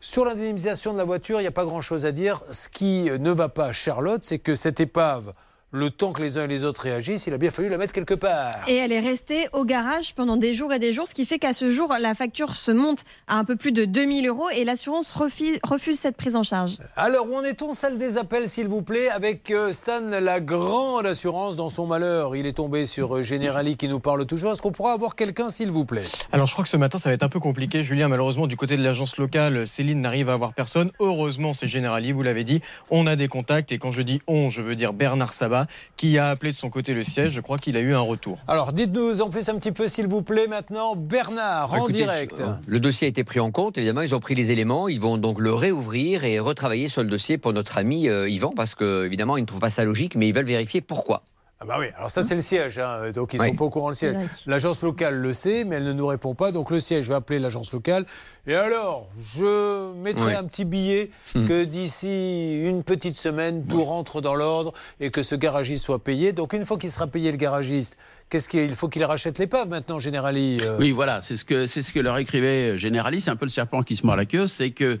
Sur 0.00 0.24
l'indemnisation 0.24 0.92
de 0.92 0.98
la 0.98 1.04
voiture, 1.04 1.40
il 1.40 1.42
n'y 1.42 1.48
a 1.48 1.52
pas 1.52 1.64
grand-chose 1.64 2.06
à 2.06 2.12
dire. 2.12 2.42
Ce 2.50 2.68
qui 2.68 3.10
ne 3.10 3.30
va 3.30 3.48
pas 3.48 3.66
à 3.66 3.72
Charlotte, 3.72 4.22
c'est 4.22 4.38
que 4.38 4.54
cette 4.54 4.80
épave, 4.80 5.32
le 5.70 5.90
temps 5.90 6.12
que 6.12 6.22
les 6.22 6.38
uns 6.38 6.44
et 6.44 6.48
les 6.48 6.64
autres 6.64 6.80
réagissent, 6.80 7.26
il 7.26 7.34
a 7.34 7.38
bien 7.38 7.50
fallu 7.50 7.68
la 7.68 7.76
mettre 7.76 7.92
quelque 7.92 8.14
part. 8.14 8.54
Et 8.68 8.76
elle 8.76 8.90
est 8.90 9.00
restée 9.00 9.48
au 9.52 9.66
garage 9.66 10.14
pendant 10.14 10.38
des 10.38 10.54
jours 10.54 10.72
et 10.72 10.78
des 10.78 10.94
jours, 10.94 11.06
ce 11.06 11.12
qui 11.12 11.26
fait 11.26 11.38
qu'à 11.38 11.52
ce 11.52 11.70
jour, 11.70 11.94
la 12.00 12.14
facture 12.14 12.56
se 12.56 12.70
monte 12.70 13.04
à 13.26 13.38
un 13.38 13.44
peu 13.44 13.54
plus 13.54 13.72
de 13.72 13.84
2000 13.84 14.26
euros 14.28 14.48
et 14.48 14.64
l'assurance 14.64 15.12
refuse, 15.12 15.58
refuse 15.62 15.98
cette 15.98 16.16
prise 16.16 16.36
en 16.36 16.42
charge. 16.42 16.78
Alors, 16.96 17.30
où 17.30 17.36
en 17.36 17.44
est-on, 17.44 17.72
salle 17.72 17.98
des 17.98 18.16
appels, 18.16 18.48
s'il 18.48 18.66
vous 18.66 18.80
plaît, 18.80 19.10
avec 19.10 19.50
euh, 19.50 19.72
Stan, 19.72 20.00
la 20.00 20.40
grande 20.40 21.04
assurance 21.04 21.56
dans 21.56 21.68
son 21.68 21.86
malheur? 21.86 22.34
Il 22.34 22.46
est 22.46 22.54
tombé 22.54 22.86
sur 22.86 23.16
euh, 23.16 23.22
Generali 23.22 23.76
qui 23.76 23.88
nous 23.88 24.00
parle 24.00 24.24
toujours. 24.24 24.52
Est-ce 24.52 24.62
qu'on 24.62 24.72
pourra 24.72 24.92
avoir 24.92 25.16
quelqu'un, 25.16 25.50
s'il 25.50 25.70
vous 25.70 25.84
plaît? 25.84 26.04
Alors 26.32 26.46
je 26.46 26.52
crois 26.52 26.64
que 26.64 26.70
ce 26.70 26.78
matin 26.78 26.96
ça 26.96 27.10
va 27.10 27.14
être 27.14 27.22
un 27.22 27.28
peu 27.28 27.40
compliqué. 27.40 27.82
Julien, 27.82 28.08
malheureusement, 28.08 28.46
du 28.46 28.56
côté 28.56 28.78
de 28.78 28.82
l'agence 28.82 29.18
locale, 29.18 29.66
Céline 29.66 30.00
n'arrive 30.00 30.30
à 30.30 30.32
avoir 30.32 30.54
personne. 30.54 30.92
Heureusement, 30.98 31.52
c'est 31.52 31.66
Generali, 31.66 32.12
vous 32.12 32.22
l'avez 32.22 32.44
dit. 32.44 32.62
On 32.90 33.06
a 33.06 33.16
des 33.16 33.28
contacts 33.28 33.70
et 33.72 33.78
quand 33.78 33.90
je 33.90 34.00
dis 34.00 34.22
on, 34.26 34.48
je 34.48 34.62
veux 34.62 34.74
dire 34.74 34.92
Bernard 34.92 35.32
Sabat, 35.32 35.57
qui 35.96 36.18
a 36.18 36.30
appelé 36.30 36.52
de 36.52 36.56
son 36.56 36.70
côté 36.70 36.94
le 36.94 37.02
siège. 37.02 37.32
Je 37.32 37.40
crois 37.40 37.58
qu'il 37.58 37.76
a 37.76 37.80
eu 37.80 37.94
un 37.94 38.00
retour. 38.00 38.38
Alors, 38.46 38.72
dites-nous 38.72 39.20
en 39.20 39.30
plus 39.30 39.48
un 39.48 39.56
petit 39.56 39.72
peu, 39.72 39.88
s'il 39.88 40.06
vous 40.06 40.22
plaît, 40.22 40.46
maintenant, 40.46 40.94
Bernard, 40.96 41.72
en 41.72 41.76
Écoutez, 41.78 41.98
direct. 41.98 42.34
euh, 42.40 42.52
Le 42.66 42.80
dossier 42.80 43.06
a 43.06 43.08
été 43.08 43.24
pris 43.24 43.40
en 43.40 43.50
compte, 43.50 43.78
évidemment, 43.78 44.02
ils 44.02 44.14
ont 44.14 44.20
pris 44.20 44.34
les 44.34 44.50
éléments, 44.52 44.88
ils 44.88 45.00
vont 45.00 45.16
donc 45.18 45.40
le 45.40 45.52
réouvrir 45.54 46.24
et 46.24 46.38
retravailler 46.38 46.88
sur 46.88 47.02
le 47.02 47.08
dossier 47.08 47.38
pour 47.38 47.52
notre 47.52 47.78
ami 47.78 48.08
euh, 48.08 48.28
Yvan, 48.28 48.50
parce 48.54 48.74
que 48.74 49.04
évidemment, 49.06 49.36
ils 49.36 49.42
ne 49.42 49.46
trouvent 49.46 49.60
pas 49.60 49.70
ça 49.70 49.84
logique, 49.84 50.14
mais 50.14 50.28
ils 50.28 50.34
veulent 50.34 50.44
vérifier 50.44 50.80
pourquoi. 50.80 51.22
Ah 51.60 51.64
bah 51.64 51.76
oui, 51.80 51.86
alors 51.96 52.08
ça 52.08 52.22
c'est 52.22 52.36
le 52.36 52.42
siège, 52.42 52.78
hein, 52.78 53.10
donc 53.12 53.34
ils 53.34 53.40
Oui. 53.40 53.48
sont 53.48 53.56
pas 53.56 53.64
au 53.64 53.70
courant 53.70 53.88
le 53.88 53.96
siège. 53.96 54.14
L'agence 54.46 54.80
locale 54.82 55.16
le 55.16 55.32
sait, 55.32 55.64
mais 55.64 55.74
elle 55.76 55.84
ne 55.84 55.92
nous 55.92 56.06
répond 56.06 56.36
pas, 56.36 56.52
donc 56.52 56.70
le 56.70 56.78
siège 56.78 57.08
va 57.08 57.16
appeler 57.16 57.40
l'agence 57.40 57.72
locale. 57.72 58.06
Et 58.46 58.54
alors, 58.54 59.08
je 59.20 59.92
mettrai 59.96 60.26
Oui. 60.26 60.34
un 60.34 60.44
petit 60.44 60.64
billet 60.64 61.10
Hmm. 61.34 61.48
que 61.48 61.64
d'ici 61.64 62.60
une 62.64 62.84
petite 62.84 63.16
semaine, 63.16 63.66
tout 63.66 63.82
rentre 63.82 64.20
dans 64.20 64.36
l'ordre 64.36 64.72
et 65.00 65.10
que 65.10 65.24
ce 65.24 65.34
garagiste 65.34 65.84
soit 65.84 65.98
payé. 66.04 66.32
Donc 66.32 66.52
une 66.52 66.64
fois 66.64 66.78
qu'il 66.78 66.92
sera 66.92 67.08
payé 67.08 67.32
le 67.32 67.36
garagiste, 67.36 67.96
qu'est-ce 68.30 68.48
qu'il 68.48 68.76
faut 68.76 68.88
qu'il 68.88 69.02
rachète 69.02 69.40
l'épave 69.40 69.68
maintenant, 69.68 69.98
Generali 69.98 70.60
euh, 70.62 70.76
Oui, 70.78 70.92
voilà, 70.92 71.20
c'est 71.22 71.36
ce 71.36 71.44
que 71.44 71.66
c'est 71.66 71.82
ce 71.82 71.92
que 71.92 71.98
leur 71.98 72.18
écrivait 72.18 72.74
euh, 72.74 72.76
Generali. 72.78 73.20
C'est 73.20 73.30
un 73.30 73.36
peu 73.36 73.46
le 73.46 73.50
serpent 73.50 73.82
qui 73.82 73.96
se 73.96 74.06
mord 74.06 74.14
la 74.14 74.26
queue, 74.26 74.46
c'est 74.46 74.70
que 74.70 75.00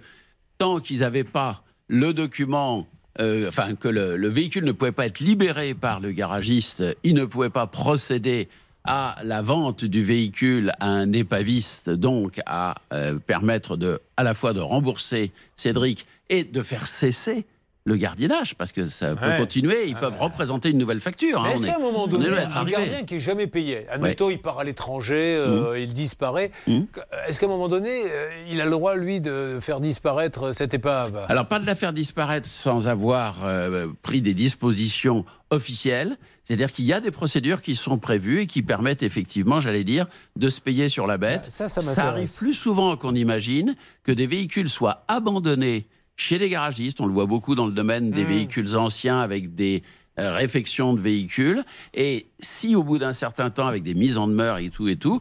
tant 0.58 0.80
qu'ils 0.80 1.00
n'avaient 1.00 1.22
pas 1.22 1.62
le 1.86 2.12
document, 2.12 2.84
euh, 3.20 3.48
enfin 3.48 3.74
que 3.74 3.88
le, 3.88 4.16
le 4.16 4.28
véhicule 4.28 4.64
ne 4.64 4.72
pouvait 4.72 4.92
pas 4.92 5.06
être 5.06 5.20
libéré 5.20 5.74
par 5.74 6.00
le 6.00 6.12
garagiste, 6.12 6.84
ils 7.02 7.14
ne 7.14 7.24
pouvaient 7.24 7.50
pas 7.50 7.66
procéder 7.66 8.48
à 8.84 9.16
la 9.22 9.42
vente 9.42 9.84
du 9.84 10.02
véhicule 10.02 10.72
à 10.80 10.88
un 10.88 11.12
épaviste, 11.12 11.90
donc 11.90 12.40
à 12.46 12.76
euh, 12.92 13.18
permettre 13.18 13.76
de, 13.76 14.00
à 14.16 14.22
la 14.22 14.34
fois 14.34 14.54
de 14.54 14.60
rembourser 14.60 15.30
Cédric 15.56 16.06
et 16.30 16.44
de 16.44 16.62
faire 16.62 16.86
cesser 16.86 17.44
le 17.84 17.96
gardiennage, 17.96 18.54
parce 18.54 18.72
que 18.72 18.86
ça 18.86 19.14
peut 19.14 19.26
Ouais. 19.26 19.38
continuer, 19.38 19.86
ils 19.86 19.96
peuvent 19.96 20.18
représenter 20.18 20.68
une 20.70 20.76
nouvelle 20.78 21.00
facture. 21.00 21.42
Hein, 21.44 21.50
est-ce 21.54 21.64
qu'à 21.64 21.76
un 21.76 21.78
moment 21.78 22.04
on 22.04 22.06
donné, 22.06 22.26
un 22.28 22.64
gardien 22.64 23.02
qui 23.06 23.14
est 23.14 23.20
jamais 23.20 23.46
payé, 23.46 23.88
admettons, 23.88 24.28
il 24.28 24.40
part 24.42 24.58
à 24.58 24.64
l'étranger, 24.64 25.36
euh, 25.38 25.78
il 25.80 25.94
disparaît, 25.94 26.50
est-ce 26.66 27.40
qu'à 27.40 27.46
un 27.46 27.48
moment 27.48 27.68
donné, 27.68 27.88
euh, 28.10 28.28
il 28.50 28.60
a 28.60 28.64
le 28.66 28.70
droit, 28.70 28.94
lui, 28.96 29.22
de 29.22 29.58
faire 29.62 29.80
disparaître 29.80 30.52
cette 30.52 30.74
épave? 30.74 31.24
Alors, 31.30 31.46
pas 31.46 31.58
de 31.58 31.66
la 31.66 31.74
faire 31.74 31.94
disparaître 31.94 32.46
sans 32.48 32.88
avoir 32.88 33.36
euh, 33.44 33.88
pris 34.02 34.20
des 34.20 34.34
dispositions 34.34 35.24
officielles. 35.50 36.18
C'est-à-dire 36.44 36.70
qu'il 36.72 36.84
y 36.86 36.92
a 36.92 37.00
des 37.00 37.10
procédures 37.10 37.60
qui 37.62 37.74
sont 37.76 37.98
prévues 37.98 38.40
et 38.42 38.46
qui 38.46 38.62
permettent 38.62 39.02
effectivement, 39.02 39.60
j'allais 39.60 39.84
dire, 39.84 40.06
de 40.36 40.48
se 40.48 40.60
payer 40.60 40.88
sur 40.88 41.06
la 41.06 41.16
bête. 41.18 41.46
ça, 41.50 41.68
ça 41.68 41.80
m'intéresse. 41.80 41.98
arrive 41.98 42.32
plus 42.36 42.54
souvent 42.54 42.96
qu'on 42.96 43.14
imagine 43.14 43.76
que 44.02 44.12
des 44.12 44.26
véhicules 44.26 44.68
soient 44.70 45.04
abandonnés 45.08 45.86
chez 46.18 46.38
des 46.38 46.50
garagistes. 46.50 47.00
On 47.00 47.06
le 47.06 47.14
voit 47.14 47.24
beaucoup 47.26 47.54
dans 47.54 47.64
le 47.66 47.72
domaine 47.72 48.10
des 48.10 48.24
Hmm. 48.24 48.28
véhicules 48.28 48.76
anciens 48.76 49.20
avec 49.20 49.54
des 49.54 49.82
euh, 50.18 50.34
réfections 50.34 50.92
de 50.92 51.00
véhicules. 51.00 51.62
Et 51.94 52.26
si 52.40 52.74
au 52.74 52.82
bout 52.82 52.98
d'un 52.98 53.12
certain 53.12 53.50
temps, 53.50 53.68
avec 53.68 53.84
des 53.84 53.94
mises 53.94 54.18
en 54.18 54.26
demeure 54.26 54.58
et 54.58 54.68
tout 54.68 54.88
et 54.88 54.96
tout, 54.96 55.20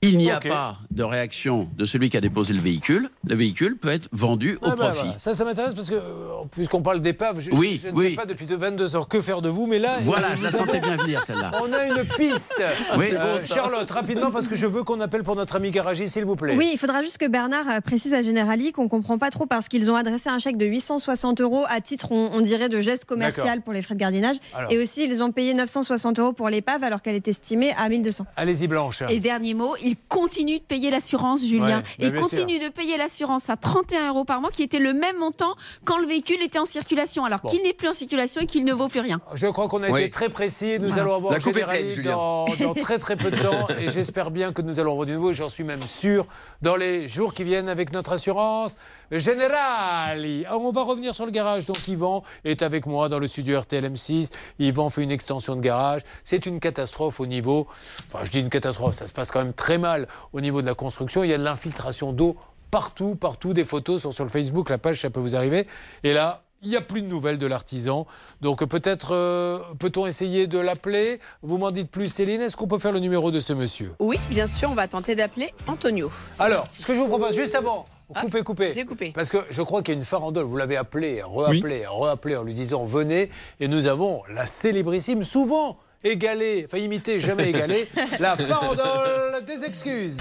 il 0.00 0.16
n'y 0.18 0.30
a 0.30 0.38
pas 0.38 0.76
de 0.90 1.02
réaction 1.02 1.68
de 1.76 1.84
celui 1.84 2.08
qui 2.10 2.16
a 2.16 2.20
déposé 2.20 2.52
le 2.52 2.60
véhicule, 2.60 3.10
le 3.26 3.34
véhicule 3.34 3.76
peut 3.76 3.88
être 3.90 4.08
vendu 4.12 4.54
au 4.62 4.66
Ah 4.66 4.70
bah 4.70 4.76
profit. 4.76 4.98
voilà. 5.02 5.18
Ça, 5.18 5.34
ça 5.34 5.44
m'intéresse 5.44 5.74
parce 5.74 5.88
que, 5.90 5.94
euh, 5.94 6.44
puisqu'on 6.52 6.82
parle 6.82 7.00
d'épave, 7.00 7.40
je, 7.40 7.50
Oui, 7.50 7.80
je 7.82 7.88
ne 7.88 7.94
oui. 7.94 8.10
sais 8.10 8.14
pas 8.16 8.24
depuis 8.26 8.46
de 8.46 8.54
22 8.54 8.94
heures 8.96 9.08
que 9.08 9.20
faire 9.20 9.42
de 9.42 9.48
vous, 9.48 9.66
mais 9.66 9.78
là. 9.78 9.96
Voilà, 10.04 10.36
je 10.36 10.42
la 10.42 10.50
sentais 10.52 10.80
bien 10.80 10.96
venir, 10.96 11.24
celle-là. 11.24 11.50
On 11.62 11.72
a 11.72 11.86
une 11.86 12.04
piste. 12.16 12.54
Oui. 12.96 13.06
Euh, 13.12 13.38
ça. 13.40 13.54
Charlotte, 13.56 13.90
rapidement, 13.90 14.30
parce 14.30 14.48
que 14.48 14.54
je 14.56 14.66
veux 14.66 14.82
qu'on 14.82 15.00
appelle 15.00 15.22
pour 15.22 15.36
notre 15.36 15.56
ami 15.56 15.70
garagiste, 15.70 16.14
s'il 16.14 16.24
vous 16.24 16.36
plaît. 16.36 16.54
Oui, 16.56 16.70
il 16.72 16.78
faudra 16.78 17.02
juste 17.02 17.18
que 17.18 17.26
Bernard 17.26 17.68
euh, 17.68 17.80
précise 17.80 18.14
à 18.14 18.22
Generali 18.22 18.72
qu'on 18.72 18.88
comprend 18.88 19.18
pas 19.18 19.30
trop 19.30 19.46
parce 19.46 19.68
qu'ils 19.68 19.90
ont 19.90 19.96
adressé 19.96 20.28
un 20.30 20.38
chèque 20.38 20.56
de 20.56 20.66
860 20.66 21.40
euros 21.40 21.64
à 21.68 21.80
titre, 21.80 22.12
on, 22.12 22.30
on 22.32 22.40
dirait, 22.40 22.68
de 22.68 22.80
geste 22.80 23.04
commercial 23.04 23.60
pour 23.62 23.72
les 23.72 23.82
frais 23.82 23.94
de 23.94 24.00
gardiennage. 24.00 24.36
Alors. 24.54 24.72
Et 24.72 24.78
aussi, 24.78 25.04
ils 25.04 25.22
ont 25.22 25.32
payé 25.32 25.54
960 25.54 26.18
euros 26.18 26.32
pour 26.32 26.48
l'épave 26.48 26.82
alors 26.84 27.02
qu'elle 27.02 27.16
est 27.16 27.28
estimée 27.28 27.72
à 27.76 27.88
1200. 27.88 28.26
Allez-y, 28.36 28.66
Blanche. 28.68 29.02
Et 29.08 29.20
dernier 29.20 29.54
mot, 29.54 29.74
il 29.84 29.87
continue 29.96 30.58
de 30.58 30.64
payer 30.64 30.90
l'assurance, 30.90 31.44
Julien. 31.44 31.78
Ouais, 31.78 31.84
Et 31.98 32.10
mais 32.10 32.16
il 32.18 32.20
continue 32.22 32.58
de 32.58 32.68
payer 32.68 32.96
l'assurance 32.96 33.50
à 33.50 33.56
31 33.56 34.08
euros 34.08 34.24
par 34.24 34.40
mois, 34.40 34.50
qui 34.50 34.62
était 34.62 34.78
le 34.78 34.92
même 34.92 35.18
montant 35.18 35.54
quand 35.84 35.98
le 35.98 36.06
véhicule 36.06 36.42
était 36.42 36.58
en 36.58 36.64
circulation, 36.64 37.24
alors 37.24 37.40
Bon. 37.40 37.48
qu'il 37.48 37.62
n'est 37.62 37.72
plus 37.72 37.88
en 37.88 37.92
circulation 37.92 38.40
et 38.42 38.46
qu'il 38.46 38.64
ne 38.64 38.72
vaut 38.72 38.88
plus 38.88 39.00
rien. 39.00 39.20
Je 39.34 39.46
crois 39.46 39.68
qu'on 39.68 39.82
a 39.82 39.90
Oui. 39.90 40.00
été 40.02 40.10
très 40.10 40.28
précis. 40.28 40.78
Nous 40.80 40.88
Voilà. 40.88 41.02
allons 41.02 41.14
avoir 41.14 41.32
La 41.32 41.38
coupe 41.40 41.48
est 41.56 41.60
Générali 41.60 41.78
pleine, 41.84 41.90
Julien. 41.94 42.12
dans, 42.12 42.46
dans 42.60 42.74
très 42.74 42.98
très 42.98 43.16
peu 43.16 43.30
de 43.30 43.36
temps. 43.36 43.68
Et 43.80 43.90
j'espère 43.90 44.30
bien 44.30 44.52
que 44.52 44.62
nous 44.62 44.80
allons 44.80 44.92
avoir 44.92 45.06
du 45.06 45.12
nouveau. 45.12 45.30
Et 45.30 45.34
j'en 45.34 45.48
suis 45.48 45.64
même 45.64 45.82
sûr 45.82 46.26
dans 46.62 46.76
les 46.76 47.08
jours 47.08 47.34
qui 47.34 47.44
viennent 47.44 47.68
avec 47.68 47.92
notre 47.92 48.12
assurance 48.12 48.76
Générali. 49.10 50.44
Alors, 50.46 50.62
on 50.64 50.70
va 50.72 50.82
revenir 50.82 51.14
sur 51.14 51.24
le 51.24 51.30
garage. 51.30 51.66
Donc 51.66 51.86
Yvan 51.88 52.22
est 52.44 52.62
avec 52.62 52.86
moi 52.86 53.08
dans 53.08 53.18
le 53.18 53.26
studio 53.26 53.58
RTL 53.60 53.84
M6. 53.90 54.28
Yvan 54.58 54.90
fait 54.90 55.02
une 55.02 55.10
extension 55.10 55.56
de 55.56 55.60
garage. 55.60 56.02
C'est 56.24 56.44
une 56.46 56.60
catastrophe 56.60 57.20
au 57.20 57.26
niveau. 57.26 57.66
Enfin, 58.12 58.24
je 58.24 58.30
dis 58.30 58.40
une 58.40 58.50
catastrophe. 58.50 58.94
Ça 58.94 59.06
se 59.06 59.12
passe 59.12 59.30
quand 59.30 59.38
même 59.42 59.52
très 59.54 59.77
mal 59.78 60.06
au 60.32 60.40
niveau 60.40 60.60
de 60.60 60.66
la 60.66 60.74
construction. 60.74 61.24
Il 61.24 61.30
y 61.30 61.34
a 61.34 61.38
de 61.38 61.42
l'infiltration 61.44 62.12
d'eau 62.12 62.36
partout, 62.70 63.14
partout. 63.16 63.54
Des 63.54 63.64
photos 63.64 64.02
sont 64.02 64.10
sur 64.10 64.24
le 64.24 64.30
Facebook, 64.30 64.68
la 64.70 64.78
page, 64.78 65.00
ça 65.00 65.10
peut 65.10 65.20
vous 65.20 65.36
arriver. 65.36 65.66
Et 66.04 66.12
là, 66.12 66.42
il 66.62 66.68
n'y 66.70 66.76
a 66.76 66.80
plus 66.80 67.02
de 67.02 67.06
nouvelles 67.06 67.38
de 67.38 67.46
l'artisan. 67.46 68.06
Donc 68.40 68.64
peut-être 68.64 69.14
euh, 69.14 69.60
peut-on 69.78 70.06
essayer 70.06 70.46
de 70.48 70.58
l'appeler? 70.58 71.20
Vous 71.42 71.56
m'en 71.56 71.70
dites 71.70 71.88
plus, 71.90 72.08
Céline. 72.08 72.40
Est-ce 72.40 72.56
qu'on 72.56 72.66
peut 72.66 72.78
faire 72.80 72.90
le 72.92 72.98
numéro 72.98 73.30
de 73.30 73.38
ce 73.40 73.52
monsieur? 73.52 73.92
Oui, 74.00 74.18
bien 74.28 74.46
sûr, 74.48 74.68
on 74.70 74.74
va 74.74 74.88
tenter 74.88 75.14
d'appeler 75.14 75.54
Antonio. 75.68 76.10
Alors, 76.40 76.62
parti. 76.62 76.82
ce 76.82 76.86
que 76.86 76.94
je 76.94 76.98
vous 76.98 77.06
propose 77.08 77.36
juste 77.36 77.54
avant, 77.54 77.84
Ah, 78.12 78.22
coupez, 78.22 78.42
coupez. 78.42 78.72
j'ai 78.72 78.84
coupé. 78.84 79.12
Parce 79.14 79.30
que 79.30 79.38
je 79.50 79.62
crois 79.62 79.82
qu'il 79.82 79.94
y 79.94 79.96
a 79.96 80.00
une 80.00 80.04
farandole. 80.04 80.46
Vous 80.46 80.56
l'avez 80.56 80.76
appelé, 80.76 81.22
reappelé, 81.22 81.86
reappelé 81.86 82.34
en 82.36 82.42
lui 82.42 82.54
disant 82.54 82.84
venez. 82.84 83.30
Et 83.60 83.68
nous 83.68 83.86
avons 83.86 84.22
la 84.34 84.44
célébrissime, 84.44 85.22
souvent 85.22 85.78
égalée, 86.04 86.66
enfin 86.66 86.78
imitée, 86.78 87.20
jamais 87.20 87.48
égalée, 87.50 87.88
la 88.20 88.36
farandole 88.36 89.44
des 89.44 89.64
excuses. 89.64 90.18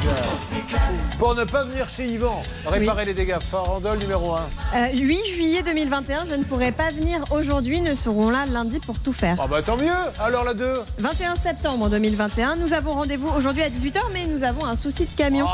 Pour 1.19 1.35
ne 1.35 1.43
pas 1.43 1.63
venir 1.63 1.87
chez 1.89 2.05
Yvan, 2.05 2.41
réparer 2.65 3.05
les 3.05 3.13
dégâts. 3.13 3.37
Farandole 3.39 3.99
numéro 3.99 4.33
1. 4.33 4.39
Euh, 4.75 4.87
8 4.93 5.25
juillet 5.33 5.63
2021, 5.63 6.25
je 6.29 6.35
ne 6.35 6.43
pourrai 6.43 6.71
pas 6.71 6.89
venir 6.89 7.19
aujourd'hui, 7.31 7.81
nous 7.81 7.95
serons 7.95 8.29
là 8.29 8.45
lundi 8.51 8.79
pour 8.79 8.99
tout 8.99 9.13
faire. 9.13 9.37
Ah 9.39 9.47
bah 9.47 9.61
tant 9.61 9.77
mieux 9.77 9.91
Alors 10.19 10.43
la 10.43 10.53
2 10.53 10.65
21 10.99 11.35
septembre 11.35 11.89
2021, 11.89 12.55
nous 12.57 12.73
avons 12.73 12.93
rendez-vous 12.93 13.29
aujourd'hui 13.37 13.63
à 13.63 13.69
18h, 13.69 13.99
mais 14.13 14.25
nous 14.27 14.43
avons 14.43 14.65
un 14.65 14.75
souci 14.75 15.05
de 15.05 15.15
camion. 15.15 15.45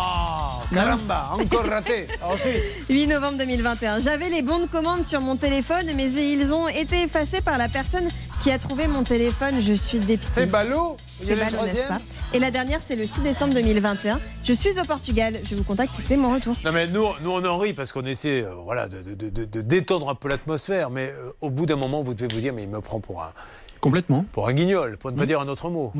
Caramba, 0.73 1.31
encore 1.33 1.65
raté. 1.65 2.07
Ensuite. 2.23 2.89
8 2.89 3.07
novembre 3.07 3.37
2021. 3.37 3.99
J'avais 4.01 4.29
les 4.29 4.41
bons 4.41 4.59
de 4.59 4.65
commande 4.65 5.03
sur 5.03 5.21
mon 5.21 5.35
téléphone, 5.35 5.85
mais 5.95 6.11
ils 6.11 6.53
ont 6.53 6.67
été 6.67 7.03
effacés 7.03 7.41
par 7.41 7.57
la 7.57 7.67
personne 7.67 8.07
qui 8.41 8.51
a 8.51 8.57
trouvé 8.59 8.87
mon 8.87 9.03
téléphone. 9.03 9.55
Je 9.61 9.73
suis 9.73 9.99
C'est 10.21 10.45
ballot 10.45 10.97
C'est 11.21 11.27
ballot, 11.35 11.41
n'est-ce 11.41 11.55
troisième 11.55 11.87
pas 11.87 12.01
Et 12.33 12.39
la 12.39 12.51
dernière, 12.51 12.79
c'est 12.85 12.95
le 12.95 13.05
6 13.05 13.21
décembre 13.21 13.53
2021. 13.53 14.19
Je 14.43 14.53
suis 14.53 14.79
au 14.79 14.83
Portugal. 14.83 15.35
Je 15.49 15.55
vous 15.55 15.63
contacte, 15.63 15.91
c'est 16.07 16.17
mon 16.17 16.33
retour. 16.33 16.55
Non 16.65 16.71
mais 16.71 16.87
nous, 16.87 17.05
nous 17.23 17.31
on 17.31 17.45
en 17.45 17.57
rit 17.57 17.73
parce 17.73 17.91
qu'on 17.91 18.05
essaie 18.05 18.41
euh, 18.43 18.53
voilà, 18.63 18.87
de, 18.87 19.01
de- 19.01 19.29
de- 19.29 19.45
de 19.45 19.61
détendre 19.61 20.09
un 20.09 20.15
peu 20.15 20.27
l'atmosphère, 20.29 20.89
mais 20.89 21.09
euh, 21.15 21.31
au 21.41 21.49
bout 21.49 21.65
d'un 21.65 21.75
moment, 21.77 22.01
vous 22.03 22.13
devez 22.13 22.33
vous 22.33 22.41
dire, 22.41 22.53
mais 22.53 22.63
il 22.63 22.69
me 22.69 22.81
prend 22.81 22.99
pour 22.99 23.21
un... 23.23 23.31
Complètement. 23.81 24.25
Pour 24.31 24.47
un 24.47 24.53
guignol, 24.53 24.97
pour 24.97 25.11
ne 25.11 25.17
pas 25.17 25.25
dire 25.25 25.41
un 25.41 25.47
autre 25.49 25.69
mot. 25.69 25.91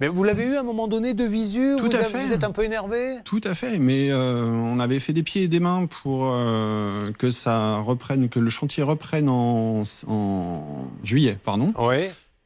Mais 0.00 0.08
vous 0.08 0.24
l'avez 0.24 0.42
eu 0.44 0.56
à 0.56 0.60
un 0.60 0.64
moment 0.64 0.88
donné 0.88 1.14
de 1.14 1.22
visu 1.22 1.76
Tout 1.78 1.84
vous 1.84 1.92
à 1.96 2.00
avez- 2.00 2.08
fait. 2.08 2.26
Vous 2.26 2.32
êtes 2.32 2.42
un 2.42 2.50
peu 2.50 2.64
énervé 2.64 3.14
Tout 3.24 3.40
à 3.44 3.54
fait, 3.54 3.78
mais 3.78 4.08
euh, 4.10 4.42
on 4.50 4.80
avait 4.80 4.98
fait 4.98 5.12
des 5.12 5.22
pieds 5.22 5.44
et 5.44 5.48
des 5.48 5.60
mains 5.60 5.86
pour 6.02 6.32
euh, 6.34 7.12
que 7.20 7.30
ça 7.30 7.76
reprenne, 7.78 8.28
que 8.28 8.40
le 8.40 8.50
chantier 8.50 8.82
reprenne 8.82 9.28
en, 9.28 9.84
en 10.08 10.86
juillet, 11.04 11.38
pardon. 11.44 11.72
Oui. 11.78 11.98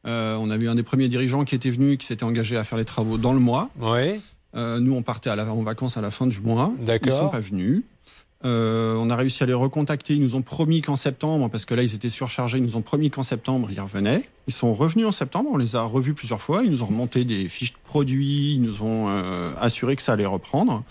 On 0.07 0.49
avait 0.49 0.65
eu 0.65 0.69
un 0.69 0.75
des 0.75 0.83
premiers 0.83 1.07
dirigeants 1.09 1.43
qui 1.43 1.55
était 1.55 1.69
venu, 1.69 1.97
qui 1.97 2.05
s'était 2.05 2.23
engagé 2.23 2.57
à 2.57 2.63
faire 2.63 2.77
les 2.77 2.85
travaux 2.85 3.17
dans 3.17 3.33
le 3.33 3.39
mois. 3.39 3.69
Oui. 3.79 4.19
nous, 4.55 4.93
on 4.95 5.03
partait 5.03 5.29
à 5.29 5.35
la- 5.35 5.45
en 5.51 5.61
vacances 5.61 5.97
à 5.97 6.01
la 6.01 6.09
fin 6.11 6.25
du 6.27 6.39
mois. 6.39 6.71
D'accord. 6.79 7.13
Ils 7.13 7.17
sont 7.25 7.29
pas 7.29 7.39
venus. 7.39 7.83
Euh, 8.45 8.95
on 8.99 9.09
a 9.09 9.15
réussi 9.15 9.41
à 9.41 9.45
les 9.47 9.53
recontacter. 9.53 10.13
Ils 10.13 10.21
nous 10.21 10.35
ont 10.35 10.43
promis 10.43 10.81
qu'en 10.81 10.95
septembre, 10.95 11.49
parce 11.49 11.65
que 11.65 11.73
là 11.73 11.81
ils 11.81 11.95
étaient 11.95 12.09
surchargés, 12.11 12.59
ils 12.59 12.63
nous 12.63 12.75
ont 12.75 12.83
promis 12.83 13.09
qu'en 13.09 13.23
septembre 13.23 13.67
ils 13.71 13.79
revenaient. 13.81 14.23
Ils 14.47 14.53
sont 14.53 14.73
revenus 14.75 15.07
en 15.07 15.11
septembre. 15.11 15.49
On 15.51 15.57
les 15.57 15.75
a 15.75 15.81
revus 15.81 16.13
plusieurs 16.13 16.41
fois. 16.41 16.63
Ils 16.63 16.69
nous 16.71 16.83
ont 16.83 16.87
remonté 16.87 17.23
des 17.25 17.47
fiches 17.49 17.73
de 17.73 17.77
produits. 17.83 18.53
Ils 18.53 18.61
nous 18.61 18.81
ont 18.83 19.09
euh, 19.09 19.51
assuré 19.59 19.95
que 19.95 20.03
ça 20.03 20.13
allait 20.13 20.25
reprendre. 20.27 20.83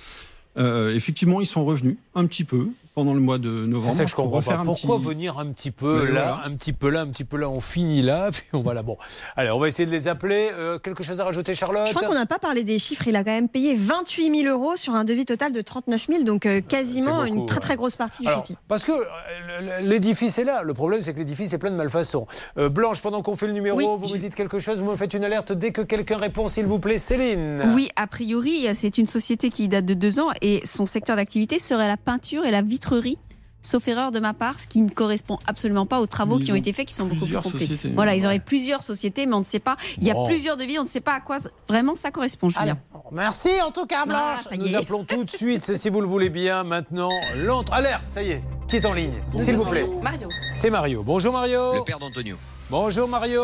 Euh, 0.58 0.92
effectivement, 0.94 1.40
ils 1.40 1.46
sont 1.46 1.64
revenus 1.64 1.96
un 2.16 2.26
petit 2.26 2.44
peu 2.44 2.68
pendant 2.96 3.12
le 3.12 3.20
mois 3.20 3.36
de 3.36 3.50
novembre. 3.66 3.92
C'est 3.92 3.98
ça 3.98 4.04
que 4.04 4.10
je 4.10 4.16
comprends 4.16 4.40
pas. 4.40 4.54
un 4.56 4.64
Pourquoi 4.64 4.96
petit- 4.96 5.06
venir 5.08 5.38
un 5.38 5.44
petit 5.52 5.70
peu 5.70 6.06
là, 6.06 6.10
voilà. 6.32 6.40
un 6.46 6.50
petit 6.56 6.72
peu 6.72 6.88
là, 6.88 7.02
un 7.02 7.06
petit 7.08 7.24
peu 7.24 7.36
là, 7.36 7.50
on 7.50 7.60
finit 7.60 8.00
là, 8.00 8.30
puis 8.32 8.42
on 8.54 8.60
va 8.60 8.72
là. 8.72 8.82
Bon, 8.82 8.96
allez, 9.36 9.50
on 9.50 9.58
va 9.58 9.68
essayer 9.68 9.84
de 9.84 9.90
les 9.90 10.08
appeler. 10.08 10.48
Euh, 10.54 10.78
quelque 10.78 11.02
chose 11.04 11.20
à 11.20 11.24
rajouter, 11.24 11.54
Charlotte 11.54 11.88
Je 11.88 11.94
crois 11.94 12.08
qu'on 12.08 12.14
n'a 12.14 12.24
pas 12.24 12.38
parlé 12.38 12.64
des 12.64 12.78
chiffres. 12.78 13.06
Il 13.06 13.14
a 13.14 13.22
quand 13.22 13.32
même 13.32 13.50
payé 13.50 13.74
28 13.74 14.44
000 14.44 14.48
euros 14.58 14.76
sur 14.76 14.94
un 14.94 15.04
devis 15.04 15.26
total 15.26 15.52
de 15.52 15.60
39 15.60 16.06
000, 16.10 16.22
donc 16.24 16.46
euh, 16.46 16.62
quasiment 16.62 17.22
C'est 17.24 17.28
beaucoup, 17.28 17.40
une 17.42 17.46
très 17.46 17.60
très 17.60 17.76
grosse 17.76 17.96
partie 17.96 18.22
du 18.22 18.28
Alors, 18.28 18.38
chantier. 18.40 18.56
Parce 18.66 18.82
que 18.82 18.92
euh, 18.92 19.80
l'édifice 19.82 20.38
est 20.38 20.44
là. 20.44 20.62
Le 20.62 20.72
problème, 20.72 21.02
c'est 21.02 21.12
que 21.12 21.18
l'édifice 21.18 21.52
est 21.52 21.58
plein 21.58 21.70
de 21.70 21.76
malfaçons. 21.76 22.26
Euh, 22.56 22.70
Blanche, 22.70 23.02
pendant 23.02 23.20
qu'on 23.20 23.36
fait 23.36 23.46
le 23.46 23.52
numéro, 23.52 23.76
Oui, 23.76 23.84
vous 23.86 24.10
me 24.14 24.18
dites 24.18 24.34
quelque 24.34 24.58
chose, 24.58 24.78
vous 24.80 24.90
me 24.90 24.96
faites 24.96 25.12
une 25.12 25.24
alerte 25.24 25.52
dès 25.52 25.70
que 25.70 25.82
quelqu'un 25.82 26.16
répond, 26.16 26.48
s'il 26.48 26.64
vous 26.64 26.78
plaît, 26.78 26.96
Céline. 26.96 27.72
Oui, 27.74 27.90
a 27.96 28.06
priori, 28.06 28.66
c'est 28.74 28.96
une 28.96 29.06
société 29.06 29.50
qui 29.50 29.68
date 29.68 29.84
de 29.84 29.92
deux 29.92 30.18
ans 30.18 30.28
et 30.40 30.62
son 30.64 30.86
secteur 30.86 31.16
d'activité 31.16 31.58
serait 31.58 31.88
la 31.88 31.98
peinture 31.98 32.46
et 32.46 32.50
la 32.50 32.62
vitrerie. 32.86 33.18
Sauf 33.62 33.88
erreur 33.88 34.12
de 34.12 34.20
ma 34.20 34.32
part, 34.32 34.60
ce 34.60 34.68
qui 34.68 34.80
ne 34.80 34.88
correspond 34.88 35.40
absolument 35.44 35.86
pas 35.86 35.98
aux 36.00 36.06
travaux 36.06 36.38
qui 36.38 36.52
ont 36.52 36.54
ont 36.54 36.56
été 36.56 36.72
faits, 36.72 36.86
qui 36.86 36.94
sont 36.94 37.06
beaucoup 37.06 37.26
plus 37.26 37.34
complets. 37.34 37.58
sociétés. 37.66 37.90
Voilà, 37.96 38.14
ils 38.14 38.24
auraient 38.24 38.38
plusieurs 38.38 38.80
sociétés, 38.80 39.26
mais 39.26 39.34
on 39.34 39.40
ne 39.40 39.44
sait 39.44 39.58
pas. 39.58 39.76
Il 39.98 40.04
y 40.04 40.10
a 40.12 40.14
Bon. 40.14 40.24
plusieurs 40.28 40.56
devis, 40.56 40.78
on 40.78 40.84
ne 40.84 40.88
sait 40.88 41.00
pas 41.00 41.14
à 41.14 41.20
quoi 41.20 41.38
vraiment 41.68 41.96
ça 41.96 42.12
correspond, 42.12 42.48
Julien. 42.48 42.78
Merci 43.10 43.48
en 43.66 43.72
tout 43.72 43.86
cas, 43.86 44.06
Blanche. 44.06 44.46
Ah, 44.48 44.54
y 44.54 44.58
Nous 44.70 44.74
appelons 44.76 45.02
tout 45.04 45.24
de 45.24 45.30
suite, 45.30 45.76
si 45.76 45.88
vous 45.88 46.00
le 46.00 46.06
voulez 46.06 46.28
bien, 46.30 46.62
maintenant 46.62 47.10
l'entre. 47.38 47.72
Alerte, 47.72 48.04
ça 48.08 48.22
y 48.22 48.30
est, 48.30 48.42
qui 48.68 48.76
est 48.76 48.86
en 48.86 48.92
ligne, 48.92 49.14
s'il 49.36 49.56
vous 49.56 49.64
plaît. 49.64 49.88
Mario. 50.00 50.28
C'est 50.54 50.70
Mario. 50.70 51.02
Bonjour 51.02 51.32
Mario. 51.32 51.74
Le 51.74 51.84
père 51.84 51.98
d'Antonio. 51.98 52.36
Bonjour 52.70 53.08
Mario. 53.08 53.42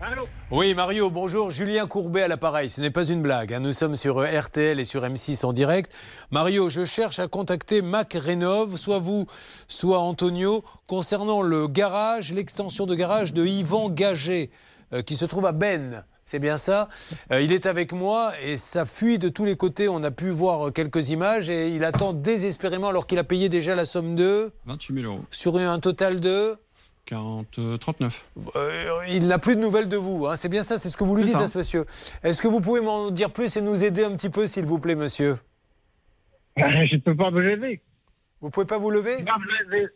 Allô 0.00 0.24
Oui, 0.50 0.74
Mario, 0.74 1.10
bonjour. 1.10 1.50
Julien 1.50 1.86
Courbet 1.86 2.22
à 2.22 2.28
l'appareil. 2.28 2.68
Ce 2.68 2.80
n'est 2.80 2.90
pas 2.90 3.06
une 3.06 3.22
blague. 3.22 3.54
hein. 3.54 3.60
Nous 3.60 3.72
sommes 3.72 3.96
sur 3.96 4.18
euh, 4.18 4.26
RTL 4.40 4.78
et 4.78 4.84
sur 4.84 5.02
M6 5.02 5.46
en 5.46 5.52
direct. 5.52 5.92
Mario, 6.30 6.68
je 6.68 6.84
cherche 6.84 7.18
à 7.20 7.26
contacter 7.28 7.80
Mac 7.80 8.12
Rénov, 8.12 8.76
soit 8.76 8.98
vous, 8.98 9.26
soit 9.66 9.98
Antonio, 10.00 10.62
concernant 10.86 11.40
le 11.42 11.68
garage, 11.68 12.32
l'extension 12.34 12.84
de 12.86 12.94
garage 12.94 13.32
de 13.32 13.46
Yvan 13.46 13.88
Gagé, 13.88 14.50
euh, 14.92 15.00
qui 15.02 15.16
se 15.16 15.24
trouve 15.24 15.46
à 15.46 15.52
Ben. 15.52 16.04
C'est 16.26 16.38
bien 16.38 16.56
ça. 16.56 16.88
Euh, 17.32 17.40
il 17.42 17.52
est 17.52 17.66
avec 17.66 17.92
moi 17.92 18.32
et 18.42 18.56
ça 18.56 18.84
fuit 18.86 19.18
de 19.18 19.28
tous 19.28 19.44
les 19.44 19.56
côtés. 19.56 19.88
On 19.88 20.02
a 20.02 20.10
pu 20.10 20.30
voir 20.30 20.72
quelques 20.72 21.10
images 21.10 21.48
et 21.50 21.68
il 21.68 21.84
attend 21.84 22.12
désespérément 22.14 22.88
alors 22.88 23.06
qu'il 23.06 23.18
a 23.18 23.24
payé 23.24 23.48
déjà 23.48 23.74
la 23.74 23.84
somme 23.84 24.16
de 24.16 24.50
28 24.66 25.02
000 25.02 25.12
euros. 25.12 25.20
sur 25.30 25.56
un 25.58 25.78
total 25.78 26.20
de 26.20 26.56
40, 27.06 27.58
euh, 27.58 27.76
39. 27.76 28.28
Euh, 28.56 28.88
il 29.10 29.26
n'a 29.26 29.38
plus 29.38 29.56
de 29.56 29.60
nouvelles 29.60 29.88
de 29.88 29.96
vous. 29.96 30.26
hein. 30.26 30.36
C'est 30.36 30.48
bien 30.48 30.62
ça, 30.64 30.78
c'est 30.78 30.88
ce 30.88 30.96
que 30.96 31.04
vous 31.04 31.14
lui 31.16 31.24
dites 31.24 31.34
ça. 31.34 31.40
à 31.40 31.48
ce 31.48 31.58
monsieur. 31.58 31.84
Est-ce 32.22 32.40
que 32.40 32.48
vous 32.48 32.60
pouvez 32.60 32.80
m'en 32.80 33.10
dire 33.10 33.30
plus 33.30 33.56
et 33.56 33.60
nous 33.60 33.84
aider 33.84 34.04
un 34.04 34.12
petit 34.16 34.30
peu, 34.30 34.46
s'il 34.46 34.64
vous 34.66 34.78
plaît, 34.78 34.94
monsieur? 34.94 35.36
Je 36.56 36.94
ne 36.94 37.00
peux 37.00 37.16
pas 37.16 37.30
me 37.30 37.42
lever. 37.42 37.80
Vous 38.40 38.50
pouvez 38.50 38.66
pas 38.66 38.76
vous 38.76 38.90
lever? 38.90 39.24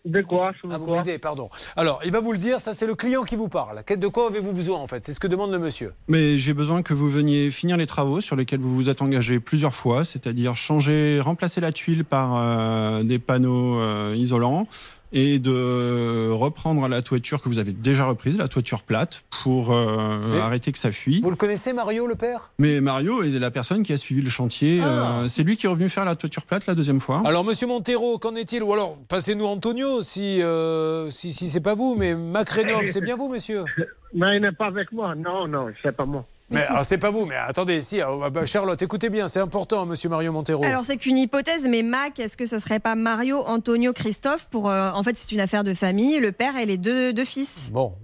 De 0.06 0.22
quoi 0.22 0.52
Ah, 0.70 0.78
vous 0.78 0.86
m'aidez, 0.86 1.18
pardon. 1.18 1.50
Alors, 1.76 2.00
il 2.06 2.12
va 2.12 2.20
vous 2.20 2.32
le 2.32 2.38
dire, 2.38 2.60
ça 2.60 2.72
c'est 2.72 2.86
le 2.86 2.94
client 2.94 3.22
qui 3.24 3.36
vous 3.36 3.48
parle. 3.48 3.82
De 3.86 4.08
quoi 4.08 4.28
avez-vous 4.28 4.52
besoin 4.52 4.78
en 4.78 4.86
fait? 4.86 5.04
C'est 5.04 5.12
ce 5.12 5.20
que 5.20 5.26
demande 5.26 5.52
le 5.52 5.58
monsieur. 5.58 5.92
Mais 6.08 6.38
j'ai 6.38 6.54
besoin 6.54 6.82
que 6.82 6.94
vous 6.94 7.10
veniez 7.10 7.50
finir 7.50 7.76
les 7.76 7.84
travaux 7.86 8.22
sur 8.22 8.36
lesquels 8.36 8.60
vous 8.60 8.74
vous 8.74 8.88
êtes 8.88 9.02
engagé 9.02 9.38
plusieurs 9.38 9.74
fois, 9.74 10.06
c'est-à-dire 10.06 10.56
changer, 10.56 11.20
remplacer 11.20 11.60
la 11.60 11.72
tuile 11.72 12.06
par 12.06 12.36
euh, 12.36 13.02
des 13.02 13.18
panneaux 13.18 13.80
euh, 13.80 14.14
isolants 14.16 14.66
et 15.12 15.38
de 15.38 16.30
reprendre 16.30 16.86
la 16.88 17.02
toiture 17.02 17.40
que 17.40 17.48
vous 17.48 17.58
avez 17.58 17.72
déjà 17.72 18.04
reprise, 18.04 18.36
la 18.36 18.48
toiture 18.48 18.82
plate, 18.82 19.24
pour 19.42 19.72
euh, 19.72 20.40
arrêter 20.40 20.72
que 20.72 20.78
ça 20.78 20.92
fuit. 20.92 21.20
Vous 21.20 21.30
le 21.30 21.36
connaissez, 21.36 21.72
Mario, 21.72 22.06
le 22.06 22.14
père? 22.14 22.50
Mais 22.58 22.80
Mario 22.80 23.22
est 23.22 23.30
la 23.30 23.50
personne 23.50 23.82
qui 23.82 23.92
a 23.92 23.96
suivi 23.96 24.22
le 24.22 24.30
chantier. 24.30 24.80
Ah. 24.82 25.22
euh, 25.22 25.28
c'est 25.28 25.42
lui 25.42 25.56
qui 25.56 25.66
est 25.66 25.68
revenu 25.68 25.88
faire 25.88 26.04
la 26.04 26.16
toiture 26.16 26.44
plate 26.44 26.66
la 26.66 26.74
deuxième 26.74 27.00
fois. 27.00 27.22
Alors, 27.24 27.44
monsieur 27.44 27.66
Montero, 27.66 28.18
qu'en 28.18 28.34
est-il? 28.34 28.62
Ou 28.62 28.72
alors, 28.72 28.96
passez-nous 29.08 29.46
Antonio, 29.46 30.02
si, 30.02 30.42
euh, 30.42 31.10
si, 31.10 31.32
si 31.32 31.48
c'est 31.48 31.60
pas 31.60 31.74
vous, 31.74 31.96
mais 31.96 32.14
Macrénov, 32.14 32.84
c'est 32.90 33.00
bien 33.00 33.16
vous, 33.16 33.28
monsieur? 33.28 33.64
Mais 34.14 34.36
il 34.36 34.40
n'est 34.40 34.52
pas 34.52 34.66
avec 34.66 34.90
moi. 34.90 35.14
Non, 35.14 35.46
non, 35.46 35.66
c'est 35.82 35.92
pas 35.94 36.06
moi. 36.06 36.24
Mais 36.50 36.62
alors, 36.62 36.84
c'est 36.84 36.98
pas 36.98 37.10
vous, 37.10 37.26
mais 37.26 37.34
attendez, 37.34 37.80
si, 37.82 38.00
ah, 38.00 38.30
bah, 38.30 38.46
Charlotte, 38.46 38.80
écoutez 38.80 39.10
bien, 39.10 39.28
c'est 39.28 39.40
important, 39.40 39.84
monsieur 39.84 40.08
Mario 40.08 40.32
Montero. 40.32 40.64
Alors 40.64 40.84
c'est 40.84 40.96
qu'une 40.96 41.18
hypothèse, 41.18 41.68
mais 41.68 41.82
Mac, 41.82 42.18
est-ce 42.18 42.36
que 42.36 42.46
ce 42.46 42.58
serait 42.58 42.80
pas 42.80 42.94
Mario, 42.94 43.42
Antonio, 43.46 43.92
Christophe 43.92 44.46
pour 44.46 44.70
euh, 44.70 44.90
En 44.92 45.02
fait, 45.02 45.16
c'est 45.16 45.32
une 45.32 45.40
affaire 45.40 45.62
de 45.62 45.74
famille, 45.74 46.18
le 46.20 46.32
père 46.32 46.56
et 46.56 46.64
les 46.64 46.78
deux, 46.78 47.12
deux 47.12 47.24
fils? 47.24 47.70
Bon. 47.70 47.94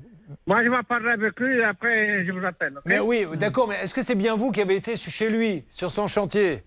Moi, 0.47 0.63
je 0.63 0.69
vais 0.69 0.83
parler 0.83 1.11
avec 1.11 1.39
lui 1.41 1.59
et 1.59 1.65
après, 1.65 2.25
je 2.27 2.33
vous 2.33 2.45
appelle. 2.45 2.75
Mais 2.85 2.99
oui, 2.99 3.27
d'accord, 3.35 3.69
mais 3.69 3.77
est-ce 3.83 3.95
que 3.95 4.03
c'est 4.03 4.15
bien 4.15 4.37
vous 4.37 4.51
qui 4.51 4.61
avez 4.61 4.77
été 4.77 4.97
chez 4.97 5.31
lui, 5.31 5.65
sur 5.71 5.91
son 5.91 6.07
chantier? 6.07 6.63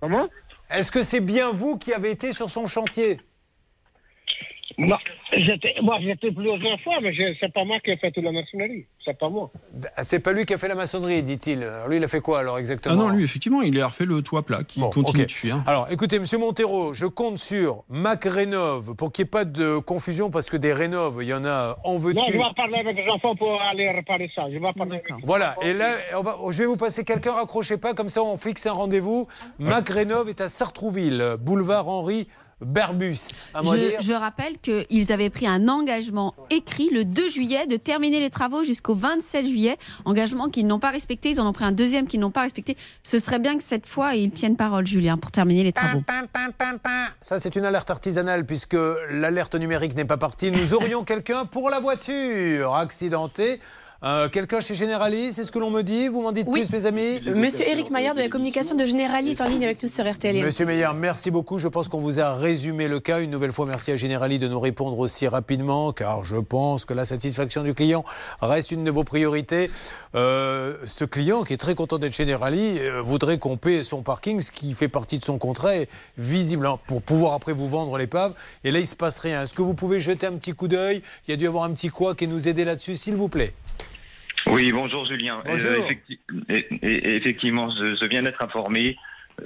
Comment? 0.00 0.28
Est-ce 0.70 0.92
que 0.92 1.02
c'est 1.02 1.20
bien 1.20 1.52
vous 1.52 1.78
qui 1.78 1.92
avez 1.92 2.10
été 2.10 2.32
sur 2.32 2.50
son 2.50 2.66
chantier? 2.66 3.20
Moi, 4.80 4.98
j'étais, 5.36 5.74
moi, 5.82 5.98
j'étais 6.00 6.32
plusieurs 6.32 6.80
fois, 6.80 7.00
mais 7.02 7.12
c'est 7.38 7.52
pas 7.52 7.64
moi 7.64 7.78
qui 7.80 7.90
ai 7.90 7.98
fait 7.98 8.10
toute 8.10 8.24
la 8.24 8.32
maçonnerie. 8.32 8.86
C'est 9.04 9.18
pas 9.18 9.28
moi. 9.28 9.50
Ah, 9.94 10.04
C'est 10.04 10.20
pas 10.20 10.32
lui 10.32 10.46
qui 10.46 10.54
a 10.54 10.58
fait 10.58 10.68
la 10.68 10.74
maçonnerie, 10.74 11.22
dit-il. 11.22 11.62
Alors 11.62 11.88
lui, 11.88 11.98
il 11.98 12.04
a 12.04 12.08
fait 12.08 12.20
quoi 12.20 12.40
alors 12.40 12.58
exactement? 12.58 12.94
Ah 12.94 12.98
non, 12.98 13.08
lui, 13.10 13.22
effectivement, 13.24 13.60
il 13.60 13.78
a 13.80 13.88
refait 13.88 14.06
le 14.06 14.22
toit 14.22 14.42
plat 14.42 14.64
qui 14.64 14.80
continue 14.80 15.26
de 15.26 15.30
fuir. 15.30 15.62
Alors, 15.66 15.86
écoutez, 15.90 16.18
Monsieur 16.18 16.38
Montero, 16.38 16.94
je 16.94 17.04
compte 17.04 17.38
sur 17.38 17.84
Mac 17.90 18.24
Rénov 18.24 18.94
pour 18.94 19.12
qu'il 19.12 19.24
n'y 19.24 19.28
ait 19.28 19.30
pas 19.30 19.44
de 19.44 19.78
confusion 19.78 20.30
parce 20.30 20.48
que 20.48 20.56
des 20.56 20.72
rénoves, 20.72 21.18
il 21.20 21.28
y 21.28 21.34
en 21.34 21.44
a 21.44 21.76
en 21.84 21.98
Non, 21.98 22.22
je 22.26 22.32
vais 22.32 22.38
parler 22.56 22.78
avec 22.78 22.96
les 22.96 23.10
enfants 23.10 23.36
pour 23.36 23.60
aller 23.60 23.90
réparer 23.90 24.30
ça. 24.34 24.46
Je 24.48 24.54
vais 24.54 24.72
parler 24.72 24.92
avec 24.92 25.08
Voilà, 25.24 25.56
et 25.62 25.74
là, 25.74 25.90
on 26.16 26.22
va, 26.22 26.36
je 26.50 26.58
vais 26.58 26.66
vous 26.66 26.76
passer 26.76 27.04
quelqu'un, 27.04 27.32
raccrochez 27.32 27.76
pas, 27.76 27.92
comme 27.92 28.08
ça 28.08 28.22
on 28.22 28.38
fixe 28.38 28.66
un 28.66 28.72
rendez-vous. 28.72 29.28
Mac 29.58 29.90
Rénov 29.90 30.30
est 30.30 30.40
à 30.40 30.48
Sartrouville, 30.48 31.36
boulevard 31.38 31.88
Henri 31.88 32.28
Moi 33.62 33.76
Je, 33.76 34.04
je 34.06 34.12
rappelle 34.12 34.58
qu'ils 34.58 35.12
avaient 35.12 35.30
pris 35.30 35.46
un 35.46 35.68
engagement 35.68 36.34
écrit 36.50 36.90
le 36.90 37.04
2 37.04 37.28
juillet 37.28 37.66
de 37.66 37.76
terminer 37.76 38.20
les 38.20 38.30
travaux 38.30 38.64
jusqu'au 38.64 38.94
27 38.94 39.46
juillet. 39.46 39.78
Engagement 40.04 40.48
qu'ils 40.48 40.66
n'ont 40.66 40.78
pas 40.78 40.90
respecté. 40.90 41.30
Ils 41.30 41.40
en 41.40 41.46
ont 41.46 41.52
pris 41.52 41.64
un 41.64 41.72
deuxième 41.72 42.06
qu'ils 42.06 42.20
n'ont 42.20 42.30
pas 42.30 42.42
respecté. 42.42 42.76
Ce 43.02 43.18
serait 43.18 43.38
bien 43.38 43.56
que 43.56 43.62
cette 43.62 43.86
fois, 43.86 44.14
ils 44.14 44.30
tiennent 44.30 44.56
parole, 44.56 44.86
Julien, 44.86 45.16
pour 45.16 45.30
terminer 45.30 45.62
les 45.64 45.72
travaux. 45.72 46.02
Ça, 47.22 47.38
c'est 47.38 47.56
une 47.56 47.64
alerte 47.64 47.90
artisanale 47.90 48.44
puisque 48.44 48.76
l'alerte 49.10 49.54
numérique 49.54 49.94
n'est 49.96 50.04
pas 50.04 50.18
partie. 50.18 50.50
Nous 50.50 50.74
aurions 50.74 51.04
quelqu'un 51.10 51.44
pour 51.46 51.70
la 51.70 51.80
voiture 51.80 52.74
accidentée. 52.74 53.60
Euh, 54.02 54.30
quelqu'un 54.30 54.60
chez 54.60 54.74
Generali, 54.74 55.30
c'est 55.30 55.44
ce 55.44 55.52
que 55.52 55.58
l'on 55.58 55.70
me 55.70 55.82
dit. 55.82 56.08
Vous 56.08 56.22
m'en 56.22 56.32
dites 56.32 56.46
Oui. 56.48 56.60
plus, 56.60 56.72
mes 56.72 56.86
amis 56.86 57.20
Monsieur 57.34 57.68
Eric 57.68 57.90
Maillard 57.90 58.14
de 58.14 58.20
la 58.20 58.30
communication 58.30 58.74
de 58.74 58.86
Generali 58.86 59.32
est 59.32 59.40
en 59.42 59.44
ligne 59.44 59.62
avec 59.64 59.82
nous 59.82 59.90
sur 59.90 60.10
RTL. 60.10 60.42
Monsieur 60.42 60.64
Meyer, 60.64 60.88
merci 60.96 61.30
beaucoup. 61.30 61.58
Je 61.58 61.68
pense 61.68 61.88
qu'on 61.88 61.98
vous 61.98 62.18
a 62.18 62.34
résumé 62.34 62.88
le 62.88 62.98
cas. 62.98 63.20
Une 63.20 63.30
nouvelle 63.30 63.52
fois, 63.52 63.66
merci 63.66 63.92
à 63.92 63.96
Generali 63.98 64.38
de 64.38 64.48
nous 64.48 64.58
répondre 64.58 64.98
aussi 64.98 65.28
rapidement, 65.28 65.92
car 65.92 66.24
je 66.24 66.36
pense 66.36 66.86
que 66.86 66.94
la 66.94 67.04
satisfaction 67.04 67.62
du 67.62 67.74
client 67.74 68.02
reste 68.40 68.70
une 68.70 68.84
de 68.84 68.90
vos 68.90 69.04
priorités. 69.04 69.70
Euh, 70.14 70.78
ce 70.86 71.04
client, 71.04 71.42
qui 71.42 71.52
est 71.52 71.58
très 71.58 71.74
content 71.74 71.98
d'être 71.98 72.14
Generali, 72.16 72.78
euh, 72.78 73.02
voudrait 73.02 73.36
qu'on 73.36 73.58
paie 73.58 73.82
son 73.82 74.00
parking, 74.00 74.40
ce 74.40 74.50
qui 74.50 74.72
fait 74.72 74.88
partie 74.88 75.18
de 75.18 75.24
son 75.24 75.36
contrat, 75.36 75.76
et 75.76 75.90
visible, 76.16 76.64
hein, 76.64 76.78
pour 76.86 77.02
pouvoir 77.02 77.34
après 77.34 77.52
vous 77.52 77.68
vendre 77.68 77.98
l'épave. 77.98 78.32
Et 78.64 78.70
là, 78.70 78.78
il 78.78 78.86
se 78.86 78.96
passe 78.96 79.18
rien. 79.18 79.42
Est-ce 79.42 79.52
que 79.52 79.60
vous 79.62 79.74
pouvez 79.74 80.00
jeter 80.00 80.26
un 80.26 80.32
petit 80.32 80.54
coup 80.54 80.68
d'œil? 80.68 81.02
Il 81.28 81.32
y 81.32 81.34
a 81.34 81.36
dû 81.36 81.44
y 81.44 81.46
avoir 81.46 81.64
un 81.64 81.72
petit 81.72 81.90
quoi 81.90 82.14
et 82.18 82.26
nous 82.26 82.48
aider 82.48 82.64
là-dessus, 82.64 82.96
s'il 82.96 83.14
vous 83.14 83.28
plaît. 83.28 83.52
Oui, 84.52 84.72
bonjour 84.72 85.04
Julien. 85.06 85.42
Bonjour. 85.46 85.70
Euh, 85.70 85.78
effecti- 85.88 86.18
et- 86.48 86.66
et- 86.82 87.16
effectivement, 87.16 87.70
je, 87.70 87.94
je 88.00 88.04
viens 88.06 88.22
d'être 88.22 88.42
informé. 88.42 88.96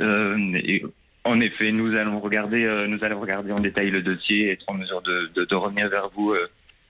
Euh, 0.01 0.37
et 0.55 0.85
en 1.25 1.41
effet, 1.41 1.73
nous 1.73 1.95
allons 1.97 2.21
regarder, 2.21 2.65
euh, 2.65 2.87
nous 2.87 3.03
allons 3.03 3.21
regarder 3.21 3.53
en 3.53 3.61
détail 3.61 3.91
le 3.91 4.03
dossier 4.03 4.47
et 4.47 4.51
être 4.53 4.65
en 4.69 4.75
mesure 4.75 5.03
de, 5.03 5.31
de- 5.35 5.45
de 5.45 5.55
revenir 5.55 5.89
vers 5.89 6.09
vous 6.15 6.33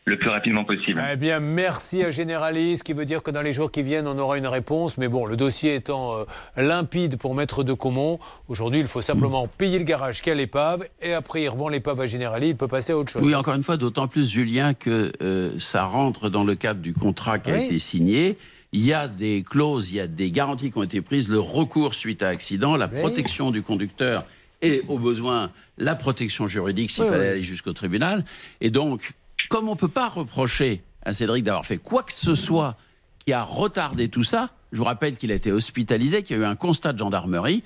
le 0.06 0.18
plus 0.18 0.28
rapidement 0.28 0.64
possible. 0.64 1.02
Eh 1.10 1.16
bien, 1.16 1.40
merci 1.40 2.02
à 2.04 2.10
Généraliste, 2.10 2.80
ce 2.80 2.84
qui 2.84 2.92
veut 2.92 3.06
dire 3.06 3.22
que 3.22 3.30
dans 3.30 3.40
les 3.40 3.54
jours 3.54 3.70
qui 3.70 3.82
viennent, 3.82 4.06
on 4.06 4.18
aura 4.18 4.36
une 4.36 4.46
réponse. 4.46 4.98
Mais 4.98 5.08
bon, 5.08 5.24
le 5.24 5.34
dossier 5.36 5.74
étant 5.74 6.18
euh, 6.18 6.24
limpide 6.58 7.16
pour 7.16 7.34
Maître 7.34 7.64
de 7.64 7.72
Comont, 7.72 8.18
aujourd'hui, 8.48 8.80
il 8.80 8.86
faut 8.86 9.00
simplement 9.00 9.48
payer 9.48 9.78
le 9.78 9.84
garage 9.84 10.20
qui 10.20 10.30
a 10.30 10.34
l'épave, 10.34 10.86
et 11.00 11.14
après, 11.14 11.42
il 11.44 11.48
revend 11.48 11.70
l'épave 11.70 12.00
à 12.02 12.06
Générali, 12.06 12.50
il 12.50 12.56
peut 12.56 12.68
passer 12.68 12.92
à 12.92 12.98
autre 12.98 13.10
chose. 13.10 13.22
Oui, 13.22 13.34
encore 13.34 13.54
une 13.54 13.62
fois, 13.62 13.78
d'autant 13.78 14.06
plus, 14.06 14.30
Julien, 14.30 14.74
que 14.74 15.10
euh, 15.22 15.58
ça 15.58 15.84
rentre 15.84 16.28
dans 16.28 16.44
le 16.44 16.54
cadre 16.54 16.80
du 16.80 16.92
contrat 16.92 17.38
qui 17.38 17.50
a 17.50 17.54
Oui. 17.54 17.64
été 17.64 17.78
signé. 17.78 18.36
Il 18.72 18.84
y 18.84 18.92
a 18.92 19.08
des 19.08 19.42
clauses, 19.48 19.90
il 19.90 19.96
y 19.96 20.00
a 20.00 20.06
des 20.06 20.30
garanties 20.30 20.70
qui 20.70 20.76
ont 20.78 20.82
été 20.82 21.00
prises, 21.00 21.28
le 21.30 21.40
recours 21.40 21.94
suite 21.94 22.22
à 22.22 22.28
accident, 22.28 22.76
la 22.76 22.88
Oui. 22.92 22.98
protection 22.98 23.50
du 23.52 23.62
conducteur 23.62 24.24
et, 24.60 24.82
au 24.88 24.98
besoin, 24.98 25.50
la 25.78 25.94
protection 25.94 26.46
juridique 26.46 26.90
s'il 26.90 27.04
Oui, 27.04 27.08
fallait 27.10 27.24
oui. 27.24 27.30
aller 27.32 27.42
jusqu'au 27.42 27.72
tribunal. 27.72 28.24
Et 28.60 28.70
donc, 28.70 29.12
comme 29.48 29.68
on 29.68 29.74
ne 29.74 29.78
peut 29.78 29.88
pas 29.88 30.08
reprocher 30.08 30.82
à 31.04 31.12
Cédric 31.12 31.44
d'avoir 31.44 31.66
fait 31.66 31.78
quoi 31.78 32.02
que 32.02 32.12
ce 32.12 32.34
soit 32.34 32.76
qui 33.24 33.32
a 33.32 33.42
retardé 33.42 34.08
tout 34.08 34.24
ça, 34.24 34.50
je 34.72 34.78
vous 34.78 34.84
rappelle 34.84 35.16
qu'il 35.16 35.32
a 35.32 35.34
été 35.34 35.52
hospitalisé, 35.52 36.22
qu'il 36.22 36.36
y 36.36 36.40
a 36.40 36.42
eu 36.42 36.46
un 36.46 36.56
constat 36.56 36.92
de 36.92 36.98
gendarmerie, 36.98 37.62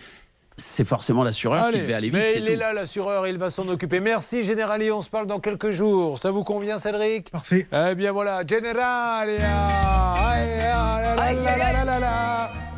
c'est 0.57 0.85
forcément 0.85 1.23
l'assureur 1.23 1.71
qui 1.71 1.79
devait 1.79 1.95
aller 1.95 2.11
vite. 2.11 2.19
mais 2.19 2.35
il 2.37 2.49
est 2.49 2.57
là, 2.57 2.73
l'assureur, 2.73 3.27
il 3.27 3.39
va 3.39 3.49
s'en 3.49 3.69
occuper. 3.69 4.01
Merci, 4.01 4.43
Générali, 4.43 4.91
on 4.91 5.03
se 5.03 5.11
parle 5.11 5.27
dans 5.27 5.41
quelques 5.41 5.71
jours. 5.71 6.19
Ça 6.19 6.31
vous 6.31 6.45
convient, 6.45 6.79
Cédric? 6.79 7.31
Parfait. 7.31 7.67
Eh 7.73 7.95
bien 7.95 8.13
voilà, 8.13 8.45
Générali 8.45 9.39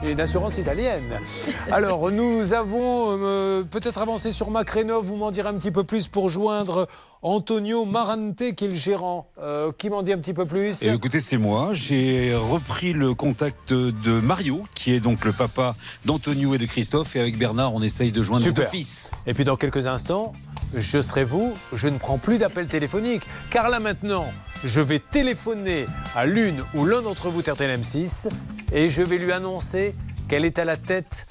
et 0.03 0.13
une 0.13 0.21
assurance 0.21 0.59
italienne. 0.59 1.21
Alors, 1.71 2.11
nous 2.11 2.53
avons 2.53 3.19
euh, 3.23 3.63
peut-être 3.63 3.99
avancé 3.99 4.33
sur 4.33 4.51
Macrénov, 4.51 5.05
vous 5.05 5.17
m'en 5.17 5.31
direz 5.31 5.49
un 5.49 5.55
petit 5.55 5.71
peu 5.71 5.85
plus 5.85 6.09
pour 6.09 6.29
joindre 6.29 6.89
Antonio 7.23 7.85
Marante, 7.85 8.55
qui 8.57 8.65
est 8.65 8.69
le 8.69 8.75
gérant. 8.75 9.29
Euh, 9.43 9.73
qui 9.77 9.91
m'en 9.91 10.03
dit 10.03 10.13
un 10.13 10.19
petit 10.19 10.33
peu 10.33 10.47
plus 10.47 10.83
Et 10.83 10.89
écoutez, 10.89 11.21
c'est 11.21 11.37
moi. 11.37 11.71
J'ai 11.73 12.35
repris 12.35 12.93
le 12.93 13.15
contact 13.15 13.73
de 13.73 14.21
Mario, 14.21 14.65
qui 14.75 14.95
est 14.95 15.01
donc 15.01 15.25
le 15.25 15.33
papa 15.33 15.77
d'Antonio 16.07 16.55
et 16.55 16.59
de 16.59 16.67
Christophe. 16.67 17.17
Et 17.17 17.21
avec 17.21 17.39
Bernard, 17.39 17.75
on 17.75 17.83
essaye 17.83 18.13
de 18.13 18.23
joindre 18.23 18.43
Super. 18.43 18.65
nos 18.65 18.71
fils. 18.71 19.11
Et 19.27 19.35
puis 19.35 19.45
dans 19.45 19.57
quelques 19.57 19.87
instants, 19.87 20.33
je 20.75 21.03
serai 21.03 21.25
vous, 21.25 21.55
je 21.73 21.89
ne 21.89 21.99
prends 21.99 22.19
plus 22.19 22.39
d'appels 22.39 22.69
téléphoniques. 22.69 23.27
Car 23.51 23.69
là 23.69 23.81
maintenant, 23.81 24.25
je 24.65 24.81
vais 24.81 24.99
téléphoner 24.99 25.87
à 26.15 26.27
l'une 26.27 26.63
ou 26.75 26.85
l'un 26.85 27.03
d'entre 27.03 27.29
vous, 27.29 27.41
RTL 27.41 27.81
M6, 27.81 28.29
et 28.73 28.91
je 28.91 29.03
vais 29.03 29.19
lui 29.19 29.33
annoncer 29.33 29.95
qu'elle 30.29 30.45
est 30.45 30.59
à 30.59 30.65
la 30.65 30.77
tête 30.77 31.27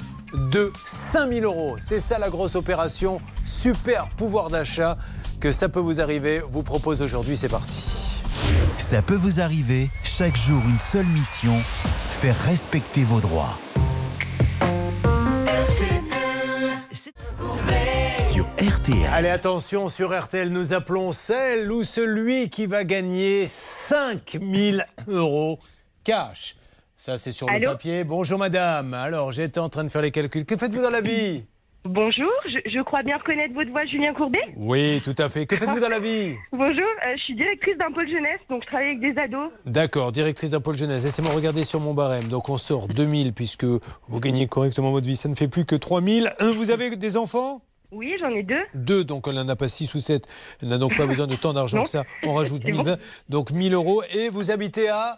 de 0.52 0.72
5000 0.86 1.44
euros. 1.44 1.78
C'est 1.80 2.00
ça 2.00 2.20
la 2.20 2.30
grosse 2.30 2.56
opération, 2.56 3.22
super 3.46 4.10
pouvoir 4.10 4.50
d'achat 4.50 4.98
que 5.40 5.52
ça 5.52 5.70
peut 5.70 5.80
vous 5.80 6.02
arriver. 6.02 6.42
Vous 6.50 6.64
propose 6.64 7.02
aujourd'hui, 7.02 7.38
c'est 7.38 7.50
parti. 7.50 8.22
Ça 8.78 9.02
peut 9.02 9.16
vous 9.16 9.40
arriver, 9.40 9.90
chaque 10.04 10.36
jour 10.36 10.62
une 10.68 10.80
seule 10.80 11.06
mission, 11.06 11.58
faire 12.12 12.38
respecter 12.38 13.04
vos 13.04 13.22
droits. 13.22 13.58
Sur 18.32 18.46
RTL. 18.58 19.10
Allez, 19.12 19.30
attention, 19.30 19.90
sur 19.90 20.18
RTL, 20.18 20.50
nous 20.50 20.74
appelons 20.74 21.12
celle 21.12 21.72
ou 21.72 21.84
celui 21.84 22.50
qui 22.50 22.66
va 22.66 22.84
gagner 22.84 23.48
5000 23.48 24.86
euros 25.08 25.60
cash. 26.04 26.56
Ça, 27.00 27.18
c'est 27.18 27.32
sur 27.32 27.48
le 27.48 27.64
papier. 27.64 28.04
Bonjour, 28.04 28.38
madame. 28.38 28.94
Alors, 28.94 29.32
j'étais 29.32 29.62
en 29.62 29.70
train 29.70 29.86
de 29.86 29.90
faire 29.90 30.02
les 30.02 30.12
calculs. 30.12 30.44
Que 30.44 30.58
faites-vous 30.58 30.82
dans 30.82 30.90
la 30.90 31.00
vie 31.00 31.46
Bonjour, 31.86 32.30
je, 32.46 32.58
je 32.70 32.82
crois 32.84 33.04
bien 33.04 33.16
reconnaître 33.16 33.54
votre 33.54 33.72
voix, 33.72 33.86
Julien 33.86 34.14
Courbet. 34.14 34.42
Oui, 34.58 35.00
tout 35.06 35.16
à 35.18 35.30
fait. 35.30 35.46
Que 35.46 35.56
faites-vous 35.56 35.80
dans 35.80 35.88
la 35.88 36.02
vie 36.02 36.36
Bonjour, 36.52 36.84
euh, 36.84 37.14
je 37.16 37.22
suis 37.24 37.36
directrice 37.36 37.78
d'un 37.78 37.90
pôle 37.94 38.10
jeunesse, 38.10 38.42
donc 38.50 38.64
je 38.64 38.68
travaille 38.68 38.88
avec 38.88 39.00
des 39.00 39.18
ados. 39.18 39.50
D'accord, 39.66 40.12
directrice 40.12 40.52
d'un 40.52 40.60
pôle 40.60 40.76
jeunesse. 40.76 41.06
Laissez-moi 41.06 41.32
regarder 41.32 41.64
sur 41.64 41.80
mon 41.80 41.94
barème. 41.94 42.28
Donc, 42.28 42.50
on 42.50 42.58
sort 42.58 42.90
2000 42.90 43.32
puisque 43.32 43.64
vous 43.64 44.20
gagnez 44.20 44.48
correctement 44.48 44.92
votre 44.92 45.08
vie. 45.08 45.16
Ça 45.16 45.30
ne 45.30 45.36
fait 45.36 45.48
plus 45.48 45.64
que 45.64 45.78
3000. 45.78 46.34
Euh, 46.42 46.52
Vous 46.52 46.70
avez 46.70 46.94
des 46.98 47.16
enfants? 47.16 47.62
Oui, 47.94 48.14
j'en 48.20 48.32
ai 48.32 48.44
deux. 48.44 48.62
Deux, 48.74 49.06
donc 49.06 49.24
elle 49.30 49.36
n'en 49.36 49.48
a 49.48 49.56
pas 49.56 49.70
six 49.70 49.96
ou 49.96 50.00
sept. 50.00 50.28
Elle 50.62 50.68
n'a 50.68 50.78
donc 50.78 50.98
pas 50.98 51.08
besoin 51.08 51.28
de 51.28 51.36
tant 51.36 51.54
d'argent 51.54 51.84
que 51.86 51.90
ça. 51.90 52.04
On 52.24 52.34
rajoute 52.34 52.62
C'est 52.66 52.74
1020, 52.74 52.98
donc 53.30 53.52
1000 53.52 53.74
euros. 53.74 54.04
Et 54.14 54.28
vous 54.28 54.52
habitez 54.52 54.90
à 54.90 55.16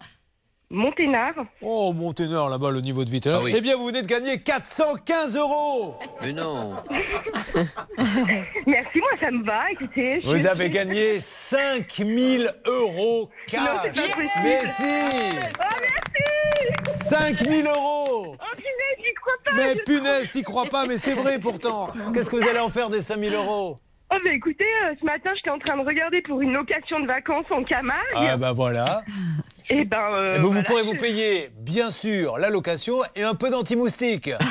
Monténard. 0.73 1.33
Oh, 1.61 1.91
Monténard, 1.93 2.49
là-bas, 2.49 2.71
le 2.71 2.79
niveau 2.79 3.03
de 3.03 3.09
vie. 3.09 3.19
Ah 3.25 3.39
oui. 3.43 3.53
Eh 3.55 3.59
bien, 3.61 3.75
vous 3.75 3.87
venez 3.87 4.01
de 4.01 4.07
gagner 4.07 4.39
415 4.39 5.35
euros. 5.35 5.95
Mais 6.21 6.31
non. 6.31 6.75
Merci, 8.65 8.99
moi 8.99 9.09
ça 9.15 9.29
me 9.31 9.43
va. 9.43 9.69
Écoutez, 9.71 10.21
je 10.21 10.27
Vous 10.27 10.37
suis- 10.37 10.47
avez 10.47 10.69
gagné 10.69 11.19
5000 11.19 12.51
euros 12.65 13.29
Non, 13.29 13.29
cash. 13.47 13.91
c'est 13.93 14.01
pas 14.01 14.01
possible. 14.13 14.29
Mais 14.43 14.59
si 14.67 14.83
Oh, 15.59 15.75
merci 16.93 17.03
5000 17.09 17.65
euros 17.67 18.35
Oh, 18.39 18.55
punaise, 18.55 19.05
j'y 19.05 19.13
crois 19.13 19.33
pas 19.43 19.51
Mais 19.55 19.73
je- 19.75 19.83
punaise, 19.83 20.31
t'y 20.31 20.43
crois 20.43 20.65
pas, 20.65 20.85
mais 20.87 20.97
c'est 20.97 21.13
vrai 21.15 21.39
pourtant. 21.39 21.89
Qu'est-ce 22.13 22.29
que 22.29 22.37
vous 22.37 22.47
allez 22.47 22.59
en 22.59 22.69
faire 22.69 22.89
des 22.89 23.01
5000 23.01 23.33
euros? 23.33 23.77
Oh, 24.13 24.17
bah 24.25 24.31
écoutez, 24.33 24.65
euh, 24.85 24.93
ce 24.99 25.05
matin, 25.05 25.31
j'étais 25.35 25.49
en 25.51 25.59
train 25.59 25.77
de 25.81 25.85
regarder 25.87 26.21
pour 26.21 26.41
une 26.41 26.51
location 26.51 26.99
de 26.99 27.07
vacances 27.07 27.45
en 27.49 27.63
Camargue. 27.63 28.01
Ah 28.15 28.35
bah 28.37 28.51
voilà. 28.51 29.03
Et 29.71 29.85
ben. 29.85 29.97
euh, 30.13 30.37
vous, 30.39 30.61
pourrez 30.63 30.83
vous 30.83 30.95
payer, 30.95 31.49
bien 31.57 31.89
sûr, 31.89 32.37
la 32.37 32.49
location 32.49 32.97
et 33.15 33.23
un 33.23 33.35
peu 33.35 33.49
d'anti-moustique. 33.49 34.29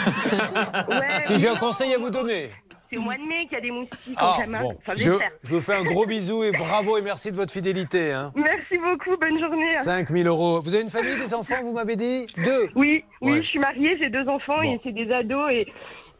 Ouais, 0.89 1.23
si 1.23 1.39
j'ai 1.39 1.49
un 1.49 1.57
conseil 1.57 1.93
à 1.95 1.99
vous 1.99 2.11
donner. 2.11 2.51
C'est 2.91 2.97
au 2.97 3.03
mois 3.03 3.15
de 3.15 3.21
mai 3.23 3.45
qu'il 3.45 3.53
y 3.53 3.57
a 3.57 3.61
des 3.61 3.71
moustiques 3.71 4.15
Ah, 4.17 4.35
en 4.37 4.41
Camargue. 4.41 4.65
bon, 4.65 4.77
Enfin, 4.81 4.93
je, 4.97 5.11
je 5.45 5.55
vous 5.55 5.61
fais 5.61 5.75
un 5.75 5.85
gros 5.85 6.07
bisou 6.07 6.43
et 6.43 6.51
bravo 6.51 6.97
et 6.99 7.03
merci 7.03 7.31
de 7.31 7.37
votre 7.37 7.53
fidélité. 7.53 8.13
Hein. 8.13 8.33
Merci 8.35 8.79
beaucoup, 8.79 9.17
bonne 9.17 9.39
journée. 9.39 9.71
5000 9.71 10.27
euros. 10.27 10.61
Vous 10.61 10.75
avez 10.75 10.83
une 10.83 10.91
famille, 10.91 11.17
des 11.17 11.33
enfants, 11.33 11.63
vous 11.63 11.73
m'avez 11.73 11.95
dit? 11.95 12.27
Deux? 12.45 12.69
Oui, 12.75 13.05
oui, 13.21 13.33
Ouais. 13.33 13.43
je 13.43 13.47
suis 13.47 13.59
mariée, 13.61 13.97
j'ai 14.01 14.11
deux 14.11 14.27
enfants 14.29 14.61
et 14.63 14.81
c'est 14.83 14.91
des 14.93 15.13
ados 15.13 15.51
et. 15.53 15.69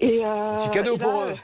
et 0.01 0.21
euh, 0.25 0.57
Petit 0.59 0.71
cadeau 0.71 0.95
et 0.95 0.99
là, 0.99 1.05
pour 1.05 1.21
eux. 1.23 1.31
euh, 1.33 1.35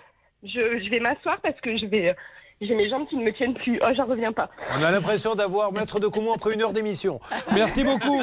Je, 0.44 0.84
je 0.84 0.90
vais 0.90 1.00
m'asseoir 1.00 1.40
parce 1.42 1.60
que 1.60 1.76
je 1.76 1.86
vais. 1.86 2.14
J'ai 2.62 2.74
mes 2.74 2.88
jambes 2.88 3.06
qui 3.06 3.16
ne 3.16 3.22
me 3.22 3.34
tiennent 3.36 3.52
plus. 3.52 3.78
Oh, 3.82 3.88
j'en 3.94 4.06
reviens 4.06 4.32
pas. 4.32 4.48
On 4.78 4.82
a 4.82 4.90
l'impression 4.90 5.34
d'avoir 5.34 5.72
Maître 5.74 6.00
de 6.00 6.06
Coumont 6.06 6.32
après 6.32 6.54
une 6.54 6.62
heure 6.62 6.72
d'émission. 6.72 7.20
Merci 7.52 7.84
beaucoup. 7.84 8.18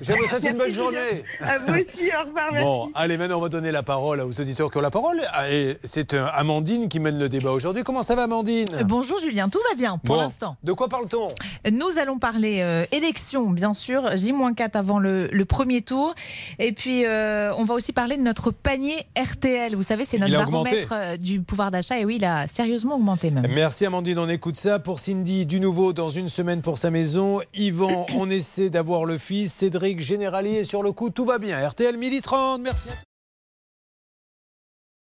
Je 0.00 0.14
vous 0.14 0.24
souhaite 0.24 0.44
une 0.44 0.56
bonne 0.56 0.72
journée. 0.72 1.24
À 1.42 1.58
vous 1.58 1.74
aussi, 1.74 2.08
au 2.18 2.26
revoir, 2.26 2.52
merci. 2.52 2.64
Bon, 2.64 2.88
allez, 2.94 3.18
maintenant 3.18 3.36
on 3.36 3.42
va 3.42 3.50
donner 3.50 3.72
la 3.72 3.82
parole 3.82 4.22
aux 4.22 4.40
auditeurs 4.40 4.70
qui 4.70 4.78
ont 4.78 4.80
la 4.80 4.90
parole. 4.90 5.20
Ah, 5.34 5.50
Et 5.50 5.76
c'est 5.84 6.14
euh, 6.14 6.24
Amandine 6.32 6.88
qui 6.88 7.00
mène 7.00 7.18
le 7.18 7.28
débat 7.28 7.50
aujourd'hui. 7.50 7.82
Comment 7.84 8.00
ça 8.00 8.14
va, 8.14 8.22
Amandine? 8.22 8.64
Euh, 8.80 8.82
Bonjour 8.82 9.18
Julien, 9.18 9.50
tout 9.50 9.60
va 9.68 9.74
bien 9.76 9.98
pour 9.98 10.14
Bon, 10.16 10.22
l'instant. 10.22 10.56
De 10.64 10.72
quoi 10.72 10.88
parle-t-on? 10.88 11.28
Nous 11.70 11.98
allons 11.98 12.18
parler 12.18 12.60
euh, 12.62 12.86
élection, 12.92 13.50
bien 13.50 13.74
sûr, 13.74 14.16
J-4 14.16 14.70
avant 14.72 14.98
le, 14.98 15.26
le 15.26 15.44
premier 15.44 15.82
tour. 15.82 16.14
Et 16.58 16.72
puis, 16.72 17.04
euh, 17.04 17.52
on 17.58 17.64
va 17.64 17.74
aussi 17.74 17.92
parler 17.92 18.16
de 18.16 18.22
notre 18.22 18.52
panier 18.52 19.06
RTL. 19.22 19.74
Vous 19.76 19.82
savez, 19.82 20.06
c'est 20.06 20.16
notre 20.16 20.32
augmenté. 20.40 20.82
baromètre 20.88 21.20
du 21.20 21.42
pouvoir 21.42 21.70
d'achat. 21.70 21.98
Et 21.98 22.06
oui, 22.06 22.16
il 22.16 22.24
a 22.24 22.46
sérieusement 22.46 22.94
augmenté 22.94 23.30
même. 23.30 23.46
Merci 23.50 23.65
Amandine, 23.84 24.20
on 24.20 24.28
écoute 24.28 24.54
ça. 24.54 24.78
Pour 24.78 25.00
Cindy, 25.00 25.44
du 25.44 25.58
nouveau 25.58 25.92
dans 25.92 26.08
une 26.08 26.28
semaine 26.28 26.62
pour 26.62 26.78
sa 26.78 26.92
maison. 26.92 27.40
Yvan, 27.52 28.06
on 28.14 28.30
essaie 28.30 28.70
d'avoir 28.70 29.04
le 29.04 29.18
fils. 29.18 29.52
Cédric, 29.52 29.98
généralier 29.98 30.62
sur 30.62 30.84
le 30.84 30.92
coup, 30.92 31.10
tout 31.10 31.24
va 31.24 31.38
bien. 31.38 31.58
RTL 31.68 31.96
1030, 31.96 32.60
merci. 32.60 32.88
à 32.88 32.92
tous. 32.92 33.15